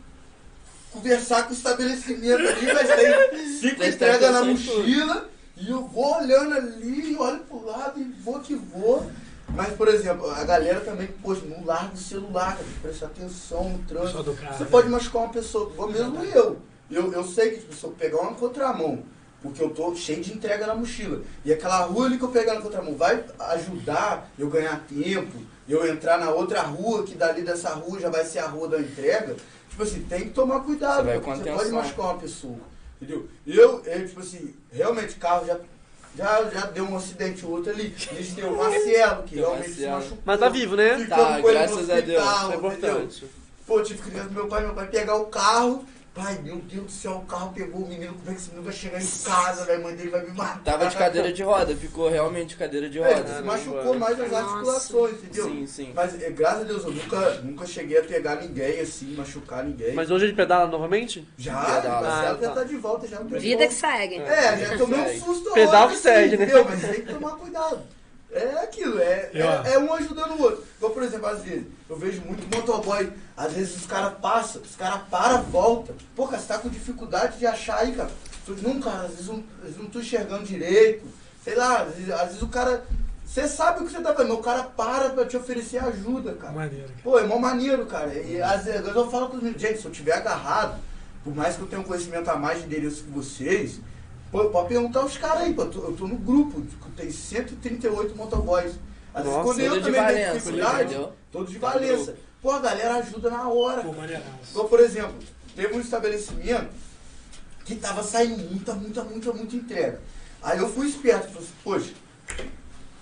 conversar 0.92 1.44
com 1.44 1.50
o 1.50 1.56
estabelecimento 1.56 2.46
ali, 2.46 2.66
mas 2.72 2.88
tem 2.88 3.46
cinco 3.58 3.84
entregas 3.84 4.32
na 4.32 4.40
tudo. 4.40 4.52
mochila 4.52 5.28
e 5.56 5.70
eu 5.70 5.84
vou 5.86 6.16
olhando 6.18 6.54
ali, 6.54 7.16
olho 7.16 7.40
pro 7.40 7.64
lado 7.64 8.00
e 8.00 8.04
vou 8.04 8.40
que 8.40 8.54
vou. 8.54 9.10
Mas, 9.54 9.74
por 9.74 9.88
exemplo, 9.88 10.30
a 10.30 10.44
galera 10.44 10.80
também, 10.80 11.08
poxa, 11.22 11.42
não 11.44 11.64
larga 11.64 11.92
o 11.92 11.96
celular, 11.96 12.56
cara, 12.56 12.68
presta 12.80 13.06
atenção 13.06 13.68
no 13.68 13.78
trânsito. 13.80 14.22
Você 14.22 14.64
né? 14.64 14.68
pode 14.70 14.88
machucar 14.88 15.22
uma 15.22 15.32
pessoa, 15.32 15.70
mesmo 15.88 16.24
eu. 16.24 16.58
eu. 16.90 17.12
Eu 17.12 17.24
sei 17.24 17.50
que 17.50 17.60
tipo, 17.60 17.74
se 17.74 17.84
eu 17.84 17.90
pegar 17.90 18.20
uma 18.20 18.34
contramão, 18.34 19.02
porque 19.42 19.62
eu 19.62 19.70
tô 19.70 19.94
cheio 19.94 20.22
de 20.22 20.32
entrega 20.32 20.66
na 20.66 20.74
mochila, 20.74 21.20
e 21.44 21.52
aquela 21.52 21.78
rua 21.80 22.06
ali 22.06 22.16
que 22.18 22.24
eu 22.24 22.28
pegar 22.28 22.54
na 22.54 22.60
contramão 22.60 22.94
vai 22.94 23.24
ajudar 23.38 24.30
eu 24.38 24.48
ganhar 24.48 24.84
tempo, 24.88 25.38
eu 25.68 25.86
entrar 25.86 26.18
na 26.18 26.30
outra 26.30 26.62
rua, 26.62 27.02
que 27.04 27.14
dali 27.14 27.42
dessa 27.42 27.70
rua 27.70 27.98
já 28.00 28.08
vai 28.08 28.24
ser 28.24 28.38
a 28.40 28.46
rua 28.46 28.68
da 28.68 28.80
entrega. 28.80 29.36
Tipo 29.68 29.82
assim, 29.84 30.02
tem 30.02 30.20
que 30.24 30.30
tomar 30.30 30.60
cuidado, 30.60 31.04
Você 31.06 31.18
você 31.18 31.50
pode 31.50 31.70
machucar 31.70 32.06
uma 32.06 32.18
pessoa. 32.18 32.58
Entendeu? 33.00 33.26
Eu, 33.46 33.82
eu, 33.84 34.06
tipo 34.06 34.20
assim, 34.20 34.54
realmente 34.70 35.14
carro 35.14 35.46
já, 35.46 35.58
já, 36.16 36.44
já 36.50 36.66
deu 36.66 36.84
um 36.84 36.96
acidente 36.96 37.44
ou 37.46 37.52
outro 37.52 37.72
ali. 37.72 37.94
A 38.10 38.14
gente 38.14 38.34
tem 38.34 38.44
o 38.44 38.56
Marcelo, 38.56 39.22
que 39.24 39.36
realmente 39.36 39.70
se 39.70 39.80
Marcelo. 39.86 39.96
machucou. 39.96 40.18
Mas 40.26 40.40
tá 40.40 40.48
vivo, 40.50 40.76
né? 40.76 40.98
Ficamos 40.98 41.24
Tá, 41.26 41.40
graças 41.40 41.90
a 41.90 42.00
Deus. 42.00 42.22
hospital, 42.22 42.34
Isso 42.34 42.52
é 42.52 42.56
entendeu? 42.56 42.70
importante. 42.72 43.24
Pô, 43.66 43.78
eu 43.78 43.84
tive 43.84 44.02
que 44.02 44.10
ligar 44.10 44.24
pro 44.26 44.34
meu 44.34 44.46
pai, 44.46 44.62
meu 44.66 44.74
pai 44.74 44.86
pegar 44.88 45.16
o 45.16 45.26
carro. 45.26 45.84
Pai, 46.14 46.38
meu 46.42 46.56
Deus 46.56 46.84
do 46.84 46.90
céu, 46.90 47.12
o 47.12 47.24
carro 47.24 47.54
pegou 47.54 47.84
o 47.84 47.88
menino, 47.88 48.12
como 48.12 48.30
é 48.30 48.34
que 48.34 48.38
esse 48.38 48.48
menino 48.50 48.64
vai 48.66 48.74
chegar 48.74 49.00
em 49.02 49.06
casa, 49.24 49.64
velho? 49.64 49.80
A 49.80 49.82
mãe 49.82 49.96
dele 49.96 50.10
vai 50.10 50.20
me 50.22 50.32
matar. 50.32 50.62
Tava 50.62 50.86
de 50.86 50.94
cadeira 50.94 51.32
de 51.32 51.42
roda, 51.42 51.74
ficou 51.74 52.10
realmente 52.10 52.48
de 52.50 52.56
cadeira 52.56 52.90
de 52.90 52.98
É, 52.98 53.14
roda. 53.14 53.34
se 53.36 53.42
machucou 53.42 53.94
mais 53.98 54.20
as 54.20 54.30
articulações, 54.30 55.14
entendeu? 55.14 55.44
Sim, 55.46 55.66
sim. 55.66 55.92
Mas 55.94 56.20
é, 56.22 56.28
graças 56.28 56.60
a 56.60 56.64
Deus 56.64 56.84
eu 56.84 56.90
nunca, 56.92 57.30
nunca 57.36 57.66
cheguei 57.66 57.98
a 57.98 58.02
pegar 58.04 58.34
ninguém 58.34 58.78
assim, 58.80 59.14
machucar 59.16 59.64
ninguém. 59.64 59.94
Mas 59.94 60.10
hoje 60.10 60.26
ele 60.26 60.34
pedala 60.34 60.66
novamente? 60.66 61.26
já, 61.38 61.58
Pedala. 61.76 62.06
Ah, 62.06 62.22
já 62.24 62.34
tá. 62.48 62.54
tá 62.56 62.64
de 62.64 62.76
volta, 62.76 63.08
já 63.08 63.18
não 63.18 63.26
tem 63.30 63.38
Vida 63.38 63.66
que 63.66 63.72
segue. 63.74 64.16
É, 64.16 64.56
já 64.66 64.76
tomei 64.76 65.00
um 65.00 65.04
Segue. 65.06 65.20
susto 65.20 65.50
Pedal 65.54 65.88
que 65.88 65.94
assim, 65.94 66.02
segue, 66.02 66.36
né? 66.36 66.44
entendeu? 66.44 66.64
Mas 66.66 66.80
tem 66.82 66.92
que 67.06 67.12
tomar 67.14 67.30
cuidado. 67.36 67.80
É 68.32 68.62
aquilo, 68.62 68.98
é, 68.98 69.30
é, 69.34 69.74
é 69.74 69.78
um 69.78 69.92
ajudando 69.92 70.32
o 70.32 70.42
outro. 70.42 70.64
Igual, 70.78 70.92
por 70.92 71.02
exemplo, 71.02 71.26
às 71.26 71.42
vezes, 71.42 71.66
eu 71.88 71.96
vejo 71.96 72.22
muito 72.22 72.56
motoboy, 72.56 73.12
às 73.36 73.52
vezes 73.52 73.76
os 73.76 73.86
caras 73.86 74.14
passam, 74.22 74.62
os 74.62 74.74
caras 74.74 75.02
param, 75.10 75.42
voltam. 75.42 75.94
Pô, 76.16 76.26
cara, 76.26 76.40
você 76.40 76.48
tá 76.48 76.58
com 76.58 76.70
dificuldade 76.70 77.38
de 77.38 77.46
achar 77.46 77.80
aí, 77.80 77.94
cara. 77.94 78.10
Não, 78.62 78.80
cara, 78.80 79.02
às 79.02 79.10
vezes 79.10 79.28
eu 79.28 79.44
não 79.78 79.86
tô 79.86 80.00
enxergando 80.00 80.44
direito. 80.44 81.06
Sei 81.44 81.54
lá, 81.54 81.82
às 81.82 81.94
vezes, 81.94 82.10
às 82.10 82.26
vezes 82.28 82.42
o 82.42 82.48
cara. 82.48 82.84
Você 83.24 83.46
sabe 83.46 83.80
o 83.82 83.86
que 83.86 83.92
você 83.92 84.00
tá 84.00 84.14
fazendo, 84.14 84.30
mas 84.30 84.38
o 84.38 84.42
cara 84.42 84.62
para 84.64 85.10
pra 85.10 85.26
te 85.26 85.36
oferecer 85.36 85.78
ajuda, 85.78 86.32
cara. 86.34 86.52
Maneiro. 86.52 86.88
cara. 86.88 87.00
Pô, 87.04 87.18
é 87.18 87.26
mó 87.26 87.38
maneiro, 87.38 87.86
cara. 87.86 88.12
E 88.14 88.40
às 88.42 88.64
vezes 88.64 88.86
eu 88.86 89.10
falo 89.10 89.28
com 89.28 89.36
os 89.36 89.42
meus, 89.42 89.60
gente, 89.60 89.78
se 89.78 89.84
eu 89.84 89.92
tiver 89.92 90.14
agarrado, 90.14 90.80
por 91.22 91.34
mais 91.34 91.56
que 91.56 91.62
eu 91.62 91.66
tenha 91.66 91.80
um 91.80 91.84
conhecimento 91.84 92.30
a 92.30 92.36
mais 92.36 92.60
de 92.60 92.66
endereço 92.66 93.04
que 93.04 93.10
vocês, 93.10 93.80
pô, 94.32 94.46
pode 94.46 94.68
perguntar 94.68 95.00
aos 95.00 95.16
caras 95.18 95.42
aí, 95.42 95.54
pô. 95.54 95.62
Eu 95.62 95.94
tô, 95.96 96.08
no 96.08 96.16
grupo, 96.16 96.62
tem 96.96 97.10
138 97.10 98.16
motoboys. 98.16 98.72
Às 99.14 99.24
vezes 99.24 99.42
quando 99.42 99.60
eu 99.60 99.82
também 99.82 100.06
tenho 100.06 100.32
dificuldade, 100.32 101.08
todos 101.30 101.50
de 101.52 101.58
Valença. 101.58 102.16
Pô, 102.40 102.50
a 102.50 102.58
galera 102.58 102.96
ajuda 102.96 103.30
na 103.30 103.48
hora. 103.48 103.82
Pô. 103.82 103.94
Então, 104.50 104.66
por 104.66 104.80
exemplo, 104.80 105.14
teve 105.54 105.76
um 105.76 105.80
estabelecimento 105.80 106.70
que 107.64 107.76
tava 107.76 108.02
saindo 108.02 108.42
muita, 108.50 108.74
muita, 108.74 109.04
muita, 109.04 109.32
muita 109.32 109.54
entrega. 109.54 110.00
Aí 110.42 110.58
eu 110.58 110.68
fui 110.68 110.88
esperto, 110.88 111.28
falei 111.28 111.42
assim, 111.42 111.52
poxa, 111.62 111.92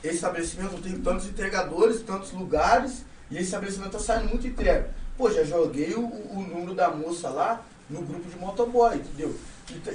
esse 0.04 0.16
estabelecimento 0.16 0.82
tem 0.82 1.00
tantos 1.00 1.26
entregadores, 1.26 2.02
tantos 2.02 2.32
lugares, 2.32 3.04
e 3.30 3.36
esse 3.36 3.44
estabelecimento 3.44 3.92
tá 3.92 3.98
saindo 3.98 4.28
muita 4.28 4.46
entrega. 4.46 4.90
Pô, 5.16 5.30
já 5.30 5.44
joguei 5.44 5.94
o, 5.94 6.04
o 6.04 6.46
número 6.46 6.74
da 6.74 6.90
moça 6.90 7.30
lá 7.30 7.64
no 7.88 8.02
grupo 8.02 8.28
de 8.28 8.36
motoboy, 8.38 8.96
entendeu? 8.96 9.34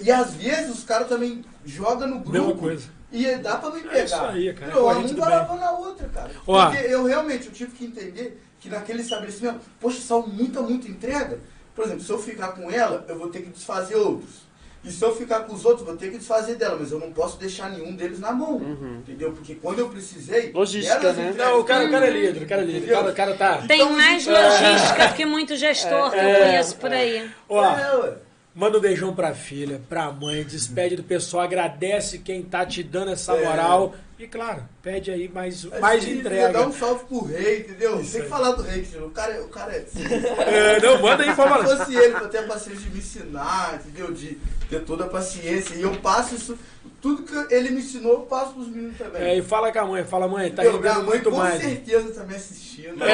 E, 0.03 0.11
às 0.11 0.33
vezes 0.35 0.73
os 0.77 0.83
caras 0.83 1.07
também 1.07 1.43
jogam 1.65 2.07
no 2.07 2.15
grupo. 2.19 2.31
Mesma 2.31 2.55
coisa. 2.55 2.87
E 3.11 3.35
dá 3.37 3.57
pra 3.57 3.69
me 3.71 3.81
pegar. 3.81 3.97
É 3.97 4.03
isso 4.05 4.15
aí, 4.15 4.53
cara. 4.53 4.67
Entendeu? 4.71 4.81
Pô, 4.81 4.89
a 4.89 4.93
Uma 4.93 5.01
gente 5.01 5.07
não 5.07 5.15
do 5.15 5.21
vai 5.21 5.29
bem. 5.29 5.39
lavando 5.39 5.63
a 5.63 5.71
outra, 5.71 6.09
cara. 6.09 6.31
Ó. 6.45 6.65
Porque 6.69 6.85
eu 6.87 7.03
realmente 7.05 7.45
eu 7.47 7.51
tive 7.53 7.71
que 7.71 7.85
entender 7.85 8.41
que 8.59 8.69
naquele 8.69 9.01
estabelecimento, 9.01 9.59
poxa, 9.79 10.01
são 10.01 10.25
muita, 10.27 10.61
muita 10.61 10.87
entrega. 10.89 11.39
Por 11.73 11.85
exemplo, 11.85 12.01
se 12.03 12.09
eu 12.09 12.19
ficar 12.19 12.49
com 12.49 12.69
ela, 12.71 13.05
eu 13.07 13.17
vou 13.17 13.29
ter 13.29 13.41
que 13.41 13.49
desfazer 13.49 13.95
outros. 13.95 14.45
E 14.83 14.91
se 14.91 15.03
eu 15.03 15.15
ficar 15.15 15.39
com 15.41 15.53
os 15.53 15.65
outros, 15.65 15.81
eu 15.81 15.87
vou 15.87 15.97
ter 15.97 16.11
que 16.11 16.17
desfazer 16.19 16.55
dela, 16.55 16.77
mas 16.79 16.91
eu 16.91 16.99
não 16.99 17.11
posso 17.11 17.37
deixar 17.39 17.71
nenhum 17.71 17.95
deles 17.95 18.19
na 18.19 18.31
mão. 18.31 18.61
Entendeu? 18.99 19.31
Porque 19.31 19.55
quando 19.55 19.79
eu 19.79 19.89
precisei. 19.89 20.51
Logística, 20.51 20.99
né? 21.13 21.29
entregas. 21.29 21.35
Não, 21.37 21.59
o 21.59 21.63
cara, 21.63 21.85
o 21.87 21.91
cara 21.91 22.07
é 22.07 22.09
líder, 22.11 22.43
o 22.43 22.47
cara 22.47 22.61
é 22.61 22.65
líder. 22.65 22.91
O 22.91 22.95
cara, 22.95 23.09
o 23.11 23.15
cara 23.15 23.33
tá. 23.35 23.57
Tem 23.67 23.81
Então, 23.81 23.93
mais 23.95 24.27
é. 24.27 24.31
logística 24.31 25.07
do 25.07 25.13
que 25.15 25.25
muito 25.25 25.55
gestor 25.55 26.11
que 26.11 26.17
eu 26.17 26.39
conheço 26.39 26.75
por 26.77 26.91
aí. 26.91 27.29
Ó, 27.49 27.63
É, 27.63 27.95
ué. 27.97 28.13
Manda 28.55 28.77
um 28.77 28.81
beijão 28.81 29.13
pra 29.13 29.35
filha, 29.35 29.81
pra 29.89 30.11
mãe, 30.11 30.43
despede 30.43 30.95
do 30.95 31.03
pessoal, 31.03 31.43
agradece 31.43 32.17
quem 32.19 32.41
tá 32.41 32.65
te 32.65 32.81
dando 32.81 33.11
essa 33.11 33.33
É. 33.33 33.43
moral. 33.45 33.93
E 34.17 34.25
claro, 34.27 34.63
pede 34.81 35.11
aí 35.11 35.27
mais, 35.27 35.65
Mas 35.65 35.79
mais 35.81 36.03
se 36.05 36.11
entrega. 36.11 36.53
Dá 36.53 36.65
um 36.65 36.71
salve 36.71 37.03
pro 37.03 37.25
rei, 37.25 37.59
entendeu? 37.59 37.99
Isso 37.99 38.13
Tem 38.13 38.21
aí. 38.21 38.25
que 38.27 38.31
falar 38.31 38.51
do 38.51 38.61
rei, 38.63 38.87
o 39.01 39.09
cara, 39.09 39.33
é- 39.33 39.41
o 39.41 39.47
cara 39.49 39.73
é. 39.73 39.85
É, 40.77 40.79
não, 40.79 41.01
manda 41.01 41.21
aí, 41.23 41.29
Se 41.31 41.35
fala. 41.35 41.65
fosse 41.77 41.93
ele 41.95 42.11
pra 42.13 42.27
ter 42.29 42.37
a 42.37 42.43
paciência 42.43 42.81
de 42.83 42.89
me 42.91 42.99
ensinar, 42.99 43.75
entendeu? 43.75 44.13
De 44.13 44.37
ter 44.69 44.81
toda 44.81 45.05
a 45.05 45.07
paciência. 45.07 45.75
E 45.75 45.81
eu 45.81 45.91
passo 45.97 46.35
isso. 46.35 46.57
tudo 47.01 47.23
que 47.23 47.53
ele 47.53 47.69
me 47.71 47.79
ensinou, 47.81 48.13
eu 48.13 48.19
passo 48.21 48.53
pros 48.53 48.67
meninos 48.67 48.97
também. 48.97 49.21
É, 49.21 49.37
e 49.37 49.41
fala 49.41 49.71
com 49.71 49.79
a 49.79 49.85
mãe, 49.85 50.03
fala, 50.03 50.27
mãe, 50.27 50.51
tá 50.51 50.63
Meu, 50.63 50.79
minha 50.79 50.93
mãe 50.95 51.03
muito 51.05 51.29
com 51.29 51.37
mais. 51.37 51.61
certeza 51.61 52.09
também 52.13 52.35
assistindo. 52.37 52.95
Delícia. 52.97 53.05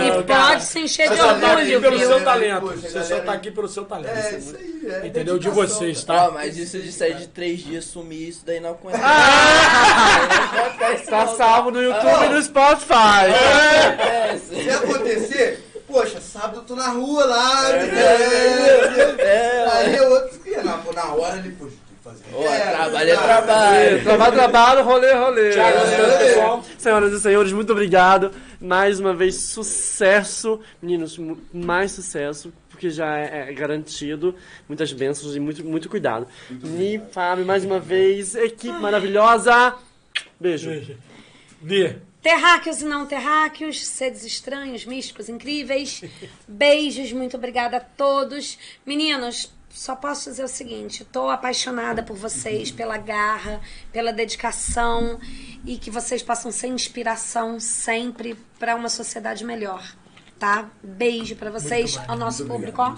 Não, 0.00 0.20
E 0.20 0.22
cara, 0.24 0.48
pode 0.48 0.64
se 0.64 0.80
encher 0.80 1.08
de 1.08 1.16
Você 1.16 1.22
só 1.22 1.28
tá 1.28 1.34
aqui 1.34 1.46
orgulho, 1.46 1.80
pelo 1.80 1.98
viu? 1.98 2.08
seu 2.08 2.24
talento. 2.24 2.60
Poxa, 2.60 2.76
Você 2.78 2.88
galera. 2.92 3.16
só 3.16 3.20
tá 3.20 3.32
aqui 3.32 3.50
pelo 3.50 3.68
seu 3.68 3.84
talento. 3.84 4.16
É, 4.16 4.38
isso 4.38 4.56
aí, 4.56 4.82
é. 5.02 5.06
Entendeu? 5.06 5.38
De 5.38 5.48
vocês, 5.50 6.02
tá? 6.04 6.28
Ó, 6.28 6.30
mas 6.32 6.56
isso 6.56 6.78
de 6.78 6.92
sair 6.92 7.14
de 7.16 7.28
três 7.28 7.60
dias 7.60 7.84
sumir, 7.84 8.28
isso 8.28 8.42
daí 8.44 8.60
não 8.60 8.70
acontece. 8.72 9.02
Tá 11.08 11.26
salvo 11.28 11.70
no 11.70 11.82
YouTube 11.82 12.24
e 12.26 12.28
no 12.30 12.42
Spotify. 12.42 13.30
Se 14.48 14.70
acontecer, 14.70 15.63
poxa, 15.94 16.20
sábado 16.20 16.56
eu 16.56 16.62
tô 16.64 16.74
na 16.74 16.88
rua 16.88 17.24
lá. 17.24 17.70
É, 17.70 19.14
É, 19.18 19.68
Aí 19.70 19.96
eu 19.96 20.10
outro 20.10 20.40
que 20.40 20.50
na, 20.56 20.76
na 20.76 21.14
hora 21.14 21.38
ele, 21.38 21.50
poxa, 21.50 21.76
fazer. 22.02 22.24
Ó, 22.34 22.42
trabalho 22.42 23.10
é 23.10 23.16
trabalho. 23.16 24.02
Trabalho, 24.02 24.32
trabalho, 24.32 24.84
rolê, 24.84 25.12
rolê. 25.12 25.50
É. 25.50 25.72
você, 25.72 26.24
pessoal. 26.24 26.64
Senhoras 26.76 27.12
e 27.12 27.20
senhores, 27.20 27.52
muito 27.52 27.70
obrigado. 27.70 28.32
Mais 28.60 28.98
uma 28.98 29.14
vez, 29.14 29.36
sucesso. 29.36 30.60
Meninos, 30.82 31.16
mais 31.52 31.92
sucesso, 31.92 32.52
porque 32.68 32.90
já 32.90 33.16
é, 33.16 33.50
é 33.50 33.52
garantido. 33.52 34.34
Muitas 34.68 34.92
bênçãos 34.92 35.36
e 35.36 35.40
muito, 35.40 35.64
muito 35.64 35.88
cuidado. 35.88 36.26
Ni, 36.50 37.00
Fábio, 37.12 37.46
mais 37.46 37.64
uma 37.64 37.78
vez, 37.78 38.34
equipe 38.34 38.78
maravilhosa. 38.80 39.74
Beijo. 40.40 40.70
Ni, 41.62 41.96
Terráqueos 42.24 42.80
e 42.80 42.86
não 42.86 43.04
terráqueos, 43.04 43.86
seres 43.86 44.24
estranhos, 44.24 44.86
místicos, 44.86 45.28
incríveis. 45.28 46.02
Beijos, 46.48 47.12
muito 47.12 47.36
obrigada 47.36 47.76
a 47.76 47.80
todos. 47.80 48.58
Meninos, 48.86 49.52
só 49.68 49.94
posso 49.94 50.30
dizer 50.30 50.42
o 50.42 50.48
seguinte: 50.48 51.04
tô 51.04 51.28
apaixonada 51.28 52.02
por 52.02 52.16
vocês, 52.16 52.70
pela 52.70 52.96
garra, 52.96 53.60
pela 53.92 54.10
dedicação 54.10 55.20
e 55.66 55.76
que 55.76 55.90
vocês 55.90 56.22
possam 56.22 56.50
ser 56.50 56.68
inspiração 56.68 57.60
sempre 57.60 58.38
para 58.58 58.74
uma 58.74 58.88
sociedade 58.88 59.44
melhor, 59.44 59.94
tá? 60.38 60.70
Beijo 60.82 61.36
para 61.36 61.50
vocês, 61.50 62.00
ao 62.08 62.16
nosso 62.16 62.46
público, 62.46 62.80
ó. 62.80 62.96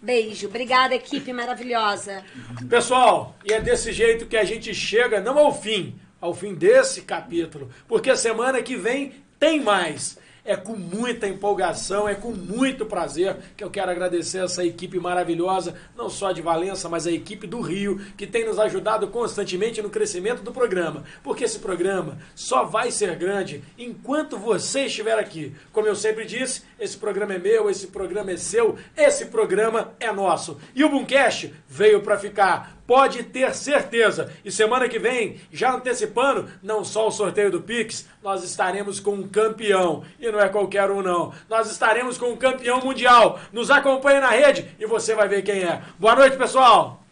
Beijo, 0.00 0.46
obrigada, 0.46 0.94
equipe 0.94 1.34
maravilhosa. 1.34 2.24
Pessoal, 2.66 3.36
e 3.44 3.52
é 3.52 3.60
desse 3.60 3.92
jeito 3.92 4.24
que 4.24 4.38
a 4.38 4.44
gente 4.44 4.74
chega, 4.74 5.20
não 5.20 5.36
ao 5.36 5.52
fim, 5.54 6.00
ao 6.20 6.34
fim 6.34 6.54
desse 6.54 7.02
capítulo, 7.02 7.70
porque 7.86 8.16
semana 8.16 8.62
que 8.62 8.76
vem 8.76 9.14
tem 9.38 9.60
mais. 9.60 10.18
É 10.44 10.56
com 10.56 10.74
muita 10.76 11.28
empolgação, 11.28 12.08
é 12.08 12.14
com 12.14 12.30
muito 12.30 12.86
prazer 12.86 13.36
que 13.54 13.62
eu 13.62 13.70
quero 13.70 13.90
agradecer 13.90 14.38
essa 14.38 14.64
equipe 14.64 14.98
maravilhosa, 14.98 15.74
não 15.94 16.08
só 16.08 16.32
de 16.32 16.40
Valença, 16.40 16.88
mas 16.88 17.06
a 17.06 17.12
equipe 17.12 17.46
do 17.46 17.60
Rio, 17.60 18.00
que 18.16 18.26
tem 18.26 18.46
nos 18.46 18.58
ajudado 18.58 19.08
constantemente 19.08 19.82
no 19.82 19.90
crescimento 19.90 20.42
do 20.42 20.50
programa. 20.50 21.04
Porque 21.22 21.44
esse 21.44 21.58
programa 21.58 22.16
só 22.34 22.64
vai 22.64 22.90
ser 22.90 23.14
grande 23.16 23.62
enquanto 23.76 24.38
você 24.38 24.86
estiver 24.86 25.18
aqui. 25.18 25.54
Como 25.70 25.86
eu 25.86 25.94
sempre 25.94 26.24
disse, 26.24 26.62
esse 26.80 26.96
programa 26.96 27.34
é 27.34 27.38
meu, 27.38 27.68
esse 27.68 27.88
programa 27.88 28.30
é 28.30 28.38
seu, 28.38 28.78
esse 28.96 29.26
programa 29.26 29.92
é 30.00 30.10
nosso. 30.10 30.58
E 30.74 30.82
o 30.82 30.88
Boomcast 30.88 31.52
veio 31.68 32.00
para 32.00 32.16
ficar. 32.16 32.77
Pode 32.88 33.22
ter 33.22 33.54
certeza. 33.54 34.32
E 34.42 34.50
semana 34.50 34.88
que 34.88 34.98
vem, 34.98 35.38
já 35.52 35.74
antecipando, 35.74 36.48
não 36.62 36.82
só 36.82 37.06
o 37.06 37.10
sorteio 37.10 37.50
do 37.50 37.60
Pix, 37.60 38.08
nós 38.22 38.42
estaremos 38.42 38.98
com 38.98 39.12
um 39.12 39.28
campeão. 39.28 40.04
E 40.18 40.32
não 40.32 40.40
é 40.40 40.48
qualquer 40.48 40.90
um, 40.90 41.02
não. 41.02 41.34
Nós 41.50 41.70
estaremos 41.70 42.16
com 42.16 42.30
um 42.30 42.36
campeão 42.36 42.80
mundial. 42.80 43.38
Nos 43.52 43.70
acompanhe 43.70 44.20
na 44.20 44.30
rede 44.30 44.74
e 44.78 44.86
você 44.86 45.14
vai 45.14 45.28
ver 45.28 45.42
quem 45.42 45.64
é. 45.64 45.82
Boa 45.98 46.16
noite, 46.16 46.38
pessoal! 46.38 47.07